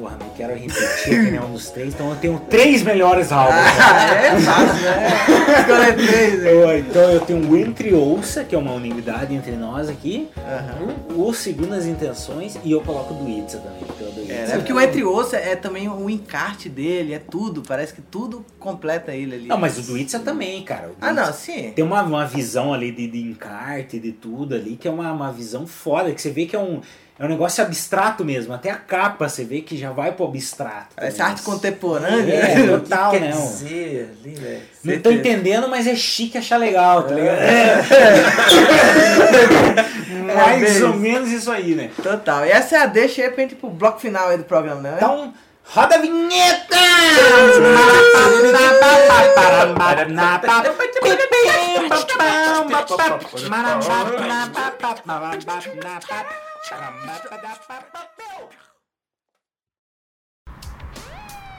Porra, 0.06 0.18
não 0.20 0.30
quero 0.38 0.54
repetir 0.54 1.04
que 1.26 1.32
nenhum 1.32 1.52
dos 1.52 1.72
três, 1.72 1.96
então 1.96 2.12
eu 2.12 2.16
tenho 2.18 2.40
três 2.48 2.84
melhores 2.84 3.32
álbuns. 3.32 3.56
Ah, 3.58 4.12
é 4.22 4.40
fácil, 4.40 4.84
né? 4.84 5.96
Três, 6.08 6.42
né? 6.44 6.78
Então 6.80 7.02
eu 7.12 7.20
tenho 7.22 7.50
o 7.50 7.58
Entre 7.58 7.92
Ouça, 7.92 8.44
que 8.44 8.54
é 8.54 8.58
uma 8.58 8.72
unanimidade 8.74 9.34
entre 9.34 9.54
nós 9.54 9.90
aqui, 9.90 10.30
Aham. 10.38 10.96
o 11.16 11.34
Segundas 11.34 11.88
Intenções, 11.88 12.56
e 12.64 12.72
eu 12.72 12.82
coloco 12.82 13.16
o 13.16 13.18
do 13.18 13.28
Itza 13.30 13.58
também. 13.58 13.80
do 13.82 14.32
É, 14.32 14.44
Itza- 14.44 14.54
é 14.54 14.58
porque 14.58 14.74
o 14.74 14.80
Entre 14.80 15.04
Osso 15.04 15.36
é 15.36 15.56
também 15.56 15.90
o 15.90 16.08
encarte 16.08 16.70
dele, 16.70 17.14
é 17.16 17.20
tudo, 17.20 17.64
parece 17.68 17.92
que 17.92 18.02
tudo 18.02 18.46
completa 18.60 19.12
ele 19.12 19.34
ali. 19.36 19.48
Não, 19.48 19.58
mas 19.58 19.80
o 19.80 19.82
do 19.82 19.98
Itza 19.98 20.20
também, 20.20 20.62
cara. 20.64 20.92
Ah, 21.02 21.12
não, 21.12 21.34
sim. 21.34 21.72
Tem 21.76 21.84
uma, 21.84 22.04
uma 22.04 22.26
visão 22.28 22.72
ali 22.72 22.92
de, 22.92 23.08
de 23.08 23.22
encarte, 23.22 24.00
de 24.00 24.12
tudo 24.12 24.54
ali, 24.54 24.76
que 24.80 24.88
é 24.88 24.92
uma, 24.92 25.12
uma 25.12 25.32
visão 25.32 25.66
foda, 25.66 26.12
que 26.12 26.22
você 26.22 26.30
vê 26.30 26.46
que 26.46 26.56
é 26.56 26.60
um, 26.60 26.82
é 27.18 27.24
um 27.24 27.30
negócio 27.30 27.64
abstrato 27.64 28.26
mesmo. 28.26 28.54
Até 28.54 28.70
a 28.70 28.76
capa 28.76 29.30
você 29.30 29.46
vê 29.46 29.62
que 29.62 29.78
já 29.78 29.92
vai 29.92 30.12
pro 30.12 30.26
abstrato. 30.26 30.96
Também. 30.96 31.22
arte 31.22 31.42
contemporânea. 31.44 32.34
É, 32.34 32.56
né? 32.56 32.78
total, 32.78 33.12
Quer 33.12 33.22
né? 33.22 33.32
dizer, 33.32 34.18
né? 34.26 34.62
Não 34.84 35.00
tô 35.00 35.12
entendendo, 35.12 35.70
mas 35.70 35.88
é 35.88 35.96
chique 35.96 36.38
achar 36.38 36.58
legal, 36.58 37.04
tá 37.04 37.16
ligado? 37.16 37.40
É 40.28 40.34
Mais 40.34 40.74
bem 40.74 40.84
ou 40.84 40.94
menos 40.96 41.32
isso 41.32 41.52
aí, 41.52 41.76
né? 41.76 41.92
Total. 42.02 42.46
E 42.46 42.50
essa 42.50 42.76
é 42.76 42.80
a 42.80 42.86
deixa 42.88 43.22
aí 43.22 43.30
pra 43.30 43.44
gente 43.44 43.52
ir 43.52 43.58
pro 43.58 43.70
bloco 43.70 44.00
final 44.00 44.30
aí 44.30 44.38
do 44.38 44.44
programa, 44.44 44.82
né? 44.82 44.94
Então, 44.96 45.32
roda 45.64 45.96
a 45.96 45.98
vinheta! 46.00 46.76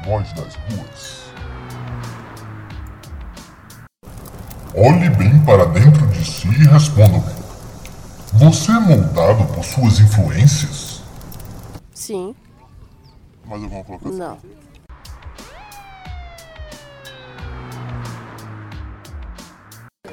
Voz 0.05 0.33
das 0.33 0.57
ruas. 0.57 1.27
Olhe 4.75 5.09
bem 5.11 5.45
para 5.45 5.65
dentro 5.67 6.05
de 6.09 6.25
si 6.25 6.49
e 6.49 6.67
responda-me. 6.67 7.33
Você 8.33 8.73
é 8.73 8.81
moldado 8.81 9.47
por 9.55 9.65
suas 9.65 10.01
influências? 10.01 11.05
Sim. 11.95 12.35
Mais 13.45 13.63
alguma 13.63 13.85
colocação? 13.85 14.41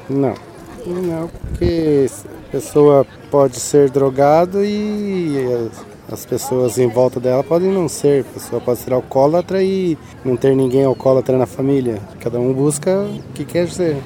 Não. 0.07 0.29
Não. 0.29 0.52
Não, 0.85 1.29
porque 1.29 2.07
a 2.47 2.51
pessoa 2.51 3.07
pode 3.31 3.57
ser 3.59 3.89
drogado 3.89 4.63
e 4.65 5.37
as, 6.09 6.13
as 6.13 6.25
pessoas 6.25 6.77
em 6.77 6.89
volta 6.89 7.19
dela 7.19 7.43
podem 7.43 7.71
não 7.71 7.87
ser. 7.87 8.21
A 8.21 8.33
pessoa 8.33 8.61
pode 8.61 8.79
ser 8.79 8.91
alcoólatra 8.91 9.63
e 9.63 9.97
não 10.25 10.35
ter 10.35 10.55
ninguém 10.55 10.83
alcoólatra 10.83 11.37
na 11.37 11.45
família. 11.45 12.01
Cada 12.19 12.39
um 12.39 12.53
busca 12.53 12.99
o 12.99 13.33
que 13.33 13.45
quer 13.45 13.69
ser. 13.69 13.97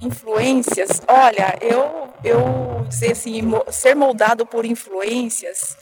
Influências, 0.00 1.00
olha, 1.08 1.56
eu, 1.62 2.08
eu 2.22 2.84
dizer 2.88 3.12
assim, 3.12 3.40
ser 3.70 3.94
moldado 3.94 4.44
por 4.44 4.66
influências 4.66 5.78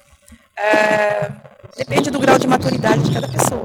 é, 0.56 1.28
depende 1.76 2.10
do 2.10 2.20
grau 2.20 2.38
de 2.38 2.46
maturidade 2.46 3.02
de 3.02 3.12
cada 3.12 3.26
pessoa, 3.26 3.64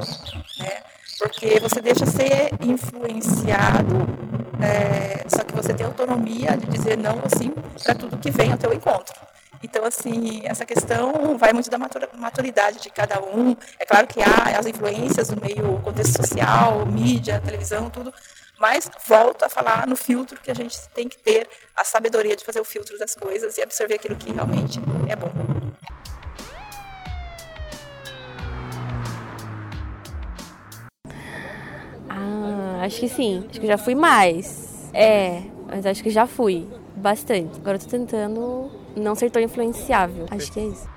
né? 0.60 0.82
Porque 1.20 1.60
você 1.60 1.82
deixa 1.82 2.06
ser 2.06 2.52
influenciado, 2.62 3.96
é, 4.62 5.28
só 5.28 5.44
que 5.44 5.54
você 5.56 5.74
tem 5.74 5.86
autonomia 5.86 6.56
de 6.56 6.68
dizer 6.68 6.98
não 6.98 7.20
assim 7.26 7.52
para 7.84 7.96
tudo 7.96 8.18
que 8.18 8.30
vem 8.30 8.52
ao 8.52 8.58
teu 8.58 8.74
encontro. 8.74 9.16
Então, 9.64 9.84
assim, 9.86 10.42
essa 10.44 10.66
questão 10.66 11.38
vai 11.38 11.52
muito 11.52 11.70
da 11.70 11.78
maturidade 11.78 12.80
de 12.80 12.90
cada 12.90 13.20
um. 13.22 13.56
É 13.80 13.86
claro 13.86 14.06
que 14.06 14.22
há 14.22 14.60
as 14.60 14.66
influências 14.66 15.30
no 15.30 15.42
meio 15.42 15.80
contexto 15.82 16.18
social, 16.18 16.86
mídia, 16.86 17.42
televisão, 17.44 17.90
tudo, 17.90 18.14
mas 18.60 18.90
volto 19.08 19.44
a 19.44 19.50
falar 19.50 19.88
no 19.88 19.96
filtro 19.96 20.40
que 20.42 20.52
a 20.52 20.54
gente 20.54 20.78
tem 20.90 21.08
que 21.08 21.18
ter 21.18 21.48
a 21.76 21.84
sabedoria 21.84 22.36
de 22.36 22.44
fazer 22.44 22.60
o 22.60 22.66
filtro 22.66 22.98
das 22.98 23.16
coisas 23.16 23.58
e 23.58 23.62
absorver 23.62 23.96
aquilo 23.96 24.16
que 24.16 24.32
realmente 24.32 24.80
é 25.08 25.16
bom. 25.16 25.32
Ah, 32.10 32.82
acho 32.84 33.00
que 33.00 33.10
sim. 33.10 33.46
Acho 33.50 33.60
que 33.60 33.68
já 33.68 33.78
fui 33.78 33.96
mais. 33.96 34.90
É, 34.94 35.42
mas 35.68 35.86
acho 35.86 36.02
que 36.04 36.10
já 36.10 36.26
fui. 36.26 36.68
Bastante. 36.96 37.52
Agora 37.58 37.78
eu 37.78 37.82
tô 37.82 37.88
tentando 37.88 38.72
não 38.96 39.16
ser 39.16 39.30
tão 39.30 39.42
influenciável. 39.42 40.26
Acho 40.32 40.52
que 40.52 40.60
é 40.60 40.64
isso. 40.64 40.90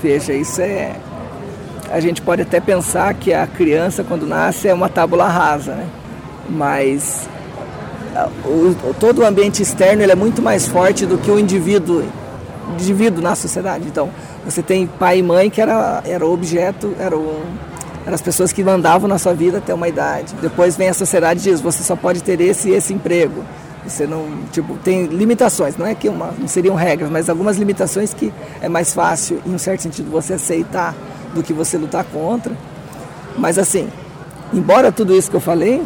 Veja, 0.00 0.32
isso 0.34 0.60
é. 0.60 0.94
A 1.90 1.98
gente 1.98 2.20
pode 2.20 2.42
até 2.42 2.60
pensar 2.60 3.14
que 3.14 3.32
a 3.32 3.46
criança, 3.46 4.04
quando 4.04 4.26
nasce, 4.26 4.68
é 4.68 4.74
uma 4.74 4.88
tábula 4.88 5.26
rasa, 5.28 5.74
né? 5.74 5.88
Mas 6.48 7.28
o, 8.44 8.94
todo 8.94 9.22
o 9.22 9.26
ambiente 9.26 9.62
externo 9.62 10.02
ele 10.02 10.12
é 10.12 10.14
muito 10.14 10.40
mais 10.40 10.66
forte 10.66 11.06
do 11.06 11.18
que 11.18 11.30
o 11.30 11.38
indivíduo, 11.38 12.04
indivíduo 12.72 13.22
na 13.22 13.34
sociedade. 13.34 13.86
Então, 13.86 14.10
você 14.44 14.62
tem 14.62 14.86
pai 14.86 15.18
e 15.18 15.22
mãe 15.22 15.50
que 15.50 15.60
era, 15.60 16.02
era 16.04 16.24
o 16.24 16.32
objeto, 16.32 16.94
era 16.98 17.16
o, 17.16 17.42
Eram 18.04 18.14
as 18.14 18.22
pessoas 18.22 18.52
que 18.52 18.62
mandavam 18.62 19.08
na 19.08 19.18
sua 19.18 19.32
vida 19.32 19.58
até 19.58 19.72
uma 19.72 19.88
idade. 19.88 20.34
Depois 20.40 20.76
vem 20.76 20.88
a 20.88 20.94
sociedade 20.94 21.40
e 21.40 21.42
diz: 21.50 21.60
você 21.60 21.82
só 21.82 21.96
pode 21.96 22.22
ter 22.22 22.40
esse 22.40 22.68
e 22.70 22.74
esse 22.74 22.92
emprego. 22.92 23.42
Você 23.86 24.06
não, 24.06 24.26
tipo, 24.50 24.76
tem 24.78 25.06
limitações, 25.06 25.76
não 25.76 25.86
é 25.86 25.94
que 25.94 26.08
uma, 26.08 26.32
não 26.38 26.48
seriam 26.48 26.74
regras, 26.74 27.10
mas 27.10 27.28
algumas 27.28 27.58
limitações 27.58 28.14
que 28.14 28.32
é 28.62 28.68
mais 28.68 28.94
fácil, 28.94 29.42
em 29.44 29.54
um 29.54 29.58
certo 29.58 29.82
sentido, 29.82 30.10
você 30.10 30.34
aceitar 30.34 30.94
do 31.34 31.42
que 31.42 31.52
você 31.52 31.76
lutar 31.76 32.02
contra. 32.04 32.56
Mas 33.36 33.58
assim, 33.58 33.88
embora 34.54 34.90
tudo 34.90 35.14
isso 35.14 35.28
que 35.28 35.36
eu 35.36 35.40
falei, 35.40 35.82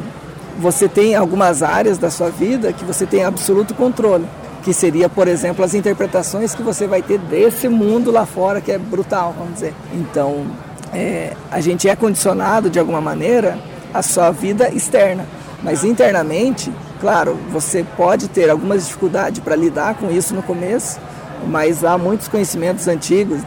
você 0.59 0.89
tem 0.89 1.17
algumas 1.17 1.61
áreas 1.61 1.99
da 1.99 2.09
sua 2.09 2.31
vida 2.31 2.73
que 2.73 2.85
você 2.85 3.05
tem 3.05 3.25
absoluto 3.25 3.75
controle, 3.75 4.27
que 4.69 4.75
seria, 4.75 5.09
por 5.09 5.27
exemplo, 5.27 5.65
as 5.65 5.73
interpretações 5.73 6.55
que 6.55 6.63
você 6.63 6.87
vai 6.87 7.01
ter 7.01 7.19
desse 7.19 7.71
mundo 7.71 8.11
lá 8.11 8.27
fora 8.27 8.61
que 8.61 8.71
é 8.71 8.77
brutal, 8.77 9.35
vamos 9.35 9.55
dizer. 9.55 9.73
Então, 9.95 10.45
é, 10.93 11.33
a 11.51 11.59
gente 11.59 11.89
é 11.89 11.97
condicionado 11.97 12.69
de 12.69 12.79
alguma 12.79 13.01
maneira 13.01 13.59
à 13.95 14.03
sua 14.03 14.31
vida 14.31 14.69
externa, 14.69 15.25
mas 15.63 15.85
internamente, 15.85 16.71
claro, 17.01 17.39
você 17.51 17.83
pode 17.97 18.29
ter 18.29 18.51
algumas 18.51 18.85
dificuldades 18.85 19.41
para 19.41 19.57
lidar 19.57 19.95
com 19.95 20.11
isso 20.11 20.35
no 20.35 20.43
começo, 20.43 21.01
mas 21.47 21.83
há 21.83 21.97
muitos 21.97 22.29
conhecimentos 22.29 22.87
antigos, 22.89 23.41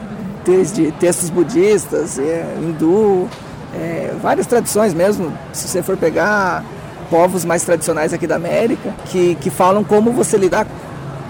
desde 0.44 0.92
textos 0.94 1.30
budistas, 1.30 2.18
é, 2.18 2.52
hindu, 2.60 3.30
é, 3.76 4.12
várias 4.20 4.48
tradições 4.48 4.92
mesmo, 4.92 5.32
se 5.54 5.68
você 5.68 5.84
for 5.84 5.96
pegar 5.96 6.66
povos 7.12 7.46
mais 7.46 7.64
tradicionais 7.64 8.12
aqui 8.12 8.26
da 8.26 8.38
América, 8.38 8.92
que, 9.06 9.36
que 9.36 9.52
falam 9.52 9.84
como 9.84 10.12
você 10.12 10.36
lidar 10.36 10.66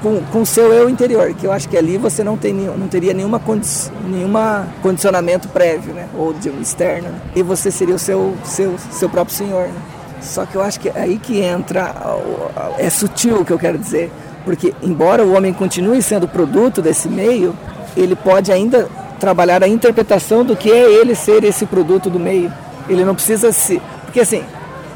com, 0.01 0.21
com 0.31 0.43
seu 0.43 0.73
eu 0.73 0.89
interior, 0.89 1.33
que 1.33 1.45
eu 1.45 1.51
acho 1.51 1.69
que 1.69 1.77
ali 1.77 1.97
você 1.97 2.23
não, 2.23 2.35
tem, 2.35 2.53
não 2.53 2.87
teria 2.87 3.13
nenhuma, 3.13 3.39
condi 3.39 3.67
nenhuma 4.07 4.67
condicionamento 4.81 5.47
prévio, 5.49 5.93
né? 5.93 6.07
ou 6.15 6.33
de 6.33 6.49
um 6.49 6.59
externo, 6.59 7.09
né? 7.09 7.21
e 7.35 7.43
você 7.43 7.69
seria 7.69 7.95
o 7.95 7.99
seu, 7.99 8.35
seu, 8.43 8.75
seu 8.91 9.09
próprio 9.09 9.35
senhor. 9.35 9.67
Né? 9.67 9.81
Só 10.21 10.45
que 10.45 10.55
eu 10.55 10.61
acho 10.61 10.79
que 10.79 10.89
é 10.89 10.93
aí 10.95 11.17
que 11.17 11.39
entra, 11.41 11.93
é 12.77 12.89
sutil 12.89 13.41
o 13.41 13.45
que 13.45 13.51
eu 13.51 13.59
quero 13.59 13.77
dizer, 13.77 14.11
porque 14.43 14.73
embora 14.81 15.23
o 15.23 15.33
homem 15.33 15.53
continue 15.53 16.01
sendo 16.01 16.27
produto 16.27 16.81
desse 16.81 17.07
meio, 17.07 17.55
ele 17.95 18.15
pode 18.15 18.51
ainda 18.51 18.87
trabalhar 19.19 19.63
a 19.63 19.67
interpretação 19.67 20.43
do 20.43 20.55
que 20.55 20.71
é 20.71 20.91
ele 20.91 21.13
ser 21.13 21.43
esse 21.43 21.65
produto 21.65 22.09
do 22.09 22.19
meio. 22.19 22.51
Ele 22.89 23.05
não 23.05 23.13
precisa 23.13 23.51
se. 23.51 23.81
Porque 24.05 24.19
assim, 24.19 24.43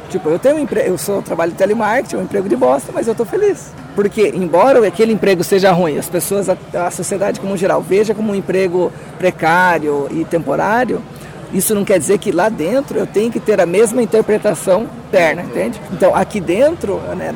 tipo, 0.09 0.30
eu 0.30 0.40
tenho 0.40 0.56
um 0.56 0.59
emprego, 0.59 0.90
eu 0.90 0.98
sou 0.98 1.22
trabalho 1.22 1.51
de 1.51 1.58
telemarketing, 1.58 2.16
é 2.16 2.19
um 2.19 2.24
emprego 2.24 2.48
de 2.50 2.56
bosta, 2.56 2.92
mas 2.93 3.08
eu 3.08 3.11
estou 3.11 3.25
feliz. 3.25 3.74
Porque, 3.95 4.32
embora 4.35 4.85
aquele 4.85 5.14
emprego 5.14 5.43
seja 5.43 5.72
ruim, 5.72 5.98
as 5.98 6.09
pessoas, 6.09 6.50
a, 6.50 6.58
a 6.85 6.92
sociedade 6.92 7.40
como 7.40 7.56
geral, 7.56 7.82
veja 7.82 8.14
como 8.14 8.32
um 8.32 8.35
emprego 8.35 8.92
precário 9.17 10.08
e 10.11 10.25
temporário, 10.25 11.01
isso 11.53 11.74
não 11.74 11.85
quer 11.85 11.98
dizer 11.98 12.17
que 12.17 12.32
lá 12.32 12.50
dentro 12.50 12.98
eu 12.98 13.08
tenho 13.08 13.32
que 13.32 13.40
ter 13.40 13.61
a 13.61 13.66
mesma 13.66 14.01
interpretação 14.01 14.88
interna, 15.08 15.43
entende? 15.43 15.80
Então, 15.93 16.14
aqui 16.14 16.42
dentro, 16.42 16.98
né, 17.16 17.34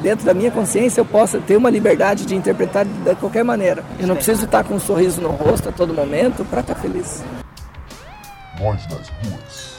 dentro 0.00 0.24
da 0.24 0.32
minha 0.32 0.50
consciência, 0.50 1.00
eu 1.00 1.04
posso 1.04 1.40
ter 1.40 1.56
uma 1.56 1.68
liberdade 1.68 2.24
de 2.24 2.36
interpretar 2.36 2.84
de 2.84 3.14
qualquer 3.16 3.42
maneira. 3.42 3.82
Eu 3.98 4.06
não 4.06 4.14
preciso 4.14 4.44
estar 4.44 4.62
com 4.62 4.74
um 4.74 4.80
sorriso 4.80 5.20
no 5.20 5.30
rosto 5.30 5.68
a 5.68 5.72
todo 5.72 5.92
momento 5.92 6.44
para 6.44 6.60
estar 6.60 6.76
feliz. 6.76 7.24
Nós 8.60 9.75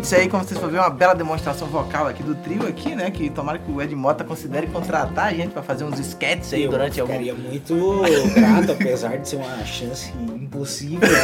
ouvintes 0.05 0.13
aí, 0.13 0.29
como 0.29 0.45
vocês 0.45 0.59
foram 0.59 0.73
ver, 0.73 0.79
uma 0.79 0.91
bela 0.91 1.15
demonstração 1.15 1.67
vocal 1.67 2.07
aqui 2.07 2.23
do 2.23 2.35
trio 2.35 2.67
aqui, 2.67 2.95
né? 2.95 3.11
Que 3.11 3.31
tomara 3.31 3.59
que 3.59 3.71
o 3.71 3.81
Ed 3.81 3.95
Mota 3.95 4.23
considere 4.23 4.67
contratar 4.67 5.27
a 5.27 5.33
gente 5.33 5.51
pra 5.51 5.63
fazer 5.63 5.85
uns 5.85 5.99
sketches 5.99 6.53
aí 6.53 6.65
Eu 6.65 6.71
durante 6.71 7.01
algum... 7.01 7.13
ficaria 7.13 7.35
muito 7.35 8.03
grato, 8.35 8.73
apesar 8.73 9.17
de 9.17 9.29
ser 9.29 9.37
uma 9.37 9.65
chance 9.65 10.13
impossível. 10.37 11.01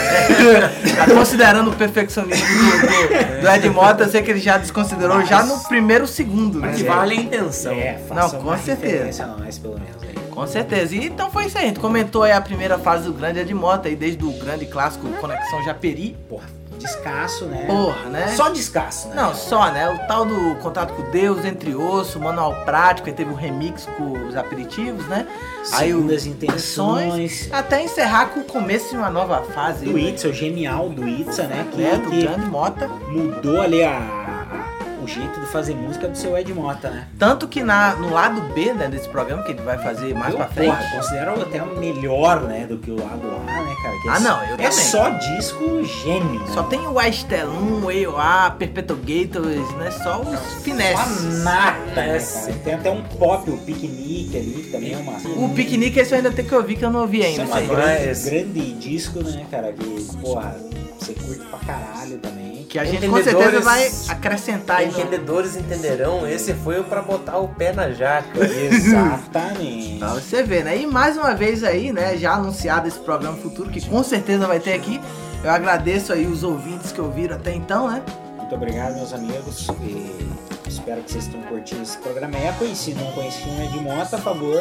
Tá 0.97 1.07
considerando 1.15 1.71
o 1.71 1.75
perfeccionismo 1.75 2.47
do, 2.47 3.41
do, 3.43 3.49
Ed 3.49 3.71
Mota, 3.71 4.05
eu 4.05 4.09
sei 4.09 4.23
que 4.23 4.31
ele 4.31 4.41
já 4.41 4.59
desconsiderou 4.59 5.17
Mas- 5.17 5.29
já 5.29 5.45
no 5.45 5.59
primeiro 5.65 6.07
segundo, 6.07 6.61
né? 6.61 6.69
Mas 6.69 6.83
vale 6.83 7.15
a 7.15 7.17
intenção. 7.17 7.73
É, 7.73 7.99
Não, 8.15 8.31
com 8.31 8.57
certeza. 8.59 9.27
nós, 9.27 9.59
pelo 9.59 9.75
menos. 9.75 10.03
Aí. 10.03 10.15
Com 10.31 10.47
certeza. 10.47 10.95
E 10.95 11.07
então 11.07 11.31
foi 11.31 11.47
isso 11.47 11.57
aí. 11.59 11.65
A 11.65 11.69
gente 11.69 11.81
comentou 11.81 12.23
aí 12.23 12.33
a 12.33 12.41
primeira 12.41 12.79
fase 12.79 13.05
do 13.05 13.13
grande 13.13 13.41
Ed 13.41 13.53
Mota, 13.55 13.89
aí 13.89 13.97
desde 13.97 14.25
o 14.25 14.33
grande 14.33 14.67
clássico 14.67 15.09
Conexão 15.21 15.63
Japeri. 15.65 16.17
Porra, 16.29 16.47
descasso, 16.81 17.45
né? 17.45 17.65
Porra, 17.67 18.09
né? 18.09 18.29
Só 18.37 18.49
descasso, 18.49 19.09
né? 19.09 19.15
Não, 19.15 19.35
só, 19.35 19.71
né? 19.71 19.89
O 19.91 20.07
tal 20.09 20.25
do 20.25 20.57
Contato 20.57 20.95
com 20.95 21.03
Deus, 21.11 21.45
Entre 21.45 21.75
Osso, 21.75 22.19
Manual 22.19 22.65
Prático, 22.65 23.09
aí 23.09 23.15
teve 23.15 23.31
o 23.31 23.35
remix 23.35 23.87
com 23.97 24.13
os 24.27 24.37
aperitivos, 24.37 25.07
né? 25.07 25.27
aí 25.73 25.95
o 25.95 26.11
intenções. 26.13 27.49
Até 27.53 27.83
encerrar 27.83 28.27
com 28.27 28.41
o 28.41 28.45
começo 28.45 28.91
de 28.91 28.97
uma 28.97 29.11
nova 29.11 29.43
fase. 29.55 29.85
Do 29.85 29.93
né? 29.93 30.01
Itza, 30.01 30.29
o 30.29 30.33
genial 30.33 30.89
do 30.89 31.07
Itza, 31.07 31.45
né? 31.45 31.67
Que, 31.71 31.85
É, 31.85 31.97
do 31.97 32.11
que 32.11 32.27
Mota. 32.49 32.89
mudou 33.09 33.61
ali 33.61 33.83
a, 33.85 34.20
jeito 35.15 35.41
de 35.41 35.47
fazer 35.47 35.75
música 35.75 36.09
do 36.09 36.17
seu 36.17 36.37
Ed 36.39 36.53
Mota, 36.55 36.91
né? 36.91 37.09
Tanto 37.19 37.47
que 37.49 37.63
na, 37.63 37.95
no 37.97 38.11
lado 38.13 38.41
B, 38.55 38.73
né, 38.73 38.89
desse 38.89 39.09
programa, 39.09 39.43
que 39.43 39.53
ele 39.53 39.63
vai 39.63 39.79
fazer 39.79 40.15
mais 40.15 40.33
eu, 40.33 40.37
pra 40.39 40.49
frente. 40.49 40.75
Porra, 40.77 40.91
considero 40.97 41.43
até 41.43 41.61
melhor, 41.65 42.43
né, 42.43 42.67
do 42.67 42.79
que 42.79 42.91
o 42.91 42.97
lado 42.97 43.29
A, 43.47 43.63
né, 43.63 43.75
cara? 43.83 43.97
Que 44.03 44.09
é 44.09 44.13
Ah, 44.13 44.21
não, 44.21 44.43
eu 44.45 44.55
É 44.55 44.57
também. 44.57 44.73
só 44.73 45.11
disco 45.11 45.85
gênio, 45.85 46.41
né? 46.41 46.47
Só 46.55 46.63
tem 46.65 46.87
o 46.87 46.99
Astelum, 46.99 47.85
o 47.85 47.91
EOA, 47.91 48.51
Perpetual 48.59 48.99
Gators, 49.01 49.71
né? 49.77 49.91
Só 50.03 50.21
os 50.23 50.63
finesses. 50.63 51.39
Só 51.39 51.45
nata, 51.45 51.77
né, 51.95 52.19
cara? 52.19 52.53
Tem 52.65 52.75
até 52.75 52.91
um 52.91 53.03
pop, 53.03 53.51
o 53.51 53.59
piquenique 53.59 54.37
ali, 54.37 54.63
que 54.65 54.71
também 54.71 54.93
é 54.95 54.97
uma... 54.97 55.13
O 55.45 55.49
piquenique 55.55 55.99
esse 55.99 56.13
eu 56.13 56.17
ainda 56.19 56.31
tenho 56.31 56.49
que 56.49 56.55
ouvir, 56.55 56.77
que 56.77 56.85
eu 56.85 56.91
não 56.91 57.01
ouvi 57.01 57.19
Isso 57.21 57.41
ainda. 57.41 57.43
é 57.43 57.45
uma 57.47 57.61
esse 57.61 58.29
aí. 58.31 58.45
grande, 58.45 58.55
grande 58.55 58.73
disco, 58.75 59.23
né, 59.23 59.47
cara? 59.51 59.73
Que, 59.73 60.05
porra, 60.21 60.57
você 60.99 61.13
curte 61.15 61.45
pra 61.47 61.59
caralho 61.61 62.19
também. 62.19 62.60
Que 62.71 62.79
a 62.79 62.85
gente 62.85 63.09
com 63.09 63.21
certeza 63.21 63.61
vai 63.63 63.91
acrescentar 64.09 64.77
aí 64.77 64.87
no... 64.87 64.93
Entendedores 64.93 65.57
entenderão, 65.57 66.25
esse 66.25 66.55
foi 66.55 66.79
o 66.79 66.85
pra 66.85 67.03
botar 67.03 67.39
o 67.39 67.49
pé 67.49 67.73
na 67.73 67.91
jaca. 67.91 68.39
Exatamente. 68.47 69.99
Pra 69.99 70.15
você 70.15 70.45
ver, 70.45 70.65
né? 70.65 70.79
E 70.79 70.87
mais 70.87 71.17
uma 71.17 71.35
vez 71.35 71.65
aí, 71.65 71.93
né, 71.93 72.17
já 72.17 72.35
anunciado 72.35 72.87
esse 72.87 73.01
programa 73.01 73.37
futuro, 73.39 73.71
que 73.71 73.85
com 73.85 74.05
certeza 74.05 74.47
vai 74.47 74.61
ter 74.61 74.73
aqui. 74.75 75.01
Eu 75.43 75.51
agradeço 75.51 76.13
aí 76.13 76.29
os 76.29 76.45
ouvintes 76.45 76.93
que 76.93 77.01
ouviram 77.01 77.35
até 77.35 77.53
então, 77.53 77.91
né? 77.91 78.05
Muito 78.37 78.55
obrigado, 78.55 78.95
meus 78.95 79.13
amigos. 79.13 79.67
E 79.83 80.29
espero 80.69 81.03
que 81.03 81.11
vocês 81.11 81.27
tenham 81.27 81.45
curtido 81.49 81.83
esse 81.83 81.99
programeco. 81.99 82.65
E 82.65 82.77
se 82.77 82.95
não 82.95 83.11
conheciam 83.11 83.57
o 83.57 83.63
Ed 83.63 83.81
Mota, 83.81 84.15
a 84.15 84.21
favor, 84.21 84.61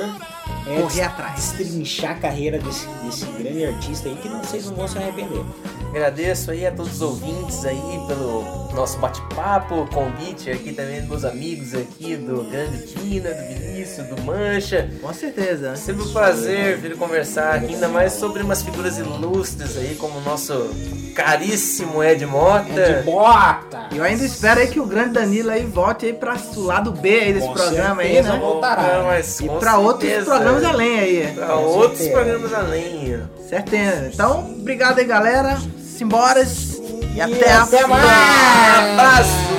é 0.66 0.82
Correr 0.82 1.04
atrás. 1.04 1.36
destrinchar 1.36 2.14
a 2.14 2.16
carreira 2.16 2.58
desse, 2.58 2.88
desse 3.04 3.26
grande 3.26 3.66
artista 3.66 4.10
aí, 4.10 4.16
que 4.16 4.28
não, 4.28 4.44
vocês 4.44 4.66
não 4.66 4.76
vão 4.76 4.88
se 4.88 4.98
arrepender. 4.98 5.44
Agradeço 5.90 6.52
aí 6.52 6.66
a 6.68 6.72
todos 6.72 6.94
os 6.96 7.02
ouvintes 7.02 7.66
aí 7.66 8.00
pelo 8.08 8.44
nosso 8.76 8.98
bate-papo, 9.00 9.88
convite 9.94 10.52
aqui 10.52 10.72
também 10.72 11.00
dos 11.02 11.10
meus 11.10 11.26
amigos 11.26 11.74
aqui 11.74 12.16
do 12.16 12.44
Grande 12.44 12.78
Pina, 12.94 13.32
do 13.32 13.48
Vinícius, 13.48 14.08
do 14.08 14.22
Mancha. 14.22 14.88
Com 15.02 15.12
certeza. 15.14 15.76
Sempre 15.76 16.04
um 16.04 16.14
prazer 16.14 16.78
vir 16.78 16.96
conversar 16.96 17.56
aqui, 17.56 17.74
ainda 17.74 17.88
mais 17.88 18.14
sobre 18.14 18.44
umas 18.44 18.62
figuras 18.62 18.98
ilustres 19.00 19.76
aí, 19.78 19.96
como 19.96 20.20
o 20.20 20.22
nosso 20.22 20.70
caríssimo 21.16 22.04
Ed 22.04 22.24
Mota. 22.26 22.70
Ed 22.70 23.04
Bota! 23.04 23.88
E 23.92 23.98
eu 23.98 24.04
ainda 24.04 24.24
espero 24.24 24.60
aí 24.60 24.68
que 24.68 24.80
o 24.80 24.86
grande 24.86 25.14
Danilo 25.14 25.50
aí 25.50 25.66
volte 25.66 26.06
aí 26.06 26.14
pra 26.14 26.38
o 26.56 26.62
lado 26.62 26.92
B 26.92 27.10
aí 27.10 27.34
desse 27.34 27.48
Com 27.48 27.54
programa 27.54 28.02
aí, 28.04 28.22
né? 28.22 28.38
voltará. 28.40 28.98
Não, 29.00 29.06
mas 29.06 29.40
E 29.40 29.50
pra 29.50 29.78
outros 29.80 30.24
programas 30.24 30.64
além 30.64 31.00
aí. 31.00 31.32
Pra 31.34 31.48
Com 31.48 31.64
outros 31.64 31.98
certeza. 32.00 32.12
programas 32.12 32.54
além. 32.54 33.22
Certeza. 33.50 34.10
Então, 34.14 34.52
obrigado 34.60 35.00
aí, 35.00 35.06
galera. 35.06 35.58
Simbora 36.00 36.42
e 37.14 37.20
até, 37.20 37.52
a 37.52 37.64
até 37.64 37.80
próxima. 37.80 37.98
mais. 37.98 38.90
Abraço. 38.94 39.50